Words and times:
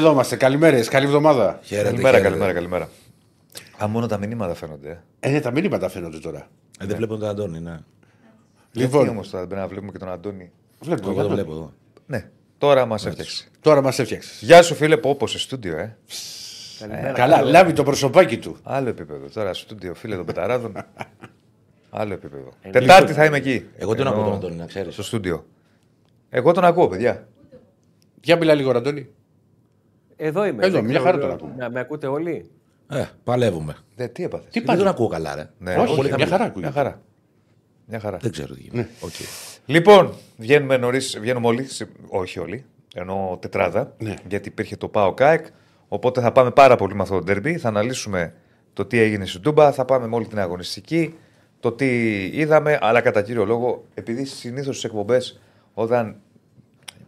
Εδώ 0.00 0.10
είμαστε. 0.12 0.36
Καλημέρες, 0.36 0.88
καλή 0.88 1.06
εβδομάδα. 1.06 1.58
Χαίρετε, 1.62 1.88
Καλημέρα, 1.88 2.08
χαίρετε. 2.16 2.28
καλημέρα, 2.28 2.52
καλημέρα. 2.52 2.88
Α, 3.82 3.88
μόνο 3.88 4.06
τα 4.06 4.18
μηνύματα 4.18 4.54
φαίνονται. 4.54 5.02
ε. 5.20 5.28
Ε, 5.28 5.30
ναι, 5.32 5.40
τα 5.40 5.50
μηνύματα 5.50 5.88
φαίνονται 5.88 6.18
τώρα. 6.18 6.46
Ε, 6.80 6.86
δεν 6.86 6.96
βλέπω 6.96 7.16
τον 7.16 7.28
Αντώνη, 7.28 7.60
ναι. 7.60 7.78
Λοιπόν. 8.72 8.90
Γιατί 8.90 9.08
όμως 9.08 9.30
τώρα 9.30 9.38
δεν 9.38 9.46
πρέπει 9.48 9.60
να 9.62 9.68
βλέπουμε 9.68 9.92
και 9.92 9.98
τον 9.98 10.08
Αντώνη. 10.10 10.50
Βλέπουμε, 10.80 11.10
Εγώ 11.12 11.22
το 11.22 11.28
βλέπουμε. 11.28 11.34
βλέπω 11.42 11.52
εδώ. 11.52 11.72
Ναι, 12.06 12.28
τώρα 12.58 12.86
μας 12.86 13.06
έφτιαξε. 13.06 13.48
Τώρα 13.60 13.82
μας 13.82 13.98
έφτιαξες. 13.98 14.38
Γεια 14.42 14.62
σου, 14.62 14.74
φίλε, 14.74 14.96
πω, 14.96 15.14
πω 15.14 15.26
σε 15.26 15.38
στούντιο, 15.38 15.78
ε. 15.78 15.96
Καλά, 17.14 17.40
λάβει 17.42 17.72
το 17.72 17.82
προσωπάκι 17.82 18.38
του. 18.38 18.56
Άλλο 18.62 18.88
επίπεδο. 18.88 19.26
Τώρα 19.34 19.54
στούντιο, 19.54 19.94
φίλε 19.94 20.16
των 20.16 20.24
Πεταράδων. 20.24 20.72
Άλλο 21.90 22.12
επίπεδο. 22.12 22.48
Τετάρτη 22.70 23.12
θα 23.12 23.24
είμαι 23.24 23.36
εκεί. 23.36 23.66
Εγώ 23.76 23.94
τον 23.94 24.06
Ενώ- 24.06 24.10
ακούω 24.16 24.24
τον 24.24 24.34
Αντώνη, 24.34 24.54
να 24.56 24.66
ξέρεις. 24.66 24.92
Στο 24.94 25.02
στούντιο. 25.02 25.46
Εγώ 26.30 26.52
τον 26.52 26.64
ακούω, 26.64 26.88
παιδιά. 26.88 27.28
Για 28.22 28.36
μίλα 28.36 28.54
λίγο, 28.54 28.70
Αντώνη. 28.70 29.08
Εδώ 30.22 30.44
είμαι. 30.46 30.64
Εδώ, 30.66 30.74
δεν 30.74 30.84
μια 30.84 30.98
ξέρω, 30.98 31.04
χαρά 31.10 31.18
τον 31.18 31.30
ακούμε. 31.30 31.54
Να 31.56 31.70
με 31.70 31.80
ακούτε 31.80 32.06
όλοι; 32.06 32.50
Ε, 32.88 33.04
παλεύουμε. 33.24 33.76
Δε, 33.96 34.08
τι 34.08 34.24
έπαθες; 34.24 34.46
Τι 34.50 34.58
Δεν 34.58 34.64
πάλι. 34.64 34.78
τον 34.78 34.88
ακούω 34.88 35.06
καλά, 35.08 35.34
ρε. 35.34 35.50
Ναι, 35.58 35.76
όχι, 35.76 35.94
πολύ 35.96 36.08
μια 36.08 36.10
χαμηλά. 36.10 36.26
χαρά 36.30 36.38
Μια 36.42 36.46
ακούγεται. 36.50 36.72
χαρά. 36.72 37.00
Μια 37.86 38.00
χαρά. 38.00 38.16
Δεν 38.16 38.30
ξέρω 38.32 38.54
τι 38.54 38.60
γίνεται. 38.60 38.88
Οκ. 39.00 39.10
Λοιπόν, 39.66 40.12
βγαίνουμε 40.36 40.76
νωρίς, 40.76 41.18
βγαίνουμε 41.20 41.46
όλοι, 41.46 41.64
σε- 41.64 41.88
όχι 42.08 42.38
όλοι, 42.38 42.64
ενώ 42.94 43.38
τετράδα, 43.40 43.94
Ναι. 43.98 44.14
γιατί 44.28 44.48
υπήρχε 44.48 44.76
το 44.76 44.88
ΠΑΟΚ 44.88 45.14
ΑΕΚ. 45.14 45.46
Οπότε 45.88 46.20
θα 46.20 46.32
πάμε 46.32 46.50
πάρα 46.50 46.76
πολύ 46.76 46.94
με 46.94 47.02
αυτό 47.02 47.14
το 47.18 47.22
ντέρμπι. 47.24 47.56
Θα 47.56 47.68
αναλύσουμε 47.68 48.34
το 48.72 48.84
τι 48.84 48.98
έγινε 48.98 49.26
στην 49.26 49.40
Τούμπα, 49.42 49.72
θα 49.72 49.84
πάμε 49.84 50.06
με 50.06 50.14
όλη 50.16 50.26
την 50.26 50.38
αγωνιστική, 50.38 51.14
το 51.60 51.72
τι 51.72 51.86
είδαμε, 52.24 52.78
αλλά 52.80 53.00
κατά 53.00 53.22
κύριο 53.22 53.44
λόγο, 53.44 53.84
επειδή 53.94 54.24
συνήθως 54.24 54.76
στις 54.76 54.84
εκπομπές, 54.90 55.40
όταν 55.74 56.16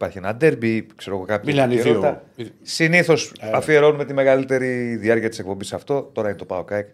υπάρχει 0.03 0.19
ένα 0.19 0.34
ντέρμπι, 0.34 0.86
ξέρω 0.97 1.17
εγώ 1.17 1.25
κάποια 1.25 1.53
Μιλάνε 1.53 1.75
οι 1.75 1.81
δύο. 1.81 1.91
επικαιρότητα, 1.91 2.25
Συνήθως 2.62 3.33
αφιερώνουμε 3.53 4.05
τη 4.05 4.12
μεγαλύτερη 4.12 4.97
διάρκεια 4.97 5.28
της 5.28 5.39
εκπομπής 5.39 5.67
σε 5.69 5.75
αυτό. 5.75 6.11
Τώρα 6.12 6.28
είναι 6.28 6.39
το 6.39 6.44
ΠΑΟΚ 6.44 6.64
ΑΕΚ 6.64 6.88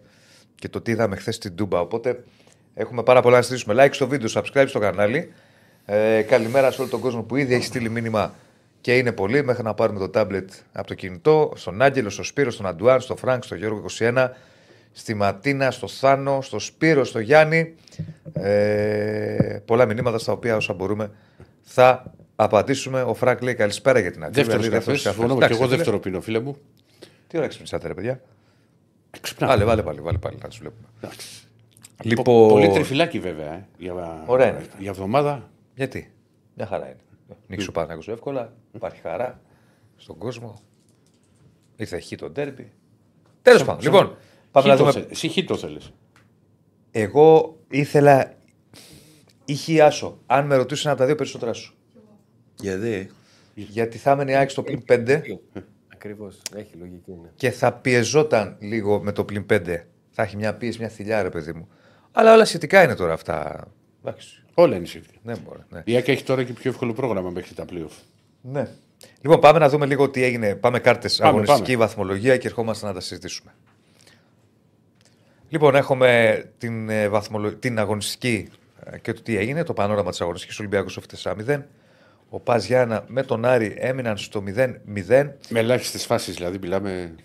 και 0.55 0.69
το 0.69 0.81
τι 0.81 0.91
είδαμε 0.91 1.15
χθες 1.15 1.35
στην 1.35 1.55
Τούμπα. 1.55 1.79
Οπότε 1.79 2.23
έχουμε 2.73 3.03
πάρα 3.03 3.21
πολλά 3.21 3.35
να 3.35 3.41
συζητήσουμε. 3.41 3.73
Like 3.77 3.89
στο 3.91 4.07
βίντεο, 4.07 4.29
subscribe 4.33 4.65
στο 4.67 4.79
κανάλι. 4.79 5.31
Ε, 5.85 6.21
καλημέρα 6.21 6.71
σε 6.71 6.81
όλο 6.81 6.89
τον 6.89 6.99
κόσμο 6.99 7.21
που 7.21 7.35
ήδη 7.35 7.53
έχει 7.53 7.65
στείλει 7.65 7.89
μήνυμα 7.89 8.33
και 8.81 8.97
είναι 8.97 9.11
πολύ. 9.11 9.43
Μέχρι 9.43 9.63
να 9.63 9.73
πάρουμε 9.73 9.99
το 9.99 10.09
τάμπλετ 10.09 10.49
από 10.71 10.87
το 10.87 10.93
κινητό. 10.93 11.51
Στον 11.55 11.81
Άγγελο, 11.81 12.09
στο 12.09 12.23
Σπύρο, 12.23 12.51
στον 12.51 12.65
Αντουάν, 12.65 13.01
στον 13.01 13.17
Φρανκ, 13.17 13.43
στον 13.43 13.57
Γιώργο 13.57 13.85
21, 13.99 14.27
στη 14.91 15.13
Ματίνα, 15.13 15.71
στο 15.71 15.87
Θάνο, 15.87 16.41
στο 16.41 16.59
Σπύρο, 16.59 17.03
στο 17.03 17.19
Γιάννη. 17.19 17.75
Ε, 18.33 19.59
πολλά 19.65 19.85
μηνύματα 19.85 20.17
στα 20.17 20.31
οποία 20.31 20.55
όσα 20.55 20.73
μπορούμε 20.73 21.11
θα 21.61 22.13
απαντήσουμε. 22.43 23.01
Ο 23.01 23.13
Φρανκ 23.13 23.41
λέει 23.41 23.53
καλησπέρα 23.55 23.99
για 23.99 24.11
την 24.11 24.23
ακρίβεια. 24.23 24.43
Δεύτερος 24.43 24.61
λέει, 24.67 24.71
καφέ. 24.79 24.91
δεύτερος 24.91 25.03
καφές. 25.03 25.15
Συμφωνώ 25.15 25.39
και 25.39 25.45
Εντάξει, 25.45 25.57
εγώ 25.59 25.65
φίλε. 25.69 25.75
δεύτερο 25.77 25.99
πίνω, 25.99 26.21
φίλε 26.21 26.39
μου. 26.39 26.57
Τι 27.27 27.37
ώρα 27.37 27.47
ξυπνήσατε, 27.47 27.87
ρε 27.87 27.93
παιδιά. 27.93 28.21
Ξυπνάμε. 29.21 29.53
Βάλε, 29.53 29.65
βάλε 29.65 29.81
πάλι, 29.83 29.99
βάλε 30.01 30.17
πάλι 30.17 30.37
να 30.41 30.47
του 30.49 30.57
βλέπουμε. 30.59 30.87
Εντάξει. 31.01 31.27
Λοιπόν, 32.03 32.23
Πο- 32.23 32.47
Πολύ 32.47 32.69
τριφυλλάκι 32.69 33.19
βέβαια. 33.19 33.53
Ε, 33.53 33.67
για, 33.77 34.23
Ωραία 34.25 34.47
είναι. 34.49 34.65
για 34.79 34.89
εβδομάδα. 34.89 35.49
Γιατί; 35.75 36.11
Μια 36.55 36.65
χαρά 36.65 36.85
είναι. 36.85 36.97
Νίξω 37.47 37.71
πάνω 37.71 37.95
να 38.05 38.11
εύκολα. 38.13 38.53
Υπάρχει 38.71 39.01
χαρά 39.01 39.41
στον 39.97 40.17
κόσμο. 40.17 40.61
Ήρθε 41.75 41.99
χ 41.99 42.07
το 42.17 42.29
ντέρμπι. 42.29 42.71
Τέλος 43.41 43.63
πάντων. 43.65 43.81
Λοιπόν, 43.83 44.17
πάμε 44.51 44.67
να 44.67 44.73
Χ 44.73 44.77
το 44.77 44.85
δούμε. 44.85 44.91
θε- 45.01 45.11
Εσύ 45.11 45.29
χ 45.29 45.45
το 45.45 45.57
θέλεις. 45.57 45.91
Εγώ 46.91 47.57
ήθελα. 47.69 48.33
Είχε 49.45 49.81
άσο. 49.83 50.17
Αν 50.25 50.45
με 50.45 50.55
ρωτήσουν 50.55 50.89
από 50.89 50.99
τα 50.99 51.05
δύο 51.05 51.15
περισσότερα 51.15 51.53
σου. 51.53 51.73
Γιατί; 52.61 53.11
Γιατί 53.53 53.97
θα 53.97 54.11
έμενε 54.11 54.31
η 54.31 54.35
ΑΕΚ 54.35 54.49
στο 54.49 54.63
πλην 54.63 54.83
5 54.87 55.21
Ακριβώς. 55.93 56.41
Έχει 56.55 56.75
λογική. 56.79 57.11
Ναι. 57.11 57.29
και 57.35 57.51
θα 57.51 57.73
πιεζόταν 57.73 58.55
λίγο 58.59 59.01
με 59.03 59.11
το 59.11 59.23
πλην 59.23 59.45
5. 59.49 59.59
Θα 60.09 60.23
έχει 60.23 60.35
μια 60.35 60.53
πίεση, 60.53 60.79
μια 60.79 60.89
θηλιά, 60.89 61.23
ρε 61.23 61.29
παιδί 61.29 61.53
μου. 61.53 61.67
Αλλά 62.11 62.33
όλα 62.33 62.45
σχετικά 62.45 62.83
είναι 62.83 62.95
τώρα 62.95 63.13
αυτά. 63.13 63.67
Εντάξει. 64.03 64.43
Όλα 64.53 64.75
είναι 64.75 64.85
σχετικά. 64.85 65.17
Δεν 65.23 65.37
μπορεί. 65.45 65.59
Ναι. 65.69 65.81
Η 65.85 65.95
ΑΕΚ 65.95 66.07
έχει 66.07 66.23
τώρα 66.23 66.43
και 66.43 66.53
πιο 66.53 66.69
εύκολο 66.69 66.93
πρόγραμμα 66.93 67.29
μέχρι 67.29 67.53
τα 67.53 67.65
playoff. 67.71 68.03
Ναι. 68.41 68.67
Λοιπόν, 69.21 69.39
πάμε 69.39 69.59
να 69.59 69.69
δούμε 69.69 69.85
λίγο 69.85 70.09
τι 70.09 70.23
έγινε. 70.23 70.55
Πάμε 70.55 70.79
κάρτες 70.79 71.17
Πάμε, 71.17 71.29
αγωνιστική 71.29 71.71
πάμε. 71.71 71.85
βαθμολογία 71.85 72.37
και 72.37 72.47
ερχόμαστε 72.47 72.85
να 72.85 72.93
τα 72.93 72.99
συζητήσουμε. 72.99 73.51
Λοιπόν, 75.49 75.75
έχουμε 75.75 76.43
την, 76.57 76.89
ε, 76.89 77.07
βαθμολο... 77.07 77.53
την 77.53 77.79
αγωνιστική 77.79 78.47
ε, 78.83 78.97
και 78.97 79.13
το 79.13 79.21
τι 79.21 79.37
έγινε, 79.37 79.63
το 79.63 79.73
πανόραμα 79.73 80.09
της 80.09 80.21
αγωνιστικής 80.21 80.59
Ολυμπιακού 80.59 80.89
στο 80.89 81.01
4-0. 81.23 81.61
Ο 82.29 82.39
Πας 82.39 82.65
Γιάννα 82.65 83.03
με 83.07 83.23
τον 83.23 83.45
Άρη 83.45 83.75
έμειναν 83.77 84.17
στο 84.17 84.43
0-0. 84.47 85.33
Με 85.49 85.59
ελάχιστες 85.59 86.05
φάσεις 86.05 86.35
δηλαδή 86.35 86.57
μιλάμε. 86.57 87.15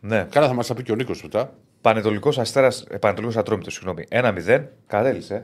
Ναι. 0.00 0.26
Καλά 0.30 0.46
θα 0.46 0.54
μας 0.54 0.66
τα 0.66 0.74
πει 0.74 0.82
και 0.82 0.92
ο 0.92 0.94
Νίκος 0.94 1.22
μετά. 1.22 1.54
Πανετολικός 1.80 2.38
Αστέρας, 2.38 2.84
ε, 2.90 2.98
Πανετολικός 2.98 3.36
Ατρόμητος, 3.36 3.74
συγγνώμη. 3.74 4.04
1-0. 4.10 4.64
Καρέλησε. 4.86 5.34
Ε, 5.34 5.42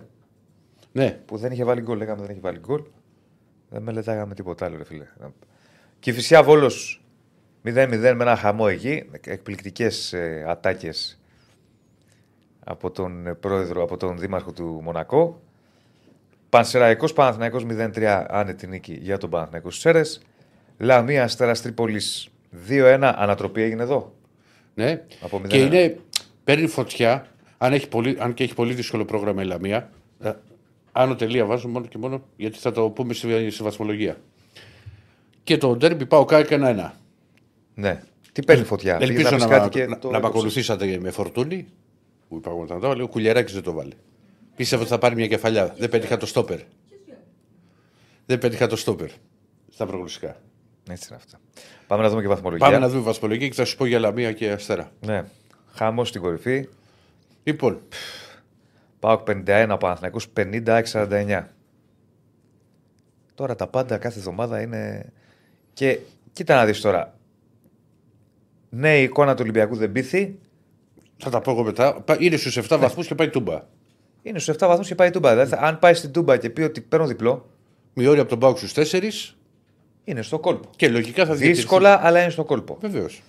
Ναι. 0.92 1.10
που 1.24 1.36
δεν 1.36 1.52
είχε 1.52 1.64
βάλει 1.64 1.80
γκολ. 1.80 1.98
Λέγαμε 1.98 2.20
δεν 2.20 2.30
έχει 2.30 2.40
βάλει 2.40 2.58
γκολ. 2.58 2.82
Δεν 3.70 3.82
μελετάγαμε 3.82 4.34
τίποτα 4.34 4.64
άλλο, 4.64 4.76
ρε 4.76 4.84
φίλε. 4.84 5.04
Και 5.98 6.10
η 6.10 6.12
Φυσιά 6.12 6.42
Βόλος 6.42 7.02
0-0 7.62 8.14
με 8.14 8.22
ένα 8.24 8.36
χαμό 8.36 8.66
εκεί. 8.68 9.10
Εκπληκτικές 9.24 10.12
ε, 10.12 10.44
ατάκες 10.48 11.20
από 12.64 12.90
τον 12.90 13.26
ε, 13.26 13.34
πρόεδρο, 13.34 13.82
από 13.82 13.96
τον 13.96 14.18
δήμαρχο 14.18 14.52
του 14.52 14.80
Μονακό. 14.82 15.42
Πανσεραϊκός 16.48 17.12
Παναθηναϊκός 17.12 17.64
0-3 17.70 18.24
άνετη 18.28 18.66
νίκη 18.66 18.98
για 19.02 19.18
τον 19.18 19.30
Παναθηναϊκό 19.30 19.70
στους 19.70 19.82
Σέρες. 19.82 20.20
Λαμία 20.78 21.22
Αστέρας 21.24 21.62
Τρίπολης 21.62 22.28
2-1 22.68 23.12
ανατροπή 23.16 23.62
έγινε 23.62 23.82
εδώ. 23.82 24.14
ναι. 24.74 25.02
Από 25.20 25.40
0-1. 25.44 25.46
Και 25.48 25.58
είναι, 25.58 25.98
παίρνει 26.44 26.66
φωτιά, 26.66 27.26
αν, 27.58 27.72
έχει 27.72 27.88
πολύ, 27.88 28.16
αν 28.20 28.34
και 28.34 28.42
έχει 28.44 28.54
πολύ 28.54 28.74
δύσκολο 28.74 29.04
πρόγραμμα 29.04 29.42
η 29.42 29.46
Λαμία. 29.46 29.90
ε, 30.20 30.32
Άνω 30.92 31.14
τελεία 31.16 31.44
βάζω 31.44 31.68
μόνο 31.68 31.86
και 31.86 31.98
μόνο 31.98 32.22
γιατί 32.36 32.58
θα 32.58 32.72
το 32.72 32.90
πούμε 32.90 33.12
στη, 33.14 33.50
στη 33.50 33.62
βαθμολογία. 33.62 34.16
Και 35.44 35.56
το 35.58 35.76
ντέρμπι 35.76 36.06
πάω 36.06 36.24
κάκι 36.24 36.54
ένα-ένα. 36.54 36.94
Ναι. 37.74 38.02
Τι 38.32 38.42
παίρνει 38.42 38.64
φωτιά; 38.64 38.94
Ελπίζω 39.00 39.12
Πήγες 39.12 39.30
να, 39.30 39.36
πεις 39.36 39.46
να, 39.46 39.50
κάτι 39.58 39.68
και 39.68 39.86
να, 39.86 39.98
το 39.98 40.06
να 40.06 40.12
με 40.12 40.18
έκοψες. 40.18 40.36
ακολουθήσατε 40.36 40.98
με 41.00 41.10
φορτούνι. 41.10 41.66
Που 42.28 42.36
είπα 42.36 42.50
όταν 42.50 42.80
το 42.80 42.88
βάλε. 42.88 43.02
Ο 43.02 43.08
Κουλιαράκης 43.08 43.52
δεν 43.54 43.62
το 43.62 43.72
βάλε. 43.72 43.92
Πίστευα 44.58 44.82
ότι 44.82 44.90
θα 44.90 44.98
πάρει 44.98 45.14
μια 45.14 45.26
κεφαλιά. 45.26 45.74
Δεν 45.78 45.88
πέτυχα 45.88 46.16
το 46.16 46.26
στόπερ. 46.26 46.58
Δεν 48.26 48.38
πέτυχα 48.38 48.66
το 48.66 48.76
στόπερ. 48.76 49.10
Στα 49.70 49.86
προγνωστικά. 49.86 50.36
Έτσι 50.90 51.06
είναι 51.08 51.16
αυτά. 51.16 51.38
Πάμε 51.86 52.02
να 52.02 52.08
δούμε 52.08 52.20
και 52.22 52.28
βαθμολογία. 52.28 52.66
Πάμε 52.66 52.78
να 52.78 52.88
δούμε 52.88 53.02
βαθμολογία 53.02 53.48
και 53.48 53.54
θα 53.54 53.64
σου 53.64 53.76
πω 53.76 53.86
για 53.86 53.98
Λαμία 53.98 54.32
και 54.32 54.50
Αστέρα. 54.50 54.90
Ναι. 55.00 55.24
Χάμος 55.72 56.08
στην 56.08 56.20
κορυφή. 56.20 56.68
Λοιπόν, 57.42 57.80
Πάω 59.00 59.22
51, 59.26 59.76
Παναθηναϊκός 59.80 60.26
50-49. 60.36 61.42
Τώρα 63.34 63.54
τα 63.54 63.66
πάντα 63.66 63.98
κάθε 63.98 64.18
εβδομάδα 64.18 64.60
είναι. 64.60 65.12
Και 65.72 65.98
κοίτα 66.32 66.54
να 66.54 66.64
δεις 66.64 66.80
τώρα. 66.80 67.18
Ναι, 68.68 68.98
η 68.98 69.02
εικόνα 69.02 69.32
του 69.34 69.40
Ολυμπιακού 69.42 69.76
δεν 69.76 69.92
πείθει. 69.92 70.38
θα 71.16 71.30
τα 71.30 71.40
πω 71.40 71.50
εγώ 71.50 71.62
μετά. 71.62 72.00
Πα- 72.00 72.16
Είναι 72.20 72.36
στους 72.36 72.56
7 72.56 72.76
βαθμούς 72.78 73.06
και 73.06 73.14
πάει 73.14 73.28
τούμπα. 73.28 73.62
Είναι 74.22 74.38
στους 74.38 74.54
7 74.54 74.66
βαθμούς 74.66 74.86
και 74.88 74.94
πάει 74.94 75.08
η 75.08 75.10
Τούμπα. 75.10 75.30
Δηλαδή, 75.30 75.54
αν 75.58 75.78
πάει 75.78 75.94
στην 75.94 76.12
Τούμπα 76.12 76.36
και 76.36 76.50
πει 76.50 76.62
ότι 76.62 76.80
παίρνω 76.80 77.06
διπλό, 77.06 77.48
Μειώνει 77.94 78.18
από 78.20 78.28
τον 78.28 78.38
Πάουκ 78.38 78.58
στους 78.58 78.72
4 78.72 79.34
είναι 80.04 80.22
στο 80.22 80.38
κόλπο. 80.38 80.70
και 80.76 80.88
λογικά 80.88 81.22
θα 81.24 81.30
διατηρηθεί. 81.32 81.60
Δύσκολα, 81.60 82.06
αλλά 82.06 82.20
είναι 82.20 82.30
στο 82.30 82.44
κόλπο. 82.44 82.78
Βεβαίως. 82.80 83.22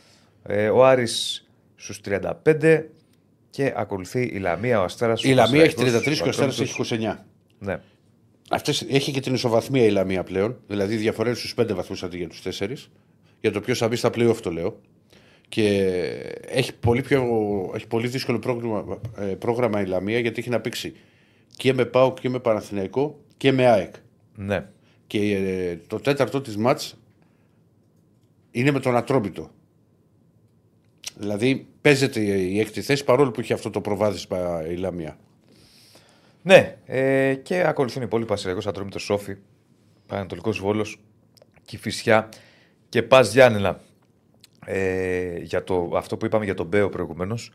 Ε, 0.44 0.70
ο 0.70 0.86
Άρης 0.86 1.48
στους 1.76 2.02
35 2.02 2.86
και 3.50 3.74
ακολουθεί 3.76 4.22
η 4.22 4.40
Λαμία, 4.40 4.80
ο 4.82 4.84
Αστέρας. 4.84 5.24
Η 5.24 5.32
ο 5.32 5.36
Λαμία 5.36 5.64
έχει 5.64 5.76
Πανσεραϊκός, 5.76 6.02
33 6.04 6.22
και 6.22 6.28
ο 6.28 6.30
Αστέρας 6.30 6.54
Ατρόμητος. 6.60 6.92
έχει 6.92 6.96
29. 7.04 7.26
Ναι. 7.60 7.80
Αυτές, 8.50 8.86
έχει 8.90 9.12
και 9.12 9.20
την 9.20 9.34
ισοβαθμία 9.34 9.86
η 9.86 9.90
Λαμία 9.90 10.24
πλέον. 10.24 10.58
Δηλαδή 10.68 10.96
διαφορέ 10.96 11.34
στους 11.34 11.54
5 11.54 11.74
βαθμούς 11.74 12.04
αντί 12.04 12.18
για 12.18 12.28
τους 12.28 12.42
4. 12.42 12.90
Για 13.42 13.52
το 13.52 13.62
ποιος 13.62 13.78
θα 13.78 13.88
μπει 13.88 13.96
στα 13.96 14.10
playoff 14.10 14.38
το 14.42 14.52
λέω. 14.52 14.80
Και 15.50 15.78
έχει 16.48 16.76
πολύ, 16.76 17.02
πιο, 17.02 17.24
έχει 17.76 17.88
πολύ 17.88 18.08
δύσκολο 18.08 18.40
πρόγραμμα, 18.40 19.00
ε, 19.18 19.24
πρόγραμμα 19.24 19.82
η 19.82 19.86
Λαμία 19.86 20.20
γιατί 20.20 20.40
έχει 20.40 20.50
να 20.50 20.60
παίξει 20.60 20.96
και 21.56 21.74
με 21.74 21.86
ΠΑΟΚ 21.86 22.20
και 22.20 22.30
με 22.30 22.40
Παναθηναϊκό 22.40 23.20
και 23.38 23.52
με 23.52 23.66
ΑΕΚ. 23.66 23.96
ναι. 24.36 24.70
Και 25.08 25.36
ε, 25.36 25.80
το 25.88 26.00
τέταρτο 26.00 26.42
της 26.42 26.58
μάτς 26.58 26.98
είναι 28.52 28.72
με 28.72 28.80
τον 28.80 28.96
Ατρόμητο. 28.96 29.50
Δηλαδή 31.16 31.68
παίζεται 31.82 32.20
η 32.22 32.60
έκτη 32.60 32.82
θέση 32.82 33.04
παρόλο 33.04 33.32
που 33.32 33.40
έχει 33.40 33.54
αυτό 33.54 33.70
το 33.70 33.82
προβάδισμα 33.82 34.68
η 34.68 34.76
Λαμία. 34.76 35.18
Ναι, 36.42 36.78
ε, 36.86 37.34
και 37.34 37.68
ακολουθούν 37.68 38.02
οι 38.02 38.06
υπόλοιποι 38.08 38.30
Πασιριακός 38.30 38.68
Ατρόμητος 38.68 39.02
Σόφι, 39.04 39.36
Πανατολικός 40.06 40.60
Βόλος, 40.60 41.00
Κηφισιά 41.66 42.30
και 42.90 43.04
Πας 43.04 43.34
Γιάννενα. 43.34 43.82
Ε, 44.66 45.38
για 45.38 45.64
το, 45.64 45.92
αυτό 45.96 46.18
που 46.18 46.26
είπαμε 46.26 46.46
για 46.46 46.54
τον 46.54 46.66
Μπέο 46.66 46.90
προηγουμένως. 46.90 47.52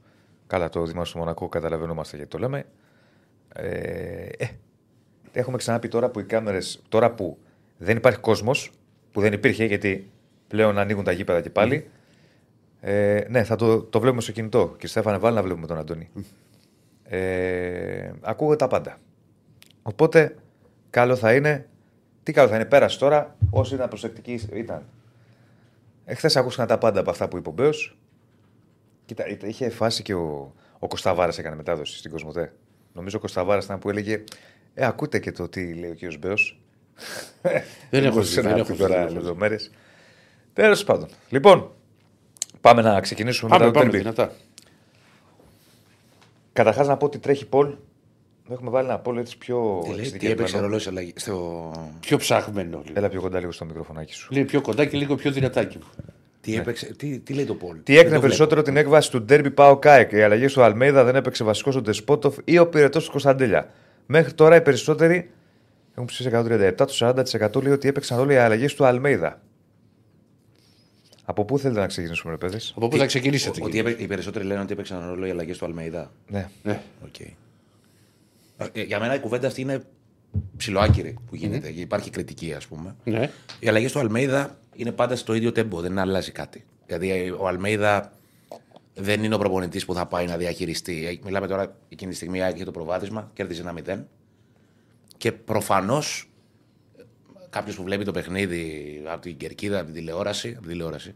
Καλά, 0.46 0.68
το 0.68 0.84
Δήμαρχος 0.84 1.12
του 1.12 1.18
Μονακό 1.18 1.48
καταλαβαίνόμαστε 1.48 2.16
γιατί 2.16 2.30
το 2.30 2.38
λέμε. 2.38 2.64
Ε, 3.54 4.28
ε, 4.38 4.46
έχουμε 5.32 5.56
ξαναπεί 5.56 5.88
τώρα 5.88 6.08
που 6.08 6.20
οι 6.20 6.24
κάμερες, 6.24 6.82
τώρα 6.88 7.10
που 7.10 7.38
δεν 7.76 7.96
υπάρχει 7.96 8.18
κόσμος, 8.18 8.70
που 9.12 9.20
δεν 9.20 9.32
υπήρχε 9.32 9.64
γιατί 9.64 10.10
πλέον 10.48 10.78
ανοίγουν 10.78 11.04
τα 11.04 11.12
γήπεδα 11.12 11.40
και 11.40 11.50
πάλι. 11.50 11.90
Ε, 12.80 13.24
ναι, 13.28 13.44
θα 13.44 13.56
το, 13.56 13.82
το 13.82 14.00
βλέπουμε 14.00 14.22
στο 14.22 14.32
κινητό. 14.32 14.74
Και 14.78 14.86
Στέφανε, 14.86 15.18
βάλει 15.18 15.34
να 15.34 15.42
βλέπουμε 15.42 15.66
τον 15.66 15.78
Αντώνη. 15.78 16.10
Ε, 17.04 18.10
ακούγονται 18.20 18.56
τα 18.56 18.66
πάντα. 18.66 18.96
Οπότε, 19.82 20.36
καλό 20.90 21.16
θα 21.16 21.34
είναι. 21.34 21.68
Τι 22.22 22.32
καλό 22.32 22.48
θα 22.48 22.54
είναι, 22.54 22.64
πέρασε 22.64 22.98
τώρα. 22.98 23.36
Όσοι 23.50 23.74
ήταν 23.74 23.88
προσεκτικοί 23.88 24.40
ήταν. 24.52 24.82
Εχθές 26.04 26.36
ακούστηκαν 26.36 26.66
τα 26.66 26.78
πάντα 26.78 27.00
από 27.00 27.10
αυτά 27.10 27.28
που 27.28 27.36
είπε 27.36 27.48
ο 27.48 27.52
Μπέος. 27.52 27.96
Κοίτα, 29.04 29.28
είτε- 29.28 29.46
είχε 29.46 29.68
φάση 29.70 30.02
και 30.02 30.14
ο, 30.14 30.52
ο 30.78 30.88
Κωνσταβάρα 30.88 31.32
έκανε 31.38 31.56
μετάδοση 31.56 31.98
στην 31.98 32.10
Κοσμοτέ. 32.10 32.52
Νομίζω 32.92 33.16
ο 33.16 33.20
Κωνσταβάρα 33.20 33.60
ήταν 33.64 33.78
που 33.78 33.90
έλεγε 33.90 34.24
Ε, 34.74 34.86
ακούτε 34.86 35.18
και 35.18 35.32
το 35.32 35.48
τι 35.48 35.74
λέει 35.74 35.90
ο 35.90 35.94
κ. 35.94 36.18
Μπέος. 36.18 36.60
Δεν 37.90 38.04
έχω 38.04 38.22
δει, 38.22 38.36
να 38.36 38.42
δεν 38.42 38.52
πει 38.54 38.58
έχω 38.60 38.72
δει, 38.72 38.76
τώρα 38.78 38.94
δεν 38.94 38.98
έχω 39.02 39.08
δει. 39.08 39.14
λεπτομέρειες. 39.14 39.70
Τέλος 40.52 40.84
πάντων. 40.84 41.08
Λοιπόν, 41.28 41.70
πάμε 42.60 42.82
να 42.82 43.00
ξεκινήσουμε 43.00 43.50
Πάμε, 43.50 43.64
μετά 43.64 43.78
το 43.78 43.84
πάμε 43.84 43.96
derby. 43.98 44.00
δυνατά. 44.02 44.32
Καταρχάς 46.52 46.86
να 46.86 46.96
πω 46.96 47.06
ότι 47.06 47.18
τρέχει 47.18 47.46
Πολ. 47.46 47.74
Έχουμε 48.50 48.70
βάλει 48.70 48.88
ένα 48.88 48.98
Πολ 48.98 49.16
έτσι 49.16 49.38
πιο. 49.38 49.80
Τι 49.82 49.86
λέει, 49.88 49.94
τι 49.96 50.00
εξειδικευμένο. 50.00 50.40
έπαιξε 50.40 50.58
ρόλο 50.60 50.78
σε 50.78 50.88
αλλαγή- 50.88 51.18
στο. 51.18 51.70
Πιο 52.00 52.16
ψάχμενο. 52.16 52.80
λίγο. 52.84 52.98
Έλα 52.98 53.08
πιο 53.08 53.20
κοντά 53.20 53.38
λίγο 53.38 53.52
στο 53.52 53.64
μικροφωνάκι 53.64 54.14
σου. 54.14 54.32
Λέει 54.32 54.44
πιο 54.44 54.60
κοντά 54.60 54.84
και 54.84 54.96
λίγο 54.96 55.14
πιο 55.14 55.32
δυνατάκι. 55.32 55.78
Τι, 56.40 56.56
έπαιξε, 56.56 56.94
τι, 56.94 57.18
τι 57.18 57.32
λέει 57.32 57.44
το 57.44 57.54
poll. 57.54 57.76
Τι 57.82 57.98
έκανε 57.98 58.20
περισσότερο 58.20 58.62
την 58.62 58.76
έκβαση 58.76 59.10
του 59.10 59.22
ντέρμπι 59.22 59.50
ΠΑΟΚ 59.50 59.76
ΑΕΚ. 59.76 60.12
Οι 60.12 60.22
αλλαγές 60.22 60.52
του 60.52 60.62
Αλμέιδα 60.62 61.04
δεν 61.04 61.16
έπαιξε 61.16 61.44
βασικό 61.44 61.72
ο 61.76 61.80
Ντεσπότοφ 61.80 62.36
ή 62.44 62.58
ο 62.58 62.66
πυρετός 62.68 63.04
του 63.04 63.10
Κωνσταντέλια. 63.10 63.70
Μέχρι 64.06 64.32
τώρα 64.32 64.56
οι 64.56 64.60
περισσότεροι 64.62 65.30
έχουν 65.94 66.04
ψηφίσει 66.06 66.30
137. 66.32 66.72
Το 66.76 66.86
40% 67.58 67.62
λέει 67.62 67.72
ότι 67.72 67.88
έπαιξαν 67.88 68.18
ρόλο 68.18 68.32
οι 68.32 68.36
αλλαγές 68.36 68.74
του 68.74 68.84
Αλμέιδα. 68.84 69.40
Από 71.24 71.44
πού 71.44 71.58
θέλετε 71.58 71.80
να 71.80 71.86
ξεκινήσουμε, 71.86 72.32
ρε 72.32 72.38
παίδες; 72.38 72.72
Από 72.76 72.88
πού 72.88 72.96
θα 72.96 73.06
ξεκινήσετε. 73.06 73.50
Ότι 73.62 73.70
κύριε; 73.70 73.80
έπαι- 73.90 74.00
οι 74.00 74.06
περισσότεροι 74.06 74.44
λένε 74.44 74.60
ότι 74.60 74.72
έπαιξαν 74.72 75.08
ρόλο 75.08 75.26
οι 75.26 75.30
αλλαγές 75.30 75.58
του 75.58 75.64
Αλμέιδα. 75.64 76.12
Ναι. 76.28 76.48
Ναι. 76.62 76.80
Οκ. 77.04 77.14
Ε, 78.56 78.82
Για 78.82 79.00
μένα 79.00 79.14
η 79.14 79.20
κουβέντα 79.20 79.46
αυτή 79.46 79.60
είναι 79.60 79.82
ψιλοάκυρη 80.56 81.18
που 81.26 81.36
γίνεται. 81.36 81.68
Υπάρχει 81.68 82.10
κριτική, 82.10 82.52
ας 82.54 82.66
πούμε. 82.66 82.96
ναι. 83.04 83.30
Οι 83.60 83.68
αλλαγές 83.68 83.92
του 83.92 83.98
Αλμέιδα 83.98 84.58
είναι 84.74 84.92
πάντα 84.92 85.16
στο 85.16 85.34
ίδιο 85.34 85.52
τέμπο, 85.52 85.80
δεν 85.80 85.98
αλλάζει 85.98 86.32
κάτι. 86.32 86.64
Δηλαδή 86.86 87.34
ο 87.38 87.48
Αλμέιδα 87.48 88.12
δεν 88.94 89.24
είναι 89.24 89.34
ο 89.34 89.38
προπονητής 89.38 89.84
που 89.84 89.94
θα 89.94 90.06
πάει 90.06 90.26
να 90.26 90.36
διαχειριστεί. 90.36 91.06
Ε, 91.06 91.18
Μιλάμε 91.24 91.46
τώρα 91.46 91.76
εκείνη 91.88 92.10
τη 92.10 92.16
στιγμή 92.16 92.38
είχε 92.54 92.64
το 92.64 92.70
προβάδισμα, 92.70 93.30
κέρδισε 93.34 93.60
ένα 93.60 93.74
0. 93.86 94.04
Και 95.16 95.32
προφανώς 95.32 96.28
κάποιος 97.50 97.76
που 97.76 97.82
βλέπει 97.82 98.04
το 98.04 98.12
παιχνίδι 98.12 99.02
από 99.06 99.20
την 99.20 99.36
κερκίδα, 99.36 99.76
από 99.76 99.84
την 99.86 99.94
τηλεόραση, 99.94 100.48
από 100.48 100.60
την 100.60 100.68
τηλεόραση 100.68 101.14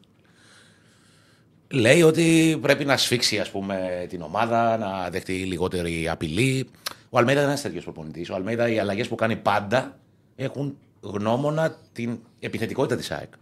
λέει 1.71 2.03
ότι 2.03 2.59
πρέπει 2.63 2.85
να 2.85 2.97
σφίξει 2.97 3.39
ας 3.39 3.51
πούμε, 3.51 4.07
την 4.09 4.23
ομάδα, 4.23 4.77
να 4.77 5.11
δεχτεί 5.11 5.33
λιγότερη 5.33 6.09
απειλή. 6.09 6.69
Ο 7.11 7.19
Αλμέιδα 7.19 7.41
δεν 7.41 7.51
είναι 7.51 7.59
τέτοιος 7.61 7.85
προπονητής. 7.85 8.31
Ο 8.31 8.35
Αλμέιδα 8.35 8.69
οι 8.69 8.79
αλλαγές 8.79 9.09
που 9.09 9.15
κάνει 9.15 9.37
πάντα 9.37 9.99
έχουν 10.37 10.77
γνώμονα 11.01 11.77
την 11.93 12.19
επιθετικότητα 12.41 12.97
της 12.97 13.11
ΑΕΚ. 13.11 13.33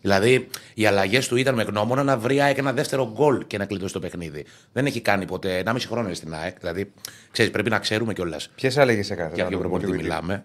Δηλαδή, 0.00 0.48
οι 0.74 0.86
αλλαγές 0.86 1.28
του 1.28 1.36
ήταν 1.36 1.54
με 1.54 1.62
γνώμονα 1.62 2.02
να 2.02 2.18
βρει 2.18 2.34
η 2.34 2.40
ΑΕΚ 2.40 2.58
ένα 2.58 2.72
δεύτερο 2.72 3.12
γκολ 3.14 3.46
και 3.46 3.58
να 3.58 3.64
κλειδώσει 3.66 3.92
το 3.92 3.98
παιχνίδι. 4.00 4.44
Δεν 4.72 4.86
έχει 4.86 5.00
κάνει 5.00 5.24
ποτέ 5.24 5.62
1,5 5.66 5.76
χρόνο 5.88 6.06
είναι 6.06 6.14
στην 6.14 6.34
ΑΕΚ. 6.34 6.58
Δηλαδή, 6.58 6.92
ξέρεις, 7.30 7.50
πρέπει 7.52 7.70
να 7.70 7.78
ξέρουμε 7.78 8.12
κιόλας 8.12 8.48
Ποιες 8.54 8.76
αλλαγές 8.78 9.10
έκανε. 9.10 9.30
για 9.34 9.42
να 9.44 9.48
ποιο 9.48 9.58
το 9.58 9.64
πούμε 9.68 9.78
προπονητή 9.78 10.02
λίγο. 10.02 10.16
μιλάμε. 10.18 10.44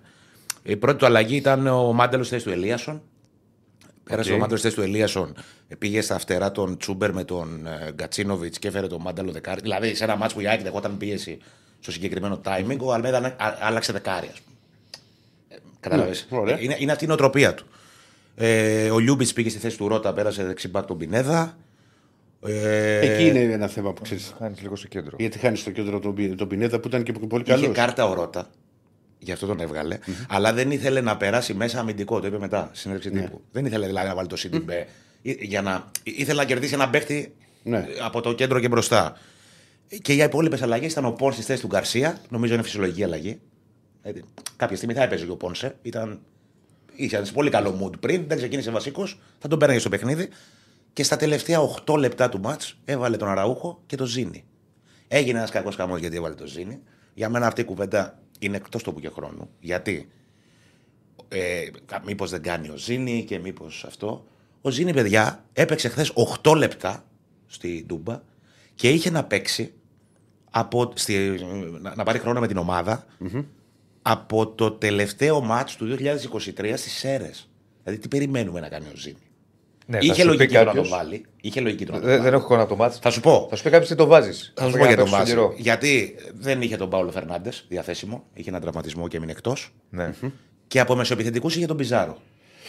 Η 0.64 0.76
πρώτη 0.76 0.98
του 0.98 1.06
αλλαγή 1.06 1.36
ήταν 1.36 1.68
ο 1.68 1.94
Μάνταλος 1.94 2.26
στη 2.26 2.36
θέση 2.36 2.48
του 2.48 2.54
Ελίασον. 2.54 3.02
Πέρασε 4.04 4.30
Οκ. 4.32 4.36
ο 4.36 4.40
Μάνταλο 4.40 4.58
στη 4.58 4.68
θέση 4.68 4.80
του 4.80 4.86
Ελίασον, 4.88 5.36
πήγε 5.78 6.02
στα 6.02 6.18
φτερά 6.20 6.52
τον 6.52 6.78
Τσούμπερ 6.78 7.14
με 7.14 7.24
τον 7.24 7.68
ε, 7.68 7.92
Γκατσίνοβιτς 7.92 8.60
και 8.60 8.68
έφερε 8.68 8.88
τον 8.88 9.02
Μάνταλο 9.02 9.32
δεκάρι. 9.32 9.62
Δηλαδή 9.62 9.96
σε 9.96 10.04
ένα 10.04 10.16
ματς 10.16 10.36
όπου 10.36 10.42
η 10.42 10.48
ΑΕΚ 10.50 10.64
δεχόταν 10.64 10.98
πίεση 10.98 11.38
στο 11.80 11.92
συγκεκριμένο 11.92 12.42
timing, 12.46 12.78
ο 12.80 12.94
Αλμέδα 12.94 13.18
α- 13.38 13.58
άλλαξε 13.62 13.92
δεκάρι, 13.92 14.30
ας 14.34 14.40
πούμε. 14.42 14.56
Ε, 15.50 15.56
Κατάλαβες. 15.80 16.28
Ναι, 16.30 16.38
ωραία. 16.38 16.58
Ε, 16.58 16.64
είναι, 16.64 16.76
είναι 16.80 16.92
αυτή 16.92 17.04
η 17.04 17.08
νοοτροπία 17.08 17.54
του. 17.54 17.66
Ε, 18.36 18.90
ο 18.90 19.00
Λιούμπιτς 19.00 19.34
πήγε 19.34 19.50
στη 19.50 19.60
θέση 19.60 19.78
του 19.78 19.88
Ρότα, 19.88 20.14
πέρασε 20.14 20.44
δεξιμπάκ 20.46 20.86
τον 20.86 20.98
Πινέδα. 20.98 21.58
Ε, 22.46 23.00
Εκεί 23.00 23.26
είναι 23.28 23.40
ένα 23.40 23.68
θέμα 23.68 23.94
που 23.94 24.02
ξέρεις. 24.02 24.34
Χάνεις 24.40 24.62
λίγο 24.62 24.76
στο 24.76 24.88
κέντρο. 24.88 25.16
Γιατί 25.20 25.40
χάνεις 25.40 25.60
στο 25.60 25.72
κέντρο 25.72 26.00
τον, 26.00 26.14
Πι- 26.16 26.36
τον 26.38 26.48
Πινέδα 26.48 26.80
που 26.80 26.88
ήταν 26.88 27.04
και 27.04 27.12
πολύ 27.14 27.44
Είχε 27.48 27.54
καλός. 27.56 27.76
κάρτα 27.76 28.06
ο 28.10 28.14
Ρότα. 28.14 28.50
Γι' 29.24 29.32
αυτό 29.32 29.46
τον 29.46 29.60
εβγαλε 29.60 29.98
Αλλά 30.30 30.54
δεν 30.54 30.72
ήθελε 30.72 31.02
να 31.02 31.18
περάσει 31.18 31.54
μέσα 31.54 31.80
αμυντικό. 31.80 32.20
Το 32.20 32.28
είπε 32.28 32.40
μετά 32.40 32.66
στη 32.72 32.78
συνέντευξη 32.80 33.12
Ναι. 33.12 33.22
τύπου. 33.22 33.42
Δεν 33.52 33.66
ήθελε 33.66 33.86
δηλαδή 33.88 34.08
να 34.08 34.16
βάλει 34.16 34.28
το 34.28 34.38
CDB. 34.44 34.70
Για 35.22 35.62
να... 35.62 35.92
Ήθελε 36.04 36.40
να 36.40 36.46
κερδίσει 36.46 36.74
ένα 36.74 36.90
παίχτη 36.90 37.36
Ναι. 37.64 37.78
ε, 37.78 37.84
από 38.04 38.22
το 38.22 38.34
κέντρο 38.34 38.60
και 38.60 38.68
μπροστά. 38.68 39.18
Και 40.02 40.14
οι 40.14 40.18
υπόλοιπες 40.18 40.62
αλλαγές 40.62 40.92
ήταν 40.92 41.06
ο 41.06 41.12
Πόνς 41.12 41.36
στη 41.36 41.44
θέση 41.44 41.62
του 41.62 41.68
Γκαρσία. 41.68 42.18
Νομίζω 42.30 42.54
είναι 42.54 42.64
φυσιολογική 42.64 43.04
αλλαγή. 43.04 43.40
Ε, 44.02 44.12
κάποια 44.56 44.76
στιγμή 44.76 44.94
θα 44.96 45.04
έπαιζε 45.04 45.26
και 45.26 45.32
ο 45.32 45.36
Πόνσε. 45.38 45.76
Ήταν... 45.82 46.20
Είχε 46.96 47.26
σε 47.26 47.32
πολύ 47.32 47.50
καλό 47.50 47.80
mood 47.84 48.00
πριν, 48.00 48.24
δεν 48.28 48.38
ξεκίνησε 48.38 48.72
βασικός, 48.72 49.20
θα 49.40 49.48
τον 49.48 49.60
πέραγε 49.60 49.80
στο 49.80 49.90
παιχνίδι. 49.90 50.30
Και 50.94 51.04
στα 51.04 51.16
τελευταία 51.18 51.60
8 51.86 51.98
λεπτά 51.98 52.30
του 52.30 52.40
μάτ 52.40 52.62
έβαλε 52.86 53.18
τον 53.18 53.28
Αραούχο 53.28 53.82
και 53.86 53.96
τον 53.96 54.08
Ζήνη. 54.08 54.44
Έγινε 55.08 55.38
ένας 55.38 55.52
κακός 55.52 55.76
χαμός 55.76 56.00
γιατί 56.00 56.16
έβαλε 56.16 56.36
τον 56.36 56.48
Ζήνη. 56.48 56.80
Για 57.14 57.30
μένα 57.30 57.48
αυτή 57.48 57.62
η 57.62 57.64
κουβέντα 57.64 58.20
είναι 58.40 58.58
εκτός 58.58 58.84
τόπου 58.84 59.00
και 59.00 59.10
χρόνου. 59.10 59.50
Γιατί; 59.60 60.10
Ε, 61.28 61.70
μήπως 62.06 62.30
δεν 62.30 62.42
κάνει 62.42 62.70
ο 62.70 62.78
Ζήνη 62.78 63.24
και 63.24 63.40
μήπως 63.40 63.84
αυτό. 63.88 64.26
Ο 64.62 64.70
Ζήνη, 64.70 64.94
παιδιά, 64.94 65.46
έπαιξε 65.54 65.90
χθες 65.90 66.14
8 66.44 66.56
λεπτά 66.56 67.06
στη 67.46 67.84
Ντούμπα 67.88 68.22
και 68.76 68.90
είχε 68.90 69.10
να 69.10 69.24
παίξει 69.24 69.74
από, 70.50 70.92
στη, 70.96 71.40
να, 71.82 71.96
να 71.96 72.04
πάρει 72.04 72.20
χρόνο 72.20 72.40
με 72.40 72.48
την 72.48 72.58
ομάδα 72.58 73.06
από 74.02 74.48
το 74.48 74.72
τελευταίο 74.72 75.42
μάτς 75.42 75.76
του 75.76 75.98
2023 76.00 76.74
στις 76.76 76.94
Σέρες. 76.94 77.50
Δηλαδή 77.84 78.02
τι 78.02 78.08
περιμένουμε 78.08 78.60
να 78.60 78.70
κάνει 78.70 78.88
ο 78.88 78.96
Ζήνη; 78.96 79.23
Ναι, 79.86 79.98
θα 79.98 80.04
είχε 80.06 80.14
σου 80.14 80.20
πει 80.22 80.26
λογική 80.26 80.54
τώρα 80.54 80.60
να 80.66 80.72
κάποιος- 80.72 80.90
το 80.90 80.96
βάλει. 80.96 81.26
Είχε 81.42 81.62
λογική 81.62 81.86
τώρα 81.86 81.98
να 81.98 82.04
το 82.04 82.10
Δεν, 82.10 82.18
βάλει. 82.18 82.30
δεν 82.30 82.40
έχω 82.40 82.46
εικόνα 82.46 82.62
από 82.62 82.70
το 82.70 82.76
μάτς. 82.76 83.00
Θα 83.02 83.10
σου 83.10 83.20
πω. 83.20 83.48
Θα 83.50 83.56
σου 83.56 83.64
πει 83.64 83.70
κάποιος 83.70 83.90
τι 83.90 83.96
το 83.96 84.06
βάζεις. 84.06 84.54
Θα 84.56 84.70
σου 84.70 84.78
πω 84.78 84.86
για 84.86 84.96
τον 84.96 85.10
Βάζη. 85.10 85.36
Γιατί 85.58 86.16
δεν 86.40 86.62
είχε 86.62 86.76
τον 86.78 86.90
Πάολο 86.90 87.12
Φερνάντες 87.12 87.66
διαθέσιμο. 87.70 88.24
Είχε 88.34 88.50
έναν 88.50 88.62
τραυματισμό 88.62 89.08
και 89.08 89.18
έμεινε 89.18 89.32
εκτός. 89.32 89.70
Ναι. 89.90 90.14
Και 90.68 90.80
από 90.80 90.96
μεσοεπιθετικούς 90.96 91.56
είχε 91.56 91.66
τον 91.66 91.78
Πιζάρο. 91.78 92.18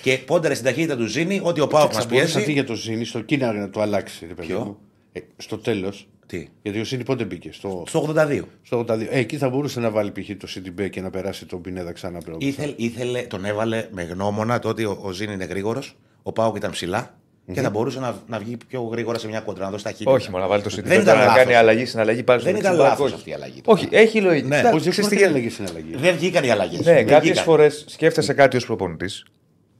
Και 0.02 0.18
πόνταρε 0.26 0.54
στην 0.54 0.66
ταχύτητα 0.66 0.96
του 0.96 1.06
Ζήνη 1.06 1.40
ότι 1.42 1.60
ο 1.60 1.66
Πάοκ 1.66 1.94
μας 1.94 2.04
Θα 2.04 2.08
μπορούσε 2.10 2.24
αντί 2.24 2.32
πιέζει. 2.44 2.52
για 2.52 2.64
το 2.64 2.74
Ζήνη 2.74 3.04
στο 3.04 3.20
Κίνα 3.20 3.52
να 3.52 3.70
το 3.70 3.80
αλλάξει. 3.80 4.26
Ρε, 4.26 4.34
παιδί 4.34 4.48
Ποιο; 4.48 4.58
μου. 4.64 4.76
Ε, 5.12 5.20
στο 5.36 5.58
τέλος. 5.58 6.08
Τι; 6.26 6.48
Γιατί 6.62 6.80
ο 6.80 6.84
Ζήνη 6.84 7.04
πότε 7.04 7.24
μπήκε. 7.24 7.52
Στο, 7.52 7.84
Στο 7.88 7.98
82. 8.00 8.40
στο 8.62 8.78
82. 8.78 9.06
Ε, 9.10 9.18
εκεί 9.18 9.36
θα 9.36 9.48
μπορούσε 9.48 9.80
να 9.80 9.90
βάλει 9.90 10.10
π.χ. 10.10 10.30
το 10.38 10.48
CDB 10.54 10.90
και 10.90 11.00
να 11.00 11.10
περάσει 11.10 11.46
τον 11.46 11.60
Πινέδα 11.60 11.92
ξανά 11.92 12.18
πέρα. 12.20 12.36
Ήθελ, 12.40 12.74
ήθελε, 12.76 13.22
τον 13.22 13.44
έβαλε 13.44 13.88
με 13.92 14.02
γνώμονα 14.02 14.58
το 14.58 14.68
ότι 14.68 14.84
ο, 14.84 14.98
ο 15.02 15.10
Ζήνη 15.10 15.32
είναι 15.32 15.44
γρήγορος, 15.44 15.96
ο 16.26 16.32
Πάοκ 16.32 16.56
ήταν 16.56 16.70
ψηλά 16.70 17.14
και 17.52 17.60
θα 17.60 17.70
μπορούσε 17.70 18.00
να, 18.00 18.14
να 18.26 18.38
βγει 18.38 18.56
πιο 18.68 18.82
γρήγορα 18.82 19.18
σε 19.18 19.28
μια 19.28 19.40
κόντρα, 19.40 19.64
να 19.64 19.70
δώσει 19.70 19.84
ταχύτητα. 19.84 20.10
Όχι 20.10 20.30
μόνο 20.30 20.42
να 20.42 20.48
βάλει 20.48 20.62
το 20.62 20.68
Δεν 20.68 20.78
σύντημα. 20.78 20.94
ήταν 21.02 21.16
να 21.18 21.22
λάθος. 21.24 21.36
κάνει 21.36 21.54
αλλαγή 21.54 21.84
στην 21.86 22.00
αλλαγή 22.00 22.22
πάλι 22.22 22.40
στο 22.40 22.50
Δεν 22.50 22.58
ήταν 22.60 22.72
δεξί 22.76 22.88
μπακ, 22.88 22.98
λάθος 22.98 23.06
όχι. 23.06 23.14
αυτή 23.14 23.30
η 23.30 23.32
αλλαγή. 23.32 23.60
Όχι, 23.64 23.88
έχει 23.90 24.20
λογική. 24.20 24.46
Ναι. 24.48 24.56
Κοιτά, 24.56 24.70
Όχι, 24.72 24.82
δεν 24.82 24.90
ξέρεις 24.90 25.10
τι 25.10 25.14
μπορεί 25.16 25.26
να 25.32 25.38
γίνεται; 25.38 25.38
λέγει 25.38 25.50
στην 25.50 25.66
αλλαγή. 25.68 25.96
Δεν 25.96 26.16
βγήκαν 26.16 26.44
οι 26.44 26.50
αλλαγές. 26.50 26.86
Ναι, 26.86 27.02
κάποιες 27.04 27.40
φορές 27.40 27.84
σκέφτεσαι 27.88 28.32
κάτι 28.32 28.56
ως 28.56 28.66
προπονητής. 28.66 29.24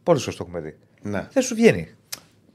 Πόσο 0.02 0.20
σωστό 0.22 0.44
έχουμε 0.46 0.60
δει. 0.60 0.76
Ναι. 1.02 1.26
Δεν 1.32 1.42
σου 1.42 1.54
βγαίνει. 1.54 1.88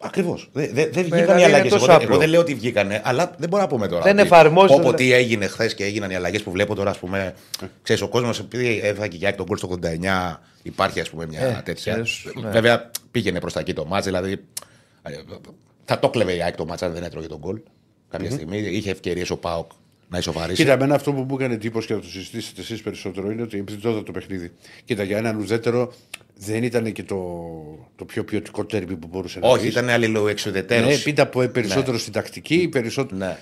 Ακριβώς. 0.01 0.49
Δεν 0.53 0.69
δε, 0.73 0.73
δεν 0.73 0.89
δηλαδή 0.91 1.09
βγήκαν 1.15 1.37
οι 1.37 1.41
είναι 1.43 1.43
αλλαγές. 1.45 1.71
τόσο 1.71 1.83
Εγώ, 1.85 1.85
δεν- 1.93 1.95
απλό. 1.95 2.09
εγώ 2.09 2.19
δεν 2.19 2.29
λέω 2.29 2.39
ότι 2.39 2.53
βγήκανε, 2.53 3.01
αλλά 3.03 3.31
δεν 3.37 3.49
μπορώ 3.49 3.61
να 3.61 3.67
πούμε 3.69 3.87
τώρα. 3.87 4.01
Δεν 4.03 4.17
ότι 4.17 4.21
εφαρμόζεται. 4.27 4.79
Όπω 4.81 4.93
τι 4.93 5.13
έγινε 5.13 5.47
χθες 5.47 5.73
και 5.75 5.83
έγιναν 5.83 6.09
οι 6.09 6.15
αλλαγές 6.15 6.43
που 6.43 6.51
βλέπω 6.51 6.75
τώρα, 6.75 6.89
ας 6.89 6.97
πούμε. 6.97 7.33
Ξέρεις, 7.83 8.01
ο 8.01 8.07
κόσμος 8.07 8.39
επειδή 8.39 8.79
έφαγε 8.83 9.17
και 9.17 9.31
τον 9.37 9.45
γκολ 9.45 9.57
στο 9.57 9.67
89, 9.67 10.41
υπάρχει 10.63 10.99
ας 10.99 11.09
πούμε 11.09 11.25
μια 11.25 11.39
Ε, 11.41 11.61
τέτοια. 11.65 11.91
ξέρεις, 11.93 12.25
ναι. 12.41 12.49
Βέβαια 12.49 12.91
πήγαινε 13.11 13.39
προς 13.39 13.53
τα 13.53 13.59
εκεί 13.59 13.73
το 13.73 13.85
μάτς, 13.85 14.05
δηλαδή. 14.05 14.31
ε, 15.01 15.11
Θα 15.85 15.99
το 15.99 16.09
κλεβε 16.09 16.35
η 16.35 16.41
ΑΕΚ 16.43 16.55
το 16.55 16.65
μάτς 16.65 16.81
αν 16.81 16.93
δεν 16.93 17.03
έτρωγε 17.03 17.27
τον 17.27 17.37
γκολ. 17.39 17.59
καποια 18.09 18.31
στιγμή 18.31 18.57
είχε 18.57 18.91
ευκαιρίες 18.91 19.29
ο 19.29 19.37
Πάοκ 19.37 19.71
να 20.09 20.17
ισοφαρίσει. 20.17 20.61
Κοίτα, 20.61 20.73
εμένα 20.73 20.95
αυτό 20.95 21.11
που 21.13 21.21
μου 21.29 21.35
έκανε 21.35 21.53
εντύπωση 21.53 21.87
και 21.87 21.93
να 21.93 21.99
το 21.99 22.07
συζητήσετε 22.07 22.61
εσείς 22.61 22.81
περισσότερο 22.81 23.31
είναι 23.31 23.41
ότι 23.41 23.57
επειδή 23.57 23.81
το 23.81 23.89
είδα 23.89 24.03
το 24.03 24.11
παιχνίδι. 24.11 24.51
Κοίτα, 24.85 25.03
για 25.03 25.17
έναν 25.17 25.35
ουδέτερο 25.39 25.93
δεν 26.41 26.63
ήταν 26.63 26.91
και 26.91 27.03
το, 27.03 27.17
το 27.95 28.05
πιο 28.05 28.23
ποιοτικό 28.23 28.65
τέρμι 28.65 28.95
που 28.95 29.07
μπορούσε 29.07 29.39
να 29.39 29.47
Όχι, 29.47 29.61
δεις. 29.63 29.71
ήταν 29.71 29.89
αλληλοεξουδετέρω. 29.89 30.87
Ναι, 30.87 30.97
πείτε 30.97 31.21
από 31.21 31.47
περισσότερο 31.47 31.97
στην 31.97 32.13
τακτική, 32.13 32.67
περισσότερο. 32.67 33.17
Ναι. 33.17 33.37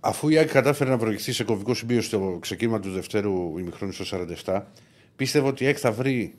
Αφού 0.00 0.28
η 0.28 0.38
Άκη 0.38 0.52
κατάφερε 0.52 0.90
να 0.90 0.96
προηγηθεί 0.96 1.32
σε 1.32 1.44
κομβικό 1.44 1.74
σημείο 1.74 2.02
στο 2.02 2.38
ξεκίνημα 2.40 2.80
του 2.80 2.90
δευτέρου 2.90 3.58
ημιχρόνου 3.58 3.92
στο 3.92 4.26
47, 4.44 4.60
πίστευα 5.16 5.48
ότι 5.48 5.64
η 5.64 5.66
Άκη 5.66 5.78
θα 5.80 5.92
βρει 5.92 6.34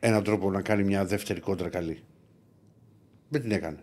έναν 0.00 0.22
τρόπο 0.22 0.50
να 0.50 0.62
κάνει 0.62 0.82
μια 0.82 1.04
δεύτερη 1.04 1.40
κόντρα 1.40 1.68
καλή. 1.68 2.02
Δεν 3.28 3.40
την 3.40 3.50
έκανε. 3.50 3.78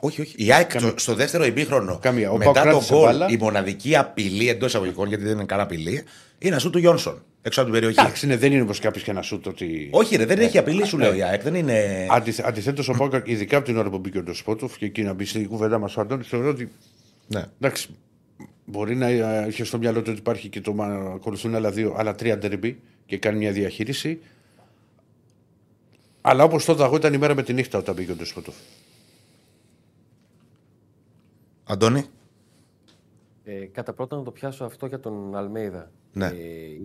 Όχι, 0.00 0.20
όχι. 0.20 0.34
Η 0.44 0.52
ΑΕΚ 0.52 0.70
στο, 0.70 0.92
στο 0.96 1.14
δεύτερο 1.14 1.44
ημίχρονο. 1.44 1.98
Καμία. 1.98 2.30
Ο 2.30 2.36
μετά 2.36 2.52
Πάοκ 2.52 2.64
το 2.64 2.70
κράτησε 2.70 2.94
γκολ, 2.94 3.04
μπάλα. 3.04 3.28
η 3.28 3.36
μοναδική 3.36 3.96
απειλή 3.96 4.48
εντός 4.48 4.68
εισαγωγικών, 4.68 5.08
γιατί 5.08 5.24
δεν 5.24 5.32
είναι 5.32 5.44
καν 5.44 5.60
απειλή, 5.60 6.04
είναι 6.38 6.58
σου 6.58 6.70
του 6.70 6.78
Γιόνσον. 6.78 7.22
Έξω 7.48 7.60
από 7.60 7.70
την 7.70 7.80
περιοχή. 7.80 8.00
Εντάξει, 8.00 8.26
ναι, 8.26 8.36
δεν 8.36 8.52
είναι 8.52 8.62
όπως 8.62 8.78
κάποιος 8.78 9.04
και 9.04 9.12
να 9.12 9.22
σούτ 9.22 9.46
ότι. 9.46 9.88
Όχι, 9.92 10.16
ρε, 10.16 10.24
δεν 10.24 10.38
έχει 10.38 10.58
απειλή, 10.58 10.86
σου 10.86 10.98
λέω 10.98 11.14
η 11.14 11.22
ΑΕΚ. 11.22 11.42
Δεν 11.42 11.54
είναι. 11.54 12.06
Αντιθέτως, 12.44 12.88
ο 12.88 12.92
Πάουκ, 12.92 13.14
ειδικά 13.24 13.56
από 13.56 13.66
την 13.66 13.76
ώρα 13.76 13.90
που 13.90 13.98
μπήκε 13.98 14.18
ο 14.18 14.22
Ντοσπότοφ 14.22 14.76
και 14.76 14.84
εκεί 14.84 15.02
να 15.02 15.12
μπει 15.12 15.24
στην 15.24 15.48
κουβέντα 15.48 15.78
μας 15.78 15.96
ο 15.96 16.00
Αντώνης, 16.00 16.28
θεωρώ 16.28 16.48
ότι. 16.48 16.70
Ναι. 17.26 17.44
Εντάξει, 17.60 17.88
μπορεί 18.64 18.96
να 18.96 19.10
είχε 19.46 19.64
στο 19.64 19.78
μυαλό 19.78 20.02
του 20.02 20.10
ότι 20.10 20.18
υπάρχει 20.18 20.48
και 20.48 20.60
το 20.60 20.72
να 20.72 20.84
ακολουθούν 20.86 21.54
άλλα, 21.54 21.70
δύο, 21.70 21.94
άλλα 21.98 22.14
τρία 22.14 22.36
ντερμπι 22.36 22.80
και 23.06 23.18
κάνει 23.18 23.38
μια 23.38 23.52
διαχείριση. 23.52 24.20
Αλλά 26.20 26.44
όπως 26.44 26.64
τότε 26.64 26.82
εγώ 26.82 26.96
ήταν 26.96 27.12
η 27.12 27.18
μέρα 27.18 27.34
με 27.34 27.42
τη 27.42 27.52
νύχτα 27.52 27.78
όταν 27.78 27.94
μπήκε 27.94 28.12
ο 28.12 28.14
Ντοσπότοφ. 28.14 28.54
Αντώνη. 31.64 32.04
Ε, 33.50 33.66
κατά 33.66 33.92
πρώτα 33.92 34.16
να 34.16 34.22
το 34.22 34.30
πιάσω 34.30 34.64
αυτό 34.64 34.86
για 34.86 35.00
τον 35.00 35.36
Αλμέιδα. 35.36 35.90
Ναι. 36.12 36.26
Ε, 36.26 36.32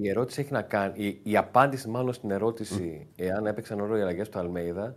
η 0.02 0.10
ερώτηση 0.10 0.42
έχει 0.42 0.52
να 0.52 0.62
κάνει. 0.62 1.06
Η, 1.06 1.20
η 1.24 1.38
απάντηση, 1.38 1.90
μάλλον 1.90 2.14
στην 2.14 2.32
ερώτηση, 2.32 3.08
εάν 3.16 3.46
έπαιξαν 3.46 3.78
ρόλο 3.78 3.98
οι 3.98 4.02
αλλαγές 4.02 4.30
του 4.30 4.40
Αλμέιδα, 4.40 4.96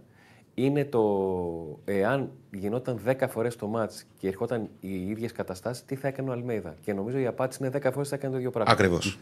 είναι 0.55 0.85
το 0.85 1.81
εάν 1.85 2.31
γινόταν 2.51 3.01
10 3.07 3.27
φορές 3.29 3.57
το 3.57 3.67
μάτς 3.67 4.05
και 4.19 4.29
ερχόταν 4.29 4.69
οι 4.81 5.09
ίδιες 5.09 5.33
καταστάσεις, 5.33 5.85
τι 5.85 5.95
θα 5.95 6.09
έκανε 6.09 6.31
ο 6.31 6.33
Αλμέιδα. 6.33 6.75
Και 6.81 6.93
νομίζω 6.93 7.19
η 7.19 7.27
απάντηση 7.27 7.59
είναι 7.65 7.79
10 7.79 7.91
φορές 7.93 8.09
θα 8.09 8.15
έκανε 8.15 8.33
το 8.33 8.39
ίδιο 8.39 8.51
πράγμα. 8.51 8.73
Ακριβώς. 8.73 9.19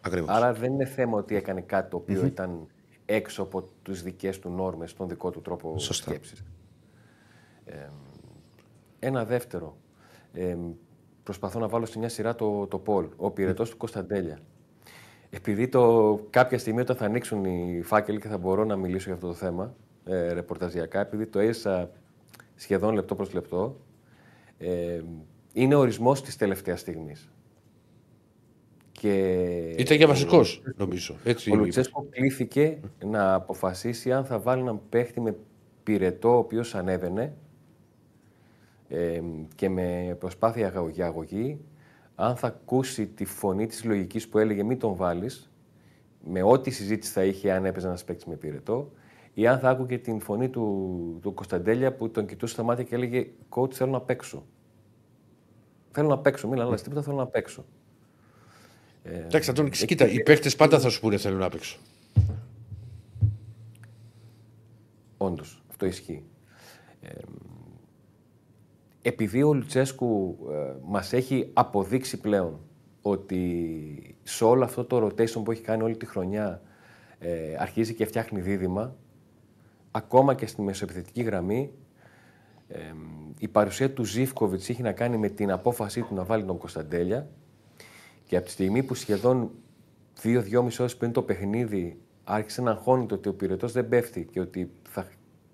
Ακριβώς. 0.00 0.28
Άρα 0.28 0.52
δεν 0.52 0.72
είναι 0.72 0.84
θέμα 0.84 1.18
ότι 1.18 1.36
έκανε 1.36 1.60
κάτι 1.60 1.90
το 1.90 1.96
οποιο 1.96 2.26
ήταν 2.26 2.66
έξω 3.04 3.42
από 3.42 3.68
τις 3.82 4.02
δικές 4.02 4.38
του 4.38 4.50
νόρμες, 4.50 4.94
τον 4.94 5.08
δικό 5.08 5.30
του 5.30 5.40
τρόπο 5.40 5.78
Σωστά. 5.78 6.10
σκέψης. 6.10 6.44
Ένα 8.98 9.24
δεύτερο. 9.24 9.76
Ε, 10.32 10.56
προσπαθώ 11.22 11.58
να 11.58 11.68
βάλω 11.68 11.86
σε 11.86 11.98
μια 11.98 12.08
σειρά 12.08 12.34
το, 12.34 12.66
το 12.66 12.78
Πολ, 12.78 13.06
ο 13.16 13.30
πυρετός 13.30 13.70
του 13.70 13.76
Κωνσταντέλια. 13.76 14.38
Επειδή 15.30 15.68
το, 15.68 16.14
κάποια 16.30 16.58
στιγμή 16.58 16.80
όταν 16.80 16.96
θα 16.96 17.04
ανοίξουν 17.04 17.44
οι 17.44 17.82
φάκελοι 17.82 18.20
και 18.20 18.28
θα 18.28 18.38
μπορώ 18.38 18.64
να 18.64 18.76
μιλήσω 18.76 19.04
για 19.04 19.14
αυτό 19.14 19.26
το 19.26 19.34
θέμα, 19.34 19.74
ε, 20.04 20.32
ρεπορταζιακά, 20.32 21.00
επειδή 21.00 21.26
το 21.26 21.38
έζησα 21.38 21.90
σχεδόν 22.54 22.94
λεπτό 22.94 23.14
προς 23.14 23.32
λεπτό, 23.32 23.76
ε, 24.58 25.00
είναι 25.52 25.74
ορισμός 25.74 26.22
της 26.22 26.36
τελευταίας 26.36 26.80
στιγμής. 26.80 27.30
Και 28.92 29.74
Ήταν 29.76 29.96
για 29.96 30.06
βασικός, 30.06 30.62
νομίζω. 30.76 31.16
Έτσι 31.24 31.50
ο 31.50 31.54
Λουτσέσκο 31.54 32.06
κλήθηκε 32.10 32.78
να 33.04 33.34
αποφασίσει 33.34 34.12
αν 34.12 34.24
θα 34.24 34.38
βάλει 34.38 34.62
έναν 34.62 34.80
παίχτη 34.88 35.20
με 35.20 35.36
πυρετό, 35.82 36.34
ο 36.34 36.38
οποίος 36.38 36.74
ανέβαινε 36.74 37.36
ε, 38.90 39.20
και 39.54 39.68
με 39.68 40.16
προσπάθεια 40.18 40.66
αγω- 40.68 40.88
για 40.88 41.06
αγωγή, 41.06 41.60
αν 42.14 42.36
θα 42.36 42.46
ακούσει 42.46 43.06
τη 43.06 43.24
φωνή 43.24 43.66
της 43.66 43.84
λογικής 43.84 44.28
που 44.28 44.38
έλεγε 44.38 44.62
μην 44.62 44.78
τον 44.78 44.94
βάλεις, 44.94 45.50
με 46.24 46.42
ό,τι 46.42 46.70
συζήτηση 46.70 47.12
θα 47.12 47.24
είχε 47.24 47.52
αν 47.52 47.64
έπαιζε 47.64 47.86
ένας 47.86 48.04
παίκτης 48.04 48.24
με 48.24 48.34
πυρετό, 48.34 48.92
ή 49.34 49.46
αν 49.46 49.58
θα 49.58 49.68
άκουγε 49.70 49.98
την 49.98 50.20
φωνή 50.20 50.48
του, 50.48 51.18
του 51.22 51.34
Κωνσταντέλια 51.34 51.94
που 51.94 52.10
τον 52.10 52.26
κοιτούσε 52.26 52.52
στα 52.52 52.62
μάτια 52.62 52.84
και 52.84 52.94
έλεγε 52.94 53.26
«Coach, 53.48 53.72
θέλω 53.72 53.90
να 53.90 54.00
παίξω». 54.00 54.46
Θέλω 55.92 56.08
να 56.08 56.18
παίξω, 56.18 56.48
μην 56.48 56.60
αλλάζει 56.60 56.82
τίποτα, 56.82 57.02
θέλω 57.02 57.16
να 57.16 57.26
παίξω. 57.26 57.64
Εντάξει, 59.02 59.50
Αντώνη, 59.50 59.70
κοίτα, 59.70 60.08
οι 60.08 60.22
παίχτε 60.22 60.50
πάντα 60.50 60.80
θα 60.80 60.88
σου 60.88 61.00
πούνε 61.00 61.16
θέλουν 61.16 61.38
να 61.38 61.48
παίξω. 61.48 61.78
Όντως, 65.16 65.62
αυτό 65.70 65.86
ισχύει. 65.86 66.22
Ε, 67.00 67.08
επειδή 69.02 69.42
ο 69.42 69.54
Λουτσέσκου 69.54 70.38
ε, 70.50 70.72
μας 70.82 71.12
έχει 71.12 71.50
αποδείξει 71.52 72.20
πλέον 72.20 72.60
ότι 73.02 74.16
σε 74.22 74.44
όλο 74.44 74.64
αυτό 74.64 74.84
το 74.84 75.06
rotation 75.06 75.44
που 75.44 75.50
έχει 75.50 75.62
κάνει 75.62 75.82
όλη 75.82 75.96
τη 75.96 76.06
χρονιά 76.06 76.62
ε, 77.18 77.56
αρχίζει 77.58 77.94
και 77.94 78.04
φτιάχνει 78.04 78.40
δίδυμα, 78.40 78.96
ακόμα 79.90 80.34
και 80.34 80.46
στη 80.46 80.62
μεσοεπιθετική 80.62 81.22
γραμμή, 81.22 81.72
ε, 82.68 82.78
η 83.38 83.48
παρουσία 83.48 83.92
του 83.92 84.04
Ζήφκοβιτς 84.04 84.68
είχε 84.68 84.82
να 84.82 84.92
κάνει 84.92 85.16
με 85.16 85.28
την 85.28 85.50
απόφασή 85.50 86.02
του 86.02 86.14
να 86.14 86.24
βάλει 86.24 86.44
τον 86.44 86.58
Κωνσταντέλια 86.58 87.28
και 88.24 88.36
από 88.36 88.44
τη 88.44 88.50
στιγμή 88.50 88.82
που 88.82 88.94
σχεδόν 88.94 89.50
δύο-δυόμιση 90.20 90.82
ώρες 90.82 90.96
πριν 90.96 91.12
το 91.12 91.22
παιχνίδι 91.22 92.00
άρχισε 92.24 92.62
να 92.62 92.70
αγχώνει 92.70 93.06
το 93.06 93.14
ότι 93.14 93.28
ο 93.28 93.34
πυρετός 93.34 93.72
δεν 93.72 93.88
πέφτει 93.88 94.28
και 94.30 94.40
ότι 94.40 94.70
θα 94.88 95.06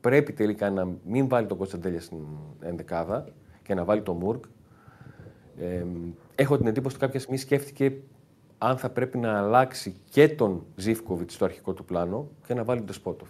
πρέπει 0.07 0.33
τελικά 0.33 0.71
να 0.71 0.89
μην 1.05 1.29
βάλει 1.29 1.47
τον 1.47 1.57
Κωνσταντέλια 1.57 2.01
στην 2.01 2.19
ενδεκάδα 2.61 3.29
και 3.63 3.75
να 3.75 3.85
βάλει 3.85 4.03
τον 4.03 4.17
Μουρκ. 4.17 4.45
Ε, 5.61 5.85
έχω 6.35 6.57
την 6.57 6.67
εντύπωση 6.67 6.97
ότι 6.97 7.05
κάποια 7.05 7.21
στιγμή 7.21 7.39
σκέφτηκε 7.39 7.97
αν 8.59 8.77
θα 8.79 8.91
πρέπει 8.91 9.19
να 9.19 9.39
αλλάξει 9.39 9.95
και 10.11 10.29
τον 10.29 10.65
Ζήφκοβιτς 10.77 11.35
στο 11.35 11.45
αρχικό 11.45 11.73
του 11.73 11.85
πλάνο 11.85 12.29
και 12.47 12.55
να 12.55 12.65
βάλει 12.65 12.81
τον 12.83 12.95
Σπότοφ. 12.95 13.29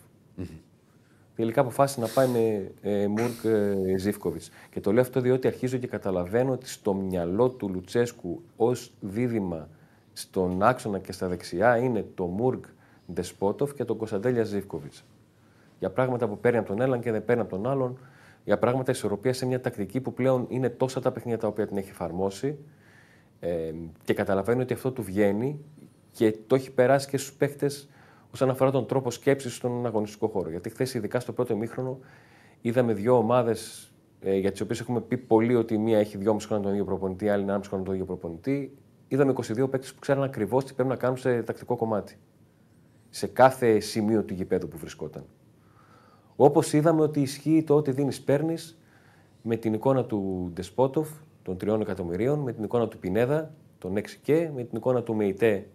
Τελικά 1.34 1.60
αποφάσισε 1.60 2.00
να 2.00 2.06
πάει 2.06 2.28
με 2.28 2.72
ε, 2.80 3.06
Μουρκ 3.06 3.44
ε, 3.44 3.98
Ζήφκοβιτς. 3.98 4.50
Και 4.70 4.80
το 4.80 4.92
λέω 4.92 5.02
αυτό 5.02 5.20
διότι 5.20 5.46
αρχίζω 5.46 5.78
και 5.78 5.86
καταλαβαίνω 5.86 6.52
ότι 6.52 6.68
στο 6.68 6.94
μυαλό 6.94 7.50
του 7.50 7.68
Λουτσέσκου 7.68 8.42
ως 8.56 8.92
δίδυμα 9.00 9.68
στον 10.12 10.62
άξονα 10.62 10.98
και 10.98 11.12
στα 11.12 11.28
δεξιά 11.28 11.76
είναι 11.76 12.06
το 12.14 12.24
Μουρκ 12.24 12.64
Ντεσπότοφ 13.12 13.74
και 13.74 13.84
τον 13.84 13.96
Κωνσταντέλια 13.96 14.44
Ζήφκοβιτς. 14.44 15.04
Για 15.78 15.90
πράγματα 15.90 16.28
που 16.28 16.38
παίρνει 16.38 16.58
από 16.58 16.68
τον 16.68 16.80
έναν 16.80 17.00
και 17.00 17.12
δεν 17.12 17.24
παίρνει 17.24 17.42
από 17.42 17.50
τον 17.50 17.66
άλλον, 17.66 17.98
για 18.44 18.58
πράγματα 18.58 18.90
ισορροπίας 18.92 19.36
σε 19.36 19.46
μια 19.46 19.60
τακτική 19.60 20.00
που 20.00 20.12
πλέον 20.12 20.46
είναι 20.48 20.68
τόσα 20.68 21.00
τα 21.00 21.12
παιχνίδια 21.12 21.38
τα 21.38 21.46
οποία 21.46 21.66
την 21.66 21.76
έχει 21.76 21.90
εφαρμόσει 21.90 22.58
ε, 23.40 23.72
και 24.04 24.14
καταλαβαίνει 24.14 24.62
ότι 24.62 24.72
αυτό 24.72 24.92
του 24.92 25.02
βγαίνει 25.02 25.64
και 26.10 26.36
το 26.46 26.54
έχει 26.54 26.70
περάσει 26.72 27.08
και 27.08 27.16
στους 27.16 27.32
παίχτε 27.32 27.70
όσον 28.32 28.50
αφορά 28.50 28.70
τον 28.70 28.86
τρόπο 28.86 29.10
σκέψης 29.10 29.54
στον 29.54 29.86
αγωνιστικό 29.86 30.28
χώρο. 30.28 30.50
Γιατί 30.50 30.70
χθες, 30.70 30.94
ειδικά 30.94 31.20
στο 31.20 31.32
πρώτο 31.32 31.52
ημίχρονο, 31.52 31.98
είδαμε 32.60 32.92
δύο 32.92 33.16
ομάδες 33.16 33.90
ε, 34.20 34.36
για 34.36 34.50
τις 34.50 34.60
οποίες 34.60 34.80
έχουμε 34.80 35.00
πει 35.00 35.16
πολύ 35.16 35.54
ότι 35.54 35.78
μία 35.78 35.98
έχει 35.98 36.16
δυόμιση 36.16 36.46
χρόνια 36.46 36.64
τον 36.64 36.72
ίδιο 36.74 36.86
προπονητή, 36.86 37.24
η 37.24 37.28
άλλη 37.28 37.42
είναι 37.42 37.52
άμιση 37.52 37.68
χρόνια 37.68 37.86
τον 37.86 37.94
ίδιο 37.94 38.06
προπονητή. 38.06 38.76
Είδαμε 39.08 39.32
22 39.36 39.70
παίκτες 39.70 39.94
που 39.94 40.00
ξέραν 40.00 40.22
ακριβώς 40.22 40.64
τι 40.64 40.72
πρέπει 40.74 40.88
να 40.88 40.96
κάνουν 40.96 41.16
σε 41.16 41.42
τακτικό 41.42 41.76
κομμάτι. 41.76 42.18
Σε 43.10 43.26
κάθε 43.26 43.80
σημείο 43.80 44.22
του 44.22 44.34
γηπέδου 44.34 44.68
που 44.68 44.78
βρισκόταν. 44.78 45.24
Όπως 46.36 46.72
είδαμε 46.72 47.02
ότι 47.02 47.20
ισχύει 47.20 47.62
το 47.66 47.74
ότι 47.76 47.90
δίνεις 47.90 48.20
παίρνεις 48.20 48.78
με 49.42 49.56
την 49.56 49.72
εικόνα 49.74 50.04
του 50.04 50.50
Ντεσπότοφ 50.54 51.08
των 51.42 51.56
3 51.56 51.80
εκατομμυρίων, 51.80 52.38
με 52.38 52.52
την 52.52 52.64
εικόνα 52.64 52.88
του 52.88 52.98
Πινέδα 52.98 53.54
των 53.78 53.96
6 53.96 54.02
και, 54.22 54.50
με 54.54 54.62
την 54.64 54.76
εικόνα 54.76 55.02
του 55.02 55.14
Μεϊτέ 55.14 55.66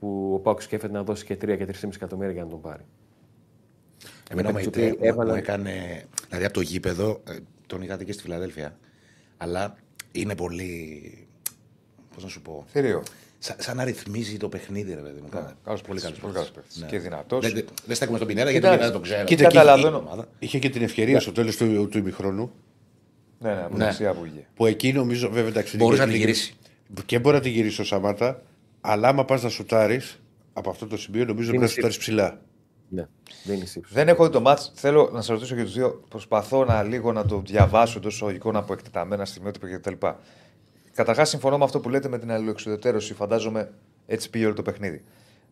που 0.00 0.30
ο 0.34 0.38
Πάουκ 0.38 0.60
σκέφτεται 0.60 0.92
να 0.92 1.02
δώσει 1.02 1.24
και 1.24 1.34
3 1.34 1.56
και 1.56 1.66
3,5 1.66 1.94
εκατομμύρια 1.94 2.32
για 2.32 2.42
να 2.42 2.48
τον 2.48 2.60
πάρει. 2.60 2.82
Εμένα 4.30 4.48
ο 4.48 4.52
Παίκτες 4.52 4.76
Μεϊτέ 4.82 4.96
που 4.96 5.04
έβαλαν- 5.04 5.36
μου 5.36 5.42
έκανε. 5.42 6.04
Δηλαδή 6.28 6.44
από 6.44 6.54
το 6.54 6.60
γήπεδο, 6.60 7.20
ε, 7.28 7.36
τον 7.66 7.82
είχατε 7.82 8.04
και 8.04 8.12
στη 8.12 8.22
Φιλαδέλφια. 8.22 8.78
Αλλά 9.36 9.76
είναι 10.12 10.34
πολύ. 10.34 11.02
Πώς 12.14 12.22
να 12.22 12.28
σου 12.28 12.42
πω; 12.42 12.64
Θηρίο. 12.68 13.02
Σαν, 13.42 13.56
σαν 13.58 13.76
να 13.76 13.84
ρυθμίζει 13.84 14.36
το 14.36 14.48
παιχνίδι, 14.48 14.94
ρε 14.94 15.00
παιδί 15.00 15.20
μου. 15.20 15.28
Καλός 15.64 15.80
πολύ 15.82 16.00
παίκτης, 16.00 16.02
καλό. 16.02 16.16
πολύ 16.20 16.32
καλός 16.34 16.50
παίκτης. 16.50 16.84
Και 16.88 16.98
δυνατός. 16.98 17.52
Δεν, 17.52 17.64
δεν 17.86 17.96
στέκουμε 17.96 18.16
στον 18.16 18.28
Πινέδα 18.28 18.50
γιατί 18.50 18.66
Κοιτάξτε, 18.66 18.92
τον 18.92 19.00
Πινέδα 19.02 19.24
τον 19.24 19.24
ξέρω. 19.24 19.24
κοίτα, 19.24 19.42
Είναι 19.42 19.52
καταλαβαίνω. 19.52 19.96
η 19.96 20.00
ομάδα. 20.06 20.28
Είχε 20.38 20.58
και 20.58 20.68
την 20.70 20.82
ευκαιρία 20.82 21.20
στο 21.20 21.32
τέλος 21.32 21.56
του, 21.56 21.88
του 21.88 21.98
ημιχρόνου 21.98 22.50
Ναι, 23.38 23.54
ναι, 23.54 23.62
από 23.62 23.76
Ναι. 23.76 23.84
δεξιά 23.84 24.12
που 24.12 24.20
βγήκε. 24.22 24.46
που 24.54 24.66
εκεί 24.66 24.92
νομίζω 24.92 25.30
βέβαια 25.30 25.48
εντάξει. 25.50 25.76
Μπορούσε 25.76 26.02
είναι 26.02 26.12
να 26.12 26.18
και- 26.18 26.24
τη 26.24 26.24
γυρίσει. 26.26 26.54
Και 27.06 27.18
μπορεί 27.18 27.36
να 27.36 27.42
τη 27.42 27.48
γυρίσει 27.48 27.80
ο 27.80 27.84
Σαμάτα, 27.84 28.42
αλλά 28.80 29.08
άμα 29.08 29.24
πας 29.24 29.42
να 29.42 29.48
σουτάρεις 29.48 30.20
από 30.52 30.70
αυτό 30.70 30.86
το 30.86 30.96
σημείο, 30.96 31.24
νομίζω 31.24 31.36
πρέπει 31.48 31.56
να 31.56 31.64
Είναι 31.64 31.72
σουτάρεις 31.72 31.98
ψηλά. 31.98 32.40
Ναι, 32.88 33.06
δεν 33.44 33.54
είναι 33.56 33.64
ύψος. 33.64 33.92
Δεν 33.92 34.08
έχω 34.08 34.24
δει 34.26 34.32
το 34.32 34.40
μάτς. 34.40 34.72
Θέλω 34.74 35.10
να 35.12 35.20
σας 35.20 35.28
ρωτήσω 35.28 35.54
και 35.54 35.62
τους 35.62 35.72
δύο. 35.74 36.04
Προσπαθώ 36.08 36.64
να 36.64 36.82
λίγο 36.82 37.12
να 37.12 37.24
το 37.26 37.42
διαβάσω 37.46 37.98
εντό 37.98 38.08
εισαγωγικών 38.08 38.56
από 38.56 38.72
εκτεταμένα 38.72 39.24
στιγμιότυπα 39.24 39.68
κτλ. 39.76 40.06
Καταρχάς, 40.94 41.28
συμφωνώ 41.28 41.58
με 41.58 41.64
αυτό 41.64 41.80
που 41.80 41.88
λέτε 41.88 42.08
με 42.08 42.18
την 42.18 42.30
αλληλοεξουδετερώση. 42.32 43.14
Φαντάζομαι 43.14 43.70
έτσι 44.06 44.30
πήγε 44.30 44.44
όλο 44.44 44.54
το 44.54 44.62
παιχνίδι. 44.62 45.02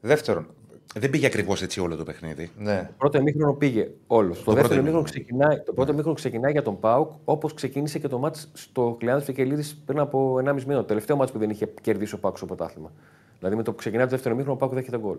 Δεύτερον, 0.00 0.46
Δεν 0.94 1.10
πήγε 1.10 1.26
ακριβώς 1.26 1.62
έτσι 1.62 1.80
όλο 1.80 1.96
το 1.96 2.04
παιχνίδι. 2.04 2.50
ναι, 2.58 2.82
Το 2.86 2.94
πρώτο 2.98 3.18
ημίχρονο 3.18 3.52
πήγε 3.52 3.88
όλο. 4.06 4.34
Το, 4.34 4.40
πρώτο 4.44 4.58
δεύτερο 4.60 4.80
ημίχρονο. 4.80 4.98
ημίχρονο 4.98 5.02
ξεκινάει, 5.02 5.60
το 5.64 5.72
πρώτο 5.72 5.92
ημίχρονο 5.92 6.14
ξεκινάει 6.16 6.52
για 6.52 6.62
τον 6.62 6.80
Πάουκ 6.80 7.10
όπως 7.24 7.54
ξεκίνησε 7.54 7.98
και 7.98 8.08
το 8.08 8.18
μάτς 8.18 8.50
στο 8.52 8.96
Κλειάνδη 8.98 9.24
Φικελίδης 9.24 9.82
πριν 9.86 9.98
από 9.98 10.34
1,5 10.44 10.62
μήνα. 10.66 10.78
Το 10.78 10.84
τελευταίο 10.84 11.16
μάτς 11.16 11.32
που 11.32 11.38
δεν 11.38 11.50
είχε 11.50 11.66
κερδίσει 11.80 12.14
ο 12.14 12.18
Πάουκ 12.18 12.36
στο 12.36 12.46
πρωτάθλημα. 12.46 12.92
Δηλαδή 13.38 13.56
με 13.56 13.62
το 13.62 13.70
που 13.70 13.76
ξεκινάει 13.76 14.04
το 14.04 14.10
δεύτερο 14.10 14.34
ημίχρονο 14.34 14.56
ο 14.56 14.60
Πάουκ 14.60 14.74
δέχεται 14.74 14.98
γκολ. 14.98 15.16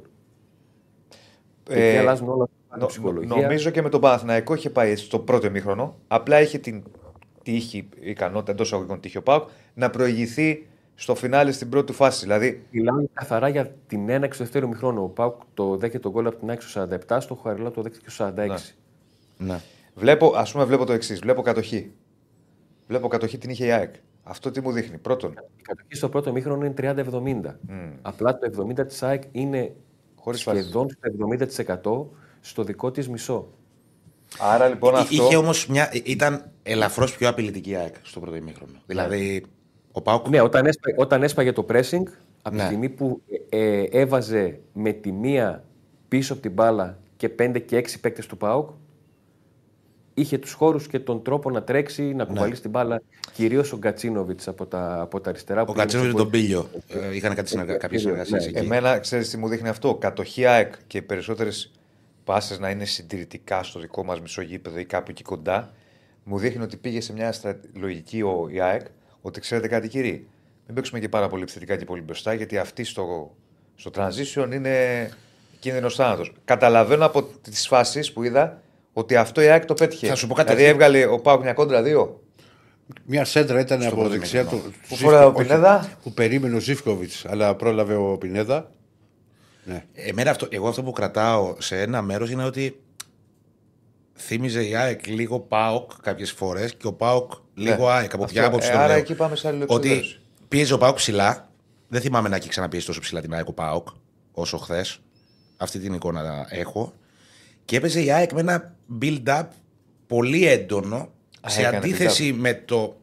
Ε, 1.70 1.88
Εκεί 1.90 1.98
αλλάζουν 1.98 2.30
όλα 2.30 2.48
τα 2.70 2.78
νο- 2.78 2.86
ψυχολογία. 2.88 3.36
νομίζω 3.42 3.70
και 3.70 3.82
με 3.82 3.90
τον 3.90 4.02
Παναθηναϊκό 4.02 4.54
είχε 4.54 4.70
πάει 4.70 4.92
έτσι 4.92 5.04
στο 5.06 5.20
πρώτο 5.20 5.48
ημίχρονο. 5.48 5.96
Απλά 6.08 6.42
είχε 6.42 6.58
την 6.58 6.84
τύχη, 7.44 7.78
η 8.00 8.10
ικανότητα 8.10 8.52
εντός 8.52 8.74
αγωγικών 8.74 9.00
τύχη 9.00 9.18
ο 9.18 9.24
Πάουκ 9.24 9.50
να 9.74 9.90
προηγηθεί 9.90 10.68
στο 10.96 11.16
φινάλε 11.16 11.52
στην 11.52 11.70
πρώτη 11.70 11.86
του 11.86 11.94
φάση. 11.94 12.24
Δηλαδή, 12.24 12.64
Μιλάμε 12.72 13.06
καθαρά 13.14 13.48
για 13.48 13.76
την 13.88 14.10
έναξη 14.10 14.38
του 14.40 14.44
δεύτερου 14.44 14.66
ημιχρόνου. 14.66 15.04
Ο 15.04 15.08
Πάουκ 15.08 15.36
το 15.54 15.78
δέχεται 15.78 16.00
τον 16.00 16.12
γκολ 16.12 16.28
από 16.28 16.36
την 16.38 16.50
άκρη 16.52 16.66
στο 16.66 16.88
47, 17.10 17.18
στο 17.22 17.36
Χαριλά 17.36 17.72
το 17.72 17.82
δέχεται 17.82 18.02
και 18.04 18.10
στο 18.10 18.34
46. 18.38 18.74
Ναι. 19.38 19.60
βλέπω, 19.96 20.34
ας 20.36 20.52
πούμε, 20.52 20.64
βλέπω 20.66 20.86
το 20.86 20.94
εξής. 20.94 21.20
Βλέπω 21.20 21.42
κατοχή. 21.42 21.92
Βλέπω 22.88 23.08
κατοχή 23.08 23.38
την 23.38 23.50
είχε 23.50 23.66
η 23.66 23.72
ΑΕΚ. 23.72 23.94
Αυτό 24.24 24.52
τι 24.52 24.62
μου 24.62 24.72
δείχνει. 24.72 24.98
Πρώτον, 24.98 25.32
Η 25.58 25.62
κατοχή 25.62 25.96
στο 25.96 26.10
πρώτο 26.10 26.32
μήχρονο 26.32 26.66
είναι 26.66 26.74
30-70. 26.78 27.56
Απλά 28.02 28.38
το 28.38 28.46
70 28.46 28.88
της 28.88 29.04
ΑΕΚ 29.04 29.24
είναι 29.32 29.76
Χωρίς 30.16 30.44
φάσεις. 30.44 30.64
σχεδόν 30.64 30.88
στο 30.90 32.10
70% 32.10 32.18
στο 32.42 32.64
δικό 32.64 32.92
της 32.92 33.10
μισό. 33.10 33.48
Άρα 34.38 34.68
λοιπόν 34.68 34.96
αυτό. 34.96 35.24
Είχε 35.24 35.36
όμως 35.36 35.68
μια. 35.68 35.90
ήταν 36.04 36.52
ελαφρώς 36.64 37.16
πιο 37.18 37.30
απειλητική 37.30 37.70
η 37.70 37.76
ΑΕΚ 37.76 37.96
στο 38.02 38.20
πρώτο 38.20 38.36
ημίχρονο. 38.36 38.74
Δηλαδή, 38.86 39.46
ο 39.92 40.02
Πάουκ. 40.02 40.28
Ναι, 40.28 40.42
όταν, 40.42 40.66
έσπα, 40.66 40.94
όταν 40.96 41.24
έσπαγε 41.24 41.52
το 41.52 41.66
pressing, 41.70 42.04
από 42.42 42.56
Ναι. 42.56 42.62
τη 42.62 42.68
στιγμή 42.68 42.90
που 42.90 43.22
ε, 43.50 43.60
ε, 43.60 43.84
έβαζε 43.92 44.60
με 44.74 44.92
τη 44.92 45.12
μία 45.12 45.64
πίσω 46.08 46.34
από 46.34 46.42
την 46.42 46.52
μπάλα 46.52 46.98
και 47.18 47.30
5 47.40 47.62
και 47.66 47.78
6 47.78 48.00
παίκτες 48.02 48.26
του 48.26 48.38
ΠΑΟΚ, 48.38 48.70
είχε 50.14 50.38
τους 50.38 50.54
χώρους 50.54 50.88
και 50.88 51.00
τον 51.00 51.24
τρόπο 51.24 51.50
να 51.50 51.64
τρέξει, 51.64 52.02
Ναι. 52.02 52.14
να 52.14 52.26
κουβαλήσει 52.26 52.62
την 52.62 52.70
μπάλα, 52.70 53.02
κυρίως 53.34 53.72
ο 53.74 53.78
Γκατσίνοβιτς 53.78 54.48
από 54.48 54.66
τα, 54.66 55.02
από 55.02 55.22
τα 55.22 55.30
αριστερά. 55.30 55.62
Ο 55.62 55.66
που 55.66 55.74
Κατσίνο 55.74 56.04
είναι 56.04 56.12
και 56.12 56.18
σε 56.18 56.24
τον 56.24 56.32
Πίλιο. 56.32 56.70
Ε, 56.88 57.16
είχαν 57.16 57.36
κάτι 57.36 57.50
συνεργα... 57.50 57.78
κάποιες 57.78 58.02
Πίλιο, 58.04 58.16
συνεργασίες 58.16 58.54
ναι. 58.54 58.60
εκεί. 58.60 58.66
Εμένα, 58.68 59.00
ξέρεις 59.00 59.30
τι 59.30 59.38
μου 59.38 59.48
δείχνει 59.48 59.70
αυτό; 59.70 59.96
Κατοχή 59.96 60.46
ΑΕΚ 60.46 60.74
και 60.88 60.98
οι 60.98 61.02
περισσότερες 61.02 61.72
πάσε 62.30 62.58
να 62.60 62.70
είναι 62.70 62.86
συντηρητικά 62.86 63.64
στο 63.64 63.80
δικό 63.80 64.04
μας 64.04 64.22
μισογείπεδο 64.22 64.80
ή 64.80 64.86
κάπου 64.86 65.12
εκεί 65.12 65.24
κοντά. 65.24 65.74
Μου 66.24 66.38
δείχνει 66.38 66.64
ότι 66.64 66.78
πήγε 66.78 67.02
σε 67.02 67.14
μια 67.14 67.32
στρα... 67.32 67.60
λογική 67.74 68.22
ο 68.22 68.48
η 68.52 68.60
ΑΕΚ 68.62 68.86
ότι 69.22 69.40
ξέρετε 69.40 69.68
κάτι 69.68 69.88
κύριε. 69.88 70.22
Μην 70.66 70.76
παίξουμε 70.76 71.00
και 71.00 71.10
πάρα 71.10 71.28
πολύ 71.30 71.42
επιθετικά 71.42 71.76
και 71.76 71.86
πολύ 71.86 72.02
μπροστά 72.02 72.34
γιατί 72.34 72.58
αυτή 72.58 72.84
στο, 72.84 73.36
στο 73.76 73.92
transition 73.96 74.50
είναι 74.54 75.10
κίνδυνος 75.60 75.96
θάνατος. 75.96 76.34
Καταλαβαίνω 76.46 77.06
από 77.06 77.24
τις 77.24 77.68
φάσεις 77.68 78.14
που 78.14 78.24
είδα 78.24 78.62
ότι 78.94 79.16
αυτό 79.16 79.42
η 79.42 79.48
ΑΕΚ 79.48 79.66
το 79.66 79.74
πέτυχε. 79.74 80.08
Θα 80.08 80.16
σου 80.16 80.28
πω 80.28 80.34
κάτι. 80.34 80.48
Δηλαδή 80.50 80.70
έβγαλε 80.70 81.06
ο 81.06 81.20
Πάουκ 81.20 81.42
μια 81.42 81.54
κόντρα 81.54 81.82
δύο. 81.84 82.24
Μια 83.06 83.26
σέντρα 83.26 83.60
ήταν 83.60 83.84
από 83.84 83.96
πρώτο 83.96 84.10
δεξιά 84.10 84.46
του. 84.46 84.56
μήχρονο. 84.56 84.74
του 84.74 84.88
Που 84.88 84.96
φοράει 84.96 85.24
ο 85.24 85.26
Ζήφκο- 85.26 85.40
όχι, 85.40 85.48
Πινέδα. 85.48 85.98
Που 86.04 86.14
περίμενε 86.14 86.56
ο 86.56 86.60
Ζήφκοβιτς, 86.60 87.26
αλλά 87.26 87.56
πρόλαβε 87.56 87.96
ο 87.96 88.18
Πινέδα. 88.18 88.72
Ναι. 89.70 89.86
Εμένα 89.94 90.30
αυτό, 90.32 90.48
εγώ 90.52 90.68
αυτό 90.68 90.84
που 90.84 90.92
κρατάω 90.92 91.56
σε 91.60 91.82
ένα 91.82 92.02
μέρος 92.02 92.30
είναι 92.32 92.44
ότι 92.44 92.80
θύμιζε 94.16 94.64
η 94.68 94.76
ΑΕΚ 94.76 95.08
λίγο 95.08 95.40
ΠΑΟΚ 95.40 95.92
κάποιες 96.02 96.32
φορές 96.32 96.76
και 96.76 96.88
ο 96.88 96.94
ΠΑΟΚ 96.94 97.32
λίγο 97.54 97.88
ΑΕΚ. 97.88 98.14
Από 98.14 98.24
Αυτό. 98.24 98.36
ποια 98.36 98.48
άποψη 98.48 98.70
Ε, 98.70 98.72
το 98.72 98.78
άρα 98.78 98.88
λέω. 98.88 98.98
εκεί 98.98 99.14
πάμε 99.16 99.36
σε 99.36 99.48
άλλη 99.48 99.64
Ότι 99.68 99.88
εξοδέρωση. 99.88 100.20
πίεζε 100.48 100.74
ο 100.74 100.78
ΠΑΟΚ 100.78 100.96
ψηλά. 100.96 101.50
Δεν 101.88 102.02
θυμάμαι 102.02 102.30
να 102.30 102.36
έχει 102.36 102.50
ξαναπιέσει 102.50 102.86
τόσο 102.86 103.00
ψηλά 103.00 103.22
την 103.22 103.34
ΑΕΚ 103.34 103.48
ο 103.48 103.54
ΠΑΟΚ 103.54 103.88
όσο 104.32 104.58
χθες. 104.58 105.00
Αυτή 105.58 105.80
την 105.80 105.94
εικόνα 105.94 106.48
έχω. 106.50 106.94
Και 107.66 107.76
έπαιζε 107.76 108.02
η 108.04 108.12
ΑΕΚ 108.12 108.32
με 108.34 108.40
ένα 108.40 108.76
build-up 109.02 109.44
πολύ 110.08 110.48
έντονο 110.48 111.10
σε 111.48 111.60
έκανε 111.62 111.78
αντίθεση 111.78 112.34
με 112.34 112.54
το, 112.54 112.98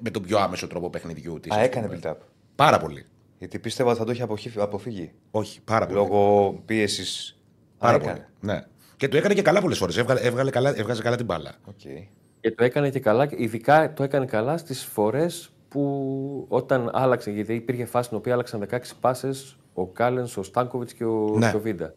με 0.00 0.10
τον 0.10 0.22
πιο 0.22 0.38
άμεσο 0.38 0.66
τρόπο 0.66 0.90
παιχνιδιού 0.90 1.40
της. 1.40 1.52
Α, 1.56 1.60
έκανε 1.60 1.88
build-up. 2.02 2.14
Πάρα 2.54 2.78
πολύ. 2.78 3.04
Γιατί 3.40 3.58
πίστευα 3.58 3.90
ότι 3.90 3.98
θα 3.98 4.04
το 4.04 4.12
είχε 4.12 4.22
αποχύ- 4.22 4.58
αποφύγει. 4.58 5.12
Όχι, 5.30 5.60
πάρα 5.64 5.86
πολύ. 5.86 5.98
Λόγω 5.98 6.52
πίεσης. 6.64 7.40
Πάρα 7.78 7.98
πολύ. 7.98 8.24
Ναι. 8.40 8.60
Και 8.96 9.08
το 9.08 9.16
έκανε 9.16 9.34
και 9.34 9.42
καλά 9.42 9.60
πολλές 9.60 9.78
φορές. 9.78 9.96
Έβγαλε, 9.96 10.20
έβγαλε 10.20 10.50
καλά, 10.50 10.76
έβγαζε 10.78 11.02
καλά 11.02 11.16
την 11.16 11.26
μπάλα. 11.26 11.54
Okay. 11.70 12.06
Και 12.40 12.50
το 12.50 12.64
έκανε 12.64 12.90
και 12.90 13.00
καλά, 13.00 13.28
ειδικά 13.36 13.92
το 13.92 14.02
έκανε 14.02 14.24
καλά 14.26 14.56
στις 14.56 14.84
φορές 14.84 15.50
που 15.68 16.44
όταν 16.48 16.90
άλλαξε, 16.92 17.30
γιατί 17.30 17.54
υπήρχε 17.54 17.84
φάση 17.84 18.04
στην 18.04 18.16
οποία 18.16 18.32
άλλαξαν 18.32 18.60
16 18.70 18.78
πάσες 19.00 19.56
ο 19.74 19.86
Κάλενς, 19.86 20.36
ο 20.36 20.42
Στάνκοβιτς 20.42 20.92
και 20.92 21.04
ο, 21.04 21.34
Ναι. 21.38 21.50
και 21.50 21.56
ο 21.56 21.60
Βίντα. 21.60 21.94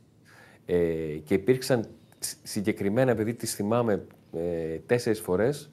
Ε, 0.66 0.76
και 1.24 1.34
υπήρξαν 1.34 1.88
σ- 2.20 2.38
συγκεκριμένα, 2.44 3.12
επειδή 3.12 3.34
τις 3.34 3.54
θυμάμαι 3.56 4.06
ε, 4.34 4.78
τέσσερις 4.86 5.20
φορές, 5.20 5.72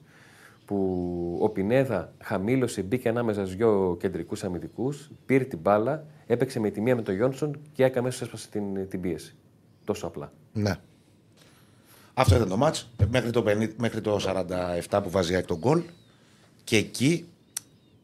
που 0.65 1.37
ο 1.41 1.49
Πινέδα 1.49 2.13
χαμήλωσε, 2.23 2.81
μπήκε 2.81 3.09
ανάμεσα 3.09 3.41
στους 3.41 3.55
δυο 3.55 3.97
κεντρικούς 3.99 4.43
αμυντικούς, 4.43 5.09
πήρε 5.25 5.43
την 5.43 5.59
μπάλα, 5.59 6.05
έπαιξε 6.27 6.59
με 6.59 6.69
τη 6.69 6.81
μία 6.81 6.95
με 6.95 7.01
τον 7.01 7.15
Γιόνσον 7.15 7.59
και 7.73 7.83
έκανε 7.83 7.99
αμέσως 7.99 8.21
έσπασε 8.21 8.49
την, 8.49 8.89
την 8.89 9.01
πίεση. 9.01 9.35
Τόσο 9.83 10.07
απλά. 10.07 10.31
Ναι. 10.53 10.75
Αυτό 12.13 12.35
ήταν 12.35 12.49
το 12.49 12.57
μάτς. 12.57 12.89
Μέχρι 13.09 13.29
το, 13.29 13.43
50 13.47 13.69
μέχρι 13.77 14.01
το 14.01 14.19
47 14.89 14.99
που 15.03 15.09
βάζει 15.09 15.31
η 15.31 15.35
ΑΕΚ 15.35 15.45
τον 15.45 15.57
γκολ. 15.57 15.81
Και 16.63 16.77
εκεί 16.77 17.25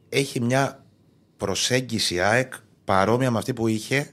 έχει 0.10 0.42
μια 0.42 0.86
προσέγγιση 1.38 2.16
η 2.16 2.20
ΑΕΚ 2.20 2.54
παρόμοια 2.84 3.32
με 3.32 3.38
αυτή 3.38 3.54
που 3.54 3.68
είχε 3.68 4.10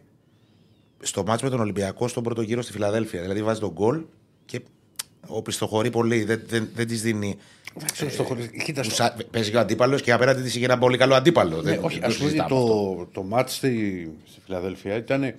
στο 1.00 1.24
μάτς 1.24 1.42
με 1.42 1.50
τον 1.50 1.60
Ολυμπιακό 1.60 2.08
στον 2.08 2.22
πρώτο 2.22 2.42
γύρο 2.42 2.62
στη 2.62 2.72
Φιλαδέλφια. 2.72 3.20
Δηλαδή 3.20 3.42
βάζει 3.42 3.60
τον 3.60 3.70
γκολ 3.70 4.04
και 4.44 4.60
οπισθοχωρεί 5.26 5.90
πολύ. 5.90 6.24
Δεν, 6.24 6.42
δεν, 6.46 6.68
δεν 6.74 6.86
της 6.86 7.02
δίνει. 7.02 7.36
Εντάξει, 7.76 8.08
στο 8.10 8.22
χωρί- 8.22 8.62
Κοίτα, 8.62 8.82
Του 8.82 8.90
στο- 8.90 8.94
σα- 9.02 9.10
Παίζει 9.12 9.56
ο 9.56 9.60
αντίπαλος 9.60 10.02
και 10.02 10.12
απέναντι 10.12 10.42
της 10.42 10.54
είχε 10.54 10.64
ένα 10.64 10.78
πολύ 10.78 10.96
καλό 10.98 11.14
αντίπαλο. 11.14 11.56
Ναι, 11.56 11.62
δεν, 11.70 11.78
όχι, 11.84 11.98
δεν 11.98 12.08
ας 12.08 12.12
το 12.12 12.18
πούμε 12.18 12.30
συζητάμε 12.30 12.54
αυτό. 12.60 12.66
το, 12.98 13.06
το 13.12 13.22
μάτς 13.22 13.54
στη, 13.54 14.10
στη 14.24 14.40
Φιλαδέλφια 14.44 14.96
ήταν 14.96 15.34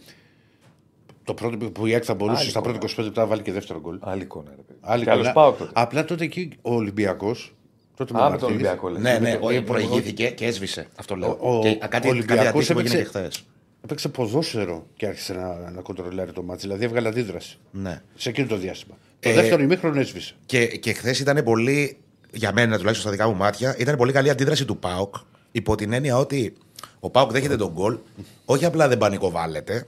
το 1.23 1.33
πρώτο 1.33 1.57
που 1.71 1.85
η 1.85 1.93
ΑΕΚ 1.93 2.03
θα 2.05 2.13
μπορούσε 2.13 2.39
Άλλη 2.41 2.49
στα 2.49 2.59
εικόνα. 2.59 2.77
πρώτα 2.77 2.93
25 3.01 3.03
λεπτά 3.03 3.21
να 3.21 3.27
βάλει 3.27 3.41
και 3.41 3.51
δεύτερο 3.51 3.79
γκολ. 3.79 3.97
Άλλη 4.01 4.21
εικόνα, 4.21 4.49
ρε 4.55 4.61
παιδί. 4.61 4.79
Άλλη 4.81 5.03
Και 5.03 5.09
άλλος 5.09 5.27
εικόνα. 5.27 5.33
πάω 5.45 5.51
τότε. 5.51 5.71
Απλά 5.73 6.05
τότε 6.05 6.23
εκεί 6.23 6.51
ο 6.61 6.73
Ολυμπιακός. 6.73 7.55
Τότε 7.97 8.13
με 8.13 8.21
Α, 8.21 8.29
με 8.29 8.37
τον 8.37 8.39
Μαρτίνez, 8.49 8.53
Ολυμπιακό, 8.53 8.89
λες. 8.89 9.01
Ναι, 9.01 9.17
ναι, 9.19 9.37
το- 9.37 9.45
ο- 9.45 9.49
ε, 9.49 9.61
προηγήθηκε 9.61 10.29
και 10.29 10.45
έσβησε. 10.45 10.87
Αυτό 10.95 11.15
λέω. 11.15 11.37
Ο- 11.41 11.57
ο- 11.57 11.61
και 11.61 11.67
ο 11.69 11.71
κάτι, 11.71 11.87
κάτι 11.89 12.07
Ολυμπιακός 12.07 12.47
αντίστοιχο 12.47 12.79
έγινε 12.79 12.95
και 12.95 13.01
έπαιξε- 13.01 13.21
χθες. 13.23 13.43
Έπαιξε 13.83 14.09
ποδόσφαιρο 14.09 14.85
και 14.95 15.05
άρχισε 15.07 15.33
να, 15.33 15.71
να 15.71 15.81
κοντρολάρει 15.81 16.31
το 16.31 16.43
μάτς. 16.43 16.61
Δηλαδή 16.61 16.83
έβγαλε 16.85 17.07
αντίδραση. 17.07 17.57
Ναι. 17.71 18.01
Σε 18.15 18.29
εκείνο 18.29 18.47
το 18.47 18.57
διάστημα. 18.57 18.95
Ε, 19.19 19.29
το 19.29 19.35
δεύτερο 19.35 19.63
ημίχρονο 19.63 19.99
έσβησε. 19.99 20.35
Και, 20.45 20.65
και 20.65 20.93
χθες 20.93 21.19
ήταν 21.19 21.43
πολύ, 21.43 21.97
για 22.31 22.51
μένα 22.53 22.77
τουλάχιστον 22.77 23.11
στα 23.11 23.11
δικά 23.11 23.27
μου 23.27 23.35
μάτια, 23.35 23.75
ήταν 23.77 23.95
πολύ 23.95 24.11
καλή 24.11 24.29
αντίδραση 24.29 24.65
του 24.65 24.77
Πάοκ. 24.77 25.15
Υπό 25.51 25.75
την 25.75 25.93
έννοια 25.93 26.17
ότι 26.17 26.53
ο 26.99 27.09
Πάοκ 27.09 27.31
δέχεται 27.31 27.57
τον 27.57 27.71
γκολ, 27.71 27.97
όχι 28.45 28.65
απλά 28.65 28.87
δεν 28.87 28.97
πανικοβάλλεται, 28.97 29.87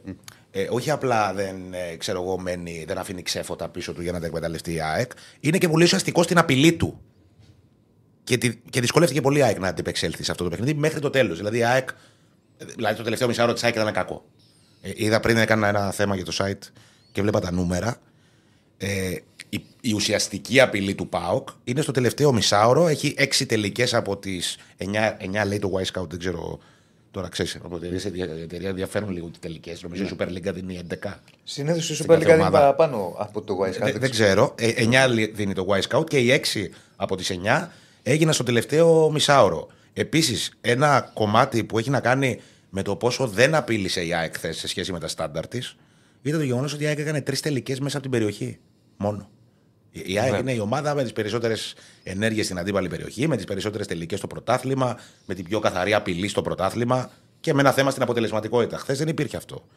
ε, 0.52 0.68
όχι 0.70 0.92
απλά 0.92 1.34
δεν, 1.34 1.56
ε, 1.72 1.96
ξέρω 1.96 2.22
εγώ, 2.22 2.40
μένει, 2.40 2.84
δεν 2.88 2.98
αφήνει 2.98 3.22
ξέφωτα 3.22 3.70
πίσω 3.70 3.94
του 3.94 4.02
για 4.02 4.12
να 4.12 4.20
τα 4.20 4.26
εκμεταλλευτεί 4.26 4.74
η 4.74 4.82
ΑΕΚ, 4.82 5.12
είναι 5.40 5.58
και 5.58 5.70
πολύ 5.70 5.84
ουσιαστικό 5.84 6.24
στην 6.24 6.38
απειλή 6.38 6.74
του. 6.74 7.02
Και, 8.24 8.38
τη, 8.38 8.56
και 8.70 8.82
δυσκολεύτηκε 8.82 9.22
πολύ 9.22 9.40
η 9.40 9.42
ΑΕΚ 9.42 9.60
να 9.60 9.68
αντιπεξέλθει 9.68 10.24
σε 10.24 10.32
αυτό 10.32 10.44
το 10.44 10.50
παιχνίδι 10.50 10.74
μέχρι 10.74 11.00
το 11.00 11.10
τέλος. 11.10 11.38
Δηλαδή, 11.38 11.58
η 11.58 11.64
ΑΕΚ, 11.64 11.90
δηλαδή 12.76 12.96
το 12.96 13.04
τελευταίο 13.04 13.28
μισάωρο 13.28 13.54
της 13.54 13.64
ΑΕΚ 13.64 13.76
ήταν 13.76 13.94
κακό. 13.94 14.26
Ε, 14.82 14.92
είδα 14.96 15.20
πριν 15.20 15.38
έκανα 15.38 15.68
ένα 15.68 15.92
θέμα 15.92 16.16
για 16.16 16.26
το 16.26 16.36
site 16.40 16.72
και 17.12 17.22
βλέπα 17.22 17.40
τα 17.40 17.52
νούμερα. 17.52 17.98
Ε, 18.78 19.16
η, 19.50 19.66
η 19.82 19.94
ουσιαστική 19.94 20.60
απειλή 20.60 20.96
του 20.96 21.08
ΠΑΟΚ 21.08 21.50
είναι 21.64 21.82
στο 21.82 21.92
τελευταίο 21.92 22.34
μισάωρο. 22.34 22.88
Έχει 22.88 23.14
έξι 23.18 23.46
τελικές 23.46 23.94
από 23.94 24.18
τις 24.18 24.58
9, 24.78 24.86
9 25.44 25.48
λέει 25.48 25.60
το 25.60 25.72
Y 25.80 25.82
Scout, 25.82 26.08
δεν 26.10 26.20
ξέρω. 26.20 26.60
Τώρα 27.12 27.30
ξέρεις, 27.30 27.60
από 27.64 27.76
εταιρείε 27.76 28.00
σε 28.00 28.08
εταιρεία 28.44 28.70
ενδιαφέρουν 28.70 29.10
λίγο 29.10 29.28
τι 29.28 29.40
τελικές. 29.40 29.84
Νομίζω 29.84 30.04
η 30.04 30.08
Super 30.18 30.28
League 30.28 30.54
δίνει 30.54 30.82
11. 31.04 31.14
Συνήθως 31.44 31.90
η 31.90 31.94
Στην 31.94 32.06
Super 32.06 32.10
κάθε 32.10 32.24
League 32.24 32.28
δίνει 32.28 32.40
ομάδα. 32.40 32.60
παραπάνω 32.60 33.16
από 33.18 33.42
το 33.42 33.58
Wise 33.62 33.80
Δεν, 33.84 34.00
δεν 34.00 34.10
ξέρω. 34.10 34.56
Ε, 34.58 34.72
9 34.78 35.30
δίνει 35.34 35.54
το 35.54 35.66
Y 35.70 35.82
Scout 35.90 36.06
και 36.08 36.18
οι 36.18 36.42
6 36.54 36.70
από 36.96 37.16
τις 37.16 37.32
9 37.44 37.68
έγιναν 38.04 38.34
στο 38.34 38.44
τελευταίο 38.44 39.12
μισάωρο. 39.12 39.68
Επίσης, 39.94 40.58
ένα 40.62 41.12
κομμάτι 41.14 41.64
που 41.64 41.80
έχει 41.80 41.90
να 41.90 42.00
κάνει 42.00 42.40
με 42.70 42.82
το 42.82 42.96
πόσο 42.96 43.28
δεν 43.28 43.56
απείλησε 43.56 44.06
η 44.06 44.14
ΑΕΚ 44.14 44.34
χθες 44.36 44.58
σε 44.58 44.68
σχέση 44.68 44.92
με 44.92 45.00
τα 45.00 45.08
στάνταρ 45.08 45.48
της 45.48 45.76
ήταν 46.28 46.40
το 46.40 46.46
γεγονός 46.46 46.74
ότι 46.74 46.84
η 46.84 46.88
ΑΕΚ 46.88 47.00
έκανε 47.00 47.22
τρεις 47.22 47.42
τελικές 47.42 47.80
μέσα 47.80 47.98
από 47.98 48.10
την 48.10 48.20
περιοχή. 48.20 48.58
Μόνο. 48.98 49.30
Η 49.92 50.14
η 50.14 50.20
ΑΕΚ 50.20 50.40
είναι 50.40 50.52
η 50.54 50.60
ομάδα 50.60 50.96
με 50.96 51.04
τις 51.04 51.14
περισσότερες 51.14 51.74
ενέργειες 52.04 52.46
στην 52.46 52.60
αντίπαλη 52.60 52.88
περιοχή, 52.88 53.28
με 53.28 53.36
τις 53.36 53.46
περισσότερες 53.46 53.88
τελικές 53.88 54.18
στο 54.18 54.28
πρωτάθλημα, 54.28 54.98
με 55.26 55.34
την 55.34 55.46
πιο 55.46 55.60
καθαρή 55.60 55.94
απειλή 55.94 56.28
στο 56.28 56.42
πρωτάθλημα 56.42 57.10
και 57.40 57.54
με 57.54 57.60
ένα 57.62 57.72
θέμα 57.72 57.90
στην 57.92 58.04
αποτελεσματικότητα. 58.04 58.78
Χθες 58.78 58.98
δεν 58.98 59.08
υπήρχε 59.08 59.38
αυτό. 59.38 59.68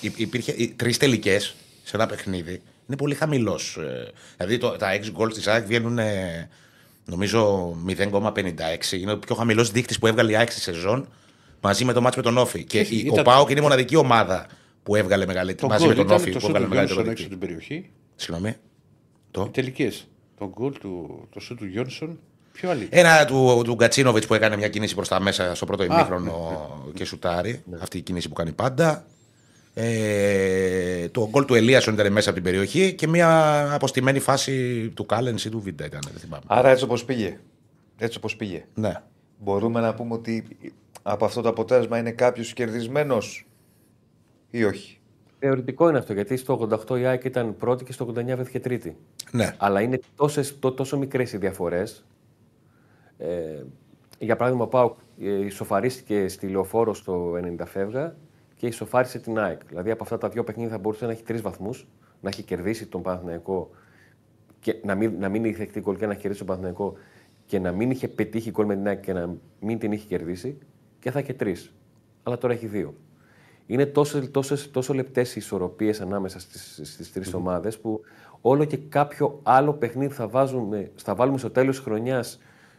Υ- 0.00 0.18
Υπήρχε 0.18 0.52
τρεις 0.76 0.96
τελικές 0.96 1.54
σε 1.84 1.96
ένα 1.96 2.06
παιχνίδι. 2.06 2.62
Είναι 2.86 2.96
πολύ 2.96 3.14
χαμηλός. 3.14 3.78
Δηλαδή 4.36 4.58
το, 4.58 4.70
τα 4.70 4.88
6 5.16 5.22
goals 5.22 5.32
της 5.32 5.46
ΑΕΚ 5.46 5.66
βγαίνουν 5.66 5.98
ε, 5.98 6.48
νομίζω 7.04 7.70
0,56. 7.88 8.92
Είναι 8.92 9.12
ο 9.12 9.18
πιο 9.18 9.34
χαμηλός 9.34 9.70
δείκτης 9.70 9.98
που 9.98 10.06
έβγαλε 10.06 10.30
η 10.32 10.36
ΑΕΚ 10.36 10.50
στη 10.50 10.60
σεζόν 10.60 11.08
μαζί 11.60 11.84
με 11.84 11.92
το 11.92 12.00
μάτς 12.00 12.16
με 12.16 12.22
τον 12.22 12.38
Όφη. 12.38 12.64
Και 12.64 12.78
η- 12.80 13.08
ο 13.08 13.12
ήταν- 13.12 13.24
Πάοκ 13.24 13.50
είναι 13.50 13.58
η 13.58 13.62
μοναδική 13.62 13.96
ομάδα 13.96 14.46
που 14.82 14.96
έβγαλε 14.96 15.26
μεγαλύτερη. 15.26 15.60
Το 15.60 15.66
μαζί 15.66 15.80
γκολ 15.84 15.88
με 15.88 15.94
τον 15.94 16.04
ήταν 16.04 16.16
Όφη 16.16 16.30
το 16.32 16.38
που 16.38 16.44
σούτ 16.44 16.48
έβγαλε 16.48 16.64
του 16.64 16.70
μεγαλύτερο 16.70 17.02
Γιόνσον 17.02 17.12
έξω 17.12 17.28
δείκτη. 17.28 17.44
από 17.44 17.56
την 17.56 17.66
περιοχή. 17.68 17.90
Συγγνώμη. 18.18 18.56
Το. 19.30 19.44
Οι 19.46 19.50
τελικές. 19.50 20.08
Το 20.38 20.50
γκολ 20.54 20.72
του, 20.78 21.22
το 21.32 21.40
σούτ 21.40 21.58
του 21.58 21.66
Γιόνσον. 21.66 22.18
Πιο 22.52 22.70
άλλη. 22.70 22.88
Ένα 22.90 23.24
του, 23.24 23.62
του 23.64 23.74
Γκατσίνοβιτς 23.74 24.26
που 24.26 24.34
έκανε 24.34 24.56
μια 24.56 24.68
κίνηση 24.68 24.94
προς 24.94 25.08
τα 25.08 25.20
μέσα 25.20 25.54
στο 25.54 25.66
πρώτο 25.66 25.84
ημίχρονο 25.84 26.32
και 26.94 27.04
σουτάρει. 27.04 27.62
Αυτή 27.80 27.98
η 27.98 28.00
κίνηση 28.00 28.28
που 28.28 28.34
κάνει 28.34 28.52
πάντα. 28.52 29.06
Ε, 29.74 31.08
το 31.08 31.28
γκολ 31.30 31.44
του 31.44 31.54
Ελίασον 31.54 31.94
ήταν 31.94 32.12
μέσα 32.12 32.30
από 32.30 32.40
την 32.40 32.50
περιοχή 32.50 32.94
και 32.94 33.06
μια 33.06 33.72
αποστημένη 33.74 34.18
φάση 34.18 34.88
του 34.88 35.06
Κάλεν 35.06 35.36
ή 35.36 35.48
του 35.48 35.60
Βίντα 35.60 35.84
ήταν. 35.84 36.00
Δεν 36.10 36.20
θυμάμαι. 36.20 36.42
Άρα 36.46 36.68
έτσι 36.68 36.84
όπως 36.84 37.04
πήγε. 37.04 37.38
Έτσι 37.98 38.16
όπως 38.18 38.36
πήγε. 38.36 38.64
Ναι. 38.74 39.02
Μπορούμε 39.38 39.80
να 39.80 39.94
πούμε 39.94 40.14
ότι 40.14 40.46
από 41.02 41.24
αυτό 41.24 41.40
το 41.40 41.48
αποτέλεσμα 41.48 41.98
είναι 41.98 42.10
κάποιος 42.10 42.52
κερδισμένος 42.52 43.46
ή 44.50 44.64
όχι; 44.64 44.97
Θεωρητικό 45.38 45.88
είναι 45.88 45.98
αυτό, 45.98 46.12
γιατί 46.12 46.36
στο 46.36 46.68
88 46.88 46.98
η 46.98 47.04
ΑΕΚ 47.04 47.24
ήταν 47.24 47.56
πρώτη 47.56 47.84
και 47.84 47.92
στο 47.92 48.06
89 48.06 48.14
βρέθηκε 48.24 48.60
τρίτη. 48.60 48.96
ναι. 49.32 49.54
Αλλά 49.58 49.80
είναι 49.80 49.98
τόσες, 50.14 50.58
τό- 50.58 50.74
τόσο 50.76 50.98
μικρές 50.98 51.32
οι 51.32 51.36
διαφορές. 51.36 52.04
Ε, 53.18 53.62
για 54.18 54.36
παράδειγμα, 54.36 54.64
ο 54.64 54.68
ΠΑΟΚ 54.68 54.98
ε, 55.20 55.44
ισοφαρίστηκε 55.44 56.28
στη 56.28 56.48
λεωφόρο 56.48 56.94
στο 56.94 57.32
90 57.58 57.62
φεύγα 57.66 58.16
και 58.56 58.66
ισοφάρισε 58.66 59.18
την 59.18 59.38
ΑΕΚ. 59.38 59.60
Δηλαδή 59.68 59.90
από 59.90 60.02
αυτά 60.02 60.18
τα 60.18 60.28
δύο 60.28 60.44
παιχνίδια 60.44 60.70
θα 60.72 60.78
μπορούσε 60.78 61.06
να 61.06 61.12
έχει 61.12 61.22
τρεις 61.22 61.42
βαθμούς, 61.42 61.88
να 62.20 62.28
έχει 62.28 62.42
κερδίσει 62.42 62.86
τον 62.86 63.02
Παναθηναϊκό 63.02 63.70
και 64.60 64.76
να 64.84 64.94
μην, 64.94 65.12
να 65.18 65.28
μην 65.28 65.44
είχε 65.44 65.56
δεχτεί 65.56 65.80
γκολ 65.80 65.96
και 65.96 66.06
να 66.06 66.12
έχει 66.12 66.20
κερδίσει 66.20 66.44
τον 66.44 66.48
Παναθηναϊκό 66.48 66.94
και 67.46 67.58
να 67.58 67.72
μην 67.72 67.90
είχε 67.90 68.08
πετύχει 68.08 68.50
γκολ 68.50 68.66
με 68.66 68.74
την 68.74 68.86
ΑΕΚ 68.86 69.00
και 69.00 69.12
να 69.12 69.34
μην 69.60 69.78
την 69.78 69.92
είχε 69.92 70.06
κερδίσει 70.06 70.58
και 70.98 71.10
θα 71.10 71.18
είχε 71.18 71.32
τρεις. 71.32 71.72
Αλλά 72.22 72.38
τώρα 72.38 72.54
έχει 72.54 72.66
δύο. 72.66 72.94
Είναι 73.70 73.86
τόσο, 73.86 74.30
τόσο, 74.30 74.70
τόσο 74.70 74.94
λεπτές 74.94 75.30
οι 75.36 75.38
ισορροπίες 75.38 76.00
ανάμεσα 76.00 76.40
στις 76.40 76.80
στις 76.82 77.12
τρεις 77.12 77.34
ομάδες 77.34 77.78
που 77.78 78.00
όλο 78.40 78.64
και 78.64 78.76
κάποιο 78.76 79.40
άλλο 79.42 79.72
παιχνίδι 79.72 80.14
θα, 80.14 80.28
βάζουμε, 80.28 80.90
θα 80.96 81.14
βάλουμε 81.14 81.38
στο 81.38 81.50
τέλος 81.50 81.76
της 81.76 81.84
χρονιάς 81.84 82.38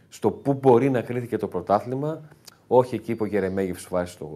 στο 0.10 0.32
πού 0.32 0.54
μπορεί 0.54 0.89
να 0.89 1.02
κρίθηκε 1.02 1.38
το 1.38 1.47
πρωτάθλημα. 1.47 2.21
Όχι 2.67 2.95
εκεί 2.95 3.15
που 3.15 3.23
ο 3.23 3.28
Γερεμέγεφ 3.28 3.80
σοφάρισε 3.80 4.13
στο 4.13 4.30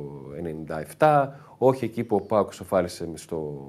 97, 0.98 1.28
όχι 1.58 1.86
εκεί 1.86 2.04
που 2.04 2.16
ο 2.16 2.22
Πάουκ 2.22 2.54
σοφάρισε 2.54 3.10
στο 3.13 3.68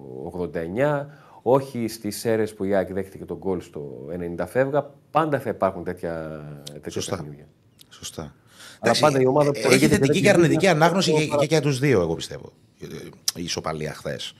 89, 0.55 1.07
όχι 1.43 1.89
στις 1.89 2.25
αίρες 2.25 2.55
που 2.55 2.65
η 2.65 2.75
Άκη 2.77 2.93
δέχτηκε 2.93 3.25
τον 3.25 3.37
γκολ 3.37 3.61
στο 3.61 4.09
90 4.39 4.45
φεύγα. 4.47 4.91
Πάντα 5.11 5.41
θα 5.41 5.51
υπάρχουν 5.51 5.85
τέτοια, 5.85 6.43
τέτοια 6.73 6.91
Σωστά. 6.91 7.17
παιχνίδια. 7.17 7.47
Σωστά. 7.89 8.35
Αλλά 8.85 8.97
Εντάξει, 8.97 9.01
πάντα 9.01 9.21
η 9.21 9.27
ομάδα 9.27 9.51
που 9.53 9.59
ε, 9.59 9.63
προηγείται 9.63 9.95
Έχει 9.95 9.95
και 9.95 10.01
θετική 10.07 10.13
δεν 10.13 10.23
και 10.23 10.29
αρνητική 10.31 10.59
κερδίζει, 10.61 10.83
ανάγνωση 10.83 11.11
αυτό 11.11 11.23
και, 11.23 11.29
παρα- 11.29 11.41
και 11.41 11.47
για 11.47 11.61
τους 11.61 11.79
δύο, 11.79 12.01
εγώ 12.01 12.15
πιστεύω. 12.15 12.53
Η 13.35 13.43
ισοπαλία 13.43 13.95
χθες. 13.95 14.33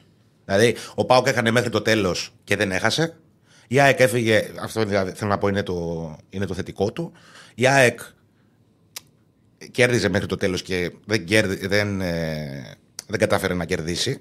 Δηλαδή, 0.45 0.75
ο 0.95 1.05
Πάουκ 1.05 1.27
έκανε 1.27 1.51
μέχρι 1.51 1.71
το 1.71 1.83
τέλος 1.83 2.35
και 2.45 2.57
δεν 2.57 2.73
έχασε. 2.73 3.17
Η 3.69 3.81
ΑΕΚ 3.81 4.01
έφυγε. 4.01 4.51
Αυτό 4.61 4.85
δηλαδή, 4.85 5.11
θέλω 5.15 5.31
να 5.31 5.39
πω 5.39 5.49
είναι 5.49 5.63
το, 5.63 6.17
είναι 6.31 6.47
το 6.47 6.55
θετικό 6.55 6.93
του. 6.93 7.13
Η 7.55 7.67
ΑΕΚ 7.67 8.01
κέρδιζε 9.71 10.09
μέχρι 10.09 10.27
το 10.27 10.37
τέλος 10.37 10.63
και 10.63 10.91
δεν, 11.07 11.25
κέρδι, 11.25 11.67
δεν, 11.67 12.01
ε, 12.01 12.77
δεν 13.07 13.19
κατάφερε 13.19 13.55
να 13.55 13.65
κερδίσει. 13.65 14.21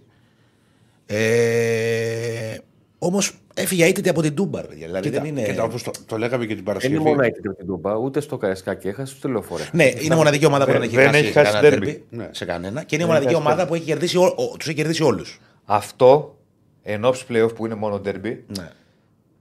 Ε, 1.06 2.58
Όμως 2.98 3.38
έφυγε 3.54 3.86
αίτητη 3.86 4.10
από 4.10 4.22
την 4.22 4.36
Τούμπαρ. 4.36 4.66
παιδιά. 4.68 4.86
Δηλαδή 4.88 5.10
Κοίτα, 5.10 5.22
δεν 5.22 5.30
είναι. 5.38 5.44
κοίτα, 5.48 5.64
όπως 5.64 5.84
το, 5.84 5.92
το 6.06 6.18
λέγαμε 6.18 6.42
και 6.46 6.48
την 6.48 6.56
Δεν 6.56 6.64
Παρασκευή. 6.66 6.94
είναι 6.96 7.04
μόνο 7.04 7.22
έτσι 7.24 7.42
με 7.44 7.54
την 7.54 7.66
Τούμπα, 7.68 7.96
ούτε 7.96 8.20
στο 8.20 8.38
Καρεσκάκι 8.38 8.88
έχασε, 8.88 9.16
ούτε 9.18 9.28
λεωφόρο. 9.28 9.64
Ναι, 9.72 9.84
είναι 9.84 10.14
η 10.14 10.18
μοναδική 10.18 10.46
ομάδα 10.46 10.66
που 10.66 10.72
δεν- 10.72 10.80
δεν 10.82 10.90
έχει 10.90 10.96
δεν 10.98 11.06
χάσει, 11.12 11.24
έχει 11.24 11.32
χάσει 11.32 11.52
κανένα 11.52 11.78
derby. 11.78 11.88
derby 11.88 12.00
Ναι. 12.10 12.28
σε 12.32 12.46
κανένα. 12.46 12.84
Και 12.84 12.96
είναι 12.96 13.04
η 13.04 13.08
μοναδική 13.08 13.34
χάσει 13.34 13.46
ομάδα 13.46 13.68
που 13.68 13.76
έχει 13.76 13.84
κερδίσει, 13.84 14.18
ο, 14.18 14.24
ο, 14.24 14.58
τους 14.58 14.68
έχει 14.68 14.76
κερδίσει 14.76 15.04
όλους. 15.04 15.40
Αυτό 15.66 16.38
εν 16.84 17.06
όψει 17.06 17.26
playoff 17.30 17.56
που 17.56 17.66
είναι 17.66 17.76
μόνο 17.76 18.02
derby 18.06 18.38
Ναι. 18.58 18.70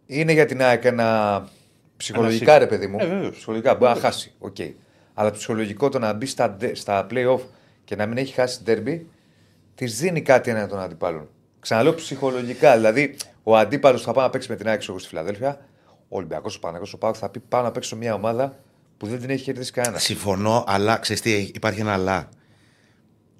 είναι 0.07 0.33
για 0.33 0.47
την 0.47 0.63
ΑΕΚ 0.63 0.85
ένα 0.85 1.49
ψυχολογικά 1.97 2.51
Ένα 2.51 2.59
ρε 2.59 2.67
παιδί 2.67 2.87
μου. 2.87 2.97
Ε, 3.01 3.07
βέβαιως. 3.07 3.37
ψυχολογικά 3.37 3.75
μπορεί 3.75 3.93
να 3.95 4.01
χάσει. 4.01 4.33
Οκ. 4.39 4.57
Αλλά 5.15 5.31
ψυχολογικό 5.31 5.89
το 5.89 5.99
να 5.99 6.13
μπει 6.13 6.27
στα, 6.27 6.51
ντε- 6.51 6.77
στα 6.77 7.07
playoff 7.11 7.41
και 7.85 7.97
να 7.97 8.07
μην 8.07 8.17
έχει 8.19 8.33
χάσει 8.35 8.61
derby 8.67 9.01
της 9.75 9.99
δίνει 9.99 10.21
κάτι 10.23 10.51
έναν 10.51 10.69
τον 10.69 10.79
αντιπάλων. 10.81 11.29
Ξαναλέω 11.61 11.95
ψυχολογικά. 11.95 12.75
Δηλαδή, 12.77 13.15
ο 13.43 13.57
αντίπαλος 13.57 14.03
θα 14.03 14.13
πάει 14.13 14.25
να 14.25 14.31
παίξει 14.31 14.51
με 14.51 14.57
την 14.57 14.69
ΑΕΚ 14.69 14.79
ξέρω, 14.79 14.99
στη 14.99 15.09
Φιλαδέλφια. 15.09 15.67
Ο 16.09 16.17
Ολυμπιακός, 16.17 16.57
ο 16.57 16.59
Παναθό, 16.59 16.85
ο 16.93 16.99
ΠΑΟ 16.99 17.15
θα 17.15 17.29
πει 17.29 17.39
πάω 17.41 17.63
να 17.63 17.71
παίξω 17.71 17.89
σε 17.89 17.97
μια 17.97 18.15
ομάδα 18.15 18.59
που 18.97 19.07
δεν 19.07 19.21
την 19.21 19.31
έχει 19.31 19.43
κερδίσει 19.45 19.73
κανένας. 19.73 20.03
Συμφωνώ, 20.03 20.65
αλλά 20.67 20.97
ξέρεις 20.99 21.23
τι, 21.23 21.33
υπάρχει 21.55 21.81
ένα 21.81 21.93
αλλά. 21.93 22.29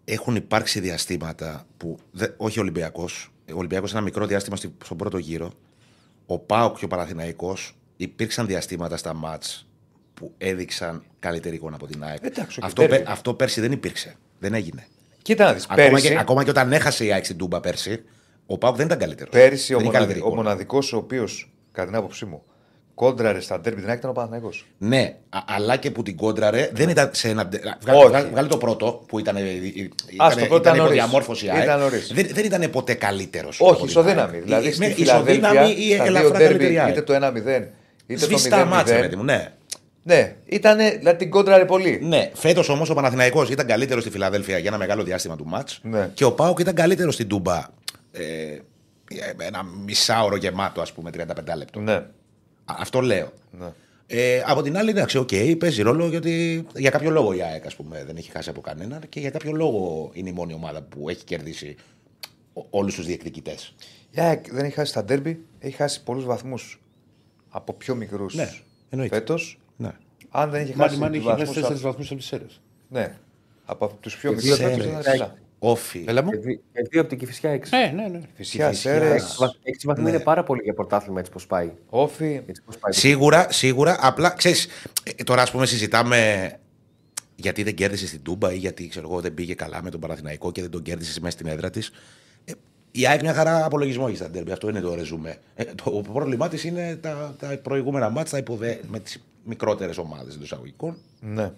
Έχουν 0.05 0.37
υπάρξει 0.37 0.81
διαστήματα 0.81 1.67
που. 1.77 1.99
Δε, 2.11 2.27
όχι 2.37 2.59
ο 2.59 2.63
Ολυμπιακός. 2.63 3.33
Ο 3.53 3.57
Ολυμπιακός 3.57 3.93
ένα 3.93 4.01
μικρό 4.01 4.27
διάστημα 4.27 4.57
στη- 4.57 4.75
στον 4.85 4.97
πρώτο 4.97 5.19
γύρο. 5.19 5.53
Ο 6.27 6.39
ΠΑΟΚ 6.39 6.79
και 6.79 6.85
ο 6.85 6.89
Παναθηναϊκός 6.89 7.77
υπήρξαν 7.97 8.47
διαστήματα 8.47 8.97
στα 8.97 9.15
ματς 9.15 9.69
που 10.15 10.35
έδειξαν 10.39 11.03
καλύτερη 11.19 11.55
εικόνα 11.57 11.75
από 11.77 11.87
την 11.87 12.05
ΑΕΚ. 12.05 12.19
Εντάξει, 12.23 12.59
οκ, 12.59 12.65
αυτό, 12.67 12.83
derby. 12.83 12.89
πέ- 12.89 13.09
αυτό 13.09 13.35
πέρσι 13.35 13.61
δεν 13.61 13.73
υπήρξε. 13.73 14.15
Δεν 14.39 14.55
έγινε. 14.55 14.87
Κοίτα 15.23 15.45
να 15.45 15.53
δεις. 15.53 15.65
Ακόμα, 15.65 15.77
Πέρυσι, 15.89 16.09
και, 16.09 16.19
ακόμα 16.19 16.45
και 16.45 16.51
όταν 16.51 16.73
έχασε 16.73 17.05
η 17.05 17.13
ΑΕΚ 17.13 17.25
στην 17.25 17.37
Τούμπα 17.37 17.61
πέρσι, 17.61 18.03
ο 18.47 18.59
ΠΑΟΚ 18.59 18.77
δεν 18.77 18.87
ήταν 18.87 18.99
καλύτερος. 18.99 19.33
πέρυσι 19.33 19.75
ο, 19.75 19.81
μοναδι, 19.81 20.21
ο 20.25 20.35
μοναδικός 20.35 20.93
ο 20.93 20.97
οποίος, 20.97 21.51
κατά 21.73 21.87
την 21.87 21.97
άποψή 21.97 22.25
μου, 22.25 22.43
κόντραρε 22.95 23.41
στα 23.41 23.57
derby 23.57 23.63
την 23.75 23.89
ΑΕΚ 23.89 23.99
ήταν 23.99 24.11
ο 24.11 24.13
Παναθηναϊκός. 24.13 24.67
Ναι, 24.79 25.15
α- 25.29 25.39
αλλά 25.47 25.77
και 25.77 25.91
που 25.91 26.03
την 26.03 26.17
κόντραρε 26.17 26.71
δεν 26.73 26.89
ήταν 26.89 27.11
σε 27.13 27.29
ένα. 27.29 27.49
Βγάλε, 27.81 27.99
Όχι. 27.99 28.09
βγάλε, 28.09 28.29
βγάλε 28.29 28.49
το 28.49 28.57
πρώτο 28.57 29.05
που 29.09 29.19
ήταν. 29.19 29.37
Ας 30.17 30.37
το 30.37 30.45
πρώτο 30.47 30.57
ήταν 30.69 30.77
νωρίς. 30.77 30.93
διαμόρφωση. 30.93 31.47
Ήταν 31.63 31.81
νωρίς. 31.81 32.13
Δεν, 32.15 32.27
δεν 32.33 32.45
ήταν 32.45 32.71
ποτέ 32.71 32.95
καλύτερος. 32.95 33.61
Όχι, 33.61 33.85
ισοδύναμη. 33.85 34.39
Δηλαδή 34.39 34.73
στη 34.73 34.93
Φιλαδέλφια, 34.95 35.51
ή 35.77 35.95
στα 35.95 36.05
δύο 36.05 36.05
ελαφρά 36.05 36.29
derby, 36.29 36.43
καλύτερη 36.43 36.79
ΑΕΚ. 36.79 36.89
είτε 36.97 37.03
το 37.03 37.15
1-0, 37.15 37.37
είτε 37.37 37.71
το 38.07 38.19
Σβηστά 38.19 38.65
μάτσα, 38.65 38.97
0-0. 38.97 39.01
παιδί 39.01 39.17
μου, 39.17 39.25
ναι. 39.25 39.53
Ναι, 40.05 40.35
ήταν, 40.45 40.79
δηλαδή 40.99 41.19
την 41.19 41.31
κόντραρε 41.31 41.65
πολύ. 41.65 42.01
Ναι, 42.03 42.31
φέτος 42.35 42.69
όμως 42.69 42.91
ο 42.91 42.95
Παναθηναϊκός 42.95 43.51
ήταν 43.51 43.67
καλύτερος 43.67 44.03
στη 44.03 44.13
Φιλαδέλφια 44.13 44.59
για 44.59 44.69
ένα 44.69 44.79
μεγάλο 44.79 45.03
διάστημα 45.03 45.37
του 45.37 45.45
μάτς. 45.47 45.81
Ναι. 45.83 46.11
Και 46.15 46.25
ο 46.25 46.33
Πάοκ 46.33 46.59
ήταν 46.59 46.75
καλύτερος 46.75 47.15
στην 47.15 47.29
Τούμπα. 47.29 47.61
Ε, 48.13 48.59
ένα 49.39 49.63
μισάωρο 49.63 50.37
γεμάτο, 50.37 50.81
ας 50.81 50.93
πούμε, 50.93 51.11
35 51.11 51.57
λεπτό. 51.57 51.81
Ναι. 51.81 51.93
Α, 51.93 52.05
Αυτό 52.65 53.01
λέω. 53.01 53.33
ναι. 53.51 53.73
Ε, 54.07 54.43
από 54.47 54.63
την 54.63 54.77
άλλη, 54.77 54.91
εντάξει, 54.91 55.19
οκ, 55.19 55.29
παίζει 55.59 55.83
ρόλο 55.83 56.09
γιατί 56.09 56.67
για 56.77 56.91
κάποιο 56.91 57.11
λόγο 57.11 57.33
η 57.33 57.43
ΑΕΚ 57.43 57.67
ας 57.67 57.77
πούμε, 57.77 58.05
δεν 58.05 58.17
έχει 58.17 58.31
χάσει 58.31 58.51
από 58.51 58.61
κανέναν 58.61 59.01
και 59.09 59.21
για 59.21 59.31
κάποιο 59.31 59.53
λόγο 59.53 60.11
είναι 60.13 60.29
η 60.29 60.33
μόνη 60.33 60.53
ομάδα 60.55 60.83
που 60.83 61.09
έχει 61.09 61.25
κερδίσει 61.25 61.77
όλους 62.71 62.95
τους 62.95 63.07
διεκδικητές. 63.07 63.75
Η 64.11 64.21
ΑΕΚ 64.21 64.53
δεν 64.53 64.65
έχει 64.65 64.75
χάσει 64.75 64.93
τα 64.93 65.05
derby, 65.09 65.37
έχει 65.59 65.77
χάσει 65.77 66.03
πολλούς 66.03 66.25
βαθμούς 66.25 66.81
από 67.49 67.73
πιο 67.73 67.95
μικρούς 67.95 68.35
Ναι, 68.35 68.51
εννοείται. 68.91 69.15
φέτος. 69.15 69.59
Ναι. 69.77 69.91
Αν 70.31 70.51
δεν 70.51 70.63
είχε 70.63 70.73
Μάνι 70.77 70.89
χάσει 70.89 71.01
Μάνι 71.01 71.19
τους 71.19 71.27
έχει 71.27 71.37
χάσει 71.37 71.45
βαθμούς 71.45 71.55
τέσσερις 71.55 71.81
από- 71.85 71.89
βαθμούς 71.93 72.11
από 72.11 72.21
τις 72.21 72.33
αίρες. 72.33 72.61
Ναι, 72.89 73.17
από 73.65 73.97
τους 74.01 74.17
πιο 74.17 74.31
Και 74.31 74.37
μικρούς 74.37 74.59
δύο 75.63 75.75
φέτος 75.75 75.87
Σέρες. 75.87 75.99
ήταν 75.99 75.99
ψηλά. 75.99 75.99
Όφι. 75.99 76.05
Έλα 76.07 76.23
μου. 76.23 76.31
Και 76.31 76.37
δι- 76.37 76.61
και 76.73 76.83
δύο 76.91 77.01
από 77.01 77.09
την 77.09 77.19
Κυφυσιά 77.19 77.51
έξι. 77.51 77.77
Ναι, 77.77 77.93
ναι, 78.03 78.09
ναι. 78.09 78.21
Φυσικά, 78.35 78.69
Φυσικά. 78.69 78.73
Σέρες, 78.73 79.23
Έξι 79.23 79.37
βαθ- 79.39 79.57
Έξι 79.63 79.87
βαθμοί 79.87 80.09
είναι 80.09 80.21
πάρα 80.21 80.43
πολύ 80.43 80.61
για 80.63 80.75
πρωτάθλημα 80.75 81.19
έτσι 81.21 81.33
πως 81.33 81.47
πάει. 81.47 81.73
Όφι. 81.89 82.41
Έτσι 82.47 82.63
πως 82.65 82.79
πάει. 82.79 82.93
Σίγουρα, 82.93 83.47
σίγουρα. 83.51 83.97
Απλά 84.01 84.31
ξέρεις, 84.31 84.69
τώρα 85.25 85.43
ας 85.43 85.51
πούμε 85.51 85.67
συζητάμε 85.67 86.53
γιατί 87.37 87.63
δεν 87.63 87.75
κέρδισε 87.75 88.07
στην 88.07 88.23
Τούμπα 88.23 88.53
ή 88.53 88.57
γιατί 88.57 88.89
ξέρω 88.89 89.09
εγώ, 89.11 89.21
δεν 89.21 89.35
πήγε 89.35 89.55
καλά 89.55 89.83
με 89.83 89.91
τον 89.91 90.01
Παναθηναϊκό 90.01 90.53
και 90.53 90.61
δεν 90.61 90.71
τον 90.71 90.83
κέρδισες 90.83 91.19
μέσα 91.21 91.33
στην 91.33 91.47
έδρα 91.47 91.71
της. 91.71 91.91
Ε, 92.45 92.53
η 92.91 93.07
ΑΕΚ 93.07 93.21
μια 93.21 93.35
χαρά 93.35 93.65
απολογισμό 93.65 94.05
έχει 94.09 94.17
στα 94.17 94.31
ντέρμπι. 94.31 94.53
Αυτό 94.53 94.69
είναι 94.69 94.81
το 94.81 94.95
ρεζουμέ. 94.95 95.37
Ε, 95.55 95.65
το 95.65 95.91
πρόβλημά 96.13 96.49
της 96.49 96.65
είναι 96.65 96.97
τα, 96.97 97.35
τα 97.39 97.59
προηγούμενα 97.63 98.11
μάτια 98.11 98.39
υποδε... 98.39 98.81
με 98.91 99.01
τις 99.01 99.23
μικρότερες 99.45 99.99
ομάδες 99.99 100.35
εντός 100.35 100.45
εισαγωγικών. 100.47 100.97
Ναι. 101.21 101.51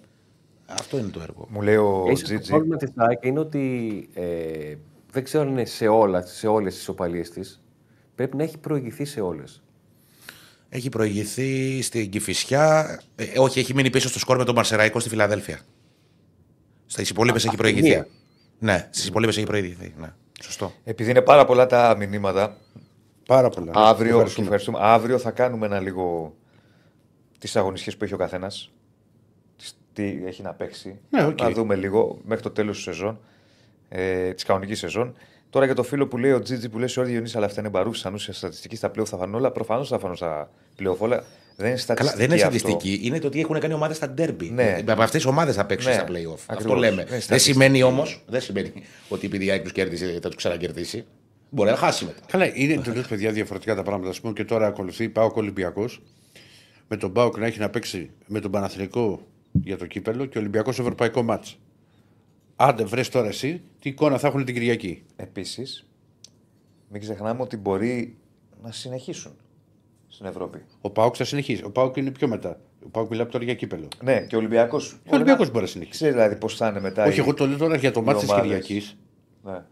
Αυτό 0.78 0.98
είναι 0.98 1.08
το 1.08 1.20
έργο. 1.22 1.46
Μου 1.50 1.62
λέει 1.62 1.76
ο 1.76 2.02
Ίσως 2.06 2.18
το 2.20 2.24
Τζίτζι. 2.24 2.50
πρόβλημα 2.50 2.76
της 2.76 2.90
ΑΕΚ 2.94 3.24
είναι 3.24 3.38
ότι 3.38 4.08
ε, 4.14 4.74
δεν 5.12 5.24
ξέρω 5.24 5.42
αν 5.42 5.48
είναι 5.50 5.64
σε, 5.64 5.86
όλα, 5.88 6.22
σε 6.26 6.46
όλες 6.46 6.74
τις 6.74 6.88
οπαλίες 6.88 7.30
της. 7.30 7.62
Πρέπει 8.14 8.36
να 8.36 8.42
έχει 8.42 8.58
προηγηθεί 8.58 9.04
σε 9.04 9.20
όλες. 9.20 9.62
Έχει 10.68 10.88
προηγηθεί 10.88 11.82
στην 11.82 12.10
Κηφισιά. 12.10 13.00
Ε, 13.16 13.38
όχι, 13.38 13.58
έχει 13.58 13.74
μείνει 13.74 13.90
πίσω 13.90 14.08
στο 14.08 14.18
σκορ 14.18 14.36
με 14.36 14.44
τον 14.44 14.54
Πανσερραϊκό 14.54 15.00
στη 15.00 15.08
Φιλαδέλφια. 15.08 15.60
Στις 16.86 17.10
υπόλοιπες 17.10 17.40
έχει 17.44 17.48
αυτή 17.48 17.60
προηγηθεί. 17.60 17.88
μία. 17.88 18.06
Ναι, 18.58 18.88
στις 18.90 19.06
υπόλοιπες 19.06 19.36
έχει 19.36 19.46
προηγηθεί. 19.46 19.94
Ναι. 19.98 20.12
Σωστό. 20.42 20.72
Επειδή 20.84 21.10
είναι 21.10 21.20
πάρα 21.22 21.44
πολλά 21.44 21.66
τα 21.66 21.96
μηνύματα, 21.98 22.56
Πάρα 23.26 23.48
πολλά. 23.48 23.72
αύριο, 23.74 24.10
Ευχαριστούμε. 24.10 24.44
ευχαριστούμε. 24.44 24.78
αύριο 24.80 25.18
θα 25.18 25.30
κάνουμε 25.30 25.66
ένα 25.66 25.80
λίγο 25.80 26.34
τις 27.38 27.56
αγωνιστικές 27.56 27.96
που 27.96 28.04
έχει 28.04 28.14
ο 28.14 28.16
καθένας. 28.16 28.70
Τι 29.94 30.18
έχει 30.26 30.42
να 30.42 30.52
παίξει. 30.52 30.98
Ναι, 31.10 31.24
οκ. 31.24 31.40
Να 31.40 31.50
δούμε 31.50 31.74
λίγο 31.74 32.18
μέχρι 32.24 32.42
το 32.42 32.50
τέλος 32.50 32.74
της 32.76 32.84
σεζόν. 32.84 33.18
Ε, 33.88 34.32
της 34.32 34.44
κανονικής 34.44 34.78
σεζόν. 34.78 35.14
Τώρα 35.50 35.66
για 35.66 35.74
το 35.74 35.82
φίλο 35.82 36.06
που 36.06 36.18
λέει 36.18 36.32
ο 36.32 36.40
Τζίτζι 36.40 36.68
που 36.68 36.78
λέει 36.78 36.88
σε 36.88 37.00
όλη 37.00 37.10
Διονύση, 37.10 37.36
αλλά 37.36 37.46
αυτά 37.46 37.60
είναι 37.60 37.68
μπαρούφες, 37.68 38.00
ανούσια 38.04 38.32
στατιστική 38.32 38.76
στα 38.76 38.90
πλέον 38.90 39.06
θα 39.06 39.16
φανούν 39.16 39.34
όλα. 39.34 39.50
Προφανώς 39.50 39.88
θα 39.88 39.98
φανούν 39.98 40.16
στα 40.16 40.50
πλέον 40.76 40.96
όλα. 40.98 41.24
Δεν 41.56 41.68
είναι 41.68 41.76
στατιστική. 41.76 42.16
Καλά, 42.16 42.26
δεν 42.28 42.36
είναι 42.36 42.46
αυτό. 42.46 42.58
στατιστική. 42.58 43.06
Είναι 43.06 43.18
το 43.18 43.28
τι 43.28 43.40
έχουν 43.40 43.60
κάνει 43.60 43.74
ομάδες 43.74 43.96
στα 43.96 44.08
ντέρμπι. 44.10 44.50
Ναι. 44.50 44.76
Από 44.80 45.02
αυτές 45.02 45.10
τις 45.10 45.24
ομάδες 45.24 45.54
θα 45.54 45.66
παίξουν 45.66 45.90
Ναι, 45.90 45.96
στα 45.96 46.06
playoff. 46.08 46.34
Αυτό 46.34 46.52
ακριβώς. 46.52 46.78
λέμε. 46.78 46.94
Ναι, 47.02 47.08
δεν 47.08 47.20
στατιστική. 47.20 47.52
σημαίνει 47.52 47.82
όμως 47.82 48.22
δεν 48.26 48.40
σημαίνει 48.40 48.72
ότι 49.08 49.26
επειδή 49.26 49.44
η 49.46 49.50
ΑΕΚ 49.50 49.62
τους 49.62 49.72
κέρδισε 49.72 50.18
θα 50.22 50.28
τους 50.28 50.36
ξανακερδίσει. 50.36 51.04
Μπορεί 51.50 51.70
να 51.70 51.76
χάσει 51.76 52.04
μετά. 52.04 52.18
Καλά, 52.26 52.50
είναι 52.54 52.72
εντελώς 52.72 53.06
παιδιά 53.06 53.32
διαφορετικά 53.32 53.74
τα 53.74 53.82
πράγματα. 53.82 54.10
Α 54.10 54.20
πούμε 54.20 54.32
και 54.32 54.44
τώρα 54.44 54.66
ακολουθεί 54.66 55.08
Πάοκ 55.08 55.36
Ολυμπιακός. 55.36 56.02
Με 56.88 56.96
τον 56.96 57.12
Πάοκ 57.12 57.36
να 57.38 57.46
έχει 57.46 57.58
να 57.58 57.70
παίξει 57.70 58.10
με 58.26 58.40
τον 58.40 58.50
Παναθηνικό 58.50 59.20
για 59.62 59.76
το 59.76 59.86
κύπελο 59.86 60.24
και 60.26 60.38
Ολυμπιακός 60.38 60.78
Ευρωπαϊκό 60.78 61.22
μάτς. 61.22 61.58
Άντε, 62.56 62.84
βρες 62.84 63.08
τώρα 63.08 63.28
εσύ 63.28 63.62
τι 63.80 63.88
εικόνα 63.88 64.18
θα 64.18 64.26
έχουν 64.26 64.44
την 64.44 64.54
Κυριακή. 64.54 65.02
Επίσης, 65.16 65.86
μην 66.88 67.00
ξεχνάμε 67.00 67.42
ότι 67.42 67.56
μπορεί 67.56 68.16
να 68.62 68.72
συνεχίσουν 68.72 69.32
στην 70.08 70.26
Ευρώπη. 70.26 70.58
Ο 70.80 70.90
Πάοκ 70.90 71.14
θα 71.18 71.24
συνεχίσει. 71.24 71.64
Ο 71.64 71.70
Πάοκ 71.70 71.96
είναι 71.96 72.10
πιο 72.10 72.28
μετά. 72.28 72.60
Ο 72.84 72.88
Πάοκ 72.88 73.10
μιλάει 73.10 73.26
τώρα 73.26 73.44
για 73.44 73.54
κύπελο. 73.54 73.88
Ναι, 74.02 74.20
και 74.28 74.34
ο 74.34 74.38
Ολυμπιακός. 74.38 74.88
Και 75.04 75.10
ο 75.10 75.14
Ολυμπιακός 75.14 75.50
μπορεί 75.50 75.60
να 75.64 75.66
συνεχίσει. 75.70 75.94
Ξέρεις 75.96 76.14
δηλαδή 76.14 76.36
πώς 76.36 76.56
θα 76.56 76.68
είναι 76.68 76.80
μετά. 76.80 77.04
Όχι, 77.04 77.16
οι- 77.18 77.20
εγώ 77.22 77.34
το 77.34 77.46
λέω 77.46 77.56
τώρα 77.58 77.76
για 77.76 77.92
το 77.92 78.00
οι 78.00 78.04
μάτι 78.04 78.18
της 78.20 78.28
ομάδες. 78.30 78.46
Κυριακής. 78.46 78.96
Ναι. 79.42 79.62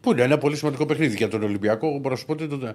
Που 0.00 0.10
είναι 0.12 0.22
ένα 0.22 0.38
πολύ 0.38 0.56
σημαντικό 0.56 0.86
παιχνίδι 0.86 1.16
για 1.16 1.28
τον 1.28 1.42
Ολυμπιακό. 1.42 1.90
Μπορώ 1.98 2.08
να 2.10 2.16
σου 2.16 2.26
πω 2.26 2.32
ότι 2.32 2.46
το- 2.48 2.74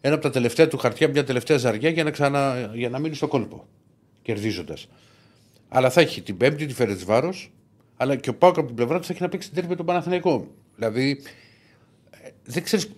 ένα 0.00 0.14
από 0.14 0.22
τα 0.22 0.30
τελευταία 0.30 0.68
του 0.68 0.78
χαρτιά, 0.78 1.08
μια 1.08 1.24
τελευταία 1.24 1.56
ζαριά 1.56 1.90
για 1.90 2.04
να, 2.04 2.10
ξανα, 2.10 2.70
για 2.74 2.88
να 2.88 2.98
μείνει 2.98 3.14
στο 3.14 3.28
κόλπο. 3.28 3.66
Κερδίζοντας. 4.22 4.88
Αλλά 5.74 5.90
θα 5.90 6.00
έχει 6.00 6.22
την 6.22 6.36
Πέμπτη 6.36 6.66
τη 6.66 6.74
Φερετσβάρο 6.74 7.34
αλλά 7.96 8.16
και 8.16 8.30
ο 8.30 8.34
Πάοκ 8.34 8.58
από 8.58 8.66
την 8.66 8.76
πλευρά 8.76 8.98
τους 8.98 9.10
έχει 9.10 9.22
να 9.22 9.28
παίξει 9.28 9.46
την 9.46 9.56
τέρμη 9.56 9.70
με 9.70 9.76
τον 9.76 9.86
Παναθηναϊκό. 9.86 10.46
Δηλαδή 10.76 11.20
ε, 12.10 12.28
δεν 12.44 12.62
ξέρεις 12.62 12.90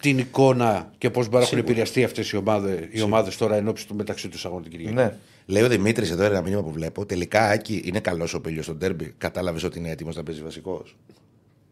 την 0.00 0.18
εικόνα 0.18 0.92
και 0.98 1.10
πώς 1.10 1.26
μπορεί 1.28 1.38
να 1.38 1.44
έχουν 1.44 1.58
επηρεαστεί 1.58 2.04
αυτές 2.04 2.30
οι 2.30 2.36
ομάδε 2.36 2.88
οι 2.90 3.00
ομάδες 3.00 3.36
τώρα 3.36 3.56
εν 3.56 3.68
ώψη 3.68 3.86
του 3.86 3.94
μεταξύ 3.94 4.28
τους 4.28 4.44
αγώνων 4.44 4.62
την 4.62 4.72
Κυριακή. 4.72 4.94
Ναι. 4.94 5.16
Λέει 5.46 5.62
ο 5.62 5.68
Δημήτρης 5.68 6.10
εδώ 6.10 6.22
ένα 6.22 6.42
μήνυμα 6.42 6.62
που 6.62 6.70
βλέπω. 6.70 7.06
Τελικά, 7.06 7.48
Άκη, 7.48 7.82
είναι 7.84 8.00
καλός 8.00 8.34
ο 8.34 8.40
Πίλιο 8.40 8.62
στον 8.62 8.78
τέρμπι. 8.78 9.14
Κατάλαβες 9.18 9.64
ότι 9.64 9.78
είναι 9.78 9.90
έτοιμος 9.90 10.16
να 10.16 10.22
παίζει 10.22 10.42
βασικός; 10.42 10.96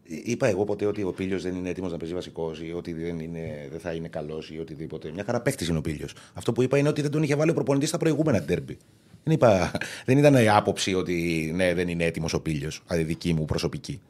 Είπα 0.03 0.47
εγώ 0.47 0.63
ποτέ 0.63 0.85
ότι 0.85 1.03
ο 1.03 1.11
Πίλιο 1.11 1.39
δεν 1.39 1.55
είναι 1.55 1.69
έτοιμος 1.69 1.91
να 1.91 1.97
παίζει 1.97 2.13
βασικός 2.13 2.61
ή 2.61 2.73
ότι 2.75 2.93
δεν, 2.93 3.19
είναι, 3.19 3.67
δεν 3.71 3.79
θα 3.79 3.93
είναι 3.93 4.07
καλός 4.07 4.49
ή 4.49 4.59
οτιδήποτε. 4.59 5.11
Μια 5.13 5.23
χαρά 5.23 5.41
παίχτης 5.41 5.67
είναι 5.67 5.77
ο 5.77 5.81
Πίλιο. 5.81 6.07
Αυτό 6.33 6.51
που 6.51 6.61
είπα 6.61 6.77
είναι 6.77 6.89
ότι 6.89 7.01
δεν 7.01 7.11
τον 7.11 7.23
είχε 7.23 7.35
βάλει 7.35 7.51
ο 7.51 7.53
προπονητής 7.53 7.89
στα 7.89 7.97
προηγούμενα 7.97 8.43
τέρμπι. 8.43 8.77
Δεν, 9.23 9.33
είπα, 9.33 9.71
δεν 10.05 10.17
ήταν 10.17 10.33
η 10.35 10.49
άποψη 10.49 10.93
ότι 10.93 11.51
ναι, 11.55 11.73
δεν 11.73 11.87
είναι 11.87 12.03
έτοιμος 12.03 12.33
ο 12.33 12.41
Πίλιο. 12.41 12.69
Δηλαδή 12.87 13.03
δική 13.07 13.33
μου 13.33 13.45
προσωπική. 13.45 14.01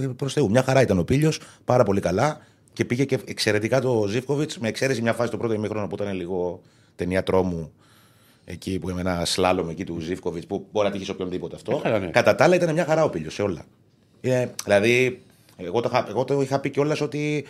Ε, 0.00 0.06
Προς 0.16 0.32
Θεού, 0.32 0.50
μια 0.50 0.62
χαρά 0.62 0.80
ήταν 0.82 0.98
ο 0.98 1.04
Πίλιο, 1.04 1.32
πάρα 1.64 1.82
πολύ 1.84 2.00
καλά 2.00 2.40
και 2.72 2.84
πήγε 2.84 3.04
και 3.04 3.18
εξαιρετικά 3.24 3.80
το 3.80 4.06
Ζήφκοβιτς 4.08 4.58
με 4.58 4.68
εξαίρεση 4.68 5.02
μια 5.02 5.12
φάση 5.12 5.30
το 5.30 5.36
πρώτο 5.36 5.54
ημίχρονο 5.54 5.86
που 5.86 5.94
ήταν 5.94 6.14
λίγο 6.14 6.60
ταινία 6.96 7.22
τρόμου 7.22 7.72
εκεί 8.44 8.78
που 8.78 8.88
έμενα 8.88 9.24
σλάλομ 9.24 9.68
εκεί 9.70 9.84
του 9.84 10.00
Ζήφκοβιτς 10.00 10.46
που 10.46 10.66
μπορεί 10.72 10.86
να 10.86 10.92
τύχει 10.92 11.04
σε 11.04 11.10
οποιονδήποτε 11.10 11.54
αυτό. 11.56 11.76
καλά, 11.82 11.98
ναι. 11.98 12.06
Κατά 12.06 12.34
τα 12.34 12.44
άλλα 12.44 12.54
ήταν 12.54 12.72
μια 12.72 12.84
χαρά 12.84 13.04
ο 13.04 13.10
Πίλιο 13.10 13.30
σε 13.30 13.42
όλα. 13.42 13.64
Ε, 14.20 14.46
δηλαδή, 14.64 15.20
εγώ 15.56 15.80
το, 15.80 15.88
είχα- 15.92 16.06
εγώ 16.08 16.24
το 16.24 16.40
είχα 16.40 16.60
πει 16.60 16.70
κιόλας 16.70 17.00
ότι 17.00 17.44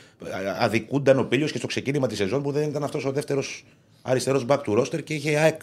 αδικούνταν 0.58 1.18
ο 1.18 1.24
Πίλιο 1.24 1.46
και 1.46 1.58
στο 1.58 1.66
ξεκίνημα 1.66 2.06
της 2.06 2.16
σεζόν 2.18 2.42
που 2.42 2.50
δεν 2.52 2.68
ήταν 2.68 2.84
αυτός 2.84 3.04
ο 3.04 3.12
δεύτερος 3.12 3.64
αριστερός 4.02 4.44
back 4.48 4.58
του 4.62 4.80
roster 4.80 5.04
και 5.04 5.14
είχε 5.14 5.36
ΑΕΚ 5.38 5.60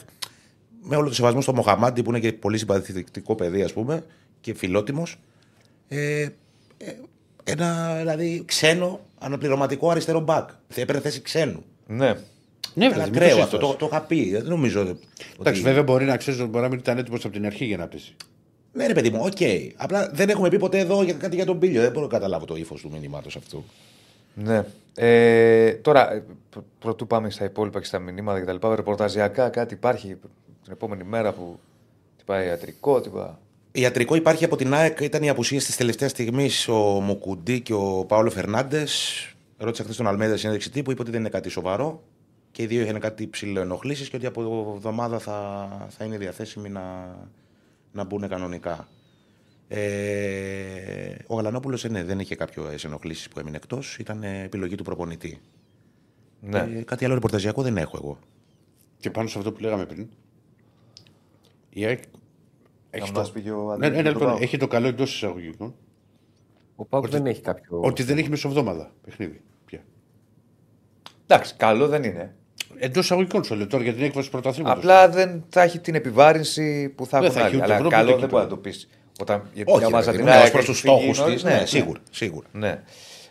με 0.84 0.96
όλο 0.96 1.08
το 1.08 1.14
σεβασμό 1.14 1.42
στο 1.42 1.54
Μοχαμάντι 1.54 2.04
που 2.04 2.10
είναι 2.10 2.20
και 2.20 2.34
πολύ 2.34 2.58
συμπαθητικό 2.58 3.36
παιδί, 3.36 3.64
ας 3.64 3.74
πούμε, 3.74 4.04
και 4.42 4.54
φιλότιμος. 4.54 5.18
Ε, 5.88 6.22
ε, 6.22 6.30
ένα 7.44 7.96
δηλαδή 7.98 8.44
ξένο 8.46 9.00
αναπληρωματικό 9.20 9.90
αριστερό 9.90 10.26
back. 10.28 10.46
Έπαιρνε 10.76 11.02
θέση 11.02 11.22
ξένου. 11.22 11.64
Ναι. 11.88 12.16
Ναι, 12.74 12.86
Ένα 12.86 12.94
παιδί, 12.94 13.10
μην 13.10 13.16
ακραίο 13.22 13.36
το 13.36 13.42
αυτό. 13.44 13.58
Το, 13.58 13.66
συζητάς. 13.66 13.90
το 13.90 13.96
είχα 13.96 14.02
πει. 14.06 14.32
Δεν 14.32 14.44
νομίζω. 14.46 14.80
Εντάξει, 14.80 15.00
ότι... 15.40 15.60
βέβαια 15.62 15.84
μπορεί 15.84 16.06
να 16.06 16.18
ξέρεις 16.18 16.40
ότι 16.40 16.50
μπορεί 16.50 16.64
να 16.64 16.70
μην 16.70 16.80
ήταν 16.80 16.98
έτοιμος 16.98 17.26
από 17.26 17.34
την 17.34 17.46
αρχή 17.46 17.66
για 17.66 17.78
να 17.78 17.88
πέσει. 17.88 18.16
Ναι, 18.74 18.88
ρε 18.88 18.94
παιδί 18.94 19.10
μου, 19.10 19.20
οκ. 19.24 19.38
Απλά 19.76 20.10
δεν 20.14 20.30
έχουμε 20.30 20.50
πει 20.50 20.58
ποτέ 20.58 20.80
εδώ 20.80 21.04
για 21.04 21.14
κάτι 21.14 21.36
για 21.36 21.46
τον 21.46 21.60
Πήλιο. 21.60 21.82
Δεν 21.82 21.92
μπορώ 21.92 22.06
να 22.06 22.12
καταλάβω 22.12 22.46
το 22.46 22.56
ύφος 22.56 22.82
του 22.82 22.90
μηνύματος 22.92 23.36
αυτού. 23.36 23.64
Ναι. 24.34 24.64
Ε, 24.96 25.72
τώρα, 25.72 26.14
ε, 26.14 26.24
προ- 26.50 26.66
προτού 26.80 27.08
πάμε 27.08 27.30
στα 27.30 27.46
υπόλοιπα 27.46 27.80
και 27.80 27.86
στα 27.86 28.00
μηνύματα 28.00 28.40
και 28.40 28.46
τα 28.46 28.54
λοιπά, 28.54 28.76
ρεπορταζιακά 28.76 29.50
κάτι 29.50 29.74
υπάρχει; 29.74 30.18
Την 30.64 30.72
επόμενη 30.72 31.04
μέρα 31.04 31.34
που 31.34 31.60
τυπάει 32.18 32.48
ιατρικό, 32.48 33.02
τυπά. 33.02 33.40
Ιατρικό 33.72 34.16
υπάρχει 34.16 34.46
από 34.46 34.56
την 34.56 34.74
ΑΕΚ, 34.74 35.00
ήταν 35.00 35.24
η 35.24 35.30
απουσία 35.30 35.60
της 35.60 35.76
τελευταίας 35.76 36.12
στιγμής 36.12 36.68
ο 36.68 37.00
Μουκουντή 37.02 37.62
και 37.62 37.74
ο 37.74 38.06
Παόλο 38.08 38.30
Φερνάντες. 38.30 39.28
Ρώτησα 39.58 39.84
χθες 39.84 39.96
τον 39.96 40.08
Αλμέδα 40.08 40.38
συνέντευξη 40.38 40.72
τύπου, 40.72 40.92
είπε 40.92 41.02
ότι 41.02 41.12
δεν 41.12 41.20
είναι 41.20 41.30
κάτι 41.30 41.50
σοβαρό 41.50 42.04
και 42.52 42.62
οι 42.64 42.66
δύο 42.66 42.82
είχαν 42.82 43.00
κάτι 43.00 43.28
ψηλό 43.28 43.60
ενοχλήσεις 43.60 44.10
και 44.10 44.16
ότι 44.16 44.26
από 44.26 44.74
εβδομάδα 44.76 45.20
θα, 45.20 45.68
θα 45.90 46.06
είναι 46.06 46.18
διαθέσιμοι 46.18 46.70
να, 46.70 47.16
να 47.92 48.04
μπουν 48.04 48.28
κανονικά. 48.28 48.88
Ε, 49.68 51.16
ο 51.28 51.36
Γαλανόπουλος 51.36 51.84
ναι, 51.84 52.04
δεν 52.04 52.20
είχε 52.20 52.36
κάποιο 52.36 52.64
ενοχλήσεις 52.84 53.28
που 53.28 53.40
έμεινε 53.40 53.58
εκτός, 53.58 53.98
ήταν 53.98 54.24
ε, 54.24 54.44
επιλογή 54.44 54.76
του 54.76 54.84
προπονητή. 54.84 55.40
Ναι. 56.40 56.60
Ε, 56.60 56.84
κάτι 56.84 57.06
άλλο 57.06 57.14
ρεπορταζιακό 57.14 57.62
δεν 57.62 57.78
έχω 57.78 57.98
εγώ. 58.02 58.18
Και 59.00 59.10
πάνω 59.10 59.28
σε 59.28 59.38
αυτό 59.38 59.52
που 59.52 59.62
λέγαμε 59.62 59.86
πριν. 59.86 60.08
Η 61.74 61.86
ΑΕΚ 61.86 62.00
έχει 62.90 63.12
μας 63.12 63.28
το... 63.28 63.34
πει 63.34 63.42
και 63.42 63.52
ο 63.52 63.76
ναι, 63.78 63.86
Αντρίκης 63.88 64.00
ένα 64.00 64.12
του 64.12 64.18
λεπτό, 64.20 64.26
Πάου. 64.34 64.38
έχει 64.42 64.58
το 64.58 64.68
καλό 64.68 64.88
εντός 64.88 65.14
εισαγωγικών 65.16 65.74
Ο 66.76 66.86
Πάουκ 66.86 67.08
δεν 67.10 67.26
έχει 67.26 67.42
κάποιο. 67.42 67.80
ότι 67.84 68.04
δεν 68.04 68.18
έχει 68.18 68.30
μεσοβδόμαδα 68.30 68.92
παιχνίδι. 69.06 69.42
Πια. 69.66 69.80
Εντάξει, 71.28 71.54
καλό 71.56 71.88
δεν 71.88 72.04
είναι. 72.04 72.36
Εντός 72.78 73.04
εισαγωγικών 73.04 73.44
σου 73.44 73.56
λέω 73.56 73.68
τώρα 73.68 73.84
για 73.84 73.94
την 73.94 74.04
έκβαση 74.04 74.26
του 74.26 74.32
πρωταθλήματος. 74.32 74.78
Απλά 74.84 75.10
δεν 75.10 75.44
θα 75.50 75.62
έχει 75.62 75.80
την 75.80 75.96
επιβάρυνση 75.96 76.90
που 76.90 77.06
θα 77.06 77.20
Δεν 77.20 77.28
έχουν 77.30 77.42
θα 77.42 77.48
έχει 77.48 77.56
άλλοι. 77.56 77.64
ούτε 77.64 77.66
Αλλά 77.66 77.76
Ευρώπη, 77.76 77.96
καλό 77.96 78.10
ούτε 78.12 78.20
δεν 78.20 78.30
μπορεί 78.30 78.44
να 78.44 78.50
κύπελλο. 78.50 78.62
το 78.62 78.70
πεις. 78.70 78.90
Όταν 79.22 79.50
για 79.54 79.64
Όχι, 79.68 79.78
μια 79.78 79.80
ρε 79.80 79.86
ομάδα 79.94 80.06
παιδί 80.06 80.18
την 80.18 80.26
μου, 80.28 80.34
ΑΕΚ 80.34 80.44
ως 80.44 80.52
προς 80.52 80.64
έχει 80.64 80.72
τους 80.72 80.80
φύγει 80.80 80.96
στόχους 80.98 81.20
νωρίς, 81.20 81.34
της, 81.44 81.44
ναι, 81.44 81.66
σίγουρα, 81.66 82.00
σίγουρα. 82.12 82.48
Ναι. 82.52 82.84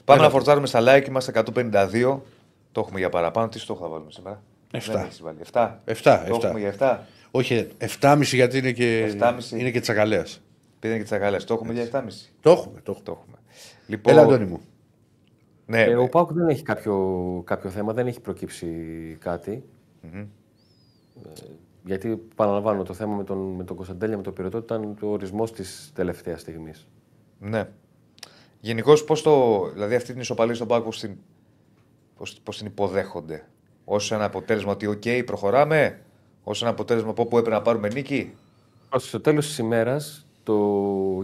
Πάμε 0.04 0.20
να 0.22 0.30
φορτσάρουμε 0.30 0.66
στα 0.66 0.80
like, 0.82 1.06
είμαστε 1.08 1.42
152. 1.54 2.20
Το 2.72 2.80
έχουμε 2.80 2.98
για 2.98 3.08
παραπάνω. 3.08 3.48
Τι 3.48 3.58
στόχο 3.58 3.80
θα 3.82 3.88
βάλουμε 3.88 4.10
σήμερα; 4.10 4.42
Εφτά. 4.72 4.92
Δεν 4.92 5.04
έχεις 5.04 5.22
βάλει. 5.22 5.38
7. 5.52 5.70
Εφτά, 5.84 6.24
Το 6.26 6.34
εφτά. 6.34 6.46
έχουμε 6.46 6.60
για 6.60 6.74
7. 6.78 6.98
Όχι, 7.34 7.68
7,5 8.00 8.20
γιατί 8.22 8.58
είναι 8.58 8.72
και, 8.72 9.16
7,5. 9.20 9.50
είναι 9.58 9.70
και 9.70 9.80
τσακαλέα. 9.80 10.26
Πήγαινε 10.78 10.98
και 11.02 11.08
τι 11.08 11.14
αγκαλέ. 11.14 11.36
Το 11.36 11.54
έχουμε 11.54 11.72
για 11.72 11.84
7,5. 11.92 12.04
Το 12.40 12.50
έχουμε. 12.50 12.80
Το 12.80 12.90
έχουμε. 12.90 13.02
Το 13.04 13.12
έχουμε. 13.20 13.36
Λοιπόν, 13.86 14.12
Έλα, 14.12 14.22
Αντώνη 14.22 14.44
μου. 14.44 14.60
ναι, 15.66 15.82
Ε, 15.82 15.94
ο 15.96 16.08
Πάουκ 16.08 16.32
δεν 16.32 16.48
έχει 16.48 16.62
κάποιο, 16.62 16.96
κάποιο 17.46 17.70
θέμα, 17.70 17.92
δεν 17.92 18.06
έχει 18.06 18.20
προκύψει 18.20 18.66
κάτι. 19.20 19.62
Ε, 20.12 20.18
γιατί 21.84 22.16
παραλαμβάνω 22.34 22.82
το 22.82 22.92
θέμα 22.94 23.14
με 23.16 23.24
τον, 23.24 23.38
με 23.38 23.64
τον 23.64 23.76
Κωνσταντέλια, 23.76 24.16
με 24.16 24.22
τον 24.22 24.32
Πυρετό, 24.32 24.58
ήταν 24.58 24.96
ο 25.02 25.06
ορισμός 25.06 25.52
της 25.52 25.90
τελευταίας 25.94 26.40
στιγμής. 26.40 26.88
ναι. 27.38 27.68
Γενικώς, 28.60 29.04
πώς 29.04 29.22
το. 29.22 29.64
Δηλαδή, 29.72 29.94
αυτή 29.94 30.12
την 30.12 30.20
ισοπαλία 30.20 30.54
στον 30.54 30.66
ΠΑΟΚ, 30.68 30.84
πώς 30.84 31.00
την, 31.00 31.16
πώς, 32.16 32.40
πώς 32.42 32.58
την 32.58 32.66
υποδέχονται; 32.66 33.44
Ως 33.84 33.96
ένα 34.10 34.24
αποτέλεσμα 34.24 34.72
ότι, 34.72 34.86
οκ, 34.86 35.02
προχωράμε. 35.26 36.00
Ως 36.44 36.52
ένα 36.60 36.70
αποτέλεσμα 36.70 37.10
από 37.10 37.22
όπου 37.22 37.38
έπρεπε 37.38 37.56
να 37.56 37.62
πάρουμε 37.62 37.88
νίκη. 37.88 38.34
Στο 38.96 39.20
τέλος 39.20 39.46
της 39.46 39.58
ημέρας, 39.58 40.26
το 40.42 40.56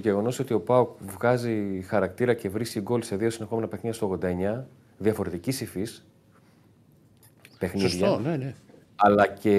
γεγονός 0.01 0.39
ότι 0.39 0.53
ο 0.55 0.61
ΠΑΟΚ 0.61 0.89
βγάζει 1.01 1.83
χαρακτήρα 1.87 2.35
και 2.35 2.49
βρίσκει 2.49 2.81
γκολ 2.81 3.03
σε 3.03 3.17
δύο 3.17 3.31
συνεχόμενα 3.31 3.69
παιχνίδια 3.69 3.93
στο 3.93 4.19
89, 4.23 4.65
διαφορετικής 4.99 5.61
υφής. 5.61 6.07
Παιχνίδια. 7.59 7.89
Σωστό, 7.89 8.19
ναι, 8.19 8.37
ναι. 8.37 8.55
αλλά 8.97 9.27
και 9.27 9.57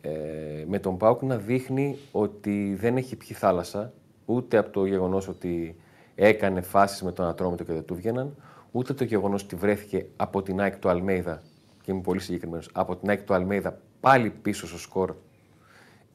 ε, 0.00 0.64
με 0.66 0.78
τον 0.78 0.96
ΠΑΟΚ 0.96 1.22
να 1.22 1.36
δείχνει 1.36 1.98
ότι 2.12 2.76
δεν 2.80 2.96
έχει 2.96 3.16
πιει 3.16 3.36
θάλασσα, 3.36 3.92
ούτε 4.24 4.58
από 4.58 4.70
το 4.70 4.86
γεγονός 4.86 5.28
ότι 5.28 5.76
έκανε 6.14 6.60
φάσεις 6.60 7.02
με 7.02 7.12
τον 7.12 7.26
Ατρόμητο 7.26 7.64
και 7.64 7.72
δεν 7.72 7.84
του 7.84 7.94
βγαίναν, 7.94 8.36
ούτε 8.70 8.94
το 8.94 9.04
γεγονός 9.04 9.42
ότι 9.42 9.56
βρέθηκε 9.56 10.06
από 10.16 10.42
την 10.42 10.60
ΑΕΚ 10.60 10.76
του 10.76 10.88
Αλμέιδα, 10.88 11.42
και 11.82 11.92
είμαι 11.92 12.00
πολύ 12.00 12.20
συγκεκριμένος, 12.20 12.68
από 12.72 12.96
την 12.96 13.08
ΑΕΚ 13.08 13.22
του 13.22 13.34
Αλμέιδα 13.34 13.78
πάλι 14.02 14.30
πίσω 14.30 14.66
στο 14.66 14.78
σκορ. 14.78 15.14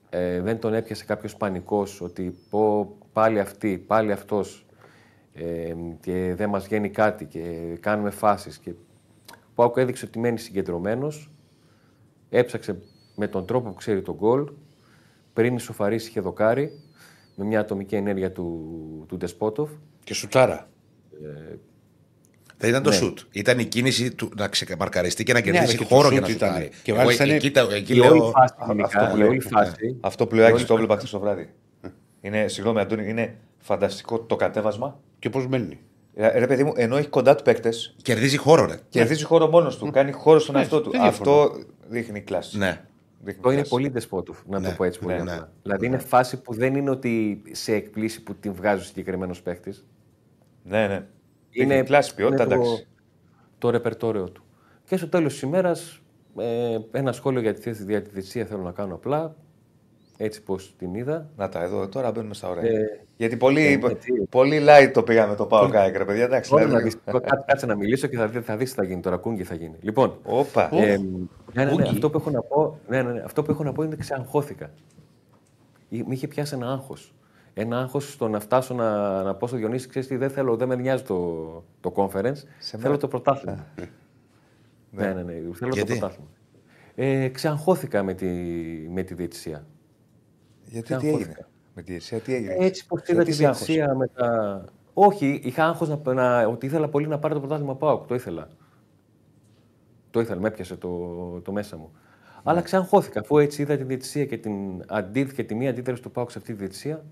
Ε, 0.10 0.42
δεν 0.42 0.60
τον 0.60 0.74
έπιασε 0.74 1.06
κάποιος 1.06 1.36
πανικός 1.36 2.02
ότι 2.02 2.38
πω, 2.50 2.96
πάλι 3.14 3.40
αυτή, 3.40 3.78
πάλι 3.78 4.12
αυτός 4.12 4.66
ε, 5.34 5.74
και 6.00 6.34
δεν 6.38 6.50
μας 6.50 6.66
βγαίνει 6.66 6.90
κάτι 6.90 7.26
και 7.26 7.78
κάνουμε 7.80 8.10
φάσεις. 8.10 8.58
Και... 8.58 8.70
Ο 9.30 9.52
Πάουκ 9.56 9.78
έδειξε 9.78 10.06
ότι 10.06 10.20
μένει 10.20 10.40
συγκεντρωμένος, 10.40 11.32
έψαξε 12.30 12.82
με 13.16 13.28
τον 13.28 13.46
τρόπο 13.46 13.70
που 13.70 13.76
ξέρει 13.76 14.02
τον 14.02 14.16
γκολ. 14.16 14.52
Πριν 15.34 15.56
ισοφαρίσει 15.56 16.10
είχε 16.10 16.20
δοκάρει 16.20 16.72
με 17.36 17.46
μια 17.46 17.60
ατομική 17.60 17.96
ενέργεια 17.96 18.32
του, 18.32 19.06
του 19.08 19.18
Ντεσπότοφ. 19.18 19.72
Και 20.04 20.14
σουτάρα. 20.14 20.70
Δεν 22.58 22.70
ήταν 22.70 22.84
το 22.84 22.92
σουτ. 22.92 23.20
Ήταν 23.32 23.60
η 23.60 23.66
κίνηση 23.66 24.12
του 24.16 24.32
να 24.38 24.48
ξεκαμαρκαριστεί 24.48 25.24
και 25.24 25.34
να 25.34 25.40
Ναι, 25.40 25.46
αλλά 25.50 25.58
κερδίσει 25.58 25.78
και 25.78 25.84
το 25.84 25.96
χώρο 25.96 26.04
σουτ 26.10 26.12
για 26.12 26.22
να 26.22 26.28
ήταν. 26.30 26.50
σουτάρει. 26.50 26.70
Και 26.84 26.92
Εγώ 26.92 27.00
μάλιστα 27.00 27.24
εκεί, 27.24 27.32
είναι- 27.46 27.60
εκεί, 27.60 27.74
εκεί 27.76 27.96
Η 27.96 28.00
όλη 28.00 28.18
λέω. 28.20 28.30
φάση, 28.32 28.54
αυτό 28.60 28.74
γενικά, 28.74 29.10
που 29.10 29.16
η 29.16 29.20
λέω. 29.20 29.28
όλη 29.28 29.40
φάση. 29.40 29.98
Αυτό 30.02 30.28
που 30.28 30.36
λέω 30.36 30.46
Άκης, 30.46 30.66
το 30.66 30.74
έβλεπα 30.74 30.98
χθε 30.98 31.08
το 31.12 31.20
βράδυ. 31.20 31.50
Είναι, 32.22 32.48
συγγνώμη, 32.48 32.80
Αντώνη, 32.80 33.10
είναι 33.10 33.36
φανταστικό 33.58 34.20
το 34.20 34.36
κατέβασμα. 34.36 35.00
Και 35.20 35.30
πώς 35.30 35.48
μένει. 35.48 35.80
Ε, 36.16 36.40
Ρε 36.40 36.48
παιδί 36.48 36.64
μου, 36.64 36.74
ενώ 36.76 36.98
έχει 36.98 37.08
κοντά 37.08 37.34
τους 37.34 37.44
παίκτες, 37.44 37.96
Κερδίζει 38.02 38.38
χώρο, 38.38 38.66
ρε. 38.66 38.76
κερδίζει 38.90 39.24
χώρο 39.24 39.48
μόνος 39.48 39.78
του. 39.78 39.92
Κάνει 39.92 40.12
χώρο 40.12 40.40
στον 40.40 40.56
Ναι, 40.56 40.62
εαυτό 40.62 40.82
του. 40.82 40.92
δεν 40.92 41.02
διαφωνώ. 41.02 41.32
Αυτό 41.42 41.58
δείχνει 41.88 42.22
κλάση. 42.22 42.58
Ναι. 42.58 42.82
Δείχνει 43.20 43.36
Αυτό 43.38 43.48
είναι 43.48 43.56
κλάση. 43.56 43.70
πολύ 43.70 43.90
Ντεσπότοφ, 43.92 44.38
να 44.48 44.60
Ναι, 44.60 44.68
το 44.70 44.74
πω 44.78 44.84
έτσι 44.84 45.00
πολύ 45.00 45.14
ναι, 45.16 45.22
απλά. 45.22 45.36
ναι. 45.36 45.42
Δηλαδή 45.64 45.86
είναι 45.86 45.98
φάση 45.98 46.42
που 46.42 46.54
δεν 46.54 46.76
είναι 46.76 46.90
ότι 46.90 47.42
σε 47.52 47.74
εκπλήσει 47.74 48.24
που 48.24 48.36
την 48.36 48.54
βγάζει 48.54 48.82
ο 48.82 48.86
συγκεκριμένος 48.86 49.42
παίχτη. 49.42 49.74
Ναι, 50.64 50.88
ναι. 50.88 51.06
Είναι 51.62 51.74
Δείχνει 51.74 51.88
κλάση, 51.88 52.16
ποιότητα, 52.16 52.44
είναι 52.44 52.54
το, 52.56 52.62
εντάξει. 52.62 52.88
το 53.58 53.70
ρεπερτόριο 53.70 54.30
του. 54.30 54.44
Και 54.86 54.98
στο 54.98 55.08
τέλος 55.10 55.32
της 55.34 55.42
ημέρας, 55.42 56.02
ε, 56.38 56.78
ένα 56.92 57.12
σχόλιο 57.12 57.42
για 57.42 57.54
τη 57.54 57.62
θέση 57.62 57.84
διατηρησία 57.84 58.46
θέλω 58.46 58.62
να 58.62 58.72
κάνω 58.72 58.94
απλά. 58.96 59.36
Έτσι 60.20 60.44
πώ 60.44 60.56
την 60.78 60.94
είδα. 60.96 61.30
Να 61.38 61.50
τα 61.50 61.64
εδώ, 61.64 61.88
τώρα 61.88 62.12
μπαίνουμε 62.12 62.34
στα 62.34 62.50
ωραία. 62.50 62.64
Ε, 62.64 63.02
Γιατί 63.18 63.38
πολύ, 63.38 63.62
ε, 63.66 63.80
έτσι. 63.92 64.12
πολύ 64.30 64.60
light 64.70 64.92
το 64.94 65.04
πήγαμε 65.04 65.36
το 65.36 65.46
πάω 65.46 65.70
κάικ, 65.70 65.98
ρε 65.98 66.06
παιδιά. 66.06 66.24
Εντάξει, 66.24 66.50
Τώρα 66.50 66.66
δηλαδή- 66.66 66.84
να 66.86 66.90
δεις, 67.12 67.22
κάτσε, 67.22 67.44
κάτσε 67.48 67.66
να 67.66 67.76
μιλήσω 67.76 68.08
και 68.08 68.18
θα, 68.18 68.28
δει- 68.28 68.44
θα 68.44 68.58
δεις 68.58 68.70
τι 68.70 68.76
θα 68.76 68.84
γίνει 68.84 69.02
τώρα. 69.02 69.18
Κούγκι 69.18 69.44
θα 69.44 69.56
γίνει. 69.56 69.76
Λοιπόν, 69.82 70.18
Όπα. 70.24 70.70
ε, 70.76 70.98
ναι, 71.54 71.66
ναι, 71.66 71.72
ναι, 71.74 71.84
αυτό, 71.90 72.10
που 72.10 72.18
έχω 72.18 72.30
να 72.30 72.42
πω, 72.42 72.80
ναι, 72.88 73.02
ναι, 73.02 73.12
ναι, 73.12 73.22
αυτό 73.26 73.44
που 73.44 73.52
έχω 73.52 73.64
να 73.64 73.72
πω 73.72 73.84
είναι 73.84 73.94
ότι 73.94 74.02
ξεαγχώθηκα. 74.02 74.70
Ή- 75.90 76.04
Με 76.08 76.14
είχε 76.14 76.28
πιάσει 76.28 76.56
ένα 76.56 76.72
άγχος. 76.72 77.14
Ένα 77.60 77.80
άγχος 77.80 78.12
στο 78.14 78.28
να 78.28 78.40
φτάσω 78.40 78.74
να, 78.74 79.22
να 79.24 79.36
πω 79.36 79.48
στο 79.48 79.58
Διονύση, 79.58 79.88
ξέρεις 79.88 80.08
τι, 80.08 80.16
δεν 80.18 80.30
θέλω, 80.30 80.56
δεν 80.56 80.68
με 80.68 80.76
νοιάζει 80.76 81.04
το, 81.04 81.64
το 81.80 81.94
conference, 81.96 82.36
θέλω 82.60 82.98
το 82.98 83.08
πρωτάθλημα. 83.08 83.66
ναι, 84.92 85.14
ναι, 85.14 85.24
ναι, 85.24 85.34
θέλω 85.54 85.72
Γιατί; 85.74 85.94
το 85.94 86.00
πρωτάθλημα. 86.00 86.30
Ε, 86.96 87.28
ξεαγχώθηκα 87.28 88.04
με 88.04 88.14
τη, 88.14 88.26
με 88.90 89.04
τη 89.04 89.14
διαιτησία. 89.14 89.66
Γιατί 90.66 90.88
τι 90.88 90.94
Αγχώθηκα. 90.94 91.20
έγινε; 91.20 91.48
Με 91.74 91.82
τη 91.82 91.90
διαιτησία 91.92 92.20
τι 92.20 92.34
έγινε; 92.34 92.54
Έτσι 92.60 92.86
πώ 92.88 92.98
Σε 92.98 93.12
είδα 93.14 93.24
τι 93.24 93.30
τη 93.30 93.36
σε 93.36 93.46
άγχωσε; 93.46 93.66
διαιτησία 93.66 93.96
με 93.96 94.08
τα. 94.08 94.66
Όχι, 94.94 95.40
είχα 95.44 95.66
άγχος 95.66 95.90
να, 95.90 96.14
να, 96.14 96.48
ότι 96.48 96.66
ήθελα 96.66 96.90
πολύ 96.90 97.08
να 97.08 97.20
πάρω 97.20 97.34
το 97.34 97.40
πρωτάθλημα 97.40 97.76
Πάοκ. 97.76 98.08
Το 98.08 98.16
ήθελα. 98.16 98.48
Το 100.12 100.20
ήθελα, 100.20 100.40
με 100.42 100.48
έπιασε 100.48 100.76
το, 100.76 100.90
το 101.42 101.52
μέσα 101.52 101.78
μου. 101.78 101.92
Αλλά 102.44 102.62
ξαγχώθηκα. 102.62 103.20
Αφού 103.20 103.38
έτσι 103.38 103.62
είδα 103.62 103.78
τη 103.78 103.84
διαιτησία 103.84 104.26
και, 104.26 104.38
την 104.38 104.84
αντί, 104.88 105.26
και 105.26 105.44
τη 105.44 105.56
μία 105.56 105.70
αντίδραση 105.70 106.02
του 106.02 106.12
Πάοκ 106.12 106.32
σε 106.32 106.38
αυτή 106.38 106.52
τη 106.52 106.58
διαιτησία, 106.58 107.06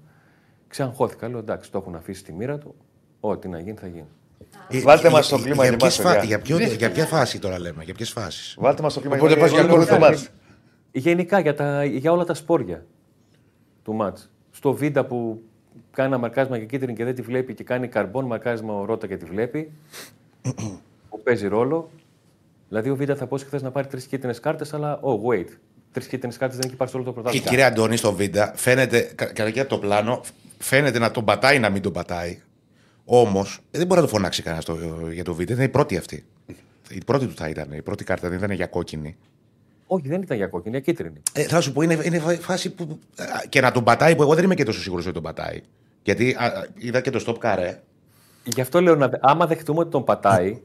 ξαγχώθηκα. 0.84 1.28
Λέω 1.30 1.40
εντάξει, 1.40 1.72
το 1.72 1.78
έχουν 1.78 1.96
αφήσει 1.96 2.20
στη 2.20 2.34
μοίρα 2.34 2.58
του. 2.58 2.76
Ό,τι 3.20 3.48
να 3.48 3.60
γίνει 3.60 3.78
θα 3.82 3.88
γίνει. 3.88 4.06
Ε, 4.70 4.80
Βάλτε 4.82 5.08
ε, 5.08 5.12
μας 5.12 5.28
το 5.28 5.36
ε, 5.36 5.42
κλίμα 5.42 5.62
για 5.64 5.72
και 5.72 5.78
ποιες 5.78 6.00
εμάς, 6.00 6.12
φα- 6.14 6.20
παιδιά. 6.20 6.28
Για 6.28 6.40
ποιο- 6.58 6.76
για 6.76 6.92
ποια 6.92 7.06
φάση 7.06 7.40
τώρα 7.40 7.60
λέμε, 7.60 7.84
για 7.84 7.94
ποιες 7.94 8.10
φάσεις; 8.10 8.56
Βάλτε 8.60 8.82
μας 8.82 8.94
το 8.94 9.00
κλίμα 9.00 9.16
Οπότε 9.16 9.36
πας 9.36 9.52
για 9.52 9.68
το 9.68 9.76
γκολ. 9.86 9.98
μάτς. 10.00 10.30
Γενικά 10.92 11.40
για, 11.40 11.56
τα, 11.56 11.84
για 11.86 12.12
όλα 12.12 12.24
τα 12.24 12.34
σπόρια 12.34 12.86
του 13.84 13.94
μάτς. 13.94 14.30
Στο 14.52 14.74
Βίντα 14.74 15.06
που 15.06 15.42
κάνει 15.92 16.10
ένα 16.10 16.18
μαρκάσμα 16.18 16.58
για 16.58 16.66
κίτρινη 16.66 16.94
και 16.94 17.04
δεν 17.04 17.16
τη 17.16 17.22
βλέπει 17.22 17.54
και 17.54 17.64
κάνει 17.64 17.88
καρμπόν 17.88 18.26
μαρκάσμα 18.26 18.74
ο 18.74 18.86
Ρότα 18.86 19.08
και 19.08 19.18
τη 19.18 19.26
βλέπει. 19.26 19.72
που 21.10 21.22
παίζει 21.24 21.48
ρόλο. 21.48 21.90
Δηλαδή 22.70 22.90
ο 22.90 22.96
Βίντα 22.96 23.16
θα 23.16 23.28
πω 23.28 23.38
χθες 23.38 23.62
να 23.62 23.72
πάρει 23.72 23.88
τρεις 23.88 24.06
κίτρινες 24.06 24.40
κάρτες, 24.40 24.74
αλλά 24.74 25.00
oh 25.04 25.30
wait. 25.30 25.48
Τρεις 25.92 26.08
κίτρινες 26.08 26.38
κάρτες 26.38 26.58
δεν 26.58 26.68
έχει 26.68 26.78
πάρει 26.78 26.90
σε 26.92 26.96
όλο 26.98 27.06
το 27.06 27.12
Και 27.12 27.16
πρωτάθλημα. 27.16 27.50
κύριε 27.50 27.64
Αντώνη, 27.66 27.96
στο 27.98 28.14
βίντεο 28.14 28.52
φαίνεται, 28.56 29.00
κα- 29.16 29.26
κατά 29.26 29.50
και 29.50 29.60
από 29.60 29.70
το 29.70 29.78
πλάνο, 29.78 30.22
φαίνεται 30.66 31.00
να 31.00 31.12
τον 31.12 31.26
πατάει 31.26 31.60
να 31.60 31.70
μην 31.70 31.82
τον 31.82 31.92
πατάει. 31.94 32.40
Όμως 33.06 33.60
δεν 33.72 33.88
μπορεί 33.88 34.00
να 34.02 34.06
το 34.08 34.12
φωνάξει 34.14 34.42
κανένας 34.42 34.66
για 35.12 35.24
το 35.24 35.34
βίντεο. 35.34 35.56
Είναι 35.56 35.66
η 35.66 35.70
πρώτη 35.70 35.98
αυτή. 35.98 36.26
Η 36.90 37.04
πρώτη 37.06 37.26
του 37.26 37.34
θα 37.36 37.50
ήταν. 37.50 37.72
Η 37.72 37.82
πρώτη 37.82 38.04
κάρτα 38.04 38.30
δεν 38.30 38.38
ήταν 38.38 38.52
για 38.52 38.68
κόκκινη. 38.68 39.16
Όχι, 39.88 40.08
δεν 40.08 40.22
ήταν 40.22 40.38
για 40.38 40.48
κόκκινη, 40.48 40.76
για 40.76 40.94
κίτρινη. 40.94 41.22
Ε, 41.34 41.44
θα 41.44 41.62
σου 41.62 41.74
πω, 41.74 41.82
είναι, 41.82 42.00
είναι 42.04 42.20
φα- 42.20 42.40
φάση 42.42 42.70
που. 42.74 43.00
α, 43.18 43.26
Και 43.50 43.62
να 43.62 43.72
τον 43.72 43.84
πατάει, 43.84 44.16
που 44.16 44.22
εγώ 44.22 44.34
δεν 44.36 44.44
είμαι 44.44 44.56
και 44.56 44.64
τόσο 44.64 44.80
σίγουρος 44.82 45.04
ότι 45.06 45.14
τον 45.14 45.24
πατάει. 45.24 45.62
Γιατί 46.04 46.36
α, 46.40 46.46
α, 46.46 46.66
είδα 46.78 47.02
και 47.02 47.10
το 47.10 47.24
stop 47.28 47.38
καρέ. 47.40 47.82
Γι' 48.44 48.62
αυτό 48.62 48.82
λέω, 48.82 48.96
να, 48.96 49.10
άμα 49.22 49.48
δεχτούμε 49.48 49.80
ότι 49.80 49.90
τον 49.92 50.04
πατάει 50.04 50.62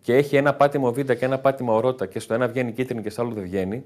και 0.00 0.14
έχει 0.14 0.36
ένα 0.36 0.54
πάτημα 0.54 0.88
ο 0.88 0.92
Βίντα 0.92 1.14
και 1.14 1.24
ένα 1.24 1.38
πάτημα 1.38 1.72
ο 1.74 1.80
Ρότα 1.80 2.06
και 2.06 2.18
στο 2.18 2.34
ένα 2.34 2.48
βγαίνει 2.48 2.72
κίτρινη 2.72 3.02
και 3.02 3.10
στο 3.10 3.22
άλλο 3.22 3.30
δεν 3.32 3.42
βγαίνει, 3.42 3.84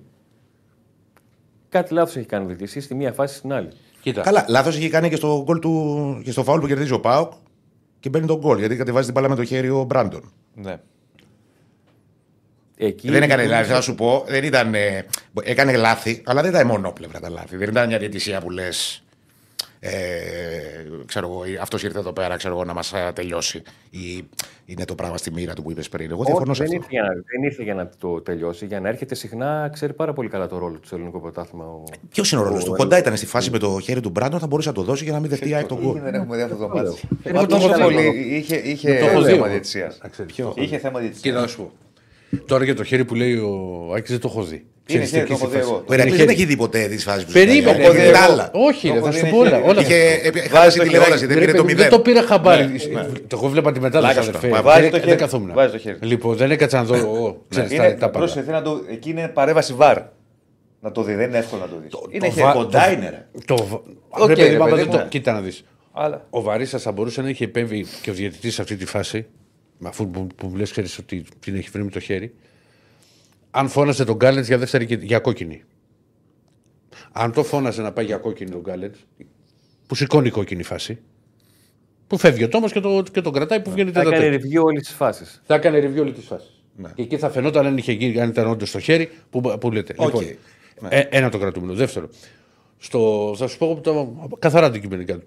κάτι 1.69 1.95
λάθος 1.95 2.17
έχει 2.17 2.27
κάνει 2.27 2.45
ο 2.45 2.47
διαιτητής, 2.47 2.75
ή 2.75 2.81
στη 2.81 2.95
μία 2.95 3.13
φάση 3.13 3.37
στην 3.37 3.53
άλλη. 3.53 3.69
Κοίτα. 4.07 4.21
Καλά, 4.21 4.45
λάθος 4.49 4.77
είχε 4.77 4.89
κάνει 4.89 5.09
και 5.09 5.17
στο, 5.17 5.43
γκολ 5.45 5.59
του, 5.59 6.21
και 6.25 6.31
στο 6.31 6.45
φάουλ 6.45 6.61
που 6.61 6.67
κερδίζει 6.67 6.93
ο 6.93 7.01
Πάοκ 7.01 7.33
και 8.01 8.09
μπαίνει 8.09 8.27
τον 8.27 8.39
γκολ. 8.39 8.59
Γιατί 8.59 8.77
κατεβάζει 8.77 9.05
την 9.05 9.15
μπάλα 9.15 9.29
με 9.29 9.35
το 9.35 9.45
χέρι 9.45 9.69
ο 9.69 9.83
Μπράντον. 9.83 10.33
Ναι. 10.55 10.81
Εκεί 12.77 13.11
Δεν 13.11 13.23
έκανε 13.23 13.47
λάθη, 13.47 13.73
θα 13.73 13.81
σου 13.81 13.95
πω. 13.95 14.25
Δεν 14.27 14.45
ήταν, 14.45 14.75
ε, 14.75 15.07
έκανε 15.43 15.77
λάθη, 15.77 16.23
αλλά 16.27 16.43
δεν 16.43 16.51
ήταν 16.51 16.67
μονόπλευρα 16.67 17.21
τα 17.21 17.31
λάθη. 17.31 17.57
Δεν 17.57 17.69
ήταν 17.69 17.87
μια 17.89 17.99
διαιτησία 17.99 18.41
που 18.41 18.51
λες. 18.51 19.05
Ε, 19.81 19.91
ξέρω 21.07 21.27
εγώ, 21.27 21.43
αυτός 21.61 21.83
ήρθε 21.83 21.99
εδώ 21.99 22.13
πέρα 22.13 22.37
ξέρω 22.37 22.55
εγώ, 22.55 22.65
να 22.65 22.75
μας 22.75 22.93
τελειώσει. 23.15 23.63
Ή 23.91 24.25
είναι 24.65 24.85
το 24.85 24.95
πράγμα 24.95 25.17
στη 25.17 25.33
μοίρα 25.33 25.53
του 25.53 25.63
που 25.63 25.71
είπες 25.71 25.89
πριν. 25.89 26.11
Εγώ 26.11 26.25
διαφωνώ 26.25 26.51
Όχι, 26.51 26.63
σε 26.63 26.69
δεν 26.69 26.79
αυτό. 26.81 26.95
ήρθε, 26.95 27.01
για 27.01 27.03
να, 27.03 27.09
δεν 27.15 27.43
ήρθε 27.43 27.63
για 27.63 27.75
να 27.75 27.89
το 27.99 28.21
τελειώσει. 28.21 28.67
Για 28.67 28.81
να 28.81 28.89
έρχεται 28.89 29.15
συχνά, 29.15 29.71
ξέρει 29.73 29.93
πάρα 29.93 30.13
πολύ 30.13 30.29
καλά 30.29 30.47
το 30.49 30.59
ρόλο 30.59 30.79
του 30.79 30.87
στο 30.87 30.95
ελληνικό 30.97 31.21
πρωτάθλημα. 31.21 31.65
Ο... 31.65 31.83
Ποιος 32.11 32.33
είναι 32.33 32.41
ο 32.41 32.45
ρόλος 32.45 32.65
του; 32.65 32.73
Κοντά 32.73 32.99
ήταν 32.99 33.17
στη 33.17 33.27
φάση 33.27 33.51
με 33.51 33.59
το 33.59 33.81
χέρι 33.81 34.01
του 34.01 34.11
Μπράντον, 34.11 34.41
θα 34.41 34.47
μπορούσε 34.47 34.69
να 34.69 34.75
το 34.75 34.83
δώσει 34.83 35.05
για 35.05 35.13
να 35.13 35.21
μην 35.21 35.31
δεχτεί 35.31 35.49
η 35.49 35.55
ΑΕΚ 35.55 35.67
τον 35.67 35.79
γκολ. 35.81 36.01
Δεν 36.01 36.15
έχουμε 36.15 36.37
δει 36.37 36.43
αυτό 36.43 36.57
το 36.57 36.69
μάτι. 36.69 37.01
Εγώ 37.23 37.37
Μα 37.37 37.47
το 37.47 37.55
τόσο 37.57 37.69
έχω 37.71 37.81
πολύ. 37.83 38.11
δει. 38.11 38.37
Είχε, 38.37 38.57
είχε 38.57 38.99
Το 38.99 39.05
έχω 39.07 39.19
δει 39.21 39.25
θέμα 39.25 39.37
εγώ. 39.37 39.47
διαιτησία. 39.49 39.93
Να 40.03 40.09
ξέρεις, 40.09 40.35
ποιο. 40.35 40.53
Είχε 40.57 40.79
θέμα 40.79 41.01
Κοίτα, 41.01 41.01
διαιτησία. 41.01 41.33
να 41.33 41.47
σου 41.47 41.57
πω. 41.57 41.73
Τώρα 42.47 42.65
για 42.65 42.75
το 42.75 42.85
χέρι 42.85 43.05
που 43.05 43.15
λέει 43.15 43.35
ο 43.37 43.93
Άκης 43.97 44.11
δεν 44.11 44.21
το 44.21 44.29
έχω 44.31 44.43
δει. 44.43 44.67
Είναι 44.89 45.05
Ξέρεις 45.05 45.11
χέρι, 45.11 45.23
τι 45.23 45.29
το 45.29 45.35
έχω 45.35 45.45
εκεί 45.47 45.55
δει 45.57 45.63
στη 45.63 45.71
εγώ. 45.71 45.79
φάση. 45.79 45.91
Ο 45.91 45.95
Ηρακλής 45.95 46.15
χέρι. 46.17 46.27
δεν 46.27 46.35
έχει 46.37 46.45
δει 46.45 46.57
ποτέ 46.57 46.87
τις 46.89 47.05
φάσεις 47.05 47.25
που 47.25 47.33
Περίμενε. 47.33 47.61
ζητάει. 47.61 47.81
Έχω 47.83 47.93
δει 47.93 47.99
τα 47.99 48.05
εγώ. 48.25 48.33
άλλα. 48.33 48.51
Όχι, 48.53 48.87
Το 48.87 48.93
ρε, 48.93 48.99
έχω 48.99 49.07
θα 49.07 49.13
δει, 49.13 49.19
σου 49.19 49.27
είναι 49.27 49.35
πω 49.35 49.41
όλα. 49.41 49.51
χέρι. 49.51 49.63
όλα 49.69 49.81
Είχε, 49.81 49.95
θα- 49.95 50.29
ε, 50.29 50.31
Βάζει 50.31 50.49
χάλασε 50.49 50.77
το 50.79 50.83
τη 50.83 50.89
τηλεόραση, 50.89 51.19
χέρι. 51.19 51.27
δεν 51.27 51.39
Ρε 51.39 51.45
πήρε 51.45 51.57
το 51.57 51.63
παιδί, 51.65 51.75
μηδέν. 51.75 51.89
Δεν 51.91 51.99
το 51.99 52.05
πήρα 52.05 52.23
χαμπάρι. 52.23 52.65
Ναι, 52.67 53.01
ναι. 53.01 53.07
Το 53.27 53.37
εγώ 53.39 53.49
βλέπα 53.49 53.73
τη 53.73 53.81
μετάδοση. 53.81 54.09
Λάκαστο. 54.15 54.37
αδερφέ. 54.37 54.57
Μα 54.57 54.63
βάζει 54.63 54.81
Δεν- 54.81 54.91
το 54.91 54.97
Δεν 54.97 55.07
χέρι. 55.07 55.19
καθόμουν. 55.19 55.53
Βάζει 55.55 55.73
το 55.73 55.79
χέρι. 55.79 55.99
Λοιπόν, 56.01 56.37
δεν 56.37 56.51
έκατσα 56.51 56.77
να 56.77 56.85
δω 56.85 56.95
εγώ. 56.95 57.45
ξέρεις, 57.49 57.69
τα- 57.71 57.75
Είναι, 57.87 57.93
τα 57.93 57.99
πάντα. 58.07 58.19
πρόσεχε, 58.19 58.41
θέλει 58.41 58.53
να 58.57 58.63
το, 58.63 58.81
εκεί 58.91 59.11
είναι 59.11 59.29
παρέμβαση 59.29 59.73
βαρ. 59.73 59.99
Να 60.81 60.93
το 60.93 61.03
δει, 61.03 61.15
δεν 61.15 61.29
είναι 61.29 61.39
εύκολο 61.39 61.61
να 61.63 61.69
το 61.69 61.75
δεις. 61.83 61.91
Είναι 62.11 62.27
το 62.27 62.33
χέρι. 62.33 62.47
βα- 62.47 62.53
Κοντά 62.53 62.93
είναι, 62.93 63.09
ρε. 63.11 63.27
Το... 63.45 63.57
β- 63.57 63.73
Οκ, 64.09 64.29
Ρε 64.29 64.35
παιδί, 64.35 64.49
ρε 64.51 64.59
μα 64.59 64.65
παιδί 64.65 64.77
δεν 64.77 64.87
μου. 64.93 64.99
το... 64.99 65.07
Κοίτα 65.09 65.33
να 65.33 65.41
δεις. 65.41 65.65
Αλλά 65.93 66.27
Ο 66.31 66.41
Βαρίστα 66.43 66.79
θα 66.79 66.93
μπορούσε 66.93 67.23
να 67.23 67.29
είχε 67.29 67.45
επέμβει 67.45 67.87
και 68.03 68.11
ο 68.11 68.13
διαιτητής 68.13 68.55
σε 68.55 68.63
αυτή 68.63 68.77
τη 68.77 68.87
φάση, 68.87 69.27
με 69.79 69.89
αφού 69.89 70.11
που, 70.11 70.27
που 70.37 70.53
λες, 70.57 70.71
ξέρεις 70.71 70.99
ότι 70.99 71.25
την 71.41 71.57
έχει 71.57 71.69
βρει 71.73 71.85
με 71.85 71.91
το 71.91 72.01
χέρι, 72.01 72.35
αν 73.57 73.69
φώνασε 73.69 74.05
τον 74.05 74.17
Γκάλετ 74.17 74.45
για 74.45 74.59
δεύτερη 74.59 74.87
και- 74.87 74.99
για 75.01 75.19
κόκκινη. 75.19 75.63
Αν 77.13 77.33
το 77.33 77.45
φώνασε 77.45 77.83
να 77.83 77.93
πάει 77.93 78.05
για 78.05 78.17
κόκκινη 78.17 78.51
τον 78.51 78.61
Γκάλετ, 78.61 78.95
που 79.87 79.95
σηκώνει 79.95 80.27
η 80.27 80.31
κόκκινη 80.31 80.63
φάση, 80.63 80.99
που 82.07 82.19
φεύγει 82.19 82.45
ο 82.45 82.49
τόμος 82.49 82.73
και, 82.73 82.81
το, 82.81 83.03
και 83.13 83.21
τον 83.21 83.33
κρατάει 83.33 83.61
που 83.61 83.71
βγαίνει 83.71 83.91
Θα 83.91 84.01
έκανε 84.01 84.17
τέταρτο. 84.19 84.47
review 84.49 84.63
όλη 84.65 84.81
τη 84.81 84.93
φάση. 84.93 85.25
Θα 85.45 85.55
έκανε 85.55 85.79
review 85.79 86.01
όλη 86.01 86.13
τη 86.13 86.21
φάση. 86.21 86.47
Ναι. 86.77 86.89
Και 86.95 87.03
εκεί 87.03 87.19
θα 87.19 87.31
φαινόταν 87.31 87.67
αν 87.67 87.77
είχε 87.77 87.93
γίνει, 87.93 88.21
αν 88.21 88.29
ήταν 88.29 88.47
όντως 88.47 88.69
στο 88.69 88.79
χέρι 88.79 89.11
που, 89.31 89.41
που 89.61 89.71
λέτε. 89.71 89.95
Οκ. 89.97 90.15
Λοιπόν, 90.15 90.89
ε, 90.89 91.01
ένα 91.11 91.29
το 91.29 91.39
κρατούμενο. 91.39 91.75
Δεύτερο. 91.75 92.09
Στο, 92.79 93.35
θα 93.37 93.47
σου 93.47 93.59
πω 93.59 93.81
το, 93.83 94.15
καθαρά 94.39 94.67
αντικειμενικά. 94.67 95.23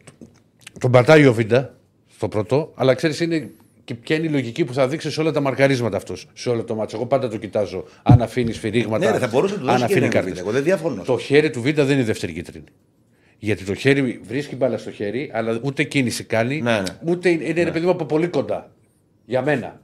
Τον 0.80 0.92
πατάει 0.92 1.26
ο 1.26 1.34
Βίντα 1.34 1.78
στο 2.08 2.28
πρώτο, 2.28 2.72
αλλά 2.76 2.94
ξέρεις 2.94 3.20
είναι 3.20 3.52
και 3.90 3.96
ποια 3.96 4.16
είναι 4.16 4.26
η 4.26 4.30
λογική 4.30 4.66
που 4.66 4.74
θα 4.74 4.88
δείξεις 4.88 5.14
σε 5.14 5.20
όλα 5.22 5.32
τα 5.32 5.40
μαρκαρίσματα 5.42 5.98
αυτό. 5.98 6.16
Σε 6.34 6.50
όλο 6.50 6.64
το 6.64 6.76
μάτσο. 6.76 6.96
Εγώ 6.96 7.06
πάντα 7.06 7.28
το 7.30 7.38
κοιτάζω. 7.38 7.84
Αν 8.04 8.22
αφήνεις 8.22 8.56
σφυρίγματα. 8.56 9.06
Ναι, 9.06 9.12
ρε, 9.12 9.18
θα 9.18 9.28
μπορούσε 9.28 9.54
να 9.54 9.60
του 9.60 9.66
αν 9.70 9.72
δώσει 9.72 9.80
και 9.86 9.92
αφήνει 9.92 10.04
ένα 10.06 10.14
κάρτες. 10.14 10.32
βίντεο. 10.32 10.44
Εγώ 10.48 10.54
δεν 10.54 10.64
διαφωνώ. 10.64 11.02
Το 11.04 11.18
χέρι 11.18 11.50
του 11.50 11.62
Βίντα 11.62 11.84
δεν 11.84 11.94
είναι 11.94 12.02
η 12.02 12.06
δεύτερη 12.06 12.34
κίτρινη. 12.34 12.64
Γιατί 13.40 13.64
το 13.64 13.74
χέρι 13.74 14.20
βρίσκει 14.24 14.56
μπάλα 14.56 14.78
στο 14.78 14.92
χέρι, 14.92 15.30
αλλά 15.34 15.60
ούτε 15.64 15.84
κίνηση 15.84 16.24
κάνει, 16.24 16.62
Ναι, 16.62 16.72
ναι. 16.72 16.84
ούτε 17.12 17.30
είναι, 17.30 17.44
είναι 17.44 17.62
ένα 17.62 17.72
παιδί 17.72 17.86
μου 17.86 17.92
από 17.92 18.06
πολύ 18.06 18.28
κοντά. 18.28 18.72
Για 19.26 19.42
μένα. 19.42 19.82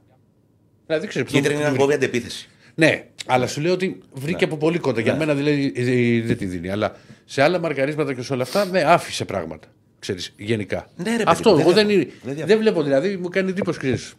Δηλαδή, 0.87 1.07
ξέρεις, 1.07 1.31
Κίτρινη 1.31 1.59
είναι 1.59 1.67
το- 1.69 1.73
ακόμη 1.75 1.93
αντεπίθεση. 1.93 2.49
ναι, 2.75 3.05
αλλά 3.25 3.47
σου 3.47 3.61
λέω 3.61 3.73
ότι 3.73 3.97
βρήκε 4.13 4.43
από 4.43 4.57
πολύ 4.57 4.77
κοντά. 4.79 5.01
Για 5.01 5.15
μένα 5.15 5.33
δηλαδή 5.35 5.73
ε, 5.75 5.81
ε, 5.81 6.21
δεν 6.21 6.37
τη 6.37 6.45
δίνει. 6.45 6.69
Αλλά 6.69 6.95
σε 7.25 7.41
άλλα 7.41 7.59
μαρκαρίσματα 7.59 8.13
και 8.13 8.21
σε 8.21 8.33
όλα 8.33 8.43
αυτά, 8.43 8.65
ναι, 8.65 8.81
άφησε 8.83 9.25
πράγματα. 9.25 9.67
Ξέρεις, 10.05 10.33
γενικά. 10.37 10.87
Ναι, 10.95 11.03
ρε, 11.09 11.09
παιδί 11.17 11.23
Αυτό 11.27 11.51
μου, 11.51 11.59
εγώ 11.59 11.71
δεν 11.71 11.87
δεν, 11.87 11.87
διαφωνώ. 11.87 12.01
είναι- 12.01 12.19
Δεν 12.23 12.33
διαφωνώ. 12.35 12.47
δεν 12.47 12.57
βλέπω 12.59 12.83
δηλαδή, 12.83 13.17
μου 13.17 13.29
κάνει 13.29 13.49
εντύπωση 13.49 13.79
ξέρεις, 13.79 14.13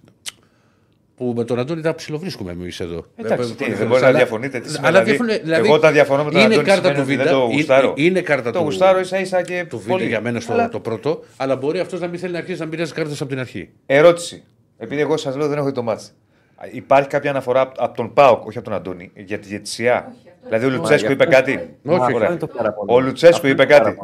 που 1.16 1.32
με 1.36 1.44
τον 1.44 1.58
Αντώνη 1.58 1.80
τα 1.82 1.94
ψιλοβρίσκουμε 1.94 2.52
εμείς 2.52 2.80
εδώ. 2.80 3.04
Εντάξει, 3.16 3.50
Ε, 3.60 3.64
τι, 3.64 3.72
ε, 3.72 3.74
δεν 3.74 3.86
μπορεί 3.86 4.00
να 4.00 4.06
αλλά- 4.06 4.16
διαφωνείτε. 4.16 4.60
Τι 4.60 4.68
σημαίνει, 4.70 4.86
Αλλά 4.86 5.02
δηλαδή, 5.02 5.24
διαφωνώ, 5.24 5.44
δηλαδή, 5.44 5.66
εγώ 5.66 5.74
όταν 5.74 5.92
διαφωνώ 5.92 6.24
με 6.24 6.30
τον 6.30 6.40
είναι 6.40 6.54
Αντώνη 6.54 6.66
κάρτα 6.68 6.82
σημαίνει 6.88 6.94
του 6.96 7.02
ότι 7.02 7.10
Βίντα. 7.10 7.24
δεν 7.24 7.32
το 7.32 7.44
είναι- 7.44 7.54
γουστάρω. 7.54 7.92
Είναι 7.96 8.20
κάρτα 8.20 8.50
Το 8.50 8.58
του 8.58 8.64
γουστάρω 8.64 8.98
ίσα 9.00 9.18
ίσα 9.20 9.42
και 9.42 9.64
του 9.68 9.78
Βίντα 9.78 9.90
πολύ. 9.92 10.06
για 10.06 10.20
μένα 10.20 10.40
στο 10.40 10.52
Αλλά- 10.52 10.68
το 10.68 10.80
πρώτο, 10.80 11.22
αλλά 11.36 11.56
μπορεί 11.56 11.78
αυτός 11.78 12.00
να 12.00 12.06
μην 12.06 12.18
θέλει 12.18 12.32
να 12.32 12.38
αρχίσει 12.38 12.60
να 12.60 12.66
μοιράζει 12.66 12.92
κάρτες 12.92 13.20
από 13.20 13.30
την 13.30 13.38
αρχή. 13.38 13.68
Ερώτηση. 13.86 14.42
Επειδή 14.78 15.00
εγώ 15.00 15.16
σας 15.16 15.36
λέω 15.36 15.48
δεν 15.48 15.56
έχω 15.58 15.66
δει 15.66 15.72
το 15.72 15.82
μάτς. 15.82 16.12
Υπάρχει 16.72 17.08
κάποια 17.08 17.30
αναφορά 17.30 17.60
από- 17.60 17.84
από 17.84 17.96
τον 17.96 18.12
Πάοκ, 18.12 18.46
όχι 18.46 18.58
από 18.58 18.68
τον 18.68 18.76
Αντώνη, 18.76 19.10
για 19.14 19.38
τη 19.38 19.48
διαιτησία. 19.48 20.14
Δηλαδή 20.44 20.66
ο 20.66 20.70
Λουτσέσκου 20.70 21.12
είπε 21.12 21.24
κάτι; 21.24 21.52
Όχι, 21.84 22.00
Αυτό 22.00 22.16
όχι. 22.16 22.26
είναι 22.26 22.36
το 22.36 22.46
παραπονό. 22.46 22.94
Ο 22.94 23.00
Λουτσέσκου 23.00 23.34
Αυτό 23.36 23.48
είπε 23.48 23.62
είναι 23.62 23.72
το 23.72 23.78
κάτι; 23.84 23.96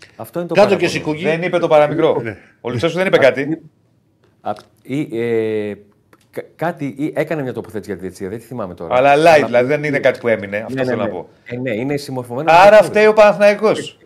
Παραπονό. 0.00 0.22
Αυτό 0.22 0.38
είναι 0.38 0.48
το 0.48 0.54
Κάτω 0.54 0.68
και 0.68 0.74
παραπονό. 0.74 0.90
σηκωγή. 1.04 1.22
Δεν 1.24 1.42
είπε 1.42 1.58
το 1.58 1.68
παραμικρό. 1.68 2.22
Ο 2.60 2.70
Λουτσέσκου 2.70 2.96
δεν 2.98 3.06
είπε 3.06 3.18
κάτι. 3.18 3.60
Απ- 4.40 4.58
ή, 4.82 5.08
ε, 5.20 5.74
κα- 6.30 6.44
κάτι 6.56 6.94
ή 6.98 7.12
έκανε 7.16 7.42
μια 7.42 7.52
τοποθέτηση 7.52 7.86
για 7.90 7.94
τη 7.94 8.00
διετησία, 8.00 8.28
δεν 8.28 8.38
τη 8.38 8.44
θυμάμαι 8.44 8.74
τώρα. 8.74 8.96
Αλλά 8.96 9.14
live, 9.14 9.44
δηλαδή 9.46 9.66
δεν 9.66 9.84
είναι 9.84 9.98
κάτι 9.98 10.18
που 10.18 10.28
έμεινε. 10.28 10.56
Αυτό 10.56 10.74
Ναι, 10.74 10.80
ναι, 10.80 10.86
θέλω 10.86 11.00
να 11.02 11.06
ναι. 11.06 11.12
πω. 11.12 11.28
Ε, 11.44 11.56
ναι, 11.56 11.70
είναι 11.74 11.96
συμμορφωμένο. 11.96 12.50
Άρα 12.52 12.70
με 12.70 12.76
το 12.76 12.84
φταίει 12.84 13.06
ο 13.06 13.12
Παναθηναϊκός. 13.12 13.98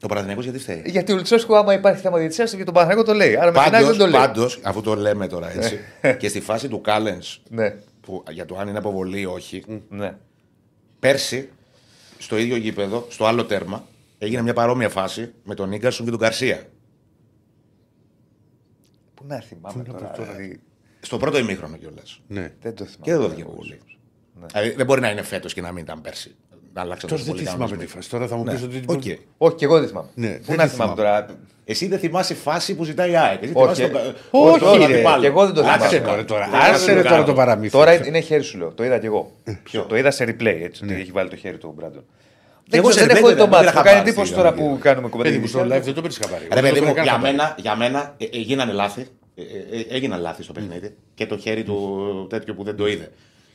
Το 0.00 0.06
Παναθηναϊκός 0.08 0.44
γιατί 0.44 0.58
φταίει; 0.58 0.82
Γιατί 0.86 1.12
ο 1.12 1.16
Λουτσέσκου, 1.16 1.56
άμα 1.56 1.72
υπάρχει 1.74 2.00
θέμα 2.00 2.18
διαιτησία, 2.18 2.44
για 2.44 2.64
τον 2.64 2.74
Παναθηναϊκό 2.74 3.10
το 3.10 3.14
λέει. 3.16 3.36
Άρα 3.36 3.46
με 3.46 3.50
την 3.52 3.60
άλλη 3.60 3.70
Πάντως, 3.70 3.88
δεν 3.88 3.98
το 3.98 4.06
λέει. 4.06 4.20
πάντως, 4.20 4.60
αφού 4.62 4.80
το 4.80 4.94
λέμε 4.94 5.26
τώρα 5.26 5.52
έτσι, 5.56 5.78
και 6.18 6.28
στη 6.28 6.40
φάση 6.40 6.68
του 6.68 6.80
Κάλενς, 6.80 7.40
Ναι. 7.48 7.74
για 8.30 8.46
το 8.46 8.56
αν 8.58 8.68
είναι 8.68 8.78
αποβολή 8.78 9.20
ή 9.20 9.24
όχι, 9.26 9.64
ναι. 9.88 10.14
πέρσι 10.98 11.48
στο 12.18 12.38
ίδιο 12.38 12.56
γήπεδο, 12.56 13.06
στο 13.08 13.26
άλλο 13.26 13.44
τέρμα, 13.44 13.84
έγινε 14.18 14.42
μια 14.42 14.52
παρόμοια 14.52 14.88
φάση 14.88 15.32
με 15.44 15.54
τον 15.54 15.72
Ίγκαρσον 15.72 16.04
και 16.04 16.10
τον 16.10 16.20
Καρσία. 16.20 16.62
Πού 19.14 19.24
να 19.26 19.40
θυμάμαι 19.40 19.82
τώρα. 19.84 20.12
δηλαδή, 20.18 20.60
Στο 21.00 21.16
πρώτο 21.16 21.38
ημίχρονο 21.38 21.76
κιόλας. 21.76 22.20
Ναι. 22.28 22.52
Δεν 22.60 22.74
το 22.74 22.84
θυμάμαι. 22.84 23.02
Και 23.04 23.10
δεν 23.12 23.20
δόθηκε 23.20 23.42
αποβολή. 23.42 23.78
Δηλαδή, 24.46 24.70
δεν 24.70 24.86
μπορεί 24.86 25.00
να 25.00 25.10
είναι 25.10 25.22
φέτος 25.22 25.54
και 25.54 25.60
να 25.60 25.72
μην 25.72 25.82
ήταν 25.82 26.00
πέρσι. 26.00 26.34
Να 26.74 26.80
αλλάξαν 26.80 27.08
Τώρα 27.10 27.22
τόσο 27.22 27.24
δεν 27.24 27.32
πολύ 27.34 27.44
τη 27.44 27.50
θυμάμαι 27.52 27.70
κανονισμό. 27.70 27.86
τη 27.90 27.96
φάση. 27.96 28.10
Τώρα 28.10 28.26
θα 28.26 28.36
μου 28.36 28.44
πεις 28.44 28.62
ότι. 28.62 28.82
Οκ. 28.86 29.02
Όχι, 29.48 29.56
και 29.56 29.64
εγώ 29.64 29.78
δεν 29.78 29.88
θυμάμαι. 29.88 30.08
Ναι, 30.14 30.28
Πού 30.28 30.42
δεν 30.44 30.56
να 30.56 30.62
τη 30.64 30.68
θυμάμαι 30.70 30.94
θυμάμαι. 30.94 30.94
τώρα. 31.26 31.38
Εσύ 31.64 31.86
δεν 31.86 31.98
θυμάσαι 31.98 32.34
φάση 32.34 32.74
που 32.76 32.84
ζητάει 32.84 33.10
η 33.10 33.16
ΑΕΚ. 33.16 33.42
Εσύ 33.42 33.52
Όχι, 33.56 33.74
θυμάσαι 33.74 33.84
ε, 33.84 33.88
τον- 33.88 34.14
όχι, 34.50 34.58
τον 34.58 34.78
ρε, 34.78 34.84
αντίπαλο. 34.84 35.20
και 35.20 35.26
εγώ 35.26 35.44
δεν 35.44 35.54
το 35.54 35.60
θυμάμαι. 35.62 35.84
Άσε 35.84 35.96
Άσε 35.96 36.00
το. 36.06 36.14
ρε 36.14 36.24
τώρα. 36.24 36.48
Δεν 36.50 36.60
Άσε 36.60 36.84
θα 36.86 36.92
ρε 36.92 36.96
το 36.96 37.02
τώρα 37.02 37.14
κάνω. 37.14 37.24
το 37.26 37.34
παραμύθι. 37.34 37.72
Τώρα 37.72 38.06
είναι 38.06 38.20
χέρι 38.20 38.42
σου 38.42 38.58
λέω. 38.58 38.70
Το 38.72 38.84
είδα 38.84 38.98
κι 38.98 39.06
εγώ. 39.06 39.36
Το 39.88 39.96
είδα 39.96 40.10
σε 40.10 40.24
replay 40.24 40.58
έτσι. 40.62 40.84
ότι 40.84 40.94
Έχει 40.94 41.10
βάλει 41.10 41.28
το 41.30 41.36
χέρι 41.36 41.58
του 41.58 41.68
ο 41.70 41.74
Μπράντον. 41.76 42.04
Δεν, 42.70 42.80
εγώ 42.80 42.88
ξέρω, 42.88 43.04
σε 43.04 43.06
δεν 43.12 43.16
replay 43.16 43.18
έχω 43.18 43.28
δει 43.28 43.34
δεν 43.34 43.44
το 43.44 43.50
μάτι. 43.50 43.64
είχα 43.64 43.78
Μου 43.78 43.82
κάνει 43.84 43.96
πάρει, 43.96 44.08
εντύπωση 44.08 44.26
φίλε, 44.32 44.42
τώρα 44.42 44.52
δηλαδή. 44.54 44.72
που 44.74 44.78
κάνουμε 44.82 45.08
κουβέντα. 45.08 45.28
Παιδί 45.28 45.40
μου 45.40 45.46
στο 45.48 45.58
διαιτησία. 45.58 45.80
live 45.82 45.84
δεν 45.84 45.94
το 45.94 46.00
πήρες 46.02 46.18
χαμπάρι. 46.22 46.42
Ρε 46.42 46.58
Εγώ 46.58 46.60
παιδί 46.60 46.72
δεν 46.74 46.82
το 46.82 46.86
μου, 46.88 46.92
πήρα 46.92 47.02
για 47.04 47.12
χαμπάρι. 47.12 47.32
μένα, 47.36 47.54
για 47.58 47.76
μένα 47.76 48.14
ε, 48.18 48.24
ε, 48.24 48.38
γίνανε 48.38 48.72
λάθη. 48.72 49.06
Ε, 49.34 49.42
ε, 49.42 49.78
ε, 49.80 49.86
έγιναν 49.96 50.20
λάθη 50.20 50.42
στο 50.42 50.52
παιχνίδι. 50.52 50.94
Και 51.14 51.26
το 51.26 51.38
χέρι 51.38 51.62
του 51.64 52.26
τέτοιο 52.30 52.54
που 52.54 52.64
δεν 52.64 52.76
το 52.76 52.86
είδε. 52.86 53.12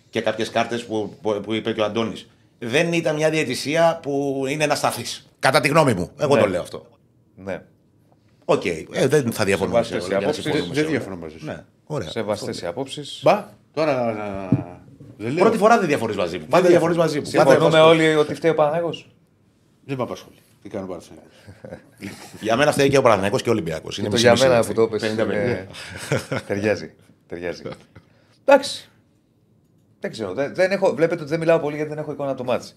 Και 0.09 0.21
κάποιες 0.21 0.49
κάρτες 0.49 0.85
που, 0.85 1.17
που, 1.21 1.39
που 1.43 1.53
είπε 1.53 1.71
και 1.73 1.81
ο 1.81 1.83
Αντώνης. 1.83 2.27
Δεν 2.59 2.93
ήταν 2.93 3.15
μια 3.15 3.29
διαιτησία 3.29 3.99
που 4.01 4.43
είναι 4.49 4.65
να 4.65 4.75
σταθεί. 4.75 5.03
Κατά 5.39 5.59
τη 5.59 5.67
γνώμη 5.67 5.93
μου. 5.93 6.09
Εγώ 6.19 6.35
Ναι. 6.35 6.41
το 6.41 6.47
λέω 6.47 6.61
αυτό. 6.61 6.85
Ναι. 7.35 7.61
Οκ, 8.45 8.65
ε, 8.65 9.07
δεν 9.07 9.31
θα 9.31 9.43
διαφωνούμε 9.45 9.83
σε 9.83 9.89
Σεβαστές 9.89 10.03
όλα. 10.07 10.07
οι 10.07 10.19
δεν 10.19 10.23
απόψεις. 10.23 10.43
συμφωνούμε 10.43 10.73
Δεν 10.73 10.83
σε 10.83 10.89
όλα. 10.89 10.89
διαφωνώ 10.97 11.15
μαζί 11.15 11.37
σου. 11.39 11.45
Ναι, 11.45 11.63
ωραία. 11.85 12.09
Σεβαστές 12.09 12.61
οι 12.61 12.65
απόψεις. 12.65 13.19
Μπα, 13.23 13.45
τώρα 13.73 13.95
να- 13.95 14.11
να- 14.13 14.81
δεν 15.17 15.31
λέω. 15.31 15.43
Πρώτη 15.43 15.57
φορά 15.57 15.77
δεν 15.79 15.87
διαφωνείς 15.87 16.15
μαζί 16.15 16.37
μου. 16.37 16.45
Πάντα 16.49 16.67
διαφωνείς 16.67 16.97
μαζί 16.97 17.19
μου. 17.19 17.29
Πάντα 17.33 17.49
Συμφωνούμε 17.51 17.77
διαφωνείς. 17.77 18.03
όλοι 18.05 18.15
ότι 18.15 18.33
φταίει 18.35 18.51
ο 18.51 18.55
Παναθό. 18.55 18.89
Δεν 19.85 19.97
με 19.97 20.03
απασχολεί. 20.03 20.37
Τι 20.61 20.69
κάνω 20.69 20.87
πάρα 20.87 20.99
σε 20.99 21.11
Για 22.41 22.55
μένα 22.55 22.71
φταίει 22.71 22.89
και 22.89 22.97
ο 22.97 23.01
Παναθηναϊκός 23.01 23.41
και 23.41 23.49
ο 23.49 23.51
Ολυμπιακός. 23.51 23.97
Είναι 23.97 24.07
Το 24.07 24.13
μισή 24.13 24.23
για 24.23 24.31
μισή 24.31 24.43
μένα 24.47 24.57
αυτή. 24.59 24.73
που 24.73 24.81
το 24.81 24.87
πες. 24.87 25.01
50-50. 25.01 25.17
είναι- 25.33 25.67
Ταιριάζει. 26.47 26.93
Ταιριάζει. 27.27 27.61
Εντάξει. 28.45 28.89
Δεν 29.99 30.11
ξέρω. 30.11 30.33
Δεν, 30.33 30.55
δεν 30.55 30.71
έχω, 30.71 30.93
βλέπετε 30.95 31.21
ότι 31.21 31.29
δεν 31.29 31.39
μιλάω 31.39 31.59
πολύ 31.59 31.75
γιατί 31.75 31.89
δεν 31.89 31.97
έχω 31.97 32.11
εικόνα 32.11 32.29
από 32.29 32.37
το 32.37 32.43
μάτς. 32.43 32.75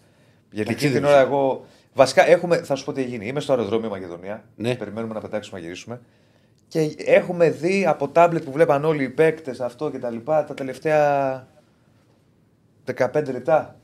Γιατί 0.50 0.72
εκείνη 0.72 0.92
την 0.92 1.04
ώρα 1.04 1.18
εγώ. 1.20 1.64
Βασικά 1.94 2.28
έχουμε, 2.28 2.56
θα 2.56 2.74
σου 2.74 2.84
πω 2.84 2.92
τι 2.92 3.00
έχει 3.02 3.18
Είμαι 3.22 3.40
στο 3.40 3.52
αεροδρόμιο 3.52 3.88
Μακεδονία. 3.88 4.44
Ναι. 4.56 4.74
Περιμένουμε 4.76 5.14
να 5.14 5.20
πετάξουμε 5.20 5.58
να 5.58 5.64
γυρίσουμε. 5.64 6.00
Και 6.68 6.94
έχουμε 6.98 7.50
δει 7.50 7.86
από 7.86 8.08
τάμπλετ 8.08 8.44
που 8.44 8.52
βλέπαν 8.52 8.84
όλοι 8.84 9.02
οι 9.02 9.08
παίκτες 9.08 9.60
αυτό 9.60 9.90
και 9.90 9.98
τα 9.98 10.10
λοιπά 10.10 10.44
τα 10.44 10.54
τελευταία 10.54 11.46
15 12.96 13.30
λεπτά. 13.32 13.80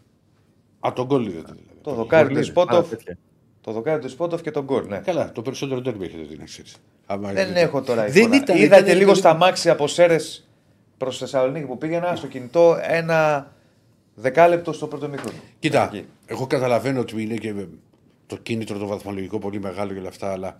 Α, 0.80 0.92
τον 0.94 1.06
γκολ 1.06 1.26
είδατε 1.26 1.52
δηλαδή. 1.52 1.78
Το 1.82 1.94
δοκάρι 1.94 2.22
του 2.28 2.32
Γκολ 2.32 2.42
είδε. 2.42 2.50
Σπότοφ. 2.50 2.86
Α, 2.86 2.88
τέτοια. 2.88 3.18
Το 3.60 3.72
δοκάρι 3.72 4.00
του 4.00 4.08
Σπότοφ 4.08 4.42
και 4.42 4.50
τον 4.50 4.64
γκολ. 4.64 4.86
Ναι. 4.88 4.98
Καλά, 4.98 5.32
το 5.32 5.42
περισσότερο 5.42 5.80
τέρμι 5.80 6.04
έχετε 6.04 6.22
δει, 6.22 6.36
να 6.36 6.44
ξέρεις. 6.44 6.76
Άμα 7.06 7.32
Δεν 7.32 7.44
είδατε. 7.46 7.60
έχω 7.60 7.82
τώρα 7.82 8.04
Δεν 8.04 8.22
εικόνα. 8.22 8.36
ήταν, 8.36 8.56
Είδα 8.56 8.64
ήταν- 8.66 8.84
και 8.84 8.92
λίγο 8.92 9.02
ήταν- 9.02 9.16
στα 9.16 9.34
μάξι 9.34 9.70
από 9.70 9.86
Σέρες 9.86 10.48
προς 10.96 11.18
Θεσσαλονίκη 11.18 11.66
που 11.66 11.78
πήγαινα 11.78 12.16
στο 12.16 12.26
κινητό 12.26 12.78
ένα 12.82 13.52
δεκάλεπτο 14.14 14.72
στο 14.72 14.86
πρώτο 14.86 15.08
μήχρονο. 15.08 15.36
Κοίτα, 15.58 15.84
Εκεί. 15.92 16.06
εγώ 16.26 16.46
καταλαβαίνω 16.46 17.00
ότι 17.00 17.22
είναι 17.22 17.34
και 17.34 17.54
το 18.26 18.36
κίνητρο 18.36 18.78
το 18.78 18.86
βαθμολογικό 18.86 19.38
πολύ 19.38 19.60
μεγάλο 19.60 19.92
και 19.92 19.98
όλα 19.98 20.08
αυτά, 20.08 20.32
αλλά 20.32 20.58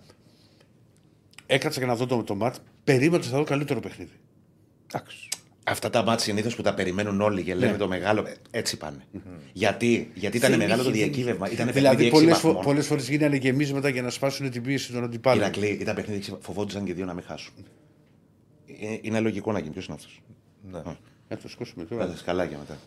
έκατσα 1.45 1.79
και 1.79 1.85
να 1.85 1.95
δω 1.95 2.05
το, 2.05 2.23
το 2.23 2.35
μάτς. 2.35 2.59
Περίμενα 2.83 3.15
ότι 3.17 3.27
θα 3.27 3.37
δω 3.37 3.43
καλύτερο 3.43 3.79
παιχνίδι. 3.79 4.19
Εντάξει. 4.93 5.27
Αυτά 5.65 5.89
τα 5.89 6.03
μάτια 6.03 6.23
συνήθως 6.23 6.55
που 6.55 6.61
τα 6.61 6.73
περιμένουν 6.73 7.21
όλοι 7.21 7.43
και 7.43 7.55
λένε 7.55 7.71
Ναι. 7.71 7.77
το 7.77 7.87
μεγάλο. 7.87 8.21
ε, 8.27 8.33
Έτσι 8.51 8.77
πάνε. 8.77 9.03
Γιατί, 9.53 10.11
γιατί 10.13 10.37
ήταν 10.37 10.49
Δεν 10.49 10.59
μεγάλο 10.59 10.83
το 10.83 10.89
είχε- 10.89 10.97
διακύβευμα. 11.03 11.51
Ήταν 11.51 11.71
δηλαδή, 11.71 11.95
παιχνίδι 11.95 12.11
πολλές 12.11 12.29
έξι 12.35 12.45
βαθμών. 12.45 12.63
πολλές 12.63 12.87
φορές 12.87 13.09
γίνανε 13.09 13.35
γεμίσματα 13.35 13.89
για 13.89 14.01
να 14.01 14.09
σπάσουν 14.09 14.49
την 14.49 14.63
πίεση 14.63 14.91
των 14.91 15.03
αντιπάλων. 15.03 15.41
Ηρακλή, 15.43 15.67
ήταν 15.67 15.95
παιχνίδι 15.95 16.17
έξι- 16.19 16.37
φοβόντουσαν 16.39 16.83
και 16.85 16.93
δύο 16.93 17.05
να 17.05 17.13
μην 17.13 17.23
χάσουν. 17.27 17.53
Ε, 18.81 18.97
Είναι 19.01 19.19
λογικό 19.19 19.51
να 19.51 19.59
γίνει. 19.59 19.71
Ποιος 19.73 19.85
είναι 19.85 19.95
αυτός. 19.95 20.21
Ναι. 20.71 20.81
Να 21.29 21.37
το 21.37 21.47
σκόσουμε 21.47 21.85
Θα 21.89 21.95
τώρα. 21.95 22.07
τα 22.07 22.17
σκαλάκια 22.17 22.57
μετά. 22.57 22.77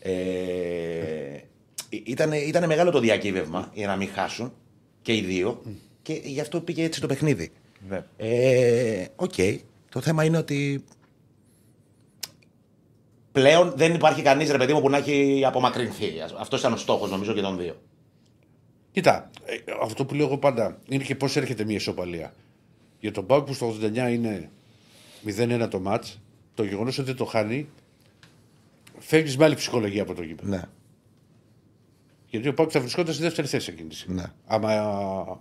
Ε, 0.00 1.40
ήταν, 2.04 2.32
ήταν 2.32 2.66
μεγάλο 2.66 2.90
το 2.90 3.00
διακύβευμα 3.00 3.70
για 3.74 3.86
να 3.86 3.96
μην 3.96 4.08
χάσουν 4.08 4.52
και 5.02 5.14
οι 5.16 5.20
δύο 5.20 5.62
και 6.02 6.20
γι' 6.24 6.40
αυτό 6.40 6.60
πήγε 6.60 6.84
έτσι 6.84 7.00
το 7.00 7.06
παιχνίδι. 7.06 7.50
Ναι. 7.88 8.04
Ε, 8.16 9.04
Οκ. 9.16 9.34
Το 9.88 10.00
θέμα 10.00 10.24
είναι 10.24 10.36
ότι 10.38 10.84
πλέον 13.36 13.72
δεν 13.76 13.94
υπάρχει 13.94 14.22
κανείς 14.22 14.50
ρε 14.50 14.58
παιδί 14.58 14.72
μου 14.72 14.80
που 14.80 14.90
να 14.90 14.96
έχει 14.96 15.42
απομακρυνθεί. 15.46 16.12
Αυτός 16.38 16.60
ήταν 16.60 16.72
ο 16.72 16.76
στόχος 16.76 17.10
νομίζω 17.10 17.32
και 17.32 17.40
των 17.40 17.58
δύο. 17.58 17.76
Κοίτα, 18.92 19.30
ε, 19.44 19.56
αυτό 19.82 20.04
που 20.04 20.14
λέω 20.14 20.26
εγώ 20.26 20.38
πάντα 20.38 20.78
είναι 20.88 21.04
και 21.04 21.14
πώς 21.14 21.36
έρχεται 21.36 21.64
μια 21.64 21.76
ισοπαλία. 21.76 22.34
Για 23.00 23.12
τον 23.12 23.26
Πάουκ 23.26 23.46
που 23.46 23.54
στο 23.54 23.66
89 23.66 24.12
είναι 24.12 24.50
0-1 25.24 25.68
το 25.70 25.80
μάτς, 25.80 26.20
το 26.54 26.64
γεγονός 26.64 26.98
ότι 26.98 27.06
δεν 27.06 27.16
το 27.16 27.24
χάνει, 27.24 27.68
φεύγει 28.98 29.36
με 29.36 29.44
άλλη 29.44 29.54
ψυχολογία 29.54 30.02
από 30.02 30.14
το 30.14 30.22
γήπεδο. 30.22 30.48
Ναι. 30.48 30.62
Γιατί 32.28 32.48
ο 32.48 32.54
Πάουκ 32.54 32.70
θα 32.72 32.80
βρισκόταν 32.80 33.14
στη 33.14 33.22
δεύτερη 33.22 33.48
θέση 33.48 33.70
εκείνης 33.70 33.92
τη 33.94 34.00
στιγμή. 34.00 34.20
Ναι. 34.20 34.26
Άμα, 34.46 34.70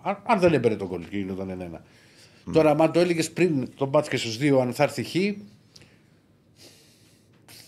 αν, 0.01 0.21
αν 0.25 0.39
δεν 0.39 0.53
έμπαιρε 0.53 0.75
τον 0.75 0.87
κόλλο 0.87 1.05
και 1.09 1.17
γινόταν 1.17 1.71
1-1. 1.73 2.53
Τώρα, 2.53 2.71
αν 2.71 2.91
το 2.91 2.99
έλεγες 2.99 3.31
πριν 3.31 3.69
το 3.75 3.87
μάτ 3.87 4.07
και 4.07 4.17
στους 4.17 4.37
δύο, 4.37 4.59
αν 4.59 4.73
θα 4.73 4.83
έρθει 4.83 5.03
χ, 5.03 5.15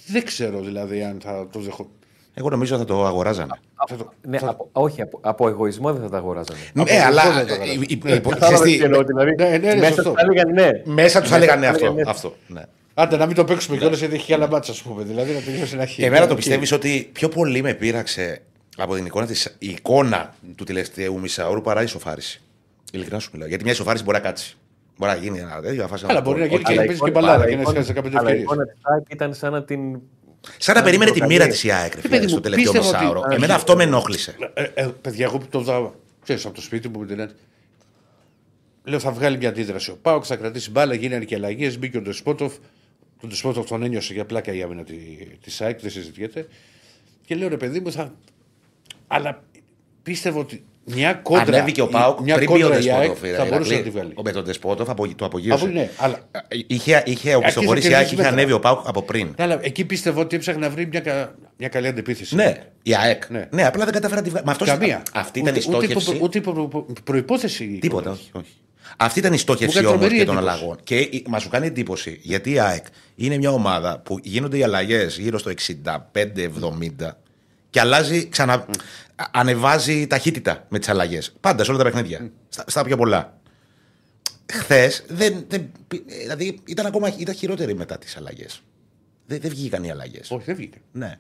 δεν 0.08 0.26
ξέρω 0.26 0.60
δηλαδή 0.62 1.04
αν 1.04 1.20
θα 1.24 1.48
το 1.52 1.60
δεχτώ. 1.60 1.90
Εγώ 2.34 2.50
νομίζω 2.50 2.78
θα 2.78 2.86
το 2.86 3.06
αγοράζανε. 3.06 3.60
θα 3.88 3.96
το- 3.96 4.14
Ναι, 4.22 4.38
θα- 4.38 4.50
από, 4.50 4.70
όχι, 4.72 5.02
από, 5.02 5.20
από 5.22 5.48
εγωισμό 5.48 5.94
δεν 5.94 6.02
θα 6.02 6.10
τα 6.10 6.18
αγοράζανε. 6.18 6.60
Ναι, 6.74 6.82
Από 6.82 6.92
αλλά. 7.08 7.22
αυτό 7.22 7.34
δεν 7.34 7.48
το 7.48 7.54
ε, 7.54 7.56
αγοράζανε. 7.56 7.84
η- 7.84 7.88
η- 7.90 8.02
Ναι, 8.04 8.12
η- 8.12 8.20
κατάλαβα 8.20 8.54
ξέρεις 8.54 8.72
τι, 8.74 8.78
τι 8.78 8.84
εννοώ, 8.84 9.04
δηλαδή. 9.04 9.36
Ναι, 9.36 9.50
ναι, 9.50 9.58
ναι, 9.58 9.76
Μέσα 9.76 9.94
σωστό. 9.94 10.12
θα 10.12 10.22
έλεγαν 10.22 10.54
ναι. 10.54 10.70
Μέσα 10.86 11.22
τους 11.22 11.30
θα 11.30 11.38
λέγανε 11.40 11.66
θα 11.66 11.72
αυτό. 11.72 11.86
έλεγανε 11.86 12.10
αυτό 12.10 12.36
ναι. 12.48 12.62
Άντε 12.94 13.18
να 13.18 13.26
μην 13.26 13.36
το 13.36 13.44
παίξουμε 13.44 13.78
κιόλας 13.78 14.00
γιατί 14.00 14.16
έχει 14.16 14.34
άλλα 14.34 14.48
ματς, 14.48 14.72
ας 14.72 14.82
πούμε. 14.82 15.04
Δηλαδή 15.04 15.34
να 15.34 15.40
τελειώσει 15.40 15.74
ένα 15.76 15.88
Χ. 15.88 16.00
Εμένα 16.00 16.26
το 16.26 16.32
Οκ. 16.32 16.38
πιστεύεις 16.38 16.72
ότι 16.72 17.10
πιο 17.14 17.30
πολύ 17.30 17.62
με 17.62 17.74
πείραξε 17.74 18.42
από 18.78 18.96
την 18.96 19.06
εικόνα, 19.06 19.26
της, 19.26 19.56
η 19.60 19.70
εικόνα 19.70 20.36
του 20.56 20.64
τελευταίου 20.64 21.20
μισάωρου 21.20 21.62
παρά 21.62 21.82
η 21.82 21.84
ισοφάριση. 21.84 22.42
Ειλικρινά 22.92 23.20
σου 23.20 23.30
μιλάω. 23.34 23.48
Γιατί 23.48 23.64
μια 23.64 23.74
ισοφάριση 23.74 24.04
μπορεί 24.04 24.18
να 24.18 24.24
κάτσει. 24.24 24.58
Μπορεί 24.98 25.12
να 25.12 25.18
γίνει 25.18 25.40
ένα 25.40 25.62
τέτοιο. 25.62 25.82
να 25.82 25.88
φας 25.88 26.04
ένα 26.04 26.12
Αλλά 26.12 26.22
μπορεί 26.22 26.40
να 26.40 26.48
γκολ. 26.48 26.52
γίνει 26.60 26.64
και 26.64 26.72
Αλλά 26.72 26.82
να 26.82 26.88
παίζεις 26.88 27.04
και 27.04 27.10
εικόνα- 27.10 27.26
μπαλάδα 27.28 27.44
αλλά 27.44 27.50
και 27.50 27.56
να 27.56 27.62
εικόνα- 27.62 27.80
έχει 27.80 27.88
15 27.94 28.18
Αλλά 28.18 28.30
η 28.30 28.34
ευκαιρίες. 28.34 28.42
εικόνα 28.44 28.66
της 28.66 28.78
ΑΕΚ 28.82 29.04
ήταν 29.14 29.34
σαν 29.34 29.52
να 29.52 29.64
την. 29.64 30.00
Σαν 30.58 30.76
να 30.76 30.82
περιμένει 30.84 31.12
τη 31.12 31.18
προκαλεί. 31.18 31.40
μοίρα 31.40 31.52
της 31.52 31.66
ΑΕΚ 31.72 31.94
ρε, 31.96 32.02
παιδί 32.02 32.08
φίλε, 32.14 32.22
μου, 32.22 32.28
στο 32.30 32.40
τελευταίο 32.40 32.72
πίστευα 32.72 32.88
ότι- 32.98 32.98
μισάωρο. 33.06 33.22
Α, 33.22 33.34
Εμένα 33.36 33.56
αυτό 33.56 33.76
με 33.76 33.84
ενόχλησε. 33.84 34.36
Ε, 34.54 34.64
ε, 34.74 34.88
παιδιά, 35.02 35.26
εγώ 35.26 35.38
που 35.38 35.48
το 35.50 35.60
δω, 35.60 35.96
ξέρεις 36.24 36.46
από 36.46 36.56
το 36.56 36.62
σπίτι 36.62 36.88
μου, 36.90 37.00
με 37.00 37.06
την 37.06 37.20
έτσι. 37.20 37.36
Λέω 38.84 39.00
θα 39.00 39.12
βγάλει 39.12 39.38
μια 39.38 39.50
αντίδραση. 39.50 39.92
Ο 39.92 39.98
Πάοκ 40.02 40.24
θα 40.28 40.36
κρατήσει 40.36 40.72
μπάλα, 40.72 40.94
γίνανε 40.94 41.26
και 41.26 41.36
αλλαγές. 41.36 41.80
Μπήκε 41.80 41.98
ο 41.98 42.02
Ντεσπότοφ. 42.02 42.54
Τον 43.20 43.30
Ντεσπότοφ 43.30 43.68
τον 43.68 43.84
ένιωσε 43.84 44.14
για 44.14 44.26
πλάκα 44.26 44.54
η 44.54 44.62
άμυνα 44.62 44.84
τη, 44.84 44.96
της 45.44 45.56
ΣΑΕΚ, 45.56 45.80
δεν 45.82 45.92
συζητιέται. 45.92 46.48
Και 47.26 47.36
λέω 47.36 47.48
ρε 47.48 47.58
παιδί 47.58 47.80
μου, 47.80 47.92
θα. 47.92 48.14
Αλλά 49.08 49.44
πίστευω 50.04 50.40
ότι 50.40 50.66
μια 50.96 51.14
κόντρα. 51.14 51.42
Ανέβηκε 51.58 51.82
ο 51.82 51.88
Πάοκ 51.88 52.20
μια 52.20 52.36
πριν 52.36 52.52
μπει 52.52 52.64
ο 52.64 52.68
κόντρα 52.68 52.80
η 52.84 52.92
ΑΕΚ 52.92 53.10
Ντεσπότοφ. 53.10 53.36
θα 53.38 53.46
μπορούσε 53.46 53.58
να 53.58 53.64
τη 53.66 53.74
Ηρακλή. 53.74 53.90
βγάλει. 53.92 54.12
Ο 54.16 54.22
με 54.22 54.32
τον 54.32 54.44
Ντεσπότοφ 54.44 54.90
απο- 54.90 55.16
το 55.16 55.26
απογείωσε. 55.26 55.64
Από, 55.64 55.74
ναι, 55.74 55.90
αλλά, 55.98 56.20
Είχε, 56.68 57.04
είχε 57.06 57.36
ο 57.36 57.40
Πιστοχωρή 57.40 57.80
η 57.80 57.82
κερδίζει 57.82 57.94
ΑΕΚ 57.94 58.06
είχε 58.06 58.16
μέτρα. 58.16 58.32
ανέβει 58.32 58.52
ο 58.52 58.60
Πάοκ 58.60 58.88
από 58.88 59.02
πριν. 59.02 59.28
ναι, 59.38 59.44
αλλά 59.44 59.60
εκεί 59.62 59.86
πίστευα 59.86 60.22
ότι 60.22 60.36
έψαχνε 60.36 60.62
να 60.68 60.70
βρει 60.74 60.88
μια, 60.88 61.00
κα- 61.00 61.36
μια 61.58 61.68
καλή 61.68 61.88
αντεπίθεση. 61.88 62.36
Ναι, 62.36 62.64
η 62.84 62.96
ΑΕΚ. 62.96 63.30
Ναι. 63.30 63.48
Ναι, 63.52 63.66
απλά 63.66 63.84
δεν 63.84 63.94
κατάφερα 63.94 64.20
να 64.20 64.24
τη 64.26 64.30
βγάλει. 64.30 64.46
Μα 64.46 64.52
αυτός- 64.52 64.68
Καμία. 64.68 65.04
Αυτή 65.14 65.40
ήταν 65.40 65.56
η 65.56 65.58
Ούτε- 65.58 65.76
ούτε 65.78 65.86
στόχευση. 65.88 66.12
υπο- 66.16 66.24
Ούτε 66.24 66.42
προπόθεση. 67.04 67.78
Τίποτα, 67.82 68.12
όχι. 68.12 68.30
όχι. 68.34 68.52
Αυτή 68.98 69.20
ήταν 69.20 69.32
η 69.32 69.34
Μου 69.36 69.40
στόχευση 69.42 69.76
κάνει 69.76 69.88
όμως 69.88 69.98
τρομερή 70.00 70.20
και 70.20 70.26
των 70.26 70.38
εντύπωση. 70.38 70.56
αλλαγών. 70.58 70.78
Και 70.84 71.10
μας 71.28 71.42
σου 71.42 71.50
κάνει 71.50 71.68
εντύπωση 71.68 72.20
γιατί 72.22 72.52
η 72.52 72.60
ΑΕΚ 72.60 72.86
είναι 73.16 73.38
μια 73.38 73.52
ομάδα 73.52 74.00
που 74.00 74.20
γίνονται 74.24 74.58
οι 74.58 74.64
αλλαγές 74.64 75.18
γύρω 75.18 75.38
στο 75.38 75.50
65-70 75.50 77.18
και 77.70 77.80
αλλάζει, 77.80 78.28
ξανα... 78.28 78.54
α- 78.54 78.66
ανεβάζει 79.32 80.08
ταχύτητα 80.08 80.66
με 80.70 80.80
τις 80.80 80.90
αλλαγές. 80.90 81.36
Πάντα 81.40 81.64
σε 81.64 81.72
όλα 81.72 81.80
τα 81.84 81.86
παιχνίδια. 81.90 82.32
Στα, 82.50 82.64
στα 82.68 82.84
πιο 82.84 82.98
πολλά. 82.98 83.40
Χθες 84.52 85.04
δεν, 85.08 85.46
δεν, 85.48 85.72
δηλαδή 86.22 86.60
ήταν 86.66 86.86
ακόμα 86.86 87.14
ήταν 87.18 87.36
χειρότερη 87.36 87.76
μετά 87.76 87.98
τις 87.98 88.18
αλλαγές. 88.18 88.62
Δεν, 89.26 89.40
δεν 89.42 89.50
βγήκαν 89.50 89.84
οι 89.84 89.92
αλλαγές. 89.92 90.32
Όχι, 90.32 90.44
δεν 90.46 90.56
βγήκε. 90.56 90.78
Ναι. 90.92 91.18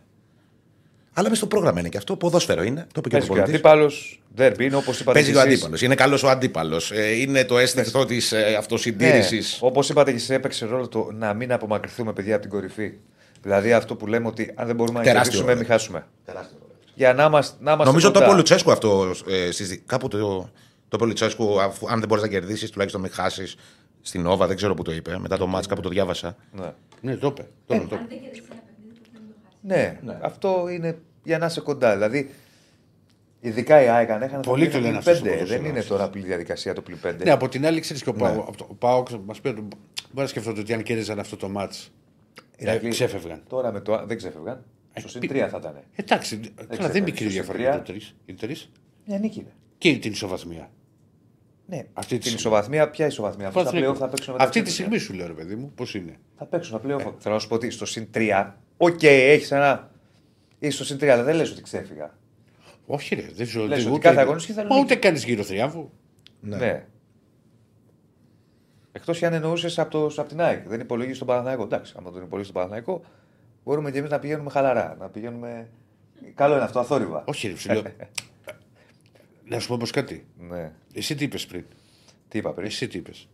Αλλά 1.13 1.29
μες 1.29 1.37
στο 1.37 1.47
πρόγραμμα 1.47 1.79
είναι 1.79 1.89
και 1.89 1.97
αυτό. 1.97 2.15
Ποδόσφαιρο 2.15 2.63
είναι. 2.63 2.87
Το 2.93 3.01
είπε 3.05 3.09
και 3.09 3.15
ο 3.15 3.17
Παίζει 3.17 3.25
και 3.27 3.31
ο 3.31 3.35
προπονητής. 3.35 3.53
αντίπαλος. 3.55 4.21
Δέρμπι 4.35 4.65
είναι 4.65 4.75
όπως 4.75 4.99
είπατε. 4.99 5.13
Παίζει 5.19 5.31
κι 5.31 5.35
και 5.37 5.41
ο 5.43 5.45
εσείς. 5.45 5.53
αντίπαλος. 5.55 5.81
Είναι 5.81 5.95
καλός 5.95 6.23
ο 6.23 6.29
αντίπαλος. 6.29 6.91
είναι 7.17 7.45
το 7.45 7.57
αίσθητο 7.57 8.05
της 8.05 8.31
ε, 8.31 8.55
αυτοσυντήρησης. 8.57 9.51
Ναι, 9.61 9.67
Όπως 9.67 9.89
είπατε 9.89 10.09
και 10.11 10.17
εσείς, 10.17 10.29
έπαιξε 10.29 10.65
ρόλο 10.65 10.87
το 10.87 11.09
να 11.13 11.33
μην 11.33 11.51
απομακρυνθούμε, 11.51 12.13
παιδιά, 12.13 12.33
από 12.33 12.41
την 12.41 12.51
κορυφή. 12.51 12.93
Δηλαδή 13.41 13.73
αυτό 13.73 13.95
που 13.95 14.07
λέμε 14.07 14.27
ότι 14.27 14.51
αν 14.55 14.65
δεν 14.67 14.75
μπορούμε 14.75 14.97
να 14.99 15.03
Τεράστιο 15.05 15.23
κερδίσουμε, 15.31 15.51
ρόλο. 15.51 15.63
μην 15.63 15.71
χάσουμε. 15.71 16.05
Για 16.97 17.13
να 17.13 17.23
είμαστε. 17.25 17.55
Να 17.59 17.71
είμαστε 17.71 17.85
Νομίζω 17.89 18.07
το 18.07 18.13
κοντά. 18.13 18.25
είπε 18.25 18.33
ο 18.33 18.37
Λουτσέσκου 18.37 18.71
αυτό. 18.71 19.11
Ε, 19.29 19.51
στις- 19.51 19.81
κάπου 19.85 20.07
το, 20.07 20.17
το 20.17 20.49
είπε 20.93 21.03
ο 21.03 21.05
Λουτσέσκου. 21.07 21.61
αφού- 21.61 21.89
Αν 21.91 21.99
δεν 21.99 22.07
μπορείς 22.07 22.23
να 22.23 22.29
κερδίσεις, 22.29 22.69
τουλάχιστον 22.69 23.01
μην 23.01 23.11
χάσεις. 23.11 23.55
Στην 24.01 24.25
Όβα, 24.25 24.47
δεν 24.47 24.55
ξέρω 24.55 24.73
που 24.73 24.81
το 24.83 24.91
είπε. 24.91 25.17
Μετά 25.19 25.37
το 25.37 25.47
μάτς 25.47 25.67
κάπου 25.67 25.81
το 25.81 25.89
διάβασα. 25.89 26.35
Ναι. 26.51 26.73
Ναι, 27.01 27.15
το 27.15 27.27
είπε. 27.27 27.47
Τώρα 27.65 27.79
το 27.81 27.85
είπε. 27.85 27.95
Αν 27.95 28.05
δεν 28.09 28.19
κερδίσει 28.21 28.43
ένα 28.51 28.61
παιχνίδι, 28.65 28.99
δεν 29.11 29.21
το 29.25 29.33
χάσεις. 29.43 30.01
Ναι, 30.03 30.17
αυτό 30.21 30.67
είναι 30.69 30.97
για 31.23 31.37
να 31.37 31.45
είσαι 31.45 31.61
κοντά. 31.61 31.93
Δηλαδή, 31.93 32.33
ειδικά 33.39 33.81
η 33.83 33.87
ΑΕΚ 33.87 34.09
αν 34.09 34.21
έχανε. 34.21 34.43
θα 34.43 34.49
Πολύ 34.49 34.65
πήγαινε 34.65 34.81
το 34.83 34.87
λένε 34.87 34.87
πλην 34.89 34.97
αυτός 34.97 35.15
στο 35.15 35.23
πέντε. 35.23 35.35
ποδόσφαιρο, 35.35 35.61
Δεν 35.61 35.69
είναι 35.69 35.79
αυτό. 35.79 35.93
τώρα 35.93 36.03
απλή 36.05 36.21
διαδικασία 36.21 36.73
το 36.73 36.81
πλην 36.81 36.97
5. 37.03 37.23
Ναι, 37.23 37.31
από 37.31 37.49
την 37.49 37.65
άλλη, 37.65 37.79
ξέρεις 37.79 38.03
και 38.03 38.09
ο 38.09 38.13
Ναι. 38.13 38.19
Πάο. 38.19 38.45
Ο 38.69 38.73
Πάοκ 38.73 39.07
μας 39.25 39.41
πει 39.41 39.47
ότι 39.47 39.61
μπορείς 39.61 39.77
να 40.13 40.27
σκεφτόταν 40.27 40.59
ότι 40.59 40.73
αν 40.73 40.83
κέρδιζαν 40.83 41.19
αυτό 41.19 41.37
το 41.37 41.49
ματς. 41.49 41.91
Ηρακλή, 42.57 42.89
ξέφευγαν. 42.89 43.41
Τώρα 43.49 43.71
με 43.71 43.79
το. 43.79 44.03
Δεν 44.05 44.17
ξέφευγαν. 44.17 44.63
Στο 44.99 45.07
συν 45.09 45.19
π- 45.19 45.31
3 45.31 45.47
θα 45.49 45.57
ήταν. 45.57 45.81
Εντάξει, 45.95 46.37
καλά, 46.39 46.53
δεν 46.67 46.77
ξέφυγαν. 46.77 47.03
μικρή 47.03 47.23
Στο 47.23 47.29
διαφορά 47.33 47.57
τρία. 47.57 47.69
για 47.69 47.77
το 47.81 47.91
τρεις. 47.91 48.15
Οι 48.25 48.33
τρεις. 48.33 48.71
Μια 49.05 49.19
νίκη 49.19 49.39
είναι. 49.39 49.53
Και 49.77 49.97
την 49.97 50.11
ισοβαθμία. 50.11 50.69
Ναι, 51.69 51.75
Αυτή 51.77 51.89
τη 51.93 52.07
την 52.07 52.21
στιγμή. 52.21 52.37
ισοβαθμία, 52.39 52.89
ποια 52.89 53.05
ισοβαθμία. 53.05 53.47
Αυτά 53.47 53.59
τα 53.59 53.65
Παναθηναϊκό. 53.65 53.93
πλέον 53.97 54.09
θα 54.09 54.15
παίξουν 54.15 54.33
μετά 54.33 54.45
Αυτή 54.45 54.59
τη 54.59 54.65
τις 54.65 54.73
στιγμή 54.73 54.97
σου 54.97 55.13
λέω, 55.13 55.27
ρε 55.27 55.33
παιδί 55.33 55.55
μου, 55.55 55.71
πώς 55.75 55.95
είναι. 55.95 56.19
Θα 56.37 56.45
παίξουν 56.45 56.69
στα 56.77 56.79
πλέον. 56.87 57.15
Θέλω 57.19 57.33
να 57.35 57.39
σου 57.39 57.47
πω 57.47 57.55
ότι 57.55 57.69
στο 57.69 57.85
συν 57.85 58.07
3, 58.13 58.53
οκ, 58.77 59.03
έχεις 59.03 59.51
ένα. 59.51 59.91
Είσαι 60.59 60.71
στο 60.71 60.83
συν 60.85 60.97
3, 60.97 61.07
αλλά 61.07 61.23
δεν 61.23 61.35
λες 61.35 61.51
ότι 61.51 61.61
ξέφυγα. 61.61 62.17
Όχι, 62.85 63.15
ρε, 63.15 63.25
δεν 63.35 63.45
ξέρω. 63.47 63.65
Λες 63.65 63.81
ούτε- 63.81 63.91
ότι 63.91 63.99
κάθε 63.99 64.19
αγωνιστική 64.19 64.53
θα 64.53 64.63
Μα 64.65 64.67
νίκη. 64.75 64.81
ούτε 64.81 64.95
κάνεις 64.95 65.23
γύρο 65.25 65.43
θριάμβου. 65.43 65.91
Ναι. 66.41 66.85
Εκτός 68.91 69.23
αν 69.23 69.33
εννοούσες 69.33 69.79
από, 69.79 69.89
το, 69.91 70.21
από 70.21 70.29
την 70.29 70.41
ΑΕΚ. 70.41 70.67
Δεν 70.67 70.79
υπολογίζεις 70.79 71.17
τον 71.17 71.27
Παναθηναϊκό. 71.27 71.63
Εντάξει, 71.63 71.93
άμα 71.97 72.11
τον 72.11 72.21
υπολογίζεις 72.23 72.53
τον 72.53 72.61
Παναθηναϊκό, 72.61 73.01
μπορούμε 73.67 73.91
και 73.91 73.97
εμείς 73.97 74.09
να 74.11 74.19
πηγαίνουμε 74.19 74.49
χαλαρά. 74.49 74.95
Να 74.99 75.07
πηγαίνουμε. 75.09 75.69
Καλό 76.35 76.53
είναι 76.55 76.63
αυτό, 76.63 76.79
αθόρυβα. 76.79 77.23
Όχι, 77.27 77.47
ρε, 77.47 77.55
σου 77.57 77.71
λέω. 77.73 77.81
Να 79.49 79.59
σου 79.59 79.67
πω 79.67 79.73
όμως 79.73 79.91
κάτι. 79.91 80.25
Ναι. 80.37 80.71
Εσύ 80.93 81.15
τι 81.15 81.23
είπες 81.23 81.45
πριν; 81.45 81.63
Τι 82.27 82.37
είπα 82.37 82.53
πριν; 82.53 82.67
Εσύ 82.67 82.87
τι 82.87 82.97
είπες; 82.97 83.27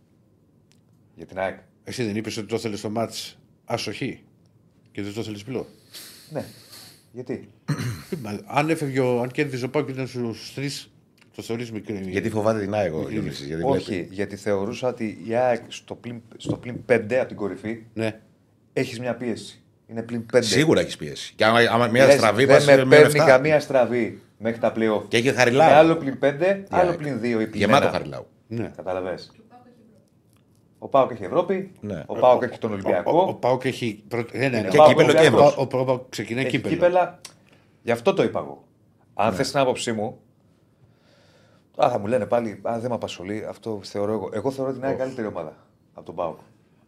Για 1.14 1.26
την 1.26 1.38
ΑΕΚ. 1.38 1.58
Εσύ 1.84 2.04
δεν 2.04 2.16
είπες 2.16 2.36
ότι 2.36 2.46
το 2.46 2.58
θέλεις 2.58 2.78
στο 2.78 2.90
μάτς 2.90 3.38
άσοχη 3.64 4.22
και 4.92 5.02
δεν 5.02 5.12
το 5.14 5.22
θέλεις 5.22 5.44
πλό. 5.44 5.66
Ναι. 6.30 6.44
Γιατί; 7.12 7.48
αν 8.46 8.70
έφευγε, 8.70 9.00
ο- 9.00 9.20
αν 9.20 9.30
κέρδιζε 9.30 9.64
ο 9.64 9.70
Πάουκ 9.70 9.86
και 9.86 9.92
ήταν 9.92 10.06
στους 10.06 10.54
τρεις, 10.54 10.90
το 11.34 11.42
θεωρεί 11.42 11.70
μικρή. 11.72 12.10
Γιατί 12.10 12.30
φοβάται 12.30 12.60
την 12.60 12.74
ΑΕΚ 12.74 12.94
ο 12.94 13.10
Γιώργης, 13.10 13.40
γιατί 13.40 13.62
Όχι, 13.64 13.84
βλέπει. 13.92 14.14
γιατί 14.14 14.36
θεωρούσα 14.36 14.88
ότι 14.88 15.18
η 15.26 15.34
ΑΕΚ 15.34 15.62
στο 15.68 15.94
πλην, 15.94 16.22
στο 16.36 16.56
πλην 16.56 16.84
5 16.88 17.14
από 17.14 17.28
την 17.28 17.36
κορυφή 17.36 17.82
Ναι. 17.94 18.20
έχεις 18.72 19.00
μια 19.00 19.14
πίεση. 19.16 19.58
Είναι 19.86 20.02
πλην 20.02 20.26
5. 20.34 20.38
Σίγουρα 20.42 20.80
έχεις 20.80 20.96
πίεση. 20.96 21.32
Και 21.36 21.44
άμα, 21.44 21.58
άμα 21.70 21.86
μια 21.86 22.06
Λες, 22.06 22.14
στραβή 22.14 22.44
δεν 22.44 22.54
πας 22.54 22.64
με 22.66 22.70
σε 22.72 22.76
μείον 22.76 22.88
παίρνει 22.88 23.06
εφτά. 23.06 23.24
καμία 23.24 23.60
στραβή 23.60 24.20
μέχρι 24.38 24.58
τα 24.60 24.72
playoff. 24.76 25.02
Και 25.08 25.16
έχει 25.16 25.28
Είναι 25.28 25.36
χαριλάου. 25.36 25.72
άλλο 25.74 25.96
πλην 25.96 26.18
5, 26.22 26.64
άλλο 26.70 26.88
ΑΕΚ. 26.90 26.98
πλην 26.98 27.20
2 27.20 27.24
ή 27.24 27.46
πλην 27.46 27.50
Γεμάτο 27.52 27.82
ένα. 27.84 27.92
χαριλάου. 27.92 28.26
ναι. 28.46 28.70
Καταλαβες. 28.76 29.32
Ο 30.78 30.88
Πάοκ 30.88 31.10
έχει 31.10 31.24
Ευρώπη. 31.24 31.72
Ναι. 31.80 32.02
Ο 32.06 32.14
Πάοκ 32.14 32.42
έχει 32.42 32.58
τον 32.58 32.70
Ο, 32.70 32.72
ο, 32.72 32.76
Ολυμπιακό. 32.76 33.34
Πάουκ 33.34 33.64
έχει. 33.64 34.02
πρώτο- 34.08 34.36
Ναι, 34.38 34.48
ναι, 34.48 34.60
ναι. 34.60 34.68
Και 34.68 34.76
Πάοκ 34.76 34.88
κύπελο 34.88 35.12
και 35.12 35.18
Ολυμπιακός. 35.18 35.50
Εύρος. 35.52 35.72
Ο, 35.74 35.78
ο, 35.78 35.84
Πάουκ 35.84 36.02
ξεκινάει 36.08 36.42
Έχει 36.44 36.56
κύπελο. 36.56 36.74
κύπελα. 36.74 37.20
Γι' 37.82 37.90
αυτό 37.90 38.14
το 38.14 38.22
είπα 38.22 38.38
εγώ. 38.40 38.64
Αν 39.14 39.32
θες 39.32 39.50
την 39.50 39.58
άποψή 39.60 39.92
μου. 39.92 40.18
Α, 41.84 41.90
θα 41.90 41.98
μου 41.98 42.06
λένε 42.06 42.26
πάλι, 42.26 42.60
α, 42.62 42.78
δεν 42.80 42.88
με 42.88 42.94
απασχολεί. 42.94 43.44
Αυτό 43.48 43.80
θεωρώ 43.82 44.12
εγώ. 44.12 44.28
Εγώ 44.32 44.50
θεωρώ 44.50 44.72
την 44.72 44.84
ΑΕΚ 44.84 44.96
καλύτερη 44.98 45.26
ομάδα 45.26 45.56
από 45.94 46.06
τον 46.06 46.14
Πάοκ. 46.14 46.38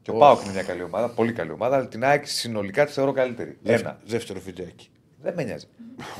Και 0.06 0.12
ο 0.12 0.14
Πάοκ 0.18 0.42
είναι 0.42 0.52
μια 0.52 0.62
καλή 0.62 0.82
ομάδα, 0.82 1.08
πολύ 1.08 1.32
καλή 1.32 1.50
ομάδα, 1.50 1.76
αλλά 1.76 1.88
την 1.88 2.04
ΑΕΚ 2.04 2.26
συνολικά 2.26 2.86
τη 2.86 2.92
θεωρώ 2.92 3.12
καλύτερη. 3.12 3.56
Δεύτερο, 3.62 3.88
Ένα. 3.88 4.00
δεύτερο 4.06 4.40
βιντεάκι. 4.44 4.88
Δεν 5.22 5.34
με 5.36 5.42
νοιάζει. 5.44 5.66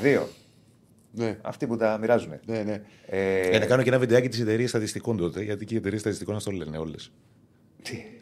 Δύο. 0.01 0.27
Ναι, 1.11 1.37
Αυτοί 1.41 1.67
που 1.67 1.77
τα 1.77 1.97
μοιράζουν. 1.97 2.39
ναι, 2.45 2.63
ναι. 2.63 2.81
Ε, 3.07 3.49
Για 3.49 3.59
να 3.59 3.65
κάνω 3.65 3.83
και 3.83 3.89
ένα 3.89 3.99
βιντεάκι 3.99 4.29
της 4.29 4.39
εταιρείας 4.39 4.69
στατιστικών 4.69 5.17
τότε, 5.17 5.43
γιατί 5.43 5.65
και 5.65 5.73
οι 5.73 5.77
εταιρείες 5.77 6.01
στατιστικών 6.01 6.35
να 6.35 6.41
το 6.41 6.51
λένε 6.51 6.77
όλες. 6.77 7.11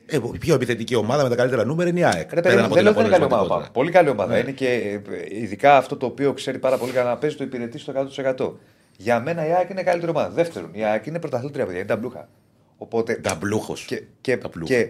Ε, 0.05 0.19
η 0.33 0.37
πιο 0.37 0.55
επιθετική 0.55 0.95
ομάδα 0.95 1.23
με 1.23 1.29
τα 1.29 1.35
καλύτερα 1.35 1.65
νούμερα 1.65 1.89
είναι 1.89 1.99
η 1.99 2.03
ΑΕΚ. 2.03 2.33
Ρε 2.33 2.41
παιδί 2.41 2.55
Πέραν 2.55 2.59
μου, 2.59 2.65
από 2.65 2.73
δεν 2.75 2.83
την 2.83 2.83
λέω 2.83 2.91
ότι 2.91 2.99
είναι 2.99 3.09
καλή 3.17 3.23
ομάδα. 3.23 3.41
ο 3.41 3.45
αποτελεσματικότητα. 3.45 3.55
Πάοκ. 3.55 3.71
Πολύ 3.71 3.91
καλή 3.91 4.09
ομάδα. 4.09 4.37
Είναι 4.39 4.51
και 4.51 5.01
ε, 5.29 5.41
ειδικά 5.41 5.77
αυτό 5.77 5.97
το 5.97 6.05
οποίο 6.05 6.33
ξέρει 6.33 6.59
πάρα 6.59 6.77
πολύ 6.77 6.91
καλά 6.91 7.09
να 7.09 7.17
παίζει 7.17 7.35
το 7.35 7.43
υπηρετεί 7.43 7.77
στο 7.77 7.93
100%. 8.37 8.51
Για 8.97 9.19
μένα 9.19 9.47
η 9.47 9.51
ΑΕΚ 9.51 9.69
είναι 9.69 9.83
καλύτερη 9.83 10.11
ομάδα. 10.11 10.29
Δεύτερον, 10.29 10.69
η 10.73 10.83
ΑΕΚ 10.83 11.05
είναι 11.05 11.19
πρωταθλήτρια, 11.19 11.65
παιδιά. 11.65 11.79
Είναι 11.79 11.87
ταμπλούχα. 11.89 12.29
Οπότε 12.77 13.13
Ταμπλούχο. 13.15 13.73
και, 13.85 14.03
και, 14.21 14.37
Ταμπλούχα. 14.37 14.73
και, 14.73 14.89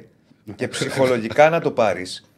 και 0.55 0.67
ψυχολογικά 0.67 1.49
να 1.49 1.61
το 1.61 1.71
πάρεις, 1.71 2.29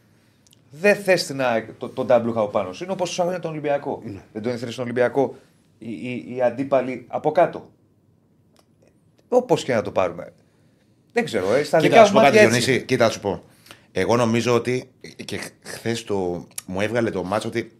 δεν 0.70 0.96
θες 0.96 1.26
την 1.26 1.42
ΑΕΚ 1.42 1.72
το, 1.72 1.88
τον 1.88 2.06
ταμπλούχα 2.06 2.40
από 2.40 2.50
πάνω 2.50 2.72
σου. 2.72 2.84
Είναι 2.84 2.92
όπως 2.92 3.10
σου 3.10 3.22
άγωνε 3.22 3.38
τον 3.38 3.50
Ολυμπιακό. 3.50 4.02
Δεν 4.32 4.42
τον 4.42 4.52
ήθελες 4.52 4.72
στον 4.72 4.84
Ολυμπιακό 4.84 5.36
οι, 5.78 5.90
οι, 5.90 6.34
οι 6.34 6.42
αντίπαλοι 6.42 7.04
από 7.08 7.32
κάτω. 7.32 7.70
Όπως 9.28 9.64
και 9.64 9.74
να 9.74 9.82
το 9.82 9.90
πάρουμε. 9.90 10.32
Δεν 11.12 11.24
ξέρω, 11.24 11.52
ε, 11.54 11.62
στα 11.62 11.78
Κοίτα, 11.78 11.88
δικά 11.88 12.00
να 12.00 12.06
σου 12.06 12.12
μου 12.12 12.18
πω 12.18 12.24
κάτι, 12.24 12.36
μάτια 12.36 12.56
έτσι. 12.56 12.60
Διονύση. 12.60 12.86
Κοίτα, 12.86 13.04
να 13.04 13.10
σου 13.10 13.20
πω. 13.20 13.42
Εγώ 13.92 14.16
νομίζω 14.16 14.54
ότι 14.54 14.90
και 15.24 15.40
χθες 15.62 16.04
το, 16.04 16.46
μου 16.66 16.80
έβγαλε 16.80 17.10
το 17.10 17.24
μάτσο 17.24 17.48
ότι 17.48 17.72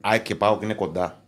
ΑΕΚ 0.00 0.22
και 0.22 0.34
ΠΑΟΚ 0.34 0.62
είναι 0.62 0.74
κοντά 0.74 1.21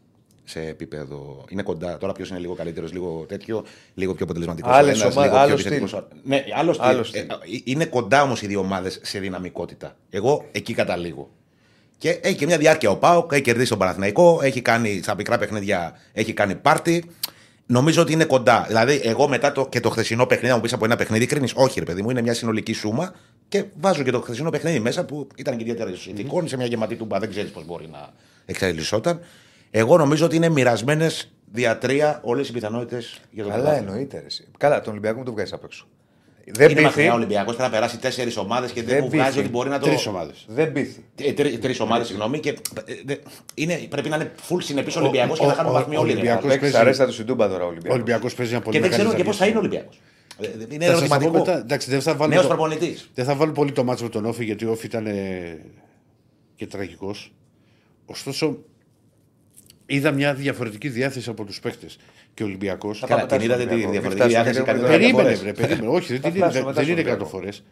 σε 0.45 0.61
επίπεδο. 0.61 1.45
Είναι 1.49 1.63
κοντά. 1.63 1.99
Τώρα 1.99 2.13
ποιος 2.13 2.29
είναι 2.31 2.39
λίγο 2.39 2.55
καλύτερος, 2.55 2.93
λίγο 2.93 3.25
τέτοιο, 3.29 3.65
λίγο 3.95 4.15
πιο 4.15 4.25
αποτελεσματικός. 4.25 4.73
Άλλες 4.73 5.03
ομα- 5.05 5.41
άλλος 5.41 5.61
στυλ. 5.61 5.89
Ναι, 6.25 6.45
άλλος 6.57 6.77
στυλ. 6.77 6.89
Άλλος 6.89 7.13
Ε, 7.13 7.19
στυλ. 7.19 7.31
ε, 7.31 7.61
είναι 7.65 7.85
κοντά 7.85 8.23
όμως 8.23 8.43
οι 8.43 8.47
δύο 8.47 8.61
ομάδες 8.61 9.01
σε 9.03 9.19
δυναμικότητα. 9.19 9.97
Εγώ 10.11 10.45
εκεί 10.53 10.75
καταλήγω. 10.75 11.31
Και 11.99 12.11
έχει 12.23 12.35
και 12.37 12.47
μια 12.47 12.59
διάρκεια 12.59 12.91
ο 12.91 12.97
Πάοκ, 12.97 13.33
έχει 13.33 13.43
κερδίσει 13.43 13.69
τον 13.69 13.79
Παναθηναϊκό, 13.79 14.41
έχει 14.43 14.61
κάνει 14.61 15.01
στα 15.03 15.17
πικρά 15.17 15.39
παιχνίδια, 15.39 15.99
έχει 16.13 16.33
κάνει 16.33 16.55
πάρτι. 16.55 17.05
Νομίζω 17.67 18.03
ότι 18.03 18.13
είναι 18.13 18.25
κοντά. 18.25 18.65
Δηλαδή, 18.69 19.01
εγώ 19.05 19.29
μετά 19.29 19.53
το, 19.53 19.67
και 19.69 19.81
το 19.81 19.91
χθεσινό 19.91 20.27
παιχνίδι, 20.27 20.49
να 20.49 20.55
μου 20.55 20.61
πεις 20.63 20.73
από 20.73 20.85
ένα 20.85 20.97
παιχνίδι, 20.97 21.27
κρίνεις. 21.27 21.53
Όχι, 21.55 21.79
ρε 21.79 21.85
παιδί 21.85 22.03
μου, 22.03 22.11
είναι 22.11 22.23
μια 22.23 22.35
συνολική 22.35 22.73
σούμα. 22.73 23.15
Και 23.49 23.65
βάζω 23.81 24.03
και 24.03 24.11
το 24.11 24.21
χθεσινό 24.21 24.51
παιχνίδι 24.51 24.79
μέσα 24.81 25.05
που 25.05 25.27
ήταν 25.37 25.57
και 25.57 25.63
ιδιαίτερα 25.63 25.91
συνθηκών, 25.97 26.49
σε 26.49 26.57
μια 26.57 26.67
γεματή 26.67 26.97
τούμπα. 26.97 27.19
Δεν 27.19 27.31
ξέρεις 27.31 27.51
πώς 27.51 27.65
μπορεί 27.67 27.89
να 27.93 28.13
εξελισσόταν. 28.47 29.21
Εγώ 29.77 29.97
νομίζω 29.97 30.25
ότι 30.25 30.37
είναι 30.37 30.49
μοιρασμένες 30.49 31.33
δια 31.53 31.79
τρία 31.79 32.21
όλες 32.25 32.49
οι 32.49 32.53
πιθανότητες 32.53 33.21
για 33.31 33.43
τον 33.43 33.53
Καλά, 33.53 33.63
πρωτάθλημα. 33.65 33.93
εννοείται. 33.93 34.19
Ρε. 34.19 34.27
εσύ. 34.27 34.47
Καλά, 34.59 34.81
τον 34.81 34.91
Ολυμπιακό 34.93 35.19
μου 35.19 35.25
το 35.25 35.33
βγάζει 35.33 35.55
απ' 35.55 35.65
έξω. 35.65 35.87
Δεν 36.47 36.65
Είναι 36.65 36.69
πείθει. 36.69 36.83
μακριά 36.83 37.13
ο 37.13 37.15
Ολυμπιακός, 37.15 37.55
πρέπει 37.57 37.63
να 37.63 37.71
περάσει 37.75 37.99
τέσσερις 37.99 38.37
ομάδες 38.37 38.71
και 38.73 38.83
δεν, 38.83 38.95
Δεν 38.95 39.05
μου 39.05 39.11
βγάζει 39.11 39.29
πείθει. 39.29 39.41
ότι 39.41 39.49
μπορεί 39.49 39.69
να 39.69 39.79
το. 39.79 39.87
Τρεις 39.87 40.07
ομάδες. 40.07 40.45
Δεν 40.49 40.73
πείθει. 40.73 41.03
Τρεις 41.59 41.81
ομάδες, 41.81 42.07
συγγνώμη. 42.07 42.39
Και 42.41 42.49
ε, 42.49 42.95
δε- 43.05 43.17
είναι, 43.55 43.75
πρέπει 43.91 44.09
να 44.09 44.17
είναι 44.17 44.33
full 44.49 44.57
συνεπής 44.63 44.97
ο 44.97 45.01
Ολυμπιακός 45.01 45.39
και 45.39 45.45
ο- 45.45 45.49
να 45.49 45.55
χάνουν 45.55 45.71
ο- 45.71 45.75
βαθμοί 45.75 45.97
ο 45.97 46.01
όλοι. 46.01 46.09
ρε. 46.11 46.15
Ολυμπιακός 46.17 46.43
Παίξει 46.45 46.59
παίζει- 46.61 46.77
αρέστα 46.77 47.07
τους 47.07 47.15
Σιντούμπα 47.15 47.49
τώρα 47.49 47.63
ο 47.63 47.67
Ο 47.67 47.69
Ολυμπιακός. 47.69 47.95
Ολυμπιακό 47.95 48.29
παίζει 48.37 48.53
ένα 48.53 48.63
πολύ 48.63 48.77
Και 48.77 48.81
δεν 48.83 48.91
μεγάλη 48.91 49.09
ξέρω 49.09 49.23
και 49.23 49.29
πώς 49.29 49.37
θα 49.37 49.45
ζαρία. 49.45 49.61
είναι 49.61 49.69
ο 49.69 49.69
Ολυμπιακός. 49.71 50.01
Είναι 50.75 50.87
Θα 50.87 50.91
σας 50.97 51.01
τα 51.01 51.09
πω 51.09 51.15
ερωτηματικό. 51.15 51.39
μετά. 51.51 51.59
Εντάξει, 51.65 51.91
δεν 51.91 52.01
θα 52.01 52.15
βάλω 52.15 52.31
Νέος 52.31 52.43
το- 52.43 52.49
προπονητής. 52.49 53.11
Δεν 53.15 53.25
θα 53.25 53.35
βάλω 53.35 53.53
πολύ 53.53 53.73
το 53.73 53.85
μάτσο 53.85 54.05
με 54.05 54.11
τον 54.11 54.25
Όφη 54.25 54.45
γιατί 54.45 54.65
ο 54.65 54.71
Όφη 54.71 54.87
ήταν 54.87 55.07
ε, 55.07 55.59
και 56.57 56.67
τραγικός. 56.67 57.33
Ωστόσο, 58.07 58.59
είδα 59.87 60.11
μια 60.11 60.35
διαφορετική 60.35 60.89
διάθεση 60.89 61.31
από 61.31 61.45
τους 61.45 61.61
παίκτες. 61.61 61.99
Και 62.35 62.43
ο 62.43 62.47
Ολυμπιακό. 62.47 62.95
Θα 62.95 63.07
Καλά, 63.07 63.27
πάμε 63.27 63.39
την 63.39 63.51
μετά 63.51 63.63
είδατε 63.63 63.77
στον 63.77 63.81
τη 63.81 63.87
Ολυμπιακό. 63.87 64.15
διαφορετική 64.15 64.35
Μην 64.35 64.55
διάθεση. 64.55 64.63
φτάσουμε 64.63 64.89
κάτι 64.89 65.05
και 65.07 65.13
φορές. 65.13 65.41
Περίμενε, 65.41 65.53
βρε, 65.53 65.67
περίμενε. 65.67 65.97
Όχι, 65.97 66.13
δεν 66.13 66.21
Θα 66.21 66.29
την 66.29 66.37
είναι, 66.37 66.45
φτάσουμε 66.49 66.67
μετά 66.71 66.81
δεν 66.83 66.91
είναι 66.91 67.01
στον 67.01 67.13
100 67.13 67.15
Ολυμπιακό. 67.15 67.25
φορές. 67.31 67.65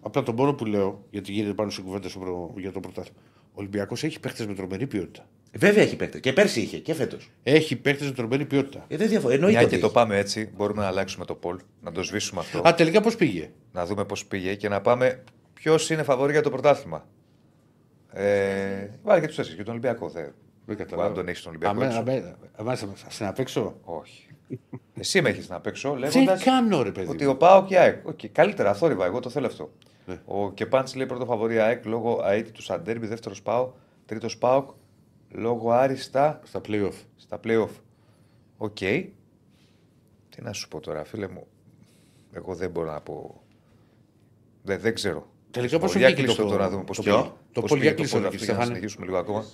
Απλά 0.00 0.22
τον 0.22 0.36
πόνο 0.36 0.54
που 0.54 0.64
λέω, 0.64 1.04
γιατί 1.10 1.32
γίνεται 1.32 1.54
πάνω 1.54 1.70
στην 1.70 1.84
κουβέντα 1.84 2.08
στο 2.08 2.18
προ- 2.18 2.52
για 2.58 2.72
το 2.72 2.80
πρωτάθλημα. 2.80 3.18
Ο 3.48 3.52
Ολυμπιακός 3.54 4.04
έχει 4.04 4.20
παίκτες 4.20 4.46
με 4.46 4.54
τρομερή 4.54 4.86
ποιότητα. 4.86 5.28
Βέβαια 5.52 5.82
έχει 5.82 5.96
παίκτες. 5.96 6.20
Και 6.20 6.32
πέρσι 6.32 6.60
είχε 6.60 6.78
και 6.78 6.94
φέτος. 6.94 7.30
Έχει 7.42 7.76
παίκτες 7.76 8.06
με 8.06 8.12
τρομερή 8.12 8.44
ποιότητα. 8.44 8.84
Ε, 8.88 8.96
δεν 8.96 9.08
διαφο- 9.08 9.30
Εννοείται. 9.30 9.56
Μια 9.56 9.66
ότι 9.66 9.74
και 9.74 9.80
το 9.80 9.86
έχει. 9.86 9.94
πάμε 9.94 10.16
έτσι, 10.18 10.50
μπορούμε 10.56 10.82
να 10.82 10.86
αλλάξουμε 10.88 11.24
το 11.24 11.38
poll, 11.42 11.56
να 11.82 11.92
το 11.92 12.02
σβήσουμε 12.02 12.40
αυτό, 12.40 12.68
Α, 12.68 12.74
τελικά 12.74 13.00
πώς 13.00 13.16
πήγε; 13.16 13.50
να 13.72 13.86
δούμε 13.86 14.04
πώς 14.04 14.24
πήγε 14.26 14.54
και 14.54 14.68
να 14.68 14.80
πάμε 14.80 15.24
ποιος 15.54 15.90
είναι 15.90 16.02
φαβορή 16.02 16.32
για 16.32 16.42
το 16.42 16.50
πρωτάθλημα. 16.50 17.06
Ε, 18.12 18.88
βάλει 19.02 19.20
και 19.20 19.26
τους 19.26 19.36
τέσσερις 19.36 19.58
και 19.58 19.64
τον 19.64 19.72
Ολυμπιακό. 19.72 20.08
Δε. 20.08 20.22
Δεν 20.68 20.80
Αν 20.80 20.84
καταλάβω. 20.86 21.14
τον 21.14 21.28
έχεις 21.28 21.42
τον 21.42 21.50
Ολυμπιακό. 21.50 21.74
Αμέ, 21.74 21.86
έξω. 21.86 21.98
αμέ, 21.98 22.36
αμέ, 22.56 22.76
σε 23.08 23.24
να 23.24 23.32
παίξω. 23.32 23.76
Όχι. 23.84 24.26
Εσύ 24.94 25.22
με 25.22 25.28
έχεις 25.28 25.48
να 25.48 25.60
παίξω 25.60 25.90
Δεν 25.90 25.98
λέγοντας 25.98 26.42
κάνω 26.42 26.82
ρε 26.82 26.92
παιδί. 26.92 27.10
ότι 27.10 27.24
μου. 27.24 27.30
ο 27.30 27.36
Πάο 27.36 27.64
και 27.64 27.74
η 27.74 27.76
ΑΕΚ. 27.76 28.06
Οκ, 28.06 28.26
καλύτερα, 28.32 28.74
θόρυβα, 28.74 29.04
εγώ 29.04 29.20
το 29.20 29.30
θέλω 29.30 29.46
αυτό. 29.46 29.70
Ναι. 30.06 30.20
Ο 30.24 30.52
Κεπάντς 30.52 30.94
λέει 30.94 31.06
πρώτο 31.06 31.24
φαβορή 31.24 31.58
ΑΕΚ 31.58 31.84
λόγω 31.86 32.22
αίτη 32.26 32.50
του 32.50 32.62
Σαντέρμπι, 32.62 33.06
δεύτερος 33.06 33.42
Πάο, 33.42 33.72
τρίτος 34.06 34.38
Πάοκ 34.38 34.70
λόγω 35.28 35.70
άριστα 35.72 36.40
Στα 36.44 36.60
playoff. 36.68 36.92
στα 37.16 37.40
playoff. 37.44 37.68
Οκ. 38.56 38.76
Τι 38.76 40.42
να 40.42 40.52
σου 40.52 40.68
πω 40.68 40.80
τώρα, 40.80 41.04
φίλε 41.04 41.28
μου. 41.28 41.46
Εγώ 42.32 42.54
δεν 42.54 42.70
μπορώ 42.70 42.90
να 42.92 43.00
πω. 43.00 43.42
Δεν, 44.62 44.80
δεν 44.80 44.94
ξέρω. 44.94 45.26
Τελικά 45.50 45.78
πόσο 45.78 45.98
Για 45.98 46.06
βγήκε 46.06 46.22
κλείστο 46.22 46.42
το- 46.42 46.48
τώρα 46.48 46.62
να 46.64 46.70
δούμε 46.70 46.84
πώς 46.84 46.96
το 46.96 47.02
πήγε. 47.02 47.14
ποιο; 47.16 47.36
Το 47.52 47.60
Πώς 47.60 47.70
poll, 47.70 47.74
πήγε 47.74 47.86
για 47.86 47.94
κλείστο 47.94 48.16
poll 48.18 48.20
το 48.20 48.26
αυτό, 48.26 48.36
εκεί, 48.36 48.44
για 48.44 48.54
να 48.54 48.60
Στέφανε. 48.60 48.78
συνεχίσουμε 48.78 49.06
λίγο 49.06 49.18
ακόμα. 49.18 49.44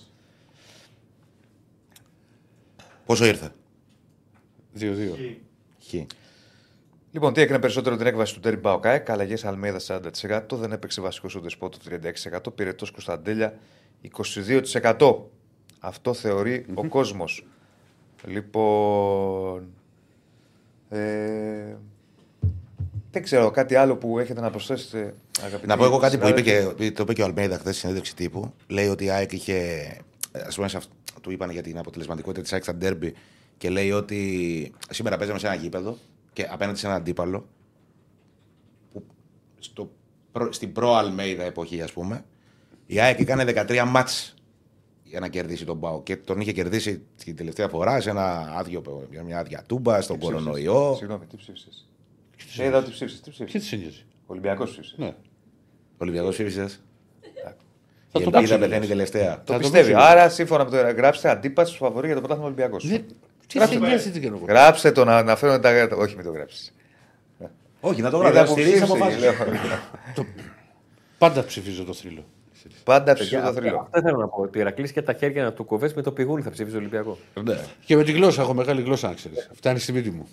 Πόσο 3.06 3.24
ήρθε; 3.24 3.52
2-2. 4.78 4.92
Χ. 5.88 5.94
Λοιπόν, 7.10 7.32
τι 7.32 7.40
έκανε 7.40 7.58
περισσότερο 7.58 7.96
την 7.96 8.06
έκβαση 8.06 8.34
του 8.34 8.40
Τέρι 8.40 8.56
Μπαοκάεκ. 8.56 9.10
Αλλαγές 9.10 9.44
Αλμέδα 9.44 10.02
40%. 10.22 10.40
Δεν 10.50 10.72
έπαιξε 10.72 11.00
βασικό 11.00 11.28
ο 11.36 11.40
Δεσπότο 11.40 11.78
36%. 12.34 12.54
Πυρετό 12.54 12.86
Κωνσταντέλια 12.92 13.58
22%. 14.72 15.14
Αυτό 15.78 16.14
θεωρεί 16.14 16.66
ο 16.74 16.86
κόσμος. 16.88 17.46
Λοιπόν. 18.26 19.66
Ε, 20.88 21.76
δεν 23.10 23.22
ξέρω, 23.22 23.50
κάτι 23.50 23.74
άλλο 23.74 23.96
που 23.96 24.18
έχετε 24.18 24.40
να 24.40 24.50
προσθέσετε, 24.50 25.14
αγαπητοί 25.40 25.66
Να 25.66 25.76
πω 25.76 25.84
εγώ 25.84 25.98
κάτι 25.98 26.18
που 26.18 26.28
είπε 26.28 26.42
συνάδελφοι; 26.42 26.76
και, 26.76 26.92
το 26.92 27.02
είπε 27.02 27.12
και 27.12 27.22
ο 27.22 27.24
Αλμέιδα 27.24 27.58
χθες 27.58 27.72
στη 27.72 27.80
συνέντευξη 27.80 28.14
τύπου. 28.16 28.52
Λέει 28.68 28.88
ότι 28.88 29.04
η 29.04 29.10
ΑΕΚ 29.10 29.32
είχε. 29.32 29.86
Α 30.34 30.54
πούμε, 30.54 30.68
σε 30.68 30.76
αυτό, 30.76 30.94
του 31.20 31.30
είπαν 31.30 31.50
για 31.50 31.62
την 31.62 31.78
αποτελεσματικότητα 31.78 32.42
της 32.42 32.52
ΑΕΚ 32.52 32.62
στα 32.62 32.74
ντέρμπι 32.74 33.14
και 33.56 33.70
λέει 33.70 33.90
ότι 33.90 34.72
σήμερα 34.90 35.16
παίζαμε 35.16 35.38
σε 35.38 35.46
ένα 35.46 35.54
γήπεδο 35.54 35.96
και 36.32 36.46
απέναντι 36.50 36.78
σε 36.78 36.86
έναν 36.86 36.98
αντίπαλο. 36.98 37.46
Που 38.92 39.04
στο, 39.58 39.90
προ- 40.32 40.52
στην 40.52 40.72
προ-Αλμέιδα 40.72 41.42
εποχή, 41.44 41.82
ας 41.82 41.92
πούμε, 41.92 42.24
η 42.86 43.00
ΑΕΚ 43.00 43.20
έκανε 43.20 43.44
13 43.68 43.84
μάτς 43.86 44.34
για 45.04 45.20
να 45.20 45.28
κερδίσει 45.28 45.64
τον 45.64 45.80
Πάο. 45.80 46.02
Και 46.02 46.16
τον 46.16 46.40
είχε 46.40 46.52
κερδίσει 46.52 47.02
την 47.24 47.36
τελευταία 47.36 47.68
φορά 47.68 48.00
σε 48.00 48.10
ένα 48.10 48.52
άδειο, 48.56 49.06
μια 49.24 49.38
άδεια 49.38 49.64
τούμπα, 49.66 50.00
στον 50.00 50.18
κορονοϊό. 50.18 50.94
Συγγνώμη, 50.98 51.26
τι 51.26 51.36
ψήφισες; 51.36 51.88
Δεν 52.56 52.66
είδα 52.66 52.78
ότι 52.78 52.90
ψήφισες. 52.90 53.20
Τι 53.20 53.30
Ποιοι 53.30 53.46
ψήφισε. 53.46 53.76
τη 53.76 53.82
νοιάζει. 53.82 54.04
Ολυμπιακός 54.26 54.70
ψήφισες. 54.70 54.98
Ναι. 54.98 55.14
Ολυμπιακός 55.98 56.34
ψήφισες; 56.34 56.82
Θα 58.16 58.20
Η 58.20 58.24
το 58.24 58.30
ελπίδα 58.38 58.54
παίξω. 58.54 58.58
πεθαίνει 58.68 58.86
τελευταία. 58.86 59.34
Το 59.34 59.40
Θα 59.44 59.52
το 59.52 59.58
πιστεύει. 59.58 59.92
παίξω. 59.92 60.06
Άρα, 60.06 60.28
σύμφωνα 60.28 60.64
με 60.64 60.70
το 60.70 60.76
γράψτε 60.76 61.28
αντίπαση 61.30 61.76
φαβορή 61.76 62.06
για 62.06 62.14
το 62.14 62.20
πρωτάθλημα 62.20 62.46
Ολυμπιακός. 62.50 62.86
Δεν- 62.88 63.04
Τι 63.46 63.60
σε 63.66 63.78
νοιάζει 63.78 64.10
τι 64.10 64.20
κάνω 64.20 64.36
εγώ. 64.36 64.44
Γράψτε 64.48 64.92
το 64.92 65.04
να 65.04 65.16
αναφέρω 65.16 65.58
τα. 65.60 65.88
Όχι, 65.96 66.14
μην 66.16 66.24
το 66.24 66.30
γράψεις. 66.30 66.74
Όχι, 67.80 68.02
να 68.02 68.10
το 68.10 68.18
Είδα 68.18 68.30
γράψει. 68.30 68.54
που 68.54 68.60
Στηρίζει 68.60 68.82
ψήφισε, 68.82 69.02
αποφάσει. 69.04 69.18
λέω. 69.18 69.32
Πάντα 71.18 71.44
ψηφίζω 71.44 71.84
το 71.84 71.92
θρύλο. 71.94 72.24
Πάντα 72.84 73.14
ψηφίζω 73.14 73.40
το 73.42 73.52
θρύλο. 73.52 73.78
Αυτό 73.80 74.00
θέλω 74.00 74.18
να 74.18 74.28
πω. 74.28 74.42
Ότι 74.42 74.58
Ηρακλή 74.58 74.92
και 74.92 75.02
τα 75.02 75.12
χέρια 75.12 75.42
να 75.42 75.52
του 75.52 75.64
κοβές 75.64 75.94
με 75.94 76.02
το 76.02 76.12
πηγούνι 76.12 76.42
θα 76.42 76.50
ψήφιζε 76.50 76.76
Ολυμπιακό. 76.76 77.18
Και 77.84 77.96
με 77.96 78.04
τη 78.04 78.12
γλώσσα, 78.12 78.42
έχω 78.42 78.54
μεγάλη 78.54 78.82
γλώσσα 78.82 79.08
να 79.08 79.14
ξέρει. 79.14 79.34
Φτάνει 79.52 79.78
στη 79.78 79.92
μύτη 79.92 80.10
μου. 80.10 80.28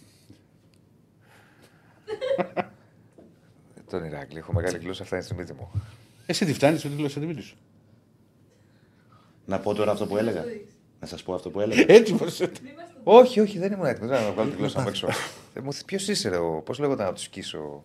Τον 3.90 4.04
Ηράκλειο. 4.06 4.40
Έχω 4.40 4.54
μεγάλη 4.54 4.78
γλώσσα, 4.78 5.06
φτάνει 5.06 5.24
στη 5.24 5.34
μύτη 5.36 5.54
μου. 5.54 5.72
Εσύ 6.26 6.46
τι 6.46 6.54
φτάνεις 6.54 6.84
με 6.84 6.90
τη 6.90 6.96
γλώσσα 6.96 7.20
τη 7.20 7.26
μύτη 7.26 7.42
σου. 7.42 7.56
Να 9.52 9.60
πω 9.60 9.74
τώρα 9.74 9.92
αυτό 9.92 10.06
που 10.06 10.18
έλεγα. 10.18 10.46
Να 11.00 11.08
σας 11.08 11.24
πω 11.24 11.34
αυτό 11.34 11.50
που 11.50 11.60
έλεγα. 11.60 11.84
Έτσι 11.88 12.14
πώ. 12.14 12.26
όχι, 13.04 13.40
όχι, 13.40 13.60
δεν 13.60 13.72
ήμουν 13.72 13.86
έτοιμος. 13.86 14.10
Δεν 14.10 14.24
να 14.24 14.32
βγάλω 14.32 14.50
τη 14.50 14.56
γλώσσα 14.56 14.82
απ' 14.82 14.88
έξω. 14.88 15.08
Ποιος 15.86 16.08
είσαι, 16.08 16.30
ρε, 16.30 16.38
πώς 16.64 16.80
λέγονταν 16.80 17.06
από 17.06 17.16
τους 17.16 17.24
σκίσω. 17.24 17.84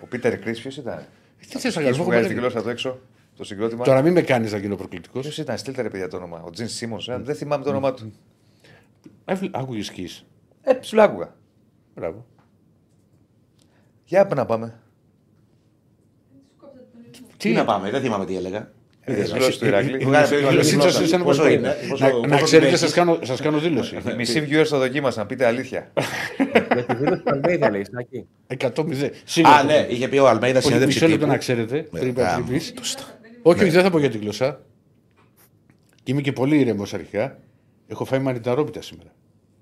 Ο 0.00 0.06
Πίτερ 0.06 0.38
Κρι, 0.38 0.52
ποιος 0.52 0.76
ήταν; 0.76 1.06
Τι 1.50 1.58
θες 1.58 1.76
να 1.76 1.82
Ποιο 1.82 1.96
που 1.96 2.04
βγάζει 2.04 2.22
τη 2.22 2.28
κάνει. 2.28 2.40
γλώσσα 2.40 2.62
του 2.62 2.68
έξω, 2.68 2.98
το 3.36 3.44
συγκρότημα. 3.44 3.84
Τώρα 3.84 4.02
μην 4.02 4.12
με 4.12 4.22
κάνεις 4.22 4.52
να 4.52 4.58
γίνω 4.58 4.76
προκλητικός. 4.76 5.22
Ποιος 5.22 5.38
ήταν, 5.38 5.58
στείλτε 5.58 5.82
ρε 5.82 5.90
παιδιά 5.90 6.08
το 6.08 6.16
όνομα. 6.16 6.42
Ο 6.42 6.50
Τζιν 6.50 6.68
Σίμονς, 6.68 7.06
δεν 7.06 7.34
θυμάμαι 7.34 7.64
το 7.64 7.70
όνομά 7.70 7.94
του. 7.94 8.12
Άκουγες 9.50 9.86
σκι. 9.86 10.08
Ε, 10.62 10.72
ψουλάκουγα. 10.72 11.34
Μπράβο. 11.94 12.26
Για 14.04 14.28
να 14.34 14.46
πάμε. 14.46 14.80
Τι 17.36 17.52
να 17.52 17.64
πάμε, 17.64 17.90
δεν 17.90 18.00
θυμάμαι 18.00 18.24
τι 18.26 18.36
έλεγα. 18.36 18.72
Ε, 19.06 19.12
γλώσσα 19.12 19.58
του 19.58 19.66
Ηράκλειο. 19.66 19.98
Βγάλε 20.08 20.26
πιο 20.26 20.40
καλή 20.42 20.58
Εσύ 20.58 20.74
γλώσσα. 20.74 20.90
σας- 20.90 21.08
σαν 21.08 21.22
Πόσο 21.22 21.42
να- 21.42 21.50
είναι, 21.50 21.76
πόσο- 21.88 22.04
Να- 22.04 22.10
πόσο 22.10 22.26
Να 22.26 22.40
ξέρετε, 22.40 22.68
την 22.68 22.78
σα 22.78 22.84
έχεις. 22.84 22.96
κάνω, 22.96 23.18
σας 23.22 23.40
κάνω 23.40 23.58
δήλωση. 23.58 23.96
Μισή 24.16 24.46
viewers 24.50 24.66
το 24.68 24.78
δοκίμασαν, 24.78 25.26
πείτε 25.26 25.46
αλήθεια. 25.46 25.92
Για 26.72 26.84
τη 26.84 26.94
δήλωση 26.94 27.20
του 27.22 27.30
Αλμέιδα 27.30 27.70
λέει, 27.70 27.84
Σάκη. 27.92 28.26
100-0. 28.46 29.04
Α, 29.06 29.10
Σίγουρα. 29.24 29.62
ναι, 29.64 29.86
είχε 29.90 30.08
πει 30.08 30.18
ο 30.18 30.28
Αλμέιδα 30.28 30.58
Όχι, 30.58 30.66
συνέντευξη 30.66 30.96
μισό 30.96 31.06
λεπτό 31.06 31.18
τύπου. 31.20 31.32
να 31.32 31.38
ξέρετε. 31.38 31.76
Ναι, 31.76 31.98
Πριν 31.98 32.08
είπα 32.08 32.22
γάμο, 32.22 32.44
τρυπής. 32.44 32.72
το 32.74 32.84
στα- 32.84 33.02
Όχι, 33.42 33.60
όχι, 33.62 33.70
δεν 33.70 33.82
θα 33.82 33.90
πω 33.90 33.98
για 33.98 34.10
τη 34.10 34.18
γλώσσα. 34.18 34.60
Και 36.02 36.12
είμαι 36.12 36.20
και 36.20 36.32
πολύ 36.32 36.58
ήρεμο 36.58 36.82
αρχικά. 36.82 37.38
Έχω 37.88 38.04
φάει 38.04 38.18
μανιταρόπιτα 38.18 38.82
σήμερα. 38.82 39.10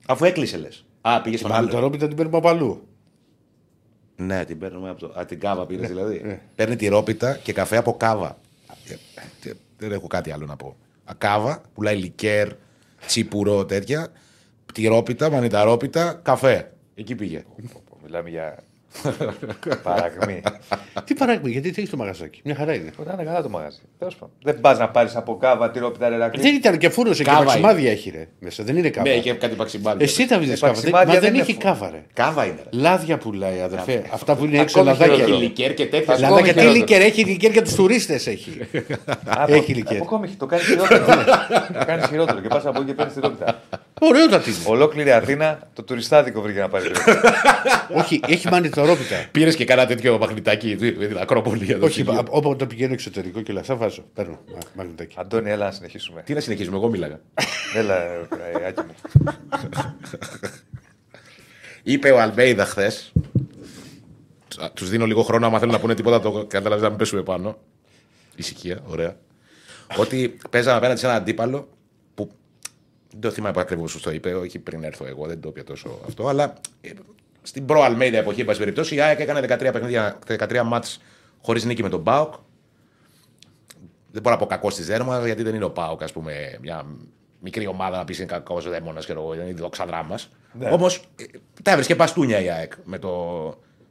Αφού 0.07 0.25
έκλεισε 0.25 0.57
λε. 0.57 0.69
Α, 1.01 1.21
πήγε 1.23 1.37
στον 1.37 1.53
άλλο. 1.53 1.61
Μανιταρόπιτα 1.61 2.07
την 2.07 2.17
παίρνουμε 2.17 2.37
από 2.39 2.49
αλλού. 2.49 2.87
Ναι, 4.17 4.45
την 4.45 4.59
παίρνουμε 4.59 4.91
από 4.91 5.01
το. 5.01 5.21
Α, 5.21 5.25
την 5.25 5.41
κάβα 5.41 5.67
πήρε 5.67 5.87
δηλαδή. 5.87 6.21
ναι. 6.25 6.41
Παίρνει 6.55 6.77
τη 6.77 6.89
ρόπιτα 6.89 7.39
και 7.43 7.53
καφέ 7.53 7.77
από 7.77 7.97
κάβα. 7.97 8.39
Ε, 8.89 9.49
ε, 9.49 9.53
Δεν 9.79 9.93
έχω 9.93 10.07
κάτι 10.07 10.31
άλλο 10.31 10.47
να 10.47 10.57
πω. 10.57 10.77
Α, 11.05 11.15
Κάβα, 11.19 11.63
πουλάει 11.75 11.97
λικέρ, 11.97 12.49
τσίπουρο, 13.07 13.65
τέτοια. 13.65 14.09
Τυρόπιτα, 14.75 15.31
μανιταρόπιτα, 15.31 16.21
καφέ. 16.23 16.73
Εκεί 16.95 17.15
πήγε. 17.15 17.45
Μιλάμε 18.03 18.31
για 18.31 18.59
παραγμή. 19.83 20.43
Τι 21.05 21.15
παράγουμε, 21.15 21.49
γιατί 21.51 21.71
τι 21.71 21.79
έχεις 21.79 21.91
το 21.91 21.97
μαγαζάκι. 21.97 22.41
Μια 22.45 22.55
χαρά 22.55 22.75
είναι. 22.75 22.91
Όταν 22.97 23.15
είναι 23.15 23.25
καλά 23.25 23.43
το 23.43 23.49
μαγαζί. 23.49 23.79
Τέλος 23.99 24.15
πάντων. 24.15 24.35
Δεν 24.43 24.61
πας 24.61 24.79
να 24.79 24.89
πάρεις 24.89 25.17
από 25.17 25.37
κάβα 25.37 25.71
τυρόπιτα 25.71 26.09
ρε 26.09 26.15
Ηράκλειο. 26.15 26.43
Δεν 26.43 26.55
ήταν 26.55 26.79
και 26.79 26.89
φούρνωσε 26.89 27.23
και 27.23 27.31
Κάβα 27.31 27.45
παξιμάδια 27.45 27.91
έχει 27.91 28.11
ρε. 28.11 28.29
Μέσα 28.39 28.65
δεν 28.65 28.77
είναι 28.77 28.89
κάβα. 28.89 29.09
Ναι, 29.09 29.15
είχε 29.15 29.33
κάτι 29.33 29.55
παξιμπάρι. 29.55 30.03
Εσύ 30.05 30.27
τα 30.29 30.37
βρίσκεις 30.39 30.63
Ε, 30.63 30.67
κάβα. 30.67 30.73
Δεν- 30.81 30.91
παξιμάδια 30.91 31.07
Μα 31.07 31.13
δεν 31.13 31.21
δεν 31.23 31.33
είναι 31.35 31.43
έχει 31.43 31.53
φου- 31.53 31.63
κάβα 31.63 31.91
ρε. 31.91 32.03
Κάβα 32.13 32.45
είναι. 32.45 32.55
ρε. 32.73 32.79
Λάδια 32.81 33.19
πουλάει 33.19 33.61
αδερφέ. 33.61 34.03
Αυτά 34.13 34.37
που 34.37 34.45
είναι 34.45 34.59
έξω 34.59 34.81
Ακόμη 34.81 34.93
λαδάκια. 34.99 35.15
χειρότερο. 35.15 35.37
Έχει 35.37 35.47
λικέρ 35.49 35.75
και 35.75 35.87
τέτοια. 35.87 36.15
Ακόμη 36.15 36.21
Λαδάκια 36.31 36.53
τι 36.53 36.59
χειρότερο. 36.59 36.81
λικέρ 36.81 37.01
έχει, 37.01 37.25
λικέρ 37.25 37.51
για 37.53 37.63
τους 37.63 37.75
τουρίστες 37.75 38.27
έχει. 38.27 38.59
Έχει 39.49 39.75
λικέρ. 39.75 39.95
Από 39.97 40.05
ακόμη 40.05 40.29
το 40.29 40.47
κάνεις 40.47 40.65
χειρότερο. 40.67 41.05
το 41.79 41.85
κάνεις 41.87 42.07
χειρότερο 42.07 42.41
και 42.41 42.49
πας 42.49 42.67
από 42.67 42.79
εκεί 42.81 42.87
και 42.87 42.95
παίρνεις 42.95 43.15
τυρόπιτα. 43.15 43.61
Ωραιότατη 44.01 44.51
είναι. 44.51 44.59
Ολόκληρη 44.67 45.13
Αθήνα 45.13 45.71
το 45.73 45.83
τουριστάδικο 45.83 46.41
βρήκε 46.41 46.61
να 46.61 46.69
πάρει 46.69 46.91
τυρόπιτα. 46.91 47.33
Όχι, 48.01 48.21
έχει 48.27 48.49
μανιταρόπιτα. 48.49 49.17
Πήρες 49.33 49.57
και 49.57 49.65
κάνα 49.65 49.87
τέτοιο 49.87 50.19
μαγνητάκι 50.19 50.77
με 50.99 51.07
την 51.07 51.19
Ακρόπολη 51.19 51.73
εδώ. 51.73 51.85
Όχι, 51.87 52.01
στη 52.03 52.11
Λίου. 52.11 52.23
όποτε 52.29 52.67
πηγαίνω 52.67 52.93
εξωτερικό 52.93 53.41
και 53.41 53.51
όλα 53.51 53.61
αυτά 53.61 53.75
βάζω. 53.77 54.05
Παίρνω 54.15 54.39
μα- 54.53 54.59
μαγνητάκι. 54.75 55.15
Αντώνη, 55.19 55.51
έλα 55.51 55.65
να 55.65 55.71
συνεχίσουμε. 55.71 56.23
Τι 56.23 56.35
να 56.35 56.41
συνεχίσουμε, 56.41 56.77
εγώ 56.77 56.89
μίλαγα. 56.89 57.21
Έλα, 57.75 58.03
ε, 58.03 58.29
ε, 58.63 58.67
Άκη 58.67 58.81
μου. 58.81 58.95
Είπε 61.83 62.11
ο 62.11 62.21
Αλμπέιδα 62.21 62.65
χθες. 62.65 63.13
Τους 64.75 64.89
δίνω 64.89 65.07
λίγο 65.07 65.23
χρόνο, 65.23 65.47
άμα 65.47 65.59
θέλουν 65.59 65.73
να 65.75 65.81
πούνε 65.81 65.95
τίποτα, 65.95 66.21
το 66.21 66.31
καταλαβαίνετε 66.33 66.83
να 66.83 66.89
μην 66.89 66.99
πέσουμε 66.99 67.23
πάνω. 67.23 67.59
Ησυχία, 68.37 68.79
ωραία. 68.87 69.17
ότι 69.97 70.39
παίζαμε 70.51 70.77
απέναντι 70.77 70.99
σε 71.01 71.07
έναν 71.07 71.19
αντίπαλο 71.19 71.59
που 71.59 71.67
δεν 71.67 71.73
το 73.21 73.31
θυμάμαι 73.31 73.61
ακριβώς 73.61 73.97
πώ 73.97 74.01
το 74.01 74.11
είπε, 74.11 74.35
όχι 74.35 74.59
πριν 74.59 74.85
έρθω 74.85 75.07
εγώ, 75.07 75.27
δεν 75.27 75.41
το 75.41 75.49
είπε 75.49 75.63
τόσο 75.63 75.99
αυτό, 76.07 76.29
αλλά 76.29 76.55
ε, 76.81 76.91
στην 77.43 77.67
προ 77.67 77.83
Αλμέιδα 77.83 78.19
εποχή, 78.19 78.41
εν 78.41 78.47
πάση 78.47 78.59
περιπτώσει, 78.59 78.95
η 78.95 79.01
ΑΕΚ 79.01 79.21
έκανε 79.21 79.41
13 79.41 79.47
παιχνίδια, 79.59 80.19
13 80.29 80.63
μάτς 80.65 81.01
χωρίς 81.43 81.65
νίκη 81.65 81.83
με 81.83 81.89
τον 81.89 82.01
Μπάουκ. 82.01 82.35
Δεν 84.11 84.23
μπορώ 84.23 84.35
να 84.35 84.41
πω 84.41 84.47
κακό 84.47 84.71
στη 84.71 84.83
δέρμα, 84.83 85.27
γιατί 85.27 85.43
δεν 85.43 85.55
είναι 85.55 85.65
ο 85.65 85.71
Πάοκ, 85.71 86.03
ας 86.03 86.13
πούμε, 86.13 86.59
μια 86.61 86.87
μικρή 87.41 87.67
ομάδα 87.67 87.97
να 87.97 88.05
πεις 88.05 88.19
είναι 88.19 88.27
κακός 88.27 88.69
δαίμονας 88.69 89.07
και 89.07 89.13
εγώ, 89.13 89.35
είναι 89.35 89.49
η 89.49 89.53
δοξαδρά 89.53 90.03
μας. 90.03 90.29
Ναι. 90.59 90.71
Όμως 90.71 91.05
τα 91.63 91.71
έβρισκε 91.71 91.97
παστούνια 91.97 92.41
η 92.41 92.51
ΑΕΚ 92.51 92.73
με 92.85 92.99
το, 92.99 93.09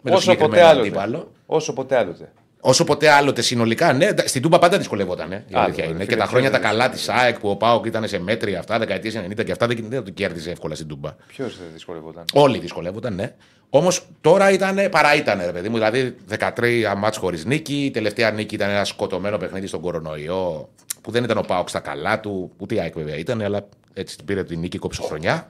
με 0.02 0.10
το 0.10 0.16
Όσο 0.16 0.26
ποτέ 0.26 0.38
συγκεκριμένο 0.38 0.68
άλλοτε. 0.68 0.88
αντίπαλο. 0.88 1.32
Όσο 1.46 1.74
ποτέ 1.74 1.98
άλλοτε. 1.98 2.32
Όσο 2.62 2.84
ποτέ 2.84 3.10
άλλοτε 3.10 3.42
συνολικά, 3.42 3.94
ναι. 3.94 4.10
Στην 4.26 4.42
Τούμπα 4.42 4.60
πάντα 4.60 4.78
δυσκολεύονταν. 4.78 5.32
Ε, 5.32 5.44
η 5.48 5.54
Άλλο, 5.54 5.64
αλήθεια 5.64 5.84
ρε 5.84 5.90
είναι. 5.90 5.94
φίλε, 5.94 6.06
Και 6.06 6.16
τα 6.16 6.26
χρόνια 6.26 6.52
τα 6.52 6.60
ποιος 6.60 6.72
καλά 6.72 6.90
της 6.90 7.10
ΑΕΚ 7.10 7.40
που 7.40 7.50
ο 7.50 7.56
Πάοκ 7.56 7.86
ήταν 7.86 8.08
σε 8.08 8.20
μέτρια 8.20 8.60
αυτά, 8.60 8.80
δεκαετίες 8.80 9.18
90 9.18 9.44
και 9.46 9.52
αυτά 9.52 9.68
δεν, 9.68 9.86
δεν 9.90 10.04
το 10.04 10.12
κέρδιζε 10.12 10.52
εύκολα 10.52 10.76
στην 10.76 10.88
Τούμπα. 10.88 11.16
Ποιος 11.28 11.58
δεν 11.58 11.68
δυσκολεύονταν. 11.74 12.24
Όλοι 12.34 12.60
δυσκολεύονταν, 12.60 13.16
ναι. 13.16 13.34
Όμως 13.70 14.08
τώρα 14.22 14.52
ήταν, 14.52 14.90
παρά 14.92 15.16
ήταν, 15.16 15.42
ρε 15.46 15.52
παιδί 15.52 15.70
μου. 15.70 15.76
Δηλαδή 15.76 16.16
13 16.56 16.94
μάτς 16.98 17.18
χωρίς 17.18 17.46
νίκη. 17.46 17.86
Η 17.86 17.92
τελευταία 17.92 18.32
νίκη 18.32 18.56
ήταν 18.56 18.70
ένα 18.70 18.86
σκοτωμένο 18.86 19.38
παιχνίδι 19.38 19.68
στον 19.68 19.82
κορονοϊό. 19.82 20.70
Που 21.02 21.12
δεν 21.12 21.24
ήταν 21.24 21.38
ο 21.38 21.42
Πάοκ 21.42 21.70
στα 21.70 21.80
καλά 21.80 22.20
του. 22.20 22.52
Ούτε 22.58 22.76
η 22.76 22.80
ΑΕΚ 22.80 22.94
βέβαια 22.94 23.16
ήταν, 23.16 23.42
αλλά 23.42 23.68
έτσι 23.94 24.18
την 24.18 24.26
πήρε 24.26 24.44
την 24.44 24.60
νίκη 24.60 24.78
κόψε 24.78 25.02
χρονιά. 25.02 25.50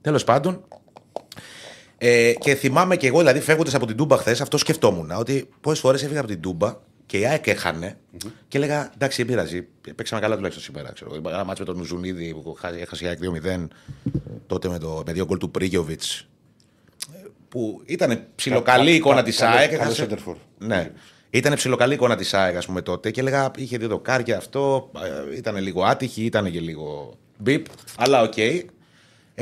Τέλος 0.00 0.24
πάντων. 0.24 0.64
Ε, 2.02 2.32
και 2.40 2.54
θυμάμαι 2.54 2.96
και 2.96 3.06
εγώ, 3.06 3.18
δηλαδή 3.18 3.40
φεύγοντας 3.40 3.74
από 3.74 3.86
την 3.86 3.96
Τούμπα 3.96 4.16
χθες, 4.16 4.40
αυτό 4.40 4.58
σκεφτόμουν. 4.58 5.10
Ότι 5.10 5.48
πόσε 5.60 5.80
φορές 5.80 6.02
έφυγα 6.02 6.18
από 6.20 6.28
την 6.28 6.40
Τούμπα 6.40 6.76
και 7.06 7.18
η 7.18 7.26
ΑΕΚ 7.26 7.46
έχανε 7.46 7.96
και 8.48 8.56
έλεγα 8.58 8.90
εντάξει, 8.94 9.16
δεν 9.22 9.26
πειράζει. 9.26 9.66
Παίξαμε 9.94 10.20
καλά 10.20 10.34
τουλάχιστον 10.34 10.64
σήμερα. 10.64 10.92
Ξέρω. 10.92 11.14
εγώ. 11.14 11.28
Ένα 11.28 11.44
μάτσο 11.44 11.64
με 11.66 11.72
τον 11.72 11.84
Ζουνίδη 11.84 12.34
που 12.42 12.54
χάσει- 12.60 12.80
έχασε 12.80 13.04
η 13.04 13.08
ΑΕΚ 13.08 13.18
2-0 13.18 13.68
τότε 14.46 14.68
με, 14.68 14.78
το, 14.78 15.02
με 15.06 15.12
δύο 15.12 15.24
γκολ 15.24 15.38
του 15.38 15.50
Πρίγιοβιτς. 15.50 16.26
Που 17.48 17.82
ήταν 17.86 18.26
ψιλοκαλή 18.34 18.90
Κα- 18.90 18.94
εικόνα 18.96 19.14
κα- 19.16 19.22
της 19.22 19.36
καλό- 19.36 19.56
ΑΕΚ. 19.56 19.70
καλό 19.70 19.82
έχασε- 19.82 20.08
center 20.10 20.28
for. 20.30 20.34
Ναι. 20.58 20.90
Ήταν 21.30 21.54
ψιλοκαλή 21.54 21.94
εικόνα 21.94 22.16
της 22.16 22.34
ΑΕΚ, 22.34 22.56
ας 22.56 22.66
πούμε, 22.66 22.82
τότε 22.82 23.10
και 23.10 23.20
έλεγα 23.20 23.50
είχε 23.56 23.76
δύο 23.78 23.88
δοκάρια 23.88 24.36
αυτό. 24.36 24.90
ε, 25.32 25.36
Ήταν 25.36 25.56
λίγο 25.56 25.84
άτυχη, 25.84 26.24
ήταν 26.24 26.50
και 26.50 26.60
λίγο 26.60 27.14
μπιπ, 27.38 27.66
αλλά 27.96 28.22
οκ. 28.22 28.34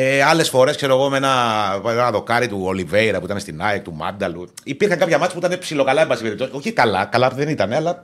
Ε, 0.00 0.22
Άλλες 0.22 0.48
φορές, 0.48 0.76
ξέρω 0.76 0.94
εγώ, 0.94 1.08
με 1.08 1.16
ένα, 1.16 1.80
ένα 1.86 2.10
δοκάρι 2.10 2.48
του 2.48 2.60
Ολιβέηρα 2.62 3.18
που 3.18 3.24
ήταν 3.24 3.40
στην 3.40 3.62
ΑΕΚ, 3.62 3.82
του 3.82 3.94
Μάνταλου. 3.94 4.48
Υπήρχαν 4.64 4.98
κάποια 4.98 5.18
ματς 5.18 5.38
που 5.38 5.46
ήταν 5.46 5.58
ψιλοκαλά, 5.58 6.00
εν 6.00 6.06
πάση 6.06 6.22
περιπτώσει. 6.22 6.50
Όχι 6.54 6.72
καλά, 6.72 7.04
καλά 7.04 7.30
δεν 7.30 7.48
ήταν, 7.48 7.72
αλλά 7.72 8.02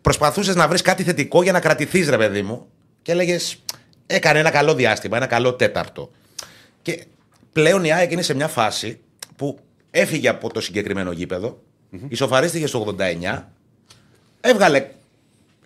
προσπαθούσες 0.00 0.54
να 0.54 0.68
βρεις 0.68 0.82
κάτι 0.82 1.02
θετικό 1.02 1.42
για 1.42 1.52
να 1.52 1.60
κρατηθείς, 1.60 2.08
ρε 2.08 2.16
παιδί 2.16 2.42
μου. 2.42 2.66
Και 3.02 3.12
έλεγες, 3.12 3.62
έκανε 4.06 4.38
ένα 4.38 4.50
καλό 4.50 4.74
διάστημα, 4.74 5.16
ένα 5.16 5.26
καλό 5.26 5.54
τέταρτο. 5.54 6.10
Και 6.82 7.04
πλέον 7.52 7.84
η 7.84 7.92
ΑΕΚ 7.92 8.12
είναι 8.12 8.22
σε 8.22 8.34
μια 8.34 8.48
φάση 8.48 9.00
που 9.36 9.58
έφυγε 9.90 10.28
από 10.28 10.52
το 10.52 10.60
συγκεκριμένο 10.60 11.12
γήπεδο, 11.12 11.62
ισοφαρίστηκε 12.08 12.66
στο 12.66 12.96
89, 12.98 13.42
έβγαλε 14.40 14.86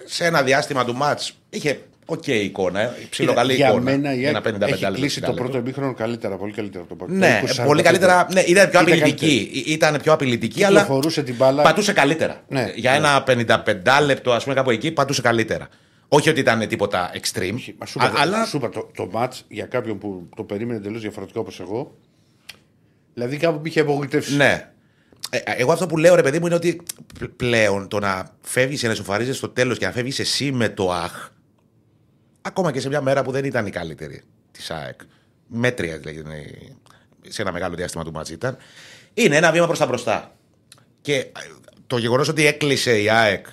σε 0.04 0.24
ένα 0.24 0.42
διάστημα 0.42 0.84
του 0.84 0.94
μάτς, 0.94 1.32
είχε 1.50 1.80
οκ 2.06 2.26
εικόνα, 2.26 2.80
ε, 2.80 2.92
ψιλοκαλή 3.10 3.54
για 3.54 3.66
εικόνα. 3.68 3.82
μένα 3.82 4.14
η 4.14 4.18
για 4.18 4.28
ένα 4.28 4.40
ΑΕΚ 4.44 4.54
55 4.56 4.62
έχει 4.72 4.82
λεπτό, 4.82 4.96
κλείσει 4.98 5.20
το 5.20 5.26
60 5.26 5.34
πρώτο 5.34 5.42
λεπτό. 5.52 5.58
εμίχρονο 5.58 5.94
καλύτερα, 5.94 6.36
πολύ 6.36 6.52
καλύτερα 6.52 6.84
από 6.84 6.88
το 6.96 7.04
πρώτο. 7.04 7.12
Ναι, 7.12 7.40
Το 7.46 7.62
20, 7.62 7.66
πολύ 7.66 7.80
45. 7.80 7.84
καλύτερα. 7.84 8.26
Ναι, 8.32 8.40
ήταν 8.40 8.70
πιο 8.70 8.80
Ήταν 8.80 8.92
απειλητική. 8.92 9.50
Ή- 9.52 9.72
Ήταν 9.72 10.00
πιο 10.02 10.12
απειλητική, 10.12 10.64
αλλά 10.64 10.80
Κυκλοφορούσε 10.80 11.22
την 11.22 11.34
μπάλα. 11.34 11.62
πατούσε 11.62 11.92
καλύτερα. 11.92 12.42
Ναι, 12.48 12.72
για 12.74 12.90
ναι. 12.90 12.96
ένα 12.96 13.22
55 13.22 14.00
λεπτό, 14.04 14.32
ας 14.32 14.42
πούμε, 14.42 14.54
κάπου 14.54 14.70
εκεί, 14.70 14.90
πατούσε 14.92 15.20
καλύτερα. 15.22 15.68
Όχι 16.08 16.28
ότι 16.28 16.40
ήταν 16.40 16.68
τίποτα 16.68 17.10
extreme, 17.14 17.56
Μα 17.78 17.86
σου 17.86 18.00
α- 18.02 18.06
είπα, 18.06 18.20
αλλά 18.20 18.44
σου 18.44 18.56
είπα, 18.56 18.68
το, 18.68 18.90
το 18.96 19.10
match 19.14 19.32
για 19.48 19.64
κάποιον 19.66 19.98
που 19.98 20.28
το 20.36 20.42
περίμενε 20.42 20.78
εντελώς 20.78 21.00
διαφορετικό 21.00 21.40
όπως 21.40 21.60
εγώ. 21.60 21.96
Δηλαδή 23.14 23.36
κάπου 23.36 23.60
με 23.62 23.68
είχε 23.68 23.80
απογοητεύσει. 23.80 24.36
Ναι. 24.36 24.68
Ε, 25.30 25.38
εγώ 25.44 25.72
αυτό 25.72 25.86
που 25.86 25.96
λέω, 25.96 26.14
ρε 26.14 26.22
παιδί 26.22 26.38
μου, 26.38 26.46
είναι 26.46 26.54
ότι 26.54 26.82
π- 27.18 27.24
πλέον 27.36 27.88
το 27.88 27.98
να 27.98 28.30
φεύγεις 28.42 28.80
και 28.80 28.88
να 28.88 28.94
σοφαρίζει 28.94 29.32
στο 29.32 29.48
τέλος 29.48 29.78
και 29.78 29.86
να 29.86 29.92
φεύγεις 29.92 30.18
εσύ 30.18 30.52
με 30.52 30.68
το 30.68 30.92
αχ, 30.92 31.28
ακόμα 32.46 32.72
και 32.72 32.80
σε 32.80 32.88
μια 32.88 33.00
μέρα 33.00 33.22
που 33.22 33.30
δεν 33.30 33.44
ήταν 33.44 33.66
η 33.66 33.70
καλύτερη 33.70 34.22
της 34.50 34.70
ΑΕΚ, 34.70 35.00
μέτρια 35.46 35.98
δηλαδή, 35.98 36.76
σε 37.28 37.42
ένα 37.42 37.52
μεγάλο 37.52 37.74
διάστημα 37.74 38.04
του 38.04 38.12
μάτς 38.12 38.30
ήταν, 38.30 38.56
είναι 39.14 39.36
ένα 39.36 39.52
βήμα 39.52 39.66
προς 39.66 39.78
τα 39.78 39.86
μπροστά. 39.86 40.36
Και 41.00 41.14
ε, 41.14 41.30
το 41.86 41.98
γεγονός 41.98 42.28
ότι 42.28 42.46
έκλεισε 42.46 43.00
η 43.00 43.10
ΑΕΚ 43.10 43.46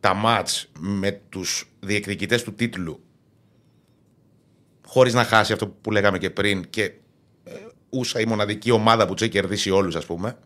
τα 0.00 0.14
μάτς 0.14 0.68
με 0.78 1.20
τους 1.28 1.70
διεκδικητές 1.80 2.42
του 2.42 2.54
τίτλου 2.54 3.02
χωρίς 4.86 5.14
να 5.14 5.24
χάσει 5.24 5.52
αυτό 5.52 5.66
που 5.68 5.90
λέγαμε 5.90 6.18
και 6.18 6.30
πριν 6.30 6.70
και 6.70 6.82
ε, 7.44 7.52
ούσα 7.90 8.20
η 8.20 8.24
μοναδική 8.24 8.70
ομάδα 8.70 9.06
που 9.06 9.12
τους 9.12 9.22
έχει 9.22 9.30
κερδίσει 9.30 9.70
όλους 9.70 9.96
ας 9.96 10.06
πούμε 10.06 10.38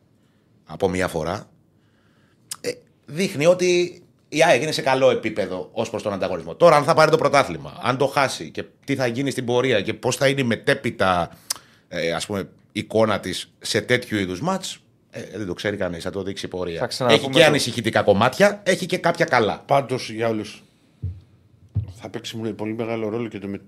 από 0.64 0.88
μία 0.88 1.09
φορά 1.09 1.51
ε, 2.61 2.72
δείχνει 3.07 3.47
ότι 3.47 4.03
η 4.28 4.42
ΑΕΚ 4.44 4.62
είναι 4.62 4.72
σε 4.72 4.82
καλό 4.82 5.10
επίπεδο 5.10 5.68
ως 5.72 5.90
προς 5.90 6.02
τον 6.02 6.12
ανταγωνισμό. 6.12 6.54
Τώρα, 6.54 6.76
αν 6.76 6.84
θα 6.84 6.94
πάρει 6.94 7.10
το 7.10 7.16
πρωτάθλημα, 7.16 7.78
αν 7.82 7.96
το 7.96 8.06
χάσει 8.06 8.50
και 8.50 8.64
τι 8.84 8.94
θα 8.94 9.06
γίνει 9.06 9.30
στην 9.30 9.44
πορεία 9.44 9.80
και 9.80 9.94
πώς 9.94 10.16
θα 10.16 10.28
είναι 10.28 10.40
η 10.40 10.44
μετέπειτα 10.44 11.30
ε, 11.88 12.12
ας 12.12 12.26
πούμε, 12.26 12.48
εικόνα 12.72 13.20
της 13.20 13.52
σε 13.58 13.80
τέτοιου 13.80 14.18
είδους 14.18 14.40
μάτς, 14.40 14.80
Ε, 15.10 15.22
δεν 15.38 15.46
το 15.46 15.54
ξέρει 15.54 15.76
κανείς, 15.76 16.02
θα 16.02 16.10
το 16.10 16.22
δείξει 16.22 16.46
η 16.46 16.48
πορεία. 16.48 16.78
Θα 16.78 16.86
ξαναπούμε 16.86 17.20
Έχει 17.22 17.30
και 17.32 17.38
το- 17.40 17.44
ανησυχητικά 17.46 18.02
κομμάτια, 18.02 18.60
έχει 18.64 18.86
και 18.86 18.98
κάποια 18.98 19.24
καλά. 19.24 19.62
Πάντως 19.66 20.10
για 20.10 20.28
όλους 20.28 20.62
θα 21.94 22.08
παίξει 22.08 22.36
μου 22.36 22.54
πολύ 22.54 22.74
μεγάλο 22.74 23.08
ρόλο 23.08 23.28
και 23.28 23.38
το 23.38 23.46
με... 23.48 23.60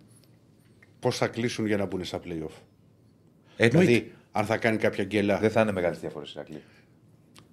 πώς 1.01 1.17
θα 1.17 1.27
κλείσουν 1.27 1.67
για 1.67 1.77
να 1.77 1.85
μπουν 1.87 2.05
στα 2.05 2.19
playoff. 2.25 2.55
Εννοείται. 3.57 3.91
Δηλαδή, 3.91 4.13
αν 4.33 4.45
θα 4.45 4.57
κάνει 4.57 4.77
κάποια 4.77 5.05
γκέλα. 5.05 5.39
Δεν 5.39 5.51
θα 5.51 5.61
είναι 5.61 5.73
μεγάλη 5.73 5.97
διαφορά 5.97 6.25
στην 6.25 6.41
Ακλή. 6.41 6.63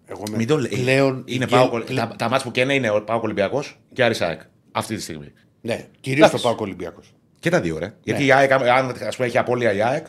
Εγώ 0.05 0.23
με... 0.31 0.37
Μην 0.37 0.47
το 0.47 0.57
λέει. 0.57 0.69
πλέον. 0.81 1.23
είναι 1.25 1.43
η 1.43 1.47
πάω, 1.47 1.69
γκέλ- 1.69 1.95
τα, 1.95 2.13
τα 2.17 2.29
μάτς 2.29 2.43
που 2.43 2.51
καίνε 2.51 2.73
είναι 2.73 2.89
ο 2.89 3.01
Πάο 3.03 3.19
Ολυμπιακός 3.23 3.79
και 3.93 4.03
Άρης 4.03 4.21
ΑΕΚ. 4.21 4.41
Αυτή 4.71 4.95
τη 4.95 5.01
στιγμή. 5.01 5.31
Ναι, 5.61 5.85
κυρίως 6.01 6.29
το 6.29 6.35
Εντάξει. 6.37 6.43
πάω 6.43 6.55
Ολυμπιακός. 6.65 7.13
Και 7.39 7.49
τα 7.49 7.61
δύο, 7.61 7.77
ρε. 7.79 7.85
Ναι. 7.85 7.93
Γιατί 8.03 8.25
η 8.25 8.31
ΑΕΚ, 8.31 8.51
αν 8.51 8.95
ας 9.07 9.15
πούμε, 9.15 9.27
έχει 9.27 9.37
απώλεια 9.37 9.73
η 9.73 9.81
ΑΕΚ, 9.81 10.05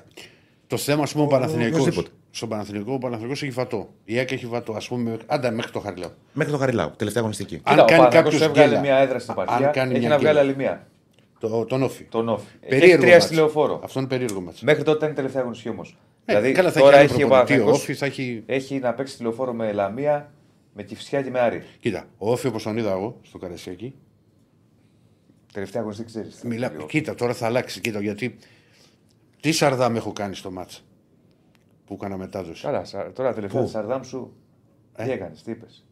Το 0.66 0.76
θέμα, 0.76 1.02
ας 1.02 1.12
πούμε, 1.12 1.24
ο 1.24 1.26
Παναθηναϊκός 1.26 1.80
οποιοσδήποτε. 1.80 2.10
Στον 2.30 2.48
Παναθηναϊκό, 2.48 2.92
ο 2.92 2.98
Παναθηναϊκός 2.98 3.42
έχει 3.42 3.52
βατό. 3.52 3.88
Η 4.04 4.18
ΑΕΚ 4.18 4.32
έχει 4.32 4.46
βατό. 4.46 4.72
Α 4.72 4.80
πούμε, 4.88 5.16
άντα 5.26 5.50
μέχρι 5.50 5.72
το 5.72 5.80
χαριλάω. 5.80 6.10
μέχρι 6.32 6.52
το 6.52 6.58
Χαριλάου, 6.58 6.90
τελευταία 6.96 7.22
αγωνιστική. 7.22 7.54
Αν 7.54 7.60
Κοίτα, 7.62 7.82
ο 7.82 7.86
κάνει 7.86 7.98
Παναθηναϊκός 7.98 8.32
κάποιος 8.40 8.48
έβγαλε 8.48 8.80
μια 8.80 8.96
έδρα 8.96 9.18
στην 9.18 9.34
αν 9.36 9.42
επαρχία, 9.42 9.66
κάνει 9.66 9.90
έχει 9.90 10.00
μια 10.00 10.08
να 10.08 10.18
βγάλει 10.18 10.38
γκέλα. 10.38 10.48
άλλη 10.48 10.56
μία. 10.56 10.86
Το, 11.38 11.64
τον 11.64 11.82
όφη. 11.82 12.02
Τον 12.04 12.28
Όφη. 12.28 12.44
Και 12.60 12.66
Έχει 12.66 12.78
Περίεργο 12.78 13.02
τρία 13.02 13.12
μάτς. 13.12 13.24
στη 13.24 13.34
λεωφόρο. 13.34 13.80
Αυτό 13.84 13.98
είναι 13.98 14.08
περίεργο 14.08 14.40
μάτς. 14.40 14.60
Μέχρι 14.62 14.82
τότε 14.82 14.96
ήταν 14.98 15.10
η 15.10 15.14
τελευταία 15.14 15.40
αγωνιστική 15.40 15.70
όμως. 15.70 15.96
Ε, 16.28 16.34
δηλαδή 16.34 16.52
καλά, 16.52 16.72
θα 16.72 16.80
τώρα 16.80 16.96
έχει 16.96 17.04
άλλο 17.04 17.14
έχει 17.14 17.22
ο 17.22 17.26
προπονητή, 17.28 17.52
ο 17.52 17.56
Παναθηναϊκός 17.56 17.80
Όφης 17.82 17.98
θα 17.98 18.06
έχει. 18.06 18.42
έχει 18.46 18.78
να 18.78 18.94
παίξει 18.94 19.16
τη 19.16 19.22
λεωφόρο 19.22 19.52
με 19.52 19.72
Λαμία, 19.72 20.32
με 20.74 20.82
Κυφσιά 20.82 21.22
και 21.22 21.30
με 21.30 21.38
Άρη. 21.40 21.62
Κοίτα, 21.80 22.08
ο 22.18 22.30
Όφη 22.32 22.46
όπως 22.46 22.62
τον 22.62 22.76
είδα 22.76 22.90
εγώ 22.92 23.18
στο 23.22 23.38
Καρασιακή. 23.38 23.94
Τελευταία 25.52 25.80
αγωνιστική 25.80 26.10
ξέρεις. 26.10 26.42
Μιλά... 26.44 26.68
Κοίτα, 26.88 27.14
τώρα 27.14 27.34
θα 27.34 27.46
αλλάξει. 27.46 27.80
Κοίτα, 27.80 28.00
γιατί. 28.00 28.36
Τι 29.40 29.52
σαρδάμ 29.52 29.96
έχω 29.96 30.12
κάνει 30.12 30.34
στο 30.34 30.50
μάτς 30.50 30.84
που 31.84 31.94
έκανα 31.94 32.16
μετάδοση; 32.16 32.62
Καλά, 32.62 32.84
σα- 32.84 33.12
τώρα 33.12 33.34
τελευταία 33.34 33.60
Πού; 33.60 33.66
τη 33.66 33.72
Σαρδάμ 33.72 34.02
σου. 34.02 34.36
Τι 34.96 35.02
Ε; 35.10 35.12
έκανες, 35.12 35.42
τι 35.42 35.50
είπες; 35.50 35.84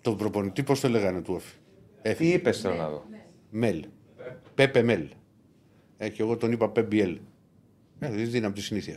Τον 0.00 0.16
προπονητή, 0.16 0.62
πώς 0.62 0.80
το 0.80 0.88
λέγανε 0.88 1.20
του 1.22 1.34
Όφη; 1.34 1.52
Τι 2.02 2.08
Έφυγε. 2.10 2.34
είπες, 2.34 2.60
θέλω 2.60 2.74
να 2.74 2.88
δω. 2.88 3.04
Μέλ. 3.50 3.84
Πέπε 4.54 4.82
Μέλ. 4.82 5.08
Ε, 5.96 6.08
και 6.08 6.22
εγώ 6.22 6.36
τον 6.36 6.52
είπα 6.52 6.68
Πέμπιελ. 6.68 7.18
Ε, 8.00 8.08
δεν 8.10 8.30
δύναμη 8.30 8.54
τη 8.54 8.60
συνήθεια. 8.60 8.96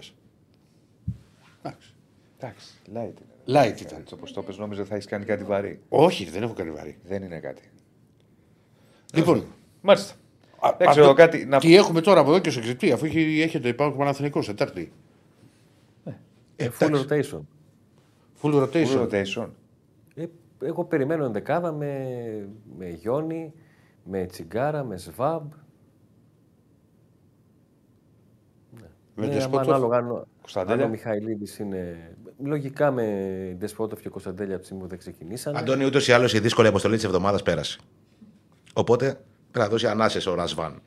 Εντάξει. 1.63 1.93
Εντάξει, 2.37 2.67
light 2.87 2.93
είναι. 2.95 3.13
Light 3.61 3.81
ήταν. 3.81 3.99
Έτσι 3.99 4.13
όπως 4.13 4.33
το 4.33 4.43
πες, 4.43 4.57
νόμιζα 4.57 4.85
θα 4.85 4.93
έχεις 4.95 5.05
κάνει 5.07 5.25
κάτι 5.25 5.43
βαρύ. 5.43 5.79
Όχι, 5.89 6.25
δεν 6.25 6.43
έχω 6.43 6.53
κάνει 6.53 6.71
βαρύ. 6.71 6.97
Δεν 7.03 7.23
είναι 7.23 7.39
κάτι. 7.39 7.61
Λοιπόν, 9.13 9.45
Μάλιστα. 9.81 10.13
α- 10.59 10.75
Δεν 10.77 10.89
ξέρω 10.89 11.05
αυτό- 11.09 11.17
κάτι 11.17 11.45
να 11.45 11.59
τι 11.59 11.75
έχουμε 11.75 12.01
τώρα 12.01 12.19
από 12.19 12.29
εδώ 12.29 12.39
και 12.39 12.49
στο 12.49 12.61
εξή, 12.69 12.91
αφού 12.91 13.05
έχει, 13.05 13.41
έχετε 13.41 13.67
υπάρχουν 13.67 13.97
Παναθηναϊκός 13.97 14.45
Τετάρτη. 14.45 14.91
Ε, 16.55 16.69
full 16.79 16.95
rotation. 17.07 17.39
Full 18.41 18.53
rotation. 18.63 18.87
Full 18.87 19.09
rotation. 19.09 19.47
Ε, 20.15 20.25
εγώ 20.63 20.83
περιμένω 20.85 21.25
ενδεκάδα 21.25 21.71
με, 21.71 22.07
με 22.77 22.89
Γιόνι, 22.89 23.53
με 24.03 24.25
Τσιγκάρα, 24.25 24.83
με 24.83 24.97
Σβάμπ. 24.97 25.51
Με 29.15 29.25
Ναι, 29.25 29.33
Ντεσπότοφ. 29.33 29.61
άμα 29.67 29.75
ανάλογα 29.75 29.97
αν, 29.97 30.11
ο- 30.11 30.27
Κωνσταντέλια; 30.41 30.83
αν 30.83 30.89
ο 30.89 30.91
Μιχαηλίδης 30.91 31.59
είναι... 31.59 31.97
Λογικά 32.43 32.91
με 32.91 33.05
Ντεσπότοφ 33.57 34.01
και 34.01 34.09
Κωνσταντέλια 34.09 34.51
από 34.51 34.59
τη 34.59 34.65
στιγμή 34.65 34.83
που 34.83 34.89
δεν 34.89 34.97
ξεκινήσανε. 34.99 35.57
Αντώνη, 35.59 35.85
ούτως 35.85 36.07
ή 36.07 36.11
άλλως 36.11 36.33
η 36.33 36.39
δύσκολη 36.39 36.67
αποστολή 36.67 36.95
της 36.95 37.03
εβδομάδας 37.05 37.43
πέρασε. 37.43 37.77
Οπότε 38.73 39.05
πρέπει 39.05 39.19
να 39.65 39.67
δώσει 39.67 39.87
ανάσες 39.87 40.25
ο 40.25 40.33
Ρασβάν. 40.33 40.81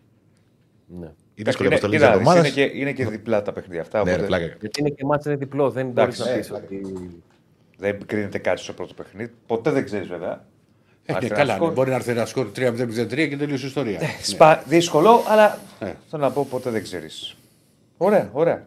Ναι. 0.87 1.13
Η 1.35 1.43
δύσκολη 1.43 1.69
Είναι, 1.69 1.77
αποστολή 1.77 1.97
της 1.99 2.07
κοίτα, 2.07 2.19
εβδομάδας. 2.19 2.47
είναι, 2.57 2.67
και, 2.69 2.79
είναι 2.79 2.93
και 2.93 3.07
διπλά 3.07 3.43
τα 3.43 3.53
παιχνίδια 3.53 3.81
αυτά. 3.81 3.99
Ναι, 3.99 4.05
ρε, 4.05 4.13
οπότε 4.13 4.27
πλάκα. 4.27 4.45
Γιατί 4.61 4.81
είναι 4.81 4.89
και 4.91 5.05
μάτς 5.05 5.25
είναι 5.27 5.37
διπλό, 5.37 5.71
δεν 5.71 5.87
μπορείς 5.91 6.21
Εντάξει, 6.21 6.23
να 6.23 6.31
ε, 6.31 6.37
πεις 6.39 6.51
ότι... 6.51 6.81
Δεν 7.79 8.07
κρίνεται 8.07 8.39
κάτι 8.39 8.61
στο 8.61 8.73
πρώτο 8.73 8.95
παιχνίδι. 8.95 9.33
Ποτέ 9.47 9.71
δεν 9.71 9.85
ξέρεις 9.85 10.09
βέβαια. 10.09 10.45
Ε, 11.05 11.13
ναι, 11.13 11.17
Άρχεται 11.17 11.35
καλά, 11.35 11.45
ένα 11.45 11.55
σκορ. 11.55 11.69
ναι, 11.69 11.75
μπορεί 11.75 11.91
να 11.91 11.97
έρθει 11.97 12.11
ένα 12.11 12.27
σκορ 12.27 12.47
3-0-3 12.57 13.29
και 13.29 13.37
τελείωσε 13.37 13.65
η 13.65 13.69
ιστορία. 13.69 13.99
Ναι. 13.99 14.07
Σπα... 14.23 14.63
Δύσκολο, 14.67 15.23
αλλά 15.29 15.59
Ε. 15.81 15.93
θέλω 16.11 16.23
να 16.23 16.31
πω 16.31 16.47
ποτέ 16.51 16.71
δεν 16.71 16.83
ξέρεις. 16.83 17.37
Ωραία, 17.97 18.31
ωραία. 18.33 18.67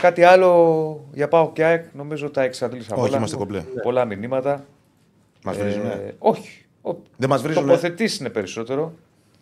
Κάτι 0.00 0.22
άλλο 0.22 1.08
για 1.12 1.28
πάω 1.28 1.52
και 1.52 1.64
ΑΕΚ, 1.64 1.84
νομίζω 1.94 2.30
τα 2.30 2.42
εξαντλήσαμε. 2.42 3.00
Όχι, 3.00 3.08
όλα. 3.08 3.18
είμαστε 3.18 3.36
κομπλέ. 3.36 3.60
Πολλά 3.82 4.04
μηνύματα. 4.04 4.64
Μας 5.44 5.56
Ε, 5.56 5.62
βρίζουνε; 5.62 6.14
όχι. 6.18 6.64
Ο... 6.82 6.94
Δεν 7.16 7.28
μας 7.28 7.42
βρίζουνε; 7.42 7.66
Τοποθετήσεις 7.66 8.18
είναι 8.18 8.28
περισσότερο. 8.28 8.94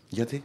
Γιατί; 0.09 0.45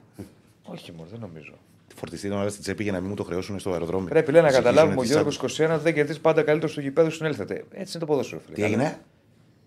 Όχι, 0.64 0.92
μόνο 0.92 1.08
δεν 1.12 1.20
νομίζω. 1.20 1.54
Φορτιστεί 1.96 2.30
τον 2.30 2.40
άλλο 2.40 2.50
στην 2.50 2.62
τσέπη 2.62 2.84
για 2.84 2.92
να 2.92 3.00
μην 3.00 3.10
μου 3.10 3.16
το 3.16 3.24
χρεώσουν 3.24 3.60
στο 3.60 3.72
αεροδρόμιο. 3.72 4.08
Πρέπει 4.08 4.32
λέει, 4.32 4.42
να 4.42 4.50
Ζυγίζουνε 4.50 4.74
καταλάβουμε 4.74 5.00
ο 5.00 5.02
τις 5.02 5.12
Γιώργος 5.12 5.38
άντρες. 5.38 5.78
21 5.78 5.80
δεν 5.82 5.94
κερδίζει 5.94 6.22
πάντα 6.22 6.44
καλύτερο 6.44 6.72
στο 6.72 6.82
γηπέδο 6.82 7.10
συνέλθετε. 7.10 7.54
Έτσι 7.54 7.92
είναι 7.98 8.00
το 8.00 8.06
ποδόσφαιρο. 8.06 8.42
φίλε. 8.46 8.56
Τι 8.56 8.64
έγινε; 8.64 9.00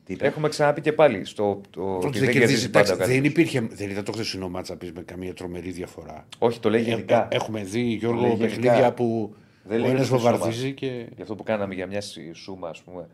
Τι 0.09 0.15
είπε. 0.15 0.27
Έχουμε 0.27 0.49
ξαναπεί 0.49 0.81
και 0.81 0.93
πάλι 0.93 1.25
στο. 1.25 1.61
Το... 1.71 1.83
Πρώτη 1.83 2.07
ότι 2.07 2.19
δεν 2.19 2.27
δεν 2.27 2.33
κερδίζεις. 2.39 2.39
κερδίζεις 2.41 2.71
πάντα 2.71 2.93
εντάξει, 2.93 2.93
ο 2.93 3.07
Δεν 3.07 3.23
καλύτερος. 3.23 3.47
υπήρχε. 3.47 3.77
Δεν 3.85 3.91
ήταν 3.91 4.05
το 4.05 4.13
χθεσινό 4.13 4.49
μάτσα 4.49 4.77
πεις 4.77 4.93
με 4.93 5.03
καμία 5.03 5.35
τρομερή 5.35 5.71
διαφορά. 5.71 6.27
Όχι, 6.39 6.61
το 6.61 6.71
λέει 6.71 6.83
γενικά. 6.83 7.29
Ε, 7.31 7.37
Έχουμε 7.37 7.63
δει 7.63 7.81
Γιώργο 7.81 8.21
λέει 8.21 8.31
γενικά. 8.35 8.47
παιχνίδια 8.57 8.93
που 8.93 9.35
Δεν 9.65 9.79
ο 9.79 9.83
λέει 9.83 9.91
ένας 9.91 10.07
στο 10.07 10.19
σώμα. 10.19 10.31
βομβαρδίζει 10.31 10.73
και. 10.73 11.07
Γι' 11.17 11.23
αυτό 11.23 11.35
που 11.35 11.43
κάναμε 11.43 11.75
για 11.75 11.87
μια 11.87 12.01
σούμα, 12.33 12.69
ας 12.69 12.83
πούμε. 12.83 13.09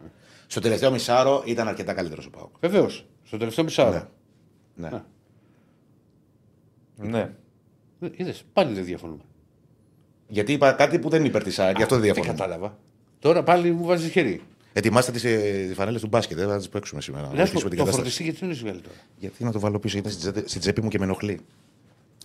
Στο 0.47 0.61
τελευταίο 0.61 0.91
μισάρο 0.91 1.43
ήταν 1.47 1.69
αρκετά 1.69 1.93
καλύτερος 1.95 2.27
ο 2.27 2.31
Πάοκ. 2.31 2.51
Βεβαίως. 2.61 3.07
Στο 3.25 3.37
τελευταίο 3.37 3.65
μισάρο. 3.65 4.09
Ναι. 4.75 4.87
Α. 4.89 5.05
Ναι. 6.97 7.31
Είδες, 8.17 8.45
πάλι 8.53 8.75
δεν 8.75 8.85
διαφωνούμε. 8.85 9.23
Γιατί 10.29 10.53
είπα 10.53 10.73
κάτι 10.73 10.99
που 10.99 11.09
δεν 11.09 11.19
είναι 11.19 11.29
υπέρ 11.29 11.43
τη 11.43 11.55
ΑΕΚ, 11.63 11.77
γι' 11.77 11.83
αυτό 11.83 11.95
δεν 11.99 12.05
Τι 12.05 12.11
διαφωνώ. 12.13 12.37
κατάλαβα. 12.39 12.79
Τώρα 13.19 13.43
πάλι 13.43 13.71
μου 13.71 13.85
βάζει 13.85 14.11
χέρι. 14.11 14.41
Ετοιμάστε 14.77 15.13
τις 15.13 15.25
ε, 15.25 15.71
φανέλες 15.75 16.01
του 16.01 16.07
μπάσκετ, 16.07 16.37
δεν 16.39 16.49
θα 16.49 16.57
τις 16.57 16.69
παίξουμε 16.69 17.01
σήμερα. 17.01 17.23
Να 17.27 17.29
Λες, 17.29 17.37
βοηθήσουμε 17.39 17.69
την 17.71 17.79
το 17.79 17.85
κατάσταση. 17.85 17.97
φορτιστή 17.97 18.23
γιατί 18.23 18.39
δεν 18.39 18.49
είναι 18.51 18.59
βγάλει 18.59 18.81
τώρα; 18.81 18.97
Γιατί 19.19 19.45
να 19.45 19.53
το 19.53 19.61
βάλω 19.61 19.79
πίσω, 19.79 19.99
γιατί 19.99 20.17
στην 20.21 20.43
στην 20.49 20.61
τσέπη 20.61 20.83
μου 20.83 20.89
και 20.89 20.99
με 20.99 21.05
ενοχλεί. 21.05 21.41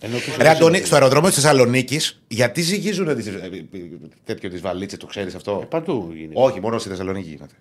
Ενώ 0.00 0.14
πίσω 0.16 0.30
Ρε 0.36 0.42
δεν 0.42 0.52
Αντώνη, 0.56 0.76
είναι. 0.76 0.86
στο 0.86 0.94
αεροδρόμιο 0.94 1.28
της 1.28 1.38
Θεσσαλονίκης, 1.38 2.22
γιατί 2.28 2.60
ζυγίζουν 2.60 3.16
τις, 3.16 3.26
ε, 3.26 3.30
ε, 3.72 3.78
τέτοιο 4.24 4.50
τις 4.50 4.60
βαλίτσες, 4.60 4.98
το 4.98 5.06
ξέρεις 5.06 5.34
αυτό; 5.34 5.60
Ε, 5.62 5.66
Παντού 5.66 6.12
γίνεται. 6.14 6.40
Όχι, 6.40 6.60
μόνο 6.60 6.78
στη 6.78 6.88
Θεσσαλονίκη 6.88 7.28
γίνεται. 7.28 7.54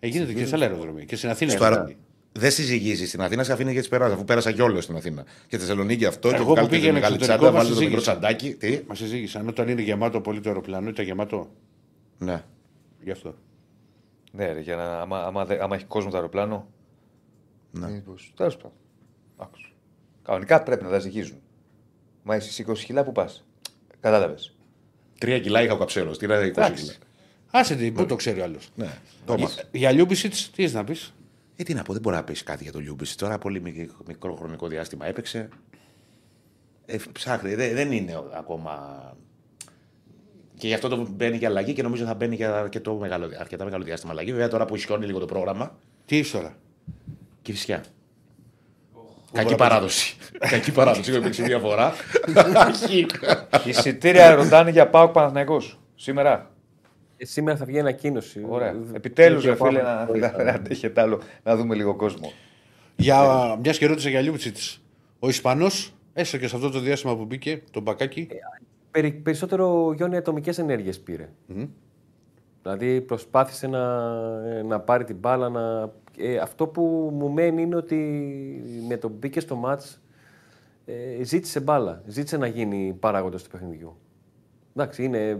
Ε, 0.00 0.06
γίνεται 0.06 0.32
και 0.32 0.46
σε 0.46 0.54
άλλα 0.54 0.64
αεροδρομία. 0.64 1.04
Και 1.04 1.16
στην 1.16 1.28
Αθήνα. 1.28 1.50
Στο 1.50 1.64
αερο... 1.64 1.74
γίνεται. 1.74 1.96
Δεν 2.32 2.50
συζυγίζει 2.50 3.06
στην 3.06 3.20
Αθήνα, 3.20 3.44
σε 3.44 3.52
αφήνει 3.52 3.70
για 3.72 3.80
τις 3.80 3.88
περάσεις, 3.88 4.14
αφού 4.14 4.24
πέρασα 4.24 4.52
κιόλα 4.52 4.80
στην 4.80 4.96
Αθήνα. 4.96 5.22
Και 5.22 5.56
στη 5.56 5.58
Θεσσαλονίκη 5.58 6.04
αυτό, 6.04 6.28
Εγώ 6.28 6.36
και 6.36 6.42
που 6.42 6.48
βγάλετε 6.50 6.74
τη 6.74 6.78
πήγαινα 6.80 6.92
μεγάλη 6.98 7.14
εξωτερικό, 7.14 7.44
τσάντα, 7.44 7.58
μας 7.58 7.68
βάλετε 7.68 7.84
το 7.84 7.90
μικρό 7.90 8.00
συζήτησαν. 8.14 8.38
τσαντάκι. 8.38 8.76
Τι; 8.78 8.84
Μα 8.88 8.94
συζήτησαν 8.94 9.48
όταν 9.48 9.68
είναι 9.68 9.82
γεμάτο 9.82 10.20
πολύ 10.20 10.40
το 10.40 10.48
αεροπλάνο, 10.48 10.88
ήταν 10.88 11.04
γεμάτο. 11.04 11.50
Ναι. 12.18 12.42
Γι' 13.04 13.10
αυτό. 13.10 13.34
Ναι, 14.38 14.52
ρε, 14.52 14.60
για 14.60 14.76
να, 14.76 15.00
άμα, 15.00 15.24
άμα, 15.24 15.44
δε- 15.44 15.62
άμα 15.62 15.74
έχει 15.76 15.84
κόσμο 15.84 16.10
το 16.10 16.16
αεροπλάνο. 16.16 16.68
Ναι. 17.70 18.02
Τέλος 18.36 18.56
πάντων. 18.56 18.72
Άκουσα. 19.36 19.68
Κανονικά 20.22 20.62
πρέπει 20.62 20.84
να 20.84 20.90
τα 20.90 20.98
ζυγίζουν. 20.98 21.38
Μα 22.22 22.34
εσύ 22.34 22.64
20 22.68 22.72
κιλά 22.84 23.04
που 23.04 23.12
πας. 23.12 23.44
Κατάλαβες. 24.00 24.56
Τρία 25.18 25.40
κιλά 25.40 25.62
είχα 25.62 25.72
ο 25.72 25.78
καψέλος. 25.78 26.18
Τι 26.18 26.24
είναι 26.24 26.34
20 26.38 26.52
κιλά. 26.52 26.66
Εντάξει. 26.66 26.98
Άσε 27.50 27.74
τι, 27.76 27.92
πού 27.92 28.06
το 28.06 28.16
ξέρει 28.16 28.40
ο 28.40 28.44
άλλος. 28.44 28.68
Ναι, 28.74 28.98
το 29.24 29.32
έμαθα. 29.32 29.62
Για 29.72 29.90
Λιούμπισιτς, 29.92 30.50
τι 30.50 30.62
έχεις 30.62 30.74
να 30.74 30.84
πεις; 30.84 31.14
Ε, 31.56 31.62
τι 31.62 31.74
να 31.74 31.82
πω, 31.82 31.92
δεν 31.92 32.02
μπορεί 32.02 32.16
να 32.16 32.24
πεις 32.24 32.42
κάτι 32.42 32.62
για 32.62 32.72
τον 32.72 32.82
Λιούμπισι. 32.82 33.16
Τώρα 33.18 33.38
πολύ 33.38 33.60
μικ- 33.60 33.90
μικρό 34.06 34.34
χρονικό 34.34 34.66
διάστημα 34.68 35.06
έπαιξε. 35.06 35.48
Ε, 36.86 36.96
ψάχνει, 37.12 37.54
δεν, 37.54 37.74
δεν 37.74 37.92
είναι 37.92 38.16
ο- 38.16 38.30
ακόμα. 38.34 38.98
Και 40.58 40.66
γι' 40.66 40.74
αυτό 40.74 40.88
το 40.88 41.06
μπαίνει 41.10 41.36
για 41.36 41.48
αλλαγή 41.48 41.72
και 41.72 41.82
νομίζω 41.82 42.04
θα 42.04 42.14
μπαίνει 42.14 42.34
για 42.34 42.58
αρκετό 42.58 42.94
μεγάλο, 42.94 43.30
αρκετά 43.38 43.64
μεγάλο 43.64 43.84
διάστημα 43.84 44.12
αλλαγή. 44.12 44.30
Βέβαια 44.32 44.48
τώρα 44.48 44.64
που 44.64 44.76
ισχυώνει 44.76 45.06
λίγο 45.06 45.18
το 45.18 45.26
πρόγραμμα 45.26 45.78
Τι 46.04 46.16
είσαι 46.16 46.36
τώρα; 46.36 46.56
και 47.42 47.52
φυσικά. 47.52 47.80
Κακή 49.32 49.54
παράδοση. 49.54 50.16
Κακή 50.50 50.72
παράδοση. 50.72 51.10
Έχω 51.12 51.20
παίξει 51.20 51.42
μία 51.42 51.58
φορά. 51.58 51.92
Εισιτήρια 53.66 54.34
ρωτάνε 54.34 54.70
για 54.70 54.88
πάω 54.88 55.08
Παναθηναϊκός 55.08 55.78
σήμερα. 55.94 56.50
Ε, 57.16 57.24
σήμερα 57.24 57.56
θα 57.56 57.64
βγει 57.64 57.78
ανακοίνωση. 57.78 58.44
Ωραία. 58.48 58.68
Ε, 58.68 58.76
Επιτέλους, 58.92 59.42
και 59.42 59.48
ρε 59.48 59.54
φίλε, 59.56 59.78
πάμε. 59.78 60.18
να 60.18 60.32
να- 60.36 60.42
να 60.44 60.50
αντέχετε 60.50 61.00
άλλο 61.00 61.20
να 61.42 61.56
δούμε 61.56 61.74
λίγο 61.74 61.94
κόσμο. 61.94 62.32
Για 62.96 63.22
μιας 63.62 63.78
και 63.78 63.86
ρώτησε 63.86 64.08
για 64.10 64.20
Λιούμπισιτ. 64.20 64.56
Ο 65.18 65.28
Ισπανός, 65.28 65.92
έστω 66.12 66.38
και 66.38 66.48
σε 66.48 66.56
αυτό 66.56 66.70
το 66.70 66.78
διάστημα 66.78 67.16
που 67.16 67.24
μπήκε, 67.24 67.62
τον 67.70 67.82
μπακάκι. 67.82 68.28
Περι, 68.90 69.12
περισσότερο 69.12 69.92
Γιόνι 69.96 70.16
ατομικές 70.16 70.58
ενέργειες 70.58 71.00
πήρε. 71.00 71.28
Δηλαδή 72.62 73.00
προσπάθησε 73.00 73.66
να, 73.66 74.12
ε, 74.46 74.62
να 74.62 74.80
πάρει 74.80 75.04
την 75.04 75.16
μπάλα. 75.16 75.48
Να... 75.48 75.92
Ε, 76.16 76.36
αυτό 76.36 76.66
που 76.66 77.10
μου 77.14 77.28
μένει 77.28 77.62
είναι 77.62 77.76
ότι 77.76 77.96
με 78.88 78.96
τον 78.96 79.10
μπήκε 79.10 79.40
στο 79.40 79.56
μάτς 79.56 80.00
ε, 80.84 81.22
ζήτησε 81.24 81.60
μπάλα. 81.60 82.02
Ζήτησε 82.06 82.36
να 82.36 82.46
γίνει 82.46 82.96
παράγοντας 83.00 83.42
του 83.42 83.50
παιχνιδιού. 83.50 83.96
Εντάξει, 84.76 85.04
είναι, 85.04 85.38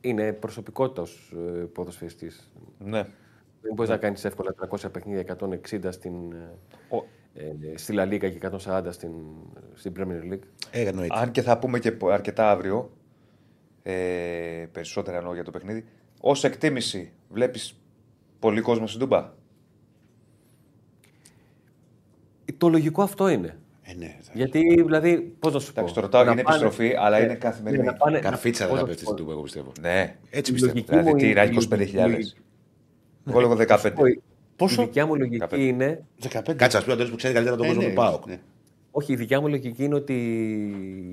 είναι 0.00 0.32
προσωπικότητας 0.32 1.10
ως 1.10 1.32
ε, 1.36 1.64
ποδοσφαιριστής. 1.64 2.52
Ναι. 2.78 3.06
Δεν 3.62 3.74
μπορείς 3.74 3.90
να 3.90 3.96
κάνεις 3.96 4.24
εύκολα 4.24 4.54
300 4.70 4.92
παιχνίδια 4.92 5.36
160 5.40 5.88
στην, 5.90 6.32
ε, 6.32 6.36
ε, 6.96 7.00
στη 7.74 7.94
La 7.96 8.02
Liga 8.02 8.18
και 8.18 8.50
140 8.66 8.82
στην, 8.90 9.10
στην 9.74 9.92
Premier 9.98 10.32
League. 10.32 10.42
Ε, 10.70 10.80
εννοείται. 10.88 11.18
Αν 11.18 11.30
και 11.30 11.42
θα 11.42 11.58
πούμε 11.58 11.78
και 11.78 11.92
πο- 11.92 12.08
αρκετά 12.08 12.50
αύριο, 12.50 12.90
ε, 13.82 13.92
περισσότερα 14.72 15.16
εννοώ 15.16 15.34
για 15.34 15.44
το 15.44 15.50
παιχνίδι, 15.50 15.84
Ω 16.20 16.30
εκτίμηση, 16.42 17.12
βλέπεις 17.28 17.80
πολύ 18.38 18.60
κόσμο 18.60 18.86
στην 18.86 19.00
Τούμπα; 19.00 19.32
Το 22.56 22.68
λογικό 22.68 23.02
αυτό 23.02 23.28
είναι. 23.28 23.58
Ε, 23.82 23.94
ναι, 23.94 24.16
θα- 24.20 24.32
Γιατί, 24.34 24.82
δηλαδή, 24.82 25.18
πώς 25.38 25.52
να 25.52 25.58
σου 25.58 25.66
πω. 25.72 25.72
Εντάξει, 25.80 25.94
το 25.94 26.00
ρωτάω, 26.00 26.24
να 26.24 26.32
είναι 26.32 26.42
πάνε- 26.42 26.62
επιστροφή, 26.62 26.94
αλλά 26.98 27.16
ε, 27.18 27.22
είναι 27.24 27.34
καθημερινή. 27.34 27.84
να 27.84 27.92
πάνε- 27.94 28.20
Καρφίτσα 28.20 28.66
να- 28.66 28.68
δεν 28.68 28.78
θα 28.78 28.80
πώς 28.80 28.80
να 28.80 28.86
πέφτει 28.86 28.98
σου 28.98 29.04
στην 29.04 29.16
πω. 29.16 29.20
Τούμπα, 29.22 29.32
εγώ 29.32 29.42
πιστεύω. 29.42 29.72
Ναι. 29.80 30.16
Έτσι 30.30 30.50
Η 30.50 30.54
πιστεύω. 30.54 30.72
λογική 30.74 30.92
Δηλαδή, 30.92 31.10
μου 31.10 31.16
τι 31.16 31.26
η- 31.26 31.30
είναι, 31.30 31.42
η- 31.44 31.54
25.000. 31.54 32.18
η- 32.18 32.32
Εγώ 33.30 33.40
λέγω 33.40 33.54
15. 33.56 33.92
Η- 34.58 34.64
Πόσο; 34.64 34.82
Η 34.82 34.84
δικιά 34.84 35.06
μου 35.06 35.14
λογική 35.16 35.38
15. 35.50 35.56
είναι. 35.58 36.04
15. 36.22 36.54
Κάτσε, 36.54 36.76
ας 36.76 36.82
πούμε, 36.82 36.92
ο 36.92 36.94
Αντώνης 36.94 37.10
που 37.10 37.16
ξέρει 37.16 37.34
καλύτερα 37.34 37.56
τον 37.56 37.64
Ε, 37.66 37.68
κόσμο 37.68 37.82
ναι, 37.82 37.88
του 37.88 37.94
ΠΑΟΚ. 37.94 38.26
ναι. 38.26 38.40
Όχι, 38.90 39.12
η 39.12 39.16
δικιά 39.16 39.40
μου 39.40 39.48
λογική 39.48 39.84
είναι 39.84 39.94
ότι 39.94 40.14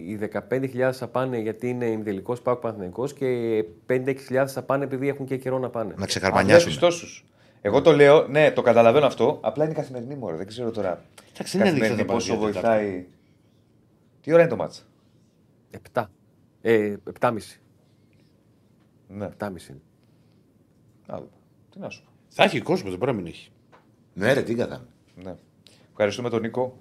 οι 0.08 0.16
15.000 0.16 0.91
θα 0.93 1.08
πάνε 1.08 1.38
γιατί 1.39 1.70
είναι 1.70 1.86
ενδελικό 1.86 2.34
Πάοκ 2.43 2.60
Παναθηναϊκός 2.60 3.14
και 3.14 3.64
5-6.000 3.88 4.46
θα 4.48 4.62
πάνε 4.64 4.84
επειδή 4.84 5.08
έχουν 5.08 5.26
και 5.26 5.38
καιρό 5.38 5.60
να 5.60 5.70
πάνε. 5.70 5.89
Να 5.89 5.96
Βλέπεις 5.96 6.16
ξεκαρμανιάσουν. 6.16 6.80
τόσους. 6.80 7.26
Εγώ 7.62 7.82
το 7.82 7.91
λέω, 7.91 8.28
ναι, 8.28 8.52
το 8.52 8.62
καταλαβαίνω 8.62 9.06
αυτό. 9.06 9.38
Απλά 9.41 9.66
είναι 9.66 9.74
καθημερινή 9.74 10.16
μου 10.16 10.26
ώρα. 10.26 10.36
Δεν 10.36 10.48
ξέρω 10.48 10.72
τώρα. 10.72 11.02
Εντάξει, 11.34 11.58
δεν 11.58 11.68
είναι 11.68 11.80
καθημερινή 11.80 11.86
ανοιχτό 11.86 12.06
το 12.08 12.14
πόσο 12.14 12.34
μάτς 12.34 12.52
για 12.54 12.62
βοηθάει. 12.62 13.06
Τι 14.22 14.32
ώρα 14.34 14.41
είναι 14.41 14.50
το 14.50 14.56
μάτς; 14.56 14.86
7. 15.93 16.04
Ε, 16.62 16.96
7,5. 17.20 17.60
Ναι. 19.08 19.26
7,5 19.38 19.70
είναι. 19.70 19.82
Να 21.08 21.16
δούμε. 21.18 21.30
Τι 21.72 21.80
να 21.80 21.89
σου 21.89 22.04
πω. 22.04 22.12
Θα 22.38 22.44
έχει 22.44 22.62
κόσμο, 22.62 22.90
δεν 22.90 22.98
μπορεί 22.98 23.12
να 23.12 23.18
μην 23.18 23.26
έχει. 23.28 23.50
Ναι, 24.14 24.34
ρε, 24.34 24.42
τι 24.42 24.54
κατά. 24.56 24.86
Ναι. 25.24 25.36
Ευχαριστούμε 25.90 26.30
τον 26.30 26.42
Νίκο. 26.42 26.78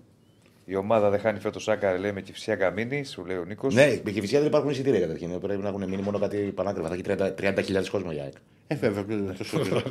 Η 0.65 0.77
ομάδα 0.77 1.11
δεν 1.11 1.21
χάνει 1.21 1.39
φέτος 1.39 1.63
σάκα, 1.63 1.99
λέει 1.99 2.13
με 2.13 2.21
κυφσιά 2.21 2.57
καμίνη, 2.57 3.05
σου 3.05 3.25
λέει 3.25 3.37
ο 3.37 3.45
Νίκος. 3.45 3.75
Ναι, 3.75 4.01
με 4.05 4.11
κυφυσιά 4.11 4.39
δεν 4.39 4.49
υπάρχουν 4.49 4.71
εισιτήρια 4.71 5.01
καταρχήν. 5.01 5.41
Πρέπει 5.41 5.63
να 5.63 5.69
έχουν 5.69 5.89
μείνει 5.89 6.03
μόνο 6.03 6.19
κάτι 6.19 6.37
πανάκριβα. 6.55 6.89
Θα 6.89 6.95
έχει 6.95 7.03
30 7.07 7.35
30.000 7.83 7.89
κόσμο 7.91 8.13
για 8.13 8.23
ΑΕΚ. 8.23 8.33
Ε, 8.67 8.75
βέβαια, 8.75 9.03
δεν 9.05 9.19
είναι 9.19 9.33
τόσο 9.33 9.59
ωραίο. 9.61 9.77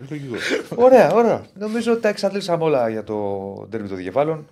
Ε, 0.00 0.04
Λογικό. 0.10 0.34
Ωραία, 0.76 1.12
ωραία. 1.12 1.46
Νομίζω 1.54 1.92
ότι 1.92 2.00
τα 2.00 2.08
εξαντλήσαμε 2.08 2.64
όλα 2.64 2.88
για 2.88 3.04
το 3.04 3.16
ντέρμπι 3.68 3.88
των 3.88 3.96
δικεφάλων. 3.96 4.46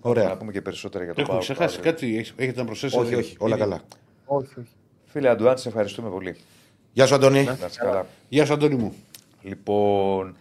Ωραία. 0.00 0.28
Να 0.28 0.36
πούμε 0.36 0.52
και 0.52 0.62
περισσότερα 0.62 1.04
για 1.04 1.14
το 1.14 1.20
Έχουμε 1.20 1.38
ΠΑΟΚ 1.38 1.50
ξεχάσει 1.50 1.76
αύριο. 1.76 1.92
κάτι, 1.92 2.16
έχεις- 2.16 2.32
έχετε 2.36 2.60
να 2.60 2.66
προσθέσετε; 2.66 3.02
Όχι, 3.02 3.14
όχι, 3.14 3.36
όλα 3.38 3.56
καλά. 3.56 3.80
Όχι, 4.24 4.48
όχι. 4.58 4.68
Φίλε 5.06 5.28
Αντουάν, 5.28 5.58
σε 5.58 5.68
ευχαριστούμε 5.68 6.10
πολύ. 6.10 6.36
Γεια 6.98 7.06
σου, 7.06 7.14
Αντώνη. 7.14 7.44
Να 7.44 7.52
είσαι 7.52 7.78
καλά. 7.78 8.06
Γεια 8.28 8.46
σου, 8.46 8.52
Αντώνη 8.52 8.74
μου. 8.74 8.94
Λοιπόν, 9.42 10.36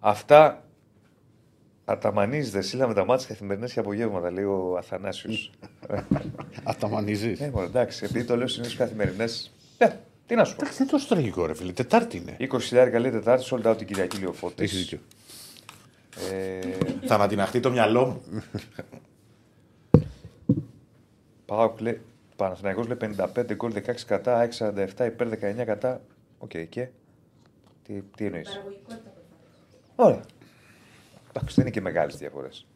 αυτά 0.00 0.64
αταμανίζεται 1.84 2.60
σύλλα 2.60 2.86
με 2.88 2.94
τα 2.94 3.04
μάτια 3.04 3.26
καθημερινές 3.28 3.72
και 3.72 3.78
απογεύματα, 3.78 4.30
λέει 4.30 4.44
ο 4.44 4.76
Αθανάσιος. 4.78 5.50
Αταμανίζεις. 6.64 7.40
ναι, 7.40 7.50
μόνο 7.50 7.66
εντάξει, 7.66 8.04
επειδή 8.04 8.24
το 8.24 8.36
λέω 8.36 8.46
συνήθως 8.46 8.76
καθημερινές. 8.76 9.52
Ναι, 9.78 9.98
τι 10.26 10.34
να 10.34 10.44
σου 10.44 10.56
πω. 10.56 10.60
Εντάξει, 10.60 10.78
δεν 10.78 10.86
είναι 10.88 10.98
τόσο 10.98 11.14
τραγικό, 11.14 11.46
ρε 11.46 11.54
φίλε. 11.54 11.72
Τετάρτη 11.72 12.16
είναι. 12.16 12.36
20.000 12.38 12.88
καλή 12.92 13.10
Τετάρτη, 13.10 13.46
sold 13.50 13.70
out 13.70 13.78
την 13.78 13.86
Κυριακή 13.86 14.16
λέει 14.16 14.28
ο 14.28 14.32
Φώτης. 14.32 14.72
Έχεις 14.72 14.78
δίκιο. 14.78 14.98
Ε, 16.32 16.58
Θα 17.06 17.14
ανατιναχτεί 17.14 17.60
το 17.60 17.70
μυαλό 17.70 18.06
μου. 18.06 18.42
Πάοκ 21.46 21.80
λέει, 21.80 22.00
Παναθηναϊκός 22.42 22.86
λέει 22.86 22.96
55 23.00 23.54
γκολ 23.54 23.72
16 23.74 23.94
κατά, 24.06 24.36
ΑΕΚ 24.36 24.52
47 24.58 25.06
υπέρ 25.06 25.28
19 25.28 25.64
κατά. 25.64 26.00
Οκ, 26.38 26.50
και; 26.68 26.88
Τι, 27.82 28.02
τι 28.16 28.24
εννοείς; 28.24 28.48
Παραγωγικότητα 28.48 28.94
προφανώς. 28.96 29.16
Ωραία. 29.96 30.20
Εντάξει, 31.28 31.54
δεν 31.54 31.64
είναι 31.66 31.70
και 31.74 31.80
μεγάλες 31.80 32.16
διαφορές. 32.16 32.66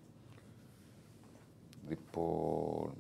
Λοιπόν, 1.89 2.93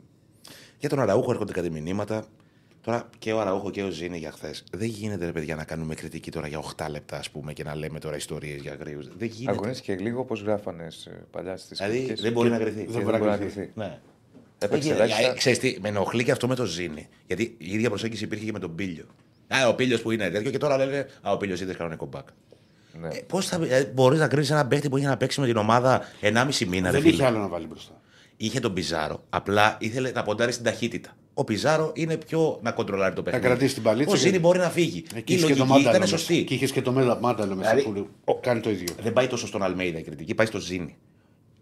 Για 0.78 0.88
τον 0.88 1.00
Αραούχο 1.00 1.30
έρχονται 1.30 1.52
κάτι 1.52 1.70
μηνύματα. 1.70 2.24
Τώρα 2.80 3.08
και 3.18 3.32
ο 3.32 3.40
Αραούχο 3.40 3.70
και 3.70 3.82
ο 3.82 3.90
Ζήνη 3.90 4.18
για 4.18 4.30
χθες. 4.30 4.64
Δεν 4.72 4.88
γίνεται, 4.88 5.24
ρε 5.24 5.32
παιδιά, 5.32 5.56
να 5.56 5.64
κάνουμε 5.64 5.94
κριτική 5.94 6.30
τώρα 6.30 6.46
για 6.46 6.58
8 6.76 6.86
λεπτά, 6.90 7.16
ας 7.18 7.30
πούμε, 7.30 7.52
και 7.52 7.62
να 7.64 7.74
λέμε 7.74 7.98
τώρα 7.98 8.16
ιστορίες 8.16 8.60
για 8.60 8.74
γρήγορου. 8.74 9.08
Δεν 9.18 9.28
γίνεται. 9.28 9.56
αγωνίστηκε 9.58 9.94
λίγο 9.96 10.20
όπως 10.20 10.42
γράφανε 10.42 10.90
σε 10.90 11.10
παλιά 11.30 11.56
στις 11.56 11.78
Δηλαδή 11.78 11.96
κριτικές. 11.96 12.20
δεν 12.20 12.32
μπορεί 12.32 12.48
Και- 12.48 12.54
να 12.54 12.60
κρυθεί. 12.60 12.78
και 12.80 12.84
Δεν 12.84 12.92
Δεν 12.94 13.02
μπορεί 13.02 13.16
μπορεί 13.16 13.30
να 13.30 13.36
να 13.36 13.42
κρυθεί. 13.42 13.54
κρυθεί. 13.56 13.72
Ναι. 13.78 13.98
Έπαιξε 14.58 14.88
Ε, 14.90 14.92
ελάχιστα. 14.92 15.30
ε, 15.30 15.34
Ξέρεις 15.34 15.58
τι, 15.58 15.76
με 15.80 15.88
ενοχλεί 15.88 16.24
και 16.24 16.30
αυτό 16.30 16.48
με 16.48 16.54
το 16.54 16.64
Ζήνη. 16.64 17.08
Γιατί 17.26 17.54
η 17.58 17.72
ίδια 17.72 17.88
προσέγγιση 17.88 18.24
υπήρχε 18.24 18.44
και 18.44 18.52
με 18.52 18.58
τον 18.58 18.74
Πίλιο. 18.74 19.04
Α, 19.48 19.68
ο 19.68 19.74
Πίλιο 19.74 19.98
που 19.98 20.10
είναι 20.10 20.30
τέτοιο 20.30 20.50
και 20.50 20.58
τώρα 20.58 20.76
λένε 20.76 21.06
Α, 21.22 21.32
ο 21.32 21.36
Πίλιο 21.36 21.54
είδες 21.54 21.76
κανονικό 21.76 22.06
μπακ. 22.06 22.26
Ναι. 23.00 23.08
Ε, 23.08 23.20
Πώς 23.26 23.46
θα 23.46 23.58
ε, 23.68 23.84
μπορείς 23.94 24.18
να 24.18 24.28
κρίνεις 24.28 24.50
έναν 24.50 24.68
παίχτη 24.68 24.88
που 24.88 24.96
είχε 24.96 25.06
να 25.06 25.16
παίξει 25.16 25.40
με 25.40 25.46
την 25.46 25.56
ομάδα 25.56 26.02
1,5 26.20 26.66
μήνα, 26.66 26.86
ρε 26.86 26.92
Δεν 26.92 27.00
φίλε. 27.00 27.12
είχε 27.14 27.24
άλλο 27.24 27.38
να 27.38 27.48
βάλει 27.48 27.66
μπροστά. 27.66 28.00
Είχε 28.36 28.60
τον 28.60 28.72
Πιζάρο, 28.72 29.24
απλά 29.30 29.76
ήθελε 29.80 30.10
να 30.10 30.22
ποντάρει 30.22 30.52
στην 30.52 30.64
ταχύτητα. 30.64 31.16
Ο 31.34 31.44
Πιζάρο 31.44 31.92
είναι 31.94 32.16
πιο 32.16 32.58
να 32.62 32.70
κοντρολάρει 32.72 33.14
το 33.14 33.22
παιχνίδι. 33.22 33.46
κρατήσει 33.46 33.74
την 33.74 33.82
παλίτσα 33.82 34.10
Ο 34.10 34.14
και- 34.14 34.20
Ζήνη 34.20 34.38
μπορεί 34.38 34.58
να 34.58 34.70
φύγει. 34.70 35.04
Εκεί 35.14 35.32
Η 35.32 35.36
είχε 35.36 35.46
και 35.46 35.52
το 35.52 35.58
λογική 35.58 35.68
Μάνταλο 35.68 35.88
ήταν 35.88 36.00
μέσα. 36.00 36.16
σωστή. 36.16 36.44
Και 36.44 36.54
είχες 36.54 36.72
και 36.72 36.82
το 36.82 36.92
Μέλα- 36.92 37.20
Μάνταλο 37.20 37.54
μέσα 37.54 37.74
Δηλαδή, 37.74 38.06
που 38.24 38.38
κάνει 38.42 38.60
το 38.60 38.70
ίδιο. 38.70 38.94
Δεν 39.02 39.12
πάει 39.12 39.26
τόσο 39.26 39.46
στον 39.46 39.62
Αλμέιδα 39.62 39.98
η 39.98 40.02
κριτική, 40.02 40.34
πάει 40.34 40.46
στο 40.46 40.58
Ζήνη. 40.58 40.96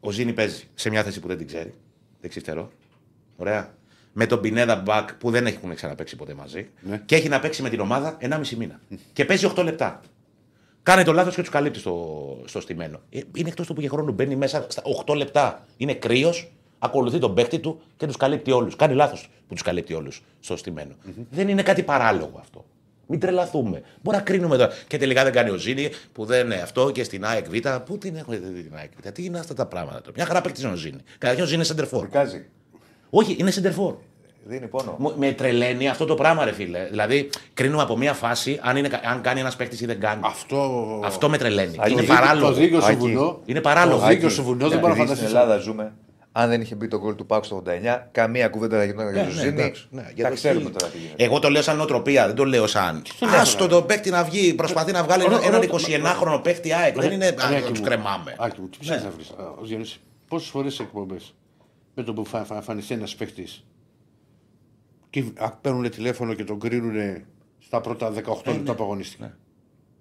Ο 0.01 0.11
Ζήνη 0.11 0.33
παίζει 0.33 0.65
σε 0.75 0.91
μια 0.91 1.03
θέση 1.03 1.21
που 1.21 1.29
δεν 1.29 1.37
την 1.39 1.47
ξέρει. 1.47 1.73
Δεξιφτερό. 2.21 2.71
Ωραία. 3.37 3.75
Με 4.13 4.27
τον 4.27 4.41
Πινέδα 4.41 4.77
Μπακ 4.77 5.15
που 5.15 5.31
δεν 5.31 5.47
έχουν 5.47 5.75
ξαναπέξει 5.75 6.17
ποτέ 6.17 6.35
μαζί. 6.35 6.69
Ναι. 6.81 7.03
Και 7.05 7.15
έχει 7.15 7.29
να 7.29 7.41
παίξει 7.41 7.63
με 7.63 7.69
την 7.69 7.81
ομάδα 7.81 8.17
1,5 8.21 8.49
μήνα. 8.57 8.81
και 9.13 9.25
παίζει 9.25 9.51
8 9.57 9.65
λεπτά. 9.65 10.01
Κάνει 10.83 11.05
το 11.05 11.13
λάθος 11.13 11.35
και 11.35 11.41
τους 11.41 11.51
καλύπτει 11.51 11.79
στο, 11.79 12.43
στο 12.45 12.61
στημένο. 12.61 13.01
Ε, 13.11 13.21
Είναι 13.37 13.49
εκτός 13.49 13.67
του 13.67 13.75
που 13.75 13.81
για 13.81 13.91
χρόνο 13.91 14.13
μπαίνει 14.13 14.37
μέσα 14.37 14.67
στα 14.69 14.83
8 15.07 15.17
λεπτά. 15.17 15.67
Είναι 15.77 15.95
κρύος, 15.95 16.53
ακολουθεί 16.79 17.19
τον 17.19 17.35
παίκτη 17.35 17.59
του 17.59 17.81
και 17.97 18.07
τους 18.07 18.17
καλύπτει 18.17 18.51
όλους. 18.51 18.77
Κάνει 18.77 18.95
λάθος 18.95 19.29
που 19.49 19.55
τους 19.55 19.63
καλύπτει 19.63 19.95
όλους 19.95 20.23
στο 20.41 20.57
στημενο 20.57 20.95
Δεν 21.31 21.49
είναι 21.49 21.63
κάτι 21.63 21.83
παράλογο 21.83 22.39
αυτό. 22.41 22.65
Μην 23.07 23.21
τρελαθούμε. 23.21 23.83
Μπορεί 24.03 24.17
να 24.17 24.23
κρίνουμε 24.23 24.57
τώρα. 24.57 24.73
Και 24.87 24.99
τελικά 24.99 25.23
δεν 25.25 25.33
κάνει 25.33 25.51
ο 25.51 25.57
Ζήνη 25.57 25.91
που 26.13 26.25
δεν 26.25 26.45
είναι 26.45 26.55
αυτό 26.55 26.91
και 26.91 27.05
στην 27.05 27.25
ΑΕΚ 27.25 27.49
Β. 27.49 27.69
Πού 27.85 27.99
την 27.99 28.17
έχουμε 28.17 28.37
δει 28.37 28.63
την 28.63 28.77
ΑΕΚ 28.77 28.91
Β. 29.03 29.09
Τι 29.09 29.25
είναι 29.25 29.39
αυτά 29.39 29.55
τα 29.55 29.67
πράγματα 29.67 30.01
τώρα. 30.01 30.13
Μια 30.17 30.27
χαρά 30.27 30.41
παίκτης 30.41 30.63
είναι 30.63 30.73
ο 30.73 30.77
Ζήνη. 30.77 30.99
Καταρχήν 31.19 31.43
ο 31.43 31.47
Ζήνη 31.47 31.57
είναι 31.57 31.65
σεντερφόρ. 31.65 32.01
Βρικάζει. 32.01 32.47
Όχι, 33.17 33.37
είναι 33.39 33.51
σεντερφόρ. 33.51 33.95
Δίνει 34.47 34.67
πόνο. 34.67 34.95
Μου- 34.99 35.13
Με 35.17 35.33
τρελαίνει 35.33 35.89
αυτό 35.89 36.05
το 36.05 36.15
πράγμα, 36.15 36.45
ρε 36.45 36.53
φίλε. 36.53 36.87
Δηλαδή, 36.91 37.31
κρίνουμε 37.55 37.83
από 37.83 37.97
μία 37.97 38.13
φάση 38.13 38.59
αν, 38.63 38.77
είναι, 38.77 39.01
αν 39.11 39.21
κάνει 39.21 39.41
ένας 39.41 39.57
παίκτης 39.57 39.81
ή 39.81 39.87
δεν 39.87 40.01
κάνει. 40.01 40.21
Αυτό. 40.25 40.71
Αυτό 41.05 41.29
με 41.29 41.39
τρελαίνει. 41.39 41.77
Άκη, 41.81 41.93
είναι 41.93 42.01
το 42.01 42.07
παράλογο. 42.07 42.47
Το 42.49 42.53
δίκιο 42.55 42.81
στο 42.81 42.91
Άκη. 42.91 42.99
βουνό. 42.99 43.41
Είναι 43.45 43.61
παράλογο. 43.61 44.01
Το 44.01 44.07
δίκιο 44.07 44.27
Άκη. 44.27 44.35
στο 44.35 44.43
βουνό 44.43 44.65
Ναι, 44.65 44.69
δεν 44.69 44.79
μπορώ 44.79 44.95
να 44.95 45.03
Επειδή 45.03 45.17
στην 45.17 45.27
φανταστείς. 45.29 45.41
Ελλάδα 45.51 45.63
ζούμε, 45.63 45.93
αν 46.33 46.49
δεν 46.49 46.61
είχε 46.61 46.75
μπει 46.75 46.89
το 46.89 46.99
γκολ 46.99 47.15
του 47.15 47.27
Πάουκ 47.27 47.45
στο 47.45 47.57
89, 47.57 48.09
καμία 48.13 48.49
κουβέντα 48.49 48.79
δεν 48.79 48.87
γινόταν 48.87 49.13
για 49.13 49.23
Ναι, 49.23 49.29
το 49.29 49.35
ναι, 49.35 49.41
Ζήνη. 49.41 49.61
εντάξει, 49.61 49.87
ναι, 49.91 50.11
για 50.15 50.23
Τα 50.25 50.29
το 50.31 50.35
ξέρουμε 50.37 50.61
χίλι. 50.61 50.73
τώρα 50.73 50.93
τι 50.93 50.99
γίνεται. 50.99 51.25
Εγώ 51.25 51.39
το 51.39 51.49
λέω 51.51 51.63
σαν 51.63 51.77
νοοτροπία, 51.77 52.27
δεν 52.27 52.35
το 52.37 52.45
λέω 52.45 52.67
σαν. 52.67 53.03
Άστο 53.41 53.67
τον 53.69 53.87
παίκτη 53.87 54.11
να 54.11 54.25
βγει, 54.25 54.55
προσπαθεί 54.55 54.93
να 54.93 55.03
βγάλει 55.03 55.25
Ωραία, 55.25 55.39
έναν 55.43 55.55
ωραία, 55.55 55.71
21χρονο 55.71 56.41
παίκτη 56.43 56.73
ΑΕΚ. 56.75 57.01
Δεν 57.01 57.13
είναι 57.13 57.29
Ρε, 57.29 57.35
να 57.35 57.45
Άκη 57.57 57.69
τους 57.71 57.79
μου, 57.81 57.85
κρεμάμε. 57.87 58.35
Άκη 58.39 58.61
μου, 58.61 58.69
τι 58.69 58.79
ψάχνεις 58.81 59.05
να 59.05 59.11
βρεις. 59.11 59.31
Ο 59.61 59.65
Διονύση, 59.65 60.01
πόσες 60.29 60.49
φορές 60.49 60.75
σε 60.75 60.83
εκπομπές 60.83 61.35
με 61.95 62.03
το 62.03 62.13
που 62.13 62.27
θα 62.27 62.45
θα 62.45 62.55
εμφανιστεί 62.55 62.95
ένας 62.95 63.15
παίχτη 63.17 63.47
και 65.11 65.25
α, 65.39 65.51
παίρνουν 65.53 65.91
τηλέφωνο 65.91 66.35
και 66.35 66.45
τον 66.45 66.61
κρίνουν 66.61 67.23
στα 67.59 67.81
πρώτα 67.81 68.13
18 68.45 68.53
λεπτά 68.53 68.75
που 68.75 68.83
αγωνίστηκε. 68.83 69.35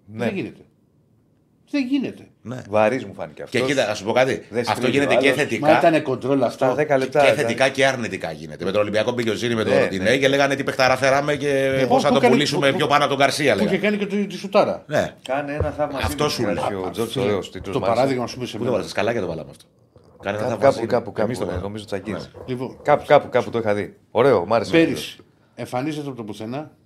Ναι. 0.05 0.25
Δεν 0.25 0.35
γίνεται. 0.35 0.61
Δεν 1.71 1.85
γίνεται. 1.87 2.27
Ναι. 2.41 2.61
Βαρύς 2.69 3.05
μου 3.05 3.13
φάνηκε 3.13 3.41
αυτός. 3.43 3.61
Και 3.61 3.67
κοίτα, 3.67 3.89
α 3.89 3.95
σου 3.95 4.03
πω 4.03 4.11
κάτι. 4.11 4.45
Δεν 4.49 4.59
Αυτό 4.59 4.73
συγκρίνει 4.73 4.91
γίνεται 4.91 5.15
ο 5.15 5.17
και 5.19 5.27
άλλος. 5.27 5.37
Μα 5.37 5.43
θετικά. 5.43 5.77
ήταν 5.89 6.01
κοντρόλ 6.03 6.43
αυτό. 6.43 6.65
Στα 6.65 6.73
10 6.73 6.97
λεπτά. 6.97 7.19
Και 7.19 7.25
ήταν. 7.25 7.35
θετικά 7.35 7.69
και 7.69 7.85
αρνητικά 7.85 8.31
γίνεται. 8.31 8.65
Με 8.65 8.71
τον 8.71 8.81
Ολυμπιακό 8.81 9.11
μπήκε 9.11 9.29
ο 9.29 9.33
Ζήνη 9.33 9.55
με 9.55 9.63
τον 9.63 9.73
Ναι, 9.73 9.79
Ροντινέ 9.81 10.03
ναι. 10.09 10.17
και 10.17 10.27
λέγανε 10.27 10.55
τι 10.55 10.63
παιχταρά 10.63 10.97
φέραμε 10.97 11.35
και 11.35 11.85
πώς 11.87 11.97
που 11.97 12.01
θα 12.01 12.09
το 12.09 12.15
έκανε- 12.15 12.33
πουλήσουμε 12.33 12.71
που- 12.71 12.77
πιο 12.77 12.87
πάνω 12.87 13.03
από 13.03 13.09
τον 13.13 13.19
Καρσία. 13.21 13.55
Που 13.55 13.63
είχε 13.63 13.69
λέγανε. 13.75 13.97
κάνει 13.97 14.09
και 14.09 14.15
το, 14.15 14.27
τη 14.27 14.35
σουτάρα. 14.37 14.83
Ναι. 14.87 15.13
Κάνε 15.27 15.53
ένα 15.53 15.71
θαύμα. 15.71 15.99
Αυτός 16.03 16.33
σου 16.33 16.41
λέω. 16.43 16.83
Ο 16.85 16.89
Τζόρτζ 16.89 17.17
ωραίο 17.17 17.39
τίτλο. 17.39 17.73
Το 17.73 17.79
παράδειγμα, 17.79 18.23
ας 18.23 18.33
πούμε, 18.33 18.45
σε 18.45 18.51
Πού 18.51 18.57
το 18.57 18.63
μένα. 18.63 18.75
βάλε, 18.77 18.89
σκαλάκια 18.89 19.21
το 19.21 19.27
βάλαμε 19.27 19.49
αυτό. 19.49 19.65
Κάνε 20.23 20.37
ένα 20.37 20.47
Κάπου, 20.47 20.61
θαυμασί. 20.61 20.85
κάπου, 20.85 21.11
κάπου, 21.11 21.21
Εμείς 21.21 21.37
το 21.37 21.45
κάπου, 21.45 21.45
βάλαμε. 21.45 21.61
νομίζω 21.67 21.85
τσακίζει. 21.85 22.29
Λοιπόν, 22.45 22.79
Κάπου, 22.81 23.03
κάπου, 23.07 23.29
κάπου 23.29 23.49
το 23.49 23.57
είχα 23.57 23.73
δει. 23.73 23.97
Ωραίο, 24.11 24.45
μ' 24.45 24.53
άρεσε. 24.53 24.71
πέρυσι 24.71 25.17
εμφανίζεται 25.55 26.07
από 26.07 26.17
το 26.17 26.23
πουθενά 26.23 26.77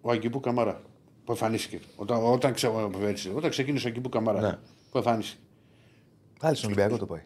ο 0.00 0.10
Αγκιμπού 0.10 0.40
Καμαρά. 0.40 0.82
Που 1.24 1.32
εμφανίστηκε. 1.32 1.80
Όταν, 1.96 2.24
όταν, 2.24 2.52
ξε, 2.52 2.70
πέρυσι, 3.00 3.30
όταν 3.34 3.50
ξεκίνησε 3.50 3.86
ο 3.86 3.90
Αγκιμπού 3.90 4.08
Καμαρά. 4.08 4.40
Ναι. 4.40 4.58
Που 4.90 4.98
εμφανίστηκε. 4.98 5.40
Πάλι 6.40 6.56
στον 6.56 6.70
Ολυμπιακό 6.70 6.96
το 6.98 7.06
πάει. 7.06 7.22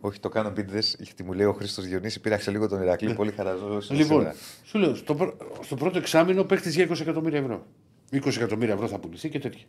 Όχι, 0.00 0.20
το 0.20 0.28
κάνω 0.28 0.48
επίτηδε. 0.48 0.82
Γιατί 0.98 1.22
μου 1.22 1.32
λέει 1.32 1.46
ο 1.46 1.52
Χρήστος 1.52 1.84
Διονύσης, 1.86 2.20
πήραξε 2.20 2.50
λίγο 2.50 2.68
τον 2.68 2.82
Ηρακλή. 2.82 3.14
Πολύ 3.14 3.30
χαραζό. 3.32 3.78
Λοιπόν, 3.90 4.26
σου 4.64 4.78
λέω, 4.78 4.94
στο, 4.94 5.14
πρω- 5.14 5.36
στο 5.62 5.74
πρώτο 5.76 5.98
εξάμεινο 5.98 6.44
παίχτης 6.44 6.74
για 6.74 6.88
20 6.88 7.00
εκατομμύρια 7.00 7.38
ευρώ. 7.38 7.66
20 8.12 8.26
εκατομμύρια 8.36 8.74
ευρώ 8.74 8.88
θα 8.88 8.98
πουληθεί 8.98 9.28
και 9.28 9.38
τέτοια. 9.38 9.64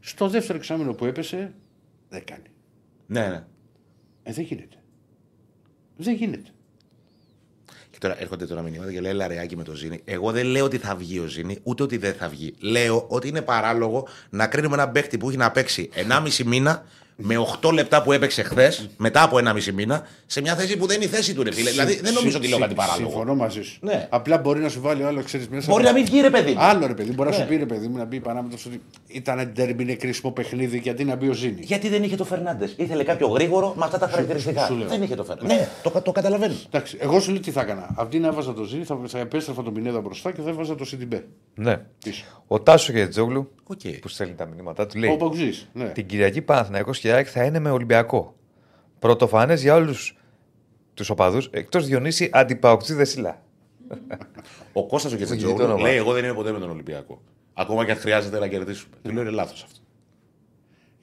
Στο 0.00 0.28
δεύτερο 0.28 0.58
εξάμεινο 0.58 0.92
που 0.94 1.04
έπεσε, 1.04 1.54
δεν 2.08 2.24
κάνει. 2.24 2.42
Ναι, 3.06 3.20
ναι. 3.20 3.44
Ε, 4.22 4.32
δεν 4.32 4.44
γίνεται. 4.44 4.76
Δεν 5.96 6.14
γίνεται. 6.14 6.50
Και 7.90 7.98
τώρα 7.98 8.20
έρχονται 8.20 8.46
τώρα 8.46 8.62
μηνύματα 8.62 8.92
και 8.92 9.00
λέει 9.00 9.12
Λαρεάκι 9.12 9.56
με 9.56 9.62
το 9.62 9.74
Ζήνη. 9.74 10.00
Εγώ 10.04 10.32
δεν 10.32 10.46
λέω 10.46 10.64
ότι 10.64 10.78
θα 10.78 10.96
βγει 10.96 11.18
ο 11.18 11.26
Ζήνη, 11.26 11.58
ούτε 11.62 11.82
ότι 11.82 11.96
δεν 11.96 12.14
θα 12.14 12.28
βγει. 12.28 12.54
Λέω 12.58 13.06
ότι 13.08 13.28
είναι 13.28 13.42
παράλογο 13.42 14.08
να 14.30 14.46
κρίνουμε 14.46 14.74
έναν 14.74 14.92
παίκτη 14.92 15.18
που 15.18 15.28
έχει 15.28 15.38
να 15.38 15.50
παίξει 15.50 15.90
1,5 16.08 16.44
μήνα 16.44 16.84
με 17.16 17.34
8 17.62 17.72
λεπτά 17.72 18.02
που 18.02 18.12
έπαιξε 18.12 18.42
χθες, 18.42 18.88
μετά 18.96 19.22
από 19.22 19.38
ένα 19.38 19.52
μισή 19.52 19.72
μήνα, 19.72 20.06
σε 20.26 20.40
μια 20.40 20.54
θέση 20.56 20.76
που 20.76 20.86
δεν 20.86 20.96
είναι 20.96 21.04
η 21.04 21.08
θέση 21.08 21.34
του, 21.34 21.42
ρε 21.42 21.52
φίλε. 21.52 21.70
Δηλαδή 21.70 22.00
δεν 22.00 22.12
νομίζω 22.12 22.36
ότι 22.38 22.48
λέω 22.48 22.58
κάτι 22.58 22.74
παράλογο. 22.74 23.08
Συμφωνώ 23.10 23.34
μαζί 23.34 23.62
σου. 23.62 23.78
Ναι. 23.80 24.06
Απλά 24.10 24.38
μπορεί 24.38 24.60
να 24.60 24.68
σου 24.68 24.80
βάλει 24.80 25.02
ο 25.02 25.06
άλλος, 25.06 25.24
ξέρεις 25.24 25.48
μέσα. 25.48 25.70
Μπορεί 25.70 25.84
να 25.84 25.92
μην 25.92 26.04
βγει, 26.04 26.20
ρε 26.20 26.30
παιδί. 26.30 26.52
μου. 26.52 26.60
Άλλο 26.60 26.86
ρε 26.86 26.94
παιδί, 26.94 27.12
μπορεί 27.12 27.30
να 27.30 27.36
Ναι. 27.36 27.42
σου 27.42 27.48
πει 27.48 27.56
ρε 27.56 27.66
παιδί 27.66 27.88
μου 27.88 27.96
να 27.96 28.04
μπει 28.04 28.20
παράμετρος 28.20 28.66
ότι 28.66 28.80
ήταν 29.06 29.52
τέρμι, 29.54 29.82
είναι 29.82 29.94
κρίσιμο 29.94 30.32
παιχνίδι 30.32 30.78
γιατί 30.78 31.04
να 31.04 31.16
μπει 31.16 31.28
ο 31.28 31.32
Ζήνη. 31.32 31.60
Γιατί 31.60 31.88
δεν 31.88 32.02
είχε 32.02 32.16
το 32.16 32.24
Φερνάντες. 32.24 32.74
Ήθελε 32.76 33.02
κάποιο 33.04 33.26
γρήγορο 33.28 33.74
με 33.76 33.84
αυτά 33.84 33.98
τα 33.98 34.08
χαρακτηριστικά. 34.08 34.66
σου 34.66 34.74
λέω. 34.74 34.88
δεν 34.88 35.02
είχε 35.02 35.14
το 35.14 35.24
Φερνάντε. 35.24 35.54
Ναι, 35.54 35.68
το, 35.82 36.00
το 36.00 36.12
καταλαβαίνω. 36.12 36.54
Εντάξει, 36.66 36.96
εγώ 37.00 37.20
σου 37.20 37.30
λέω 37.30 37.40
τι 37.40 37.50
θα 37.50 37.60
έκανα. 37.60 37.94
Αντί 37.98 38.18
να 38.18 38.26
έβαζα 38.28 38.52
το 38.54 38.62
Ζήνη, 38.64 38.84
θα, 38.84 38.98
θα 39.06 39.18
επέστρεφα 39.18 39.62
τον 39.62 39.72
Πινέδα 39.74 40.00
μπροστά 40.00 40.32
και 40.32 40.40
θα 40.40 40.48
έβαζα 40.50 40.74
το 40.74 40.84
Σιντιμπέ. 40.84 41.24
Ναι. 41.54 41.80
Πίσω. 42.04 42.24
Ο 42.46 42.60
Τάσος 42.60 42.94
Γετζόγλου 42.94 43.50
Οκ. 43.64 43.80
που 44.00 44.08
στέλνει 44.08 44.34
τα 44.34 44.46
μηνύματά 44.46 44.86
του 44.86 44.98
λέει: 44.98 45.10
Ο 45.10 45.16
Παγκουζή. 45.16 45.50
Ναι. 45.72 45.84
Την 45.84 46.06
Κυριακή 46.06 46.42
Παναθηναϊκός 46.42 46.98
και 47.04 47.10
η 47.10 47.12
ΑΕΚ 47.12 47.26
θα 47.30 47.44
είναι 47.44 47.58
με 47.58 47.70
Ολυμπιακό. 47.70 48.34
Πρωτοφανές 48.98 49.62
για 49.62 49.74
όλους 49.74 50.16
τους 50.94 51.10
οπαδούς 51.10 51.48
εκτός 51.52 51.86
Διονύση 51.86 52.30
αντιπαοκτζίδε 52.32 53.04
Σιλά. 53.04 53.42
Ο 54.72 54.86
Κώστας 54.86 55.12
ο 55.12 55.16
γινεί 55.16 55.28
το 55.28 55.34
Κετσετζόγλου 55.34 55.64
όνομα. 55.64 55.82
λέει: 55.82 55.96
Εγώ 55.96 56.12
δεν 56.12 56.24
είμαι 56.24 56.32
ποτέ 56.34 56.52
με 56.52 56.58
τον 56.58 56.70
Ολυμπιακό. 56.70 57.22
Ακόμα 57.54 57.84
και 57.84 57.90
αν 57.90 57.96
χρειάζεται 57.96 58.38
να 58.38 58.46
κερδίσουμε. 58.46 58.94
Του 59.02 59.12
λέω: 59.12 59.22
Είναι 59.22 59.30
λάθος 59.30 59.62
αυτό. 59.62 59.78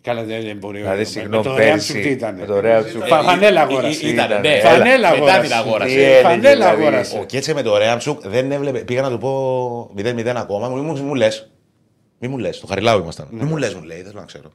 Καλά, 0.02 0.24
δεν 0.24 0.42
δεν 0.44 0.58
μπορεί. 0.58 0.78
Δηλαδή, 0.80 0.98
Με- 0.98 1.04
συγγνώμη, 1.04 1.44
με 1.44 1.50
το 1.50 1.56
πέρσι. 1.56 1.94
Real 1.94 1.96
σου 1.98 2.02
τι 2.02 2.10
ήταν. 2.10 2.36
Με 2.36 2.46
το 2.46 2.58
Real 2.64 2.84
σου. 2.92 3.00
Φα- 3.00 3.22
Φανέλα 3.24 3.60
Ε, 3.60 3.64
αγόρασε. 3.64 4.06
ε, 4.06 4.10
ήταν, 4.10 4.26
Ήταν, 4.30 4.42
ναι. 4.42 4.48
έλα. 4.48 4.70
Φανέλα 4.70 5.10
Μετά 5.10 5.16
αγόρασε. 5.24 5.42
την 5.42 5.54
αγόρασε. 5.54 5.96
Τι 5.96 6.02
έλεγε, 6.04 6.22
Φανέλα 6.22 6.52
δηλαδή. 6.56 6.82
αγόρασε. 6.82 7.20
Ο 7.20 7.24
Κέτσε 7.26 7.54
με 7.54 7.62
το 7.62 7.78
Ρέαμψουκ 7.78 8.28
δεν 8.28 8.52
έβλεπε. 8.52 8.80
Πήγα 8.80 9.02
να 9.02 9.10
του 9.10 9.18
πω 9.18 9.92
0-0 9.98 10.36
ακόμα. 10.36 10.70
Μου, 10.70 10.82
μου, 10.84 10.98
μου 10.98 11.16
λες. 11.16 11.52
Μη 12.20 12.28
μου 12.28 12.38
λες. 12.38 12.60
Το 12.60 12.68
Χαριλάου 12.68 13.00
ήμασταν. 13.00 13.28
Μη 13.32 13.44
μου 13.44 13.58
λες, 13.58 13.74
μου 13.74 13.84
λέει. 13.84 13.98
Δεν 13.98 14.06
θέλω 14.08 14.20
να 14.20 14.26
ξέρω. 14.26 14.52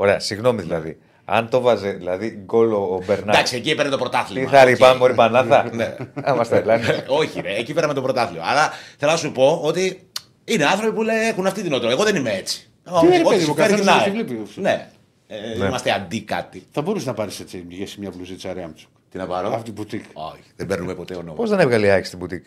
Ωραία, 0.00 0.18
συγγνώμη 0.20 0.62
δηλαδή. 0.62 0.98
Αν 1.24 1.48
το 1.48 1.60
βάζε, 1.60 1.90
δηλαδή 1.90 2.42
γκολ 2.44 2.72
ο 2.72 2.76
ο 2.76 3.02
Μπερνάρ. 3.06 3.34
Εντάξει, 3.34 3.56
εκεί 3.56 3.70
έπαιρνε 3.70 3.90
το 3.90 3.96
Τι 3.96 4.02
πρωτάθλημα. 4.02 4.50
θα 4.50 4.60
Οκ. 4.62 4.68
λυπάμαι, 4.68 4.98
Μωρή 4.98 5.14
Πανάθα; 5.14 5.68
Ναι. 5.74 5.96
Άμα 6.22 6.44
στα 6.44 6.56
ελάνε. 6.56 7.04
Όχι, 7.08 7.40
ρε, 7.40 7.54
εκεί 7.54 7.72
πέραμε 7.74 7.94
το 7.94 8.02
πρωτάθλημα. 8.02 8.44
Αλλά 8.46 8.70
θέλω 8.98 9.10
να 9.12 9.16
σου 9.18 9.32
πω 9.32 9.60
ότι 9.62 10.08
είναι 10.44 10.64
άνθρωποι 10.64 10.92
που 10.94 11.02
λέει, 11.02 11.28
έχουν 11.28 11.46
αυτή 11.46 11.62
την 11.62 11.72
οτροπία. 11.72 11.94
Εγώ 11.96 12.04
δεν 12.04 12.16
είμαι 12.16 12.30
έτσι. 12.30 12.70
Τι 13.00 13.06
είναι, 13.06 13.16
Ό,τι 13.16 13.22
παιδί 13.22 13.34
μου, 13.34 13.40
σου 13.40 13.54
καθένας 13.54 14.02
φέρνει, 14.02 14.20
ό,τι 14.20 14.32
ναι. 14.32 14.34
βλέπει. 14.34 14.60
Ναι. 14.60 14.88
Ε, 15.26 15.66
Είμαστε 15.66 15.90
αντί 15.92 16.20
κάτι. 16.22 16.66
Θα 16.70 16.82
μπορούσε 16.82 17.06
να 17.06 17.14
πάρεις 17.14 17.40
έτσι 17.40 17.66
ηγέσει 17.68 18.00
μια 18.00 18.10
μπλουζίτσα 18.16 18.52
Ρέαμτσουκ. 18.52 18.88
Τι 19.10 19.18
να 19.18 19.26
πάρω; 19.26 19.48
Αυτή 19.54 19.72
που 19.72 19.84
τίκ. 19.84 20.04
Όχι, 20.12 20.42
δεν 20.56 20.66
παίρνουμε 20.66 20.94
ποτέ 20.94 21.14
όνομα. 21.14 21.34
Πώς 21.34 21.50
δεν 21.50 21.60
έβγαλε 21.60 21.86
η 21.86 21.90
ΑΕΚ 21.90 22.04
στην 22.06 22.18
μπουτίκ. 22.18 22.44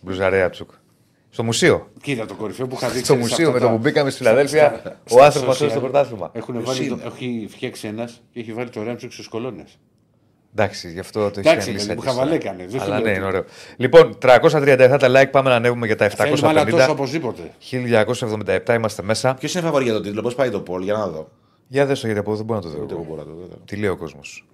Μπλουζαρέα 0.00 0.50
τσουκ. 0.50 0.70
Στο 1.30 1.42
μουσείο. 1.42 1.90
Κοίτα 2.02 2.26
το 2.26 2.34
κορυφαίο 2.34 2.66
που 2.66 2.74
είχα 2.74 2.88
δείξει. 2.88 3.04
Στο 3.04 3.14
μουσείο 3.14 3.52
με 3.52 3.58
το 3.58 3.68
που 3.68 3.78
μπήκαμε 3.78 4.10
στη 4.10 4.18
Φιλαδέλφια, 4.18 4.82
ο 5.10 5.22
άνθρωπο 5.22 5.50
αυτό 5.50 5.68
στο 5.68 5.80
πρωτάθλημα. 5.80 6.30
Έχουν 6.32 6.62
βάλει, 6.64 6.88
το, 6.88 6.98
έχει 7.06 7.46
φτιάξει 7.50 7.86
ένας 7.88 8.22
και 8.32 8.40
έχει 8.40 8.52
βάλει 8.52 8.68
το 8.68 8.82
Ρέαμτσουκ 8.82 9.12
στις 9.12 9.28
κολόνες. 9.28 9.78
Εντάξει, 10.52 10.92
γι' 10.92 10.98
αυτό 10.98 11.30
το 11.30 11.40
έχει 11.40 11.48
Εντάξει, 11.48 11.66
κάνει 11.72 11.80
παιδί 11.86 11.94
μου, 11.94 12.00
χαβαλέ 12.00 12.34
έκανε, 12.34 12.66
δεν 12.66 12.80
σου 12.80 12.84
Αλλά 12.86 12.94
λέω 12.94 13.04
ναι, 13.04 13.10
τι. 13.12 13.16
είναι 13.16 13.26
ωραίο. 13.26 13.44
Λοιπόν, 13.76 14.18
337 14.22 14.96
τα 14.98 15.08
like, 15.22 15.30
πάμε 15.30 15.50
να 15.50 15.54
ανέβουμε 15.56 15.86
για 15.86 15.96
τα 15.96 16.08
Θέλουμε 16.08 16.48
άλλα 16.48 16.64
τόσο 16.64 16.84
750. 16.84 16.88
οπωσδήποτε. 16.90 17.50
1277 18.66 18.74
είμαστε 18.74 19.02
μέσα. 19.02 19.34
Ποιος 19.34 19.54
είναι 19.54 19.62
φαβορή 19.62 19.84
για 19.84 19.92
το 19.92 20.00
τίτλο, 20.00 20.22
πώς 20.22 20.34
πάει 20.34 20.50
το 20.50 20.60
Πολ, 20.60 20.82
για 20.82 20.92
να 20.92 21.06
δω. 21.08 21.28
Για 21.66 21.86
δες 21.86 22.00
το 22.00 22.06
γιατί 22.06 22.20
από 22.20 22.30
εδώ 22.32 22.38
δεν 22.38 22.46
μπορώ 22.46 22.60
να 22.60 22.70
το 22.74 22.82
Ούτε 22.82 22.94
εγώ 22.94 23.02
δω. 23.02 23.08
μπορώ 23.08 23.22
να 23.22 23.26
το 23.34 23.34
δω. 23.40 23.56
Τι 23.64 23.76
λέει 23.76 23.90
ο 23.90 23.96
κόσμος. 23.96 24.44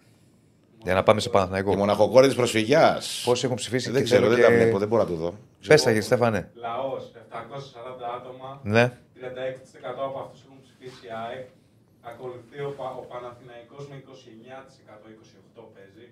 Για 0.84 0.94
να 0.94 1.02
πάμε 1.02 1.20
σε 1.20 1.28
Η 1.28 1.32
Παναθηναϊκό. 1.32 1.76
μοναχοκόρη 1.76 2.26
της 2.26 2.36
προσφυγιάς. 2.36 3.22
Πόσοι 3.24 3.44
έχουν 3.44 3.56
ψηφίσει 3.56 3.90
Δεν 3.90 3.98
και 3.98 4.04
ξέρω, 4.04 4.22
θέλω 4.22 4.34
δεν 4.34 4.44
τα 4.44 4.50
και- 4.50 4.56
βλέπω, 4.56 4.78
δεν 4.78 4.88
μπορώ 4.88 5.02
να 5.02 5.08
το 5.08 5.14
δω. 5.14 5.34
Πες 5.66 5.82
τα, 5.82 5.88
κύριε 5.88 6.00
Στέφανε. 6.02 6.50
Λαός 6.54 7.12
740 7.14 8.06
άτομα, 8.18 8.60
Ναι. 8.62 8.84
36% 9.14 10.04
από 10.08 10.18
αυτούς 10.24 10.40
έχουν 10.46 10.58
ψηφίσει 10.64 11.06
ΑΕΚ. 11.26 11.46
Ακολουθεί 12.10 12.58
ο, 12.68 12.70
Πα- 12.78 12.96
ο 13.00 13.04
Παναθηναϊκός 13.12 13.82
με 13.90 13.94
29%, 13.96 15.08
28 15.10 15.62
παίζει. 15.74 16.06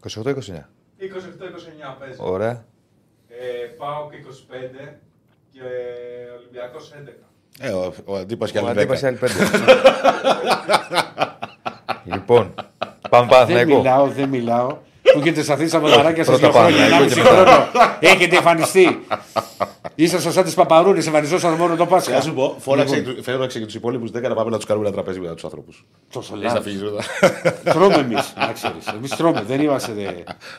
28-29. 0.00 0.68
28-29 0.98 1.96
παίζει. 2.00 2.16
Ωραία. 2.20 2.64
Ε, 3.28 3.66
ΠΑΟΚ 3.80 4.12
25 4.12 4.98
και 5.52 5.60
Ολυμπιακός 6.38 6.92
11. 6.92 7.26
Ε, 7.60 7.70
ο, 7.70 7.92
ο 8.04 8.16
αντίπας 8.16 8.50
και 8.50 8.58
Ο 8.58 8.66
άλλη 8.66 8.78
αντίπας 8.80 9.00
δέκα. 9.00 9.18
άλλοι 13.18 13.26
πέντε. 13.26 13.28
Λοιπόν, 13.28 13.28
πάμε 13.28 13.44
Δεν 13.44 13.56
Παναθηναϊκό. 13.56 13.76
μιλάω, 13.76 14.06
δεν 14.06 14.28
μιλάω. 14.28 14.76
Που 15.12 15.18
έχετε 15.18 15.42
σταθεί 15.42 15.68
στα 15.68 15.80
μοδαράκια 15.80 16.24
σας 16.24 16.38
πρώτα 16.38 16.68
για 16.70 16.78
χρόνια. 16.78 16.98
Παναθηναϊκό 16.98 17.04
1,5 17.04 17.14
και 17.14 17.22
μετά. 17.22 17.68
χρόνο. 17.70 17.96
Έχετε 18.00 18.36
εμφανιστεί. 18.36 18.98
Ήσασταν 19.94 20.32
σαν 20.32 20.44
τι 20.44 20.52
παπαρούνε, 20.54 20.98
εμφανιζόσαν 21.06 21.52
μόνο 21.52 21.76
το 21.76 21.82
Να 21.84 21.88
Πάσχα. 21.90 22.20
σου 22.20 22.34
πω, 22.34 22.56
φώναξε, 22.58 23.00
του- 23.00 23.22
φώναξε 23.22 23.58
και 23.58 23.64
τους 23.64 23.74
υπόλοιπους 23.74 24.10
10 24.10 24.28
να 24.28 24.34
πάμε 24.34 24.50
να 24.50 24.56
τους 24.56 24.66
κάνουμε 24.66 24.86
ένα 24.86 24.94
τραπέζι 24.96 25.20
μετά 25.20 25.34
τους 25.34 25.44
άνθρωπους. 25.44 25.86
Τόσο 26.12 26.36
Λε 26.36 26.46
να 26.46 26.52
λάθος. 26.52 26.64
φύγει 26.64 26.82
μετά. 26.82 27.72
Τρώμε 27.72 27.94
εμείς, 27.94 28.32
να 28.36 28.52
ξέρεις. 28.52 28.86
Εμείς 28.96 29.10
τρώμε, 29.16 29.42
δεν 29.46 29.60
είμαστε 29.60 29.92
δε, 29.92 30.04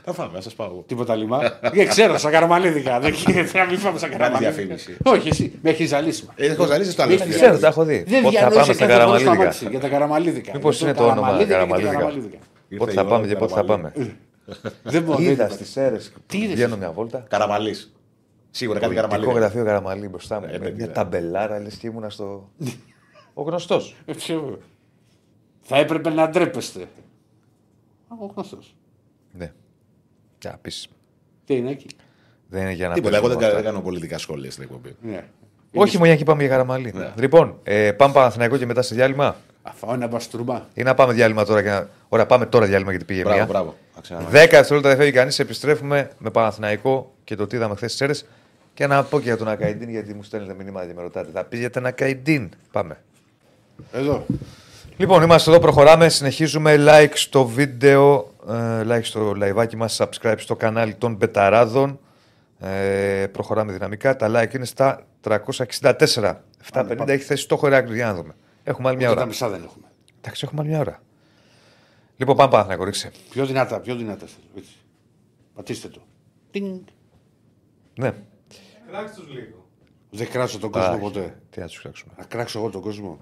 Θα 0.06 0.14
φάμε, 0.14 0.30
θα 0.34 0.42
σας 0.42 0.54
πάω. 0.54 0.68
εγώ. 0.68 0.84
τίποτα 0.88 1.16
λιμά. 1.16 1.40
Δεν 1.74 1.88
ξέρω, 1.88 2.18
σαν 2.18 2.32
καραμαλίδικα. 2.32 3.00
Δεν 3.00 3.14
γίνεται 3.14 3.58
να 3.58 3.66
μην 3.66 3.78
φάμε 3.80 4.00
σαν 4.00 4.10
καραμαλίδικα. 4.10 4.52
διαφήμιση. 4.52 4.98
Όχι, 5.04 5.28
εσύ, 5.30 5.52
με 5.62 5.70
έχεις 5.70 5.90
ζαλίσει. 5.90 6.28
Ε, 6.36 6.46
Έχω 6.52 6.66
ζαλίσει 6.66 6.96
το 6.96 7.04
άλλο. 7.04 7.18
Δεν 7.18 7.30
Ξέρω, 7.30 7.58
τα 7.58 7.68
έχω 7.68 7.84
δει. 7.84 8.04
Δεν 8.08 8.22
Πότε 8.22 8.38
θα 8.38 8.44
πάμε 8.44 8.54
διανοείσαι 8.56 8.74
στα 8.74 8.86
κάτι 8.86 8.94
που 8.94 8.98
καραμαλίδικα. 8.98 9.32
σταμάτησε 9.34 9.68
για 9.70 9.80
τα 9.80 9.88
καραμαλίδικα. 9.88 10.52
Μήπως 10.54 10.78
Για 10.78 10.88
είναι 10.88 10.98
το 10.98 11.04
όνομα 11.04 11.16
Καραμαλίδικα 11.22 11.48
και 11.54 11.60
Καραμαλίδικα. 11.60 11.92
τα 11.92 12.00
Καραμαλίδικα. 12.00 12.38
Πότε 12.78 12.92
Ήρθε 12.92 12.94
θα 12.94 13.02
η 13.02 13.04
πάμε 13.04 13.18
ώρα 13.18 13.28
και 13.28 13.34
του 13.34 13.40
πότε 13.40 13.54
θα 13.54 13.62
Καραμαλή. 13.62 13.92
πάμε. 13.94 14.06
Δεν 14.84 15.04
μπορεί. 15.04 15.24
Είδα 15.24 15.48
δεν 15.48 15.56
στις 15.56 15.78
αίρες. 15.78 16.14
Τι 16.26 16.38
είδες; 16.38 16.54
Βγαίνω 16.56 16.78
μια 16.78 16.92
βόλτα. 16.92 17.26
Καραμαλής. 17.30 17.94
Σίγουρα 18.52 18.80
κάτι 18.80 18.94
Πολιτικό 18.94 19.16
καραμαλή. 19.18 19.40
γραφείο 19.40 19.66
Καραμαλή 19.66 20.08
μπροστά 20.08 20.40
μου. 20.40 20.46
Ε, 20.46 20.52
Με 20.52 20.58
παιδί, 20.60 20.76
μια 20.78 20.86
ναι. 20.88 20.92
ταμπελάρα 20.94 21.60
λες 21.60 21.76
και 21.76 21.88
ήμουνα 21.88 22.10
στο. 22.10 22.50
Ο 23.34 23.42
γνωστός. 23.42 23.96
Ε, 24.06 24.14
ποιο- 24.14 24.60
Θα 25.62 25.78
έπρεπε 25.78 26.10
να 26.10 26.30
ντρέπεστε. 26.30 26.82
Α, 26.82 28.16
Ο 28.20 28.26
γνωστός. 28.36 28.76
Ναι. 29.32 29.52
Για 30.42 30.58
πεις. 30.62 30.88
Τι 31.46 31.56
είναι 31.56 31.72
εκεί; 31.72 31.86
Δεν 32.48 32.62
είναι 32.62 32.72
για 32.72 32.88
να 32.88 32.94
Τίποτα, 32.94 33.16
εγώ 33.18 33.26
παίζουμε 33.28 33.46
δεν 33.46 33.50
αυτά. 33.54 33.62
κα- 33.62 33.64
δεν 33.64 33.64
κάνω 33.74 33.90
πολιτικά 33.90 34.18
σχόλια 34.18 34.52
στην 34.52 34.64
εκπομπή. 34.64 34.96
Ναι. 35.02 35.26
Όχι, 35.74 35.98
μόνο 35.98 36.12
εκεί 36.12 36.24
πάμε 36.24 36.42
για 36.42 36.52
Καραμαλή. 36.52 36.92
Ναι. 36.96 37.14
Λοιπόν, 37.18 37.60
ε, 37.64 37.92
πάμε 37.92 38.14
Παναθηναϊκό 38.14 38.58
και 38.58 38.66
μετά 38.66 38.82
σε 38.82 38.96
διάλειμμα. 38.96 39.36
Να 39.66 39.75
φάω 39.75 39.94
ένα 39.94 40.08
παστουρμά. 40.08 40.68
Ή 40.74 40.84
να 40.84 40.94
πάμε 40.94 41.14
διάλειμμα 41.14 41.46
τώρα. 41.46 41.62
Και 41.62 41.70
να... 41.70 41.88
Ωραία, 42.10 42.26
πάμε 42.26 42.46
τώρα 42.46 42.66
διάλειμμα 42.66 42.90
γιατί 42.92 43.06
πήγε 43.06 43.22
Μπράβο, 43.22 43.38
μία. 43.38 43.46
μπράβο. 43.46 43.76
Να 43.96 44.02
ξαναδώ. 44.02 44.28
10 44.28 44.32
δευτερόλεπτα 44.32 44.90
δεν 44.90 44.98
φεύγει 44.98 45.12
κανείς. 45.12 45.40
Επιστρέφουμε 45.40 46.10
με 46.18 46.30
Παναθηναϊκό 46.30 47.14
και 47.24 47.36
το 47.36 47.48
τι 47.48 47.56
είδαμε 47.56 47.76
χθες 47.76 47.90
στις 47.92 48.02
αίρες. 48.02 48.26
Και 48.74 48.88
να 48.88 49.04
πω 49.04 49.18
και 49.18 49.24
για 49.24 49.38
τον 49.38 49.48
Ακαϊντίν, 49.48 49.90
γιατί 49.90 50.14
μου 50.14 50.24
στέλνετε 50.24 50.54
μηνύματα 50.64 50.86
και 50.86 50.94
με 50.94 51.02
ρωτάτε. 51.02 51.30
Θα 51.34 51.44
πει 51.44 51.58
για 51.58 51.70
τον 51.70 51.86
Ακαϊντίν. 51.86 52.50
Πάμε. 52.72 52.98
Εδώ. 53.92 54.26
Λοιπόν, 54.98 55.24
είμαστε 55.24 55.50
εδώ, 55.52 55.60
προχωράμε, 55.60 56.10
συνεχίζουμε. 56.10 56.76
Like 56.80 57.12
στο 57.14 57.46
βίντεο, 57.46 58.32
ε, 58.50 58.82
like 58.88 59.04
στο 59.04 59.34
live 59.34 59.59
άκι 59.59 59.78
μας, 59.78 60.02
subscribe 60.02 60.36
στο 60.38 60.56
κανάλι 60.56 60.94
των 60.94 61.16
Μπεταράδων. 61.16 62.00
Ε, 62.60 63.26
προχωράμε 63.32 63.72
δυναμικά. 63.72 64.16
Τα 64.16 64.30
like 64.36 64.54
είναι 64.54 64.66
στα 64.66 65.02
364. 65.22 66.44
750 66.74 67.08
έχει 67.08 67.24
θέσει 67.24 67.44
στόχο 67.44 67.68
Ηράκλειο, 67.68 67.96
για 67.96 68.06
να 68.06 68.14
δούμε. 68.14 68.36
Έχουμε 68.64 68.88
άλλη 68.88 68.98
μια 68.98 69.08
Ούτε 69.08 69.16
τα 69.16 69.22
ώρα. 69.22 69.30
μισά 69.32 69.50
δεν 69.50 69.64
έχουμε. 69.64 69.86
Εντάξει, 70.22 70.42
έχουμε 70.46 70.62
άλλη 70.62 70.70
μια 70.70 70.80
ώρα. 70.80 71.02
Λοιπόν, 72.18 72.36
πάμε 72.36 72.52
πάνω 72.52 72.68
να 72.68 72.76
κορίξε. 72.76 73.12
Πιο 73.30 73.46
δυνατά, 73.46 73.80
πιο 73.80 73.96
δυνατά 73.96 74.26
θέλω. 74.26 74.48
Έτσι. 74.58 74.76
Πατήστε 75.54 75.88
το. 75.88 76.02
Τινγκ. 76.52 76.80
Ναι. 77.96 78.14
Κράξτε 78.88 79.22
τους 79.22 79.34
λίγο. 79.34 79.68
Δεν 80.10 80.30
κράξω 80.30 80.60
τον 80.60 80.72
κόσμο 80.72 80.92
Άχι, 80.92 81.00
ποτέ. 81.00 81.40
Τι 81.50 81.60
να 81.60 81.66
τους 81.68 81.78
φτιάξουμε. 81.78 82.14
Να 82.18 82.24
κράξω 82.24 82.60
εγώ 82.60 82.70
τον 82.70 82.82
κόσμο. 82.82 83.20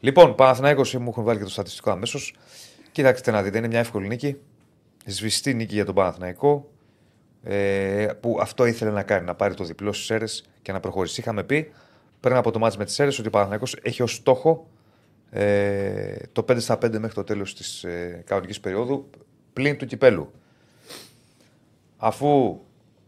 Λοιπόν, 0.00 0.34
Παναθηναϊκός 0.34 0.94
μου 0.94 1.08
έχουν 1.08 1.24
βάλει 1.24 1.38
και 1.38 1.44
το 1.44 1.50
στατιστικό 1.50 1.90
αμέσως. 1.90 2.34
Κοιτάξτε 2.92 3.30
να 3.30 3.42
δείτε, 3.42 3.58
είναι 3.58 3.66
μια 3.66 3.78
εύκολη 3.78 4.06
νίκη. 4.08 4.36
Σβηστή 5.04 5.54
νίκη 5.54 5.74
για 5.74 5.84
τον 5.84 5.94
Παναθηναϊκό. 5.94 6.70
Ε, 7.42 8.08
που 8.20 8.38
αυτό 8.40 8.64
ήθελε 8.66 8.90
να 8.90 9.02
κάνει, 9.02 9.24
να 9.24 9.34
πάρει 9.34 9.54
το 9.54 9.64
διπλό 9.64 9.92
στις 9.92 10.10
αίρες 10.10 10.44
και 10.62 10.72
να 10.72 10.80
προχωρήσει. 10.80 11.20
Είχαμε 11.20 11.44
πει 11.44 11.72
πριν 12.20 12.36
από 12.36 12.50
το 12.50 12.58
μάτς 12.58 12.76
με 12.76 12.84
τι 12.84 12.94
αίρε 12.98 13.10
ότι 13.18 13.26
ο 13.26 13.30
Παναθηναϊκός 13.30 13.76
έχει 13.82 14.02
ως 14.02 14.14
στόχο 14.14 14.68
ε, 15.30 16.14
το 16.32 16.44
5 16.48 16.56
στα 16.60 16.74
5 16.74 16.98
μέχρι 16.98 17.14
το 17.14 17.24
τέλος 17.24 17.54
της 17.54 17.84
ε, 17.84 18.22
κανονικής 18.26 18.60
περίοδου 18.60 19.10
πλην 19.52 19.76
του 19.76 19.86
κυπέλου. 19.86 20.30
Αφού 21.96 22.60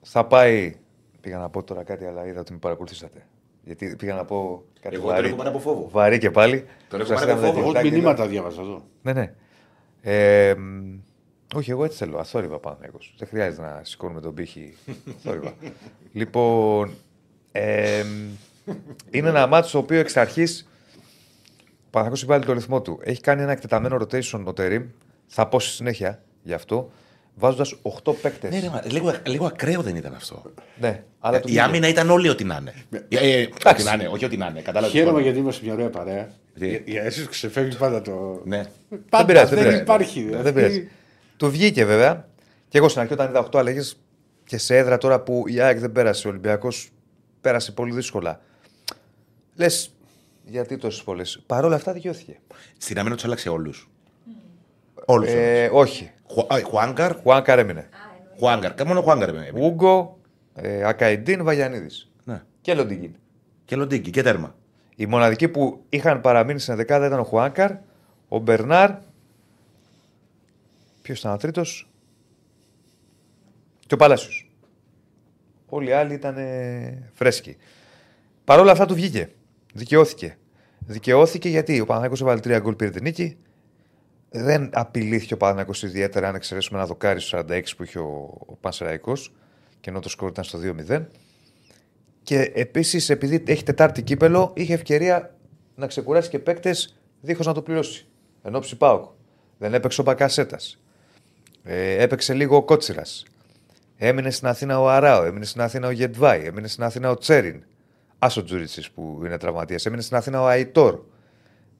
θα 0.02 0.24
πάει. 0.26 0.76
Πήγα 1.20 1.38
να 1.38 1.48
πω 1.48 1.62
τώρα 1.62 1.82
κάτι, 1.82 2.04
αλλά 2.04 2.26
είδα 2.26 2.40
ότι 2.40 2.52
με 2.52 2.58
παρακολουθήσατε. 2.58 3.26
Γιατί 3.64 3.96
πήγα 3.96 4.14
να 4.14 4.24
πω 4.24 4.64
κάτι 4.80 4.94
Εγώ 4.94 5.04
τον 5.04 5.12
βαρύ. 5.14 5.26
έχω 5.26 5.36
πάρει 5.36 5.48
από 5.48 5.58
φόβο. 5.58 5.88
Βαρύ 5.90 6.18
και 6.18 6.30
πάλι. 6.30 6.64
Τον 6.88 7.00
έχω 7.00 7.08
Σας 7.08 7.18
πάρει 7.20 7.30
από 7.30 7.40
έκανα 7.40 7.52
φόβο. 7.54 7.72
τα 7.72 7.78
Εγώ 7.78 7.82
τυρτάκια 7.82 7.90
μηνύματα 7.92 8.26
διάβαζα 8.26 8.60
εδώ. 8.60 8.84
ναι, 9.02 9.12
ναι. 9.12 9.34
Ε, 10.02 10.54
μ, 10.54 10.98
όχι, 11.54 11.70
εγώ 11.70 11.84
έτσι 11.84 11.96
θέλω. 11.96 12.18
Αθόρυβα 12.18 12.58
πάνω. 12.58 12.78
Δεν 13.18 13.28
χρειάζεται 13.28 13.62
να 13.62 13.80
σηκώνουμε 13.84 14.20
τον 14.20 14.34
πύχη. 14.34 14.74
Αθόρυβα. 15.16 15.54
λοιπόν, 16.12 16.94
ε, 17.52 18.02
μ, 18.02 18.30
είναι 19.10 19.28
ένα 19.28 19.46
μάτσο 19.46 19.70
το 19.72 19.78
οποίο 19.78 19.98
εξ 19.98 20.16
αρχής 20.16 20.68
ο 21.66 21.90
Παναθηναϊκός 21.90 22.24
βάλει 22.24 22.44
το 22.44 22.52
ρυθμό 22.52 22.82
του. 22.82 22.98
Έχει 23.02 23.20
κάνει 23.20 23.42
ένα 23.42 23.52
εκτεταμένο 23.52 23.96
rotation 23.96 24.42
ο 24.44 24.52
Τερήμ. 24.52 24.84
Θα 25.26 25.46
πω 25.48 25.60
στη 25.60 25.70
συνέχεια 25.74 26.22
γι' 26.42 26.52
αυτό. 26.52 26.90
βάζοντας 27.34 27.74
8 28.04 28.14
παίκτες. 28.22 28.50
Ναι, 28.50 28.60
ρε, 28.60 28.68
μα, 28.68 28.82
λίγο, 28.86 29.12
λίγο 29.26 29.46
ακραίο 29.46 29.82
δεν 29.82 29.96
ήταν 29.96 30.14
αυτό. 30.14 30.42
ναι, 30.80 31.02
αλλά 31.20 31.36
του 31.40 31.48
η 31.48 31.50
βγήκε. 31.50 31.62
άμυνα 31.64 31.88
ήταν 31.88 32.10
όλοι 32.10 32.28
ό,τι 32.28 32.44
να 32.44 32.58
είναι. 32.60 32.74
Ε, 33.08 33.40
ε, 33.40 33.48
ό,τι 33.70 33.82
να 33.82 33.92
είναι, 33.92 34.08
όχι 34.08 34.24
ό,τι 34.24 34.36
να 34.36 34.46
είναι. 34.46 34.60
Κατάλαβες. 34.60 34.98
Χαίρομαι 34.98 35.20
γιατί 35.20 35.38
είμαστε 35.38 35.64
μια 35.64 35.74
ωραία 35.74 35.90
παρέα. 35.90 36.28
Τι; 36.58 36.68
Για, 36.68 36.80
για 36.84 37.02
εσείς 37.02 37.28
ξεφεύγει 37.28 37.76
πάντα 37.76 38.02
το. 38.02 38.42
Ναι. 38.44 38.62
Πάντα 39.10 39.24
δεν 39.24 39.26
πειράζει, 39.26 39.48
δεν, 39.54 39.58
δεν 39.58 39.64
πειράζει. 39.64 39.82
υπάρχει. 39.82 40.22
Δεν 40.28 40.38
Αυτή- 40.38 40.52
πειράζει. 40.52 40.88
Του 41.36 41.50
βγήκε 41.50 41.84
βέβαια. 41.84 42.28
Και 42.68 42.78
εγώ 42.78 42.88
στην 42.88 43.00
αρχή 43.00 43.12
όταν 43.12 43.28
είδα 43.28 43.48
8 43.50 43.58
αλλαγές 43.58 43.96
και 44.44 44.58
σε 44.58 44.76
έδρα 44.76 44.98
τώρα 44.98 45.20
που 45.20 45.44
η 45.46 45.60
ΑΕΚ 45.60 45.78
δεν 45.78 45.92
πέρασε, 45.92 46.26
ο 46.26 46.30
Ολυμπιακός 46.30 46.90
πέρασε 47.40 47.72
πολύ 47.72 47.92
δύσκολα. 47.92 48.40
Λες, 49.54 49.94
γιατί 50.44 50.76
τόσες 50.76 51.02
πολλές; 51.02 51.42
Παρ' 51.46 51.64
όλα 51.64 51.76
αυτά 51.76 51.92
δικαιώθηκε. 51.92 52.38
Στην 52.78 52.98
άμυνα 52.98 53.14
τους 53.14 53.24
άλλαξε 53.24 53.48
όλους. 53.48 53.90
Όλους. 55.04 55.28
Ε, 55.28 55.70
όχι. 55.72 56.10
Χουάνκαρ. 56.64 57.14
Χουάνκαρ 57.14 57.58
έμεινε. 57.58 57.88
Χουάνκαρ. 58.38 58.86
Μόνο 58.86 59.02
Χουάνκαρ 59.02 59.28
έμεινε. 59.28 59.50
Ούγκο, 59.54 60.18
ε, 60.54 60.84
Ακαϊντίν, 60.84 61.44
Βαγιανίδης. 61.44 62.10
Ναι. 62.24 62.42
Και 62.60 62.74
Λοντιγκίν. 62.74 63.14
Και 63.64 63.76
Λοντίκη 63.76 64.10
και 64.10 64.22
τέρμα. 64.22 64.54
Οι 64.96 65.06
μοναδικοί 65.06 65.48
που 65.48 65.84
είχαν 65.88 66.20
παραμείνει 66.20 66.58
στην 66.58 66.76
δεκάδα 66.76 67.06
ήταν 67.06 67.18
ο 67.18 67.24
Χουάνκαρ, 67.24 67.72
ο 68.28 68.38
Μπερνάρ. 68.38 68.90
Ποιος 71.02 71.18
ήταν 71.18 71.32
ο 71.32 71.36
τρίτος, 71.36 71.90
και 73.86 73.94
ο 73.94 73.96
Παλάσιος. 73.96 74.50
Όλοι 75.66 75.88
οι 75.88 75.92
άλλοι 75.92 76.14
ήταν 76.14 76.36
ε, 76.36 77.10
φρέσκοι. 77.12 77.56
Παρ' 78.44 78.58
όλα 78.58 78.72
αυτά 78.72 78.86
του 78.86 78.94
βγήκε. 78.94 79.30
Δικαιώθηκε. 79.72 80.36
Δικαιώθηκε 80.78 81.48
γιατί 81.48 81.80
ο 81.80 81.86
Παναγιώτο 81.86 82.24
έβαλε 82.24 82.40
τρία 82.40 82.58
γκολ 82.58 82.74
πήρε 82.74 82.90
την 82.90 83.02
νίκη. 83.02 83.36
Δεν 84.30 84.70
απειλήθηκε 84.72 85.34
ο 85.34 85.36
Παναγιώτο 85.36 85.86
ιδιαίτερα 85.86 86.28
αν 86.28 86.34
εξαιρέσουμε 86.34 86.78
ένα 86.78 86.86
δοκάρι 86.86 87.20
στο 87.20 87.38
46 87.38 87.62
που 87.76 87.82
είχε 87.82 87.98
ο, 87.98 88.34
ο 88.46 88.56
Πανσεραϊκός 88.60 89.34
και 89.80 89.90
ενώ 89.90 90.00
το 90.00 90.08
σκορ 90.08 90.28
ήταν 90.28 90.44
στο 90.44 90.58
2-0. 90.88 91.04
Και 92.22 92.52
επίσης, 92.54 93.10
επειδή 93.10 93.42
έχει 93.46 93.62
Τετάρτη 93.62 94.02
κύπελο, 94.02 94.52
είχε 94.54 94.74
ευκαιρία 94.74 95.34
να 95.74 95.86
ξεκουράσει 95.86 96.30
και 96.30 96.38
παίκτες 96.38 96.96
δίχως 97.20 97.46
να 97.46 97.52
το 97.52 97.62
πληρώσει. 97.62 98.06
Ενώ 98.42 98.62
Πάοκ. 98.78 99.10
Δεν 99.58 99.74
έπαιξε 99.74 100.00
ο 100.00 100.04
Μπακασέτας. 100.04 100.78
Ε, 101.62 102.02
έπαιξε 102.02 102.34
λίγο 102.34 102.56
ο 102.56 102.62
Κότσιρας. 102.62 103.24
Έμεινε 103.96 104.30
στην 104.30 104.48
Αθήνα 104.48 104.80
ο 104.80 104.88
Αράο, 104.88 105.24
έμεινε 105.24 105.44
στην 105.44 105.60
Αθήνα 105.60 105.86
ο 105.86 105.90
Γετβάη, 105.90 106.44
έμεινε 106.44 106.68
στην 106.68 106.84
Αθήνα 106.84 107.10
ο 107.10 107.16
Τσέριν. 107.16 107.64
Άσο 108.24 108.42
Τζούριτσις 108.44 108.90
που 108.90 109.20
είναι 109.24 109.38
τραυματίας. 109.38 109.86
Έμεινε 109.86 110.02
στην 110.02 110.16
Αθήνα 110.16 110.42
ο 110.42 110.46
Αϊτόρ. 110.46 111.00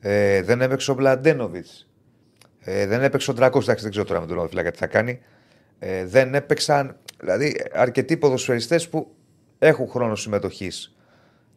Ε, 0.01 0.43
δεν 0.43 0.61
έπαιξε 0.61 0.91
ο 0.91 0.95
Μπλαντένοβιτς. 0.95 1.89
Ε, 2.61 2.87
δεν 2.87 3.03
έπαιξε 3.03 3.31
ο 3.31 3.35
Ντρακός. 3.35 3.63
Εντάξει, 3.63 3.83
δεν 3.83 3.91
ξέρω 3.91 4.07
τώρα 4.07 4.21
με 4.21 4.27
τον 4.27 4.39
Οφιλάκα 4.39 4.71
τι 4.71 4.79
θα 4.79 4.87
κάνει. 4.87 5.21
Ε, 5.79 6.07
δεν 6.07 6.35
έπαιξαν. 6.35 6.97
Δηλαδή, 7.21 7.57
αρκετοί 7.73 8.17
ποδοσφαιριστές 8.17 8.89
που 8.89 9.15
έχουν 9.59 9.89
χρόνο 9.89 10.15
συμμετοχής. 10.15 10.97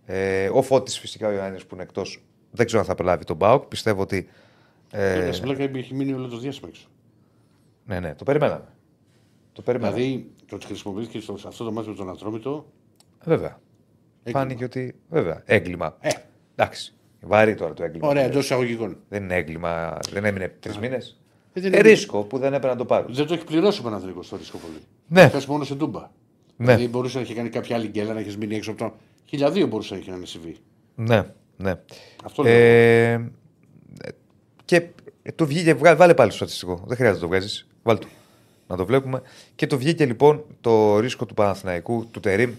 Ε, 0.05 0.49
ο 0.53 0.61
Φώτης 0.61 0.99
φυσικά 0.99 1.27
ο 1.27 1.31
Ιωάννης 1.31 1.65
που 1.65 1.73
είναι 1.75 1.83
εκτός. 1.83 2.23
Δεν 2.51 2.65
ξέρω 2.65 2.81
αν 2.81 2.87
θα 2.87 2.95
προλάβει 2.95 3.23
τον 3.23 3.35
Μπάουκ. 3.35 3.63
Πιστεύω 3.63 4.01
ότι. 4.01 4.29
Ε, 4.91 5.27
Ε, 5.27 5.31
στην 5.31 5.43
πλάκα 5.43 5.77
έχει 5.77 5.93
μείνει 5.93 6.13
όλο 6.13 6.27
το 6.27 6.37
διάστημα 6.37 6.69
έξω. 6.69 6.87
ναι, 7.85 7.99
ναι, 7.99 8.15
το 8.15 8.23
περιμέναμε. 8.23 8.67
Το 9.53 9.61
περιμέναμε. 9.61 9.97
Δηλαδή 9.99 10.31
το 10.47 10.55
ότι 10.55 10.65
χρησιμοποιήθηκε 10.65 11.19
στο, 11.19 11.37
σε 11.37 11.47
αυτό 11.47 11.63
το 11.63 11.71
μάτι 11.71 11.89
με 11.89 11.95
τον 11.95 12.09
Ατρόμητο. 12.09 12.65
Βέβαια. 13.23 13.59
Έγκλημα. 14.25 14.39
Φάνηκε 14.39 14.63
ότι. 14.63 14.95
Βέβαια. 15.09 15.41
Έγκλημα. 15.45 15.97
Ε. 15.99 16.09
Εντάξει. 16.55 16.93
Βαρύ 17.21 17.55
τώρα 17.55 17.73
το 17.73 17.83
έγκλημα. 17.83 18.07
Ωραία, 18.07 18.23
εντός 18.23 18.43
εισαγωγικών. 18.43 18.97
Δεν 19.09 19.23
είναι 19.23 19.35
έγκλημα. 19.35 19.97
Δεν 20.11 20.25
έμεινε 20.25 20.55
τρεις 20.59 20.77
μήνες. 20.77 21.19
Ε, 21.53 21.61
δεν 21.61 21.73
Ε, 21.73 21.77
είναι- 21.77 21.89
ρίσκο 21.89 22.23
που 22.23 22.37
δεν 22.37 22.53
έπρεπε 22.53 22.67
να 22.73 22.75
το 22.79 22.85
πάρουν. 22.85 23.13
Δεν 23.13 23.25
το 23.25 23.33
έχει 23.33 23.43
πληρώσει 23.43 23.79
ο 23.79 23.83
Παναθηνικό 23.83 24.19
το 24.29 24.35
ρίσκο 24.37 24.57
πολύ. 24.57 24.77
Ναι. 25.07 25.29
Πες 25.29 25.45
μόνο 25.45 25.63
σε 25.63 25.75
ντούμπα. 25.75 25.99
Ναι. 25.99 26.65
Δηλαδή 26.65 26.87
μπορούσε 26.87 27.17
να 27.17 27.23
έχει 27.23 27.33
κάνει 27.33 27.49
κάποια 27.49 27.75
άλλη 27.75 27.87
γκέλα, 27.87 28.13
να 28.13 28.19
έχεις 28.19 28.37
μείνει 28.37 28.55
έξω 28.55 28.71
από 28.71 28.79
το. 28.79 28.93
Χιλιαδίο 29.25 29.67
μπορούσε 29.67 29.93
να 29.93 29.99
έχει 29.99 30.09
να 30.11 30.25
συμβεί. 30.25 30.55
Ναι, 30.95 31.23
ναι. 31.57 31.73
Αυτό 32.23 32.43
λέω. 32.43 32.51
Ε, 32.53 33.31
και 34.65 34.75
ε, 35.23 35.31
του 35.31 35.45
βγήκε, 35.45 35.73
βγα- 35.73 35.95
βάλε 35.95 36.13
πάλι 36.13 36.29
στο 36.31 36.37
στατιστικό. 36.37 36.83
Δεν 36.87 36.97
χρειάζεται 36.97 37.25
να 37.25 37.29
το 37.31 37.35
βγάζεις. 37.37 37.67
Βάλε 37.83 37.99
το. 37.99 38.07
Να 38.67 38.75
το 38.75 38.85
βλέπουμε. 38.85 39.21
Και 39.55 39.67
του 39.67 39.77
βγήκε 39.77 40.05
λοιπόν 40.05 40.43
το 40.61 40.99
ρίσκο 40.99 41.25
του 41.25 41.33
Παναθηναϊκού, 41.33 42.07
του 42.11 42.19
Τερήμ, 42.19 42.49
ε, 42.49 42.53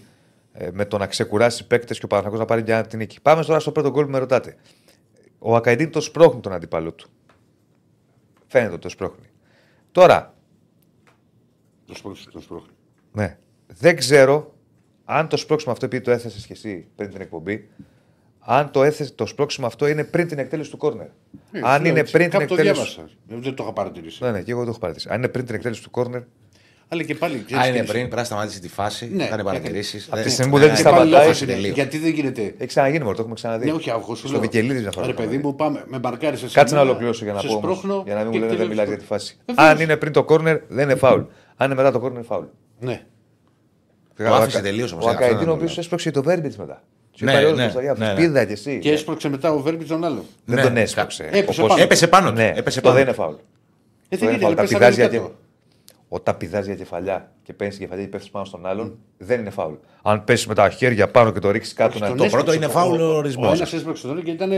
με 0.71 0.85
το 0.85 0.97
να 0.97 1.07
ξεκουράσει 1.07 1.67
παίκτες 1.67 1.99
και 1.99 2.05
ο 2.05 2.07
Παναθηναϊκός 2.07 2.47
να 2.47 2.53
πάρει 2.55 2.63
μια 2.67 2.85
την 2.87 2.99
νίκη. 2.99 3.21
Πάμε 3.21 3.43
τώρα 3.43 3.59
στο 3.59 3.71
πρώτο 3.71 3.89
γκολ 3.91 4.05
που 4.05 4.11
με 4.11 4.17
ρωτάτε. 4.17 4.55
Ο 5.39 5.55
Ακαϊντίν 5.55 5.91
το 5.91 6.01
σπρώχνει 6.01 6.39
τον 6.41 6.53
αντίπαλό 6.53 6.91
του. 6.93 7.09
Φαίνεται 8.47 8.71
ότι 8.73 8.81
το 8.81 8.89
σπρώχνει. 8.89 9.25
Τώρα, 9.91 10.33
Το 11.85 11.95
σπρώχνει. 11.95 12.23
Το 12.31 12.41
σπρώχνει. 12.41 12.67
ναι, 13.11 13.37
δεν 13.67 13.95
ξέρω 13.95 14.53
αν 15.05 15.27
το 15.27 15.37
σπρώξιμο 15.37 15.71
αυτό, 15.73 15.85
επειδή 15.85 16.03
το 16.03 16.11
έθεσες 16.11 16.45
και 16.45 16.53
εσύ 16.53 16.87
πριν 16.95 17.09
την 17.09 17.21
εκπομπή, 17.21 17.69
αν 18.39 18.71
το, 18.71 18.83
έθεσες, 18.83 19.15
το 19.15 19.25
σπρώξιμο 19.25 19.67
αυτό 19.67 19.87
είναι 19.87 20.03
πριν 20.03 20.27
την 20.27 20.39
εκτέλεση 20.39 20.71
του 20.71 20.77
κόρνερ. 20.77 21.07
Ε, 21.51 21.59
αν 21.63 21.81
λέω 21.81 21.91
είναι 21.91 21.99
έτσι. 21.99 22.11
πριν 22.13 22.29
την 22.29 22.39
Κάπου 22.39 22.55
το 22.55 22.61
εκτέλεση. 22.61 22.93
διάβασα. 22.93 23.09
Ε, 23.29 23.39
Δεν 23.39 23.53
το 23.55 23.63
είχα 23.63 23.73
παρατηρήσει. 23.73 24.23
Ναι, 24.23 24.31
ναι, 24.31 24.41
και 24.41 24.51
εγώ 24.51 24.63
το 24.63 24.69
έχω 24.69 24.79
παρατηρήσει. 24.79 25.09
Αν 25.13 25.17
είναι 25.17 25.27
πριν 25.27 25.45
την 25.45 25.55
εκτέλεση 25.55 25.83
του 25.83 25.89
κόρνερ, 25.89 26.21
Αλλά 26.89 27.03
και 27.03 27.15
πάλι. 27.15 27.35
Α, 27.37 27.39
ξέρεις 27.45 27.67
είναι 27.67 27.79
τι- 27.79 27.85
πριν, 27.85 28.01
πρέπει 28.01 28.15
να 28.15 28.23
σταματήσει 28.23 28.59
τη 28.59 28.69
φάση, 28.69 29.09
Ναι, 29.13 29.25
κάνει 29.27 29.43
παρατηρήσεις. 29.43 30.07
Από 30.11 30.21
τη 30.21 30.29
στιγμή 30.29 30.51
που 30.51 30.57
δεν 30.59 30.69
τη 30.69 30.75
Και 30.75 30.83
πάλι 30.83 30.95
σταματάει, 30.95 31.21
λάθος 31.25 31.41
είναι. 31.41 31.51
τελείω. 31.53 31.71
Γιατί 31.73 31.97
δεν 31.97 32.09
γίνεται. 32.11 32.41
έχει 32.41 32.65
ξαναγίνει 32.65 33.03
μόνο, 33.03 33.11
το 33.15 33.19
έχουμε 33.19 33.35
ξαναδεί. 33.35 33.65
Ναι, 33.65 33.71
όχι, 33.71 33.89
αγώ 33.91 34.15
σου 34.15 34.21
Στο 34.21 34.31
λέω. 34.31 34.39
Βικελίδη 34.39 34.79
μια 34.81 34.91
φορά. 34.91 35.05
Ρε 35.05 35.11
το 35.13 35.21
παιδί 35.21 35.33
είχαμε 35.35 35.47
μου, 35.47 35.55
πάμε 35.55 35.83
με 35.87 35.97
μπαρκάρι 35.99 36.37
σε 36.37 36.45
δει. 36.45 36.53
Κάτσε 36.53 36.73
να 36.73 36.79
σένα, 36.79 36.81
ολοκληρώσω 36.91 37.23
για 37.23 37.33
να 37.33 37.39
σε 37.39 37.47
πω. 37.47 37.53
όμως, 37.53 37.77
σπρώχνω 37.77 38.03
για 38.05 38.15
να 38.15 38.21
μην 38.23 38.31
και 38.31 38.37
μου 38.37 38.43
λένε 38.45 38.57
δεν 38.57 38.65
εκτελέσεις 38.65 38.69
μιλάς 38.69 38.85
το. 38.85 38.91
για 38.91 38.99
τη 38.99 39.05
φάση. 39.05 39.37
Βεβαίως. 39.45 39.67
Αν 39.69 39.79
είναι 39.79 39.97
πριν 39.97 40.11
το 40.13 40.23
κόρνερ, 40.23 40.57
δεν 40.67 40.83
είναι 40.89 40.95
φάουλ. 40.99 41.21
Αν 41.57 41.65
είναι 41.65 41.75
μετά 41.75 41.91
το 41.91 41.99
κόρνερ, 41.99 42.17
είναι 42.17 42.27
φάουλ. 42.27 42.45
Ναι. 42.79 43.01
Το 44.17 44.33
άφησε 44.33 44.61
τελείως 44.61 44.91
όμως, 44.91 45.05
Ο 45.05 45.07
ε, 45.09 45.11
αυτό 45.11 45.23
Ακαϊντίνο, 45.23 45.51
ο 45.51 45.53
είναι 45.53 45.59
το 45.59 45.65
οποίο 45.65 45.81
έσπρωξε 45.81 46.11
το 46.11 46.23
Βέρμπιτ 46.23 46.55
μετά. 46.55 46.83
Του 47.17 47.25
Ναι, 47.25 47.31
είπε 47.31 47.39
αλλιώς 47.39 47.57
ναι, 47.57 47.63
μπροστά, 47.63 47.81
για 47.81 47.95
ναι, 47.97 48.07
ναι. 48.07 48.13
Πίδα 48.15 48.45
κι 48.45 48.51
εσύ. 48.51 48.79
Και 48.79 48.91
έσπρωξε 48.91 49.29
μετά 49.29 49.51
ο 49.51 49.59
Βέρμπιτ 49.59 49.87
τον 49.87 50.03
άλλο. 50.03 50.25
Δεν 50.45 50.55
Ναι, 50.55 50.61
τον 50.61 50.73
κα- 50.73 50.79
έσπρωξε. 50.79 51.23
έπεσε 51.31 51.61
Όπως- 51.61 51.67
πάνω. 51.71 51.81
Έπεσε 51.83 52.07
πάνω 52.07 52.29
του. 52.29 52.35
Ναι, 52.35 52.51
Έπεσε 52.55 52.79
αυτό 52.79 52.81
πάνω 52.81 52.93
δεν 52.95 53.03
του. 53.05 53.09
είναι 53.09 53.11
φάουλ. 53.13 53.33
Ε, 54.09 54.15
Αυτό 54.15 54.25
δεν 54.25 54.35
είναι 54.35 55.17
φάουλ. 55.17 55.31
Όταν 56.09 56.37
πηδάς 56.37 56.65
για 56.65 56.75
κεφαλιά 56.75 57.31
και 57.43 57.53
παίρνεις 57.53 57.75
την 57.75 57.83
κεφαλιά 57.85 58.05
και 58.05 58.11
πέφτεις 58.11 58.29
πάνω 58.31 58.45
στον 58.45 58.65
άλλον, 58.65 58.97
δεν 59.17 59.39
είναι 59.39 59.49
φάουλ. 59.49 59.73
Αν 60.01 60.23
πέσει 60.23 60.47
με 60.47 60.53
τα 60.53 60.69
χέρια 60.69 61.07
πάνω 61.07 61.31
και 61.31 61.39
το 61.39 61.51
ρίξεις 61.51 61.73
κάτω, 61.73 61.99
να 61.99 62.07
Τον 62.07 62.17
το. 62.17 62.23
πρώτο 62.23 62.37
έσπρωξε 62.51 62.55
είναι 62.55 62.65
το- 62.65 62.71
φάουλ 62.71 62.99
ο 63.01 63.13
Ο 63.13 63.17
ορισμός. 63.17 63.59
ένα 63.59 63.69
έσπρωξε 63.73 64.01
τον 64.01 64.11
άλλο 64.11 64.21
και 64.21 64.31
ήταν 64.31 64.51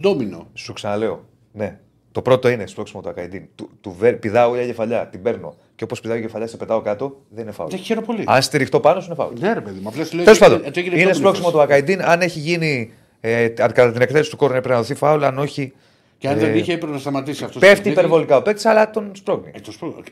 ντόμινο. 0.00 0.46
Σου 0.54 0.72
ξαναλέω. 0.72 1.24
Ναι. 1.52 1.78
Το 2.12 2.22
πρώτο 2.22 2.48
είναι 2.48 2.66
σπρώξιμο 2.66 3.02
του 3.02 3.08
Ακαϊντίν. 3.08 3.42
Του, 3.54 3.70
του 3.80 3.94
βε- 3.98 4.16
πηδάω 4.16 4.54
για 4.54 4.66
κεφαλιά, 4.66 5.06
την 5.06 5.22
παίρνω. 5.22 5.54
Και 5.74 5.84
όπως 5.84 6.00
πηδάω 6.00 6.16
για 6.16 6.26
κεφαλιά, 6.26 6.46
σε 6.46 6.56
πετάω 6.56 6.80
κάτω, 6.80 7.20
δεν 7.28 7.42
είναι 7.42 7.52
φάουλ. 7.52 7.70
Δεν 7.70 7.78
χαίρομαι 7.78 8.06
πολύ. 8.06 8.22
Αν 8.26 8.42
στηριχτώ 8.42 8.80
πάνω 8.80 9.00
σου, 9.00 9.06
είναι 9.06 9.14
φάουλ. 9.14 9.34
Ναι, 9.40 9.52
ρε 9.52 9.60
παιδί 9.60 9.80
μου. 9.80 9.88
Απλά 9.88 10.04
σου 10.04 10.14
λέω. 10.16 10.24
Τέλος 10.24 10.40
ότι- 10.40 10.50
πάντων, 10.50 10.66
ότι 10.66 10.80
έγινε 10.80 10.94
είναι 10.94 11.02
ντόμινος 11.02 11.16
σπρώξιμο 11.16 11.46
φάση. 11.46 11.56
του 11.56 11.62
Ακαϊντίν. 11.62 12.02
Αν 12.02 12.20
έχει 12.20 12.38
γίνει 12.38 12.92
ε, 13.20 13.48
κατά 13.48 13.92
την 13.92 14.00
εκτέλεση 14.02 14.30
του 14.30 14.36
κόρνερ 14.36 14.60
πρέπει 14.60 14.74
να 14.74 14.80
δοθεί 14.80 14.94
φάουλ. 14.94 15.24
Αν 15.24 15.38
όχι. 15.38 15.72
Και 16.18 16.28
αν 16.28 16.38
δεν 16.38 16.54
ε, 16.54 16.58
είχε, 16.58 16.72
έπρεπε 16.72 16.92
να 16.92 16.98
σταματήσει 16.98 17.44
αυτός. 17.44 17.60
Πέφτει 17.60 17.88
υπερβολικά 17.88 18.36
ο 18.36 18.42
παίκτης, 18.42 18.66
αλλά 18.66 18.90
τον 18.90 19.10
σπρώχνει. 19.14 19.50
Ε, 19.54 19.60
το 19.60 19.72
σπρώχνω. 19.72 20.02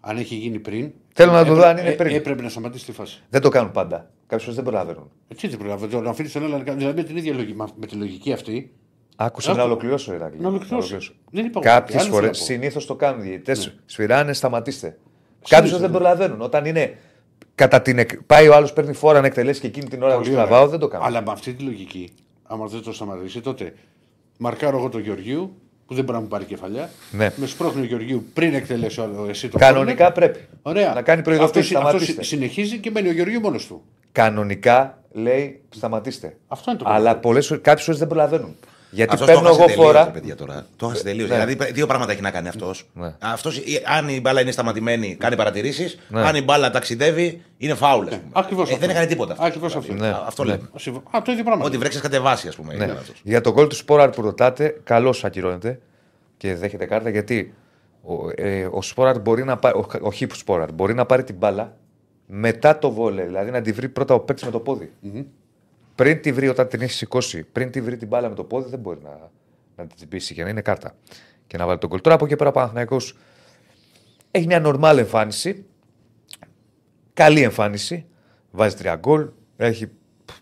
Κα- 0.00 0.08
αν- 0.10 0.16
Αν 0.16 0.22
έχει 0.22 0.34
γίνει 0.34 0.58
πριν. 0.58 0.92
Θέλω 1.14 1.32
να 1.32 1.44
το 1.44 1.54
δω 1.54 1.60
έπρεπε- 1.60 1.78
αν 1.78 1.84
είναι 1.84 1.88
ε, 1.94 1.96
πριν. 1.96 2.14
Έπρεπε 2.14 2.42
να 2.42 2.48
σταματήσει 2.48 2.84
τη 2.84 2.92
φάση. 2.92 3.22
Δεν 3.30 3.40
το 3.40 3.48
κάνουν 3.48 3.70
πάντα. 3.72 4.10
Κάποιε 4.26 4.44
φορέ 4.44 4.56
δεν 4.56 4.64
προλαβαίνουν. 4.64 5.10
Έτσι 5.28 5.48
δεν 5.48 5.58
προλαβαίνω. 5.58 6.00
Να 6.00 6.10
αφήνεις 6.10 6.32
τον 6.32 6.44
άλλο 6.44 6.56
να 6.56 6.62
κάνει. 6.64 6.78
Δηλαδή 6.78 6.96
με 7.00 7.06
την 7.06 7.16
ίδια 7.16 7.32
λογική, 7.34 7.54
με 7.76 7.86
τη 7.86 7.94
λογική 7.94 8.32
αυτή. 8.32 8.72
Άκουσα 9.16 9.50
Άκου. 9.50 9.58
να 9.58 9.64
ολοκληρώσω, 9.64 10.14
Ηρακλή. 10.14 10.40
Να 10.40 10.48
ολοκληρώσω. 10.48 10.96
Δεν 11.30 11.44
είπα 11.44 11.60
εγώ 11.64 11.70
Κάποιες 11.74 11.96
κάτι. 11.96 12.08
Άλλο 12.08 12.14
φορές 12.14 12.18
θέλω 12.18 12.26
να 12.26 12.30
πω. 12.30 12.44
συνήθως 12.44 12.86
το 12.86 12.94
κάνουν 12.96 13.20
οι 13.20 13.28
διαιτητές. 13.28 13.74
Σφυράνε, 13.86 14.32
σταματήστε. 14.32 14.98
Κάποιε 15.48 15.68
φορέ 15.70 15.80
δεν 15.82 15.90
προλαβαίνουν. 15.90 16.40
Όταν 16.40 16.64
είναι 16.64 16.98
κατά 17.54 17.82
την. 17.82 17.98
εκ- 17.98 18.22
Πάει 18.22 18.48
ο 18.48 18.54
άλλος, 18.54 18.72
παίρνει 18.72 18.92
φόρα 18.92 19.20
να 19.20 19.26
εκτελέσει 19.26 19.60
και 19.60 19.66
εκείνη 19.66 19.88
την 19.88 20.02
ώρα 20.02 20.12
που 20.16 20.18
Πολύ 20.20 20.32
ωραία. 20.32 20.44
στραβάω, 20.44 20.68
δεν 20.68 20.78
το 20.78 20.88
κάνω. 20.88 21.04
Αλλά 21.04 21.20
με 21.22 21.30
αυτή 21.30 21.52
τη 21.54 21.62
λογική, 21.62 22.12
άμα 22.42 22.66
δεν 22.66 22.82
το 22.82 22.92
σταματήσει, 22.92 23.40
τότε 23.40 23.74
μαρκάρω 24.38 24.78
εγώ 24.78 24.88
τον 24.88 25.00
Γεωργίου 25.00 25.56
που 25.90 25.96
δεν 25.96 26.04
μπορεί 26.04 26.16
να 26.16 26.22
μου 26.22 26.28
πάρει 26.30 26.44
κεφαλιά. 26.44 26.90
Ναι. 27.10 27.30
Με 27.36 27.46
σπρώχνει 27.46 27.82
ο 27.82 27.84
Γεωργίου 27.84 28.24
πριν 28.34 28.54
εκτελέσει 28.54 29.00
ο- 29.00 29.26
εσύ 29.28 29.48
το 29.48 29.58
Κανονικά 29.58 30.10
κόρνερ. 30.10 30.30
πρέπει. 30.30 30.46
Ωραία. 30.62 30.94
Να 30.94 31.02
κάνει 31.02 31.22
προειδοποίηση. 31.22 31.58
Αυτό, 31.58 31.68
συ- 31.68 31.76
αυτός 31.76 31.90
Σταματήστε. 32.02 32.22
συ- 32.22 32.30
συνεχίζει 32.36 32.78
και 32.78 32.90
μένει 32.90 33.08
ο 33.08 33.12
Γεωργίου 33.12 33.40
μόνος 33.40 33.66
του. 33.66 33.82
Κανονικά 34.12 34.98
λέει 35.12 35.60
σταματήστε. 35.70 36.36
Αυτό 36.48 36.70
είναι 36.70 36.80
το 36.80 36.84
Αλλά 36.88 37.16
πρόβλημα. 37.16 37.56
κάποιες 37.62 37.84
φορές 37.84 37.98
δεν 38.00 38.08
προλαβαίνουν. 38.08 38.56
Γιατί 38.90 39.12
Αυτός 39.12 39.26
το 39.26 39.32
παίρνω 39.32 39.48
έχασε 39.48 39.60
εγώ 39.62 39.68
τελείως, 39.70 39.86
φόρα. 39.86 40.04
ρε 40.04 40.10
παιδιά 40.10 40.34
τώρα. 40.36 40.66
Το 40.76 40.86
έχασε 40.86 41.02
τελείως. 41.02 41.28
Ναι. 41.28 41.44
Δηλαδή, 41.44 41.72
δύο 41.72 41.86
πράγματα 41.86 42.12
έχει 42.12 42.20
να 42.20 42.30
κάνει 42.30 42.48
αυτός. 42.48 42.86
Ναι. 42.94 43.14
Αυτός, 43.18 43.60
αν 43.96 44.08
η 44.08 44.20
μπάλα 44.20 44.40
είναι 44.40 44.50
σταματημένη, 44.50 45.14
κάνει 45.14 45.36
παρατηρήσεις. 45.36 45.98
Ναι. 46.08 46.20
Αν 46.20 46.34
η 46.36 46.42
μπάλα 46.42 46.70
ταξιδεύει, 46.70 47.42
είναι 47.56 47.74
φάουλ. 47.74 48.06
ας 48.06 48.10
πούμε. 48.16 48.30
Ακριβώς 48.32 48.68
Ε, 48.68 48.72
αυτό. 48.72 48.86
δεν 48.86 48.94
έκανε 48.94 49.06
τίποτα. 49.08 49.32
αυτό. 49.32 49.44
Ακριβώς 49.44 49.76
αυτό. 49.76 49.92
Δηλαδή, 49.92 50.12
α, 50.12 50.22
Αυτό 50.26 50.44
Ναι. 50.44 50.50
λέμε. 50.50 50.68
Α, 51.10 51.22
το 51.22 51.32
ίδιο 51.32 51.44
πράγμα. 51.44 51.64
Ότι 51.64 51.76
βρέξεις 51.78 52.00
κατεβάσει, 52.00 52.48
ας 52.48 52.56
πούμε. 52.56 52.74
Ναι. 52.74 52.84
ήταν 52.84 52.96
αυτός. 52.96 53.20
Για 53.24 53.40
τον 53.40 53.52
γκολ 53.52 53.66
του 53.66 53.74
Σπόραρ 53.76 54.10
που 54.10 54.22
ρωτάτε, 54.22 54.80
καλώς 54.84 55.24
ακυρώνεται 55.24 55.80
και 56.36 56.54
δέχεται 56.54 56.84
κάρτα 56.86 57.10
γιατί 57.10 57.54
ο, 58.02 58.14
ε, 58.34 58.68
ο 58.70 58.82
Σπόραρ 58.82 59.20
μπορεί 59.20 59.44
να 59.44 59.56
πάρει. 59.56 59.78
Ο, 59.78 59.86
ο 60.00 60.12
Χίπ 60.12 60.34
Σπόραρ 60.34 60.72
μπορεί 60.72 60.94
να 60.94 61.06
πάρει 61.06 61.24
την 61.24 61.34
μπάλα 61.34 61.76
μετά 62.26 62.78
το 62.78 62.90
βόλε. 62.90 63.24
Δηλαδή 63.24 63.50
να 63.50 63.60
τη 63.60 63.72
βρει 63.72 63.88
πρώτα 63.88 64.14
ο 64.14 64.20
παίκτης 64.20 64.44
με 64.44 64.50
το 64.50 64.58
ποδι 64.60 64.92
Πριν 66.00 66.20
τη 66.20 66.32
βρει 66.32 66.48
όταν 66.48 66.68
την 66.68 66.80
έχει 66.80 66.92
σηκώσει, 66.92 67.42
πριν 67.44 67.70
τη 67.70 67.80
βρει 67.80 67.96
την 67.96 68.08
μπάλα 68.08 68.28
με 68.28 68.34
το 68.34 68.44
πόδι, 68.44 68.70
δεν 68.70 68.78
μπορεί 68.78 69.00
να, 69.02 69.30
να 69.76 69.86
την 69.86 69.96
τσιμπήσει 69.96 70.34
και 70.34 70.42
να 70.42 70.48
είναι 70.48 70.60
κάρτα. 70.60 70.94
Και 71.46 71.56
να 71.56 71.66
βάλει 71.66 71.78
τον 71.78 71.88
γκολ. 71.88 72.00
Τώρα 72.00 72.14
από 72.14 72.24
εκεί 72.24 72.36
πέρα 72.36 72.50
ο 72.50 72.52
Παναθηναϊκός 72.52 73.16
Έχει 74.30 74.46
μια 74.46 74.60
νορμάλ 74.60 74.98
εμφάνιση. 74.98 75.66
Καλή 77.12 77.42
εμφάνιση. 77.42 78.06
Βάζει 78.50 78.76
τρία 78.76 78.96
γκολ. 78.96 79.30
Έχει 79.56 79.90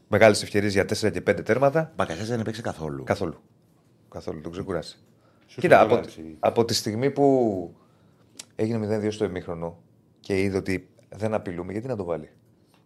μεγάλες 0.09 0.43
ευκαιρίες 0.43 0.73
για 0.73 0.85
4 0.85 1.13
και 1.13 1.23
5 1.31 1.45
τέρματα. 1.45 1.93
Μπακασέ 1.97 2.25
δεν 2.25 2.41
έπαιξε 2.41 2.61
καθόλου. 2.61 3.05
Καθόλου. 3.05 3.41
Καθόλου. 4.09 4.41
Τον 4.41 4.53
ξεκουράσει. 4.53 4.99
Σωστό, 5.47 5.61
Κοίτα, 5.61 5.77
καλά, 5.77 5.87
από, 5.87 5.97
έτσι. 5.97 6.37
από 6.39 6.65
τη 6.65 6.75
στιγμή 6.75 7.11
που 7.11 7.77
έγινε 8.57 9.01
0-2 9.07 9.13
στο 9.13 9.25
ημίχρονο 9.25 9.83
και 10.21 10.41
είδε 10.41 10.57
ότι 10.57 10.89
δεν 11.09 11.35
απειλούμε, 11.35 11.73
γιατί 11.73 11.87
να 11.87 11.97
το 11.97 12.05
βάλει; 12.05 12.31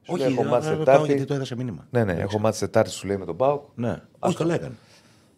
Σου 0.03 0.17
λέει, 0.17 0.27
Όχι, 0.27 0.35
έχω 0.35 0.43
να- 0.45 0.51
μάτς 0.51 0.65
να 0.65 0.71
ρωτάω 0.71 0.85
Τετάρτη. 0.85 1.07
γιατί 1.13 1.25
το 1.25 1.35
έδωσε 1.35 1.57
μήνυμα. 1.57 1.87
Ναι, 1.91 2.05
ναι, 2.05 2.13
έχω 2.13 2.39
μάτς 2.39 2.59
Τετάρτη, 2.59 2.91
σου 2.91 3.07
λέει 3.07 3.17
με 3.17 3.25
τον 3.25 3.37
Πάουκ 3.37 3.63
Ναι. 3.75 4.03
Όχι, 4.19 4.37
καλά 4.37 4.55
έκανε. 4.55 4.75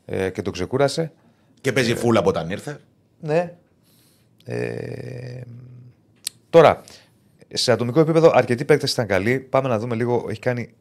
ε, 0.04 0.30
και 0.30 0.42
τον 0.42 0.52
ξεκούρασε. 0.52 1.12
Και 1.60 1.72
παίζει 1.72 1.94
φούλα 1.94 2.18
από 2.18 2.28
όταν 2.28 2.50
ήρθε. 2.50 2.80
Ναι. 3.20 3.54
Ε, 4.44 5.40
τώρα, 6.50 6.80
σε 7.52 7.72
ατομικό 7.72 8.00
επίπεδο, 8.00 8.30
αρκετοί 8.34 8.64
παίκτες 8.64 8.92
ήταν 8.92 9.06
καλοί. 9.06 9.38
Πάμε 9.40 9.68
να 9.68 9.78
δούμε 9.78 9.94
λίγο. 9.94 10.26
Έχει 10.28 10.38
κάνει 10.40 10.74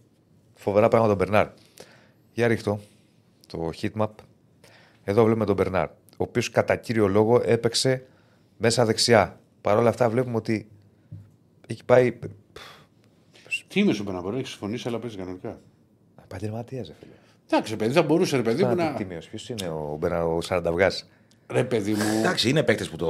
φοβερά 0.55 0.87
πράγματα 0.87 1.15
τον 1.15 1.25
Μπερνάρ. 1.27 1.47
Για 2.33 2.47
ρίχτω 2.47 2.79
το 3.47 3.69
heatmap. 3.81 4.07
Εδώ 5.03 5.23
βλέπουμε 5.23 5.45
τον 5.45 5.55
Μπερνάρ, 5.55 5.87
ο 5.87 5.91
οποίος 6.17 6.49
κατά 6.49 6.75
κύριο 6.75 7.07
λόγο 7.07 7.41
έπαιξε 7.45 8.05
μέσα 8.57 8.85
δεξιά. 8.85 9.39
Παρ' 9.61 9.77
όλα 9.77 9.89
αυτά 9.89 10.09
βλέπουμε 10.09 10.35
ότι 10.35 10.67
έχει 11.67 11.85
πάει. 11.85 12.19
Τι 13.73 13.79
είμαι 13.79 13.93
σου 13.93 14.03
να 14.03 14.37
έχεις 14.37 14.49
συμφωνήσει, 14.49 14.87
αλλά 14.87 14.99
παίζεις 14.99 15.17
κανονικά. 15.17 15.59
Επαγγελματία, 16.23 16.77
ρε 16.87 16.93
φίλε. 16.99 17.11
Εντάξει, 17.49 17.75
παιδί, 17.75 17.93
θα 17.93 18.01
μπορούσε 18.03 18.35
ρε 18.35 18.41
παιδί 18.41 18.63
μου 18.63 18.75
να. 18.75 18.93
Ποιος 19.29 19.49
είναι 19.49 19.67
ο 19.67 19.97
Μπερνάρ, 19.99 20.21
ο 20.23 20.41
Σαρανταβγά. 20.41 20.91
Ρε 21.47 21.63
παιδί 21.63 21.91
μου. 21.93 22.19
Εντάξει, 22.19 22.49
είναι 22.49 22.63
παίκτες 22.63 22.89
που 22.89 22.95
το. 22.95 23.07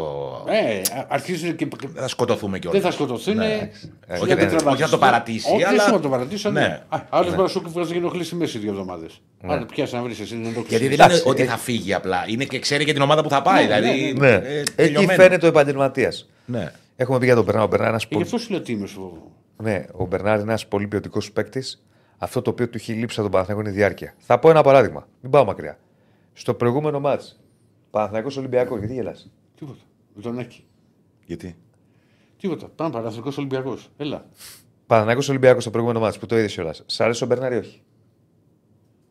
Ε, 0.48 0.82
αρχίζουν 1.08 1.56
και. 1.56 1.68
Θα 1.96 2.08
σκοτωθούμε 2.08 2.60
κιόλας. 2.60 2.82
Δεν 2.82 2.92
θα 2.92 2.96
σκοτωθούν. 2.98 3.40
Ε, 3.40 3.72
Όχι, 4.22 4.34
δεν- 4.34 4.68
όχι 4.68 4.82
να 4.82 4.90
το 4.90 4.98
παρατήσει, 4.98 5.52
Όχι, 5.54 5.64
αλλά- 5.64 5.84
δεν 5.84 5.94
να 5.94 6.00
το 6.00 6.10
παρατήσει. 6.10 6.50
Ναι. 6.50 6.60
Ναι. 6.62 6.82
Άλλος 7.10 7.30
μπορεί 7.30 7.42
να 7.42 7.48
σου 7.48 7.64
βγάζει 7.68 7.96
ενοχλήσει 7.96 8.36
μέση 8.36 8.58
δύο 8.58 8.70
εβδομάδες. 8.72 9.22
Αν 9.42 9.66
πιάσει 9.66 9.96
να 9.96 10.02
βρεις 10.02 10.20
εσύ 10.20 10.30
την 10.32 10.40
ενοχλήση. 10.46 10.68
Γιατί 10.70 10.84
δεν 10.84 10.94
Εντάξει, 10.94 11.22
είναι 11.22 11.30
ότι 11.30 11.42
ε- 11.42 11.46
θα 11.46 11.58
φύγει 11.58 11.94
απλά. 11.94 12.24
Είναι 12.28 12.44
και 12.44 12.60
ξέρει 12.60 12.86
και 12.86 12.94
την 12.94 13.02
ομάδα 13.02 13.24
που 13.24 13.30
θα 13.30 13.42
πάει. 13.42 13.68
Ναι, 13.68 13.76
δηλαδή, 13.80 14.14
Ναι. 14.14 14.30
ε, 14.30 14.60
Εκεί 14.60 14.72
τελειωμένο. 14.76 15.22
φαίνεται 15.22 15.46
ο 15.46 15.50
επαγγελματία. 15.50 16.12
Ναι. 16.46 16.72
Έχουμε 16.96 17.20
πει 17.20 17.26
για 17.26 17.36
τον 17.36 17.44
Μπερνάρ. 17.44 17.64
Ο 17.64 17.68
Μπερνάρ 17.68 17.90
είναι 17.90 18.00
Ε, 18.10 18.16
Γι' 18.16 18.22
αυτό 18.22 18.38
σου 18.38 18.52
λέω 18.52 18.62
τι 18.62 18.72
είμαι 18.72 18.88
σου. 18.88 19.32
Ναι, 19.58 19.86
ο 19.94 20.06
Μπερνάρ 20.06 20.34
είναι 20.34 20.44
ένας 20.44 20.68
πολύ 20.68 20.88
ποιοτικός 20.88 21.32
παίκτης. 21.32 21.86
Αυτό 22.18 22.42
το 22.42 22.50
οποίο 22.50 22.70
του 22.70 22.78
έχει 22.78 22.94
λείψει 22.94 23.20
από 23.20 23.30
τον 23.30 23.32
Παναθηναϊκό 23.32 23.62
είναι 23.68 23.78
η 23.78 23.80
διάρκεια. 23.80 24.14
Θα 24.18 24.40
πω 24.40 24.50
ένα 24.50 24.64
παράδειγμα. 24.64 25.08
Μην 25.22 25.32
πάω 25.32 25.46
μακριά. 25.46 25.78
Στο 26.34 26.54
προηγούμενο 26.54 27.00
μάτς, 27.00 27.40
Παναθηναϊκός 27.92 28.38
Ολυμπιακός, 28.38 28.80
γιατί 28.80 28.94
γελάς; 28.94 29.32
Τίποτα. 29.56 29.80
Με 30.16 30.22
τον 30.22 30.40
Άκη. 30.40 30.66
Γιατί; 31.26 31.58
Τίποτα. 32.38 32.68
Πάμε 32.76 32.92
παραθυρικό 32.92 33.32
Ολυμπιακός. 33.38 33.90
Έλα. 33.98 34.26
Παναθηναϊκός 34.88 35.30
Ολυμπιακός 35.30 35.62
στο 35.62 35.72
προηγούμενο 35.72 36.00
μάτς 36.00 36.20
που 36.20 36.26
το 36.26 36.38
είδες 36.38 36.54
κιόλας. 36.54 36.84
Σ' 36.86 37.00
αρέσει 37.00 37.24
ο 37.24 37.28
Μπερνάρ 37.28 37.54
ή 37.54 37.58
όχι; 37.58 37.82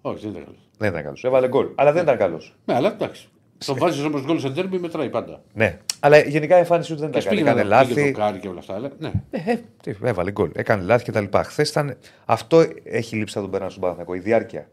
Όχι, 0.01 0.21
δεν 0.21 0.31
ήταν 0.31 0.45
καλός. 0.45 0.69
Δεν 0.79 0.91
ήταν 0.91 1.03
καλός. 1.03 1.25
Έβαλε 1.25 1.49
γκολ. 1.49 1.69
Αλλά 1.75 1.93
δεν 1.93 2.03
ήταν 2.03 2.17
καλός. 2.19 2.57
Ναι, 2.65 2.75
αλλά 2.75 2.93
εντάξει. 2.93 3.29
Το 3.67 3.75
βάζεις 3.75 4.05
όμω 4.05 4.21
γκολ 4.21 4.39
σε 4.39 4.51
τέρμι 4.51 4.79
μετράει 4.79 5.11
πάντα. 5.11 5.43
Ναι. 5.53 5.79
Αλλά 6.01 6.19
γενικά 6.19 6.57
η 6.57 6.59
εμφάνιση 6.59 6.95
του 6.95 6.99
δεν 6.99 7.11
Και 7.11 7.19
ήταν 7.19 7.29
καλή. 7.31 7.43
πήγαινε 7.43 7.61
Έκανε 7.61 7.75
να 7.75 7.87
πήγε 7.87 8.01
λάθη. 8.01 8.13
το 8.13 8.19
κάρι 8.19 8.39
και 8.39 8.49
όλα 8.49 8.59
αυτά. 8.59 8.75
Αλλά, 8.75 8.91
ναι. 8.99 9.13
Ε, 9.31 9.51
ε, 9.51 9.61
τι, 9.83 9.95
έβαλε 10.03 10.31
γκολ. 10.31 10.51
Έκανε 10.55 10.83
λάθη 10.83 11.13
κτλ. 11.13 11.39
Χθες 11.39 11.71
ήταν. 11.71 11.97
Αυτό 12.25 12.65
έχει 12.83 13.17
λείψει 13.17 13.39
από 13.39 13.41
τον 13.41 13.51
Μπερνάρ 13.51 13.71
στον 13.71 13.83
Παναθηναϊκό. 13.83 14.15
Η 14.15 14.19
διάρκεια. 14.19 14.69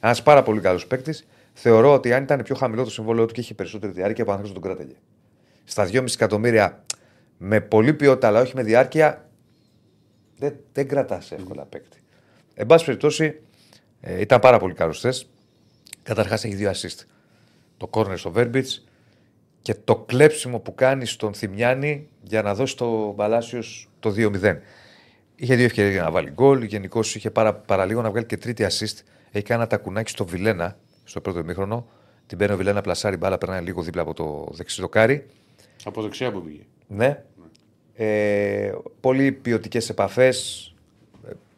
Ένας 0.00 0.22
πάρα 0.22 0.42
πολύ 0.42 0.60
καλός 0.60 0.86
παίκτης. 0.86 1.26
Θεωρώ 1.52 1.92
ότι 1.92 2.12
αν 2.12 2.22
ήταν 2.22 2.42
πιο 2.42 2.54
χαμηλό 2.54 2.84
το 2.84 2.90
συμβόλαιο 2.90 3.26
του 3.26 3.34
και 3.34 3.40
είχε 3.40 3.54
περισσότερη 3.54 3.92
διάρκεια, 3.92 4.24
ο 4.24 4.26
Παναθηναϊκός 4.26 4.62
τον 4.62 4.70
κράταγε. 4.70 4.98
Στα 5.64 5.88
2,5 5.92 6.04
εκατομμύρια 6.14 6.84
με 7.36 7.60
πολλή 7.60 7.94
ποιότητα, 7.94 8.26
αλλά 8.26 8.40
όχι 8.40 8.52
με 8.56 8.62
διάρκεια, 8.62 9.28
δεν, 10.38 10.54
δεν 10.72 10.88
κρατάς 10.88 11.32
εύκολα 11.32 11.64
παίκτη. 11.64 12.02
Εν 12.54 12.66
πάση 12.66 12.84
περιπτώσει, 12.84 13.40
ε, 14.00 14.20
ήταν 14.20 14.40
πάρα 14.40 14.58
πολύ 14.58 14.74
καλός 14.74 14.98
χθες. 14.98 15.28
Καταρχάς 16.02 16.44
έχει 16.44 16.54
δύο 16.54 16.70
assist. 16.70 17.04
Το 17.82 17.88
corner 17.90 18.16
στο 18.16 18.32
Verbitz 18.36 18.82
και 19.62 19.74
το 19.74 19.96
κλέψιμο 19.96 20.58
που 20.58 20.74
κάνει 20.74 21.06
στον 21.06 21.34
Θημιάνη 21.34 22.08
για 22.22 22.42
να 22.42 22.54
δώσει 22.54 22.76
το 22.76 23.12
Παλάσιο 23.16 23.62
το 24.00 24.14
2-0. 24.16 24.56
Είχε 25.36 25.54
δύο 25.54 25.64
ευκαιρίες 25.64 25.92
για 25.92 26.02
να 26.02 26.10
βάλει 26.10 26.30
γκολ. 26.30 26.62
Γενικώς 26.62 27.14
είχε 27.14 27.30
πάρα, 27.30 27.54
παραλίγο 27.54 28.02
να 28.02 28.10
βγάλει 28.10 28.26
και 28.26 28.36
τρίτη 28.36 28.66
assist. 28.68 28.98
Έχει 29.30 29.44
κάνει 29.44 29.60
ένα 29.60 29.66
τακουνάκι 29.66 30.10
στο 30.10 30.26
Βιλένα 30.26 30.76
στο 31.04 31.20
πρώτο 31.20 31.38
ημίχρονο. 31.38 31.86
Την 32.26 32.38
παίρνει 32.38 32.54
ο 32.54 32.56
Βιλένα, 32.56 32.80
πλασάρει 32.80 33.16
μπάλα, 33.16 33.38
περνάει 33.38 33.62
λίγο 33.62 33.82
δίπλα 33.82 34.02
από 34.02 34.14
το 34.14 34.48
δεξί 34.52 34.80
δοκάρι. 34.80 35.26
Από 35.84 36.02
δεξιά 36.02 36.32
που 36.32 36.42
πήγε. 36.42 36.62
Ναι. 36.86 37.22
Ε, 37.94 38.72
πολύ 39.00 39.32
ποιοτικές 39.32 39.88
επαφές. 39.88 40.66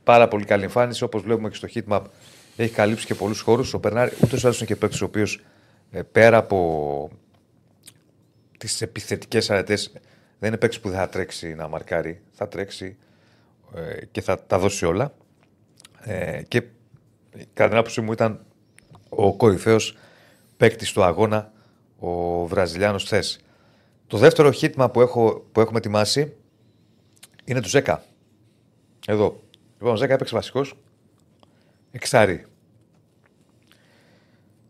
Πάρα 0.04 0.28
πολύ 0.28 0.44
καλή 0.44 0.62
εμφάνιση. 0.62 1.04
Όπως 1.04 1.22
βλέπουμε 1.22 1.48
και 1.48 1.56
στο 1.56 1.68
heatmap, 1.74 2.02
έχει 2.56 2.74
καλύψει 2.74 3.06
και 3.06 3.14
πολλούς 3.14 3.40
χώρους. 3.40 3.74
Ο 3.74 3.80
Περνάρη 3.80 4.12
ούτως 4.22 4.42
ή 4.42 4.46
άλλως 4.46 4.58
είναι 4.58 4.66
και 4.66 4.76
παίκτης 4.76 5.00
ο 5.00 5.04
οποίος 5.04 5.42
πέρα 6.02 6.36
από 6.36 7.10
τις 8.58 8.82
επιθετικές 8.82 9.50
αρετές 9.50 9.92
δεν 10.38 10.48
είναι 10.48 10.56
παίκτη 10.56 10.78
που 10.80 10.88
δεν 10.88 10.98
θα 10.98 11.08
τρέξει 11.08 11.54
να 11.54 11.68
μαρκάρει. 11.68 12.22
Θα 12.32 12.48
τρέξει 12.48 12.96
ε, 13.74 14.04
και 14.04 14.20
θα 14.20 14.42
τα 14.44 14.58
δώσει 14.58 14.84
όλα. 14.84 15.14
Ε, 16.00 16.42
και 16.42 16.62
κατά 17.52 17.68
την 17.68 17.78
άποψή 17.78 18.00
μου 18.00 18.12
ήταν 18.12 18.44
ο 19.08 19.36
κορυφαίος 19.36 19.96
παίκτης 20.56 20.92
του 20.92 21.02
αγώνα 21.02 21.52
ο 21.98 22.44
Βραζιλιάνος 22.46 23.04
χθε. 23.04 23.22
Το 24.06 24.18
δεύτερο 24.18 24.50
χίτμα 24.50 24.90
που, 24.90 25.00
έχω, 25.00 25.46
που 25.52 25.60
έχουμε 25.60 25.78
ετοιμάσει 25.78 26.32
είναι 27.44 27.60
του 27.60 27.68
Ζέκα. 27.68 28.04
Εδώ. 29.06 29.42
Λοιπόν, 29.72 29.92
ο 29.92 29.96
Ζέκα 29.96 30.14
έπαιξε 30.14 30.34
βασικός. 30.34 30.74
Εξάρι. 31.90 32.46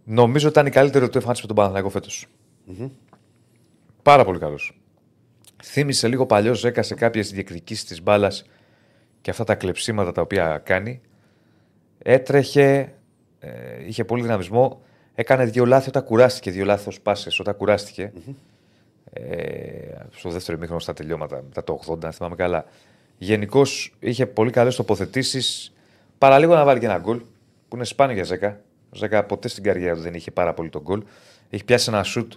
Νομίζω 0.05 0.49
ότι 0.49 0.59
ήταν 0.59 0.67
η 0.67 0.71
καλύτερη 0.75 1.09
του 1.09 1.19
εμφάνιση 1.19 1.41
με 1.41 1.47
τον 1.47 1.57
Παναθηναϊκό 1.57 1.89
φέτος. 1.89 2.27
Πάρα 4.03 4.25
πολύ 4.25 4.39
καλός. 4.39 4.79
Θύμισε 5.63 6.09
λίγο 6.09 6.27
παλιός 6.27 6.59
Ζέκα 6.59 6.83
σε 6.83 6.95
κάποιες 6.95 7.31
διεκδικήσεις 7.31 7.85
της 7.85 8.03
μπάλας 8.03 8.45
και 9.21 9.31
αυτά 9.31 9.45
τα 9.45 9.55
κλεψίματα 9.55 10.13
τα 10.13 10.23
οποία 10.23 10.61
κάνει. 10.65 11.01
Έτρεχε, 11.99 12.95
ε, 13.39 13.51
είχε 13.87 14.05
πολύ 14.05 14.23
δυναμισμό. 14.23 14.83
Έκανε 15.15 15.45
δύο 15.45 15.65
λάθη 15.65 15.89
όταν 15.89 16.05
κουράστηκε, 16.05 16.51
δύο 16.51 16.65
λάθος 16.65 17.01
πάσες 17.01 17.39
όταν 17.41 17.57
κουράστηκε. 17.57 18.13
Ε, 19.13 19.97
στο 20.11 20.31
δεύτερο 20.31 20.57
ημίχρονο 20.57 20.81
στα 20.81 20.93
τελειώματα, 20.93 21.43
μετά 21.49 21.65
το 21.65 21.81
80, 21.87 22.05
αν 22.05 22.13
θυμάμαι 22.13 22.35
καλά. 22.35 22.65
Γενικώς 23.19 23.95
είχε 23.99 24.27
πολύ 24.27 24.51
καλές 24.51 24.77
τοποθετήσεις. 24.77 25.73
Παραλίγο 26.19 26.55
να 26.55 26.65
βάλει 26.65 26.81
και 26.81 26.87
ένα 26.87 26.99
γκολ, 26.99 27.19
που 27.69 27.77
είναι 27.77 27.85
σπάνιο 27.85 28.15
για 28.15 28.25
Ζέκα. 28.25 28.61
Ο 28.95 28.97
Ζέκα 28.97 29.25
ποτέ 29.25 29.49
στην 29.49 29.63
καριέρα 29.63 29.95
του 29.95 30.01
δεν 30.01 30.15
είχε 30.15 30.31
πάρα 30.31 30.55
πολύ 30.55 30.69
τον 30.69 30.83
γκολ. 30.83 31.03
Έχει 31.51 31.65
πιάσει 31.65 31.91
ένα 31.93 32.03
σουτ 32.03 32.33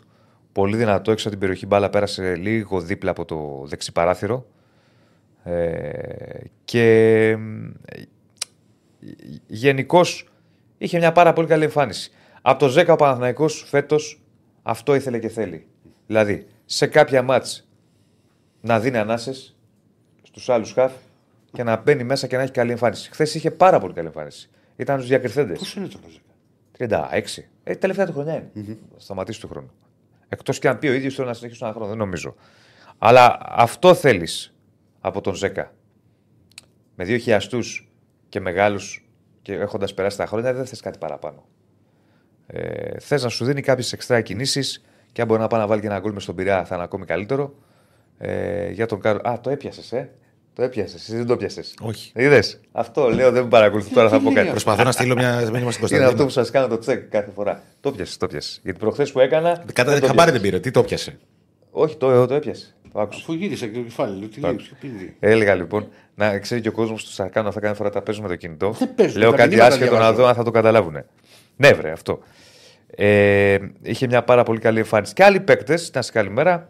πολύ 0.52 0.78
δυνατό 0.78 1.12
έξω 1.12 1.28
από 1.28 1.38
την 1.38 1.40
περιοχή. 1.40 1.66
Μπάλα 1.66 1.90
πέρασε 1.90 2.36
λίγο 2.36 2.80
δίπλα 2.80 3.12
από 3.12 3.26
το 3.26 3.64
δεξί 3.66 3.92
παράθυρο. 3.92 4.46
Ε, 5.44 6.40
και 6.66 7.38
γενικώς 9.48 10.30
είχε 10.78 10.98
μια 10.98 11.12
πάρα 11.12 11.34
πολύ 11.34 11.48
καλή 11.48 11.64
εμφάνιση. 11.64 12.12
Από 12.42 12.60
το 12.60 12.82
10 12.82 12.88
ο 12.88 12.96
Παναθηναϊκός 12.96 13.66
φέτος 13.68 14.22
αυτό 14.64 14.96
ήθελε 14.96 15.20
και 15.20 15.30
θέλει. 15.30 15.68
Δηλαδή, 16.08 16.48
σε 16.66 16.88
κάποια 16.88 17.22
μάτς 17.22 17.68
να 18.62 18.80
δίνει 18.80 18.98
ανάσες 18.98 19.56
στους 20.24 20.50
άλλους 20.50 20.72
χαφ 20.72 20.94
και 21.52 21.64
να 21.64 21.82
μπαίνει 21.82 22.04
μέσα 22.04 22.28
και 22.28 22.36
να 22.36 22.42
έχει 22.42 22.52
καλή 22.52 22.72
εμφάνιση. 22.72 23.10
Χθες 23.10 23.36
είχε 23.36 23.52
πάρα 23.52 23.80
πολύ 23.80 23.94
καλή 23.94 24.08
εμφάνιση. 24.08 24.50
Ήταν 24.76 24.96
στους 24.98 25.10
διακριθέντες. 25.10 25.58
Πώς 25.58 25.76
είναι 25.76 25.88
τώρα, 25.88 26.06
Ζέκα. 26.08 26.27
36. 26.78 27.44
Ε, 27.64 27.76
τελευταία 27.76 28.06
του 28.06 28.14
χρονιά 28.14 28.50
είναι. 28.54 28.78
Θα 28.94 29.00
σταματήσει 29.00 29.40
του 29.40 29.48
χρόνου. 29.48 29.72
Εκτός 30.30 30.60
και 30.60 30.68
αν 30.68 30.80
πει 30.80 30.88
ο 30.88 30.94
ίδιος 30.94 31.16
θέλω 31.16 31.28
να 31.28 31.34
συνεχίσει 31.34 31.64
ένα 31.64 31.74
χρόνο, 31.74 31.88
δεν 31.88 31.98
νομίζω. 31.98 32.36
Αλλά 32.98 33.38
αυτό 33.42 33.94
θέλεις 33.94 34.56
από 35.00 35.22
τον 35.22 35.34
Ζέκα. 35.34 35.72
Με 36.96 37.04
δύο 37.04 37.18
χιλιαστού 37.18 37.60
και 38.30 38.40
μεγάλους 38.40 39.10
και 39.42 39.54
έχοντας 39.54 39.94
περάσει 39.94 40.18
τα 40.18 40.26
χρόνια, 40.26 40.54
δεν 40.54 40.66
θες 40.66 40.82
κάτι 40.82 40.98
παραπάνω. 40.98 41.46
Ε, 42.48 43.00
θες 43.00 43.24
να 43.24 43.30
σου 43.30 43.46
δίνει 43.46 43.62
κάποιες 43.62 43.94
εξτρά 43.94 44.22
κινήσεις 44.22 44.86
και 45.12 45.22
αν 45.22 45.28
μπορεί 45.28 45.42
να 45.42 45.48
πάει 45.48 45.60
να 45.60 45.68
βάλει 45.68 45.82
και 45.82 45.88
ένα 45.88 46.00
γκολ 46.00 46.14
μες 46.14 46.24
στον 46.24 46.36
Πειραιά 46.36 46.66
θα 46.66 46.76
είναι 46.76 46.84
ακόμη 46.84 47.06
καλύτερο. 47.06 47.56
Ε, 48.18 48.70
για 48.72 48.86
τον 48.86 49.00
Κάρο. 49.00 49.30
Α, 49.30 49.40
το 49.40 49.50
έπιασες, 49.50 49.92
ε. 49.92 50.10
Το 50.58 50.64
έπιασες. 50.64 51.02
Εσύ 51.02 51.16
δεν 51.16 51.26
το 51.26 51.38
πιασε. 51.38 51.64
Όχι. 51.82 52.12
Είδες. 52.16 52.60
Αυτό 52.72 53.10
λέω, 53.10 53.32
δεν 53.32 53.44
με 53.44 53.50
παρακολουθείς 53.50 53.94
τώρα, 53.94 54.10
θα 54.10 54.20
πω 54.20 54.32
κάτι. 54.32 54.50
Προσπαθώ 54.50 54.84
να 54.84 54.92
στείλω 54.92 55.16
μια 55.16 55.50
μήνυμα 55.52 55.52
στην 55.52 55.62
Είναι 55.62 55.70
αυτό 55.72 55.80
Κωνσταντίνα. 55.80 56.24
που 56.24 56.30
σας 56.30 56.50
κάνω 56.52 56.68
το 56.68 56.78
τσεκ 56.78 57.10
κάθε 57.10 57.32
φορά. 57.36 57.64
Το 57.82 57.92
πιασε, 57.92 58.18
το 58.18 58.28
πιασε. 58.28 58.60
Γιατί 58.64 58.80
προχθές 58.80 59.12
που 59.12 59.20
έκανα. 59.20 59.64
Κατά 59.74 59.92
δεν 59.92 60.00
το 60.02 60.08
χαμπάρι 60.08 60.32
δεν 60.32 60.42
πιάσες. 60.42 60.60
πήρε. 60.60 60.60
Τι 60.60 60.72
το 60.72 60.84
πιασε. 60.84 61.18
Όχι, 61.72 61.98
το, 61.98 62.26
το 62.26 62.34
έπιασε. 62.34 62.76
Το 62.94 63.00
άκουσα. 63.00 63.20
Αφού 63.22 63.34
γύρισε 63.34 63.68
και 63.68 63.78
το 63.78 63.84
κεφάλι, 63.84 64.20
λέω 64.20 64.28
τι 64.28 64.40
λέει, 64.40 64.54
ποιο 64.54 64.76
πίνει. 64.80 65.14
Έλεγα 65.20 65.56
λοιπόν 65.56 65.88
να 66.16 66.40
ξέρει 66.40 66.62
και 66.62 66.68
ο 66.68 66.72
κόσμος 66.72 67.04
του 67.06 67.12
θα 67.12 67.28
κάνω 67.28 67.48
αυτά 67.48 67.60
κάθε 67.60 67.76
φορά 67.76 67.90
τα 67.90 68.02
παίζουμε 68.02 68.28
το 68.28 68.36
κινητό. 68.36 68.72
Δεν 68.72 68.96
παίζουν, 68.96 69.20
Λέω 69.20 69.32
τα 69.32 69.38
κάτι 69.38 69.50
μηνύματα 69.50 69.74
άσχετο 69.74 69.92
να 69.92 69.98
διαβάζω. 69.98 70.22
δω 70.22 70.28
αν 70.28 70.36
θα 70.36 70.44
το 70.44 70.52
καταλάβουν. 70.52 71.04
Ναι, 71.56 71.74
βρε, 71.74 71.92
αυτό. 71.92 72.20
Ε, 72.96 73.58
είχε 73.82 74.08
μια 74.08 74.24
πάρα 74.24 74.44
πολύ 74.44 74.60
καλή 74.60 74.80
εμφάνιση. 74.80 75.14
Και 75.14 75.24
άλλοι 75.24 75.40
παίκτες, 75.40 75.88
ήταν 75.88 76.04
σε 76.04 76.12
καλημέρα. 76.12 76.70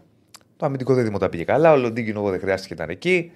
Το 0.57 0.65
αμυντικό 0.65 0.93
δίδυμο 0.93 1.17
τα 1.17 1.29
πήγε 1.29 1.43
καλά. 1.43 1.71
Ο 1.71 1.75
Λοντίνγκινο 1.77 2.29
δεν 2.29 2.39
χρειάστηκε 2.39 2.73
να 2.77 2.83
ήταν 2.83 2.95
εκεί. 2.95 3.31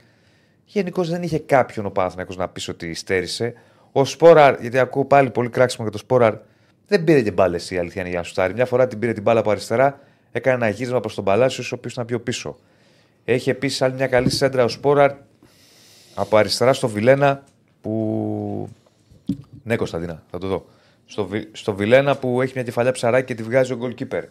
Γενικώς 0.66 1.10
δεν 1.10 1.24
είχε 1.24 1.40
κάποιον 1.40 1.86
ο 1.86 1.90
Παναθηναϊκός 1.90 2.38
να 2.38 2.48
πεις 2.48 2.68
ότι 2.68 2.94
στέρισε. 2.94 3.54
Ο 3.92 4.06
Σπόραρ, 4.06 4.62
γιατί 4.62 4.78
ακούω 4.80 5.06
πάλι 5.06 5.30
πολύ 5.30 5.50
κράξιμο 5.50 5.84
για 5.84 5.92
το 5.92 5.98
Σπόραρ, 5.98 6.36
δεν 6.88 7.04
πήρε 7.04 7.22
και 7.22 7.32
μπάλε 7.32 7.58
η 7.70 7.78
αλήθεια 7.78 8.02
είναι 8.02 8.10
για 8.10 8.20
να 8.20 8.24
σουτάρει. 8.26 8.54
Μια 8.54 8.66
φορά 8.66 8.88
την 8.88 9.00
πήρε 9.00 9.14
την 9.14 9.24
μπάλα 9.24 9.40
από 9.40 9.52
αριστερά, 9.52 10.00
έκανε 10.32 10.56
ένα 10.66 10.70
γύρισμα 10.70 11.00
προς 11.00 11.16
τον 11.16 11.24
Παλάσιος, 11.24 11.72
ο 11.72 11.76
οποίος 11.76 11.94
ήταν 11.94 12.06
πιο 12.06 12.20
πίσω. 12.20 12.58
Έχει 13.26 13.50
επίσης 13.50 13.82
άλλη 13.82 13.94
μια 13.94 14.08
καλή 14.08 14.30
σέντρα 14.30 14.64
ο 14.64 14.68
Σπόραρ 14.68 15.12
από 16.16 16.38
αριστερά 16.38 16.74
στο 16.74 16.88
Βιλένα 16.88 17.44
που. 17.82 18.70
Ναι, 19.64 19.76
Κωνσταντίνα, 19.76 20.24
θα 20.32 20.38
το 20.38 20.48
δω. 20.48 20.66
Στο, 21.06 21.26
Βι- 21.26 21.56
στο 21.56 21.74
Βιλένα 21.76 22.18
που 22.18 22.42
έχει 22.42 22.52
μια 22.56 22.64
κεφαλιά 22.64 22.92
ψαράκι 22.92 23.26
και 23.26 23.36
τη 23.36 23.44
βγάζει 23.44 23.74
ο 23.74 23.78
goalkeeper. 23.82 24.22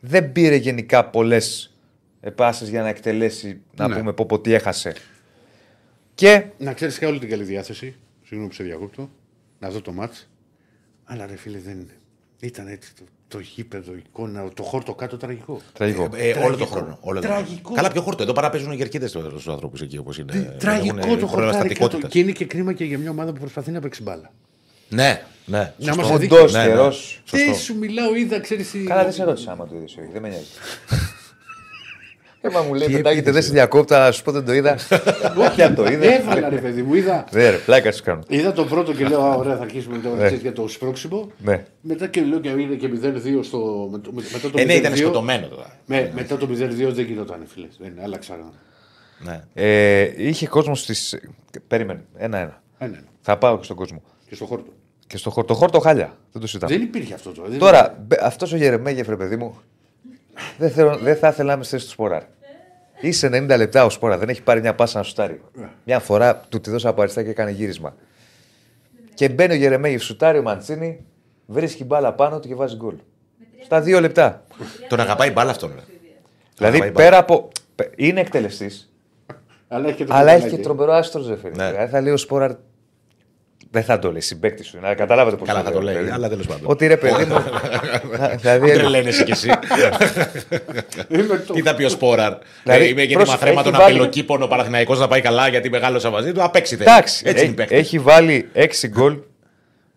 Δεν 0.00 0.32
πήρε 0.32 0.54
γενικά 0.54 1.04
πολλές 1.04 1.74
επάσεις 2.20 2.68
για 2.68 2.82
να 2.82 2.88
εκτελέσει, 2.88 3.60
να 3.76 3.88
Ναι. 3.88 3.96
πούμε 3.96 4.12
πω, 4.12 4.26
πω 4.26 4.40
τι 4.40 4.52
έχασε. 4.52 4.94
Και 6.14 6.44
Να 6.58 6.72
ξέρεις 6.72 6.96
είχα 6.96 7.08
όλη 7.08 7.18
την 7.18 7.28
καλή 7.28 7.42
διάθεση. 7.44 7.96
Συγγνώμη 8.22 8.48
που 8.48 8.54
σε 8.54 8.62
διακόπτω. 8.62 9.10
Να 9.58 9.68
δω 9.70 9.80
το 9.80 9.92
μάτς. 9.92 10.28
Αλλά 11.04 11.26
ρε 11.26 11.36
φίλε 11.36 11.58
δεν 11.58 11.72
είναι. 11.72 11.96
Ήταν 12.40 12.68
έτσι 12.68 12.92
το, 12.94 13.02
το 13.28 13.38
γήπεδο, 13.38 13.92
η 13.92 14.02
εικόνα, 14.06 14.48
το 14.54 14.62
χόρτο 14.62 14.94
κάτω 14.94 15.16
τραγικό. 15.16 15.60
τραγικό. 15.72 16.08
Ε, 16.14 16.28
ε, 16.28 16.38
όλο 16.44 16.56
το 16.56 16.66
χρόνο. 16.66 16.98
Όλο 17.00 17.20
το 17.20 17.26
χρόνο. 17.26 17.42
Τραγικό. 17.42 17.72
Καλά, 17.74 17.90
πιο 17.92 18.02
χόρτο. 18.02 18.22
Εδώ 18.22 18.32
παρά 18.32 18.50
παίζουν 18.50 18.72
οι 18.72 18.76
γερκίδε 18.76 19.06
στου 19.06 19.50
ανθρώπου 19.52 19.76
εκεί 19.82 19.98
όπως 19.98 20.18
είναι. 20.18 20.32
Ε, 20.36 20.56
Τραγικό 20.58 20.96
Έχουν 20.96 21.18
το 21.18 21.26
πρόβλημα 21.26 21.26
χορτάρι 21.26 21.52
κάτω. 21.52 21.74
στατικότητας. 21.74 22.10
Και 22.10 22.18
είναι 22.18 22.32
και 22.32 22.44
κρίμα 22.44 22.72
και 22.72 22.84
για 22.84 22.98
μια 22.98 23.10
ομάδα 23.10 23.32
που 23.32 23.40
προσπαθεί 23.40 23.70
να 23.70 23.80
παίξει 23.80 24.02
μπάλα. 24.02 24.32
Ναι, 24.88 25.22
ναι. 25.46 25.58
Να 25.78 25.92
σωστό. 25.92 26.00
μας 26.02 26.10
Φουντός, 26.10 26.38
δείξει. 26.40 26.56
Ναι, 26.56 26.62
ναι. 26.62 26.68
καιρός. 26.68 27.22
Τι 27.30 27.38
Σωστό. 27.38 27.54
σου 27.54 27.78
μιλάω, 27.78 28.14
είδα, 28.14 28.40
ξέρεις. 28.40 28.72
Καλά, 28.86 29.02
δεν 29.02 29.12
σε 29.12 29.24
ρώτησα 29.24 29.52
άμα 29.52 29.66
το 29.66 29.76
είδες 29.76 29.92
ή 29.94 30.00
όχι. 30.00 30.10
Δεν 30.12 30.22
με 30.22 30.28
νοιάζει. 30.28 30.44
Ε, 32.46 32.50
μα 32.52 32.60
μου 32.62 32.74
λέει, 32.74 32.86
Τι 32.86 32.92
πετάγεται, 32.92 33.18
έπαιζε. 33.20 33.32
δεν 33.32 33.42
σε 33.42 33.52
διακόπτα, 33.52 34.04
να 34.04 34.12
σου 34.12 34.22
πω 34.22 34.32
δεν 34.32 34.44
το 34.44 34.52
είδα. 34.52 34.78
Όχι, 35.48 35.62
αν 35.62 35.74
το 35.74 35.84
είδε. 35.84 36.14
Έβαλα 36.14 36.48
ρε 36.48 36.56
παιδί 36.56 36.82
μου, 36.82 36.94
είδα. 36.94 37.24
Ναι, 37.32 37.50
ρε, 37.50 37.56
πλάκα 37.56 37.92
σου 37.92 38.02
κάνω. 38.02 38.22
Είδα 38.28 38.52
το 38.52 38.64
πρώτο 38.64 38.92
και 38.94 39.04
λέω, 39.08 39.20
Α, 39.20 39.34
ωραία, 39.34 39.56
θα 39.56 39.62
αρχίσουμε 39.62 39.98
το, 39.98 40.08
Ναι. 40.14 40.28
για 40.28 40.52
το 40.52 40.68
σπρώξιμο. 40.68 41.30
Ναι. 41.38 41.64
Μετά 41.80 42.06
και 42.06 42.20
λέω 42.20 42.40
και 42.40 42.48
είδε 42.48 42.74
και 42.74 42.88
0-2 42.88 43.42
στο. 43.42 43.88
με- 43.90 44.00
με- 44.12 44.22
Μετά 44.32 44.50
το 44.50 44.58
Ε, 44.60 44.64
ναι, 44.64 44.74
ήταν 44.74 44.92
0-2. 44.92 44.96
σκοτωμένο 44.96 45.46
τώρα. 45.46 45.66
Με, 45.86 46.10
μετά 46.14 46.36
το 46.36 46.46
0-2 46.50 46.92
δεν 46.92 47.04
γινόταν, 47.04 47.38
φίλε. 47.46 47.66
Δεν 47.78 47.92
άλλαξα. 48.04 48.36
Ναι. 49.18 49.40
Ε, 49.54 50.10
είχε 50.16 50.46
κόσμος 50.46 50.80
στις. 50.80 51.18
Περίμενε. 51.68 52.04
Ένα-ένα. 52.16 52.62
Ένα. 52.78 52.98
Θα 53.20 53.36
πάω 53.38 53.58
και 53.58 53.64
στον 53.64 53.76
κόσμο. 53.76 54.02
Και 54.28 54.34
στο 54.34 54.44
χόρτο. 54.44 54.72
Και 55.06 55.16
στο 55.16 55.30
χόρτο, 55.30 55.54
χόρτο 55.54 55.80
χάλια. 55.80 56.16
Δεν 56.32 56.40
το 56.40 56.46
συζητάμε. 56.46 56.72
Δεν 56.76 56.82
υπήρχε 56.82 57.14
αυτό 57.14 57.30
τώρα. 57.30 57.48
δεν- 57.48 57.58
Τώρα, 57.58 58.04
αυτός 58.22 58.52
ο 58.52 58.56
Γερεμέγεφ, 58.56 59.08
ρε 59.08 59.16
παιδί 59.16 59.36
μου, 59.36 59.56
δεν, 60.58 60.70
θέλω, 60.70 60.96
δεν 60.96 61.16
θα 61.16 61.28
ήθελα 61.28 61.48
να 61.48 61.52
είμαι 61.54 61.64
στη 61.64 61.72
θέση 61.74 61.84
του 61.86 61.92
Σποράρ. 61.92 62.22
Είσαι 63.00 63.26
90 63.26 63.56
λεπτά 63.56 63.84
ο 63.84 63.90
Σποράρ, 63.90 64.18
δεν 64.18 64.28
έχει 64.28 64.42
πάρει 64.42 64.60
μια 64.60 64.74
πάσα 64.74 64.98
να 64.98 65.04
σουτάρει. 65.04 65.40
Μια 65.84 65.98
φορά 65.98 66.36
του 66.48 66.60
τη 66.60 66.70
δώσα 66.70 66.88
από 66.88 67.00
αριστερά 67.00 67.26
και 67.26 67.32
έκανε 67.32 67.50
γύρισμα. 67.50 67.94
Και 69.14 69.28
μπαίνει 69.28 69.52
ο 69.52 69.56
Γερεμέγεφ, 69.56 70.02
σουτάρει 70.02 70.38
ο 70.38 70.42
Μαντσίνη, 70.42 71.04
βρίσκει 71.46 71.84
μπάλα 71.84 72.12
πάνω 72.12 72.40
του 72.40 72.48
και 72.48 72.54
βάζει 72.54 72.76
γκολ. 72.76 72.94
Στα 73.64 73.80
δύο 73.80 74.00
λεπτά. 74.00 74.44
Τον 74.88 75.00
αγαπάει 75.00 75.30
μπάλα 75.30 75.50
αυτόν. 75.50 75.72
ρε. 75.74 75.80
Δηλαδή 76.56 76.78
πάει 76.78 76.92
πέρα 76.92 77.18
από. 77.18 77.48
Είναι 77.96 78.20
εκτελεστής, 78.20 78.92
Αλλά 79.68 79.88
έχει 79.88 79.96
και 79.96 80.04
το 80.04 80.14
αλλά 80.14 80.30
έχει 80.30 80.38
καπελάκι. 80.40 80.56
και 80.56 80.62
τρομερό 80.62 80.92
άστρο 80.92 81.20
ζεφύρι. 81.20 81.56
Ναι. 81.56 81.70
Δηλαδή 81.70 81.90
θα 81.90 82.00
λέει 82.00 82.12
ο 82.12 82.16
Σποράρ. 82.16 82.50
Δεν 83.74 83.84
θα 83.84 83.98
το 83.98 84.10
λέει, 84.12 84.20
συμπέκτη 84.20 84.62
σου. 84.64 84.78
Να 84.80 84.94
καταλάβετε 84.94 85.36
πώς 85.36 85.48
Καλά, 85.48 85.62
θα 85.62 85.70
το 85.70 85.80
λέει, 85.82 86.08
αλλά 86.12 86.28
τέλος 86.28 86.46
πάντων. 86.46 86.62
Ότι 86.64 86.86
ρε 86.86 86.96
παιδί 86.96 87.24
μου. 87.24 87.36
δηλαδή. 88.40 88.72
Τρελαίνεσαι 88.72 89.24
κι 89.24 89.30
εσύ. 89.30 89.48
Είμαι 91.08 91.36
το- 91.46 91.52
Τι 91.52 91.62
θα 91.62 91.74
πει 91.74 91.84
ο 91.84 91.88
Σπόραρ; 91.88 92.34
Δηλαδή, 92.62 92.84
Ε, 92.84 92.88
Είμαι 92.88 93.04
και 93.04 93.14
πρόσεχε, 93.14 93.36
θέμα 93.38 93.50
έχει 93.60 93.62
τον 93.62 93.72
βάλει- 93.72 93.84
απειλοκήπων 93.96 94.42
ο 94.42 94.46
Παναθηναϊκός 94.46 94.98
να 94.98 95.08
πάει 95.08 95.20
καλά 95.20 95.48
γιατί 95.48 95.70
μεγάλωσα 95.70 96.10
μαζί 96.10 96.32
του. 96.32 96.42
Απέξει 96.42 96.76
θέλει. 96.76 96.88
Εντάξει, 96.90 97.22
Έτσι 97.26 97.36
έχει, 97.36 97.44
είναι 97.44 97.52
οι 97.52 97.56
παίκτες. 97.56 97.78
έχει 97.78 97.98
βάλει 97.98 98.48
6 98.54 98.88
γκολ 98.88 99.16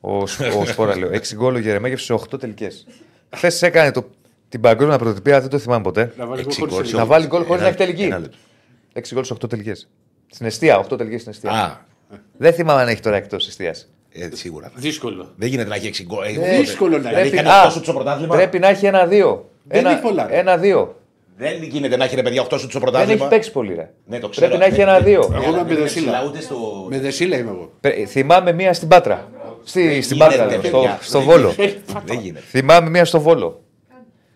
ο, 0.01 0.27
Σ- 0.27 0.41
ο 0.41 0.65
Σπόρα, 0.65 0.97
λέω. 0.97 1.09
6 1.09 1.35
γκολ 1.35 1.55
ο 1.55 1.59
Γερεμέγεφ 1.59 2.01
σε 2.01 2.13
8 2.13 2.39
τελικές. 2.39 2.87
Χθες 3.35 3.61
έκανε 3.61 3.91
το, 3.91 4.09
την 4.49 4.61
παγκόσμια 4.61 4.97
πρωτοτυπία, 4.97 5.39
δεν 5.41 5.49
το 5.49 5.57
θυμάμαι 5.57 5.83
ποτέ. 5.83 6.13
Να 6.17 6.25
βάλει 6.25 6.41
Έξι 6.41 6.59
γκολ 6.59 6.69
χωρίς 6.69 6.89
γκολ. 6.91 6.99
Να 6.99 7.05
βάλει 7.05 7.25
γκολ 7.27 7.43
χωρίς 7.43 7.61
να 7.61 7.67
Ένα- 7.67 7.67
έχει 7.67 7.77
τελική. 7.77 8.03
ένα 8.03 8.19
λεπτό. 8.19 8.37
6 8.93 9.01
γκολ 9.13 9.23
σε 9.23 9.33
8 9.33 9.49
τελικές. 9.49 9.87
Στην 10.31 10.45
αιστεία, 10.45 10.77
8 10.79 10.97
τελικές 10.97 11.19
στην 11.21 11.31
αιστεία. 11.31 11.85
Α, 12.09 12.15
Δεν 12.37 12.53
θυμάμαι 12.53 12.81
αν 12.81 12.87
έχει 12.87 13.01
τώρα 13.01 13.15
εκτός 13.15 13.47
αιστεία. 13.47 13.75
ε, 14.11 14.29
σίγουρα. 14.33 14.71
Δύσκολο. 14.75 15.33
Δεν 15.35 15.49
γίνεται 15.49 15.69
να 15.69 15.75
έχει 15.75 15.87
6 15.87 16.03
γκολ. 16.03 16.25
Δύσκολο 16.59 16.97
να 16.97 17.09
Δηλαδή 17.09 17.27
είναι. 17.27 17.35
κάνει 17.35 17.47
α, 17.49 17.63
8 17.67 17.71
σουτ 17.71 17.83
στο 17.83 17.93
πρωτάθλημα. 17.93 18.35
Πρέπει 18.35 18.59
να 18.59 18.67
έχει 18.67 18.85
ένα-δύο. 18.85 19.49
Δεν 19.63 19.79
Ένα- 19.79 19.91
είναι 19.91 19.99
πολλά, 20.01 20.27
ρε. 20.27 20.37
Ένα-δύο. 20.37 20.95
Δεν 21.39 21.63
γίνεται 21.63 21.97
να 21.97 22.03
έχει 22.03 22.15
ρε 22.15 22.21
παιδιά 22.21 22.41
8 22.41 22.57
σουτ 22.59 22.69
στο 22.69 22.79
Δεν 22.79 22.81
πρωτάθλημα. 22.81 23.25
έχει 23.25 23.33
παίξει 23.33 23.51
πολύ, 23.51 23.73
ρε. 23.75 23.89
Ναι, 24.05 24.19
το 24.19 24.29
ξέρω. 24.29 24.45
Πρέπει 24.47 24.59
να 24.61 24.65
έχει 24.67 24.75
Δεν- 24.75 24.87
ένα-δύο. 24.87 25.21
δεν- 25.21 25.31
Εγώ 25.31 25.41
δεν- 25.41 25.49
είμαι 25.53 25.63
δεν- 25.63 25.75
Μπεδεσίλα. 25.75 26.11
δεν- 26.19 26.27
Ούτε 26.29 26.41
στο. 26.41 26.85
Με 26.89 26.99
δεσίλα 26.99 27.37
είμαι 27.37 27.49
εγώ. 27.49 27.71
Πε- 27.81 28.07
Θυμάμαι 28.07 28.51
μία 28.53 28.73
στην 28.73 28.87
Πάτρα. 28.87 29.27
Στη, 29.63 30.01
στην 30.01 30.17
γίνεται, 30.17 30.37
Πάτρα, 30.37 30.51
λέω, 30.51 30.61
στο, 30.61 30.77
παιδιά. 30.77 30.97
στο 31.01 31.17
Δεν 31.19 31.27
Βόλο. 31.27 31.53
Δεν 32.05 32.19
γίνεται. 32.19 32.45
Θυμάμαι 32.45 32.89
μία 32.89 33.05
στο 33.05 33.19
Βόλο. 33.19 33.61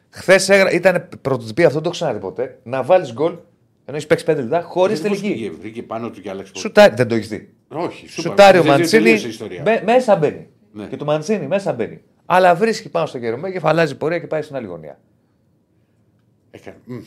Χθες 0.10 0.48
ήταν 0.72 1.08
πρωτοτυπία, 1.22 1.66
αυτό 1.66 1.76
δεν 1.78 1.84
το 1.88 1.90
ξαναδεί 1.90 2.20
ποτέ. 2.20 2.58
Να 2.64 2.84
βάλεις 2.84 3.14
γκολ 3.14 3.32
ενώ 3.86 3.96
έχεις 3.98 4.06
παίξει 4.08 4.26
5 4.26 4.36
λεπτά 4.42 4.62
χωρίς 4.62 5.00
Πώς 5.02 5.10
τελική. 5.10 5.34
πήγε, 5.34 5.52
Βρήκε 5.62 5.84
πάνω 5.84 6.10
του 6.10 6.22
και 6.22 6.30
άλλαξε. 6.30 6.52
πόδι. 6.52 6.66
Σουτάρι, 6.68 6.94
δεν 6.96 7.08
το 7.08 7.16
έχεις 7.16 7.28
δει. 7.28 7.50
Όχι, 7.74 8.08
σούπα. 8.10 8.30
Σουτάρι 8.30 8.58
ο 8.58 8.62
Δεν- 8.62 8.70
δεν 8.72 8.80
Μαντσίνη. 8.80 9.04
τελείωσε 9.04 9.28
η 9.28 9.30
ιστορία. 9.30 9.62
μπε- 9.62 9.84
μέσα 9.84 10.16
μπαίνει. 10.16 10.48
Ναι. 10.74 10.86
Και 10.86 10.98
το 10.98 11.06
Μαντσίνη 11.06 11.48
μέσα 11.48 11.74
μπαίνει. 11.74 12.02
Αλλά 12.26 12.56
βρίσκει 12.56 12.90
πάνω 12.90 13.06
στο 13.06 13.20
κερωμέ 13.20 13.52
και 13.52 13.60
αλλάζει 13.64 13.96
πορεία 13.96 14.20
και 14.20 14.28
πάει 14.28 14.42
στην 14.42 14.56
άλλη 14.56 14.68
γωνία. 14.68 15.00
Έκανε. 16.52 16.76
Μμ. 16.86 16.98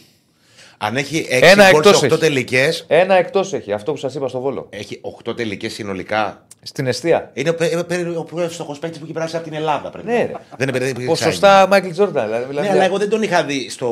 Αν 0.79 0.97
έχει 0.97 1.27
Ένα 1.31 1.65
6 1.65 1.71
γκολ 1.71 1.79
εκτός 1.81 1.99
σε 1.99 2.07
8 2.07 2.11
έχει. 2.15 2.21
τελικέ. 2.21 2.69
Ένα 2.87 3.15
εκτός 3.15 3.53
έχει, 3.53 3.73
αυτό 3.73 3.93
που 3.93 3.99
σας 3.99 4.15
είπα 4.15 4.29
στο 4.29 4.41
Βόλο. 4.41 4.67
Έχει 4.71 5.01
8 5.03 5.35
τελικές 5.37 5.73
συνολικά. 5.73 6.47
Στην 6.63 6.87
αιστεία. 6.87 7.31
Είναι 7.35 7.49
ο, 7.51 7.55
πε- 7.55 7.83
πε- 7.85 8.17
ο 8.17 8.25
πιο 8.25 8.49
φτωχό 8.49 8.77
παίκτη 8.81 8.99
που 8.99 9.05
έχει 9.05 9.13
περάσει 9.13 9.37
από 9.37 9.45
την 9.45 9.55
Ελλάδα. 9.55 9.91
Πρέπει. 9.91 10.07
Ναι, 10.07 10.17
ρε. 10.17 10.33
Δεν 10.57 10.69
είναι 10.69 10.79
παιδί 10.79 10.93
που 10.93 10.99
έχει 11.01 11.09
Ποσοστά 11.09 11.67
Μάικλ 11.71 11.91
Τζόρνταν. 11.91 12.25
Δηλαδή, 12.25 12.43
Ναι, 12.43 12.49
μιλάμε 12.49 12.67
αλλά 12.67 12.77
για- 12.77 12.87
εγώ 12.87 12.99
δεν 12.99 13.09
τον 13.09 13.23
είχα 13.23 13.45
δει 13.45 13.71
στο. 13.71 13.89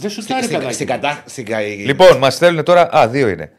Δεν 0.00 0.10
σου 0.10 0.22
στάρει 0.22 0.42
στην, 0.42 0.56
παιδάκι. 0.56 0.74
στην, 0.74 0.86
κατά, 0.86 1.22
στην, 1.26 1.44
κα- 1.44 1.60
Λοιπόν, 1.60 2.16
μας 2.16 2.34
στέλνουν 2.34 2.64
τώρα. 2.64 2.88
Α, 2.96 3.08
δύο 3.08 3.28
είναι. 3.28 3.52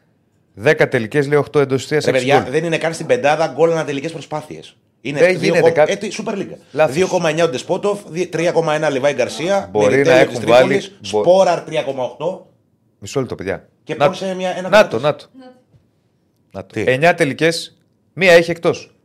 10 0.63 0.87
τελικές, 0.89 1.27
λέει 1.27 1.37
8 1.51 1.59
εντός 1.59 1.81
αιστεία. 1.91 1.99
Ρε 2.11 2.11
παιδιά, 2.11 2.47
δεν 2.49 2.63
είναι 2.63 2.77
καν 2.77 2.93
στην 2.93 3.05
πεντάδα 3.05 3.47
γκολ 3.55 3.71
ανατελικέ 3.71 4.09
προσπάθειες. 4.09 4.75
Είναι 5.01 5.19
Δεν 5.19 5.29
δύο 5.29 5.39
γίνεται 5.39 5.61
κο- 5.69 5.71
κάτι- 5.75 5.91
Ε, 5.91 5.95
τι, 5.95 6.09
Super 6.25 6.31
League. 6.33 6.55
Λάθος. 6.71 6.95
2,9 6.95 7.43
ο 7.43 7.49
Ντεσπότοφ, 7.49 7.99
3,1 8.29 8.89
Λιβάη 8.89 9.13
Γκαρσία. 9.13 9.69
Μπορεί 9.71 9.89
Μεριτέλο 9.91 10.15
να 10.15 10.21
της 10.25 10.31
έχουν 10.37 10.45
Τρίπολης, 10.45 10.87
βάλει- 10.87 11.11
μπο- 11.11 11.21
Σπόραρ 11.23 11.63
3,8. 11.63 12.47
Μισό 12.99 13.19
λεπτό, 13.19 13.35
παιδιά. 13.35 13.67
Και 13.83 13.95
Να 13.95 14.07
πώς 14.07 14.19
το. 14.19 14.25
σε 14.25 14.33
μια- 14.35 14.49
ένα 14.57 14.69
να 14.69 14.69
το, 14.69 14.99
δεκατός. 14.99 15.01
να 15.01 15.15
το. 15.15 15.25
Να 16.51 16.61
το. 16.65 16.67
Τι; 16.73 16.83
9 16.87 17.13
τελικές, 17.15 17.77
μία 18.13 18.31
έχει 18.31 18.51
εκτός. 18.51 18.95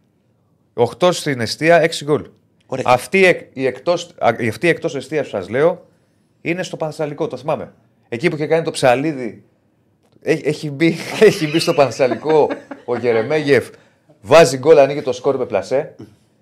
8 0.74 1.12
στην 1.12 1.40
αιστεία, 1.40 1.80
6 1.80 2.04
γκολ. 2.04 2.26
Ωραία. 2.66 2.84
Αυτή, 2.86 3.18
η 3.18 3.24
εκ- 3.26 3.56
η 3.56 3.66
εκτός, 3.66 4.14
α, 4.18 4.34
η 4.38 4.48
αυτή 4.48 4.66
η 4.66 4.70
εκτός 4.70 4.94
αιστεία 4.94 5.22
που 5.22 5.28
σας 5.28 5.48
λέω 5.48 5.86
είναι 6.40 6.62
στο 6.62 6.76
Πανθεσσαλικό, 6.76 7.26
το 7.26 7.36
θυμάμαι. 7.36 7.72
Εκεί 8.08 8.28
που 8.28 8.36
είχε 8.36 8.46
κάνει 8.46 8.64
το 8.64 8.70
ψαλίδι. 8.70 9.44
Έχει, 10.28 10.42
έχει, 10.44 10.70
μπει, 10.70 10.96
έχει 11.28 11.46
μπει 11.48 11.58
στο 11.58 11.74
Πανθεσσαλικό 11.74 12.48
ο 12.84 12.96
Γερεμέγεφ. 12.96 13.68
Βάζει 14.20 14.56
γκολ, 14.56 14.78
ανοίγει 14.78 15.02
το 15.02 15.12
σκόρ 15.12 15.36
με 15.36 15.46
πλασέ. 15.46 15.94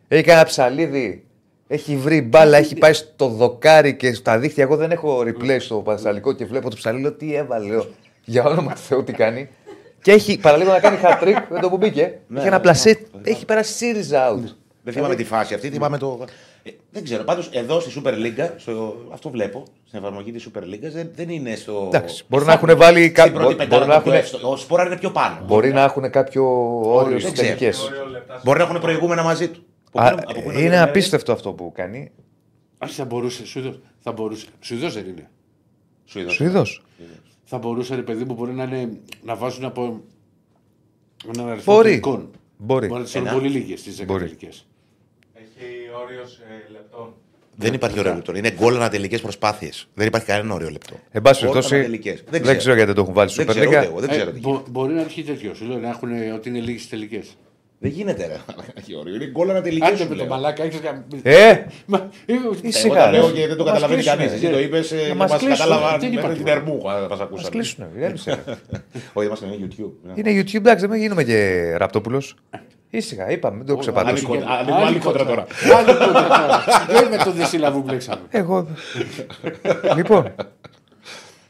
Έχει 0.08 0.22
κάνει 0.22 0.38
ένα 0.38 0.48
ψαλίδι. 0.48 1.24
Έχει 1.66 1.96
βρει 1.96 2.22
μπάλα, 2.22 2.56
έχει 2.56 2.74
πάει 2.74 2.92
στο 2.92 3.28
δοκάρι 3.28 3.96
και 3.96 4.12
στα 4.14 4.38
δίχτυα. 4.38 4.62
Εγώ 4.64 4.76
δεν 4.76 4.90
έχω 4.90 5.20
replay 5.20 5.56
στο 5.58 5.76
Πανθεσσαλικό 5.76 6.32
και 6.32 6.44
βλέπω 6.44 6.70
το 6.70 6.76
ψαλίδι. 6.76 7.02
Λέω 7.02 7.12
τι 7.12 7.34
έβαλε. 7.34 7.68
Λέω, 7.68 7.86
για 8.24 8.44
όνομα 8.44 8.72
του 8.72 8.80
Θεού 8.80 9.04
τι 9.04 9.12
κάνει. 9.12 9.48
Και 10.02 10.12
έχει 10.12 10.38
παραλίγο 10.38 10.70
να 10.70 10.80
κάνει 10.80 10.98
hat-trick 11.02 11.42
με 11.48 11.60
το 11.60 11.68
που 11.68 11.76
μπήκε. 11.76 12.18
έχει 12.36 12.46
ένα 12.46 12.60
πλασέ. 12.60 12.98
Έχει 13.22 13.44
περάσει 13.44 13.72
ΣΥΡΙΖΑ 13.72 14.32
out. 14.32 14.54
Δεν 14.82 14.92
θυμάμαι 14.92 15.14
τη 15.14 15.24
φάση 15.24 15.54
αυτή, 15.54 15.70
θυμάμαι 15.70 15.98
το. 15.98 16.24
Ε, 16.66 16.70
δεν 16.90 17.04
ξέρω. 17.04 17.24
Πάντως 17.24 17.48
εδώ 17.52 17.80
στη 17.80 18.00
Super 18.04 18.12
League, 18.12 18.50
στο... 18.56 18.96
αυτό 19.12 19.30
βλέπω, 19.30 19.62
στην 19.86 19.98
εφαρμογή 19.98 20.32
της 20.32 20.48
Super 20.52 20.60
League, 20.62 20.78
δεν, 20.92 21.10
δεν 21.14 21.28
είναι 21.28 21.54
στο. 21.54 21.84
Εντάξει, 21.86 22.24
μπορεί 22.28 22.44
να 22.44 22.52
έχουν 22.52 22.76
βάλει 22.76 23.00
Στην 23.02 23.14
κάποιο- 23.14 23.32
πρώτη 23.32 23.54
μπορεί- 23.54 23.56
πεντάδα 23.68 23.84
μπορεί 23.84 23.88
να 23.88 23.94
το 23.96 24.02
πιο 24.02 24.12
έχουν- 24.12 24.24
εύστοχο. 24.24 24.52
Ο 24.52 24.56
Σπόρα 24.56 24.86
είναι 24.86 24.96
πιο 24.96 25.10
πάνω. 25.10 25.44
Μπορεί 25.46 25.72
να 25.72 25.82
έχουν 25.82 26.10
κάποιο 26.10 26.44
όριο 26.84 27.18
στις 27.18 27.32
δεν 27.32 27.32
ξέρω. 27.32 27.58
τελικέ. 27.58 27.78
Όριο 27.84 28.10
λεπτά 28.10 28.40
Μπορεί 28.44 28.58
να 28.58 28.64
έχουν 28.64 28.80
προηγούμενα 28.80 29.22
μαζί 29.22 29.48
του. 29.48 29.64
Από 29.92 30.16
πού- 30.16 30.22
από 30.30 30.40
πού 30.40 30.46
να 30.48 30.52
Είναι 30.52 30.68
βγαίνει, 30.68 30.76
απίστευτο 30.78 31.32
αυτό 31.32 31.52
που 31.52 31.72
κάνει. 31.74 32.10
Άρχισε 32.78 33.00
θα 33.02 33.06
μπορούσε. 33.08 33.46
Σουηδός. 33.46 33.80
Θα 34.00 34.12
μπορούσε. 34.12 34.46
Σουηδός 34.60 34.94
δεν 34.94 35.06
είναι. 35.08 35.30
Σουηδός. 36.04 36.34
Σουηδός. 36.34 36.82
Θα 37.44 37.58
μπορούσε, 37.58 37.94
ρε 37.94 38.02
παιδί 38.02 38.24
μου, 38.24 38.34
μπορεί 38.34 38.52
να, 38.52 38.62
είναι, 38.62 38.88
να 39.22 39.34
βάζουν 39.36 39.64
από 39.64 40.00
έναν 41.34 41.48
αριθμό 41.48 41.74
Μπορεί. 41.74 41.88
τελικών. 41.88 42.30
Μπορεί. 42.56 42.86
Μπορεί 42.86 42.98
να 43.00 43.04
τις 43.06 43.14
είναι 43.14 43.28
Ένα. 43.28 43.38
πολύ 43.38 43.48
λίγες 43.48 43.82
τις 43.82 44.04
Μπορεί. 44.04 44.36
Δεκατελικέ. 46.08 46.12
Έχει 46.12 46.12
όριο 46.12 46.26
σε 46.26 46.42
λεπτών. 46.72 47.14
Δεν 47.56 47.72
υπάρχει 47.74 47.98
όριο 47.98 48.14
λεπτό. 48.14 48.36
Είναι 48.36 48.50
γκολ 48.50 48.74
ανατελικές 48.76 49.20
προσπάθειες. 49.20 49.88
Δεν 49.94 50.06
υπάρχει 50.06 50.26
κανένα 50.26 50.54
όριο 50.54 50.70
λεπτό. 50.70 50.94
Εν 51.10 51.22
πάση 51.22 51.40
Γκολ 51.44 51.48
περιπτώσει, 51.52 51.74
ανατελικές. 51.74 52.24
δεν, 52.30 52.42
ξέρω. 52.42 52.58
ξέρω 52.58 52.74
γιατί 52.74 52.86
δεν 52.86 52.96
το 52.96 53.00
έχουν 53.02 53.14
βάλει 53.14 53.30
στη 53.30 53.44
Δεν 53.44 53.54
Super 53.54 53.58
ξέρω 53.58 53.70
ούτε 53.70 53.80
League. 53.80 53.90
εγώ. 53.90 54.00
Δεν 54.00 54.08
ξέρω. 54.10 54.30
τι 54.30 54.38
γίνεται. 54.38 54.70
μπορεί 54.70 54.92
να 54.92 55.00
αρχίσει 55.00 55.26
τέτοιος. 55.26 55.56
Σου 55.56 55.64
λέω 55.64 55.78
να 55.78 55.88
έχουν 55.88 56.32
ότι 56.34 56.48
είναι 56.48 56.58
λίγες 56.60 56.88
τελικές. 56.88 57.36
Δεν 57.78 57.90
γίνεται, 57.92 58.26
ρε. 58.26 58.36
Γεώργιο. 58.86 59.14
Είναι 59.14 59.26
γκολ 59.30 59.50
ανατελική. 59.50 59.86
Άντε 59.86 59.96
σου 59.96 60.02
με 60.02 60.08
το 60.08 60.14
λέω. 60.14 60.26
μαλάκα, 60.26 60.62
έχεις 60.62 60.80
κα- 60.80 61.04
Ε! 61.22 61.64
Μα, 61.86 62.10
ε, 62.26 62.32
Είσαι 62.32 62.42
Εγώ 62.42 62.54
τα 62.60 62.70
σιγά, 62.70 63.10
λέω 63.10 63.26
ρε. 63.26 63.32
και 63.32 63.46
δεν 63.46 63.56
το 63.56 63.64
Να 63.64 63.70
μας 63.70 63.80
καταλαβαίνει 63.80 64.02
κλείσουνε. 64.02 64.24
κανείς. 64.26 64.42
Εσύ 64.42 64.52
το 64.52 64.58
είπες, 64.58 64.92
Να 65.08 65.14
μας 65.14 65.30
μας 65.30 65.40
κλείσουνε. 65.40 65.54
κατάλαβα 65.56 65.98
Δεν 65.98 65.98
μέχρι 66.00 66.14
υπάρχει; 66.16 66.36
Την 66.36 66.44
τίποτα. 66.44 66.64
Ερμού. 66.66 66.90
αν 66.90 67.00
Μας 67.00 67.08
Μας 67.10 67.20
ακούσανε. 67.20 67.48
κλείσουνε. 67.50 67.88
ηρέμησε, 67.96 68.30
ρε. 68.46 68.54
Όχι, 69.12 69.26
είμαστε 69.26 69.46
είναι 69.46 69.56
YouTube. 69.68 69.90
ναι. 70.02 70.12
Είναι 70.16 70.40
YouTube, 70.40 70.54
εντάξει, 70.54 70.86
δεν 70.86 70.98
γίνουμε 70.98 71.24
και 71.24 71.72
ραπτόπουλος. 71.76 72.34
Ήσυχα, 72.96 73.30
είπαμε, 73.30 73.56
μην 73.56 73.66
το 73.66 73.72
Άλλη 73.72 73.80
ξεπατώσουμε. 73.80 74.36
κόντρα. 74.36 74.50
Α, 74.52 74.62
λίγο 74.62 74.76
άλλη 74.76 74.98
κόντρα 74.98 75.24
τώρα. 75.24 75.46
Άλλη 75.76 75.86
κόντρα 75.86 76.22
τώρα. 76.26 76.64
Δεν 76.88 77.08
με 77.08 77.16
τον 77.16 77.32
Δεσίλαβου 77.32 77.78
που 77.80 77.84
μπλέξαμε. 77.86 78.20
Εγώ. 78.30 78.66
λοιπόν. 79.96 80.34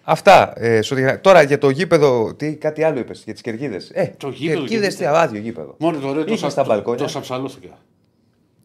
Αυτά. 0.02 0.52
Ε, 0.56 0.82
σου 0.82 0.94
δείχνα. 0.94 1.20
Τώρα 1.20 1.42
για 1.42 1.58
το 1.58 1.70
γήπεδο, 1.70 2.34
τι, 2.34 2.54
κάτι 2.56 2.82
άλλο 2.82 2.98
είπες 2.98 3.22
για 3.24 3.32
τις 3.32 3.42
κερκίδες. 3.42 3.90
Ε, 3.94 4.14
Το 4.16 4.28
γήπεδο, 4.28 4.58
κερκίδες, 4.60 4.92
γήπεδο. 4.94 5.12
τι 5.12 5.18
άδειο 5.18 5.40
γήπεδο. 5.40 5.74
Μόνο 5.78 5.98
το 5.98 6.08
ωραίο 6.08 6.20
Είχε 6.22 6.30
το, 6.30 6.36
στα 6.36 6.48
σα- 6.50 6.64
μπαλκόνια. 6.64 6.98
το 7.02 7.08
σαψαλώθηκα. 7.08 7.78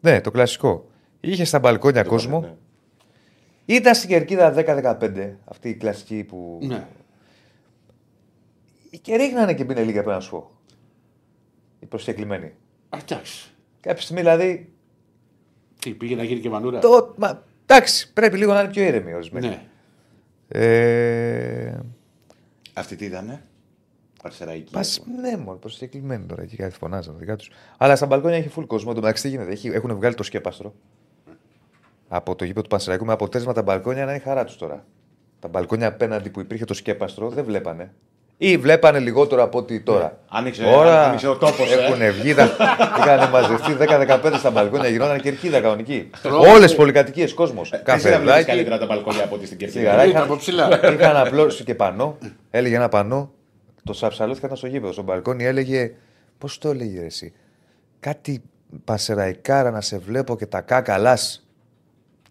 Ναι, 0.00 0.20
το 0.20 0.30
κλασικό. 0.30 0.88
Είχε 1.20 1.44
στα 1.44 1.58
μπαλκόνια 1.58 2.02
κόσμο. 2.02 2.40
ναι. 2.40 2.54
Ήταν 3.64 3.94
στην 3.94 4.08
κερκίδα 4.08 4.54
10-15, 4.56 5.36
αυτή 5.44 5.68
η 5.68 5.74
κλασική 5.74 6.24
που. 6.24 6.58
Ναι. 6.62 6.86
Και 9.02 9.16
ρίχνανε 9.16 9.54
και 9.54 9.64
μπίνε 9.64 9.80
λίγα 9.82 10.02
πρέπει 10.02 10.08
να 10.16 10.20
σου 10.20 10.30
πω. 10.30 10.50
Οι 11.80 11.86
προσκεκλημένοι. 11.86 12.52
Α, 12.90 12.98
Εντάξει. 13.02 13.50
Κάποια 13.80 14.02
στιγμή 14.02 14.20
δηλαδή. 14.20 14.72
Τι, 15.78 15.90
πήγε 15.90 16.14
να 16.14 16.24
γίνει 16.24 16.40
και 16.40 16.48
μανούρα; 16.48 16.78
Το, 16.78 17.14
μα, 17.18 17.44
εντάξει, 17.66 18.12
πρέπει 18.12 18.38
λίγο 18.38 18.52
να 18.52 18.60
είναι 18.60 18.70
πιο 18.70 18.82
ήρεμοι 18.82 19.14
ορισμένοι. 19.14 19.46
Ναι. 19.46 19.62
Ε, 20.48 21.80
Αυτή 22.72 22.96
τι 22.96 23.04
ήταν. 23.04 23.40
Παρσεραϊκή. 24.22 24.74
Μας, 24.74 25.02
ναι, 25.20 25.36
μόνο 25.36 25.58
προσκεκλημένοι 25.58 26.26
τώρα 26.26 26.42
εκεί 26.42 26.56
κάτι 26.56 26.74
φωνάζαν 26.74 27.18
δικά 27.18 27.36
τους. 27.36 27.50
Αλλά 27.76 27.96
στα 27.96 28.06
μπαλκόνια 28.06 28.36
έχει 28.36 28.50
full 28.56 28.66
κόσμο. 28.66 28.94
Το 28.94 29.00
μεταξύ 29.00 29.22
τι 29.22 29.28
γίνεται. 29.28 29.50
Έχει, 29.50 29.68
έχουν 29.68 29.96
βγάλει 29.96 30.14
το 30.14 30.22
σκέπαστρο 30.22 30.74
από 32.08 32.34
το 32.34 32.44
γήπεδο 32.44 32.62
του 32.62 32.68
Πανσεραϊκού 32.68 33.04
με 33.04 33.12
αποτέλεσμα 33.12 33.52
τα 33.52 33.62
μπαλκόνια 33.62 34.04
να 34.04 34.10
είναι 34.10 34.20
χαρά 34.20 34.44
τους 34.44 34.56
τώρα. 34.56 34.86
Τα 35.38 35.48
μπαλκόνια 35.48 35.86
απέναντι 35.86 36.30
που 36.30 36.40
υπήρχε 36.40 36.64
το 36.64 36.74
σκέπαστρο 36.74 37.28
δεν 37.28 37.44
βλέπανε. 37.44 37.94
Ή 38.42 38.56
βλέπανε 38.56 38.98
λιγότερο 38.98 39.42
από 39.42 39.58
ό,τι 39.58 39.80
τώρα. 39.80 40.18
Άνοιξε- 40.28 40.64
Τώρα 40.64 41.04
άνοιξε 41.06 41.28
ο 41.28 41.36
τόπος, 41.36 41.72
ε. 41.72 41.74
Έχουν 41.74 42.12
βγει, 42.20 42.34
τα- 42.34 42.50
είχαν 42.98 43.30
μαζευτεί 43.30 43.72
10-15 43.72 44.38
στα 44.38 44.50
μπαλκόνια, 44.50 44.88
γινόταν 44.88 45.20
κερκίδα 45.20 45.60
κανονική. 45.60 46.10
Όλες 46.54 46.70
τι 46.70 46.76
πολυκατοικίες 46.76 47.34
κόσμος. 47.34 47.72
Εσύ 47.72 47.82
να 47.84 47.94
βλέπεις 47.94 48.04
Καφεδάκι, 48.14 48.46
καλύτερα 48.46 48.78
τα 48.78 48.86
μπαλκόνια 48.86 49.24
από 49.24 49.34
ό,τι 49.34 49.46
στην 49.46 49.58
Κερκίδα. 49.58 49.80
Σιγαρά 49.80 49.96
Ήταν 50.04 50.10
είχαν, 50.10 50.22
από 50.22 50.36
ψηλά. 50.36 50.80
είχαν 50.92 51.16
απλώσει 51.16 51.64
και 51.64 51.74
πανό. 51.74 52.18
Έλεγε 52.50 52.76
ένα 52.76 52.88
πανό. 52.88 53.30
Το 53.84 53.92
σαψαλώθηκα 53.92 54.46
ήταν 54.46 54.58
στο 54.58 54.66
γήπεδο. 54.66 54.92
Στο 54.92 55.02
μπαλκόνι 55.02 55.44
έλεγε. 55.44 55.92
Πώς 56.38 56.58
το 56.58 56.68
έλεγε 56.70 57.00
ρε, 57.00 57.06
εσύ; 57.06 57.32
Κάτι 58.00 58.42
πασεραϊκάρα 58.84 59.70
να 59.70 59.80
σε 59.80 59.98
βλέπω 59.98 60.36
και 60.36 60.46
τα 60.46 60.60
κάκαλα. 60.60 61.18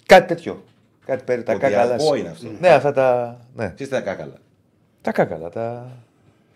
Κάτι 0.05 0.27
τέτοιο. 0.27 0.63
Κάτι 1.05 1.23
περί 1.23 1.43
τα 1.43 1.51
Ποδιακό 1.51 1.75
κάκαλα. 1.75 2.17
είναι 2.17 2.29
αυτό. 2.29 2.47
Ναι, 2.59 2.69
αυτά 2.69 2.91
τα. 2.93 3.39
Ναι. 3.55 3.69
Τι 3.69 3.83
είστε 3.83 3.95
τα 3.95 4.01
κάκαλα. 4.01 4.33
Τα 5.01 5.11
κάκαλα. 5.11 5.49
Τα... 5.49 5.91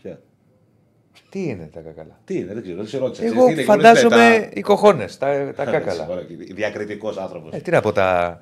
Ποια. 0.02 0.20
Τι 1.30 1.44
είναι 1.44 1.70
τα 1.74 1.80
κάκαλα. 1.80 2.20
Τι 2.26 2.38
είναι, 2.38 2.53
δεν 2.53 2.61
ξέρω, 2.61 2.78
δεν 2.78 2.88
σε 2.88 2.98
ρώτησα. 2.98 3.26
Εγώ 3.26 3.45
Τι 3.45 3.52
είναι, 3.52 3.64
φαντάζομαι 3.64 4.15
τα- 4.15 4.49
οι 4.53 4.61
κοχώνε. 4.61 5.06
Τα, 5.20 5.53
τα 5.56 5.65
κάκαλα. 5.65 6.07
Διακριτικό 6.53 7.14
άνθρωπο. 7.20 7.49
ε, 7.52 7.57
τι 7.57 7.72
να 7.72 7.82
πω 7.82 7.91
τα. 7.91 8.41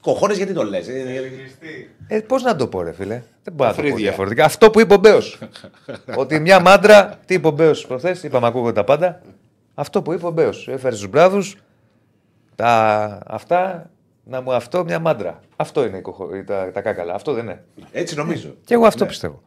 Κοχώνε 0.00 0.34
γιατί 0.34 0.52
το 0.52 0.62
λε. 0.64 0.80
Κλειστή. 0.80 1.94
Ε, 2.06 2.20
Πώ 2.20 2.36
να 2.38 2.56
το 2.56 2.66
πω, 2.68 2.82
ρε 2.82 2.92
φίλε. 2.92 3.22
Δεν 3.42 3.52
μπορώ 3.54 3.70
να 3.70 3.76
το 3.76 3.82
πω 3.82 3.86
φρύδια. 3.88 4.04
διαφορετικά. 4.08 4.44
Αυτό 4.44 4.70
που 4.70 4.80
είπε 4.80 4.94
ο 4.94 4.96
Μπέο. 4.96 5.18
ότι 6.16 6.38
μια 6.40 6.60
μάντρα. 6.60 7.18
Τι 7.26 7.34
είπε 7.34 7.46
ο 7.46 7.50
Μπέο 7.50 7.72
προχθέ, 7.88 8.16
είπαμε 8.22 8.46
ακούγονται 8.46 8.72
τα 8.72 8.84
πάντα. 8.84 9.20
Αυτό 9.74 10.02
που 10.02 10.12
είπε 10.12 10.26
ο 10.26 10.30
Μπέο. 10.30 10.50
Έφερε 10.66 10.96
του 10.96 11.08
μπράβου. 11.08 11.42
Τα... 12.54 13.18
Αυτά 13.26 13.90
να 14.28 14.40
μου 14.40 14.52
αυτό 14.52 14.84
μια 14.84 14.98
μάντρα. 14.98 15.40
Αυτό 15.56 15.84
είναι 15.86 15.96
η 15.96 16.00
κοχο- 16.00 16.34
η- 16.34 16.44
τα, 16.44 16.70
τα 16.72 16.80
κάκαλα. 16.80 17.14
Αυτό 17.14 17.32
δεν 17.32 17.44
είναι. 17.44 17.64
Έτσι 17.92 18.14
νομίζω. 18.16 18.54
Και 18.64 18.74
εγώ 18.74 18.86
αυτό 18.86 19.02
Ναι. 19.04 19.10
πιστεύω. 19.10 19.42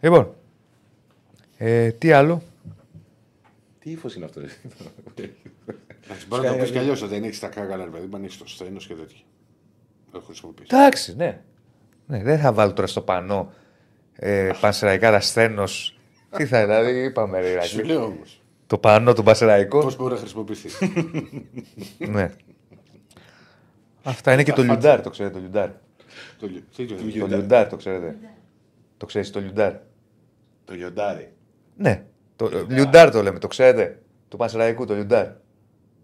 Λοιπόν. 0.00 0.34
Ε, 1.56 1.90
τι 1.90 2.12
άλλο; 2.12 2.42
Τι 3.78 3.90
ύφος 3.90 4.14
είναι 4.14 4.24
αυτό. 4.24 4.40
ρε; 4.40 4.46
Εντάξει, 6.04 6.26
Μπορεί 6.28 6.46
να 6.46 6.52
το 6.52 6.58
πεις 6.58 6.70
κι 6.70 6.78
αλλιώς. 6.78 7.08
Δεν 7.08 7.24
έχεις 7.24 7.38
τα 7.40 7.48
κάκαλα, 7.48 7.84
ρε 7.84 7.90
παιδί, 7.90 8.06
μου, 8.06 8.16
αν 8.16 8.24
έχεις 8.24 8.38
το 8.38 8.48
στένο 8.48 8.78
και 8.78 8.94
τέτοια. 8.94 9.20
Το 10.10 10.16
έχω 10.18 10.26
χρησιμοποιήσει. 10.26 10.68
Εντάξει, 10.76 11.16
ναι. 11.16 11.40
ναι. 12.06 12.22
Δεν 12.22 12.38
θα 12.38 12.52
βάλω 12.52 12.72
τώρα 12.72 12.86
στο 12.88 13.00
πανό 13.00 13.52
ε, 14.16 14.50
Πανσεραϊκά 14.60 15.14
ασθένο. 15.14 15.64
Τι 16.36 16.46
θα 16.46 16.60
δηλαδή, 16.60 17.02
είπαμε 17.04 17.40
ρε 17.40 17.46
Σου 17.46 17.52
Ηρακλή. 17.76 17.92
λέω 17.92 18.04
όμως. 18.04 18.42
Το 18.66 18.78
πανό 18.78 19.12
του 19.12 19.22
Πανσεραϊκό. 19.22 19.80
Πώς 19.80 19.96
μπορεί 19.96 20.12
να 20.14 20.18
χρησιμοποιηθεί. 20.20 20.68
Ναι. 21.98 22.30
Αυτά 24.02 24.32
είναι 24.32 24.42
και 24.42 24.52
το 24.52 24.62
Λιουντάρ, 24.62 25.00
το 25.02 25.10
ξέρετε 25.10 25.34
το 25.34 25.40
Λιουντάρ. 25.40 25.68
Το 26.38 26.46
λι- 26.46 26.62
τι 26.76 26.86
το 26.86 26.94
Το 26.94 27.02
λι- 27.04 27.14
Λιουντάρ, 27.28 27.68
το 27.68 27.76
ξέρετε. 27.76 28.16
Το 28.96 29.06
ξέρεις 29.06 29.30
το 29.30 29.40
Λιουντάρ. 29.40 29.72
Το 30.64 30.74
γιοντάρι. 30.74 31.32
Ναι. 31.76 32.04
Το 32.36 32.46
ε, 32.46 32.64
Λιουντάρ 32.74 33.10
το 33.10 33.22
λέμε, 33.22 33.38
το 33.38 33.46
ξέρετε. 33.48 33.98
Του 34.28 34.36
Πανσεραϊκού, 34.36 34.84
το 34.86 34.94
Λιουντάρ. 34.94 35.26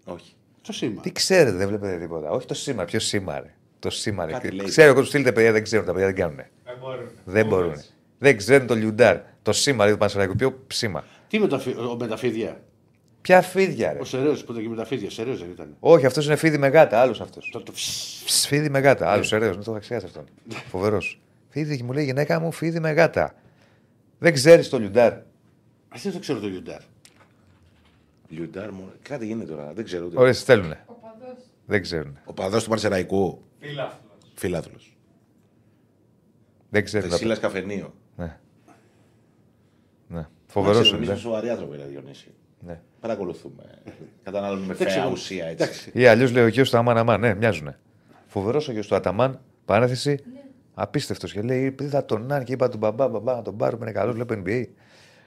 Όχι. 0.04 0.32
Το 0.62 0.72
σήμα. 0.72 1.00
Τι 1.00 1.12
ξέρετε, 1.12 1.56
δεν 1.56 1.68
βλέπετε 1.68 1.98
τίποτα. 1.98 2.30
Όχι 2.30 2.46
το 2.46 2.54
σήμα, 2.54 2.84
ποιο 2.84 3.00
σήμα, 3.00 3.40
ρε. 3.40 3.54
Το 3.78 3.90
σήμα, 3.90 4.24
ρε. 4.26 4.32
Κάτι 4.32 4.50
λέει. 4.50 4.66
Ξέρω 4.66 4.88
εγώ 4.90 5.00
τους 5.00 5.08
στείλετε 5.08 5.32
παιδιά, 5.32 5.52
δεν 5.52 5.62
ξέρουν 5.62 5.86
τα 5.86 5.92
παιδιά, 5.92 6.06
δεν 6.06 6.14
κάνουν. 6.14 6.36
Δεν 6.36 6.76
μπορούν. 6.80 7.08
Δεν 7.24 7.46
μπορούν. 7.46 7.74
Δεν 8.18 8.36
ξέρουν 8.36 8.66
το 8.66 8.74
Λιουντάρ. 8.74 9.18
Το 9.42 9.52
σήμα, 9.52 9.74
δηλαδή 9.76 9.92
του 9.92 9.98
Πανσεραϊκού. 9.98 10.36
Ποιο 10.36 10.58
σήμα. 10.66 11.04
Τι 11.28 11.38
με 11.38 11.48
τα, 11.48 11.60
Ποια 13.26 13.42
φίδια, 13.42 13.92
ρε. 13.92 13.98
Ο 13.98 14.04
Σεραίο 14.04 14.32
που 14.32 14.52
ήταν 14.52 14.62
και 14.62 14.68
με 14.68 14.76
τα 14.76 14.84
φίδια. 14.84 15.10
Σεραίο 15.10 15.36
δεν 15.36 15.50
ήταν. 15.50 15.76
Όχι, 15.80 16.06
αυτός 16.06 16.26
είναι 16.26 16.36
φίδι 16.36 16.58
με 16.58 16.68
γάτα, 16.68 17.00
άλλος 17.00 17.20
αυτός. 17.20 17.48
Το, 17.52 17.62
το, 17.62 17.72
Φίδι 18.26 18.70
με 18.70 18.78
γάτα. 18.78 19.10
Άλλο 19.10 19.30
ωραίο, 19.32 19.54
δεν 19.54 19.62
το 19.62 19.70
είχα 19.70 19.80
ξεχάσει 19.80 20.06
αυτόν. 20.06 20.24
Φοβερός. 20.68 21.20
Φίδι 21.48 21.82
μου 21.82 21.92
λέει 21.92 22.02
η 22.02 22.06
γυναίκα 22.06 22.40
μου, 22.40 22.52
φίδι 22.52 22.80
με 22.80 22.90
γάτα. 22.90 23.34
Δεν 24.18 24.32
ξέρεις 24.32 24.68
το 24.68 24.78
Λιουντάρ. 24.78 25.12
Α, 25.12 25.22
δεν 26.02 26.12
το 26.12 26.18
ξέρω 26.18 26.40
το 26.40 26.46
Λιουντάρ. 26.46 26.80
Λιουντάρ 28.28 28.70
μου. 28.70 28.92
Κάτι 29.02 29.26
γίνεται 29.26 29.50
τώρα. 29.50 29.72
Δεν 29.72 29.84
ξέρω 29.84 30.06
ούτε. 30.06 30.20
Ωραία, 30.20 30.32
στέλνουνε. 30.32 30.84
Ο 30.86 30.92
παδός. 30.92 31.44
Δεν 31.66 31.82
ξέρουν. 31.82 32.18
Ο 32.24 32.32
παδός 32.32 32.62
του 32.62 32.68
Παρσεραϊκού. 32.68 33.42
Φίλαθλος. 33.58 34.00
Φίλαθλο. 34.34 34.78
Δεν 36.70 36.84
ξέρουν. 36.84 37.08
τα 37.08 37.16
Βεσίλα 37.16 37.36
Καφενείο. 37.36 37.94
Ναι. 38.16 38.38
Ναι. 40.08 40.26
Φοβερός 40.46 40.78
Εμεί 40.78 40.88
είναι. 40.88 41.04
είμαστε 41.04 41.22
σοβαροί 41.22 41.50
άνθρωποι, 41.50 41.76
ρε 41.76 41.84
Διονύση. 41.84 42.30
Ναι. 42.66 42.80
Παρακολουθούμε. 43.00 43.62
Καταναλώνουμε 44.22 44.66
Δεν 44.66 44.76
φαία 44.76 44.86
ξέρω. 44.86 45.10
ουσία 45.10 45.46
έτσι. 45.46 45.62
Εντάξει. 45.64 45.90
Ή 45.94 46.06
αλλιώς 46.06 46.32
λέει 46.32 46.44
ο 46.44 46.46
γιος 46.46 46.70
του 46.70 46.76
Αμάν 46.76 46.98
Αμάν. 46.98 47.20
Ναι, 47.20 47.34
μοιάζουν. 47.34 47.74
Φοβερός 48.26 48.68
ο 48.68 48.72
γιος 48.72 48.86
του 48.86 48.94
Αταμάν. 48.94 49.40
Παρένθεση. 49.64 50.18
Απίστευτος. 50.74 51.32
Και 51.32 51.40
λέει: 51.42 51.64
Επειδή 51.64 51.90
θα 51.90 52.04
τον 52.04 52.32
αν 52.32 52.44
και 52.44 52.52
είπα 52.52 52.68
του 52.68 52.78
μπαμπά, 52.78 53.08
μπαμπά 53.08 53.34
να 53.34 53.42
τον 53.42 53.56
πάρουμε. 53.56 53.84
Είναι 53.84 53.92
καλός, 53.92 54.14
βλέπω 54.14 54.42
NBA. 54.44 54.64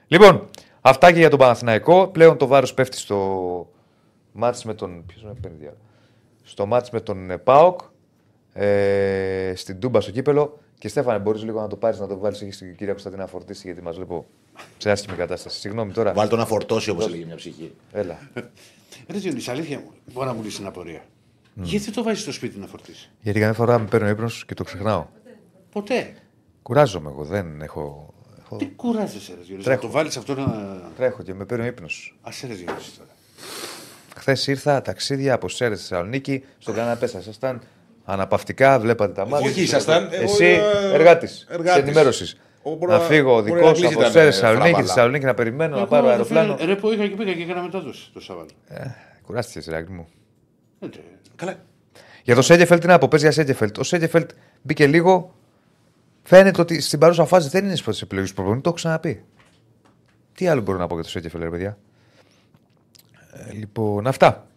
Λοιπόν, 0.08 0.48
αυτά 0.82 1.12
και 1.12 1.20
για 1.20 1.30
τον 1.30 1.40
Παναθηναϊκό. 1.40 2.08
Πλέον 2.08 2.38
το 2.38 2.48
βάρος 2.48 2.74
πέφτει 2.74 2.98
στο 2.98 3.70
μάτς 4.32 4.64
με 4.66 4.74
τον. 4.74 5.06
Ποιος 5.06 5.24
με 5.24 5.34
παίρνει 5.42 5.58
διάλογο; 5.58 5.82
Στο 6.44 6.66
μάτς 6.66 6.90
με 6.90 7.00
τον 7.00 7.32
ε, 7.32 7.38
Πάοκ. 7.38 7.80
Ε, 8.54 8.66
στην 9.56 9.80
Τούμπα 9.80 10.02
στο 10.02 10.12
κύπελο. 10.12 10.60
Και 10.80 10.88
Στέφανε, 10.88 11.20
μπορείς 11.20 11.44
λίγο 11.44 11.62
να 11.62 11.68
το 11.68 11.76
πάρεις 11.76 12.00
να 12.00 12.08
το 12.08 12.18
βάλεις 12.18 12.42
εκεί 12.42 12.52
στην 12.52 12.76
κυρία 12.76 12.92
Κωνσταντίνα 12.92 13.22
να 13.22 13.28
φορτίσει, 13.28 13.62
γιατί 13.66 13.82
μας 13.82 13.96
βλέπω 13.96 14.26
σε 14.78 14.92
άσχημη 14.92 15.18
κατάσταση. 15.18 15.60
Συγγνώμη 15.60 15.92
τώρα. 15.92 16.14
Βάλ 16.14 16.28
το 16.28 16.36
να 16.36 16.46
φορτώσει 16.46 16.90
όπως 16.90 17.06
έλεγε 17.06 17.26
μια 17.26 17.36
ψυχή. 17.36 17.72
Έλα. 17.92 18.20
Ρε 19.08 19.18
Διονύση, 19.18 19.52
αλήθεια 19.52 19.80
μου. 19.80 19.92
Μπορεί 20.14 20.28
να 20.28 20.34
μου 20.34 20.44
λύσει 20.44 20.58
την 20.58 20.66
απορία. 20.66 21.02
Γιατί 21.54 21.86
δεν 21.86 21.94
το 21.94 22.04
βάζεις 22.04 22.22
στο 22.22 22.32
σπίτι 22.32 22.60
να 22.60 22.68
φορτίσει; 22.68 23.10
Γιατί 23.22 23.40
καμιά 23.40 23.54
φορά 23.54 23.80
με 23.80 23.86
παίρνει 23.86 24.08
ο 24.08 24.12
ύπνος 24.12 24.46
και 24.46 24.54
το 24.54 24.64
ξεχνάω. 24.64 25.06
Ποτέ. 25.72 26.14
Κουράζομαι 26.62 27.10
εγώ, 27.10 27.24
δεν 27.24 27.62
έχω. 27.62 28.14
έχω... 28.40 28.56
Τι 28.56 28.66
κουράζεσαι, 28.68 29.32
ρε 29.32 29.42
Διονύση. 29.42 29.54
Να 29.58 29.64
Τρέχω. 29.64 29.82
το 29.82 29.90
βάλεις 29.90 30.18
αυτό 30.18 30.36
να. 30.36 30.82
Τρέχω 30.96 31.24
και 31.24 31.34
με 31.34 31.46
παίρνει 31.46 31.64
ο 31.64 31.68
ύπνος. 31.68 32.18
Α 32.22 32.30
ρε 32.48 32.54
Διονύση 32.54 32.92
τώρα. 32.98 33.10
Χθες 34.16 34.48
ήρθα 34.48 34.82
ταξίδια 34.82 35.34
από 35.34 35.50
Σέρες 35.50 35.80
στη 35.80 35.88
Θεσσαλονίκη, 35.88 36.44
στον 36.58 36.76
καναπέ 36.76 37.08
σα. 37.08 37.20
Ήσασταν 37.20 37.62
αναπαυτικά, 38.06 38.80
βλέπατε 38.80 39.14
τα 39.14 39.28
μάτια. 39.28 39.50
Όχι, 39.50 39.62
ήσασταν. 39.62 40.08
Εσύ, 40.12 40.46
Εγώ, 40.46 40.70
ε, 40.92 40.94
εργάτης 40.94 41.32
της 41.32 41.46
εργάτης. 41.50 41.82
ενημέρωσης. 41.84 42.38
Ο 42.62 42.74
Μπρο- 42.76 42.92
Να 42.92 43.00
φύγω 43.00 43.32
μπορεί 43.34 43.44
δικό 43.54 43.56
να 43.68 43.74
σου 43.74 43.80
κλείσει 43.82 43.94
από 43.94 44.00
ήταν, 44.02 44.12
Σέρε 44.12 44.28
ε, 44.28 44.32
Θεσσαλονίκη, 44.32 44.62
φραβαλά. 44.64 44.84
στη 44.86 44.94
Θεσσαλονίκη 44.94 45.26
να 45.26 45.34
περιμένω 45.34 45.72
να 45.76 45.82
Εγώ, 45.82 45.90
πάρω 45.90 46.06
ρε 46.06 46.12
αεροπλάνο. 46.12 46.56
φίλε, 46.56 46.66
Ρε 46.74 46.76
που 46.80 46.92
είχα 46.92 47.08
και 47.08 47.16
πήγα 47.16 47.34
και 47.34 47.42
έκανα 47.44 47.62
μετάδοση 47.62 48.10
το 48.14 48.20
Σάββατο. 48.20 48.54
Ε, 48.68 48.84
Κουράστηκες, 49.26 49.66
Ράκη 49.68 49.92
μου. 49.92 50.08
Ε, 50.80 50.88
τε- 50.88 51.02
Καλά. 51.36 51.56
Για 52.24 52.36
το 52.36 52.42
Σέγεφελτ, 52.42 52.82
τι 52.82 52.88
να 52.88 52.98
πω, 52.98 53.08
παίζει 53.08 53.26
για 53.26 53.34
Σέγεφελτ. 53.34 53.78
Ο 53.78 53.84
Σέγεφελτ 53.84 54.30
μπήκε 54.62 54.88
λίγο. 54.88 55.34
Φαίνεται 56.24 56.62
ότι 56.62 56.82
στην 56.82 57.00
παρούσα 57.00 57.26
φάση 57.26 57.50
δεν 57.50 57.62
είναι 57.64 57.72
στις 57.72 57.84
πρώτε 57.84 58.00
επιλογές 58.04 58.30
του 58.30 58.36
προπονητή, 58.36 58.64
το 58.64 58.70
έχω 58.70 58.78
ξαναπεί. 58.78 59.24
Τι 60.34 60.48
άλλο 60.48 60.62
μπορώ 60.62 60.78
να 60.78 60.88
πω 60.88 60.94
για 60.94 61.04
το 61.04 61.10
Σέγεφελτ, 61.10 61.44
ρε 61.44 61.50
παιδιά; 61.50 61.78
Ε, 63.34 63.52
λοιπόν, 63.54 64.08
αυτά. 64.08 64.48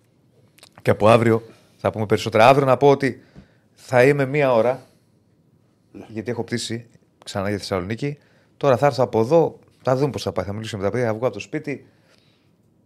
Και 0.83 0.91
από 0.91 1.09
αύριο 1.09 1.43
θα 1.77 1.91
πούμε 1.91 2.07
περισσότερα. 2.07 2.49
Αύριο 2.49 2.67
να 2.67 2.77
πω 2.77 2.89
ότι 2.89 3.23
θα 3.95 4.05
είμαι 4.05 4.27
μία 4.27 4.53
ώρα. 4.53 4.87
Γιατί 6.09 6.31
έχω 6.31 6.45
πτήσει 6.45 6.87
ξανά 7.25 7.49
για 7.49 7.59
Θεσσαλονίκη. 7.59 8.19
Τώρα 8.57 8.77
θα 8.77 8.87
έρθω 8.87 9.03
από 9.05 9.21
εδώ, 9.21 9.59
θα 9.83 9.97
δούμε 9.97 10.11
πώς 10.11 10.23
θα 10.23 10.33
πάει. 10.33 10.45
Θα 10.47 10.53
μιλήσουμε 10.53 10.83
με 10.83 10.89
τα 10.89 10.93
παιδιά, 10.95 11.09
θα 11.11 11.15
βγω 11.15 11.25
από 11.27 11.35
το 11.35 11.41
σπίτι. 11.41 11.87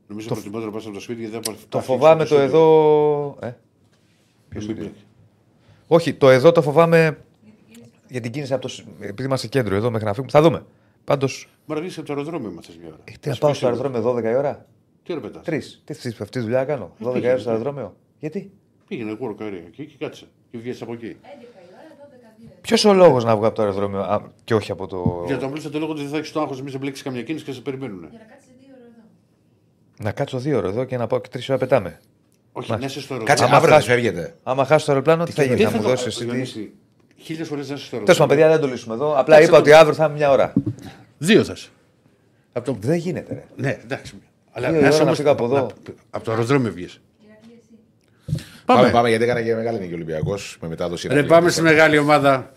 Νομίζω 0.07 0.29
προτιμότερο 0.29 0.67
να 0.67 0.73
πας 0.77 0.85
από 0.85 0.95
το 0.95 1.01
σπίτι 1.01 1.21
γιατί 1.21 1.39
δεν 1.39 1.55
θα 1.55 1.61
Το 1.69 1.81
φοβάμαι 1.81 2.25
το 2.25 2.39
εδώ. 2.39 3.37
Ε, 3.41 3.51
ποιος 4.49 4.67
Μην 4.67 4.77
το 4.77 4.83
πει. 4.83 4.93
Όχι, 5.87 6.15
το 6.15 6.29
εδώ 6.31 6.53
το 6.53 6.63
φοβάμαι 6.63 7.19
για 8.09 8.21
την 8.21 8.31
κίνηση 8.31 8.53
από 8.53 8.63
το. 8.63 8.69
σ- 8.69 8.85
Επειδή 9.01 9.25
είμαστε 9.25 9.47
κέντρο 9.47 9.75
εδώ 9.77 9.91
μέχρι 9.91 10.07
να 10.07 10.13
φύγουμε. 10.13 10.33
Θα 10.33 10.43
δούμε. 10.43 10.65
Πάντω. 11.05 11.27
Μα 11.67 11.75
ρωτήσει 11.75 11.99
από 11.99 12.09
το 12.09 12.15
αεροδρόμιο 12.15 12.51
μας 12.51 12.69
μια 12.81 12.89
ώρα. 12.89 12.99
Ε, 13.05 13.13
τι 13.21 13.29
να 13.29 13.37
πάω 13.37 13.55
στο 13.55 13.67
αεροδρόμιο 13.67 14.03
12 14.03 14.23
η 14.31 14.35
ώρα; 14.35 14.67
Τι 15.03 15.13
ώρα 15.13 15.21
πετάς; 15.21 15.45
Τρεις. 15.45 15.83
Τι 15.85 15.95
θες, 15.95 16.21
αυτή 16.21 16.39
τη 16.39 16.41
δουλειά 16.45 16.59
να 16.59 16.65
κάνω. 16.65 16.95
12 17.05 17.23
η 17.23 17.27
ώρα 17.29 17.39
στο 17.39 17.51
αεροδρόμιο. 17.51 17.97
Γιατί; 18.19 18.51
Πήγαινε 18.89 19.17
work 19.21 19.43
area 19.43 19.63
εκεί 19.67 19.87
και 19.87 19.97
κάτσε. 19.99 20.27
Και 20.57 20.63
βγαίνει 20.63 20.79
από 20.83 20.93
εκεί. 20.93 21.17
11 21.23 21.27
η 21.27 21.47
ώρα, 21.71 22.51
12 22.55 22.61
Ποιος 22.61 22.85
ο 22.85 22.93
λόγος 22.93 23.25
να 23.25 23.37
βγω 23.37 23.47
από 23.47 23.55
το 23.57 23.63
αεροδρόμιο 23.63 24.01
α, 24.01 24.21
και 24.45 24.55
όχι 24.55 24.71
από 24.71 24.87
το. 24.87 25.23
Για 25.27 25.39
τον 25.39 25.51
πλούσιο 25.51 25.71
το 25.71 25.79
λόγο 25.79 25.93
ότι 25.93 26.01
δεν 26.01 26.11
θα 26.11 26.17
έχεις 26.17 26.33
το 26.33 26.41
άγχος, 26.41 26.61
μην 26.63 26.71
σε 26.71 26.79
μπλέξει 26.79 27.03
καμιά 27.03 27.23
κίνηση 27.23 27.45
και 27.45 27.53
σε 27.53 27.61
περιμένουν. 27.61 27.99
Για 28.11 28.19
να 28.19 28.25
κάτσεις 28.25 28.51
δύο 28.61 28.75
ώρα 28.77 28.85
εδώ. 28.87 29.03
Να 30.05 30.13
κάτσω 30.13 30.39
δύο 30.39 30.57
ώρες 30.57 30.71
εδώ 30.71 30.85
και 30.85 30.97
να 30.97 31.07
πάω 31.07 31.21
και 31.21 31.29
τρεις 31.29 31.49
ώρα 31.49 31.59
πετάμε. 31.59 32.01
Όχι, 32.53 32.71
Μάλιστα. 32.71 32.77
να 32.79 32.85
είσαι 32.87 33.01
στο 33.01 33.15
αεροδρόμιο. 33.15 33.27
Κάτσε 33.27 33.45
Άμα 33.45 33.57
αύριο 33.57 33.69
δεν 33.75 33.83
χάσει- 33.83 33.91
φεύγετε. 34.03 34.37
Άμα 34.43 34.65
χάσω 34.65 34.87
το 34.87 34.93
αεροπλάνο, 34.93 35.25
τι 35.25 35.33
θα 35.33 35.43
γίνει, 35.43 35.57
Δεν 35.57 35.69
θα 35.71 35.77
μου 35.77 35.83
το- 35.83 35.89
δώσεις 35.89 36.07
εσύ. 36.07 36.19
τι- 36.19 36.25
Διονύση, 36.25 36.73
Χίλιες 37.19 37.49
φορές 37.49 37.69
να 37.69 37.75
είσαι 37.75 37.85
στο 37.87 37.97
Τέλος 37.97 38.19
πάντων, 38.19 38.31
αεροδρόμιο. 38.39 38.45
παιδιά, 38.45 38.59
δεν 38.59 38.61
το 38.69 38.75
λύσουμε 38.75 38.95
εδώ. 38.95 39.11
Απλά 39.21 39.23
Εντάξει, 39.37 39.43
είπα 39.45 39.57
το- 39.57 39.63
ότι 39.63 39.73
αύριο 39.73 39.95
θα 39.95 40.05
είμαι 40.05 40.15
μια 40.15 40.31
ώρα. 40.31 40.53
Δύο 41.19 41.45
θα 41.45 41.53
είσαι. 41.57 41.69
Από 42.53 42.65
το... 42.67 42.77
Δεν 42.81 42.97
γίνεται, 42.97 43.35
ρε. 43.35 43.45
Ναι, 43.57 43.79
εντάξει. 43.83 44.15
Αλλά 44.53 44.71
Δύο 44.71 44.81
να 44.81 44.87
είσαι 44.87 44.95
ώρα 44.95 44.97
να 44.99 45.03
όμως- 45.05 45.17
φύγω 45.19 45.31
από 45.31 45.45
εδώ. 45.45 45.67
Από 46.11 46.25
το 46.25 46.31
αεροδρόμιο 46.31 46.73
βγεις. 46.73 47.01
Ηρακλή, 48.69 48.83
εσύ. 48.85 48.91
Πάμε, 48.91 48.91
πάμε, 48.91 49.09
γιατί 49.09 49.25
έκανε 49.25 49.43
και 49.43 49.55
μεγάλη 49.55 49.79
νίκη 49.79 49.93
ο 49.93 49.95
Ολυμπιακός 49.95 50.57
με 50.61 50.69
μετάδοση. 50.69 51.07
Ρε, 51.09 51.13
Ηρακλή. 51.15 51.31
πάμε 51.31 51.51
στη 51.51 51.63
μεγάλη 51.63 51.99
ομάδα. 51.99 52.53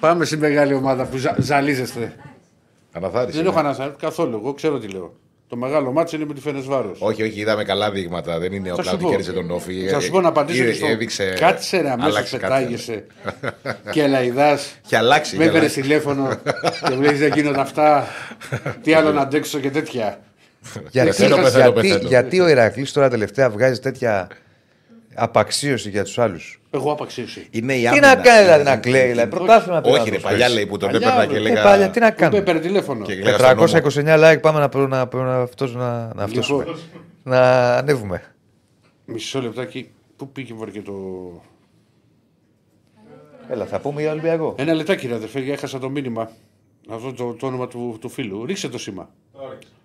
Πάμε 0.00 0.24
στη 0.24 0.36
μεγάλη 0.36 0.74
ομάδα 0.74 1.04
που 1.04 1.16
ζα- 1.16 1.34
ζαλίζεστε. 1.38 2.12
Αναθάρισε. 2.92 3.34
Δεν 3.36 3.42
ναι. 3.44 3.48
έχω 3.50 3.58
ανασάρει 3.58 3.92
καθόλου. 4.00 4.36
Εγώ 4.42 4.54
ξέρω 4.54 4.78
τι 4.78 4.88
λέω. 4.88 5.14
Το 5.48 5.56
μεγάλο 5.56 5.92
μάτσο 5.92 6.16
είναι 6.16 6.24
με 6.24 6.34
τη 6.34 6.40
Φενεσβάρος. 6.40 6.98
Όχι, 7.00 7.22
όχι, 7.22 7.40
είδαμε 7.40 7.64
καλά 7.64 7.90
δείγματα. 7.90 8.38
Δεν 8.38 8.52
είναι 8.52 8.68
Θα 8.68 8.74
απλά 8.74 8.84
σου 8.84 8.90
ότι 8.94 9.04
πω. 9.04 9.10
κέρδισε 9.10 9.32
τον 9.32 9.50
Όφη. 9.50 9.88
Θα 9.88 10.00
σου 10.00 10.10
πω 10.10 10.20
να 10.20 10.28
απαντήσω 10.28 10.62
Ε, 10.62 10.66
και 10.66 10.72
στο. 10.72 10.86
έδειξε- 10.86 11.38
Κάτσε 11.38 11.80
ρε, 11.80 11.90
αμέσως 11.90 12.10
άλλαξε 12.16 12.36
κάτι. 12.38 12.52
πετάγεσαι. 12.52 13.04
και 13.90 14.06
λαϊδά. 14.06 14.58
Είχε 14.84 14.96
αλλάξει. 14.96 15.36
Με 15.36 15.42
είχε 15.44 15.50
έφερε 15.50 15.58
αλλάξει. 15.58 15.80
τηλέφωνο 15.80 16.28
και 16.88 16.94
μου 16.94 17.00
λέει 17.00 17.12
δεν 17.14 17.32
γίνονται 17.34 17.60
αυτά. 17.60 18.06
Τι 18.82 18.92
άλλο 18.94 19.12
να 19.12 19.20
αντέξω 19.20 19.58
και 19.58 19.70
τέτοια. 19.70 20.20
Γιατί, 20.90 21.08
Πεθαίνω, 21.08 21.36
πεθαίνω, 21.36 21.62
γιατί, 21.72 21.80
πεθαίνω. 21.88 22.08
γιατί 22.08 22.40
ο 22.40 22.48
Ηρακλής 22.48 22.92
τώρα 22.92 23.08
τελευταία 23.10 23.50
βγάζει 23.50 23.80
τέτοια 23.80 24.28
απαξίωση 25.14 25.90
για 25.90 26.04
τους 26.04 26.18
άλλους. 26.18 26.60
Εγώ 26.70 26.92
απαξίωση. 26.92 27.46
Είναι 27.50 27.74
η 27.74 27.80
Τι 27.80 27.86
άμυνα. 27.86 28.14
να 28.14 28.22
κάνει 28.22 28.42
δηλαδή 28.44 28.64
να 28.64 28.76
κλαίει, 28.76 29.08
δηλαδή 29.08 29.30
πρωτάθλημα 29.30 29.80
πήρε 29.80 29.94
Όχι, 29.94 30.04
να 30.04 30.10
ρε, 30.10 30.16
το 30.16 30.22
παλιά 30.22 30.38
σπέσει. 30.38 30.54
λέει 30.54 30.66
που 30.66 30.76
τον 30.76 30.90
Παλιά, 30.90 31.08
έπαιρνα 31.08 31.26
και 31.26 31.32
ρε. 31.32 31.38
Ε, 31.38 31.50
έλεγα. 31.50 31.62
παλιά, 31.62 31.90
τι 31.90 32.00
να 32.00 32.06
Μου 32.06 32.12
κάνουμε; 32.16 32.38
έπαιρνε 32.38 32.60
τηλέφωνο. 32.60 33.04
Και 33.04 33.14
λέγα 33.14 33.38
στον 33.38 33.56
νόμο. 33.56 34.18
429 34.20 34.32
like 34.32 34.40
πάμε 34.40 34.58
να, 34.58 34.86
να, 34.86 35.08
να, 35.24 35.34
αυτός 35.42 35.74
να, 35.74 36.12
να, 36.14 36.22
αυτόσουμε. 36.22 36.64
Λοιπόν. 36.64 36.80
να 37.22 37.74
ανέβουμε. 37.76 38.22
Μισό 39.04 39.40
λεπτάκι. 39.42 39.90
Πού 40.16 40.28
πήγε 40.28 40.54
μωρέ 40.54 40.70
και 40.70 40.80
το. 40.82 40.92
Έλα, 43.48 43.66
θα 43.66 43.80
πούμε 43.80 44.00
για 44.00 44.10
Ολυμπιακό. 44.12 44.54
Ένα 44.58 44.74
λεπτάκι, 44.74 45.06
ρε 45.06 45.14
αδερφέ, 45.14 45.40
για 45.40 45.52
έχασα 45.52 45.78
το 45.78 45.90
μήνυμα. 45.90 46.30
Να 46.88 46.96
δω 46.96 47.12
το, 47.12 47.32
το 47.32 47.46
όνομα 47.46 47.68
του, 47.68 47.96
του 48.00 48.08
φίλου. 48.08 48.44
Ρίξε 48.46 48.68
το 48.68 48.78
σήμα. 48.78 49.08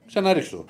Ξαναρίξτε 0.08 0.56
το. 0.56 0.66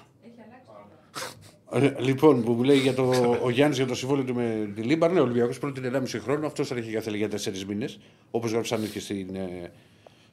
Ε, 1.72 1.94
Λοιπόν, 2.00 2.44
που 2.44 2.52
μου 2.52 2.64
λέει 2.64 2.78
για 2.78 2.94
το, 2.94 3.38
ο 3.44 3.50
Γιάννης 3.50 3.78
για 3.78 3.88
το 3.88 3.96
συμβόλαιο 3.96 4.26
του 4.26 4.34
Μεντιλίμπαρ. 4.34 5.12
Ναι, 5.12 5.20
ο 5.20 5.24
Ολυμπιακός 5.24 5.60
πρώτη 5.60 5.82
1,5 5.94 6.02
χρόνο. 6.24 6.48
Αυτός 6.48 6.72
αρχικά 6.72 7.02
θέλει 7.02 7.18
για 7.18 7.30
4 7.30 7.64
μήνες. 7.68 8.00
Όπως 8.32 8.52
γράψαν 8.52 8.92
και 8.92 9.00
στην, 9.00 9.36
ε, 9.36 9.72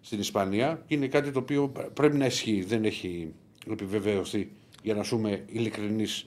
στην 0.00 0.18
Ισπανία. 0.18 0.82
Και 0.86 0.94
είναι 0.94 1.06
κάτι 1.06 1.30
το 1.30 1.38
οποίο 1.38 1.72
πρέπει 1.94 2.16
να 2.16 2.26
ισχύει. 2.26 2.64
Δεν 2.68 2.84
έχει 2.84 3.32
επιβεβαιωθεί 3.70 4.50
για 4.82 4.94
να 4.94 5.02
είμαστε 5.02 5.44
ειλικρινείς. 5.46 6.26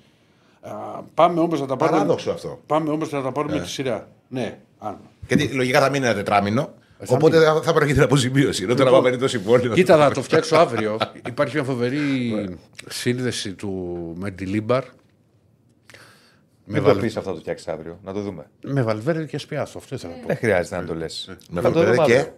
Πάμε 1.13 1.39
όμως 1.39 1.59
να 1.59 1.65
τα 1.65 1.75
πάρουμε. 1.75 1.97
Παράδοξο 1.97 2.31
αυτό. 2.31 2.61
Πάμε 2.65 2.89
όμως 2.89 3.11
να 3.11 3.21
τα 3.21 3.31
πάρουμε 3.31 3.59
τη 3.59 3.69
σειρά. 3.69 4.09
Ναι, 4.27 4.59
αν. 4.79 4.99
Γιατί 5.27 5.47
λογικά 5.47 5.79
θα 5.79 5.89
μείνει 5.89 6.05
ένα 6.05 6.15
τετράμινο. 6.15 6.73
Ε, 6.99 7.05
θα 7.05 7.15
Οπότε 7.15 7.39
θα, 7.43 7.61
θα 7.61 7.73
πρέπει 7.73 7.93
την 7.93 8.01
αποζημίωση. 8.01 8.63
Ενώ 8.63 8.73
τώρα 8.73 8.91
πάμε 8.91 9.17
το 9.17 9.27
συμβόλαιο. 9.27 9.73
Κοίτα, 9.73 9.97
θα 9.97 10.11
το 10.11 10.21
φτιάξω 10.21 10.55
αύριο. 10.55 10.97
Υπάρχει 11.27 11.55
μια 11.55 11.63
φοβερή 11.63 12.57
σύνδεση 12.89 13.53
του 13.53 13.71
με 14.17 14.31
τη 14.31 14.45
Λίμπαρ. 14.45 14.83
Με, 16.67 16.73
Μην 16.73 16.83
το 16.83 16.87
Βαλ... 16.89 16.99
πεις 16.99 17.17
αυτό 17.17 17.33
το 17.33 17.39
φτιάξεις 17.39 17.67
αύριο, 17.67 17.99
να 18.03 18.13
το 18.13 18.21
δούμε. 18.21 18.45
με 18.63 18.81
Βαλβέρδε 18.83 19.25
και 19.25 19.37
Σπιάθο. 19.37 19.79
Αυτό 19.79 19.95
ήθελα 19.95 20.13
να 20.13 20.19
πω. 20.19 20.27
Δεν 20.27 20.37
χρειάζεται 20.37 20.75
να 20.77 20.85
το 20.85 20.95
λες. 20.95 21.25
Με 21.49 21.61
Θα 21.61 21.71
το 21.71 21.73
Βαλβέρδε 21.73 21.91
δούμε 22.01 22.05
και- 22.05 22.17
αύριο. 22.19 22.33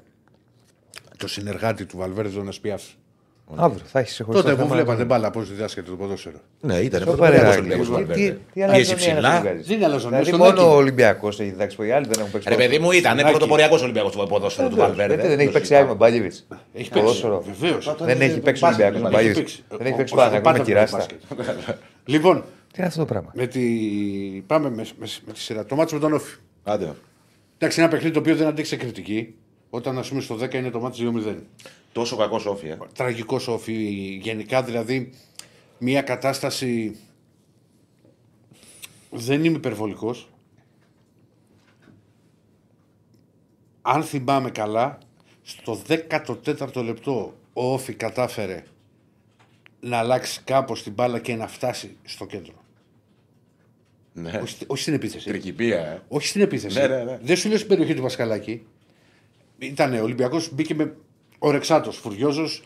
Το 1.18 1.28
συνεργάτη 1.28 1.86
του 1.86 1.98
Βαλβέρδε 1.98 2.30
τον 2.36 2.52
Σπιάθο. 2.52 2.92
Αύριο 3.56 3.84
θα 3.86 4.00
έχεις 4.00 4.22
χωρί 4.26 4.38
Τότε 4.42 4.56
που 4.56 4.68
βλέπατε 4.68 5.06
μπάλα 5.06 5.32
πώς 5.32 5.50
διδάσκεται 5.50 5.90
το 5.90 5.96
ποδόσφαιρο. 5.96 6.38
Ναι, 6.62 6.76
ήταν 6.80 7.00
Το 7.00 7.06
πρώτο 7.06 7.22
παρέα. 7.22 7.50
Ολυμπιακό 7.58 7.84
Τι- 7.84 8.04
τι- 8.14 8.32
τι 8.32 8.40
Πίεση 8.54 8.64
αλαζονία 8.72 8.96
ψηλά. 8.96 9.22
να 9.22 9.40
βγάζεις. 9.42 9.68
Δεν 9.68 9.76
είναι 9.76 9.86
αλαζονία, 9.86 10.20
Δηλαδή 10.20 10.38
στον 10.38 10.48
μόνο 10.48 10.62
Άκη. 10.62 10.70
ο 10.74 10.76
Ολυμπιακός 10.78 11.40
έχει 11.40 11.50
διδάξει 11.50 11.76
που 11.76 11.84
οι 11.84 11.92
άλλοι 11.92 12.06
δεν 12.08 12.20
έχουν 12.20 12.32
παίξει. 12.32 12.50
Ρε 12.50 12.56
παιδί 12.56 12.80
μου, 12.80 12.92
ήταν 12.92 13.20
Άκη. 13.20 13.30
πρωτοποριακός 13.30 13.82
Ολυμπιακός 13.82 14.12
του 14.12 14.28
ποδόσφαιρο 14.28 14.68
του 14.70 14.76
Βεβαίως. 14.76 14.96
Βαλβέρδε. 14.96 15.14
Γιατί 15.22 15.30
δεν 15.36 15.40
έχει 15.40 15.52
παίξει 15.52 15.76
άγιο 15.76 15.88
με 15.88 15.94
Μπάλιβιτ. 15.96 16.32
Έχει 16.32 16.40
παίξει. 16.74 16.90
Ποδόσφαιρο. 16.92 17.44
Βεβαίως. 17.60 17.96
Δεν 18.00 18.22
έχει 18.22 18.40
παίξει 18.40 18.62
μπάσκετ, 18.66 18.86
Ολυμπιακό 18.86 19.10
με 19.10 19.10
μπάσκετ. 19.12 19.34
Μπάλιβιτ. 19.34 19.50
Δεν 19.78 19.86
έχει 19.88 19.96
παίξει 19.96 20.14
Όχι, 20.16 20.24
πάνω 20.30 20.42
πάντα 20.42 20.52
με 20.52 20.58
με 20.58 20.64
κυράστα. 20.64 20.98
μπάσκετ. 20.98 21.20
Λοιπόν, 22.06 22.36
Τι 22.72 22.76
είναι 22.78 22.88
αυτό 22.88 23.00
το 23.00 23.06
πράγμα; 23.06 23.32
με 23.34 23.48
τη... 23.48 23.60
πάμε 24.48 24.70
με, 24.70 24.86
με, 25.00 25.08
με 25.26 25.34
τη 25.34 25.40
σειρά. 25.40 25.66
Το 25.66 25.76
μάτσο 25.76 25.96
με 25.96 26.02
τον 26.02 26.14
Όφη. 26.14 26.36
Άντε. 26.64 26.92
Εντάξει, 27.58 27.80
ένα 27.82 27.90
παιχνίδι 27.90 28.14
το 28.14 28.20
οποίο 28.20 28.36
δεν 28.36 28.48
αντέξει 28.48 28.70
σε 28.72 28.78
κριτική. 28.78 29.34
Όταν 29.70 29.98
ας 29.98 30.08
πούμε 30.10 30.22
στο 30.22 30.36
10 30.42 30.54
είναι 30.54 30.70
το 30.70 30.80
μάτσο 30.80 31.04
2-0. 31.28 31.36
Τόσο 31.98 32.16
κακό 32.16 32.42
όφη. 32.46 32.68
ε. 32.68 32.78
Τραγικό 32.94 33.40
Όφη. 33.48 33.74
Γενικά 34.22 34.64
δηλαδή 34.64 35.10
μια 35.78 36.02
κατάσταση. 36.02 36.96
Δεν 39.12 39.44
είμαι 39.44 39.58
υπερβολικός. 39.58 40.30
Αν 43.82 44.04
θυμάμαι 44.04 44.50
καλά, 44.50 44.98
στο 45.44 45.82
14ο 45.88 46.84
λεπτό 46.84 47.34
ο 47.54 47.74
Όφη 47.74 47.94
κατάφερε 47.94 48.64
να 49.80 49.98
αλλάξει 49.98 50.42
κάπως 50.44 50.84
την 50.84 50.94
μπάλα 50.94 51.20
και 51.20 51.36
να 51.36 51.48
φτάσει 51.48 51.98
στο 52.04 52.26
κέντρο. 52.26 52.54
Ναι. 54.14 54.40
Όχι, 54.44 54.52
στη- 54.52 54.66
όχι 54.68 54.82
στην 54.82 54.94
επίθεση. 54.94 55.26
Τρικυπία. 55.30 55.80
ε. 55.80 56.02
Όχι 56.08 56.28
στην 56.28 56.42
επίθεση. 56.42 56.80
Ναι, 56.80 56.88
ναι, 56.88 57.04
ναι. 57.04 57.20
Δεν 57.22 57.36
σου 57.36 57.48
λέω 57.48 57.58
στην 57.58 57.70
περιοχή 57.70 57.94
του 57.94 58.02
Πασκαλάκη. 58.02 58.66
Ήταν 59.58 59.94
ο 59.94 60.04
Ολυμπιακός, 60.04 60.54
μπήκε 60.54 60.76
με 60.76 60.96
ορεξάτο, 61.40 61.92
φουριόζος. 61.92 62.64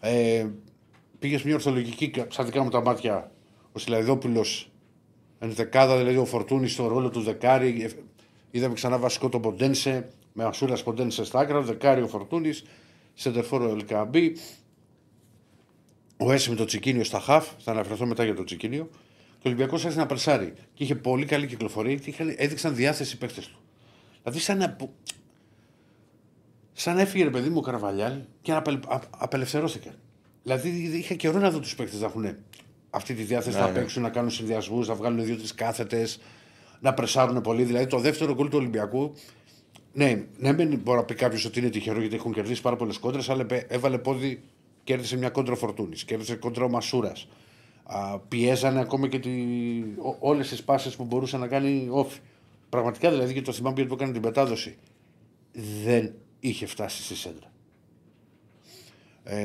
Ε, 0.00 0.46
πήγε 1.18 1.38
σε 1.38 1.46
μια 1.46 1.54
ορθολογική, 1.54 2.12
στα 2.28 2.44
δικά 2.44 2.62
μου 2.62 2.70
τα 2.70 2.82
μάτια, 2.82 3.30
ο 3.72 3.78
Σιλαϊδόπουλος 3.78 4.70
ενδεκάδα, 5.38 5.96
δηλαδή 5.98 6.16
ο 6.16 6.24
Φορτούνης 6.24 6.72
στο 6.72 6.86
ρόλο 6.86 7.10
του 7.10 7.20
δεκάρι. 7.20 7.82
Ε, 7.82 7.90
Είδαμε 8.50 8.74
ξανά 8.74 8.98
βασικό 8.98 9.28
τον 9.28 9.40
Ποντένσε, 9.40 10.08
με 10.32 10.44
Ασούρα 10.44 10.76
Ποντένσε 10.84 11.24
στα 11.24 11.38
άκρα, 11.38 11.60
δεκάρι 11.60 12.02
ο 12.02 12.08
Φορτούνης, 12.08 12.64
σεντερφόρο 13.14 13.70
ο 13.70 13.74
Ελκαμπή. 13.74 14.36
Ο 16.16 16.32
Έση 16.32 16.50
με 16.50 16.56
το 16.56 16.64
Τσικίνιο 16.64 17.04
στα 17.04 17.20
χαφ, 17.20 17.48
θα 17.58 17.70
αναφερθώ 17.70 18.06
μετά 18.06 18.24
για 18.24 18.34
το 18.34 18.44
Τσικίνιο. 18.44 18.88
Και 19.38 19.48
ο 19.48 19.52
Ολυμπιακός 19.52 19.82
άρχισε 19.82 20.00
να 20.00 20.06
περσάρει. 20.06 20.52
Και 20.74 20.82
είχε 20.84 20.94
πολύ 20.94 21.24
καλή 21.26 21.46
κυκλοφορία 21.46 21.94
και 21.94 22.10
είχαν, 22.10 22.34
έδειξαν 22.36 22.74
διάθεση 22.74 23.14
οι 23.14 23.18
παίκτες 23.18 23.46
του. 23.48 23.58
Δηλαδή, 24.22 24.38
σαν 24.40 24.58
να, 24.58 24.70
που- 24.70 24.94
σαν 26.74 26.94
να 26.94 27.00
έφυγε 27.00 27.24
ρε 27.24 27.30
παιδί 27.30 27.48
μου 27.48 27.56
ο 27.58 27.60
Καραβαλιάλ 27.60 28.12
και 28.42 28.52
να 28.52 28.58
απελ, 28.58 28.78
α, 28.86 29.00
απελευθερώθηκε. 29.18 29.94
Δηλαδή, 30.42 30.68
είχα 30.68 31.14
καιρό 31.14 31.38
να 31.38 31.50
δω 31.50 31.58
τους 31.58 31.74
παίκτες 31.74 32.00
να 32.00 32.06
έχουν 32.06 32.36
αυτή 32.90 33.14
τη 33.14 33.22
διάθεση 33.22 33.58
να 33.58 33.68
παίξουν, 33.68 34.02
να 34.02 34.10
κάνουν 34.10 34.30
συνδυασμούς, 34.30 34.88
να 34.88 34.94
βγάλουν 34.94 35.24
δύο-τρει 35.24 35.54
κάθετες, 35.54 36.20
να 36.80 36.94
πρεσάρουν 36.94 37.40
πολύ. 37.40 37.62
Δηλαδή, 37.62 37.86
το 37.86 37.98
δεύτερο 37.98 38.34
γκολ 38.34 38.48
του 38.48 38.58
Ολυμπιακού 38.58 39.14
ναι, 39.92 40.26
ναι, 40.38 40.52
δεν 40.52 40.80
μπορεί 40.82 40.98
να 40.98 41.04
πει 41.04 41.14
κάποιος 41.14 41.44
ότι 41.44 41.58
είναι 41.58 41.68
τυχερό 41.68 42.00
γιατί 42.00 42.14
έχουν 42.14 42.32
κερδίσει 42.32 42.62
πάρα 42.62 42.76
πολλές 42.76 42.98
κόντρες, 42.98 43.28
αλλά 43.28 43.40
επέ- 43.40 43.72
έβαλε 43.72 43.98
πόδι, 43.98 44.42
κέρδισε 44.84 45.16
μια 45.16 45.30
κόντρα 45.30 45.54
Φορτούνης, 45.54 46.04
κέρδισε 46.04 46.34
κόντρα 46.34 46.64
ο 46.64 46.68
Μασούρας. 46.68 47.28
Πιέζανε 48.28 48.80
ακόμα 48.80 49.08
και 49.08 49.18
τη... 49.18 49.30
όλες 50.18 50.48
τις 50.48 50.62
πάσει 50.62 50.96
που 50.96 51.04
μπορούσε 51.04 51.36
να 51.36 51.46
κάνει 51.46 51.86
όφη. 51.90 52.20
Πραγματικά 52.68 53.10
δηλαδή 53.10 53.34
και 53.34 53.42
το 53.42 53.52
θυμάμαι 53.52 53.74
γιατί 53.74 53.88
που 53.88 53.94
έκανε 53.94 54.12
την 54.12 54.22
πετάδοση. 54.22 54.76
Δεν 55.84 56.14
είχε 56.48 56.66
φτάσει 56.66 57.02
στη 57.02 57.14
σέντρα. 57.14 57.52
Ε, 59.24 59.38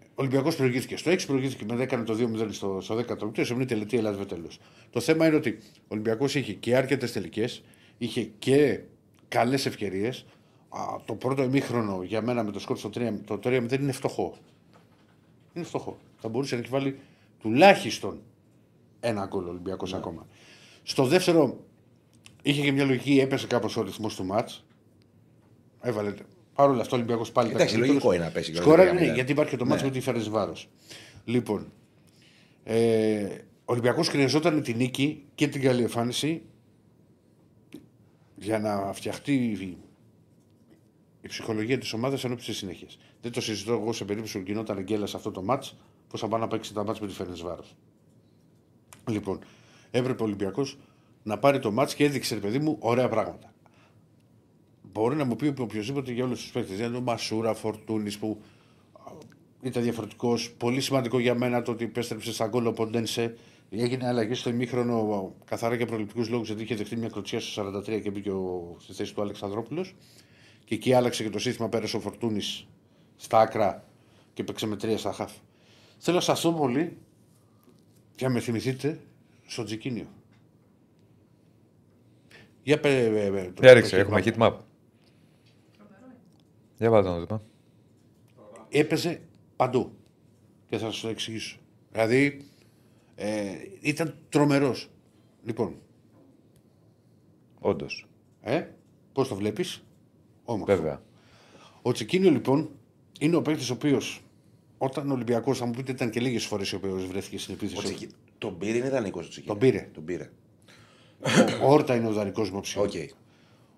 ο 0.00 0.14
Ολυμπιακός 0.14 0.56
προηγήθηκε 0.56 0.96
στο 0.96 1.10
6, 1.10 1.26
προηγήθηκε 1.26 1.64
μετά 1.64 1.82
έκανε 1.82 2.04
το 2.04 2.14
2-0 2.14 2.48
στο, 2.50 2.78
στο 2.80 2.94
10 2.94 2.96
λεπτό, 2.96 3.44
σε 3.44 3.54
μια 3.54 3.66
τελετή 3.66 3.96
Ελλάδας 3.96 4.26
τέλο. 4.26 4.48
Το 4.90 5.00
θέμα 5.00 5.26
είναι 5.26 5.36
ότι 5.36 5.58
ο 5.78 5.86
Ολυμπιακός 5.88 6.34
είχε 6.34 6.52
και 6.52 6.76
αρκετές 6.76 7.12
τελικές, 7.12 7.62
είχε 7.98 8.22
και 8.38 8.80
καλές 9.28 9.66
ευκαιρίες. 9.66 10.26
Το 11.04 11.14
πρώτο 11.14 11.42
ημίχρονο 11.42 12.02
για 12.02 12.22
μένα 12.22 12.44
με 12.44 12.50
το 12.50 12.58
σκορ 12.58 12.78
στο 12.78 12.90
3, 12.94 13.12
το 13.24 13.38
3-0 13.42 13.72
είναι 13.72 13.92
φτωχό. 13.92 14.36
Είναι 15.52 15.64
φτωχό. 15.64 15.98
Θα 16.16 16.28
μπορούσε 16.28 16.54
να 16.54 16.60
έχει 16.60 16.70
βάλει 16.70 16.98
τουλάχιστον 17.40 18.22
ένα 19.00 19.26
γκολ 19.26 19.46
ο 19.46 19.48
Ολυμπιακός 19.48 19.94
ακόμα. 19.94 20.26
Στο 20.82 21.04
δεύτερο 21.04 21.58
είχε 22.42 22.62
και 22.62 22.72
μια 22.72 22.84
λογική, 22.84 23.20
έπεσε 23.20 23.46
κάπως 23.46 23.76
ο 23.76 23.82
ρυθμός 23.82 24.16
του 24.16 24.24
μάτς. 24.24 24.65
Έβαλε. 25.80 26.14
Παρ' 26.54 26.68
όλα 26.70 26.80
αυτά 26.80 26.94
ο 26.94 26.98
Ολυμπιακός 26.98 27.32
πάλι 27.32 27.48
ήταν 27.48 27.60
Εντάξει, 27.60 27.74
καλύτερος. 27.76 28.02
λογικό 28.02 28.16
είναι 28.16 28.24
να 28.24 28.30
πέσει 28.30 28.52
και 28.52 28.58
ο 28.58 28.62
Σκόρα, 28.62 28.82
Ολυμπιακός. 28.82 29.06
ναι, 29.08 29.14
γιατί 29.14 29.32
υπάρχει 29.32 29.50
και 29.50 29.56
το 29.56 29.64
μάτσο 29.66 29.84
Ναι. 29.84 29.90
με 29.90 29.96
τη 29.96 30.02
φέρει 30.02 30.18
βάρος. 30.20 30.68
Λοιπόν, 31.24 31.72
ε, 32.64 33.24
Ο 33.68 33.72
Ολυμπιακός 33.72 34.08
χρειαζόταν 34.08 34.62
την 34.62 34.76
νίκη 34.76 35.24
και 35.34 35.48
την 35.48 35.60
καλή 35.62 35.82
εμφάνιση 35.82 36.42
για 38.36 38.58
να 38.58 38.92
φτιαχτεί 38.92 39.34
η, 39.34 39.76
η 41.20 41.28
ψυχολογία 41.28 41.78
της 41.78 41.92
ομάδας 41.92 42.24
εν 42.24 42.32
ώψη 42.32 42.46
της 42.46 42.56
συνέχειας. 42.56 42.98
Δεν 43.22 43.32
το 43.32 43.40
συζητώ 43.40 43.72
εγώ 43.72 43.92
σε 43.92 44.04
περίπτωση 44.04 44.38
που 44.38 44.44
γινόταν 44.46 44.80
γκέλα 44.82 45.06
σε 45.06 45.16
αυτό 45.16 45.30
το 45.30 45.42
μάτς, 45.42 45.76
πώς 46.08 46.20
θα 46.20 46.28
πάει 46.28 46.40
να 46.40 46.48
παίξει 46.48 46.74
τα 46.74 46.84
μάτς 46.84 47.00
με 47.00 47.06
τη 47.06 47.12
Φέρνε 47.12 47.34
Βάρος. 47.42 47.76
Λοιπόν, 49.10 49.38
έπρεπε 49.90 50.22
ο 50.22 50.24
Ολυμπιακός 50.24 50.78
να 51.22 51.38
πάρει 51.38 51.58
το 51.58 51.72
μάτς 51.72 51.94
και 51.94 52.04
έδειξε, 52.04 52.34
ρε 52.34 52.40
παιδί 52.40 52.58
μου, 52.58 52.76
ωραία 52.80 53.08
πράγματα. 53.08 53.52
Μπορεί 54.96 55.16
να 55.16 55.24
μου 55.24 55.36
πει 55.36 55.54
οποιοδήποτε 55.58 56.12
για 56.12 56.24
όλους 56.24 56.40
τους 56.40 56.50
παίκτες. 56.50 56.76
Δηλαδή 56.76 56.96
ο 56.96 57.00
Μασούρα, 57.00 57.54
Φορτούνης 57.54 58.18
που 58.18 58.40
α, 58.92 59.12
ήταν 59.62 59.82
διαφορετικός. 59.82 60.50
Πολύ 60.52 60.80
σημαντικό 60.80 61.18
για 61.18 61.34
μένα 61.34 61.62
το 61.62 61.70
ότι 61.70 61.84
επέστρεψε 61.84 62.32
στα 62.32 62.46
γκολ 62.46 62.66
ο 62.66 62.72
Ποντένσε. 62.72 63.36
Έγινε 63.70 64.06
αλλαγή 64.06 64.34
στο 64.34 64.50
ημίχρονο 64.50 65.32
καθαρά 65.44 65.74
για 65.74 65.86
προληπτικούς 65.86 66.28
λόγους 66.28 66.46
γιατί 66.46 66.62
είχε 66.62 66.74
δεχτεί 66.74 66.96
μια 66.96 67.08
κλωτσία 67.08 67.40
στο 67.40 67.62
43 67.78 68.00
και 68.02 68.10
μπήκε 68.10 68.30
ο, 68.30 68.76
στη 68.78 68.92
θέση 68.92 69.14
του 69.14 69.22
Αλεξανδρόπουλο. 69.22 69.86
Και 70.64 70.74
εκεί 70.74 70.92
άλλαξε 70.92 71.22
και 71.22 71.30
το 71.30 71.38
σύστημα. 71.38 71.68
Πέρασε 71.68 71.96
ο 71.96 72.00
Φορτούνης 72.00 72.66
στα 73.16 73.40
άκρα 73.40 73.84
και 74.34 74.44
παίξε 74.44 74.66
με 74.66 74.76
τρία 74.76 74.98
στα 74.98 75.12
χαφ. 75.12 75.32
Θέλω 75.98 76.16
να 76.16 76.22
σας 76.22 76.40
πω 76.40 76.52
πολύ 76.52 76.96
και 78.14 78.24
να 78.24 78.30
με 78.30 78.40
θυμηθείτε 78.40 79.00
στο 79.46 79.64
Τζικίνιο. 79.64 80.06
Για 82.62 82.80
πέ, 82.80 82.88
ε, 82.98 83.04
ε, 83.04 83.30
το- 83.30 83.60
Για 83.60 83.68
το 83.68 83.72
ρίξε, 83.72 83.98
έχουμε 83.98 84.22
heat 84.24 84.36
map. 84.38 84.52
Heat 86.78 86.82
map. 86.82 86.90
Για 86.90 86.90
βάλτε 86.90 87.08
να 87.08 87.14
το 87.18 87.26
δούμε. 87.26 87.40
έπαιζε 88.68 89.20
παντού. 89.56 89.92
Και 90.68 90.78
θα 90.78 90.90
σας 90.90 91.00
το 91.00 91.08
εξηγήσω. 91.08 91.58
Δηλαδή 91.92 92.40
ε, 93.14 93.44
ήταν 93.80 94.14
τρομερός. 94.28 94.90
Λοιπόν, 95.44 95.74
Όντως. 97.60 98.06
ε, 98.40 98.66
πώς 99.12 99.28
το 99.28 99.34
βλέπεις, 99.34 99.84
όμορφο. 100.44 100.76
Βέβαια. 100.76 101.02
Ο 101.82 101.92
Τσικίνιο 101.92 102.30
λοιπόν 102.30 102.70
είναι 103.20 103.36
ο 103.36 103.42
παίκτης 103.42 103.70
ο 103.70 103.72
οποίος 103.72 104.20
όταν 104.78 105.10
ο 105.10 105.14
Ολυμπιακός, 105.14 105.58
θα 105.58 105.66
μου 105.66 105.72
πείτε, 105.72 105.92
ήταν 105.92 106.10
και 106.10 106.20
λίγες 106.20 106.44
φορές 106.44 106.72
ο 106.72 106.76
οποίος 106.76 107.06
βρέθηκε 107.06 107.38
στην 107.38 107.54
Ο 107.54 107.56
επίθεση. 107.62 107.94
Τσικι- 107.94 108.14
Τον 108.38 108.58
πήρε 108.58 108.76
είναι 108.78 108.90
δανεικό 108.90 109.20
του 109.20 109.28
Τσικίνιο. 109.28 109.58
Τον 109.58 109.58
πήρε. 109.70 109.88
Τον 109.94 110.04
πήρε. 110.04 110.30
Ο 111.62 111.72
Όρτα 111.72 111.94
είναι 111.94 112.08
ο 112.08 112.12
δανεικός 112.12 112.50
μου 112.50 112.60
ψυχή. 112.60 112.78
Οκ. 112.78 112.92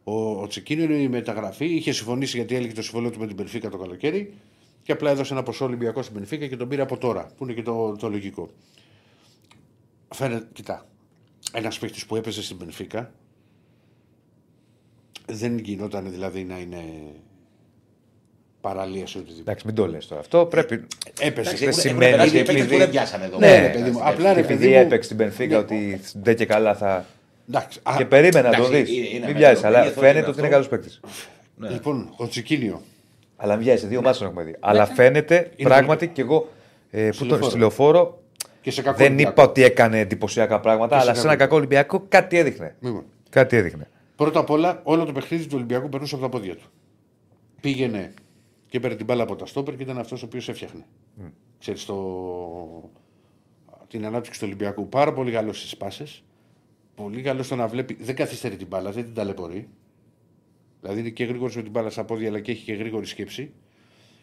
Ο, 0.05 0.43
ο 0.43 0.47
Τσικίνιο 0.47 0.85
είναι 0.85 0.95
η 0.95 1.09
μεταγραφή. 1.09 1.65
Είχε 1.67 1.93
συμφωνήσει 1.93 2.37
γιατί 2.37 2.55
έλεγε 2.55 2.73
το 2.73 2.83
συμβόλαιο 2.83 3.11
του 3.11 3.19
με 3.19 3.27
την 3.27 3.37
Μπενφίκα 3.37 3.69
το 3.69 3.77
καλοκαίρι 3.77 4.33
και 4.83 4.93
απλά 4.93 5.11
έδωσε 5.11 5.33
ένα 5.33 5.43
ποσό 5.43 5.65
Ολυμπιακό 5.65 6.03
στην 6.03 6.15
Μπενφίκα 6.15 6.47
και 6.47 6.57
τον 6.57 6.69
πήρε 6.69 6.83
από 6.83 6.97
τώρα, 6.99 7.31
που 7.37 7.45
είναι 7.45 7.53
και 7.53 7.63
το, 7.63 7.97
το 7.97 8.09
λογικό. 8.09 8.51
Φαίνεται, 10.15 10.47
κοιτά, 10.53 10.87
ένας 11.53 11.79
παίχτη 11.79 12.03
που 12.09 12.17
έπαιζε 12.17 12.43
στην 12.43 12.57
Πενφύκα 12.57 13.13
δεν 15.27 15.59
γινόταν 15.59 16.11
δηλαδή 16.11 16.45
να 16.45 16.59
είναι 16.59 16.83
παραλίας 18.61 19.11
σε 19.11 19.19
οτιδήποτε. 19.19 19.43
Εντάξει, 19.51 19.67
μην 19.67 19.75
το 19.75 19.87
λες 19.87 20.07
τώρα. 20.07 20.21
Αυτό 20.21 20.47
πρέπει. 20.47 20.75
Έπαιζε. 21.21 21.27
Εντάξει, 21.29 21.57
δεν 21.59 21.69
έχουν- 21.69 21.81
σημαίνει 21.81 22.05
έχουν 22.05 22.11
περάσει 22.11 22.29
ότι 22.29 22.39
και 22.39 22.45
παίκτες 22.45 22.55
επειδή- 22.55 22.73
που 22.73 22.79
δεν 22.79 22.91
πιάσανε 22.91 23.25
εδώ. 23.25 23.39
Ναι, 23.39 23.47
Ναι, 23.47 23.61
ρε 23.67 23.69
παιδί 23.73 23.91
μου. 23.91 23.99
Απλά 24.03 24.33
ρε 24.33 24.41
επειδή 24.41 24.59
παιδί 24.59 24.69
μου. 24.75 24.81
έπαιξε 24.81 25.03
στην 25.05 25.17
Πενφύκα 25.17 25.57
Ναι. 25.57 25.63
ότι 25.63 26.01
ντε 26.19 26.35
και 26.35 26.47
καλά 26.47 26.75
θα. 26.75 27.07
Εντάξει, 27.49 27.81
α, 27.83 27.95
Και 27.97 28.05
περίμενα 28.05 28.49
να 28.51 28.57
τον 28.57 28.65
εντάξει, 28.65 28.83
δεις. 28.83 28.97
είναι- 28.99 29.07
είναι 29.09 29.19
Μην 29.27 29.33
με 29.35 29.39
βιάζει, 29.39 29.61
το 29.61 29.67
αλλά 29.67 29.79
μέγεθος, 29.79 30.01
φαίνεται 30.03 30.19
είναι 30.19 30.29
ότι 30.29 30.39
είναι 30.39 30.47
αυτό. 30.57 30.69
καλός 30.69 30.69
παίκτης. 30.69 31.01
Λοιπόν, 31.75 32.13
ο 32.17 32.29
Τσικίνιο. 32.29 32.83
Αλλά 33.37 33.55
μην 33.57 33.65
βιάζει, 33.65 33.87
δύο 33.87 34.03
μάτσε 34.03 34.25
έχουμε 34.25 34.43
δει. 34.43 34.57
Αλλά 34.61 34.87
φαίνεται 34.87 35.51
πράγματι 35.63 36.09
και 36.09 36.21
εγώ 36.21 36.49
ε, 36.91 37.09
που 37.11 37.17
τον 37.19 37.29
λεωφόρο. 37.29 37.51
στη 37.51 37.59
λεωφόρο 37.59 38.23
Και 38.63 38.71
σε 38.71 38.83
κακό 38.83 38.97
δεν 38.97 39.07
Ολυμπιακό. 39.07 39.31
είπα 39.33 39.43
ότι 39.43 39.63
έκανε 39.63 39.99
εντυπωσιακά 40.01 40.61
πράγματα, 40.61 40.95
Και 40.97 41.03
σε 41.03 41.09
αλλά 41.09 41.19
σε 41.19 41.21
ένα 41.27 41.31
κακό. 41.31 41.43
κακό 41.45 41.57
Ολυμπιακό 41.57 42.05
κάτι 42.09 42.39
έδειχνε. 42.39 42.75
Λοιπόν, 42.81 43.05
Κάτι 43.31 43.57
έδειχνε. 43.57 43.89
Πρώτα 44.17 44.39
απ' 44.41 44.51
όλα, 44.51 44.81
όλο 44.85 45.05
το 45.05 45.13
παιχνίδι 45.13 45.45
του 45.45 45.53
Ολυμπιακού 45.55 45.89
περνούσε 45.89 46.15
από 46.15 46.25
τα 46.25 46.31
πόδια 46.31 46.57
του. 46.57 46.67
Πήγαινε 47.61 48.13
και 48.69 48.77
έπαιρνε 48.77 48.97
την 48.97 49.05
μπάλα 49.07 49.23
από 49.23 49.37
τα 49.37 49.47
στόπερ 49.47 49.77
και 49.77 49.83
ήταν 49.83 49.99
αυτός 49.99 50.23
ο 50.23 50.27
οποίος 50.27 50.49
έφτιαχνε. 50.49 50.85
Ξέρεις, 51.59 51.85
το... 51.85 52.91
την 53.89 54.07
ανάπτυξη 54.07 54.39
του 54.41 54.47
Ολυμπιακού. 54.49 54.89
Πάρα 54.89 55.13
πολύ 55.13 55.31
καλό 55.31 55.53
στις 55.53 55.77
πάσες. 55.77 56.23
Πολύ 56.99 57.23
καλό 57.23 57.43
στο 57.43 57.57
να 57.57 57.69
βλέπει. 57.69 57.97
Δεν 58.01 58.15
καθυστερεί 58.15 58.57
την 58.57 58.67
μπάλα, 58.67 58.91
δεν 58.91 59.05
την 59.05 59.15
ταλαιπωρεί. 59.15 59.69
Δηλαδή 60.81 61.01
είναι 61.01 61.11
και 61.11 61.25
γρήγορος 61.25 61.57
με 61.57 61.63
την 61.63 61.71
μπάλα 61.71 61.91
στα 61.91 62.05
πόδια, 62.05 62.29
αλλά 62.29 62.41
και 62.41 62.51
έχει 62.51 62.65
και 62.65 62.73
γρήγορη 62.75 63.07
σκέψη. 63.07 63.53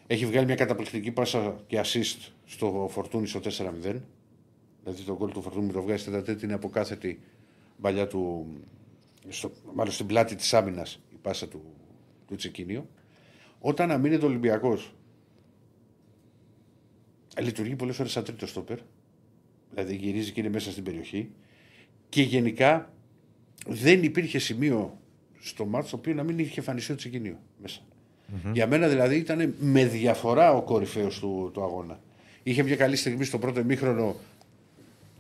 Έχει 0.08 0.26
βγάλει 0.26 0.46
μια 0.46 0.56
καταπληκτική 0.56 1.12
πάσα 1.12 1.64
και 1.68 1.82
assist 1.84 2.32
στο 2.46 2.88
Φορτούνι 2.92 3.28
στο 3.28 3.40
4-0. 3.40 3.50
Δηλαδή 4.84 5.04
το 5.06 5.16
γκολ 5.18 5.32
του 5.32 5.42
Φορτούνι 5.42 5.68
που 5.68 5.74
το 5.74 5.82
βγάζει 5.82 6.02
στην 6.02 6.14
τέταρτη 6.14 6.46
είναι 6.46 6.54
από 6.54 6.70
κάθετη 6.70 7.22
παλιά 7.82 8.08
του. 8.08 8.48
Στο, 9.28 9.52
μάλλον 9.74 9.94
στην 9.94 10.06
πλάτη 10.06 10.36
της 10.36 10.54
άμυνας 10.54 11.00
η 11.10 11.16
πάσα 11.22 11.48
του, 11.48 11.64
του 12.28 12.36
Τσεκίνιο. 12.36 12.90
Όταν 13.60 13.92
αμήνεται 13.92 14.26
ο 14.26 14.28
Ολυμπιακός, 14.28 14.94
λειτουργεί 17.42 17.76
πολλές 17.76 17.96
φορέ 17.96 18.10
σαν 18.10 18.24
τρίτος 18.24 18.50
στόπερ. 18.50 18.80
Δηλαδή 19.70 19.96
γυρίζει 19.96 20.32
και 20.32 20.40
είναι 20.40 20.50
μέσα 20.50 20.72
στην 20.72 20.84
περιοχή. 20.84 21.32
Και 22.16 22.22
γενικά 22.22 22.94
δεν 23.68 24.04
υπήρχε 24.04 24.40
σημείο 24.40 24.98
στο 25.40 25.66
μάτσο 25.66 25.90
το 25.90 25.98
οποίο 25.98 26.14
να 26.14 26.24
μην 26.24 26.40
είχε 26.40 26.60
εμφανιστεί 26.60 26.92
ο 26.92 26.96
Τσεκίνιο 26.96 27.40
μέσα. 27.62 27.82
Για 28.54 28.68
μένα 28.68 28.88
δηλαδή 28.88 29.16
ήταν 29.16 29.56
με 29.60 29.86
διαφορά 29.86 30.54
ο 30.54 30.62
κορυφαίος 30.62 31.20
του, 31.20 31.50
του 31.54 31.64
αγώνα. 31.64 32.00
Είχε 32.44 32.64
μια 32.64 32.76
καλή 32.76 32.96
στιγμή 32.96 33.24
στο 33.24 33.40
πρώτο 33.40 33.60
ημίχρονο 33.60 34.16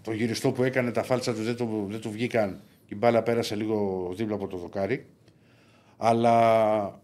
το 0.01 0.11
γυριστό 0.11 0.51
που 0.51 0.63
έκανε, 0.63 0.91
τα 0.91 1.03
φάλτσα 1.03 1.33
του 1.33 1.43
δεν, 1.43 1.55
το, 1.55 1.85
δεν 1.89 1.99
του 1.99 2.11
βγήκαν. 2.11 2.59
Η 2.87 2.95
μπάλα 2.95 3.23
πέρασε 3.23 3.55
λίγο 3.55 4.09
δίπλα 4.15 4.35
από 4.35 4.47
το 4.47 4.57
δοκάρι. 4.57 5.05
Αλλά 5.97 7.01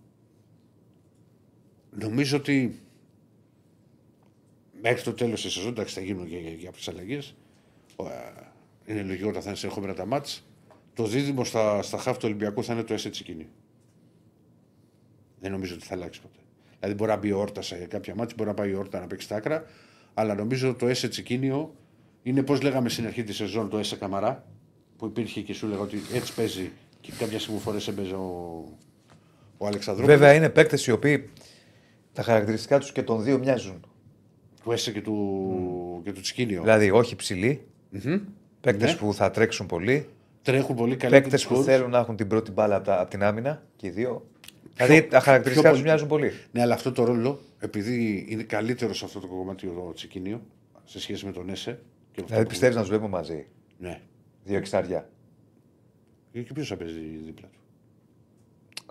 νομίζω 1.89 2.38
ότι 2.38 2.80
μέχρι 4.81 5.03
το 5.03 5.13
τέλος 5.13 5.41
της 5.41 5.53
σεζόν, 5.53 5.72
εντάξει, 5.72 5.93
θα 5.93 6.01
γίνουν 6.01 6.30
και 6.30 6.38
για 6.38 6.65
κάποιε 6.65 6.93
αλλαγές. 6.93 7.35
Είναι 8.85 9.01
λογικό 9.01 9.29
όταν 9.29 9.41
θα 9.41 9.47
είναι 9.47 9.57
συνεχόμενα 9.57 9.93
τα 9.93 10.05
μάτς. 10.05 10.45
Το 10.93 11.05
δίδυμο 11.05 11.43
στα, 11.43 11.81
στα 11.81 11.97
χάφ 11.97 12.17
του 12.17 12.23
Ολυμπιακού 12.25 12.63
θα 12.63 12.73
είναι 12.73 12.83
το 12.83 12.93
ΕΣΕ 12.93 13.09
Τσικίνη. 13.09 13.47
Δεν 15.39 15.51
νομίζω 15.51 15.73
ότι 15.75 15.85
θα 15.85 15.93
αλλάξει 15.93 16.21
ποτέ. 16.21 16.39
Δηλαδή 16.79 16.97
μπορεί 16.97 17.11
να 17.11 17.17
μπει 17.17 17.31
ο 17.31 17.39
Όρτα 17.39 17.61
σε 17.61 17.75
κάποια 17.75 18.15
μάτια, 18.15 18.35
μπορεί 18.37 18.49
να 18.49 18.55
πάει 18.55 18.69
η 18.69 18.75
Όρτα 18.75 18.99
να 18.99 19.07
παίξει 19.07 19.27
τα 19.27 19.35
άκρα, 19.35 19.63
αλλά 20.13 20.35
νομίζω 20.35 20.69
ότι 20.69 20.79
το 20.79 20.87
ΕΣΕ 20.87 21.07
Τσικίνιο 21.07 21.75
είναι 22.23 22.43
πώς 22.43 22.61
λέγαμε 22.61 22.89
στην 22.89 23.05
αρχή 23.05 23.23
της 23.23 23.35
σεζόν 23.35 23.69
το 23.69 23.77
ΕΣΕ 23.77 23.95
Καμαρά, 23.95 24.45
που 24.97 25.05
υπήρχε 25.05 25.41
και 25.41 25.53
σου 25.53 25.67
λέγα 25.67 25.81
ότι 25.81 25.97
έτσι 26.13 26.33
παίζει 26.33 26.71
και 26.99 27.11
κάποια 27.17 27.39
φορέ 27.39 27.77
έπαιζε 27.87 28.13
ο, 28.13 28.63
ο 29.57 29.67
Αλεξανδρόπουλος. 29.67 30.19
Βέβαια 30.19 30.35
είναι 30.35 30.49
παίκτες 30.49 30.87
οι 30.87 30.91
οποίοι 30.91 31.29
τα 32.13 32.23
χαρακτηριστικά 32.23 32.79
τους 32.79 32.91
και 32.91 33.03
των 33.03 33.23
δύο 33.23 33.37
μοιάζουν. 33.37 33.85
Του 34.63 34.71
ΕΣΕ 34.71 34.91
και 34.91 35.01
του, 35.01 36.01
και 36.03 36.11
του 36.11 36.21
Τσικίνιο. 36.21 36.61
Δηλαδή 36.61 36.91
όχι 36.91 37.15
ψηλοί, 37.15 37.67
παίκτες 38.61 38.91
Ναι. 38.91 38.97
που 38.97 39.13
θα 39.13 39.31
τρέξουν 39.31 39.65
πολύ, 39.65 40.09
Τρέχουν 40.41 40.75
πολύ 40.75 40.95
καλά. 40.95 41.11
παίκτες 41.21 41.41
και 41.41 41.47
που 41.47 41.55
τους 41.55 41.65
θέλουν 41.65 41.89
να 41.89 41.97
έχουν 41.97 42.15
την 42.15 42.27
πρώτη 42.27 42.51
μπάλα 42.51 42.75
από, 42.75 42.85
τα- 42.85 42.99
από 42.99 43.09
την 43.09 43.23
άμυνα 43.23 43.63
και 43.75 43.88
οι 43.88 43.89
δύο. 43.89 44.25
Δηλαδή 44.75 45.03
τα 45.07 45.19
χαρακτηριστικά 45.19 45.69
πιο 45.69 45.77
του 45.77 45.83
μοιάζουν 45.85 46.07
πολύ. 46.07 46.31
Ναι, 46.51 46.61
αλλά 46.61 46.73
αυτό 46.73 46.91
το 46.91 47.03
ρόλο, 47.03 47.39
επειδή 47.59 48.25
είναι 48.29 48.43
καλύτερο 48.43 48.93
σε 48.93 49.05
αυτό 49.05 49.19
το 49.19 49.27
κομμάτι 49.27 49.67
ο 49.67 49.91
Τσικίνιο 49.95 50.41
σε 50.85 50.99
σχέση 50.99 51.25
με 51.25 51.31
τον 51.31 51.49
ΕΣΕ. 51.49 51.71
Και 51.71 51.77
με 51.77 51.81
αυτό 52.13 52.25
Δηλαδή 52.25 52.43
που- 52.43 52.49
πιστεύεις 52.49 52.75
να 52.75 52.81
τους 52.81 52.89
βλέπουμε 52.89 53.09
μαζί; 53.09 53.47
Ναι. 53.77 54.01
Δύο 54.43 54.57
εξάρια. 54.57 55.09
Και 56.31 56.39
ποιος 56.53 56.67
θα 56.67 56.75
παίζει 56.77 56.99
δίπλα 57.25 57.47
του; 57.47 57.59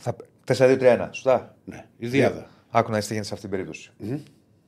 Θα... 0.01 0.17
4-2-3-1. 0.47 1.09
Σωστά; 1.13 1.57
Ναι, 1.65 1.87
η 1.99 2.07
Διάδα. 2.07 2.49
Άκου 2.71 2.91
να 2.91 2.97
είσαι 2.99 3.07
τι 3.07 3.13
γίνεται 3.13 3.29
σε 3.29 3.35
αυτή 3.35 3.49
την 3.49 3.57
περίπτωση. 3.57 3.91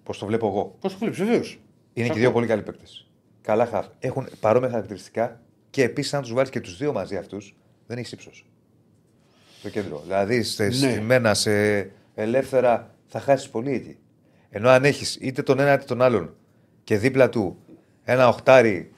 Πώς 0.03 0.19
το 0.19 0.27
βλέπω 0.27 0.47
εγώ. 0.47 0.77
Πώς 0.81 0.93
το 0.93 0.99
βλέπεις, 0.99 1.19
βεβαίως. 1.19 1.61
Είναι 1.93 2.09
και 2.09 2.19
δύο 2.19 2.33
πολύ 2.33 2.47
καλοί 2.47 2.63
παίκτες. 2.63 3.07
Καλά 3.43 3.67
χαφ. 3.67 3.87
Έχουν 3.99 4.29
παρόμοια 4.41 4.71
χαρακτηριστικά 4.71 5.41
και 5.71 5.83
επίσης, 5.83 6.15
αν 6.15 6.23
τους 6.23 6.33
βάλεις 6.33 6.51
και 6.51 6.61
τους 6.61 6.77
δύο 6.77 6.93
μαζί 6.93 7.17
αυτούς, 7.17 7.57
δεν 7.87 7.99
έχεις 7.99 8.13
ύψος. 8.13 8.47
Στο 9.59 9.69
κέντρο. 9.71 10.01
Δηλαδή, 10.05 10.43
σε 10.43 10.65
Ναι. 10.65 10.71
στημένα, 10.73 11.35
σε 11.35 11.81
ελεύθερα, 12.15 12.95
θα 13.07 13.21
χάσεις 13.21 13.49
πολύ 13.49 13.71
εκεί. 13.73 13.97
Ενώ 14.51 14.69
αν 14.69 14.85
έχεις 14.85 15.17
είτε 15.21 15.43
τον 15.43 15.59
ένα 15.59 15.73
είτε 15.73 15.85
τον 15.85 16.03
άλλον 16.03 16.35
και 16.85 16.99
δίπλα 16.99 17.29
του 17.29 17.59
ένα 18.05 18.29
οχτάρι. 18.29 18.93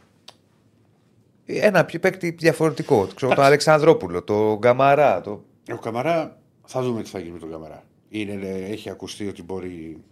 ή 1.45 1.59
Ένα 1.59 1.85
πιο 1.85 1.99
παίκτη 1.99 2.31
διαφορετικό. 2.31 3.07
Ξέρω, 3.15 3.35
τον 3.35 3.45
Αλεξανδρόπουλο, 3.45 4.23
τον 4.23 4.57
Γκαμαρά. 4.59 5.21
Το... 5.21 5.45
Ο 5.73 5.77
Καμαρά, 5.79 6.39
θα 6.65 6.83
δούμε 6.83 7.03
τι 7.03 7.09
θα 7.11 7.19
γίνει 7.19 7.31
με 7.33 7.39
τον 7.39 7.51
Καμαρά. 7.51 7.83
Είναι, 8.09 8.33
ε, 8.49 8.65
έχει 8.65 8.91
ακουστεί 8.91 9.29
ότι 9.29 9.43
μπορεί 9.43 10.03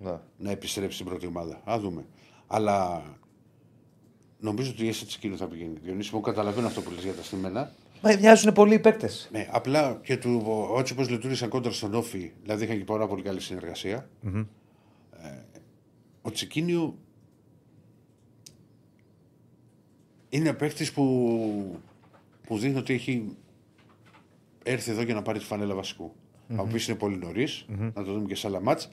Να. 0.00 0.22
να 0.38 0.50
επιστρέψει 0.50 0.94
στην 0.94 1.06
πρώτη 1.06 1.26
ομάδα. 1.26 1.60
Α 1.64 1.78
δούμε. 1.78 2.04
Αλλά 2.46 3.02
νομίζω 4.42 4.70
ότι 4.70 4.84
η 4.84 4.88
ΕΣΕ 4.88 5.04
Τσικίνιο 5.04 5.36
θα 5.36 5.46
πηγαίνει. 5.46 5.78
Διονύση, 5.82 6.14
μου 6.14 6.20
καταλαβαίνω 6.20 6.66
αυτό 6.66 6.80
που 6.80 6.90
λες 6.90 7.02
για 7.02 7.12
τα 7.12 7.22
στημένα. 7.22 7.72
Μα 8.02 8.16
μοιάζουν 8.16 8.52
πολύ 8.52 8.74
οι 8.74 8.78
παίκτες. 8.78 9.28
Ναι, 9.32 9.48
απλά 9.50 10.00
και 10.02 10.16
του, 10.16 10.42
έτσι 10.78 10.92
όπως 10.92 11.08
λειτουργήσαν 11.08 11.48
κόντρα 11.48 11.72
στον 11.72 11.94
Όφη, 11.94 12.32
δηλαδή 12.42 12.64
είχαν 12.64 12.78
και 12.78 12.84
πάρα 12.84 13.06
πολύ 13.06 13.22
καλή 13.22 13.40
συνεργασία. 13.40 14.08
Ε, 15.22 15.28
ο 16.22 16.30
Τσικίνιο 16.30 16.98
είναι 20.28 20.52
παίκτης 20.52 20.92
που, 20.92 21.80
που 22.46 22.58
δείχνει 22.58 22.78
ότι 22.78 22.92
έχει 22.94 23.36
έρθει 24.62 24.90
εδώ 24.90 25.02
για 25.02 25.14
να 25.14 25.22
πάρει 25.22 25.38
τη 25.38 25.44
φανέλα 25.44 25.74
βασικού. 25.74 26.12
Mm-hmm. 26.12 26.54
Από 26.56 26.72
πίσω 26.72 26.90
είναι 26.90 27.00
πολύ 27.00 27.16
νωρίς, 27.16 27.64
να 27.94 28.04
το 28.04 28.12
δούμε 28.12 28.26
και 28.26 28.34
σε 28.34 28.46
άλλα 28.46 28.60
μάτς. 28.60 28.90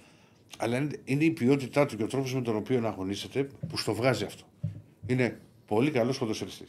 Αλλά 0.57 0.77
είναι, 0.77 1.01
είναι 1.03 1.23
η 1.23 1.31
ποιότητά 1.31 1.85
του 1.85 1.97
και 1.97 2.03
ο 2.03 2.07
τρόπος 2.07 2.33
με 2.33 2.41
τον 2.41 2.55
οποίο 2.55 2.87
αγωνίζεται 2.87 3.49
που 3.69 3.77
στο 3.77 3.93
βγάζει 3.93 4.23
αυτό. 4.23 4.43
Είναι 5.09 5.39
πολύ 5.67 5.91
καλός 5.91 6.17
ποδοσφαιριστή. 6.17 6.65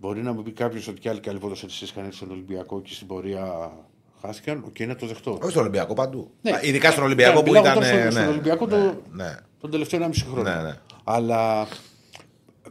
Μπορεί 0.00 0.22
να 0.22 0.32
μου 0.32 0.42
πει 0.42 0.50
κάποιος 0.52 0.88
ότι 0.88 1.00
και 1.00 1.08
άλλοι 1.08 1.20
καλοί 1.20 1.38
ποδοσφαιριστέ 1.38 1.84
είχαν 1.84 2.04
έρθει 2.04 2.16
στον 2.16 2.30
Ολυμπιακό 2.30 2.80
και 2.80 2.92
στην 2.94 3.06
πορεία 3.06 3.72
χάθηκαν. 4.20 4.72
Και 4.72 4.82
είναι 4.82 4.94
το 4.94 5.06
δεχτώ. 5.06 5.38
Όχι 5.42 5.50
στον 5.50 5.60
Ολυμπιακό 5.62 5.94
παντού. 5.94 6.30
Ναι. 6.42 6.50
Α, 6.50 6.62
Ειδικά 6.62 6.90
στον 6.90 7.04
Ολυμπιακό 7.04 7.32
Ναι, 7.38 7.42
που 7.44 7.46
μιλάω 7.46 7.62
ήταν. 7.62 7.74
τώρα 7.74 7.86
στον- 7.86 7.98
ναι, 8.04 8.10
στον 8.10 8.26
Ολυμπιακό 8.28 8.66
το- 8.66 9.00
ναι. 9.12 9.36
τον 9.60 9.70
τελευταίο 9.70 10.00
1,5 10.00 10.24
χρόνο. 10.30 10.54
Ναι, 10.54 10.62
ναι. 10.62 10.78
Αλλά 11.04 11.66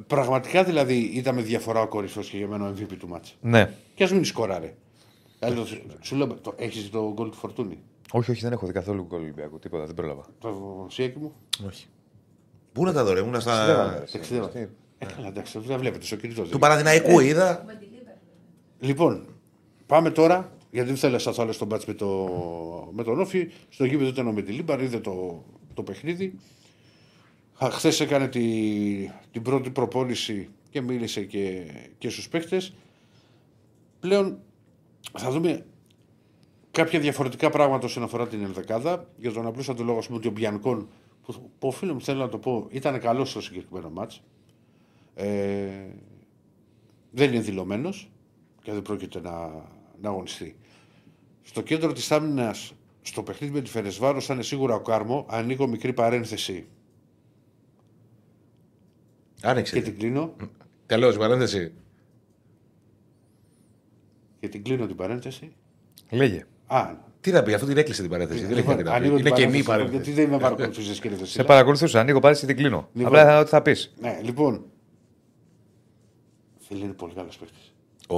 πραγματικά 0.07 0.63
δηλαδή 0.63 0.95
ήταν 0.97 1.35
με 1.35 1.41
διαφορά 1.41 1.81
ο 1.81 1.87
κορυφαίος 1.87 2.29
και 2.29 2.37
για 2.37 2.47
μένα 2.47 2.65
ο 2.67 2.73
MVP 2.77 2.95
του 2.99 3.07
μάτσα. 3.07 3.33
Ναι. 3.41 3.69
Και 3.95 4.03
ας 4.03 4.11
μην 4.11 4.25
σκοράρε. 4.25 4.73
Δηλαδή, 5.39 5.59
το- 5.59 5.77
σου 6.01 6.15
λέω, 6.15 6.27
το, 6.27 6.53
έχεις 6.57 6.89
το 6.89 7.11
γκολ 7.13 7.29
του 7.29 7.37
Φορτούνη; 7.37 7.79
Όχι, 8.11 8.31
όχι, 8.31 8.41
δεν 8.41 8.51
έχω 8.51 8.65
δει 8.65 8.73
καθόλου 8.73 9.03
γκολ 9.05 9.21
Ολυμπιακού. 9.21 9.59
Τίποτα, 9.59 9.85
δεν 9.85 9.95
πρόλαβα. 9.95 10.25
Το 10.39 10.87
σιέκι 10.89 11.19
μου; 11.19 11.33
Όχι. 11.67 11.85
Πού 12.73 12.83
να 12.83 12.93
τα 12.93 13.03
δω, 13.03 13.13
ρε, 13.13 13.19
ήμουνα 13.19 13.39
στα. 13.39 14.03
Ταξιδεύω. 14.11 14.51
Ε, 14.97 15.05
καλά, 15.15 15.27
εντάξει, 15.27 15.59
δεν 15.59 15.79
βλέπετε 15.79 16.05
στο 16.05 16.15
κινητό. 16.15 16.41
Του 16.41 16.59
Παναδημαϊκού 16.59 17.19
είδα. 17.19 17.63
Με 17.65 17.73
τη 17.73 17.85
Λίβερπουλ. 17.85 18.19
Λοιπόν, 18.79 19.25
πάμε 19.85 20.09
τώρα, 20.09 20.51
γιατί 20.71 20.87
δεν 20.87 20.97
θέλω 20.97 21.13
να 21.13 21.19
σας 21.19 21.39
άλλο 21.39 21.51
στον 21.51 21.67
μπάτς 21.67 21.85
με, 21.85 21.93
το, 21.93 22.29
με 22.91 23.03
τον 23.03 23.19
Όφη. 23.19 23.51
Στο 23.69 23.85
γήπεδο 23.85 24.09
ήταν 24.09 24.27
ο 24.27 24.31
Μετιλίμπαρ, 24.31 24.81
είδε 24.81 24.99
το, 24.99 25.43
το 25.73 25.83
παιχνίδι. 25.83 26.39
Χθες 27.71 27.99
έκανε 27.99 28.27
τη, 28.27 28.41
την 29.31 29.41
πρώτη 29.41 29.69
προπόνηση 29.69 30.49
και 30.69 30.81
μίλησε 30.81 31.23
και, 31.23 31.63
και 31.97 32.09
στους 32.09 32.29
παίχτες. 32.29 32.73
Πλέον 33.99 34.37
θα 35.17 35.31
δούμε 35.31 35.65
κάποια 36.71 36.99
διαφορετικά 36.99 37.49
πράγματα 37.49 37.85
όσον 37.85 38.03
αφορά 38.03 38.27
την 38.27 38.43
ενδεκάδα. 38.43 39.07
Για 39.17 39.31
τον 39.31 39.45
απλούστατο 39.45 39.83
λόγο, 39.83 39.97
ας 39.97 40.05
πούμε, 40.05 40.17
ότι 40.17 40.27
ο 40.27 40.31
Μπιανκόν, 40.31 40.87
που, 41.25 41.51
που 41.59 41.67
οφείλω 41.67 41.93
μου 41.93 42.01
θέλω 42.01 42.19
να 42.19 42.29
το 42.29 42.37
πω, 42.37 42.67
ήταν 42.69 42.99
καλός 42.99 43.29
στο 43.29 43.41
συγκεκριμένο 43.41 43.89
μάτς. 43.89 44.23
Ε, 45.15 45.87
δεν 47.11 47.33
είναι 47.33 47.41
δηλωμένος 47.41 48.11
και 48.61 48.71
δεν 48.71 48.81
πρόκειται 48.81 49.21
να, 49.21 49.47
να 50.01 50.09
αγωνιστεί. 50.09 50.55
Στο 51.41 51.61
κέντρο 51.61 51.93
της 51.93 52.11
άμυνας, 52.11 52.73
στο 53.01 53.23
παιχνίδι 53.23 53.53
με 53.53 53.61
τη 53.61 53.69
Φερεσβάρο, 53.69 54.19
θα 54.19 54.33
είναι 54.33 54.43
σίγουρα 54.43 54.75
ο 54.75 54.79
Κάρμο. 54.79 55.25
Ανοίγω 55.29 55.67
μικρή 55.67 55.93
παρένθεση 55.93 56.67
Άνοιξε. 59.41 59.75
και 59.75 59.81
την 59.81 59.97
κλείνω. 59.97 60.35
Καλώς, 60.85 61.17
παρένθεση. 61.17 61.73
Και 64.39 64.49
την 64.49 64.63
κλείνω 64.63 64.85
την 64.85 64.95
παρένθεση. 64.95 65.53
Λέγε. 66.09 66.45
Α, 66.67 66.95
Τι 67.23 67.31
να 67.31 67.43
πει, 67.43 67.53
αυτό 67.53 67.65
την 67.67 67.77
έκλεισε 67.77 68.01
την 68.01 68.09
παρένθεση. 68.11 68.39
Δεν 68.39 68.49
έχει 68.49 68.59
λοιπόν, 68.59 68.75
κάτι 68.75 68.83
να 68.87 68.91
πει. 68.91 68.97
ανοίγω 68.97 69.15
την 69.15 69.25
Είναι 69.25 69.35
κενή 69.35 69.57
η 69.57 69.63
παρένθεση, 69.63 69.65
παρένθεση. 69.89 70.11
Γιατί 70.11 70.21
δεν 70.21 70.29
με 70.29 70.37
παρακολουθούσες 70.37 70.99
κύριε 70.99 71.17
Σε 71.17 71.23
Δεσίλα. 71.23 71.43
παρακολουθούσα. 71.43 71.99
Ανοίγω 71.99 72.19
πάλι 72.19 72.37
και 72.37 72.45
την 72.45 72.55
κλείνω. 72.55 72.89
Λοιπόν. 72.93 73.07
Απλά 73.07 73.25
θα 73.25 73.37
δω 73.37 73.43
τι 73.43 73.49
θα 73.49 73.61
πεις. 73.61 73.93
Ναι, 73.99 74.19
λοιπόν. 74.23 74.65
Φίλε, 76.67 76.83
είναι 76.83 76.93
πολύ 76.93 77.13
καλός 77.13 77.37
παίκτης. 77.37 77.73
Ω, 78.07 78.17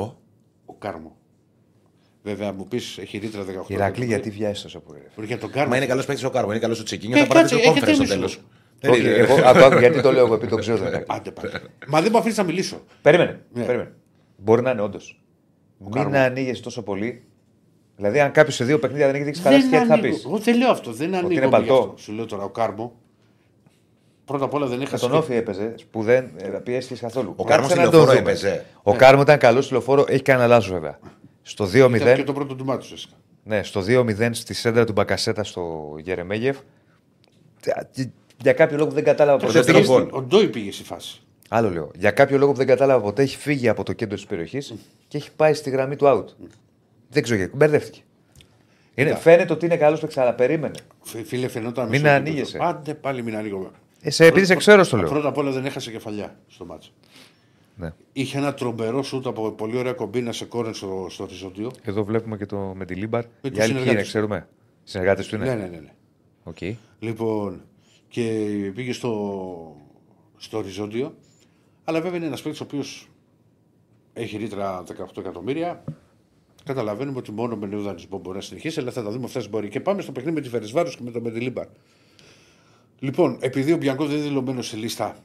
Ο 0.66 0.74
Κάρμο. 0.80 1.16
Βέβαια, 2.24 2.54
μου 2.54 2.68
πεις 2.68 2.98
έχει 2.98 3.18
ρήτρα 3.18 3.42
18. 3.42 3.46
Ηρακλή, 3.46 3.74
εκατομμύρια. 3.74 4.06
γιατί 4.16 4.30
βιάζεις 4.30 4.62
τόσο 4.62 4.80
πολύ. 4.80 5.00
ρε. 5.00 5.08
Μπορεί 5.16 5.28
για 5.28 5.38
τον 5.38 5.52
Κάρμο. 5.52 5.70
Μα 5.70 5.78
είναι 5.78 5.86
καλός 5.86 6.06
παίκτης 6.06 6.24
ο 6.24 6.30
Κάρμο, 6.30 6.52
είναι 6.52 6.60
καλός 6.60 6.80
ο 6.80 6.84
Τσεκίνιο. 6.84 7.18
Ε, 7.18 7.22
Θα 7.22 7.28
παράτησε 7.28 7.56
το 7.56 7.62
κάτσε, 7.62 7.80
κόμφερ 7.80 7.94
στο 7.96 8.04
έχετε 8.04 8.16
τέλος. 8.18 8.38
μισό. 8.82 8.94
Όχι, 8.96 9.08
εγώ, 9.08 9.34
άκου, 9.50 9.64
άκου, 9.66 9.78
γιατί 9.80 10.02
το 10.02 10.12
λέω 10.12 10.26
εγώ, 10.26 10.34
επειδή 10.34 10.52
το 10.52 10.58
ξέρω. 10.58 10.78
τον 10.78 10.88
Ηρακλή. 10.88 11.06
Άντε 11.16 11.32
πάλι. 11.32 11.50
Μα 11.88 12.02
δεν 12.02 12.10
μου 12.14 12.18
αφήνεις 12.18 12.38
να 12.38 12.44
μιλήσω. 12.44 12.82
Περίμενε. 13.02 13.42
Ναι. 13.54 13.66
περίμενε. 13.66 13.94
Μπορεί 14.38 14.62
να 14.62 14.72
είναι 14.72 14.82
όντως. 14.82 15.22
Μην 15.78 15.92
Κάρμο. 15.92 16.18
ανοίγεις 16.18 16.60
τόσο 16.60 16.84
πολύ. 16.84 17.24
Δηλαδή, 17.98 18.20
αν 18.20 18.32
κάποιος 18.32 18.56
σε 18.56 18.64
δύο 18.64 18.80
παιχνίδια 18.80 19.06
δεν 19.06 19.16
έχει 19.16 19.24
δείξει 19.24 19.42
καλά 19.42 19.60
στοιχεία, 19.60 19.82
τι 19.82 19.88
θα 19.88 19.94
πεις; 20.00 20.04
ανοίγω. 20.04 20.22
Εγώ 20.30 20.38
δεν 20.38 20.58
λέω 20.58 20.70
αυτό. 20.70 20.92
Δεν 20.92 21.16
ανοίγω. 21.16 21.32
είναι 21.32 21.44
γι' 21.46 21.50
παλτό. 21.52 21.74
αυτό. 21.76 21.94
Σου 21.98 22.12
λέω 22.12 22.26
τώρα 22.26 22.44
ο 22.44 22.50
Κάρμο. 22.50 22.94
Πρώτα 24.26 24.46
απ' 24.46 24.54
όλα 24.54 24.66
δεν 24.68 24.78
Με 24.78 24.84
έχασε. 24.84 25.08
τον 25.08 25.16
Όφη 25.18 25.34
έπαιζε 25.36 25.76
που 25.92 26.04
δεν 26.04 26.30
ε, 26.38 26.48
πιέστηκε 26.48 27.00
καθόλου. 27.02 27.34
Ο 27.36 27.44
Κάρμος 27.44 27.68
Κάτσε 27.68 27.86
στη 27.86 27.86
να 27.86 27.92
το 27.92 27.98
λεωφόρο 27.98 28.18
δούμε. 28.20 28.30
έπαιζε. 28.32 28.66
Ο 28.84 28.96
Κάρμο 28.96 29.22
ήταν 29.22 29.38
καλός 29.38 29.64
στη 29.64 29.74
λεωφόρο, 29.74 30.06
έχει 30.08 30.22
κάνει 30.22 30.40
ένα 30.40 30.48
λάθος 30.48 30.72
βέβαια. 30.72 31.00
Στο 31.42 31.66
2-0, 31.66 31.96
Ήταν 31.96 32.16
και 32.16 32.24
το 32.24 32.34
πρώτο 32.34 32.56
του 32.56 32.66
μάτι 32.66 32.86
σου. 32.86 32.96
ναι, 33.44 33.64
στο 33.64 33.82
2-0 33.88 34.30
στη 34.32 34.54
σέντρα 34.54 34.86
του 34.86 34.92
Μπακασέτα 34.92 35.44
στο 35.44 35.94
Γερεμέγεφ. 36.00 36.58
Για- 37.64 37.90
Για 38.42 38.54
κάποιο 38.54 38.78
λόγο 38.78 38.90
που 38.90 38.96
δεν 38.96 39.04
κατάλαβα 39.04 39.38
ποτέ. 39.38 39.52
δεύτερο 39.52 39.78
πήγε- 39.80 39.92
γκολ. 39.92 40.08
Ο 40.12 40.22
Ντόι 40.22 40.48
πήγε 40.48 40.72
στη 40.72 40.84
φάση. 40.84 41.22
Άλλο 41.50 41.70
λέω. 41.70 41.92
Για 41.98 42.12
κάποιο 42.12 42.38
λόγο 42.38 42.52
που 42.52 42.58
δεν 42.58 42.68
κατάλαβα 42.68 43.02
ποτέ 43.04 43.22
έχει 43.22 43.38
φύγει 43.38 43.70
από 43.70 43.84
το 43.84 43.94
κέντρο 43.94 44.16
της 44.16 44.26
περιοχής 44.26 44.74
και 45.08 45.18
έχει 45.18 45.32
πάει 45.36 45.54
στη 45.54 45.70
γραμμή 45.70 45.96
του 45.96 46.06
out. 46.06 46.26
Δεν 47.16 47.24
ξέρω 47.24 47.38
γιατί. 47.40 47.56
Μπερδεύτηκε. 47.56 48.00
Είναι, 48.96 49.08
Κοίτα. 49.10 49.22
φαίνεται 49.22 49.54
ότι 49.54 49.66
είναι 49.66 49.78
καλός 49.78 50.00
παίκτη, 50.00 50.20
αλλά 50.20 50.34
περίμενε. 50.34 50.76
Φι- 51.02 51.26
Φίλε, 51.26 51.48
φαινόταν. 51.48 51.90
Μην 51.90 52.02
μισό 52.02 52.14
ανοίγεσαι. 52.14 52.58
επίπεδο. 52.58 52.66
Άντε 52.78 52.94
πάλι 52.94 53.24
μην 53.24 53.36
ανοίγω. 53.36 53.72
Ε, 54.02 54.10
σε, 54.10 54.26
επειδή 54.26 54.46
σε 54.46 54.56
ξέρω, 54.56 54.84
στο 54.84 54.98
λέω. 54.98 55.10
Πρώτα 55.10 55.28
απ' 55.28 55.38
όλα 55.38 55.52
δεν 55.52 55.66
έχασε 55.66 55.92
κεφαλιά 55.92 56.40
στο 56.48 56.66
μάτσο. 56.66 56.92
Ναι. 57.76 57.94
Είχε 58.14 58.38
ένα 58.38 58.54
τρομερό 58.54 59.04
σουτ 59.04 59.28
από 59.28 59.52
πολύ 59.52 59.78
ωραία 59.78 59.94
κομπίνα 59.94 60.32
σε 60.32 60.46
κόρνερ 60.46 60.74
στο, 60.74 61.08
στο 61.10 61.24
οριζόντιο. 61.24 61.72
Εδώ 61.84 62.04
βλέπουμε 62.04 62.38
και 62.38 62.46
το 62.46 62.58
Μεντιλίμπαρ. 62.58 63.24
τους 63.26 63.32
Οι 63.42 63.48
άλλοι 63.48 63.54
ποιοι 63.54 63.66
είναι, 63.70 63.78
συνεργάτες. 63.80 64.08
ξέρουμε. 64.08 64.48
Συνεργάτες 64.84 65.28
του 65.28 65.36
είναι. 65.36 65.46
Ναι, 65.46 65.54
ναι, 65.56 65.68
ναι. 65.68 65.78
ναι. 65.78 65.92
Οκ. 66.44 66.58
Λοιπόν, 67.00 67.62
και 68.08 68.22
πήγε 68.76 68.94
στο, 68.94 69.12
στο 70.38 70.58
οριζόντιο. 70.58 71.16
Αλλά 71.84 72.02
βέβαια 72.02 72.18
είναι 72.18 72.26
ένας 72.26 72.42
παίκτης 72.42 72.62
ο 72.62 72.64
οποίος 72.64 73.10
έχει 74.14 74.38
ρήτρα 74.38 74.84
18 74.84 75.18
εκατομμύρια. 75.18 75.84
Καταλαβαίνουμε 76.66 77.18
ότι 77.18 77.32
μόνο 77.32 77.56
με 77.56 77.68
νέο 77.68 77.82
δανεισμό 77.82 78.18
μπορεί 78.18 78.36
να 78.38 78.44
συνεχίσει, 78.44 78.80
αλλά 78.80 78.92
θα 78.92 79.04
τα 79.04 79.10
δούμε 79.10 79.26
αυτές 79.26 79.50
μπορεί. 79.50 79.70
Και 79.70 79.80
πάμε 79.80 80.02
στο 80.02 80.12
παιχνίδι 80.12 80.36
με 80.36 80.42
τη 80.42 80.50
Φερεσβάρου 80.50 80.90
και 80.90 80.98
με 81.02 81.12
το 81.12 81.22
Μεντιλίμπαρ. 81.22 81.68
Λοιπόν, 83.00 83.38
επειδή 83.40 83.72
ο 83.72 83.78
Μπιανκός 83.78 84.08
δεν 84.08 84.18
είναι 84.18 84.28
δηλωμένος 84.28 84.68
σε 84.68 84.78
λίστα, 84.78 85.18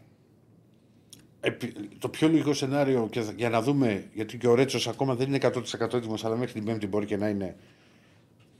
επι- 1.40 1.76
το 1.98 2.08
πιο 2.08 2.28
λογικό 2.28 2.52
σενάριο 2.54 3.08
και 3.10 3.20
θα- 3.20 3.32
για 3.36 3.48
να 3.50 3.62
δούμε, 3.62 4.08
γιατί 4.14 4.38
και 4.38 4.48
ο 4.48 4.54
Ρέτσος 4.54 4.88
ακόμα 4.88 5.14
δεν 5.14 5.26
είναι 5.26 5.36
100% 5.36 5.96
έτοιμος, 5.96 6.24
αλλά 6.24 6.36
μέχρι 6.36 6.52
την 6.52 6.64
Πέμπτη 6.64 6.86
μπορεί 6.86 7.06
και 7.06 7.16
να 7.16 7.28
είναι, 7.28 7.56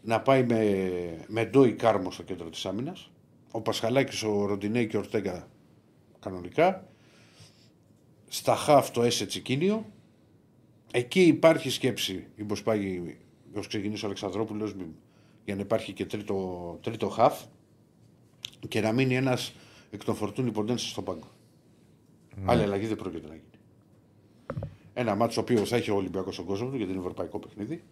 να 0.02 0.20
πάει 0.20 0.44
με, 0.44 0.90
με 1.26 1.44
Ντόι 1.44 1.72
Κάρμο 1.72 2.10
στο 2.10 2.22
κέντρο 2.22 2.48
της 2.50 2.66
άμυνας. 2.66 3.10
Ο 3.50 3.60
Πασχαλάκης, 3.60 4.22
ο 4.22 4.44
Ροντινέη 4.46 4.86
και 4.86 4.96
ο 4.96 5.00
Ορτέγκα 5.00 5.48
κανονικά. 6.20 6.86
Στα 8.28 8.56
χαφ 8.56 8.90
το 8.90 9.02
Έσε 9.02 9.26
Τσικίνιο. 9.26 9.86
Εκεί 10.92 11.20
υπάρχει 11.20 11.70
σκέψη, 11.70 12.26
μήπως 12.36 12.62
πάει, 12.62 13.16
μήπως 13.46 13.66
ξεκινήσει 13.66 14.04
ο 14.04 14.06
Αλεξανδρόπουλος, 14.06 14.74
για 15.44 15.54
να 15.54 15.60
υπάρχει 15.60 15.92
και 15.92 16.06
τρίτο, 16.06 16.78
τρίτο 16.82 17.08
χαφ 17.08 17.42
και 18.68 18.80
να 18.80 18.92
μείνει 18.92 19.14
ένας 19.16 19.52
εκ 19.90 20.04
των 20.04 20.14
φορτούν 20.14 20.52
Ποντένσε 20.52 20.88
στον 20.88 21.04
πάγκο. 21.04 21.28
Άλλη 22.44 22.62
αλλαγή 22.62 22.86
δεν 22.86 22.96
πρόκειται 22.96 23.26
να 23.28 23.34
γίνει. 23.34 23.44
Ένα 24.94 25.14
μάτσο 25.14 25.34
το 25.34 25.40
οποίος 25.40 25.68
θα 25.68 25.76
έχει 25.76 25.90
ο 25.90 25.94
Ολυμπιακός 25.94 26.34
στον 26.34 26.46
κόσμο 26.46 26.68
του 26.70 26.76
γιατί 26.76 26.90
είναι 26.92 27.00
ευρωπαϊκό 27.00 27.38
παιχνίδι. 27.38 27.82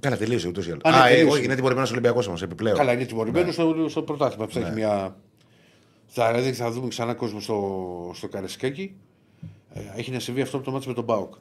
Καλά, 0.00 0.16
τελείωσε 0.16 0.48
ούτως 0.48 0.66
ή 0.66 0.70
άλλως. 0.70 0.82
Α, 0.84 0.90
ναι, 0.90 0.96
Α, 0.96 1.06
ε, 1.06 1.14
τελείωσε. 1.14 1.36
όχι, 1.36 1.44
είναι 1.44 1.54
τιμωρημένος 1.54 1.90
Ολυμπιακός 1.90 2.26
όμως 2.26 2.42
επιπλέον. 2.42 2.76
Καλά, 2.76 2.92
είναι 2.92 3.04
τιμωρημένος 3.04 3.54
στο, 3.54 3.88
στο 3.88 4.02
πρωτάθλημα. 4.02 4.48
Θα 4.48 4.60
έχει 4.60 4.72
μια. 4.72 5.16
Θα, 6.06 6.32
δηλαδή 6.32 6.52
θα 6.52 6.70
δούμε 6.70 6.88
ξανά 6.88 7.14
κόσμο 7.14 7.40
στο, 7.40 8.10
στο 8.14 8.28
Καρεσκάκι. 8.28 8.94
Ε, 9.72 9.80
έχει 9.96 10.10
να 10.10 10.18
συμβεί 10.18 10.40
αυτό 10.40 10.60
το 10.60 10.70
μάτσο 10.70 10.88
με 10.88 10.94
τον 10.94 11.04
Μπάουκ. 11.04 11.34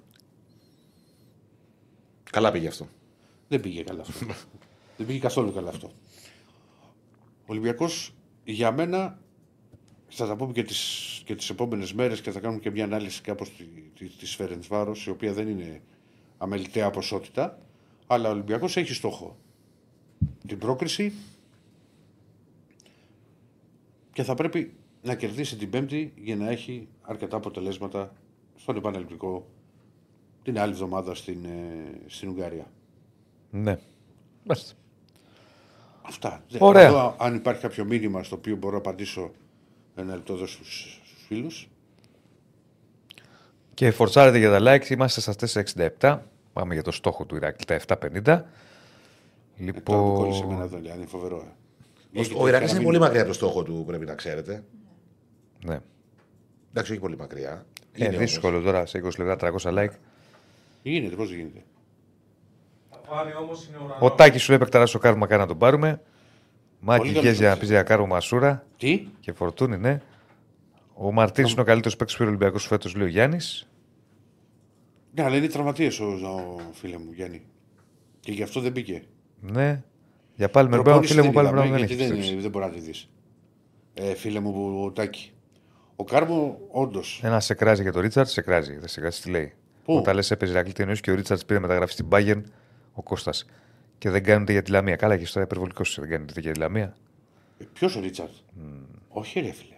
Καλά 2.33 2.51
πήγε 2.51 2.67
αυτό. 2.67 2.87
Δεν 3.47 3.59
πήγε 3.59 3.83
καλά 3.83 4.01
αυτό. 4.01 4.25
Δεν 4.97 5.07
πήγε 5.07 5.19
καθόλου 5.19 5.53
καλά 5.53 5.69
αυτό. 5.69 5.91
Ο 7.17 7.45
Ολυμπιακός 7.45 8.13
για 8.43 8.71
μένα 8.71 9.19
θα 10.07 10.27
τα 10.27 10.35
πούμε 10.35 10.53
και 10.53 10.63
τις, 10.63 11.21
και 11.25 11.35
τις 11.35 11.49
επόμενες 11.49 11.93
μέρες 11.93 12.21
και 12.21 12.31
θα 12.31 12.39
κάνουμε 12.39 12.59
και 12.59 12.71
μια 12.71 12.83
ανάλυση 12.83 13.21
κάπως 13.21 13.55
τη, 13.55 13.63
τη, 13.97 14.07
της 14.09 14.35
Φερεντσβάρος 14.35 15.05
η 15.05 15.09
οποία 15.09 15.33
δεν 15.33 15.47
είναι 15.47 15.81
αμεληταία 16.37 16.89
ποσότητα 16.89 17.59
αλλά 18.07 18.29
ο 18.29 18.31
Ολυμπιακός 18.31 18.77
έχει 18.77 18.93
στόχο 18.93 19.37
την 20.47 20.57
πρόκριση 20.57 21.13
και 24.13 24.23
θα 24.23 24.33
πρέπει 24.35 24.73
να 25.01 25.15
κερδίσει 25.15 25.57
την 25.57 25.69
Πέμπτη 25.69 26.13
για 26.15 26.35
να 26.35 26.49
έχει 26.49 26.87
αρκετά 27.01 27.37
αποτελέσματα 27.37 28.13
στον 28.55 28.75
επαναληπτικό 28.75 29.47
την 30.43 30.59
άλλη 30.59 30.71
εβδομάδα 30.71 31.15
στην, 31.15 31.45
ε, 31.45 31.91
στην 32.07 32.29
Ουγγαρία. 32.29 32.65
Ναι. 33.49 33.77
Μάλιστα. 34.43 34.73
Αυτά. 36.01 36.43
Δεν- 36.49 36.61
Ωραία. 36.61 36.83
να 36.83 36.91
δω 36.91 37.15
αν 37.19 37.35
υπάρχει 37.35 37.61
κάποιο 37.61 37.85
μήνυμα 37.85 38.23
στο 38.23 38.35
οποίο 38.35 38.55
μπορώ 38.55 38.71
να 38.73 38.77
απαντήσω 38.77 39.31
ένα 39.95 40.13
λεπτό 40.15 40.33
εδώ 40.33 40.45
στους, 40.47 40.99
στους 41.03 41.25
φίλους. 41.27 41.67
Και 43.73 43.91
φορτσάρετε 43.91 44.37
για 44.37 44.59
τα 44.59 44.59
likes. 44.61 44.89
Είμαστε 44.89 45.21
στα 45.21 45.33
467. 45.99 46.19
Πάμε 46.53 46.73
για 46.73 46.83
το 46.83 46.91
στόχο 46.91 47.25
του 47.25 47.35
Ηράκλη, 47.35 47.65
τα 47.65 47.73
750. 47.73 48.45
Ε, 49.57 49.71
τώρα 49.71 50.01
που 50.01 50.13
κόλλησε 50.15 50.37
Λοιπόν. 50.39 50.51
εμένα 50.53 50.63
εδώ, 50.65 50.77
δηλαδή, 50.77 50.97
είναι 50.97 51.07
φοβερό. 51.07 51.35
ε. 51.37 51.39
Ο, 51.39 52.19
Έχει 52.21 52.31
ο 52.33 52.35
τέτοια 52.35 52.47
Ηρακλή 52.49 52.69
είναι 52.69 52.77
να 52.77 52.83
πολύ 52.83 52.97
μην- 52.97 53.01
μακριά 53.05 53.21
από 53.21 53.29
το 53.29 53.35
στόχο 53.35 53.63
του, 53.63 53.83
πρέπει 53.87 54.05
να 54.05 54.15
ξέρετε. 54.15 54.63
Ναι. 55.65 55.79
Εντάξει, 56.69 56.91
όχι 56.91 57.01
πολύ 57.01 57.17
μακριά. 57.17 57.65
Ε, 57.91 58.05
Είναι 58.05 58.17
δύσκολο 58.17 58.61
τώρα 58.61 58.85
σε 58.85 58.97
20 58.97 59.17
λεπτά 59.23 59.35
300 59.35 59.73
like. 59.73 59.93
Γίνεται, 60.83 61.15
πώς 61.15 61.31
γίνεται. 61.31 61.63
Θα 62.91 62.97
πάρει 62.97 63.35
όμως 63.35 63.67
είναι 63.67 63.77
ουρανό. 63.77 63.97
Ο 64.05 64.11
Τάκης 64.11 64.41
σου 64.41 64.49
λέει 64.49 64.57
επεκταρά 64.59 64.85
στο 64.85 64.99
κάρμα 64.99 65.27
κάνει 65.27 65.41
να 65.41 65.47
τον 65.47 65.57
πάρουμε. 65.57 66.01
Μάκη 66.79 66.99
Πολύ 67.01 67.13
καλή 67.13 67.25
Γκέζια 67.27 67.41
να 67.49 67.51
πρόταση. 67.51 67.59
πει 67.71 67.73
για 67.75 67.83
κάρμα 67.83 68.05
Μασούρα 68.05 68.65
Τι, 68.77 69.07
και 69.19 69.31
φορτούνη, 69.31 69.77
ναι. 69.77 70.01
Ο 70.93 71.11
Μαρτίνης 71.11 71.51
είναι 71.51 71.61
ο 71.61 71.63
καλύτερος 71.63 71.95
παίκτης 71.95 72.15
του 72.15 72.25
Ολυμπιακού 72.27 72.59
φέτος, 72.59 72.95
λέει 72.95 73.07
ο 73.07 73.09
Γιάννης. 73.09 73.67
ναι, 75.13 75.23
αλλά 75.23 75.35
είναι 75.35 75.47
τραυματίες 75.47 75.99
ο, 75.99 76.05
ο 76.05 76.59
φίλε 76.71 76.97
μου 76.97 77.11
Γιάννη. 77.11 77.41
Και 78.19 78.31
γι' 78.31 78.43
αυτό 78.43 78.59
δεν 78.59 78.71
μπήκε. 78.71 79.03
Ναι. 79.39 79.83
Για 80.35 80.49
πάλι 80.49 80.69
με 80.69 80.75
Προπόνηση 80.81 81.13
φίλε 81.13 81.25
μου 81.25 81.31
δεν 81.33 81.35
πάλι 81.43 81.47
είδαμε, 81.47 81.63
με 81.69 81.69
δεν 81.77 81.85
γιατί 81.85 81.93
έχει. 81.93 82.03
δεν, 82.09 82.17
πιστέψει. 82.17 82.41
δεν 82.41 82.51
μπορεί 82.51 82.65
να 82.65 82.71
τη 82.71 82.79
δεις. 82.79 83.09
Ε, 83.93 84.13
φίλε 84.15 84.39
μου 84.39 84.53
που- 84.53 84.83
ο 84.85 84.91
Τάκη. 84.91 85.31
Ο 85.95 86.03
Κάρμο, 86.03 86.59
όντως. 86.71 87.19
Ένα 87.23 87.39
σε 87.39 87.53
κράζει 87.53 87.81
για 87.81 87.91
τον 87.91 88.01
Ρίτσαρτ, 88.01 88.27
σε 88.27 88.41
κράζει. 88.41 88.77
Δεν 88.77 88.87
σε 88.87 88.99
κράζει, 89.01 89.21
τι 89.21 89.29
λέει. 89.29 89.53
Πού; 89.83 89.95
Όταν 89.95 90.15
λες 90.15 90.31
έπαιζε 90.31 90.53
Ρακλή 90.53 90.73
εννοείς 90.77 90.99
και 90.99 91.11
ο 91.11 91.15
Ρίτσαρτς 91.15 91.45
πήρε 91.45 91.59
μεταγραφή 91.59 91.93
στην 91.93 92.05
Bayern, 92.09 92.41
ο 92.93 93.01
Κώστας. 93.01 93.45
Και 93.97 94.09
δεν 94.09 94.23
κάνετε 94.23 94.51
για 94.51 94.61
τη 94.61 94.71
Λαμία. 94.71 94.95
Καλά, 94.95 95.17
και 95.17 95.27
τώρα 95.33 95.45
υπερβολικός 95.45 95.97
δεν 95.99 96.09
κάνετε 96.09 96.41
για 96.41 96.51
τη 96.51 96.59
Λαμία. 96.59 96.95
Ποιος 97.73 97.95
ο 97.95 97.99
Ρίτσαρτς; 97.99 98.43
Όχι, 99.07 99.39
ρε 99.39 99.51
φίλε. 99.51 99.75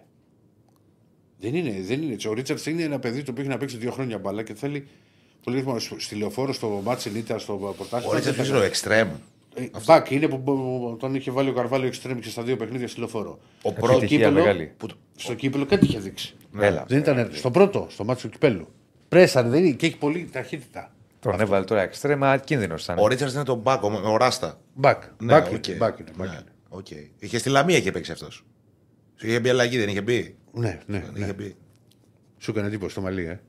Δεν 1.39 1.55
είναι, 1.55 1.81
δεν 1.81 2.01
είναι 2.01 2.13
έτσι. 2.13 2.27
Ο 2.27 2.33
Ρίτσαρτς 2.33 2.65
είναι 2.65 2.83
ένα 2.83 2.99
παιδί 2.99 3.23
το 3.23 3.31
οποίο 3.31 3.43
έχει 3.43 3.51
να 3.51 3.57
παίξει 3.57 3.77
δύο 3.77 3.91
χρόνια 3.91 4.17
μπάλα 4.17 4.43
και 4.43 4.53
θέλει. 4.53 4.87
Πολύ 5.43 5.57
ρυθμό. 5.57 5.79
στη 5.79 6.15
λεωφόρο, 6.15 6.53
στο 6.53 6.81
μάτσι 6.83 7.11
Νίτα, 7.11 7.39
στο 7.39 7.53
Ο 7.53 7.57
πρωτάθλημα. 7.57 8.13
Ρίτσαρτς 8.15 8.39
ποιο 8.41 8.49
είναι 8.49 8.57
ο 8.57 8.63
εξτρέμ. 8.67 9.09
Ε, 9.55 9.69
Μπακ 9.85 10.11
είναι 10.11 10.27
που 10.27 10.41
που 10.41 10.97
τον 10.99 11.15
είχε 11.15 11.31
βάλει 11.31 11.49
ο 11.49 11.53
Καρβάλιο 11.53 11.87
εξτρέμ 11.87 12.19
και 12.19 12.29
στα 12.29 12.43
δύο 12.43 12.57
παιχνίδια 12.57 12.87
στη 12.87 12.99
λεωφόρο. 12.99 13.39
Ο 13.63 13.69
Έχει 13.69 13.79
πρώτο. 13.79 13.99
τυχαία 13.99 14.31
μεγάλη. 14.31 14.73
Που... 14.77 14.87
Στο 15.15 15.33
κύπελο 15.33 15.65
κάτι 15.65 15.85
είχε 15.85 15.99
δείξει. 15.99 16.35
Έλα. 16.59 16.85
Δεν 16.87 16.97
ήταν 16.97 17.29
στο 17.33 17.51
πρώτο, 17.51 17.87
στο 17.89 18.03
μάτσο 18.03 18.27
του 18.27 18.33
κυπέλου. 18.33 18.67
Πρέσαν, 19.15 19.49
δεν 19.49 19.63
είναι 19.65 19.75
και 19.75 19.85
έχει 19.85 19.97
πολύ 19.97 20.29
ταχύτητα. 20.31 20.91
Τον 21.19 21.39
έβαλε 21.39 21.63
τώρα 21.65 21.81
εξτρέμα, 21.81 22.37
κίνδυνος 22.37 22.83
ήταν. 22.83 22.97
Ο 22.99 23.07
Ρίτσαρτ 23.07 23.33
είναι 23.33 23.43
το 23.43 23.55
μπάκο 23.55 23.89
με 23.89 23.97
ο 23.97 24.17
Ράστα. 24.17 24.59
Μπακ. 24.73 25.03
Ναι, 25.17 25.33
Μπακ 25.33 25.51
οκ. 25.53 25.67
είναι, 25.67 25.77
μπακ 25.77 25.99
είναι, 25.99 26.11
μπακ 26.17 26.27
Ναι, 26.27 26.33
είναι. 26.33 26.43
οκ. 26.69 26.87
Είχε 27.19 27.37
στη 27.37 27.49
Λαμία 27.49 27.77
είχε 27.77 27.91
παίξει 27.91 28.11
αυτός. 28.11 28.45
Σου 29.15 29.27
είχε 29.27 29.39
μπει 29.39 29.49
αλλαγή, 29.49 29.77
δεν 29.77 29.89
είχε 29.89 30.01
μπει; 30.01 30.35
Ναι, 30.51 30.79
ναι, 30.85 30.99
Δεν 30.99 31.09
ναι. 31.13 31.19
είχε 31.19 31.33
μπει. 31.33 31.55
Σου 32.37 32.51
έκανε 32.51 32.67
εντύπωση 32.67 32.95
το 32.95 33.01
μαλλί, 33.01 33.25
ε. 33.25 33.39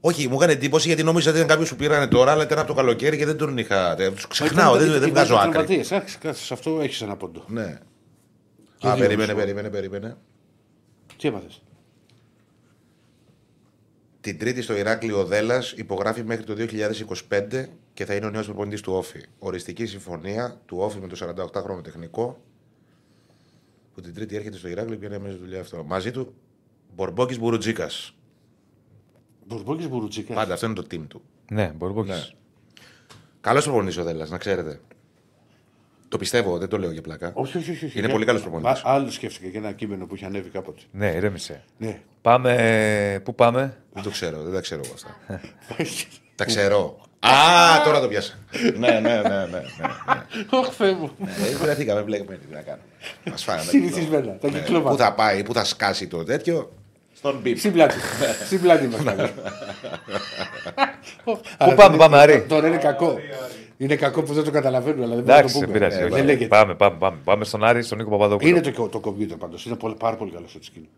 Όχι, 0.00 0.28
μου 0.28 0.34
έκανε 0.34 0.52
εντύπωση 0.52 0.86
γιατί 0.86 1.02
νόμιζα 1.02 1.28
ότι 1.28 1.38
ήταν 1.38 1.50
κάποιος 1.50 1.68
που 1.70 1.76
πήρανε 1.76 2.06
τώρα, 2.06 2.32
αλλά 2.32 2.42
ήταν 2.42 2.58
από 2.58 2.66
το 2.68 2.74
καλοκαίρι 2.74 3.16
και 3.16 3.26
δεν 3.26 3.36
τον 3.36 3.58
είχα. 3.58 3.94
Τους 4.14 4.26
ξεχνάω, 4.26 4.76
δεν, 4.76 5.00
δεν 5.00 5.08
βγάζω 5.08 5.36
άκρη. 5.36 5.84
Σε 6.32 6.52
αυτό 6.52 6.80
έχεις 6.80 7.00
ένα 7.02 7.16
πόντο. 7.16 7.44
Ναι. 7.48 7.78
Και 8.76 8.88
Α, 8.88 8.94
δύο 8.94 9.02
περίμενε, 9.06 9.32
μισό. 9.32 9.44
περίμενε, 9.44 9.70
περίμενε. 9.70 10.16
Τι 11.16 11.28
έπαθε. 11.28 11.46
Την 14.20 14.38
Τρίτη 14.38 14.62
στο 14.62 14.76
Ηράκλειο 14.76 15.18
ο 15.18 15.24
Δέλλα 15.24 15.62
υπογράφει 15.76 16.24
μέχρι 16.24 16.44
το 16.44 16.54
2025 17.28 17.64
και 17.92 18.04
θα 18.04 18.14
είναι 18.14 18.26
ο 18.26 18.30
νέος 18.30 18.46
προπονητής 18.46 18.80
του 18.80 18.92
Όφη. 18.92 19.20
Οριστική 19.38 19.86
συμφωνία 19.86 20.60
του 20.66 20.76
Όφη 20.80 20.98
με 20.98 21.06
το 21.06 21.34
48χρονο 21.54 21.82
τεχνικό 21.82 22.40
που 23.94 24.00
την 24.00 24.14
Τρίτη 24.14 24.36
έρχεται 24.36 24.56
στο 24.56 24.68
Ηράκλειο 24.68 24.96
και 24.98 25.06
είναι 25.06 25.18
μέσα 25.18 25.32
στη 25.32 25.42
δουλειά 25.42 25.60
αυτό. 25.60 25.84
Μαζί 25.84 26.10
του 26.10 26.34
Μπορμπόκης 26.94 27.38
Μπουρουτζίκα. 27.38 27.90
Μπουρμπόκη 29.46 29.88
Μπουρουτζίκα. 29.88 30.34
Πάντα 30.34 30.54
αυτό 30.54 30.66
είναι 30.66 30.74
το 30.74 30.86
team 30.90 31.04
του. 31.08 31.22
Ναι, 31.50 31.72
μπορεί 31.76 31.94
να 31.94 32.02
Ναι. 32.04 32.22
Καλός 33.40 33.64
προπονητής 33.64 33.96
ο 33.96 34.04
Δέλλα, 34.04 34.26
να 34.26 34.38
ξέρετε. 34.38 34.80
Το 36.10 36.18
πιστεύω, 36.18 36.58
δεν 36.58 36.68
το 36.68 36.78
λέω 36.78 36.90
για 36.90 37.02
πλάκα. 37.02 37.30
Όχι, 37.34 37.58
όχι, 37.58 37.70
όχι. 37.70 37.84
όχι. 37.84 37.98
Είναι 37.98 38.08
πολύ 38.08 38.24
καλός 38.24 38.42
προπονητής. 38.42 38.70
Α- 38.72 38.80
Άλλο 38.84 39.10
σκέφτηκα 39.10 39.48
και 39.48 39.58
ένα 39.58 39.72
κείμενο 39.72 40.06
που 40.06 40.14
είχε 40.14 40.24
ανέβει 40.26 40.48
κάποτε. 40.48 40.80
Ναι, 40.90 41.06
ηρέμησε. 41.06 41.62
Ναι. 41.78 41.98
Πάμε. 42.22 43.20
Πού 43.24 43.34
πάμε; 43.34 43.76
Δεν 43.92 44.02
το 44.02 44.10
ξέρω, 44.10 44.42
δεν 44.42 44.52
τα 44.52 44.60
ξέρω 44.60 44.80
εγώ 44.84 44.92
αυτά. 44.94 45.40
τα 46.34 46.44
ξέρω. 46.44 46.98
Α, 47.20 47.30
τώρα 47.84 48.00
το 48.00 48.08
πιάσα. 48.08 48.34
ναι, 48.78 48.88
ναι, 48.88 48.98
ναι, 49.00 49.20
ναι. 49.20 49.20
ναι, 49.28 49.44
ναι. 49.46 49.62
Όχι, 50.50 50.72
Θεέ 50.72 50.92
μου. 50.92 51.10
Ε, 51.52 51.56
Βρεθήκαμε 51.56 52.02
μπλεγμένοι, 52.02 52.38
τι 52.38 52.52
να 52.54 52.60
κάνουμε. 52.60 52.84
Μας 53.30 53.44
φάγανε. 53.44 53.68
Συνηθισμένα. 53.70 54.36
Τα 54.38 54.50
Ναι, 54.50 54.58
κυκλώματα. 54.58 54.90
Πού 54.90 54.96
θα 54.96 55.12
πάει, 55.14 55.42
πού 55.42 55.52
θα 55.54 55.64
σκάσει 55.64 56.06
το 56.06 56.24
τέτοιο; 56.24 56.72
Στον 57.14 57.38
μπιπ. 57.42 57.58
Στην 57.58 57.72
πλάτη. 57.72 57.94
Στην 58.46 58.60
πλάτη 58.60 58.86
μας. 58.86 59.02
Πού 61.24 61.74
πάμε, 61.76 61.96
πάμε, 61.96 62.18
Άρη; 62.18 62.44
Τώρα 62.48 62.66
είναι 62.66 62.76
κακό. 62.76 63.18
Είναι 63.80 63.96
κακό 63.96 64.22
που 64.22 64.32
δεν 64.32 64.44
το 64.44 64.50
καταλαβαίνουν, 64.50 65.02
αλλά 65.02 65.14
δεν 65.14 65.24
μπορούμε 65.24 65.32
να 65.32 65.38
Εντάξει, 65.38 65.54
το 65.54 65.60
δεν 65.60 65.68
πούμε. 65.68 65.78
πειράζει. 65.78 66.00
Ε, 66.00 66.04
όχι. 66.04 66.14
Δεν 66.14 66.24
λέγεται. 66.24 66.46
Πάμε, 66.46 66.74
πάμε, 66.74 66.96
πάμε. 66.98 67.18
Πάμε 67.24 67.44
στον 67.44 67.64
Άρη, 67.64 67.82
στον 67.82 67.98
Νίκο 67.98 68.10
Παπαδόπουλο. 68.10 68.48
Είναι 68.48 68.60
το, 68.60 68.88
το 68.88 69.00
κομπιούτερ 69.00 69.36
πάντως. 69.36 69.64
Είναι 69.66 69.76
πολύ- 69.76 69.94
πάρα 69.94 70.16
πολύ 70.16 70.30
καλός 70.30 70.50
στο 70.50 70.62
σκηνή. 70.62 70.88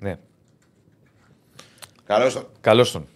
Ναι. 0.00 0.16
Καλώς 2.04 2.34
το. 2.34 2.48
Καλώς 2.60 2.92
τον. 2.92 3.06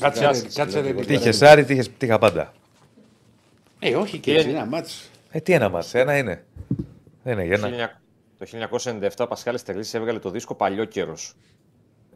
Κάτσε 0.00 0.30
ρε, 0.30 0.40
κάτσε 0.54 0.80
ρε. 0.80 0.92
Τύχες 0.92 1.42
Άρη, 1.42 1.64
τύχες 1.64 1.90
τύχα 1.98 2.18
πάντα. 2.18 2.52
Ε, 3.78 3.94
όχι 3.94 4.18
και 4.18 4.34
έτσι. 4.34 4.48
Ένα 4.48 4.64
μάτς. 4.66 5.10
Ε, 5.30 5.40
τι 5.40 5.52
ένα 5.52 5.68
μα, 5.68 5.84
ένα 5.92 6.16
είναι. 6.16 6.44
Δεν 7.22 7.32
είναι 7.32 7.44
για 7.44 7.54
ένα. 7.54 8.00
Το 8.38 8.46
1997 8.46 9.08
ο 9.18 9.26
Πασχάλης 9.26 9.62
Τερλής 9.62 9.94
έβγαλε 9.94 10.18
το 10.18 10.30
δίσκο 10.30 10.54
Παλιό 10.54 10.84
Καιρός. 10.84 11.34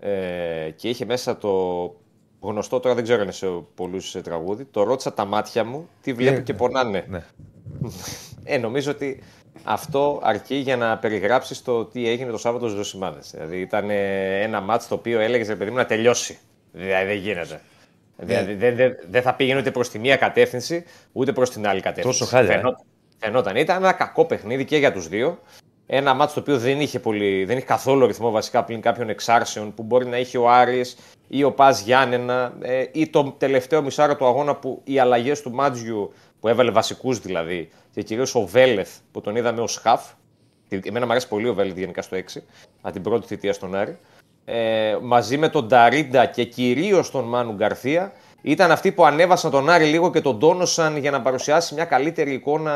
Ε, 0.01 0.71
και 0.77 0.89
είχε 0.89 1.05
μέσα 1.05 1.37
το 1.37 1.51
γνωστό, 2.41 2.81
τώρα 2.81 2.95
δεν 2.95 3.05
ξέρω 3.05 3.19
αν 3.19 3.25
είναι 3.25 3.33
σε 3.33 3.47
πολλούς 3.75 4.09
σε 4.09 4.21
τραγούδι, 4.21 4.65
το 4.65 4.83
ρώτησα 4.83 5.13
τα 5.13 5.25
μάτια 5.25 5.65
μου, 5.65 5.89
τι 6.03 6.13
βλέπουν 6.13 6.43
και 6.43 6.55
πονάνε. 6.55 7.05
Ναι. 7.09 7.23
Ε, 8.45 8.59
νομίζω 8.59 8.91
ότι 8.91 9.23
αυτό 9.65 10.21
αρκεί 10.23 10.55
για 10.55 10.77
να 10.77 10.99
περιγράψεις 10.99 11.63
το 11.63 11.85
τι 11.85 12.09
έγινε 12.09 12.31
το 12.31 12.39
Σάββατο 12.39 12.69
στου 12.69 12.77
Ζωσιμάδε. 12.77 13.21
Δηλαδή 13.31 13.61
ήταν 13.61 13.91
ε, 13.91 14.41
ένα 14.43 14.61
μάτς 14.61 14.89
το 14.89 14.95
οποίο 14.95 15.21
έλεγες 15.21 15.49
ρε 15.49 15.57
παιδί 15.57 15.71
μου 15.71 15.77
να 15.77 15.87
τελειώσει. 15.87 16.39
Δηλαδή 16.73 17.07
δεν 17.07 17.17
γίνεται. 17.17 17.61
Δηλαδή 18.17 18.55
δεν, 18.55 18.77
δεν, 18.77 18.97
δεν 19.11 19.23
θα 19.23 19.35
πήγαινε 19.35 19.61
ούτε 19.61 19.71
προς 19.71 19.89
τη 19.89 19.99
μία 19.99 20.17
κατεύθυνση 20.17 20.85
ούτε 21.13 21.33
προς 21.33 21.51
την 21.51 21.67
άλλη 21.67 21.81
κατεύθυνση. 21.81 22.19
Τόσο 22.19 22.31
χάλια, 22.31 22.53
ε. 22.53 22.57
Φαινόταν, 22.57 22.85
φαινόταν. 23.19 23.57
Ήταν 23.57 23.77
ένα 23.77 23.93
κακό 23.93 24.25
παιχνίδι 24.25 24.65
και 24.65 24.77
για 24.77 24.93
τους 24.93 25.09
δύο. 25.09 25.39
Ένα 25.93 26.15
μάτς 26.15 26.33
το 26.33 26.41
οποίο 26.41 26.59
δεν 26.59 26.81
είχε, 26.81 26.99
πολύ, 26.99 27.45
δεν 27.45 27.57
είχε 27.57 27.67
καθόλου 27.67 28.07
ρυθμό 28.07 28.31
βασικά 28.31 28.65
πλην 28.65 28.81
κάποιων 28.81 29.09
εξάρσεων 29.09 29.75
που 29.75 29.83
μπορεί 29.83 30.07
να 30.07 30.19
είχε 30.19 30.39
ο 30.39 30.51
Άρης 30.51 30.97
ή 31.29 31.45
ο 31.45 31.53
Πας 31.53 31.81
Γιάννενα 31.81 32.53
ε, 32.61 32.85
ή 32.93 33.09
το 33.09 33.35
τελευταίο 33.39 33.83
μισάρο 33.83 34.17
του 34.17 34.27
αγώνα 34.27 34.55
που 34.57 34.81
οι 34.85 34.99
αλλαγές 34.99 35.43
του 35.43 35.51
Μάτζιου 35.51 36.13
που 36.41 36.49
έβαλε 36.49 36.71
βασικούς 36.71 37.19
δηλαδή 37.19 37.69
και 37.95 38.03
κυρίως 38.03 38.35
ο 38.35 38.47
Βέλεθ 38.47 38.99
που 39.13 39.21
τον 39.21 39.37
είδαμε 39.37 39.61
ως 39.61 39.77
χαφ. 39.77 40.11
Εμένα 40.69 41.05
μου 41.05 41.11
αρέσει 41.11 41.29
πολύ 41.29 41.49
ο 41.49 41.55
Βέλεθ 41.55 41.79
γενικά 41.79 42.03
στο 42.03 42.17
6, 42.17 42.41
από 42.81 42.93
την 42.93 43.03
πρώτη 43.03 43.27
θητεία 43.27 43.53
στον 43.53 43.75
Άρη. 43.75 43.99
Ε, 44.45 44.97
μαζί 45.03 45.39
με 45.39 45.49
τον 45.49 45.67
Νταρίντα 45.67 46.27
και 46.27 46.45
κυρίως 46.45 47.11
τον 47.11 47.25
Μάνου 47.25 47.53
Γκαρθία 47.53 48.13
ήταν 48.43 48.71
αυτοί 48.71 48.93
που 48.93 49.05
ανέβασαν 49.05 49.51
τον 49.51 49.71
Άρη 49.71 49.85
λίγο 49.85 50.11
και 50.11 50.21
τον 50.21 50.39
τόνωσαν 50.39 50.97
για 50.97 51.11
να 51.11 51.21
παρουσιάσει 51.23 51.75
μια 51.75 51.85
καλύτερη 51.85 52.33
εικόνα 52.33 52.73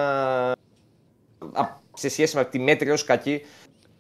α- 1.53 1.83
σε 1.95 2.09
σχέση 2.09 2.37
με 2.37 2.45
τη 2.45 2.59
μέτρια 2.59 2.93
ως 2.93 3.05
κακή 3.05 3.43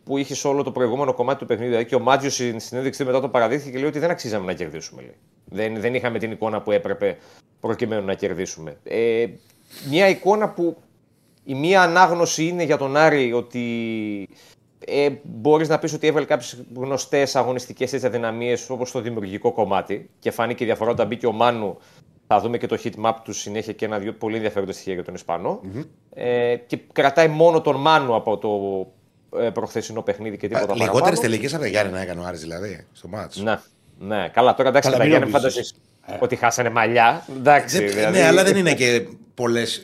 που 0.04 0.18
είχε 0.18 0.34
σε 0.34 0.48
όλο 0.48 0.62
το 0.62 0.72
προηγούμενο 0.72 1.14
κομμάτι 1.14 1.38
του 1.38 1.46
παιχνιδιού. 1.46 1.70
Δηλαδή 1.70 1.88
και 1.88 1.94
ο 1.94 2.00
Μάτζιος 2.00 2.34
στην 2.34 2.60
συνέντευξη 2.60 3.04
μετά 3.04 3.20
το 3.20 3.28
παραδείχθηκε 3.28 3.70
και 3.70 3.78
λέει 3.78 3.86
ότι 3.86 3.98
δεν 3.98 4.10
αξίζαμε 4.10 4.46
να 4.46 4.52
κερδίσουμε. 4.52 5.02
Λέει. 5.02 5.16
Δεν, 5.44 5.80
δεν 5.80 5.94
είχαμε 5.94 6.18
την 6.18 6.30
εικόνα 6.30 6.62
που 6.62 6.70
έπρεπε 6.70 7.18
προκειμένου 7.60 8.04
να 8.04 8.14
κερδίσουμε. 8.14 8.76
Ε, 8.84 9.26
μια 9.90 10.08
εικόνα 10.08 10.48
που 10.48 10.76
η 11.44 11.54
μία 11.54 11.82
ανάγνωση 11.82 12.46
είναι 12.46 12.62
για 12.62 12.76
τον 12.76 12.96
Άρη 12.96 13.32
ότι 13.32 14.28
ε, 14.86 15.08
μπορείς 15.22 15.68
να 15.68 15.78
πεις 15.78 15.92
ότι 15.92 16.06
έβαλε 16.06 16.26
κάποιες 16.26 16.64
γνωστές 16.74 17.36
αγωνιστικές 17.36 17.92
έτσι 17.92 18.06
αδυναμίες 18.06 18.70
όπως 18.70 18.90
το 18.90 19.00
δημιουργικό 19.00 19.52
κομμάτι 19.52 20.10
και 20.18 20.30
φάνηκε 20.30 20.62
η 20.62 20.66
διαφορά 20.66 20.90
όταν 20.90 21.06
μπήκε 21.06 21.26
ο 21.26 21.32
Μάνου 21.32 21.78
θα 22.26 22.40
δούμε 22.40 22.58
και 22.58 22.66
το 22.66 22.78
heat 22.84 23.04
map 23.04 23.14
του 23.24 23.32
συνέχεια 23.32 23.72
και 23.72 23.84
ένα-δυο 23.84 24.12
πολύ 24.12 24.34
ενδιαφέροντα 24.36 24.72
στοιχεία 24.72 24.94
για 24.94 25.04
τον 25.04 25.14
ισπανο 25.14 25.60
Ε, 26.14 26.56
και 26.66 26.78
κρατάει 26.92 27.28
μόνο 27.28 27.60
τον 27.60 27.76
Μάνου 27.80 28.14
από 28.14 28.38
το 28.38 28.48
ε, 29.40 29.50
προχθεσινό 29.50 30.02
παιχνίδι 30.02 30.36
και 30.36 30.48
τίποτα 30.48 30.72
Λιγότερε 30.74 30.90
παραπάνω. 31.00 31.20
τελικές 31.20 31.52
από 31.54 31.62
τα 31.62 31.68
Γιάννη 31.68 31.92
να 31.92 32.00
έκανε 32.00 32.20
ο 32.20 32.24
Άρης 32.24 32.40
δηλαδή 32.40 32.86
στο 32.92 33.08
μάτσο. 33.08 33.42
Ναι, 33.42 33.58
ναι. 33.98 34.28
Καλά, 34.28 34.54
τώρα 34.54 34.68
εντάξει, 34.68 34.88
Καλά, 34.90 35.00
τα 35.02 35.08
μην 35.08 35.12
Γιάννη 35.16 35.30
νομίζεις. 35.32 35.54
φανταστείς 35.54 35.74
ότι 36.22 36.36
χάσανε 36.36 36.70
μαλλιά. 36.70 37.26
Εντάξει, 37.36 37.78
Δεν- 37.78 37.88
δηλαδή. 37.88 38.18
Ναι, 38.18 38.24
αλλά 38.26 38.44
δεν 38.44 38.56
είναι 38.56 38.74
και 38.74 39.06
πολλές 39.34 39.80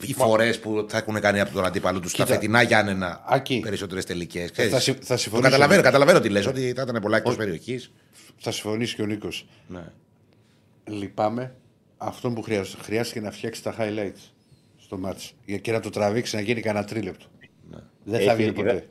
οι 0.00 0.12
φορές 0.14 0.58
που 0.60 0.86
θα 0.88 0.96
έχουν 0.98 1.20
κάνει 1.20 1.40
από 1.40 1.52
τον 1.52 1.64
αντίπαλο 1.64 2.00
τους 2.00 2.12
τα 2.14 2.26
φετινά 2.26 2.62
Γιάννενα 2.62 3.22
Ακή. 3.26 3.60
περισσότερες 3.60 4.04
τελικές. 4.04 4.50
Θα 4.70 4.80
συμ- 4.80 5.02
θα 5.04 5.14
Το 5.14 5.20
συμφωνήσω. 5.20 5.50
καταλαβαίνω, 5.50 5.82
καταλαβαίνω 5.82 6.20
τι 6.20 6.28
λες, 6.28 6.46
ότι 6.46 6.72
θα 6.76 6.82
ήταν 6.82 6.98
πολλά 7.02 7.16
εκτός 7.16 7.36
περιοχής. 7.36 7.92
Θα 8.38 8.50
συμφωνήσει 8.50 8.94
και 8.94 9.02
ο 9.02 9.06
Νίκος. 9.06 9.46
Ναι. 9.66 9.80
Λυπάμαι 10.84 11.54
αυτό 12.02 12.30
που 12.30 12.42
χρειάζ- 12.42 12.74
χρειάστηκε 12.82 13.20
να 13.20 13.30
φτιάξει 13.30 13.62
τα 13.62 13.74
highlights 13.78 14.30
στο 14.80 14.98
μάτς. 14.98 15.34
Για 15.44 15.58
και 15.58 15.72
να 15.72 15.80
το 15.80 15.90
τραβήξει 15.90 16.34
να 16.36 16.40
γίνει 16.42 16.60
κανένα 16.60 16.84
τρίλεπτο. 16.84 17.24
Δεν 18.04 18.20
θα 18.24 18.32
Έχει- 18.32 18.42
βγει 18.42 18.52
ποτέ. 18.52 18.70
είδα- 18.72 18.82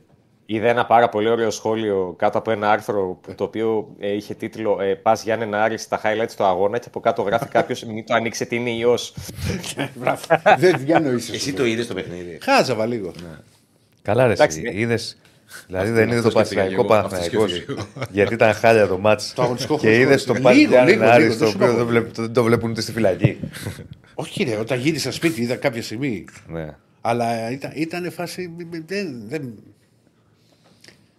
Είδα 0.51 0.67
ένα 0.69 0.85
πάρα 0.85 1.09
πολύ 1.09 1.29
ωραίο 1.29 1.49
σχόλιο 1.49 2.15
κάτω 2.17 2.37
από 2.37 2.51
ένα 2.51 2.71
άρθρο 2.71 3.19
που- 3.21 3.35
το 3.35 3.43
οποίο 3.43 3.95
ε, 3.99 4.13
είχε 4.15 4.33
τίτλο 4.33 4.81
ε, 4.81 4.93
Πας 4.95 5.23
Γιάννη 5.23 5.45
να 5.45 5.63
άρεσες 5.63 5.87
τα 5.87 6.01
highlights 6.03 6.25
στο 6.29 6.43
αγώνα 6.45 6.77
και 6.77 6.85
από 6.87 6.99
κάτω 6.99 7.21
γράφει 7.21 7.47
κάποιος 7.47 7.83
Μην 7.83 8.05
το 8.05 8.13
ανοίξετε, 8.13 8.49
τι 8.49 8.55
είναι 8.55 8.69
ιός. 8.69 9.13
Δεν 10.57 10.75
διανοείσαι. 10.77 11.33
Εσύ 11.33 11.53
το 11.53 11.65
είδες 11.65 11.87
το 11.87 11.93
παιχνίδι; 11.93 12.37
Χάζαβα 12.41 12.85
λίγο. 12.85 13.11
Καλά, 14.01 14.27
ρε. 14.27 14.33
Εντάξει, 14.33 14.59
εσύ. 14.59 14.75
ναι. 14.75 14.79
Είδες, 14.81 15.17
Δηλαδή 15.67 15.91
δεν 15.91 16.09
είδε 16.09 16.21
το 16.21 16.27
Αυτό 16.27 16.39
σκέφτηκα 16.45 16.61
Παναθηναϊκό 16.61 16.87
και 16.87 16.93
εγώ, 16.93 17.01
αυτό 17.03 17.09
Παναθηναϊκός 17.09 17.51
σκέφτηκα 17.51 18.05
Γιατί 18.11 18.33
ήταν 18.33 18.53
χάλια 18.53 18.87
το 18.87 18.97
μάτς 18.97 19.33
Το 19.33 19.41
αγωνιστικό 19.41 19.77
Και 19.77 19.87
χωριστικό. 19.87 20.11
είδε 20.11 20.23
τον 20.23 20.35
Λίγο, 20.35 20.47
Παντιάννη 20.49 20.91
λίγο, 20.91 21.05
Άρης 21.05 21.27
λίγο, 21.27 21.37
το 21.37 21.39
δεν 21.39 21.47
σου 21.49 21.55
οποίο 21.55 21.67
είπα 21.67 21.77
δεν 21.77 21.85
βλέπ- 21.85 22.15
δεν 22.15 22.33
το 22.33 22.43
βλέπουν 22.43 22.71
ούτε 22.71 22.81
στη 22.81 22.91
φυλακή. 22.91 23.39
Όχι, 24.13 24.43
ρε, 24.43 24.55
όταν 24.55 24.79
γύρισα 24.79 25.11
σπίτι 25.11 25.41
είδα 25.41 25.55
κάποια 25.55 25.83
στιγμή. 25.83 26.25
Ναι. 26.47 26.75
Αλλά 27.01 27.51
ήταν, 27.51 27.71
ήταν 27.75 28.11
φάση. 28.11 28.51
Δεν, 28.85 29.23
δεν, 29.27 29.53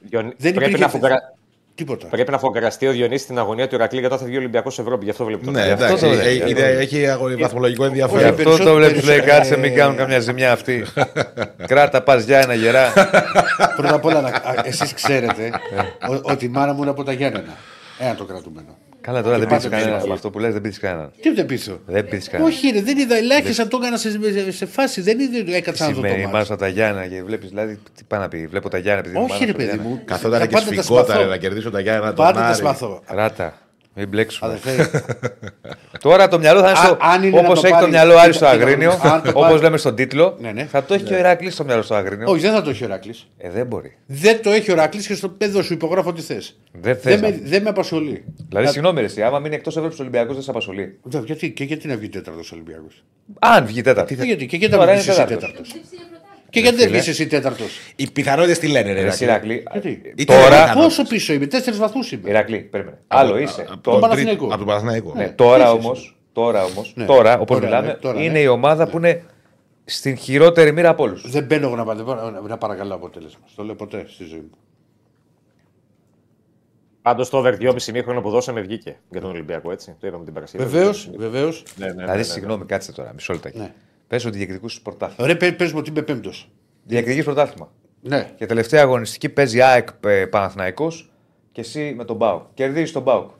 Διονύ- 0.01 0.35
δεν 0.39 0.53
πρέπει, 0.55 0.67
υπήρχε 0.71 0.85
να 0.85 0.91
φογκρα... 0.91 1.35
τίποτα. 1.85 2.07
πρέπει 2.07 2.31
να 2.31 2.39
φογκραστεί 2.39 2.87
ο 2.87 2.91
Διονύσης 2.93 3.23
στην 3.23 3.39
αγωνία 3.39 3.69
του 3.69 3.75
Ηρακλή 3.75 4.01
γιατί 4.01 4.17
θα 4.17 4.25
βγει 4.25 4.35
ο 4.37 4.39
Ολυμπιακός 4.39 4.79
Ευρώπη. 4.79 5.05
Γι' 5.05 5.11
αυτό 5.11 5.25
βλέπει 5.25 5.45
τον 5.45 5.53
Ναι, 5.55 5.61
αυτό 5.61 5.85
εντάξει. 5.85 6.05
το 6.05 6.11
λέω, 6.11 6.21
ε, 6.21 6.31
γι' 6.33 6.37
αυτό 6.43 6.49
είναι- 6.51 6.61
το 6.61 6.67
λέω. 6.67 6.79
Έχει 6.79 7.07
αγω- 7.09 7.39
βαθμολογικό 7.39 7.83
Γι' 7.83 7.89
ενδιαφέρον. 7.89 8.25
αυτό 8.25 8.37
το 8.37 8.43
περισσότερο- 8.43 8.77
βλέπεις, 8.77 9.05
λέει 9.05 9.17
περισσότερο- 9.17 9.37
κάτσε, 9.49 9.57
μην 9.59 9.75
κάνουν 9.75 9.97
καμιά 9.97 10.19
ζημιά 10.21 10.53
αυτοί. 10.53 10.85
Κράτα, 11.67 12.03
πας 12.03 12.25
για 12.25 12.39
ένα 12.39 12.55
γερά. 12.55 12.93
Πρώτα 13.77 13.95
απ' 13.95 14.05
όλα, 14.05 14.31
εσείς 14.65 14.95
ξέρετε 14.95 15.51
ο- 16.11 16.21
ότι 16.33 16.45
η 16.45 16.49
μάνα 16.49 16.73
μου 16.73 16.81
είναι 16.83 16.91
από 16.91 17.05
τα 17.05 17.13
Γιάννενα. 17.13 17.57
Ένα 17.99 18.15
το 18.15 18.25
κρατούμενο. 18.25 18.77
Καλά, 19.01 19.23
τώρα 19.23 19.39
δεν 19.39 19.49
Και 19.49 19.55
πείθεις 19.55 19.69
πάντα 19.69 19.77
κανέναν. 19.77 19.97
πίσω. 19.99 20.09
Με 20.09 20.15
αυτό 20.15 20.31
που 20.31 20.39
λες, 20.39 20.53
δεν 20.53 20.63
πείθεις 20.63 20.79
κανέναν. 20.79 21.11
Τι 21.21 21.31
δεν 21.31 21.47
πίσω. 21.47 21.81
Δεν 21.87 22.09
πείθεις 22.09 22.29
κανέναν. 22.29 22.51
Όχι, 22.53 22.71
ρε, 22.71 22.83
δεν 22.83 22.99
είδα. 22.99 23.17
Ελάχιστα 23.17 23.69
το 23.69 23.79
έκανα 23.83 23.97
σε, 23.97 24.11
σε, 24.11 24.51
σε 24.53 24.67
φάση. 24.67 25.01
Δεν 25.01 25.19
είδα, 25.21 25.57
έκατσα 25.57 25.85
να 25.85 25.91
δω 25.91 26.01
το 26.01 26.07
Σημαίνει 26.07 26.23
μάτι. 26.23 26.33
μάλιστα 26.35 26.57
τα 26.57 26.69
Γιάννα 26.69 27.07
και 27.07 27.23
βλέπεις, 27.23 27.49
δηλαδή, 27.49 27.75
τι 27.97 28.03
πάει 28.09 28.21
να 28.21 28.29
πει. 28.29 28.47
Βλέπω 28.47 28.69
τα 28.69 28.79
Γιάννα 28.79 29.01
επειδή 29.01 29.17
Όχι, 29.17 29.27
μάνα 29.29 29.39
ρε 29.45 29.47
στα 29.47 29.57
παιδί 29.57 29.65
Γιάννα. 29.69 29.83
μου. 29.89 30.03
Καθόταν 30.05 30.39
Θα 30.41 30.47
και 30.47 30.53
πάντα 30.55 30.65
τα 30.67 30.73
σφιγγότανε 30.83 31.13
σπαθώ. 31.15 31.31
να 31.31 31.37
κερδίσω 31.37 31.71
τα 31.71 31.81
Γιάννα 31.81 32.07
τον 32.07 32.25
Πάντα 32.25 32.41
τα 32.41 32.47
Άρη. 32.47 32.57
σπαθώ. 32.57 33.03
Ράτα. 33.07 33.55
Μην 33.95 34.09
μπλέξουμε. 34.09 34.51
Αδερφέ, 34.51 35.03
Τώρα 36.03 36.29
το 36.29 36.39
μυαλό 36.39 36.61
θα 36.61 36.69
είναι 36.71 36.79
Α- 36.79 36.83
στο. 36.85 36.97
αν 37.01 37.23
είναι 37.23 37.41
να 37.41 37.47
Όπως 37.49 37.61
το 37.61 37.67
έχει 37.67 37.75
το 37.75 37.81
πάρει- 37.81 37.93
μυαλό 37.93 38.17
Άρης 38.19 38.37
στο 38.37 38.45
κοίτα, 38.45 38.57
κοίτα, 38.57 38.67
Αγρίνιο, 38.69 38.91
αν 39.03 39.23
το 39.23 39.29
όπως 39.31 39.43
πάρει- 39.49 39.63
λέμε 39.63 39.77
στον 39.77 39.95
τίτλο, 39.95 40.37
Ναι, 40.41 40.53
ναι. 40.53 40.65
θα 40.65 40.83
το 40.85 40.95
έχει 40.95 41.05
και 41.05 41.15
ο 41.15 41.19
Ηράκλειος 41.19 41.55
στο 41.55 41.65
μυαλό 41.65 41.83
στο 41.83 41.95
Αγρίνιο. 41.95 42.31
όχι, 42.31 42.41
δεν 42.41 42.53
θα 42.53 42.63
το 42.63 42.71
έχει 42.71 42.83
ο 42.83 42.87
Ηράκλη. 42.87 43.15
Ε, 43.39 43.51
δεν 43.51 43.67
μπορεί. 43.67 43.97
Δεν 44.07 44.43
το 44.43 44.51
έχει 44.51 44.71
ο 44.71 44.73
Ηράκλη 44.73 45.07
και 45.07 45.15
στο 45.15 45.29
παιδό 45.29 45.63
σου 45.63 45.73
υπογράφω 45.73 46.13
τι 46.13 46.21
θες. 46.23 46.59
Δεν 46.73 46.97
θες 46.97 47.21
Δεν, 47.21 47.21
να- 47.21 47.29
με, 47.37 47.41
δεν 47.49 47.63
με 47.63 47.69
απασχολεί. 47.69 48.25
Δηλαδή, 48.49 48.67
συγγνώμη, 48.67 49.01
ρε, 49.01 49.07
εσύ, 49.07 49.23
άμα 49.23 49.39
μείνει 49.39 49.55
εκτός 49.55 49.77
Ευρώπης 49.77 49.99
Ολυμπιακό 50.01 50.33
δεν 50.33 50.43
σε 50.43 50.51
απασχολεί. 50.51 50.99
Δε, 51.03 51.19
Γιατί, 51.25 51.51
και 51.53 51.65
γιατί 51.65 51.89
να 51.89 51.97
βγει 51.97 52.09
τέταρτος 52.09 52.53
Ολυμπιακός; 52.53 53.05
Αν 53.39 53.67
βγει 53.67 53.81
τέταρτη. 53.83 54.17
Και 54.17 54.23
γιατί, 54.23 54.47
και 54.47 54.57
γιατί 54.57 54.73
Τώρα 54.75 54.87
να 54.87 54.93
είναι 54.93 55.01
βγει 55.01 55.11
εσύ 55.11 55.19
τέταρτος. 55.25 55.49
τέταρτος. 55.49 55.75
Και 56.51 56.61
γιατί 56.61 56.77
δεν 56.77 56.89
βγει 56.89 57.11
εσύ 57.11 57.27
τέταρτος; 57.27 57.79
Οι 57.97 58.11
πιθανότητες 58.11 58.59
τι 58.59 58.69
λένε, 58.69 58.93
ρε. 58.93 59.01
Ρε, 59.03 59.07
Ηρακλή. 59.21 59.25
Ηρακλή. 59.25 59.65
Γιατί; 59.73 60.13
Ήταν 60.17 60.37
Τώρα. 60.37 60.63
πιθανό. 60.63 60.81
Πόσο 60.83 61.03
πίσω 61.07 61.33
είμαι, 61.33 61.47
τέσσερις 61.47 61.79
βαθμούς 61.79 62.13
είμαι. 62.13 62.29
Ηρακλή, 62.31 62.59
περίμενε. 62.59 62.99
Άλλο 63.07 63.39
είσαι. 63.39 63.63
Από 63.71 63.81
Το- 63.81 63.91
τον 63.91 64.01
Παναθηναϊκό. 64.01 64.39
τρίτο- 64.39 64.47
Από 64.55 64.57
τον 64.57 64.67
Παναθηναϊκό. 64.67 65.13
Ναι, 65.17 65.29
τώρα 65.29 65.63
είσαι 65.65 65.73
όμω, 65.73 65.93
τώρα, 66.33 66.65
όμως, 66.65 66.93
Ναι. 66.97 67.05
τώρα 67.05 67.35
όπως 67.39 67.47
Τώρα, 67.57 67.61
μιλάμε, 67.69 67.87
ναι, 67.87 67.95
τώρα, 67.95 68.21
είναι 68.23 68.33
ναι. 68.33 68.39
η 68.39 68.47
ομάδα 68.47 68.89
που 68.89 68.97
είναι 68.97 69.23
στην 69.85 70.17
χειρότερη 70.17 70.73
μοίρα 70.73 70.89
από 70.89 71.03
όλους. 71.03 71.31
Δεν 71.31 71.45
μπαίνω 71.45 71.67
εγώ 71.67 71.77
να, 71.77 72.31
να, 72.31 72.41
να 72.41 72.59
παρακαλώ 72.59 72.95
αποτέλεσμα. 72.95 73.41
Το 73.57 73.63
λέω 73.65 73.75
ποτέ 73.75 74.05
στη 74.09 74.25
ζωή 74.25 74.39
μου. 74.39 74.51
Πάντως 77.03 77.29
το 77.31 77.39
over 77.39 77.55
2,5 77.61 77.93
μήχρονο 77.93 78.21
που 78.21 78.31
δώσαμε 78.31 78.61
βγήκε 78.61 78.97
για 79.11 79.21
τον 79.21 79.31
Ολυμπιακό, 79.31 79.73
έτσι. 79.73 79.97
Το 80.01 80.07
είπαμε 80.07 80.25
την 80.25 80.33
Παρασκευή. 80.35 80.65
Βεβαίως, 80.65 81.11
βεβαίω. 81.17 81.47
Ναι, 81.49 81.53
ναι, 81.77 81.87
ναι, 81.87 81.91
Δηλαδή, 81.93 82.11
ναι, 82.11 82.17
ναι. 82.17 82.23
συγγνώμη, 82.23 82.65
κάτσε 82.65 82.93
τώρα, 82.93 83.13
μισό 83.15 83.33
λεπτάκι. 83.33 83.71
Ναι. 84.11 84.17
Πες 84.17 84.25
ότι 84.25 84.37
διεκδικούσε 84.37 84.81
πρωτάθλημα. 84.83 85.23
Ωραία, 85.23 85.37
πε 85.37 85.53
πες 85.53 85.73
μου 85.73 85.79
ότι 85.79 85.91
είμαι 85.91 86.03
πέμπτος. 86.03 86.49
Διεκδικείς 86.85 87.25
πρωτάθλημα. 87.25 87.73
Ναι. 88.03 88.31
Και 88.37 88.47
τελευταία 88.47 88.83
αγωνιστική 88.83 89.29
παίζει 89.29 89.61
ΑΕΚ 89.63 89.89
ε, 90.05 90.27
Παναθηναϊκός 90.27 91.11
και 91.53 91.61
εσύ 91.61 91.95
με 91.97 92.05
τον 92.05 92.17
ΠΑΟΚ. 92.17 92.43
Κερδίζεις 92.55 92.93
τον 92.93 93.03
ΠΑΟΚ. 93.03 93.31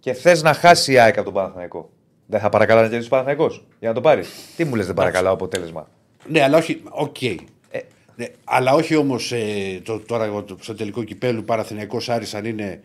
Και 0.00 0.12
θες 0.12 0.42
να 0.42 0.52
χάσει 0.54 0.92
η 0.92 0.98
ΑΕΚ 0.98 1.14
από 1.16 1.24
τον 1.24 1.34
Παναθηναϊκό. 1.34 1.90
Δεν 2.26 2.40
θα 2.40 2.48
παρακαλάς 2.48 2.80
να 2.82 2.86
κερδίσει 2.88 3.06
ο 3.06 3.10
Παναθηναϊκός 3.10 3.64
για 3.78 3.88
να 3.88 3.94
το 3.94 4.00
πάρει. 4.00 4.22
Τι 4.56 4.64
μου 4.64 4.74
λες, 4.74 4.86
δεν 4.86 4.94
παρακαλάω 4.94 5.32
αποτέλεσμα. 5.32 5.88
Ναι, 6.28 6.42
αλλά 6.42 6.56
όχι. 6.56 6.82
Οκ. 6.90 7.16
Ναι, 8.16 8.26
αλλά 8.44 8.72
όχι 8.72 8.96
όμως 8.96 9.32
ε, 9.32 9.80
το, 9.84 9.98
τώρα 10.00 10.24
εγώ 10.24 10.42
το- 10.42 10.56
στο 10.60 10.74
τελικό 10.74 11.02
κυπέλου 11.02 11.44
Παναθηναϊκός 11.44 12.08
Άρης 12.08 12.34
αν 12.34 12.44
είναι. 12.44 12.80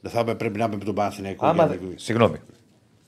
Δεν 0.00 0.10
θα 0.10 0.18
έπρεπε- 0.18 0.38
πρέπει 0.38 0.58
να 0.58 0.64
είμαι 0.64 0.76
με 0.76 0.84
τον 0.84 0.94
Παναθηναϊκό. 0.94 1.46
Άμα... 1.46 1.66
για 1.66 1.78
να- 1.82 1.92
Συγγνώμη. 1.98 2.36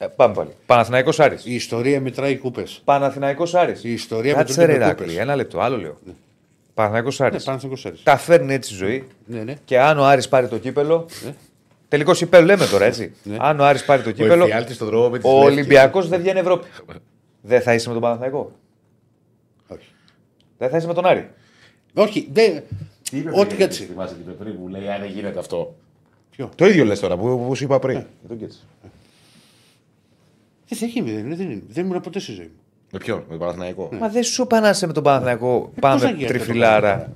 Ε, 0.05 0.09
πάμε 0.17 0.35
πάλι. 0.35 0.51
Παναθηναϊκός 0.67 1.21
Άρης. 1.21 1.45
Η 1.45 1.55
ιστορία 1.55 2.01
μετράει 2.01 2.37
κούπες. 2.37 2.81
Παναθηναϊκός 2.85 3.55
Άρης. 3.55 3.85
Η 3.85 3.93
ιστορία 3.93 4.35
Κάτσε 4.35 4.61
μετράει 4.61 4.79
ρε 4.79 4.85
κούπες. 4.85 5.07
Ηράκλη, 5.07 5.17
ένα 5.17 5.37
λεπτό, 5.37 5.61
άλλο 5.61 5.77
λέω. 5.77 5.99
Παναθηναϊκός 6.75 7.19
Ναι, 7.21 7.27
Άρης. 7.27 7.45
Παναθηναϊκός 7.45 7.87
Άρης. 7.87 8.03
Τα 8.03 8.17
φέρνει 8.17 8.55
έτσι 8.55 8.75
η 8.75 8.77
ζωή. 8.77 9.07
Ναι, 9.27 9.43
ναι. 9.43 9.55
Και 9.65 9.81
αν 9.81 9.99
ο 9.99 10.05
Άρης 10.05 10.29
πάρει 10.29 10.49
το 10.49 10.59
κύπελο. 10.59 11.07
Ναι. 11.25 11.35
Τελικός 11.89 12.19
κυπέλο 12.19 12.45
λέμε 12.45 12.67
τώρα 12.67 12.85
έτσι. 12.85 13.15
Ναι. 13.23 13.37
Αν 13.41 13.61
ο 13.61 13.65
Άρης 13.65 13.85
πάρει 13.85 14.03
το 14.03 14.09
Ο 14.09 14.13
κύπελο. 14.13 14.45
Εφιάλτης 14.45 14.75
στον 14.75 14.87
δρόμο 14.89 15.09
με 15.09 15.19
τις 15.19 15.31
Ο 15.31 15.33
Λεύκες. 15.35 15.53
Ολυμπιακός 15.53 16.09
δεν 16.09 16.21
βγαίνει 16.21 16.39
Ευρώπη. 16.39 16.67
δεν 17.41 17.61
θα 17.61 17.75
είσαι 17.75 17.87
με 17.89 17.93
τον 17.93 18.03
Παναθηναϊκό. 18.03 18.53
Όχι. 19.69 19.87
Δεν 20.59 20.69
θα 20.71 20.77
είσαι 20.77 20.87
με 20.87 20.95
τον 20.95 21.07
Άρη. 21.07 21.31
Όχι, 21.95 22.29
δεν. 22.33 22.63
Τι 23.11 23.17
είπε 23.19 23.31
Ό,τι 23.31 23.47
πριν, 23.47 23.59
κάτσει. 23.59 23.85
Θυμάσαι 23.85 24.15
την 24.15 24.37
πριν 24.39 24.59
που 24.59 24.69
λέει 24.69 24.89
αν 24.89 25.01
δεν 25.01 25.11
γίνεται 25.11 25.39
αυτό. 25.39 25.75
Ποιο; 26.31 26.51
Το 26.55 26.67
ίδιο 26.67 26.85
λες 26.85 27.01
τώρα 27.01 27.17
που, 27.17 27.45
που 27.47 27.55
σου 27.55 27.65
είπα 27.65 27.79
πριν. 27.79 27.95
Δεν 27.95 28.07
το 28.29 28.35
κοίταξε. 28.35 28.59
Δεν 30.69 30.79
θα 30.79 30.87
γίνει, 30.87 31.11
δεν 31.13 31.25
είναι. 31.27 31.35
Δεν, 31.35 31.51
είναι. 31.51 31.63
δεν 31.69 31.85
ήμουν 31.87 32.01
ποτέ 32.01 32.19
στη 32.19 32.33
ζωή 32.33 32.45
μου. 32.45 32.61
Με 32.93 32.99
ποιον, 32.99 33.19
με 33.19 33.25
τον 33.29 33.39
Παναθηναϊκό; 33.39 33.89
Μα 34.01 34.09
δεν 34.09 34.23
σου 34.23 34.43
είπα 34.43 34.61
να 34.61 34.69
είσαι 34.69 34.87
με 34.87 34.93
τον 34.93 35.03
Παναθηναϊκό. 35.03 35.61
πώς 35.61 35.73
Πάμε 35.81 36.01
θα 36.01 36.07
γίνει 36.11 36.25
αυτό 36.25 36.33
το 36.39 36.45
τριφυλάρα. 36.45 37.13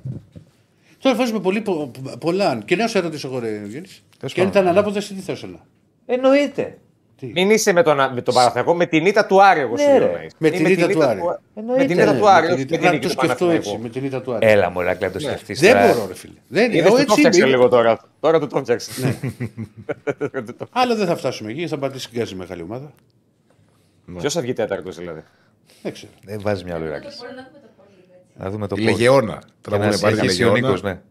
Τώρα 0.99 1.15
βάζουμε 1.15 1.39
πολύ, 1.39 1.61
πο, 1.61 1.91
πολλά. 2.19 2.61
Και 2.65 2.75
να 2.75 2.87
σε 2.87 2.99
ρωτήσω 2.99 3.27
εγώ, 3.27 3.39
ρε 3.39 3.47
Γιάννης. 3.65 4.03
Τέλος 4.17 4.33
Και 4.33 4.41
αν 4.41 4.47
πάντων. 4.47 4.61
ήταν 4.61 4.75
ανάποδα, 4.75 4.97
εσύ 4.97 5.13
τι 5.13 5.21
θα 5.21 5.31
ήσουν. 5.33 5.59
Εννοείται. 6.05 6.77
Μην 7.21 7.49
είσαι 7.49 7.71
με 7.73 7.83
τον, 7.83 7.97
με 8.13 8.21
τον 8.21 8.33
Παναθηναϊκό, 8.33 8.73
με 8.75 8.85
την 8.85 9.05
ήττα 9.05 9.25
του 9.25 9.43
Άρη, 9.43 9.59
εγώ 9.59 9.77
σου 9.77 9.85
Ναι, 9.91 9.97
λέω 9.99 10.07
ρε. 10.07 10.13
να 10.13 10.23
είσαι. 10.23 10.35
Με 10.37 10.47
Ή 10.47 10.51
την 10.51 10.65
ήττα 10.65 10.87
του 10.87 11.03
Άρη. 11.03 11.19
Εννοείται, 11.55 11.81
Με 11.81 11.87
την 11.87 11.97
ήττα 11.99 12.11
ρε. 12.11 12.17
του 12.19 12.29
Άρη, 12.29 12.47
Με 12.47 12.53
όχι 12.53 12.65
την- 12.65 12.69
με 12.71 12.77
την 12.77 12.85
να 12.85 12.91
νίκη 12.93 13.07
το 13.07 13.13
του 13.13 13.19
σκεφτώ 13.19 13.49
έτσι, 13.49 13.69
Παναθηναϊκού. 13.69 13.81
με 13.83 13.89
την 13.89 14.03
ήττα 14.05 14.21
του 14.21 14.33
Άρη. 14.33 14.47
Έλα 14.47 14.69
μου, 14.69 14.81
Ρακλέ, 14.81 15.09
το 15.09 15.19
σκεφτείς. 15.19 15.59
Δεν 15.59 15.75
μπορώ, 15.87 16.07
ρε 16.07 16.13
φίλε. 16.15 16.33
Δεν, 16.47 16.71
Είδες 16.71 16.79
εγώ 16.85 16.89
που 16.89 16.95
το 16.95 17.01
έτσι 17.01 17.13
φτιάξε 17.17 17.39
είμαι. 17.39 17.49
λίγο 17.49 17.67
τώρα. 17.67 17.99
Τώρα 18.19 18.39
το 18.39 18.47
το 18.47 18.59
φτιάξε. 18.59 19.17
Άλλο 20.71 20.95
δεν 20.95 21.07
θα 21.07 21.15
φτάσουμε 21.15 21.51
εκεί, 21.51 21.67
θα 21.67 21.77
πατήσει 21.77 22.09
γκάζι 22.15 22.35
μεγάλη 22.35 22.61
ομάδα. 22.61 22.91
Ποιο 24.17 24.29
θα 24.29 24.41
βγει 24.41 24.53
τέταρτο 24.53 24.89
δηλαδή. 24.91 25.23
Δεν 25.81 25.91
ξέρω. 25.93 26.11
Δεν 26.23 26.41
βάζει 26.41 26.63
μυαλό 26.63 26.85
Ηράκλη. 26.85 27.09
Μπορεί 27.19 27.33
να 27.35 27.41
δούμε 27.51 27.59
το 27.61 27.67
πολύ. 27.77 27.97
έτσι. 28.11 28.43
Να 28.43 28.49
δούμε 28.49 28.67
το 28.67 28.75
Η 28.77 28.83
πώς. 28.85 28.91
Λεγεώνα. 28.91 29.31
Για 29.33 29.41
Τώρα 29.61 29.77
να 29.77 29.83
μου 29.85 29.91
είναι 29.91 30.01
πάρει 30.01 30.13
τη 30.13 30.19
συνεχίσει 30.19 30.43
ο 30.43 30.45
Λεγεώνα. 30.51 30.67
Νίκος, 30.67 30.81
ναι. 30.83 31.01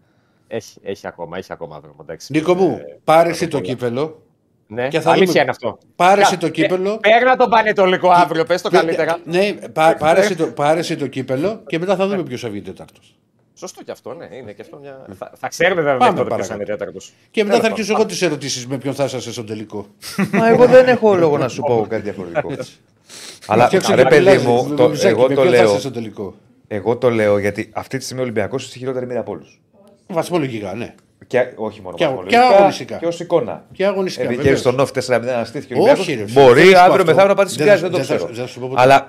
Έχει, 0.49 0.79
έχει 0.83 1.07
ακόμα, 1.07 1.39
έχει 1.39 1.53
ακόμα 1.53 1.81
δρόμο. 1.81 1.97
εντάξει. 2.01 2.33
Νίκο 2.33 2.55
μου, 2.55 2.79
πάρε 3.05 3.29
εσύ 3.31 3.49
το 3.49 3.61
κύπελο. 3.61 4.23
Ναι, 4.71 4.89
Και 4.89 5.01
θα 5.01 5.11
αλήθεια 5.11 5.27
δούμε- 5.27 5.41
είναι 5.43 5.51
αυτό. 5.51 5.79
Πάρε 5.97 6.21
εσύ 6.21 6.31
Κα- 6.31 6.39
το 6.39 6.49
κύπελο. 6.49 6.93
Ε, 6.93 6.99
Παίρνα 7.09 7.37
τον 7.37 7.51
Πανετολικό 7.51 8.11
αύριο, 8.11 8.45
πε 8.45 8.55
το 8.55 8.71
καλύτερα. 8.71 9.19
Ναι, 9.25 9.53
πά- 9.73 9.99
πάρε 9.99 10.21
εσύ 10.21 10.37
το- 10.37 10.47
πάρε 10.47 10.79
εσύ 10.79 10.97
το 10.97 11.07
κύπελο 11.07 11.63
και 11.67 11.79
μετά 11.79 11.97
θα 11.97 12.07
δούμε 12.09 12.23
ποιο 12.23 12.37
θα 12.37 12.49
βγει 12.49 12.61
τέταρτο. 12.63 13.01
Σωστό 13.59 13.83
και 13.85 13.91
αυτό, 13.91 14.15
ναι. 14.15 14.29
Είναι 14.33 14.53
και 14.53 14.63
αυτό 14.63 14.79
μια... 14.83 15.07
θα, 15.19 15.33
θα 15.39 15.49
ξέρουμε 15.49 15.81
βέβαια 15.81 15.97
Πάμε 15.97 16.11
μέχρι 16.11 16.25
τότε 16.25 16.35
ποιος 16.35 16.47
παρακάτω. 16.49 16.71
είναι 16.73 16.79
τέταρτος. 16.79 17.13
Και 17.31 17.45
μετά 17.45 17.61
θα 17.61 17.67
αρχίσω 17.67 17.93
εγώ 17.93 18.07
τις 18.07 18.23
ερωτήσεις 18.23 18.67
με 18.67 18.79
ποιον 18.79 18.95
θα 18.95 19.05
είσαστε 19.05 19.31
στον 19.31 19.47
τελικό. 19.47 19.87
Μα 20.33 20.49
εγώ 20.49 20.67
δεν 20.67 20.89
έχω 20.89 21.15
λόγο 21.15 21.39
να 21.39 21.49
σου 21.49 21.61
πω 21.63 21.87
κάτι 21.89 22.03
διαφορετικό. 22.03 22.51
Αλλά 23.47 23.67
Φτιάξε 23.67 23.95
ρε 23.95 24.03
και 24.03 24.09
παιδί 24.09 24.25
μιλάς, 24.25 24.43
μου, 24.43 24.67
με 24.69 24.77
το- 24.77 24.87
μπλουζάκι, 24.87 25.07
εγώ 25.07 25.23
με 25.29 25.35
το 25.35 25.41
ποιον 25.41 25.45
θα 25.55 25.61
λέω. 25.61 25.71
είσαι 25.71 25.81
στον 25.81 25.93
τελικό. 25.93 26.35
Εγώ 26.69 26.97
το 26.97 27.11
λέω 27.11 27.39
γιατί 27.39 27.71
αυτή 27.75 27.99
τη 27.99 28.05
στιγμή 28.05 28.21
ο 28.21 28.25
Ολυμπιακός 28.25 28.61
είναι 28.63 28.71
στη 28.71 28.79
χειρότερη 28.79 29.07
μοίρα 29.07 29.21
από 29.21 29.33
όλους. 29.33 29.61
Βαθμολογικά, 30.07 30.75
ναι. 30.75 30.95
Και 31.27 31.47
όχι 31.57 31.81
μόνο 31.81 31.97
Και- 31.97 32.05
βαθμολογικά, 32.05 32.41
και 32.49 32.55
αγωνιστικά. 32.55 32.97
Και 32.97 33.07
ως 33.07 33.21
εικόνα. 33.21 33.65
Και 33.73 33.87
αγωνιστικά. 33.87 34.25
Επειδή 34.25 34.43
βεβαίως. 34.43 34.63
κέρδισε 34.63 34.91
τον 34.93 35.03
Νόφ 35.05 35.25
4-0 35.27 35.29
αναστήθηκε 35.35 35.75
ο 35.75 35.77
Όχι, 35.79 35.89
Ολυμπιακός. 35.91 36.07
ρε 36.07 36.27
φίλε, 36.27 36.45
Μπορεί 36.45 36.63
δεν 36.63 36.73
θα 36.73 36.79
σου 36.79 36.87
πω 36.87 36.93
αύριο 36.93 36.95
αυτό. 36.95 37.05
μεθαύριο 37.05 37.29
να 37.29 37.35
πάτε 37.35 37.49
στην 37.49 37.65
Δεν 37.65 37.67
πιάση, 37.67 37.83
θα- 37.83 37.89
δεν 37.91 38.01
το 38.01 38.07
δεν 38.07 38.07
θα- 38.07 38.15
ξέρω. 38.25 38.33
δεν 38.35 38.45
θα 38.47 38.51
σου 38.53 38.61
πω 38.61 38.69
ποτέ. 38.69 38.81
Αλλά 38.83 39.09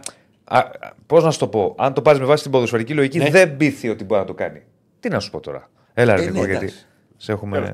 πώ 1.06 1.20
να 1.20 1.32
σου 1.32 1.40
το 1.40 1.48
πω, 1.48 1.76
αν 1.78 1.94
το 1.94 2.02
πάρει 2.02 2.20
με 2.20 2.26
βάση 2.26 2.44
την 2.44 2.52
ποδοσφαιρική 2.52 2.94
λογική, 2.94 3.18
Ναι. 3.18 3.30
δεν 3.30 3.58
πείθει 3.58 3.90
ότι 3.90 4.04
μπορεί 4.04 4.22
να 4.22 4.28
το 4.28 4.34
κάνει. 4.34 4.62
Τι 5.00 5.10
να 5.10 5.20
σου 5.20 5.32
πω 5.32 5.40
τώρα. 5.40 5.70
Έλα, 5.94 6.16
ρε 6.16 6.22
Ε, 6.22 6.26
Νίκο, 6.26 6.40
ναι, 6.40 6.48
γιατί 6.48 6.66
εντάξει. 6.66 6.86
σε 7.18 7.32
έχουμε. 7.32 7.74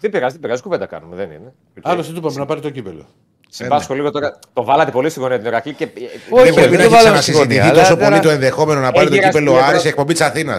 Τι 0.00 0.08
πειράζει, 0.08 0.34
τι 0.34 0.40
πειράζει, 0.40 0.62
κουβέντα 0.62 0.86
κάνουμε, 0.86 1.16
δεν 1.16 1.30
είναι. 1.30 1.52
Άλλωστε 1.82 2.12
του 2.12 2.18
είπαμε 2.18 2.34
να 2.38 2.46
πάρει 2.46 2.60
το 2.60 2.70
κύπελο. 2.70 3.06
Συμπάσχω 3.48 3.94
λίγο 3.94 4.10
τώρα. 4.10 4.38
Το 4.52 4.64
βάλατε 4.64 4.90
πολύ 4.90 5.10
στη 5.10 5.20
γωνία 5.20 5.40
του 5.40 5.46
Ηρακλή 5.46 5.72
και. 5.74 5.88
Όχι, 6.30 6.50
Δεν 6.50 6.54
δεν 6.54 6.54
μπορεί 6.54 6.70
να 6.70 6.76
το 6.76 6.82
έχει 6.82 6.88
βάλαμε 6.94 7.20
στη 7.20 7.30
ξανασυζητηθεί 7.30 7.56
γωνία, 7.58 7.72
τόσο 7.72 7.86
αλλά 7.86 7.96
πολύ 7.96 8.08
τώρα- 8.08 8.20
το 8.20 8.30
ενδεχόμενο 8.30 8.80
να 8.80 8.92
πάρει 8.92 9.08
το 9.08 9.14
Έχει 9.14 9.24
κύπελο 9.24 9.50
γυραστεί 9.50 9.68
Άρης 9.68 9.80
εδώ. 9.80 9.88
εκπομπή 9.88 10.14
τη 10.14 10.24
Αθήνα. 10.24 10.54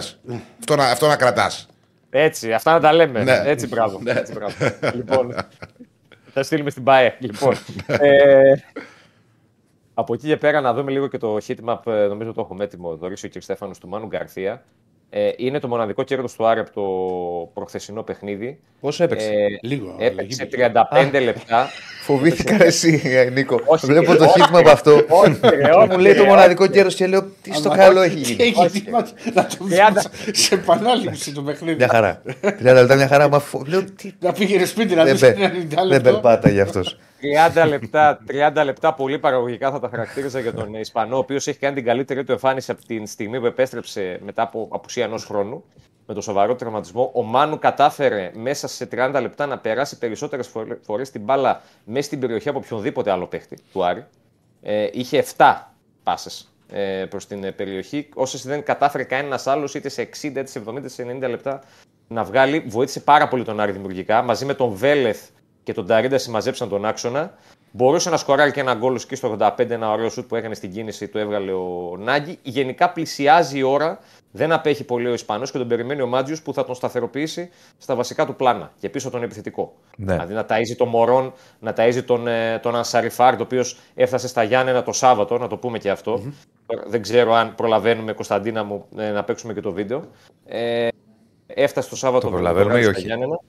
Αυτό 0.60 0.76
να- 0.76 0.84
Αυτό 0.90 1.06
να 1.06 1.16
κρατά. 1.16 1.50
Έτσι, 2.10 2.52
αυτά 2.52 2.72
να 2.72 2.80
τα 2.80 2.92
λέμε. 2.92 3.22
Ναι. 3.24 3.42
Έτσι, 3.44 3.66
μπράβο. 3.66 4.00
Έτσι, 4.04 4.32
μπράβο. 4.32 4.54
λοιπόν, 4.94 5.34
θα 6.34 6.42
στείλουμε 6.42 6.70
στην 6.70 6.82
ΠΑΕ. 6.84 7.16
Λοιπόν, 7.18 7.54
ε, 7.86 8.52
από 9.98 10.14
εκεί 10.14 10.26
και 10.26 10.36
πέρα 10.36 10.60
να 10.60 10.74
δούμε 10.74 10.90
λίγο 10.90 11.06
και 11.08 11.18
το 11.18 11.36
heatmap, 11.46 11.78
ε, 11.86 12.06
νομίζω 12.06 12.32
το 12.32 12.40
έχουμε 12.40 12.64
έτοιμο, 12.64 12.96
δωρήσει 12.96 13.26
ο 13.26 13.28
κ. 13.38 13.42
Στέφανος 13.42 13.78
του 13.78 13.88
Μάνου 13.88 14.06
Γκαρθία. 14.06 14.62
Ε, 15.10 15.30
είναι 15.36 15.58
το 15.58 15.68
μοναδικό 15.68 16.02
κέρδος 16.02 16.32
του 16.34 16.46
Άρη 16.46 16.60
από 16.60 16.70
το 16.74 16.82
προχθεσινό 17.54 18.02
παιχνίδι. 18.02 18.60
Πόσο 18.80 19.04
έπαιξε; 19.04 19.28
Ε, 19.28 19.46
Λίγο, 19.62 19.96
Έπαιξε 19.98 20.46
αλλαγή. 20.56 21.10
35 21.12 21.20
λεπτά. 21.24 21.68
Φοβήθηκα 22.02 22.64
εσύ, 22.70 23.02
ε, 23.04 23.30
Νίκο. 23.30 23.60
Όχι, 23.64 23.86
Βλέπω 23.86 24.10
όχι, 24.10 24.18
το 24.18 24.26
χίτμα 24.28 24.58
από 24.58 24.70
αυτό. 24.70 24.90
όχι, 25.08 25.38
ρε, 25.42 25.70
όχι, 25.72 25.88
Μου 25.90 25.98
λέει 25.98 26.14
το 26.14 26.22
ρε, 26.22 26.28
μοναδικό 26.28 26.66
κέρο 26.66 26.88
και 26.88 27.06
λέω 27.06 27.22
τι 27.42 27.54
στο 27.54 27.68
καλό 27.70 28.00
έχει 28.00 28.18
γίνει. 28.18 28.42
Έχει 28.42 28.80
τίποτα 28.80 29.08
να 29.34 29.46
το 29.46 29.64
Τριάντα. 29.68 30.02
δει 30.24 30.34
σε 30.36 30.54
επανάληψη 30.54 31.32
το 31.32 31.42
παιχνίδι. 31.42 31.76
Μια 31.76 31.88
χαρά. 31.88 32.22
30 32.42 32.56
λεπτά 32.62 32.94
μια 32.94 33.08
χαρά. 33.08 33.28
Μα 33.28 33.38
φο- 33.38 33.62
λέω 33.66 33.84
τι. 33.84 34.12
Να 34.20 34.32
πήγαινε 34.32 34.64
σπίτι 34.64 34.94
να 34.94 35.04
Δεν 35.04 35.14
δει 35.16 35.20
πε- 35.20 35.36
ένα 35.38 35.52
90 35.54 35.66
Δεν 35.76 35.86
λεπτό. 35.86 36.10
περπάταγε 36.10 36.60
αυτός. 36.60 36.98
30 37.54 37.68
λεπτά, 37.68 38.18
30 38.28 38.62
λεπτά 38.64 38.94
πολύ 38.94 39.18
παραγωγικά 39.18 39.70
θα 39.70 39.80
τα 39.80 39.88
χαρακτήριζα 39.88 40.40
για 40.40 40.54
τον 40.54 40.74
Ισπανό, 40.74 41.16
ο 41.16 41.18
οποίος 41.18 41.46
έχει 41.46 41.58
κάνει 41.58 41.74
την 41.74 41.84
καλύτερη 41.84 42.24
του 42.24 42.32
εμφάνιση 42.32 42.70
από 42.70 42.84
την 42.84 43.06
στιγμή 43.06 43.40
που 43.40 43.46
επέστρεψε 43.46 44.20
μετά 44.24 44.42
από 44.42 44.68
απουσία 44.70 45.04
ενός 45.04 45.24
χρόνου. 45.24 45.64
με 46.06 46.14
το 46.14 46.20
σοβαρό 46.20 46.54
τραυματισμό. 46.54 47.10
Ο 47.14 47.22
Μάνου 47.22 47.58
κατάφερε 47.58 48.30
μέσα 48.34 48.68
σε 48.68 48.88
30 48.92 49.18
λεπτά 49.20 49.46
να 49.46 49.58
περάσει 49.58 49.98
περισσότερες 49.98 50.50
φορές 50.82 51.10
την 51.10 51.20
μπάλα 51.20 51.62
μέσα 51.84 52.06
στην 52.06 52.20
περιοχή 52.20 52.48
από 52.48 52.58
οποιονδήποτε 52.58 53.10
άλλο 53.10 53.26
παίχτη 53.26 53.58
του 53.72 53.84
Άρη. 53.84 54.04
Ε, 54.62 54.88
είχε 54.92 55.24
7 55.36 55.54
πάσες 56.02 56.52
ε, 56.72 57.04
προς 57.10 57.26
την 57.26 57.44
ε, 57.44 57.50
περιοχή, 57.52 58.08
όσες 58.14 58.46
δεν 58.46 58.62
κατάφερε 58.62 59.04
κανένας 59.04 59.46
άλλος 59.46 59.74
είτε 59.74 59.88
σε 59.88 60.08
60, 60.20 60.22
είτε 60.22 60.46
σε 60.46 60.62
70, 60.68 60.76
είτε 60.76 60.88
σε 60.88 61.02
90 61.02 61.28
λεπτά 61.28 61.62
να 62.08 62.24
βγάλει. 62.24 62.64
Βοήθησε 62.68 63.00
πάρα 63.00 63.28
πολύ 63.28 63.44
τον 63.44 63.60
Άρη 63.60 63.72
δημιουργικά. 63.72 64.22
Μαζί 64.22 64.44
με 64.44 64.54
τον 64.54 64.70
Βέλεθ 64.70 65.28
και 65.68 65.74
τον 65.74 65.86
Ταρίντα 65.86 66.18
συμμαζέψαν 66.18 66.68
τον 66.68 66.84
άξονα. 66.84 67.34
Μπορούσε 67.70 68.10
να 68.10 68.16
σκοράρει 68.16 68.52
και 68.52 68.60
ένα 68.60 68.74
γκολ 68.74 68.94
εκεί 68.94 69.14
στο 69.14 69.36
85, 69.40 69.70
ένα 69.70 69.90
ωραίο 69.90 70.08
σουτ 70.08 70.28
που 70.28 70.36
έκανε 70.36 70.54
στην 70.54 70.72
κίνηση, 70.72 71.08
το 71.08 71.18
έβγαλε 71.18 71.52
ο 71.52 71.96
Νάγκη. 71.98 72.38
Γενικά 72.42 72.90
πλησιάζει 72.90 73.58
η 73.58 73.62
ώρα, 73.62 73.98
δεν 74.30 74.52
απέχει 74.52 74.84
πολύ 74.84 75.08
ο 75.08 75.12
Ισπανός 75.12 75.50
και 75.50 75.58
τον 75.58 75.68
περιμένει 75.68 76.02
ο 76.02 76.06
Μάτζιος 76.06 76.42
που 76.42 76.52
θα 76.52 76.64
τον 76.64 76.74
σταθεροποιήσει 76.74 77.50
στα 77.78 77.94
βασικά 77.94 78.26
του 78.26 78.34
πλάνα 78.34 78.72
και 78.80 78.88
πίσω 78.88 79.10
τον 79.10 79.22
επιθετικό. 79.22 79.74
Ναι. 79.96 80.12
Δηλαδή 80.12 80.34
να 80.34 80.46
ταΐζει 80.48 80.76
τον 80.76 80.88
Μωρόν, 80.88 81.32
να 81.58 81.74
ταΐζει 81.76 82.02
τον, 82.06 82.26
ε, 82.26 82.58
τον 82.62 82.76
Ανσαριφάρ, 82.76 83.36
το 83.36 83.42
οποίος 83.42 83.78
έφτασε 83.94 84.28
στα 84.28 84.42
Γιάννενα 84.42 84.82
το 84.82 84.92
Σάββατο, 84.92 85.38
να 85.38 85.46
το 85.46 85.56
πούμε 85.56 85.78
και 85.78 85.90
αυτό. 85.90 86.22
Δεν 86.86 87.02
ξέρω 87.02 87.34
αν 87.34 87.54
προλαβαίνουμε, 87.54 88.12
Κωνσταντίνα 88.12 88.64
μου, 88.64 88.84
ε, 88.96 89.10
να 89.10 89.24
παίξουμε 89.24 89.52
και 89.52 89.60
το 89.60 89.72
βίντεο. 89.72 90.04
Ε, 90.46 90.88
έφτασε 91.46 91.88
το 91.88 91.96
Σάββατο 91.96 92.26
Το 92.26 92.32
προλαβαίνουμε 92.32 92.78
ή 92.78 92.82
στα 92.82 92.90
όχι; 92.90 93.00
Γιάννενα. 93.00 93.40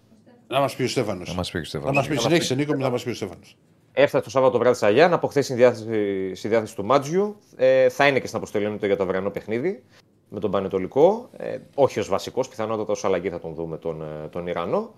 Να 0.49 0.59
μας 0.59 0.75
πει 0.75 0.83
ο 0.83 0.87
Στέφανος. 0.87 1.27
Να 1.29 1.33
μας 1.33 1.51
πει 1.51 1.57
ο 1.57 1.59
Να 1.59 1.65
Στέφανος. 1.65 1.95
μας 1.95 2.07
πει, 2.07 2.15
συνέχισε 2.15 2.55
Νίκο 2.55 2.73
μου, 2.75 2.81
θα 2.81 2.89
μας 2.89 3.03
πει 3.03 3.09
ο 3.09 3.13
Στέφανος. 3.13 3.57
Έφτασε 3.91 4.23
το 4.23 4.29
Σάββατο 4.29 4.57
βράδυ 4.57 4.75
στα 4.75 4.89
Γιάννα, 4.89 5.15
από 5.15 5.27
χθε 5.27 5.41
στη 5.41 5.53
διάθεση, 5.53 6.35
στη 6.35 6.47
διάθεση 6.47 6.75
του 6.75 6.85
Μάτζιου. 6.85 7.35
Ε, 7.55 7.89
θα 7.89 8.07
είναι 8.07 8.19
και 8.19 8.25
στην 8.25 8.37
αποστολή 8.37 8.77
του 8.77 8.85
για 8.85 8.97
το 8.97 9.03
αυριανό 9.03 9.29
παιχνίδι 9.29 9.83
με 10.29 10.39
τον 10.39 10.51
Πανετολικό. 10.51 11.29
Ε, 11.37 11.57
όχι 11.75 11.99
ως 11.99 12.09
βασικός, 12.09 12.47
πιθανότατα 12.47 12.93
ω 12.93 12.95
αλλαγή 13.07 13.29
θα 13.29 13.39
τον 13.39 13.53
δούμε 13.53 13.77
τον, 13.77 14.01
ε, 14.01 14.27
τον 14.27 14.47
Ιρανό. 14.47 14.93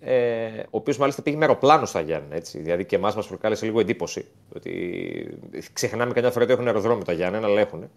Ε, 0.00 0.46
ο 0.58 0.68
οποίος 0.70 0.98
μάλιστα 0.98 1.22
πήγε 1.22 1.36
με 1.36 1.44
αεροπλάνο 1.44 1.86
στα 1.86 2.00
Γιάννα. 2.00 2.34
Έτσι. 2.34 2.58
Δηλαδή 2.58 2.84
και 2.84 2.96
εμάς 2.96 3.14
μας 3.16 3.26
προκάλεσε 3.26 3.64
λίγο 3.66 3.80
εντύπωση. 3.80 4.24
Ότι 4.56 4.72
ξεχνάμε 5.72 6.12
καμιά 6.12 6.30
φορά 6.30 6.44
ότι 6.44 6.52
έχουν 6.52 6.66
αεροδρόμιο 6.66 7.04
τα 7.04 7.12
Γιάννα, 7.12 7.38
αλλά 7.44 7.60
έχουν. 7.60 7.90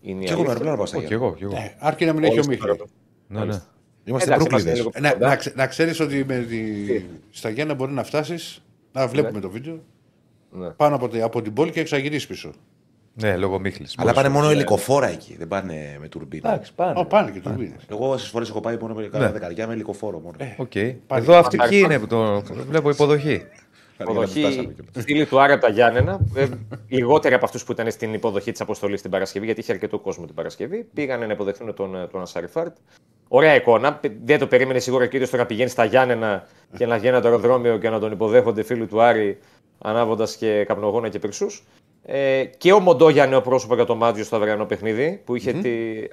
Είναι 0.00 0.20
η 0.22 0.24
Και 0.24 0.32
εγώ 0.32 0.42
με 0.42 0.48
αλήθεια. 0.50 0.70
αεροπλάνο 0.70 0.76
πάω 0.76 0.86
στα 0.86 0.96
Όχι, 0.96 1.06
Γιάννη. 1.06 1.26
εγώ. 1.26 1.34
κι 1.36 1.44
εγώ. 1.44 1.56
Ε, 1.56 1.76
Άρκει 1.78 2.04
να 2.04 2.12
μην 2.12 2.24
έχει 2.24 2.38
ο 2.38 2.40
Όλοι 2.40 2.48
Μίχλη. 2.48 2.74
στο 2.74 2.86
Ναι, 3.26 3.44
ναι. 3.44 3.60
Είμαστε 4.04 4.28
Εντάξει, 4.32 4.48
μπρούκλιδες. 4.48 4.78
είμαστε 4.78 4.78
λίγο 4.78 4.90
Ε, 4.94 5.00
Να, 5.00 5.12
κοντά. 5.12 5.28
να, 5.28 5.36
ξε- 5.36 5.56
να 5.56 5.66
ξέρεις 5.66 6.00
ότι 6.00 6.24
με 6.24 6.38
τη... 6.38 6.58
στα 7.30 7.48
Γιάννα 7.50 7.74
μπορεί 7.74 7.92
να 7.92 8.04
φτάσεις 8.04 8.62
να 8.92 9.06
βλέπουμε 9.08 9.40
το 9.40 9.50
βίντεο 9.50 9.82
Ναι. 10.50 10.68
πάνω 10.68 10.94
από, 10.94 11.08
τη- 11.08 11.20
από 11.22 11.42
την 11.42 11.52
πόλη 11.52 11.70
και 11.70 11.80
εξαγυρίσει 11.80 12.26
πίσω. 12.26 12.52
Ναι, 13.14 13.36
λόγω 13.36 13.58
Μίχλη. 13.58 13.86
Αλλά 13.96 14.12
πάνε 14.12 14.28
μόνο 14.28 14.48
ελικοφόρα 14.50 15.08
εκεί, 15.08 15.36
δεν 15.38 15.48
πάνε 15.48 15.96
με 16.00 16.08
τουρμπίνα. 16.08 16.52
Εντάξει, 16.52 16.74
πάνε. 16.74 17.00
Ω, 17.00 17.04
πάνε 17.04 17.30
και 17.30 17.40
τουρμπίνες. 17.40 17.82
Εγώ 17.90 18.10
όσες 18.10 18.28
φορές 18.28 18.48
έχω 18.48 18.60
πάει 18.60 18.76
μόνο 18.80 18.94
με 18.94 19.02
κάνα 19.06 19.30
δεκαριά 19.32 19.66
με 19.66 19.72
ελικοφόρο 19.72 20.18
μόνο. 20.18 20.36
Οκ. 20.56 20.74
Εδώ 20.74 21.36
αυτοί 21.36 21.56
ποιοι 21.68 21.80
είναι 21.84 21.98
που 21.98 22.06
το. 22.06 22.42
Βλέπω 22.68 22.90
υποδοχή. 22.90 23.42
Υποδοχή 24.00 24.74
φίλοι 24.90 25.26
του 25.26 25.40
Άρη 25.40 25.52
από 25.52 25.62
τα 25.62 25.68
Γιάννενα. 25.68 26.20
ε, 26.34 26.46
λιγότεροι 26.88 27.34
από 27.34 27.44
αυτούς 27.44 27.64
που 27.64 27.72
ήταν 27.72 27.90
στην 27.90 28.14
υποδοχή 28.14 28.50
της 28.52 28.60
αποστολής 28.60 29.00
την 29.02 29.10
Παρασκευή, 29.10 29.44
γιατί 29.44 29.60
είχε 29.60 29.72
αρκετό 29.72 29.98
κόσμο 29.98 30.26
την 30.26 30.34
Παρασκευή. 30.34 30.86
Πήγανε 30.94 31.26
να 31.26 31.32
υποδεχθούν 31.32 31.74
τον, 31.74 31.94
ε, 31.96 32.06
τον 32.06 32.20
Ασαριφάρτ. 32.20 32.76
Ωραία 33.34 33.54
εικόνα. 33.54 34.00
Δεν 34.24 34.38
το 34.38 34.46
περίμενε 34.46 34.78
σίγουρα 34.78 35.06
και 35.06 35.16
ο 35.16 35.18
ίδιο 35.18 35.30
το 35.30 35.36
να 35.36 35.46
πηγαίνει 35.46 35.68
στα 35.68 35.84
Γιάννενα 35.84 36.46
και 36.76 36.86
να 36.86 36.98
βγαίνει 36.98 37.14
από 37.14 37.22
το 37.22 37.28
αεροδρόμιο 37.28 37.78
και 37.78 37.90
να 37.90 37.98
τον 37.98 38.12
υποδέχονται 38.12 38.62
φίλοι 38.62 38.86
του 38.86 39.02
Άρη, 39.02 39.38
ανάβοντας 39.78 40.36
και 40.36 40.64
καπνογόνα 40.64 41.08
και 41.08 41.18
πυρσούς. 41.18 41.64
Ε, 42.02 42.44
και 42.44 42.72
ο 42.72 42.80
Μοντόγια 42.80 43.26
νέο 43.26 43.40
πρόσωπο 43.40 43.74
για 43.74 43.84
το 43.84 43.94
Μάτζιο 43.94 44.24
στο 44.24 44.36
αυριανό 44.36 44.64
παιχνίδι, 44.64 45.22
που 45.24 45.36
είχε 45.36 45.52
τη, 45.52 45.70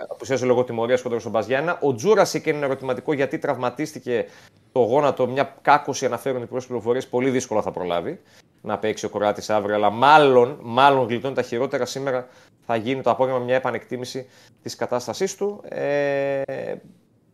απουσίασε 0.09 0.45
λόγω 0.45 0.63
τιμωρίας 0.63 0.97
κόντρα 1.03 1.19
στον 1.19 1.31
ΠΑΣ 1.31 1.43
Γιάννενα. 1.43 1.77
Ο 1.81 1.93
Τζούρασικ 1.95 2.45
είναι 2.45 2.57
ένα 2.57 2.65
ερωτηματικό 2.65 3.13
γιατί 3.13 3.37
τραυματίστηκε 3.37 4.25
το 4.71 4.79
γόνατο, 4.79 5.27
μια 5.27 5.57
κάκωση 5.61 6.05
αναφέρουν 6.05 6.41
οι 6.41 6.45
πρώτες 6.45 6.65
πληροφορίες. 6.65 7.07
Πολύ 7.07 7.29
δύσκολα 7.29 7.61
θα 7.61 7.71
προλάβει 7.71 8.19
να 8.61 8.77
παίξει 8.77 9.05
ο 9.05 9.09
Κοράτη 9.09 9.53
αύριο, 9.53 9.75
αλλά 9.75 9.89
μάλλον, 9.89 10.57
μάλλον 10.61 11.07
γλιτώνει 11.07 11.35
τα 11.35 11.41
χειρότερα. 11.41 11.85
Σήμερα 11.85 12.27
θα 12.65 12.75
γίνει 12.75 13.01
το 13.01 13.09
απόγευμα 13.09 13.39
μια 13.39 13.55
επανεκτίμηση 13.55 14.27
της 14.61 14.75
κατάστασής 14.75 15.35
του. 15.35 15.63
Ε, 15.69 16.41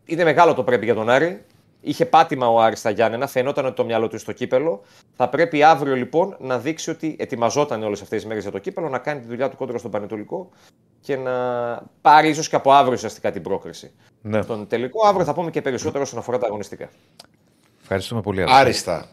είναι 0.05 0.23
μεγάλο 0.23 0.53
το 0.53 0.63
πρέπει 0.63 0.85
για 0.85 0.93
τον 0.95 1.09
Άρη. 1.09 1.43
Είχε 1.81 2.05
πάτημα 2.05 2.47
ο 2.47 2.61
Άρης 2.61 2.79
στα 2.79 2.89
Γιάννενα, 2.89 3.27
φαινόταν 3.27 3.65
ότι 3.65 3.75
το 3.75 3.85
μυαλό 3.85 4.03
του 4.03 4.11
είναι 4.11 4.19
στο 4.19 4.31
κύπελο. 4.31 4.81
Θα 5.15 5.29
πρέπει 5.29 5.63
αύριο 5.63 5.95
λοιπόν 5.95 6.35
να 6.39 6.59
δείξει 6.59 6.89
ότι 6.89 7.15
ετοιμαζόταν 7.19 7.83
όλες 7.83 8.01
αυτές 8.01 8.17
τις 8.19 8.27
μέρες 8.27 8.43
για 8.43 8.51
το 8.51 8.59
κύπελο, 8.59 8.89
να 8.89 8.97
κάνει 8.97 9.19
τη 9.19 9.27
δουλειά 9.27 9.49
του 9.49 9.57
κόντρα 9.57 9.77
στον 9.77 9.91
Πανετολικό 9.91 10.49
και 11.01 11.15
να 11.15 11.31
πάρει 12.01 12.29
ίσως 12.29 12.49
και 12.49 12.55
από 12.55 12.71
αύριο 12.71 12.93
ουσιαστικά 12.93 13.31
την 13.31 13.41
πρόκριση. 13.41 13.91
Ναι. 14.21 14.41
Στον 14.41 14.67
τελικό, 14.67 15.07
αύριο 15.07 15.25
θα 15.25 15.33
πούμε 15.33 15.51
και 15.51 15.61
περισσότερο 15.61 16.03
όσον 16.03 16.19
αφορά 16.19 16.37
τα 16.37 16.47
αγωνιστικά. 16.47 16.89
Ευχαριστούμε 17.81 18.21
πολύ. 18.21 18.41
Άλεξ. 18.41 18.57
Άριστα. 18.59 19.05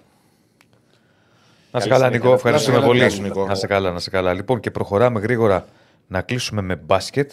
Να 1.70 1.80
σε 1.80 1.88
καλά, 1.88 2.10
Νικό. 2.10 2.32
Ευχαριστούμε 2.32 2.74
καλά, 2.76 2.86
πολύ. 2.86 2.98
γεια 2.98 3.10
σου, 3.10 3.22
Νικό. 3.22 3.46
Να 3.46 3.54
σε 3.54 3.66
καλά, 3.66 3.90
να 3.92 3.98
σε 3.98 4.10
καλά. 4.10 4.32
Λοιπόν, 4.32 4.60
και 4.60 4.70
προχωράμε 4.70 5.20
γρήγορα 5.20 5.66
να 6.06 6.20
κλείσουμε 6.20 6.62
με 6.62 6.76
μπάσκετ. 6.76 7.32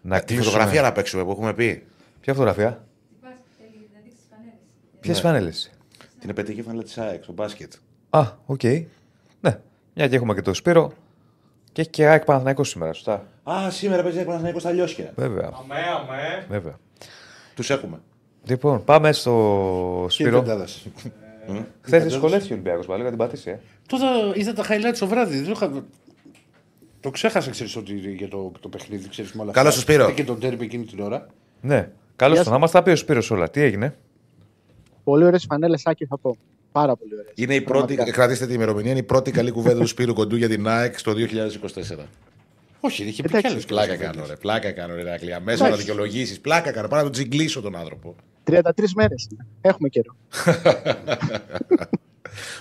Να 0.00 0.18
Τη 0.18 0.24
κλείσουμε... 0.24 0.50
φωτογραφία 0.50 0.82
να 0.82 0.92
παίξουμε 0.92 1.24
που 1.24 1.30
έχουμε 1.30 1.54
πει. 1.54 1.86
Ποια 2.24 2.32
φωτογραφία; 2.34 2.84
Τι 3.08 3.14
πας, 3.20 3.32
θέλει 3.58 3.88
να 3.94 4.00
δείξεις 4.04 4.24
φανέλες. 4.30 4.58
Ποιες 5.00 5.20
φανέλες; 5.20 5.70
Την 6.20 6.30
επαιτειακή 6.30 6.62
φανέλα 6.62 6.82
της 6.82 6.98
ΑΕΚ 6.98 7.22
στο 7.22 7.32
μπάσκετ. 7.32 7.72
Α, 8.10 8.22
οκ. 8.46 8.62
Ναι, 9.40 9.58
μια 9.94 10.08
και 10.08 10.16
έχουμε 10.16 10.34
και 10.34 10.42
το 10.42 10.54
Σπύρο. 10.54 10.92
Και 11.72 11.80
έχει 11.80 11.90
και 11.90 12.06
ΑΕΚ 12.06 12.24
Παναθηναϊκός 12.24 12.68
σήμερα, 12.68 12.92
σωστά; 12.92 13.26
Α, 13.42 13.70
σήμερα 13.70 14.02
παίζει 14.02 14.16
ΑΕΚ 14.16 14.26
Παναθηναϊκός 14.26 14.62
στα 14.62 14.70
Λιώσια. 14.70 15.12
Βέβαια. 15.16 15.50
Αμέ, 15.62 15.74
αμέ. 16.00 16.46
Βέβαια. 16.48 16.78
Τους 17.54 17.70
έχουμε. 17.70 18.00
Λοιπόν, 18.44 18.84
πάμε 18.84 19.12
στο 19.12 20.04
Και 20.08 20.12
Σπύρο. 20.12 20.40
πεντάδας. 20.42 20.86
Χθες 21.80 22.02
δυσκολεύτηκε 22.04 22.52
ο 22.52 22.56
Ολυμπιακός 22.56 22.86
πάλι, 22.86 23.08
την 23.08 23.16
πατήσει. 23.16 23.50
Ε. 23.50 23.58
Τότε 23.86 24.04
είδα 24.34 24.52
τα 24.52 24.64
highlights 24.68 24.98
το 24.98 25.06
βράδυ. 25.06 25.36
Δεν 25.36 25.44
το, 25.44 25.50
είχα... 25.50 25.84
το 27.00 27.10
ξέχασα, 27.10 27.50
ξέρεις 27.50 27.76
ότι 27.76 27.94
για 27.94 28.28
το, 28.28 28.52
το 28.60 28.68
παιχνίδι, 28.68 29.08
ξέρεις 29.08 29.32
με 29.32 29.42
όλα 29.42 29.52
Καλώς 29.52 29.76
αυτά. 29.76 29.92
σου, 29.92 29.98
Σπύρο. 29.98 30.12
Και 30.14 30.24
τον 30.24 30.40
τέρμι 30.40 30.64
εκείνη 30.64 30.84
την 30.84 31.00
ώρα. 31.00 31.26
Ναι, 31.60 31.90
καλώς 32.16 32.42
το 32.42 32.50
να 32.50 32.58
μα 32.58 32.68
τα 32.68 32.82
πει 32.82 32.90
ο 32.90 32.96
Σπύρος 32.96 33.30
όλα. 33.30 33.50
Τι 33.50 33.60
έγινε; 33.60 33.96
Πολύ 35.04 35.24
ωραίες 35.24 35.44
φανέλες, 35.48 35.86
Άκη, 35.86 36.04
θα 36.06 36.18
πω. 36.18 36.36
Πάρα 36.72 36.96
πολύ 36.96 37.14
ωραίες. 37.14 37.32
Είναι 37.34 37.54
η 37.54 37.60
πρώτη, 37.60 37.94
κρατήστε 37.94 38.46
την 38.46 38.54
ημερομηνία, 38.54 38.90
είναι 38.90 39.00
η 39.00 39.02
πρώτη 39.02 39.30
καλή 39.30 39.50
κουβέντα 39.50 39.80
του 39.80 39.86
Σπύρου 39.86 40.14
Κοντού 40.14 40.36
για 40.36 40.48
την 40.48 40.68
ΑΕΚ 40.68 40.98
στο 40.98 41.12
2024. 41.12 41.16
Όχι, 42.80 43.04
είχε 43.04 43.22
πει 43.22 43.28
Εντάξει. 43.28 43.46
κι 43.46 43.52
άλλες 43.52 43.64
Πλάκα 43.64 43.92
κουβέντες. 43.92 44.14
κάνω, 44.16 44.26
ρε. 44.28 44.36
Πλάκα 44.36 44.72
κάνω, 44.72 44.94
ρε. 44.94 45.02
Ρακλία. 45.02 45.40
Μέσα 45.40 45.68
να 45.68 45.76
δικαιολογήσεις. 45.76 46.40
Πλάκα 46.40 46.70
κάνω. 46.72 46.88
Πάω 46.88 46.98
να 46.98 47.04
τον 47.04 47.12
τζιγκλίσω 47.12 47.60
τον 47.60 47.76
άνθρωπο. 47.76 48.14
33 48.44 48.60
μέρες. 48.96 49.28
Έχουμε 49.60 49.88
καιρό. 49.88 50.16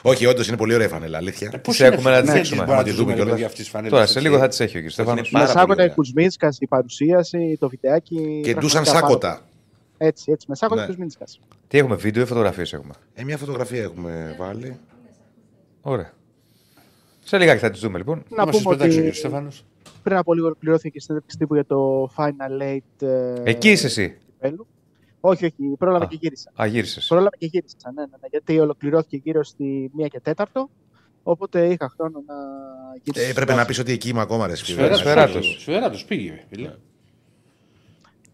Όχι, 0.01 0.25
όντως 0.25 0.47
είναι 0.47 0.57
πολύ 0.57 0.73
ωραία 0.73 0.87
η 0.87 0.89
φανέλα, 0.89 1.17
αλήθεια. 1.17 1.49
Ε, 1.53 1.57
Πώς 1.57 1.75
Σε 1.75 1.85
είναι 1.85 1.95
έχουμε 1.95 2.09
να 2.09 2.15
αυτή, 2.17 2.25
τη 2.27 2.31
δεν 2.33 2.41
δείξουμε. 2.41 2.63
τις 2.63 2.67
μπορούμε 2.73 2.83
Να 2.83 2.89
τη 2.91 2.97
δούμε 2.97 3.09
ρε, 3.11 3.15
κιόλας. 3.15 3.31
παιδιά, 3.33 3.45
αυτές 3.45 3.59
τις 3.61 3.69
φανέλες, 3.69 3.91
Τώρα, 3.91 4.03
έτσι. 4.03 4.13
σε 4.15 4.21
λίγο 4.21 4.37
θα 4.37 4.47
τις 4.47 4.59
έχει 4.59 4.77
ο 4.77 4.83
κ. 4.85 4.89
Στέφανος. 4.89 5.19
Είναι 5.29 5.39
πάρα 5.39 5.45
Μα 5.45 5.51
πολύ 5.53 5.63
άκουγα 5.63 5.83
ωραία. 5.83 5.93
Κουσμίτσκα 5.95 6.53
η 6.59 6.67
παρουσίαση, 6.67 7.57
το 7.59 7.69
βιντεάκι. 7.69 8.15
Και 8.15 8.21
πραγματικά 8.21 8.59
ντούσαν 8.59 8.83
πάρα 8.83 8.97
σάκοτα. 8.99 9.29
πολύ. 9.33 9.47
Έτσι, 10.09 10.31
έτσι. 10.31 10.45
Με 10.49 10.55
σάκοτα 10.55 10.81
Ναι. 10.81 10.87
Κουσμίτσκα. 10.87 11.25
Τι 11.67 11.77
έχουμε, 11.77 11.95
βίντεο 11.95 12.23
ή 12.23 12.25
φωτογραφίες 12.25 12.73
έχουμε; 12.73 12.93
Ε, 13.13 13.23
μια 13.23 13.37
φωτογραφία 13.37 13.81
έχουμε 13.83 14.35
βάλει. 14.39 14.79
Ωραία. 15.81 16.13
Σε 17.23 17.37
λίγα 17.37 17.57
θα 17.57 17.69
τις 17.71 17.79
δούμε 17.79 17.97
λοιπόν. 17.97 18.23
Να 18.29 18.45
Μας 18.45 18.55
τις 18.55 18.63
πούμε 18.63 18.75
πετάξεις 18.75 18.99
ο 18.99 19.03
ότι 19.03 19.11
κ. 19.11 19.15
Στέφανος. 19.15 19.65
πριν 20.03 20.17
από 20.17 20.33
λίγο 20.33 20.45
ολοκληρώθηκε 20.45 20.97
η 20.97 21.01
συνέντευξη 21.01 21.37
τύπου 21.37 21.53
για 21.53 21.65
το 21.65 22.09
Final 22.17 22.61
Eight. 22.63 23.07
ε, 23.07 23.33
Εκεί 23.43 23.69
είσαι 23.71 23.85
εσύ. 23.85 24.17
κυπέλου. 24.25 24.67
Όχι, 25.25 25.45
όχι, 25.45 25.75
πρόλαβα 25.77 26.05
Α. 26.05 26.07
και 26.07 26.17
γύρισα. 26.21 26.51
Α, 26.61 26.65
γύρισες. 26.65 27.07
Πρόλαβα 27.07 27.37
και 27.37 27.45
γύρισα, 27.45 27.75
ναι, 27.83 28.01
ναι, 28.01 28.07
ναι, 28.21 28.27
γιατί 28.31 28.59
ολοκληρώθηκε 28.59 29.17
γύρω 29.23 29.43
στη 29.43 29.91
1 30.03 30.07
και 30.07 30.19
4. 30.35 30.45
Οπότε 31.23 31.65
είχα 31.65 31.93
χρόνο 31.95 32.23
να 32.27 32.33
γυρίσω. 33.03 33.25
Ε, 33.25 33.29
έπρεπε 33.29 33.53
να 33.53 33.65
πεις 33.65 33.79
ότι 33.79 33.91
εκεί 33.91 34.09
είμαι 34.09 34.21
ακόμα, 34.21 34.47
ρε. 34.47 34.55
Σπύρο. 34.55 34.77
Σφαίρα- 34.77 34.95
Σφαιράτος. 34.95 35.57
Σφαιράτος 35.59 36.05
πήγε. 36.05 36.43
φίλε. 36.49 36.71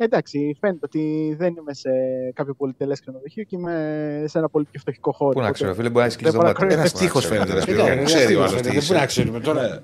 Εντάξει, 0.01 0.57
φαίνεται 0.59 0.79
ότι 0.85 1.35
δεν 1.37 1.55
είμαι 1.59 1.73
σε 1.73 1.89
κάποιο 2.33 2.53
πολυτελές 2.53 2.99
ξενοδοχείο 2.99 3.43
και 3.43 3.55
είμαι 3.55 4.23
σε 4.27 4.37
ένα 4.37 4.49
πολύ 4.49 4.65
πιο 4.71 4.79
φτωχικό 4.79 5.11
χώρο. 5.11 5.31
Πού 5.31 5.39
να 5.39 5.45
Οπότε 5.45 5.53
ξέρω, 5.57 5.73
φίλε, 5.73 5.89
μπορεί 5.89 5.99
να 5.99 6.05
έχει 6.05 6.17
κλείσει 6.17 6.31
το 6.33 6.37
δεν 6.41 6.47
μάτι. 6.47 6.63
μπορώ 6.65 6.75
να 6.75 6.81
Ένα 6.81 6.91
τείχο 6.91 7.19
φαίνεται, 7.19 7.53
ρε. 7.53 7.61
Σπύρο. 7.61 7.85
Ε, 7.85 8.03
Ξέρει 8.03 8.35
ο 8.35 8.41
ε, 8.41 8.43
άλλο 8.43 8.57
ε, 8.57 8.61
τι 8.61 8.69
Δεν 8.69 8.73
μπορεί 8.73 8.87
να 8.89 8.95
είσαι. 8.95 9.05
ξέρουμε 9.05 9.39
τώρα. 9.39 9.83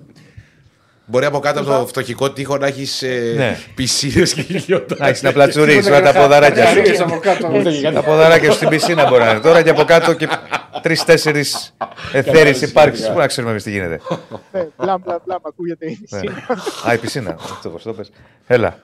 Ναι. 1.07 1.11
Μπορεί 1.11 1.26
από 1.26 1.40
κάτω 1.40 1.60
από 1.60 1.69
το 1.69 1.88
φτωχικό 1.88 2.32
τείχο 2.32 2.57
να 2.57 2.68
έχεις 2.68 3.03
Ναι. 3.36 3.57
πισίνες 3.76 4.34
και 4.34 4.41
γελιότα. 4.41 4.95
Να 4.99 5.07
έχεις 5.07 5.22
να 5.22 5.32
πλατσουρίσει 5.32 5.90
με 5.90 6.02
τα 6.02 6.14
ποδαράκια 6.14 6.68
σου. 6.68 6.76
Πήγες 6.82 6.99
από 6.99 7.19
κάτω. 7.19 7.52
Τα 7.94 8.03
ποδαράκια 8.03 8.49
σου 8.49 8.56
στην 8.56 8.69
πισίνα 8.69 9.10
μπορεί 9.10 9.23
να 9.23 9.30
είναι. 9.32 9.40
Τώρα 9.40 9.61
και 9.61 9.69
από 9.69 9.84
κάτω 9.84 10.14
και 10.14 10.27
τρει-τέσσερι 10.82 11.44
εθέρεις 12.14 12.61
υπάρξεις. 12.61 13.10
Πού 13.10 13.18
να 13.18 13.27
ξέρουμε 13.27 13.52
εμείς 13.52 13.64
τι 13.64 13.72
γίνεται. 13.72 13.99
Ναι, 14.52 14.68
μπλα 14.77 14.98
μπλα 14.98 15.22
μπλα, 15.26 15.36
μ' 15.44 15.48
ακούγεται 15.48 15.86
η 15.86 15.99
Ναι. 16.10 16.19
σύνη. 16.19 16.34
Α, 16.90 16.94
η 16.94 16.98
πισίνα. 16.98 17.38
Αυτό 17.44 17.69
πώς 17.69 17.84
το 17.84 17.94
πες. 17.94 18.11
Έλα. 18.48 18.80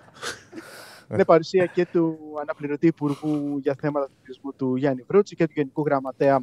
Είναι 1.14 1.26
παρουσία 1.26 1.66
και 1.66 1.86
του 1.92 2.18
αναπληρωτή 2.42 2.88
υπουργού 2.88 3.60
για 3.62 3.76
θέματα 3.82 4.06
του 4.06 4.14
τουρισμού 4.22 4.54
του 4.58 4.76
Γιάννη 4.76 5.04
Βρούτση 5.08 5.36
και 5.36 5.46
του 5.46 5.54
Γενικού 5.56 5.84
Γραμματέα 5.86 6.42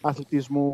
αθλητισμού 0.00 0.70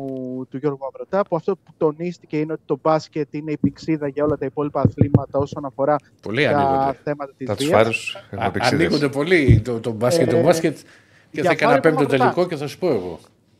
του 0.49 0.57
Γιώργου 0.57 0.77
Μαυρωτά, 0.81 1.23
που 1.23 1.35
αυτό 1.35 1.55
που 1.55 1.71
τονίστηκε 1.77 2.37
είναι 2.39 2.53
ότι 2.53 2.61
το 2.65 2.79
μπάσκετ 2.81 3.33
είναι 3.33 3.51
η 3.51 3.57
πηξίδα 3.57 4.07
για 4.07 4.23
όλα 4.23 4.37
τα 4.37 4.45
υπόλοιπα 4.45 4.81
αθλήματα 4.81 5.39
όσον 5.39 5.65
αφορά 5.65 5.95
Πολύ 6.21 6.43
τα 6.43 6.49
ανοίγονται. 6.57 6.97
θέματα 7.03 7.31
της 7.37 7.47
Θα 7.47 7.55
τους 7.55 7.65
βίας. 7.65 7.77
φάρους. 7.81 8.15
Α, 8.39 8.51
ανοίγονται 8.59 9.09
πολύ 9.09 9.61
το, 9.65 9.79
το 9.79 9.91
μπάσκετ. 9.91 10.29
το 10.29 10.37
Ε, 10.37 10.41
μπάσκετ 10.41 10.77
και 10.77 10.83
για 11.31 11.43
θα 11.43 11.51
έκανα 11.51 11.69
Φάρη 11.71 11.81
πέμπτο 11.81 11.97
Παπαπροτά. 11.99 12.23
τελικό 12.33 12.49
και 12.49 12.55
θα 12.55 12.67
σου 12.67 12.77
πω 12.79 12.87
εγώ. 12.89 13.19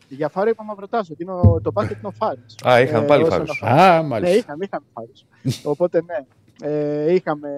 Για 0.10 0.30
Φάρο 0.30 0.50
είπαμε 0.50 0.74
να 0.74 0.80
ρωτάσω, 0.80 1.10
ότι 1.14 1.24
είναι 1.24 1.32
ο- 1.32 1.60
το 1.64 1.72
μπάσκετ 1.72 1.98
είναι 1.98 2.08
ο 2.08 2.12
Φάρης. 2.12 2.56
Α, 2.68 2.82
είχαμε 2.82 3.06
πάλι 3.06 3.24
όσον 3.24 3.38
Φάρους. 3.38 3.62
αφορά- 3.62 3.82
Α, 3.82 4.02
Ναι, 4.02 4.08
μάλιστα. 4.08 4.36
είχαμε, 4.36 4.66
είχαμε 4.66 4.86
Φάρους. 4.94 5.26
Οπότε 5.64 6.02
ναι, 6.06 6.18
ε, 6.62 7.14
είχαμε 7.14 7.50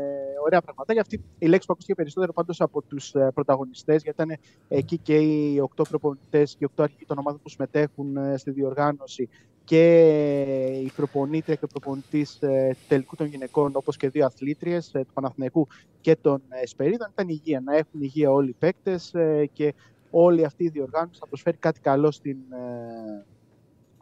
ωραία 0.46 0.62
πραγματάκια. 0.62 1.02
Αυτή 1.02 1.24
η 1.40 1.48
λέξη 1.48 1.68
που 1.68 1.74
ακούστηκε 1.74 1.96
περισσότερο 1.96 2.34
πάντως 2.34 2.62
από 2.62 2.82
τους 2.82 3.14
ε, 3.14 3.32
πρωταγωνιστές, 3.34 4.04
γιατί 4.04 4.22
ήταν 4.24 4.40
εκεί 4.68 4.98
και 4.98 5.16
οι 5.16 5.60
οκτώ 5.60 5.84
προπονητές 5.84 6.52
και 6.52 6.58
οι 6.60 6.66
οκτώ 6.66 6.84
αρχηγοί 6.84 7.06
των 7.06 7.18
ομάδων 7.18 7.42
που 7.42 7.50
συμμετέχουν 7.50 8.18
ε, 8.18 8.38
στη 8.38 8.52
διοργάνωση 8.52 9.30
και 9.66 10.82
η 10.84 10.92
προπονήτρια 10.96 11.56
και 11.56 11.66
ο 11.66 11.68
προπονητής 11.68 12.42
ε, 12.42 12.70
του 12.72 12.86
τελικού 12.88 13.16
των 13.16 13.28
γυναικών, 13.28 13.72
όπως 13.76 13.98
και 13.98 14.10
δύο 14.10 14.26
αθλήτριες 14.26 14.94
ε, 14.94 15.00
του 15.00 15.14
Παναθηναϊκού 15.14 15.68
και 16.02 16.16
των 16.16 16.42
ε, 16.50 16.62
Εσπερίδων, 16.62 17.10
ήταν 17.12 17.30
υγεία. 17.30 17.62
Να 17.62 17.76
έχουν 17.76 18.02
υγεία 18.02 18.32
όλοι 18.32 18.50
οι 18.50 18.56
παίκτες 18.60 19.14
ε, 19.14 19.50
και 19.54 19.74
όλη 20.10 20.46
αυτή 20.46 20.64
η 20.64 20.70
διοργάνωση 20.70 21.20
θα 21.20 21.28
προσφέρει 21.28 21.58
κάτι 21.58 21.80
καλό 21.80 22.12
στην, 22.12 22.38
ε, 22.52 23.26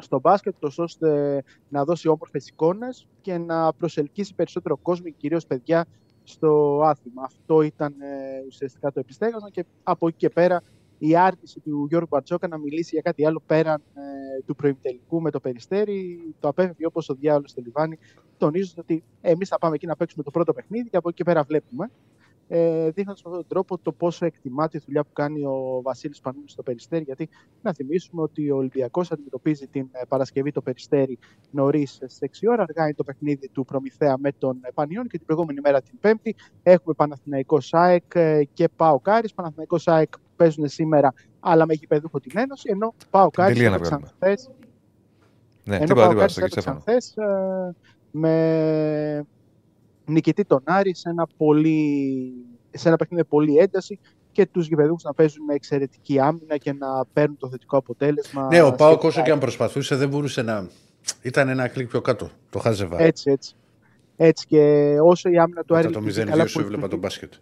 στο 0.03 0.19
μπάσκετ, 0.19 0.55
τόσο 0.59 0.83
ώστε 0.83 1.43
να 1.69 1.83
δώσει 1.83 2.07
όμορφες 2.07 2.47
εικόνες 2.47 3.07
και 3.21 3.37
να 3.37 3.73
προσελκύσει 3.73 4.35
περισσότερο 4.35 4.77
κόσμο, 4.77 5.09
κυρίως 5.09 5.45
παιδιά, 5.45 5.85
στο 6.23 6.81
άθλημα. 6.83 7.23
Αυτό 7.23 7.61
ήταν 7.61 7.95
ε, 8.01 8.45
ουσιαστικά 8.47 8.91
το 8.91 8.99
επιστέγασμα 8.99 9.49
και 9.49 9.65
από 9.83 10.07
εκεί 10.07 10.17
και 10.17 10.29
πέρα 10.29 10.63
η 10.97 11.15
άρνηση 11.15 11.59
του 11.59 11.85
Γιώργου 11.89 12.07
Μπαρτσόκα 12.09 12.47
να 12.47 12.57
μιλήσει 12.57 12.89
για 12.91 13.01
κάτι 13.01 13.25
άλλο 13.25 13.41
πέραν 13.45 13.81
ε, 13.93 14.41
του 14.45 14.55
προημιτελικού 14.55 15.21
με 15.21 15.31
το 15.31 15.39
Περιστέρι, 15.39 16.19
το 16.39 16.47
απέφευγε 16.47 16.85
όπως 16.85 17.09
ο 17.09 17.13
διάολος 17.13 17.49
στο 17.49 17.61
λιβάνι, 17.61 17.99
τονίζοντας 18.37 18.77
ότι 18.77 19.03
εμείς 19.21 19.47
θα 19.47 19.57
πάμε 19.57 19.75
εκεί 19.75 19.85
να 19.85 19.95
παίξουμε 19.95 20.23
το 20.23 20.31
πρώτο 20.31 20.53
παιχνίδι 20.53 20.89
και 20.89 20.97
από 20.97 21.09
εκεί 21.09 21.17
και 21.17 21.23
πέρα 21.23 21.43
βλέπουμε. 21.43 21.89
Ε, 22.47 22.89
δείχνοντας 22.89 23.23
με 23.23 23.29
αυτόν 23.29 23.31
τον 23.31 23.47
τρόπο 23.47 23.77
το 23.77 23.91
πόσο 23.91 24.25
εκτιμά 24.25 24.67
τη 24.67 24.77
δουλειά 24.85 25.03
που 25.03 25.13
κάνει 25.13 25.45
ο 25.45 25.81
Βασίλης 25.83 26.19
Πανούλης 26.19 26.51
στο 26.51 26.63
Περιστέρι. 26.63 27.03
Γιατί 27.03 27.29
να 27.61 27.73
θυμίσουμε 27.73 28.21
ότι 28.21 28.51
ο 28.51 28.55
Ολυμπιακός 28.55 29.11
αντιμετωπίζει 29.11 29.67
την 29.67 29.89
ε, 29.91 30.01
Παρασκευή 30.07 30.51
το 30.51 30.61
Περιστέρι 30.61 31.19
νωρίς 31.51 31.91
στις 31.93 32.17
6 32.21 32.49
ώρα. 32.49 32.61
Αργά 32.61 32.83
είναι 32.83 32.93
το 32.93 33.03
παιχνίδι 33.03 33.49
του 33.49 33.65
Προμηθέα 33.65 34.17
με 34.17 34.31
τον 34.37 34.59
ε, 34.61 34.69
Πανιόν 34.73 35.07
και 35.07 35.17
την 35.17 35.25
προηγούμενη 35.25 35.59
μέρα 35.63 35.81
την 35.81 35.99
Πέμπτη 35.99 36.35
έχουμε 36.63 36.93
Παναθηναϊκό 36.93 37.59
ΣΑΕΚ 37.59 38.11
ε, 38.13 38.43
και 38.53 38.69
Πάο 38.75 38.99
Κάρις. 38.99 39.33
Παναθηναϊκό 39.33 39.77
ΣΑΕΚ 39.77 40.13
παίζουν 40.35 40.67
σήμερα, 40.67 41.13
αλλά 41.39 41.65
με 41.65 41.73
γηπεδούχο 41.73 42.19
την 42.19 42.31
Ένωση. 42.35 42.69
Ενώ 42.71 42.93
Πάο 43.09 43.29
Κάρις 43.29 43.53
τελεία 43.53 43.69
να 43.69 43.75
έπαιξαν 43.75 43.99
βγάλουμε. 43.99 44.17
χθες 44.25 44.51
Ναι, 45.63 45.75
ενώ 45.75 45.85
τίποτα, 45.85 46.07
Πάο 46.07 46.09
τίποτα. 46.09 46.19
Κάρις 46.19 46.33
Στο 46.33 46.41
έπαιξαν 46.41 46.73
Κιτσέφανο. 46.73 46.79
χθες, 46.79 47.17
ε, 47.17 47.75
με 48.11 49.25
νικητή 50.05 50.45
τον 50.45 50.61
Άρη 50.63 50.95
σε 50.95 51.09
ένα, 51.09 51.27
πολύ, 51.37 52.33
σε 52.71 52.87
ένα 52.87 52.97
παιχνίδι 52.97 53.21
με 53.21 53.27
πολύ 53.37 53.57
ένταση 53.57 53.99
και 54.31 54.45
τους 54.45 54.67
γηπεδούχους 54.67 55.03
να 55.03 55.13
παίζουν 55.13 55.43
με 55.45 55.53
εξαιρετική 55.53 56.19
άμυνα 56.19 56.57
και 56.57 56.73
να 56.73 57.05
παίρνουν 57.13 57.37
το 57.37 57.49
θετικό 57.49 57.77
αποτέλεσμα. 57.77 58.47
Ναι, 58.47 58.61
ο 58.61 58.71
Πάοκ 58.73 58.79
σχετικά. 58.91 59.07
όσο 59.07 59.21
και 59.21 59.31
αν 59.31 59.39
προσπαθούσε 59.39 59.95
δεν 59.95 60.09
μπορούσε 60.09 60.41
να. 60.41 60.67
Ήταν 61.21 61.49
ένα 61.49 61.67
κλικ 61.67 61.87
πιο 61.87 62.01
κάτω. 62.01 62.29
Το 62.49 62.59
χάζευα. 62.59 63.01
Έτσι, 63.01 63.31
έτσι. 63.31 63.55
Έτσι 64.15 64.45
και 64.47 64.95
όσο 65.03 65.29
η 65.29 65.37
άμυνα 65.37 65.63
του 65.63 65.75
Άρη 65.75 65.85
Μετά 65.87 65.99
το 65.99 66.05
λειτουργεί 66.05 66.27
0-2 66.29 66.31
καλά, 66.31 66.47
σου 66.47 66.53
που 66.53 66.59
έβλεπα 66.59 66.87
τον 66.87 66.99
λειτουργεί- 66.99 67.01
μπάσκετ. 67.21 67.33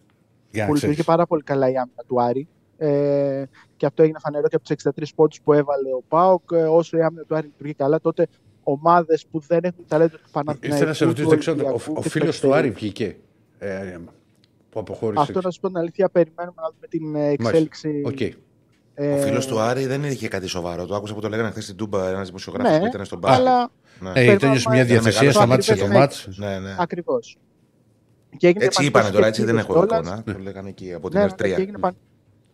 Για 0.52 0.66
που 0.66 0.70
να 0.70 0.74
λειτουργεί 0.76 0.94
ξέρεις. 0.94 1.04
πάρα 1.06 1.26
πολύ 1.26 1.44
καλά 1.44 1.66
η 1.70 1.78
άμυνα 1.78 2.04
του 2.08 2.22
Άρη. 2.22 2.48
Ε, 2.78 3.44
και 3.78 3.86
αυτό 3.86 4.04
έγινε 4.04 4.20
φανερό 4.20 4.48
και 4.48 4.56
από 4.56 4.64
τους 4.64 4.72
63 4.72 5.14
πόντους 5.16 5.42
που 5.42 5.54
έβαλε 5.54 5.90
ο 5.94 6.04
ΠΑΟΚ. 6.08 6.50
Ε, 6.54 6.64
όσο 6.64 6.98
η 6.98 7.02
άμυνα 7.02 7.24
του 7.24 7.36
Άρη 7.36 7.46
λειτουργεί 7.48 7.74
καλά, 7.74 8.00
τότε 8.02 8.28
ομάδες 8.64 9.26
που 9.32 9.40
δεν 9.48 9.60
έχουν 9.64 9.86
ταλέντο 9.88 10.18
του 10.18 10.30
Παναθηναϊκού. 10.32 10.76
Ήθελα 10.76 10.88
να 10.90 10.94
σε 10.94 11.06
ρωτήσω, 11.06 11.24
του 11.24 11.30
δεν 11.30 11.40
ξέρω, 11.40 11.58
ο, 11.58 11.60
Ολυμπιακού 11.64 11.92
ο 11.92 11.96
και 11.96 12.02
του 12.02 12.10
φίλος 12.10 12.40
του 12.40 12.48
Περιστέρι. 12.48 12.54
Άρη 12.54 12.70
βγήκε. 12.70 13.16
Ε, 13.60 13.98
που 14.70 14.80
αποχώρησε. 14.80 15.22
Αυτό 15.22 15.40
να 15.44 15.52
σου 15.52 15.60
πω 15.60 15.68
την 15.68 15.78
αλήθεια, 15.78 16.10
περιμένουμε 16.10 16.62
να 16.62 16.70
δούμε 16.74 16.88
την 16.88 17.16
ε, 17.16 17.28
εξέλιξη. 17.30 18.02
Οκ. 18.06 18.20
ε, 18.94 19.14
Ο 19.14 19.18
φίλος 19.18 19.46
του 19.48 19.60
Άρη 19.60 19.86
δεν 19.86 20.04
είχε 20.04 20.28
κάτι 20.28 20.48
σοβαρό. 20.48 20.86
Το 20.86 20.96
άκουσα 20.96 21.14
που 21.14 21.20
το 21.22 21.30
λέγανε 21.30 21.50
χθες 21.50 21.64
στην 21.64 21.76
Τούμπα 21.76 22.10
ένας 22.10 22.28
δημοσιογράφος 22.28 22.72
Ναι, 22.74 22.80
που 22.80 22.86
ήταν 22.86 23.06
στον 23.06 23.20
μπάσκετ. 23.20 23.48
αλλά 23.48 23.72
Ναι. 24.00 24.10
Ε, 24.10 24.14
Περιμένουμε- 24.14 24.40
τέλειωσε 24.40 24.70
μια 24.70 24.78
Ήταν 24.78 24.88
διαθεσία, 24.92 25.22
μεγάλο 25.22 25.32
σταμάτησε 25.32 25.76
το 25.76 25.84
ακριβές 25.84 26.00
μάτς. 26.00 26.28
ναι, 26.38 26.60
ναι. 26.60 26.76
ακριβώς. 26.80 27.38
Και 28.38 28.48
έγινε 28.48 28.66
Έτσι 28.66 28.78
πανικός 28.78 29.02
είπανε 29.02 29.14
τώρα, 29.16 29.28
στις 29.28 29.38
έτσι 29.40 29.52
δεν 29.54 29.58
έχω 29.58 29.74
κερκίδες 29.74 30.00
εικόνα. 30.00 30.24
Ναι. 30.26 30.34
Το 30.34 30.40
λέγανε 30.40 30.70
εκεί 30.70 30.94
από 30.94 31.10
την 31.10 31.20
Ναι, 31.20 31.26
ναι, 31.26 31.32
και 31.32 31.36
Ερτρία. 31.44 31.56
έγινε, 31.64 31.78
παν... 31.78 31.96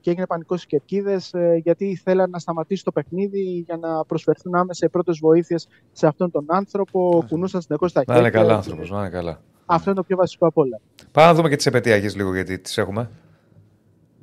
και 0.07 0.13
έγινε 0.13 0.27
πανικός 0.27 0.59
στις 0.61 0.69
κερκίδες 0.71 1.33
γιατί 1.63 1.95
θέλαν 2.03 2.29
να 2.29 2.39
σταματήσει 2.39 2.83
το 2.83 2.91
παιχνίδι 2.91 3.41
για 3.65 3.77
να 3.77 4.05
προσφερθούν 4.05 4.55
άμεσα 4.55 4.85
οι 4.85 4.89
πρώτες 4.89 5.17
βοήθειες 5.21 5.67
σε 5.91 6.07
αυτόν 6.07 6.31
τον 6.31 6.45
άνθρωπο. 6.47 7.25
Κουνούσαν 7.29 7.61
συνεχώς 7.61 7.91
τα 7.93 8.03
Να 8.07 8.13
χέρια. 8.13 8.29
είναι 8.29 8.37
καλά 8.37 8.55
άνθρωπος, 8.55 8.89
να 8.89 8.99
είναι 8.99 9.09
καλά. 9.09 9.41
Αυτό 9.65 9.89
είναι 9.89 9.99
το 9.99 10.05
πιο 10.05 10.15
βασικό 10.17 10.47
απ' 10.47 10.57
όλα. 10.57 10.79
Πάμε 11.11 11.27
να 11.27 11.33
δούμε 11.33 11.49
και 11.49 11.55
τις 11.55 11.65
επαιτειακέ 11.65 12.09
λίγο 12.09 12.33
γιατί 12.33 12.59
τις 12.59 12.77
έχουμε. 12.77 13.09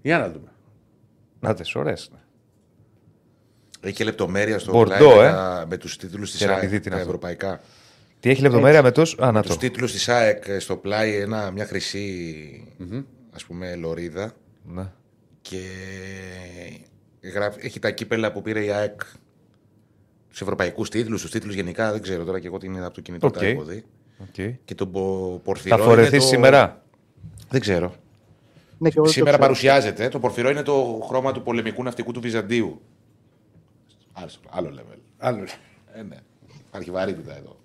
Για 0.02 0.18
να 0.18 0.30
δούμε. 0.30 0.48
Να 1.40 1.54
τε, 1.54 1.62
ωραίες. 1.74 2.10
Έχει 3.80 3.94
και 3.94 4.04
λεπτομέρεια 4.04 4.58
στο 4.58 4.72
Μπορντό, 4.72 4.94
πλάι 4.96 5.16
με, 5.16 5.26
ε. 5.26 5.30
τα- 5.30 5.64
με 5.68 5.76
τους 5.76 5.96
τίτλους 5.96 6.30
της 6.30 6.40
Κεραμιδίτη 6.40 6.72
ΑΕΚ, 6.74 6.84
είναι 6.84 6.90
τα 6.94 6.96
αυτό; 7.00 7.08
ευρωπαϊκά. 7.08 7.60
Τι 8.20 8.30
έχει 8.30 8.42
λεπτομέρεια 8.42 8.82
με 8.82 8.92
του. 8.92 9.02
Α, 9.24 9.32
να 9.32 9.42
Τους 9.42 9.50
το. 9.50 9.56
τίτλους 9.56 9.92
της 9.92 10.08
ΑΕΚ 10.08 10.48
ε, 10.48 10.58
στο 10.58 10.76
πλάι 10.76 11.14
ένα, 11.16 11.50
μια 11.50 11.66
χρυσή 11.66 12.74
ας 13.34 13.44
πούμε 13.44 13.74
λωρίδα 13.76 14.32
Ναι. 14.64 14.92
Και 15.48 15.60
γράφει- 17.22 17.64
έχει 17.64 17.78
τα 17.78 17.90
κύπελα 17.90 18.32
που 18.32 18.42
πήρε 18.42 18.64
η 18.64 18.70
ΑΕΚ 18.70 19.00
του 20.32 20.38
ευρωπαϊκούς 20.42 20.88
τίτλους, 20.90 21.22
του 21.22 21.28
τίτλους 21.28 21.54
γενικά. 21.54 21.92
Δεν 21.92 22.02
ξέρω 22.02 22.24
τώρα 22.24 22.40
και 22.40 22.46
εγώ 22.46 22.58
την 22.58 22.74
είδα 22.74 22.84
από 22.86 22.94
το 22.94 23.00
κινητό. 23.00 23.26
Οκ. 23.26 23.32
Τα 23.32 23.46
έχω 23.46 23.62
δει. 23.64 23.84
Οκ. 24.18 24.56
Και 24.64 24.74
τον 24.74 24.90
πο- 24.90 25.40
Πορφυρό. 25.44 25.76
Θα 25.76 25.82
είναι 25.82 25.92
φορεθείς 25.92 26.20
το- 26.22 26.26
σήμερα; 26.26 26.82
Δεν 27.50 27.60
ξέρω. 27.60 27.94
Ναι, 28.78 28.88
και 28.88 28.94
εγώ 28.98 29.04
δεν 29.04 29.04
το 29.04 29.08
Σήμερα 29.10 29.30
ξέρω. 29.36 29.38
παρουσιάζεται. 29.42 30.08
Το 30.08 30.18
πορφυρό 30.18 30.50
είναι 30.50 30.62
το 30.62 31.04
χρώμα 31.08 31.32
του 31.32 31.42
πολεμικού 31.42 31.82
ναυτικού 31.82 32.12
του 32.12 32.20
Βυζαντίου. 32.20 32.80
Άλλο, 34.12 34.30
άλλο 34.50 34.68
level. 34.78 34.98
Άλλο. 35.18 35.44
Ε, 35.94 36.02
ναι. 36.02 36.16
Υπάρχει 36.68 36.90
βαρύτητα 36.90 37.36
εδώ. 37.36 37.56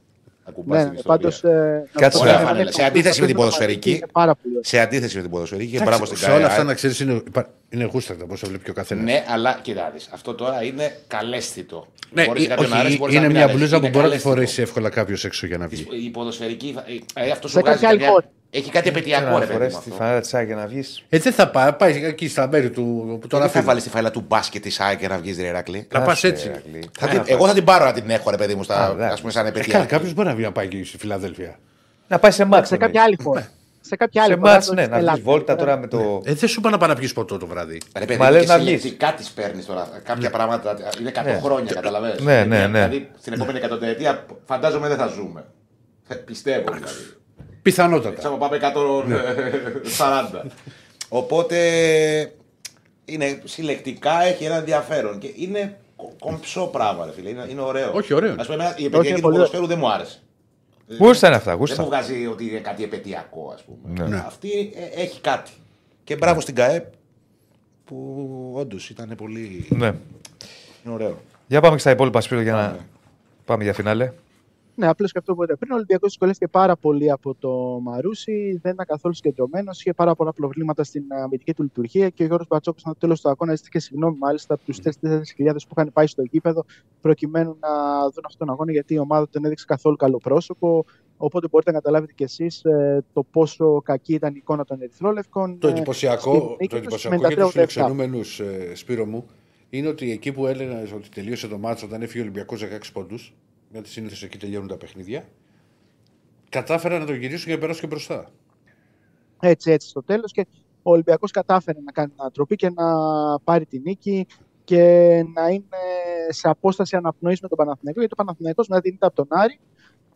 Ακουμπάς 0.49 0.77
Ναι, 0.77 0.83
την 0.83 0.91
ναι, 0.93 0.97
ιστορία. 0.97 1.17
πάντως, 1.17 1.43
ε, 1.43 1.87
να 1.93 2.01
Κάτσε 2.01 2.17
πω, 2.17 2.25
να 2.25 2.31
ναι, 2.31 2.37
φανέλα. 2.45 2.63
ναι, 2.63 2.71
Σε 2.71 2.83
αντίθεση 2.83 3.21
με 3.21 3.25
την 3.27 3.35
αυτό 3.35 3.47
ποδοσφαιρική. 3.47 3.89
Είναι 3.89 4.05
πάρα 4.11 4.35
πολύ 4.35 4.53
ωραίο. 4.53 4.63
Σε 4.63 4.79
αντίθεση 4.79 5.15
με 5.15 5.21
την 5.21 5.31
ποδοσφαιρική 5.31 5.77
και 5.77 5.83
μπράβο 5.83 6.05
στην 6.05 6.17
Σε 6.17 6.31
όλα 6.31 6.45
αυτά 6.45 6.55
ΚΑΕ. 6.55 6.63
να 6.65 6.73
ξέρεις 6.73 6.99
είναι, 6.99 7.13
υπά- 7.27 7.49
είναι 7.69 7.89
γούστακτα 7.93 8.25
πώ 8.25 8.35
βλέπει 8.35 8.63
και 8.63 8.69
ο 8.69 8.73
καθένας. 8.73 9.03
Ναι, 9.03 9.23
αλλά 9.29 9.59
κοιτάξτε, 9.61 10.09
αυτό 10.13 10.33
τώρα 10.33 10.63
είναι 10.63 10.97
καλέσθητο. 11.07 11.87
Ναι, 12.11 12.25
Μπορείς 12.25 12.43
ή- 12.43 12.47
κάποιον 12.47 12.69
να 12.69 12.75
αρέσει, 12.75 12.87
όχι, 12.89 12.97
μπορείς 12.97 13.13
να 13.13 13.19
είναι 13.19 13.27
μην 13.29 13.35
μια 13.37 13.45
αρέσει. 13.45 13.59
μπλούζα 13.59 13.79
που 13.79 13.85
Είναι 13.85 13.93
μπορεί 13.93 14.05
να 14.07 14.11
τη 14.11 14.17
καλέσθητο. 14.17 14.29
φορέσει 14.35 14.61
εύκολα 14.61 14.89
κάποιος 14.89 15.25
έξω 15.25 15.45
για 15.47 15.57
να 15.57 15.67
βγει. 15.67 15.87
Η 16.05 16.09
ποδοσφαιρική. 16.09 16.75
ε, 17.13 17.29
αυτός 17.31 17.51
σου 17.51 17.57
Σε 17.57 17.61
βγάζει 17.77 17.85
κάποια 18.51 18.63
άλλη 18.63 18.67
καμιά- 18.67 18.67
χώρα. 18.67 18.67
Έχει 18.67 18.71
κάτι 18.71 18.89
επαιτειακό 18.89 19.25
ρε 19.25 19.33
Να 19.33 19.39
παιδί 19.39 19.51
μου 19.51 19.57
φορέσει 19.57 19.75
τη 19.75 19.77
αυτό. 19.77 19.95
φανέλα 19.95 20.19
της 20.19 20.29
για 20.45 20.55
να 20.55 20.67
βγεις. 20.67 21.03
Ε, 21.09 21.17
δεν 21.19 21.33
θα 21.33 21.49
πάει, 21.49 21.73
πάει 21.73 22.05
εκεί 22.05 22.27
στα 22.27 22.47
μέρη 22.47 22.69
του 22.69 22.81
που 23.11 23.17
τον 23.19 23.29
Τώρα 23.29 23.43
θα 23.43 23.49
αφήνει. 23.49 23.63
βάλεις 23.65 23.83
τη 23.83 23.89
φάιλα 23.89 24.11
του 24.11 24.23
μπάσκετ 24.27 24.61
της 24.61 24.79
ΑΕΚ 24.79 24.99
και 24.99 25.07
να 25.07 25.17
βγεις 25.17 25.37
ρε 25.39 25.51
Ρακλή. 25.51 25.87
Να 25.93 26.01
πας 26.01 26.23
έτσι. 26.23 26.51
Θα 26.99 27.07
την- 27.07 27.21
Εγώ 27.25 27.47
θα 27.47 27.53
την 27.53 27.63
πάρω 27.63 27.85
να 27.85 27.93
την 27.93 28.09
έχω 28.09 28.29
ρε 28.29 28.37
παιδί 28.37 28.55
μου, 28.55 28.63
στα, 28.63 28.87
Α, 28.87 28.91
εντάξει. 28.91 29.13
ας 29.13 29.19
πούμε 29.19 29.31
σαν 29.31 29.45
Κάποιος 29.45 29.65
επαιτειακή. 29.67 30.13
μπορεί 30.13 30.27
να 30.27 30.33
βγει 30.35 30.43
να 30.43 30.51
πάει 30.51 30.65
εκεί 30.65 30.83
στη 30.83 30.97
Φιλαδέλφια. 30.97 31.59
Να 32.07 32.19
πάει 32.19 32.31
σε 32.31 32.45
μάτς. 32.45 32.67
Σε 32.67 32.77
κάποια 32.77 33.03
άλλη 33.03 33.17
χώρα. 33.23 33.47
Σε 33.81 33.95
κάποια 33.95 34.23
άλλη 34.23 34.33
Σε 34.33 34.39
χώρα. 34.39 34.51
μάτς, 34.51 34.65
όχι 34.67 34.75
ναι, 34.75 34.81
στην 34.81 34.93
να 34.93 34.99
βγεις 34.99 35.09
Ελλάδα. 35.09 35.31
βόλτα 35.31 35.55
τώρα 35.55 35.77
με 35.77 35.87
το. 35.87 36.21
Ε, 36.25 36.33
δεν 36.33 36.49
σου 36.49 36.59
είπα 36.59 36.69
να 36.69 36.77
πάει 36.77 36.89
να 36.89 36.95
πιει 36.95 37.09
ποτό 37.13 37.37
το 37.37 37.47
βράδυ. 37.47 37.77
Ρε 37.97 38.05
παιδί, 38.05 38.19
Μα 38.19 38.25
μου, 38.25 38.31
λες 38.31 38.41
και 38.41 38.47
να 38.47 38.57
βγεις. 38.57 38.81
συλλεκτικά 38.81 39.13
τι 39.13 39.25
παίρνεις 39.35 39.65
τώρα. 39.65 39.89
Κάποια 40.03 40.29
πράγματα 40.29 40.77
είναι 40.99 41.09
100 41.09 41.23
Ναι. 41.33 41.39
χρόνια, 41.43 41.73
καταλαβαίνεις. 41.73 42.19
Ναι, 42.21 42.43
ναι, 42.43 42.57
ναι. 42.67 42.87
Δηλαδή 42.87 43.09
στην 43.19 43.33
επόμενη 43.33 43.57
εκατονταετία 43.57 44.25
φαντάζομαι 44.45 44.87
δεν 44.87 44.97
θα 44.97 45.07
ζούμε. 45.07 45.45
Ε, 46.07 46.15
Πιστεύω 46.15 46.71
δηλαδή. 46.73 46.93
Πιθανότατα. 47.69 48.15
Ξέρω 48.17 48.37
πάμε 48.37 48.59
140. 50.37 50.45
Οπότε 51.09 51.57
είναι 53.05 53.41
συλλεκτικά, 53.43 54.21
έχει 54.23 54.43
ένα 54.43 54.55
ενδιαφέρον. 54.55 55.17
Και 55.19 55.31
είναι 55.35 55.77
κο- 55.95 56.13
κομψό 56.19 56.65
πράγμα, 56.67 57.05
ρε 57.05 57.11
φίλε. 57.11 57.29
Είναι, 57.29 57.45
είναι 57.49 57.61
ωραίο. 57.61 57.91
Όχι, 57.93 58.13
ωραίο. 58.13 58.31
Α 58.31 58.35
πούμε, 58.35 58.53
εμένα 58.53 58.69
η 58.69 58.73
είναι 58.77 58.87
επαιτειακή 58.87 59.15
του 59.15 59.21
πολύ 59.21 59.35
ποδοσφαίρου 59.35 59.65
δεν 59.65 59.77
μου 59.79 59.91
άρεσε. 59.91 60.19
Γούστα 60.99 61.27
είναι 61.27 61.35
αυτά, 61.35 61.49
Δεν 61.51 61.59
μου 61.59 61.65
γούστα. 61.65 61.83
βγάζει 61.83 62.27
ότι 62.27 62.49
είναι 62.49 62.59
κάτι 62.59 62.83
επαιτειακό, 62.83 63.51
ας 63.55 63.63
πούμε. 63.63 64.07
Ναι. 64.09 64.23
Αυτή 64.25 64.49
ε, 64.95 65.01
έχει 65.01 65.21
κάτι. 65.21 65.51
Και 66.03 66.15
μπράβο 66.15 66.39
στην 66.41 66.55
ΚΑΕΠ 66.55 66.85
που 67.85 68.51
όντως 68.55 68.89
ήταν 68.89 69.13
πολύ. 69.17 69.65
Ναι. 69.69 69.87
Είναι 70.85 70.93
ωραίο. 70.93 71.21
Για 71.47 71.61
πάμε 71.61 71.73
και 71.75 71.81
στα 71.81 71.91
υπόλοιπα 71.91 72.21
σπίτι 72.21 72.43
για 72.43 72.53
να. 72.53 72.77
Πάμε 73.45 73.63
για 73.63 73.73
φινάλε. 73.73 74.11
Ναι, 74.79 74.87
απλώς 74.87 75.11
και 75.11 75.17
αυτό 75.17 75.35
που 75.35 75.43
είπατε 75.43 75.57
πριν. 75.59 75.71
Ο 75.71 75.75
Ολυμπιακός 75.75 76.09
δυσκολεύτηκε 76.09 76.47
πάρα 76.47 76.75
πολύ 76.75 77.11
από 77.11 77.35
το 77.35 77.79
Μαρούσι, 77.83 78.59
δεν 78.61 78.73
ήταν 78.73 78.85
καθόλου 78.85 79.13
συγκεντρωμένος, 79.13 79.79
είχε 79.79 79.93
πάρα 79.93 80.15
πολλά 80.15 80.33
προβλήματα 80.33 80.83
στην 80.83 81.03
αμυντική 81.23 81.53
του 81.53 81.63
λειτουργία 81.63 82.09
και 82.09 82.23
ο 82.23 82.25
Γιώργος 82.25 82.47
Μπατσόκο, 82.47 82.79
στο 82.79 82.95
τέλος 82.97 83.21
του 83.21 83.29
αγώνα, 83.29 83.55
ζήτηκε 83.55 83.79
συγγνώμη 83.79 84.17
μάλιστα 84.17 84.53
από 84.53 84.63
τους 84.63 84.77
4.000 84.83 85.67
που 85.67 85.73
είχαν 85.77 85.91
πάει 85.93 86.07
στο 86.07 86.21
γήπεδο, 86.21 86.65
προκειμένου 87.01 87.57
να 87.59 87.69
δουν 88.01 88.23
αυτόν 88.25 88.47
τον 88.47 88.49
αγώνα, 88.49 88.71
γιατί 88.71 88.93
η 88.93 88.99
ομάδα 88.99 89.27
δεν 89.31 89.45
έδειξε 89.45 89.65
καθόλου 89.67 89.95
καλό 89.95 90.17
πρόσωπο. 90.17 90.85
Οπότε 91.17 91.47
μπορείτε 91.51 91.71
να 91.71 91.77
καταλάβετε 91.77 92.13
κι 92.15 92.23
εσείς 92.23 92.61
το 93.13 93.23
πόσο 93.31 93.81
κακή 93.81 94.13
ήταν 94.13 94.33
η 94.33 94.37
εικόνα 94.37 94.65
των 94.65 94.81
Ερυθρόλευκων. 94.81 95.59
Το 95.59 95.67
Ε, 95.67 95.71
εντυπωσιακό, 95.71 96.35
στην 96.35 96.55
νίκη 96.59 96.67
το 96.67 96.67
τους 96.67 96.77
εντυπωσιακό 96.77 97.15
με 97.21 97.27
για 97.27 97.37
τα 97.37 97.43
τους 97.43 97.51
37. 97.51 97.53
φιλοξενούμενους, 97.53 98.41
Σπύρο 98.73 99.05
μου, 99.05 99.25
είναι 99.69 99.87
ότι 99.87 100.11
εκεί 100.11 100.31
που 100.31 100.47
έλεγα 100.47 100.81
ότι 100.95 101.09
τελείωσε 101.09 101.47
το 101.47 101.57
μάτσο 101.57 101.85
όταν 101.85 102.01
έφυγε 102.01 102.19
ο 102.19 102.21
Ολυμπιακός 102.21 102.61
16 102.61 102.91
πόντους, 102.93 103.33
γιατί 103.71 103.89
συνήθω 103.89 104.25
εκεί 104.25 104.37
τελειώνουν 104.37 104.67
τα 104.67 104.77
παιχνίδια, 104.77 105.27
κατάφεραν 106.49 106.99
να 106.99 107.05
το 107.05 107.13
γυρίσουν 107.13 107.45
για 107.45 107.53
να 107.55 107.59
περάσουν 107.59 107.81
και 107.81 107.87
μπροστά. 107.87 108.31
έτσι 109.39 109.71
έτσι 109.71 109.89
στο 109.89 110.03
τέλος 110.03 110.31
και 110.31 110.47
ο 110.83 110.91
Ολυμπιακός 110.91 111.31
κατάφερε 111.31 111.79
να 111.85 111.91
κάνει 111.91 112.11
ανατροπή 112.15 112.55
και 112.55 112.69
να 112.69 112.85
πάρει 113.39 113.65
τη 113.65 113.79
νίκη 113.79 114.27
και 114.63 114.77
να 115.33 115.47
είναι 115.47 115.77
σε 116.29 116.49
απόσταση 116.49 116.95
αναπνοής 116.95 117.41
με 117.41 117.47
τον 117.47 117.57
Παναθηναϊκό 117.57 117.99
γιατί 117.99 118.13
ο 118.17 118.23
Παναθηναϊκός 118.23 118.67
μετά 118.67 118.81
δίνεται 118.81 119.05
από 119.05 119.15
τον 119.15 119.27
Άρη 119.29 119.59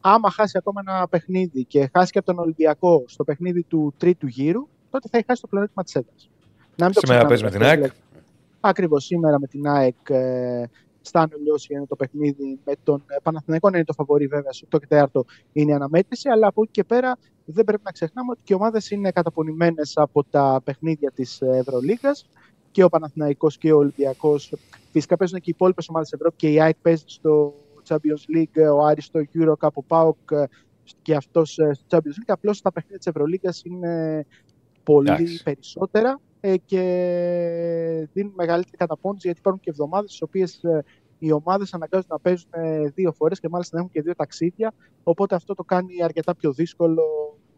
άμα 0.02 0.30
χάσει 0.30 0.58
ακόμα 0.58 0.84
ένα 0.88 1.08
παιχνίδι 1.08 1.66
και 1.66 1.90
χάσει 1.94 2.12
και 2.12 2.18
από 2.18 2.28
τον 2.28 2.40
Ολυμπιακό 2.40 3.04
στο 3.08 3.24
παιχνίδι 3.24 3.64
του 3.64 3.94
τρίτου 3.98 4.28
γύρου 4.28 4.68
τότε 4.90 5.08
θα 5.12 5.18
έχει 5.18 5.26
χάσει 5.28 5.42
το 5.42 5.48
πλεονέκτημα 5.48 5.84
της 5.84 5.96
έδρας. 5.96 6.30
Να 6.76 6.86
μην 6.86 6.94
το 6.94 7.00
Σήμερα 7.00 7.26
ξεχνάμε 7.26 7.28
παίζει 7.28 7.44
με 7.44 7.48
αυτό, 7.48 7.60
την 7.60 7.68
ΑΕΚ. 7.68 7.78
δηλαδή. 7.80 8.00
Ακριβώς 8.60 9.06
σήμερα 9.06 9.40
με 9.40 9.48
την 9.48 9.68
ΑΕΚ 9.68 10.10
ε, 10.10 10.70
Στάνο 11.06 11.38
Λιώσης 11.44 11.70
είναι 11.70 11.86
το 11.86 11.96
παιχνίδι 11.96 12.60
με 12.66 12.74
τον 12.84 13.04
ε, 13.08 13.16
Παναθηναϊκό 13.24 13.70
να 13.70 13.78
είναι 13.78 13.86
το 13.86 13.94
φαβορή 13.94 14.28
βέβαια 14.28 14.52
στο 14.52 14.68
8 14.72 14.80
και 14.80 15.08
4 15.14 15.22
είναι 15.54 15.72
η 15.72 15.74
αναμέτρηση 15.74 16.30
αλλά 16.30 16.48
από 16.48 16.62
εκεί 16.62 16.72
και 16.72 16.84
πέρα 16.84 17.18
δεν 17.46 17.64
πρέπει 17.64 17.82
να 17.86 17.92
ξεχνάμε 17.92 18.32
ότι 18.32 18.40
και 18.44 18.54
οι 18.54 18.56
ομάδες 18.56 18.92
είναι 18.92 19.12
καταπονημένες 19.12 19.94
από 19.96 20.24
τα 20.24 20.62
παιχνίδια 20.64 21.12
της 21.12 21.42
ε, 21.42 21.58
Ευρωλίγας 21.58 22.30
και 22.72 22.84
ο 22.84 22.90
Παναθηναϊκός 22.90 23.58
και 23.58 23.72
ο 23.74 23.78
Ολυμπιακός. 23.78 24.54
Φυσικά 24.92 25.18
παίζουν 25.18 25.40
και 25.40 25.50
οι 25.50 25.54
υπόλοιπες 25.56 25.90
ομάδες 25.90 26.10
της 26.10 26.20
Ευρώπης 26.20 26.40
και 26.40 26.52
η 26.52 26.62
ΑΕΚ 26.62 26.76
παίζει 26.82 27.04
στο 27.06 27.54
Champions 27.88 28.38
League, 28.38 28.74
ο 28.74 28.86
Άρης 28.86 29.06
στο 29.06 29.20
Euro, 29.34 29.54
ο 29.74 29.84
ΠΑΟΚ 29.84 30.32
ε, 30.32 30.44
και 31.02 31.16
αυτός 31.16 31.58
ε, 31.58 31.74
στο 31.74 31.86
Champions 31.90 32.20
League. 32.20 32.28
Απλώς 32.28 32.62
τα 32.62 32.72
παιχνίδια 32.72 32.98
της 32.98 33.08
Ευρωλίγας 33.08 33.62
είναι 33.64 34.26
πολύ 34.84 35.12
Εντάξει. 35.12 35.44
περισσότερα 35.44 36.20
ε, 36.46 36.58
και 36.58 38.08
δίνουν 38.14 38.34
μεγαλύτερη 38.36 38.78
καταπώνηση 38.78 39.22
γιατί 39.26 39.40
υπάρχουν 39.40 39.62
και 39.62 39.70
εβδομάδες 39.70 40.10
στις 40.10 40.22
οποίες 40.22 40.64
ε, 40.64 40.84
οι 41.20 41.32
ομάδες 41.32 41.74
αναγκάζονται 41.74 42.14
να 42.14 42.20
παίζουν 42.20 42.50
ε, 42.52 42.88
δύο 42.88 43.12
φορές 43.12 43.40
και 43.40 43.50
μάλιστα 43.50 43.76
να 43.76 43.82
έχουν 43.82 43.94
και 43.94 44.02
δύο 44.02 44.16
ταξίδια 44.16 44.74
οπότε 45.04 45.36
αυτό 45.36 45.54
το 45.54 45.64
κάνει 45.64 46.04
αρκετά 46.04 46.36
πιο 46.36 46.54
δύσκολο 46.54 47.04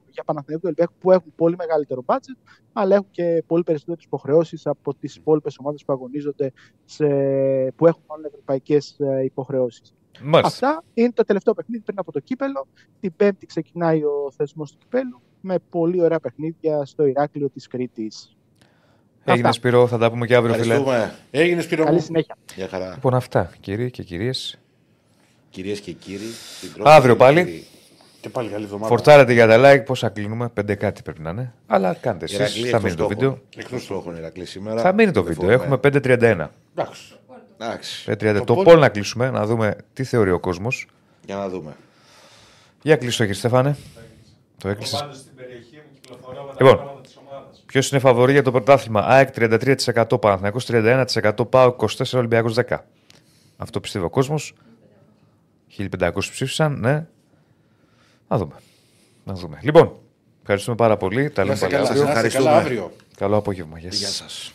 για 0.09 0.23
Παναθηναϊκό 0.23 0.61
και 0.61 0.67
Ολυμπιακό 0.67 0.93
που 0.99 1.11
έχουν 1.11 1.33
πολύ 1.35 1.55
μεγαλύτερο 1.57 2.03
budget 2.05 2.37
αλλά 2.73 2.95
έχουν 2.95 3.07
και 3.11 3.43
πολύ 3.47 3.63
περισσότερες 3.63 4.03
υποχρεώσεις 4.03 4.67
από 4.67 4.95
τις 4.95 5.15
υπόλοιπες 5.15 5.57
ομάδες 5.59 5.85
που 5.85 5.93
αγωνίζονται 5.93 6.51
σε, 6.85 7.07
που 7.75 7.87
έχουν 7.87 8.03
όλες 8.05 8.31
ευρωπαϊκές 8.31 8.99
ε, 8.99 9.23
υποχρεώσεις. 9.23 9.93
Μάλιστα. 10.21 10.67
Αυτά 10.67 10.83
είναι 10.93 11.11
το 11.11 11.23
τελευταίο 11.23 11.53
παιχνίδι 11.53 11.83
πριν 11.83 11.99
από 11.99 12.11
το 12.11 12.19
κύπελο. 12.19 12.67
Την 12.99 13.15
Πέμπτη 13.15 13.45
ξεκινάει 13.45 14.03
ο 14.03 14.31
θεσμός 14.35 14.71
του 14.71 14.77
κυπέλου 14.77 15.21
με 15.41 15.55
πολύ 15.69 16.01
ωραία 16.01 16.19
παιχνίδια 16.19 16.85
στο 16.85 17.05
Ηράκλειο 17.05 17.49
της 17.49 17.67
Κρήτης. 17.67 18.34
Έγινε 19.27 19.47
Αυτά. 19.47 19.51
Σπύρο, 19.51 19.87
θα 19.87 19.97
τα 19.97 20.09
πούμε 20.09 20.25
και 20.25 20.35
αύριο, 20.35 20.53
φίλε. 20.53 20.73
Ευχαριστούμε. 20.75 21.15
Έγινε 21.31 21.61
Σπύρο 21.61 21.83
Καλή 21.83 21.95
μου. 21.95 22.01
συνέχεια. 22.03 22.35
Γεια 22.55 22.67
χαρά. 22.67 22.91
Λοιπόν, 22.93 23.13
αυτά, 23.15 23.51
κύριοι 23.59 23.91
και 23.91 24.03
κυρίες; 24.03 24.59
Κυρίες 25.49 25.79
και 25.79 25.91
κύριοι. 25.91 26.27
Αύριο 26.83 27.15
πάλι. 27.15 27.43
Κύριοι. 27.43 27.65
Και 28.21 28.29
πάλι 28.29 28.49
καλή 28.49 28.63
εβδομάδα. 28.63 28.87
Φορτάρετε 28.87 29.33
για 29.33 29.47
τα 29.47 29.57
like, 29.63 29.85
πόσα 29.85 30.09
κλείνουμε, 30.09 30.49
πέντε 30.49 30.75
κάτι 30.75 31.01
πρέπει 31.01 31.21
να 31.21 31.29
είναι. 31.29 31.53
Αλλά 31.67 31.93
κάντε 31.93 32.25
εσείς, 32.25 32.37
Ηρακλή, 32.37 32.61
θα 32.61 32.67
εκτός 32.67 32.81
μείνει 32.83 32.95
το 32.95 33.01
το 33.03 33.07
βίντεο. 33.07 33.27
έχουν. 33.29 33.41
Εκτός 33.57 33.87
το 33.87 33.93
έχουν 33.95 34.15
Ηρακλή 34.15 34.45
σήμερα. 34.45 34.81
Θα 34.81 34.93
μείνει 34.93 35.11
το 35.11 35.21
Δεν 35.23 35.33
βίντεο. 35.33 35.57
φοβάμαι. 35.59 35.75
Έχουμε 35.75 35.77
5.31. 35.77 36.47
Εντάξει. 36.75 37.13
Εντάξει. 37.57 38.03
5.30. 38.11 38.33
Το 38.37 38.43
Το 38.43 38.53
πότε- 38.53 38.69
πόλ 38.71 38.79
να 38.79 38.89
κλείσουμε, 38.89 39.29
να 39.29 39.45
δούμε 39.45 39.75
τι 39.93 40.03
θεωρεί 40.03 40.31
ο 40.31 40.39
κόσμος. 40.39 40.87
Για 41.25 41.35
να 41.35 41.49
δούμε. 41.49 41.75
Για 42.81 42.95
κλείσω, 42.95 43.17
κύριε 43.23 43.33
Στέφανε. 43.39 43.75
Το 44.57 44.67
Εγώ 44.67 44.69
έκλεισες. 44.69 44.99
πάντως 44.99 45.17
στην 45.17 45.35
περιοχή 45.35 45.75
μου 45.75 45.99
κυκλοφορώ 46.01 46.43
με 46.43 46.53
τα 46.57 46.65
Λοιπόν. 46.65 46.94
Πράγματα 47.81 47.89
της 47.89 47.89
ομάδας. 47.89 47.89
Ποιος 47.89 47.89
είναι 47.91 47.99
φαβορή 47.99 48.31
για 48.31 48.43
το 48.43 48.51
πρωτάθλημα; 48.51 49.01
ΑΕΚ 49.01 49.29
33%, 49.33 50.19
Παναθηναϊκός 50.21 50.65
31%, 50.65 51.49
ΠΑΟ 51.49 51.75
24%, 51.75 52.17
Ολυμπιακός 52.17 52.53
10%. 52.53 52.77
Αυτό 53.57 53.79
πιστεύει 53.79 54.05
ο 54.05 54.09
κόσμος. 54.09 54.53
1500 55.77 56.29
ψήφισαν, 56.31 56.79
ναι. 56.79 57.05
Να 58.27 58.37
δούμε. 58.37 58.55
Να 59.23 59.33
δούμε. 59.33 59.59
Λοιπόν, 59.61 59.91
ευχαριστούμε 60.41 60.75
πάρα 60.75 60.97
πολύ. 60.97 61.29
Τα 61.29 61.43
Να 61.43 61.53
λέμε 61.53 61.53
είστε 61.53 61.67
πάλι 61.67 61.87
καλά. 61.87 61.89
αύριο. 61.89 62.03
Να 62.03 62.09
είστε 62.09 62.11
Ευχαριστούμε. 62.11 62.45
καλά 62.49 62.61
αύριο. 62.61 62.91
Καλό 63.17 63.37
απόγευμα. 63.37 63.79
Γεια 63.79 63.89
Γεια 63.89 64.07
σας. 64.07 64.15
σας. 64.15 64.51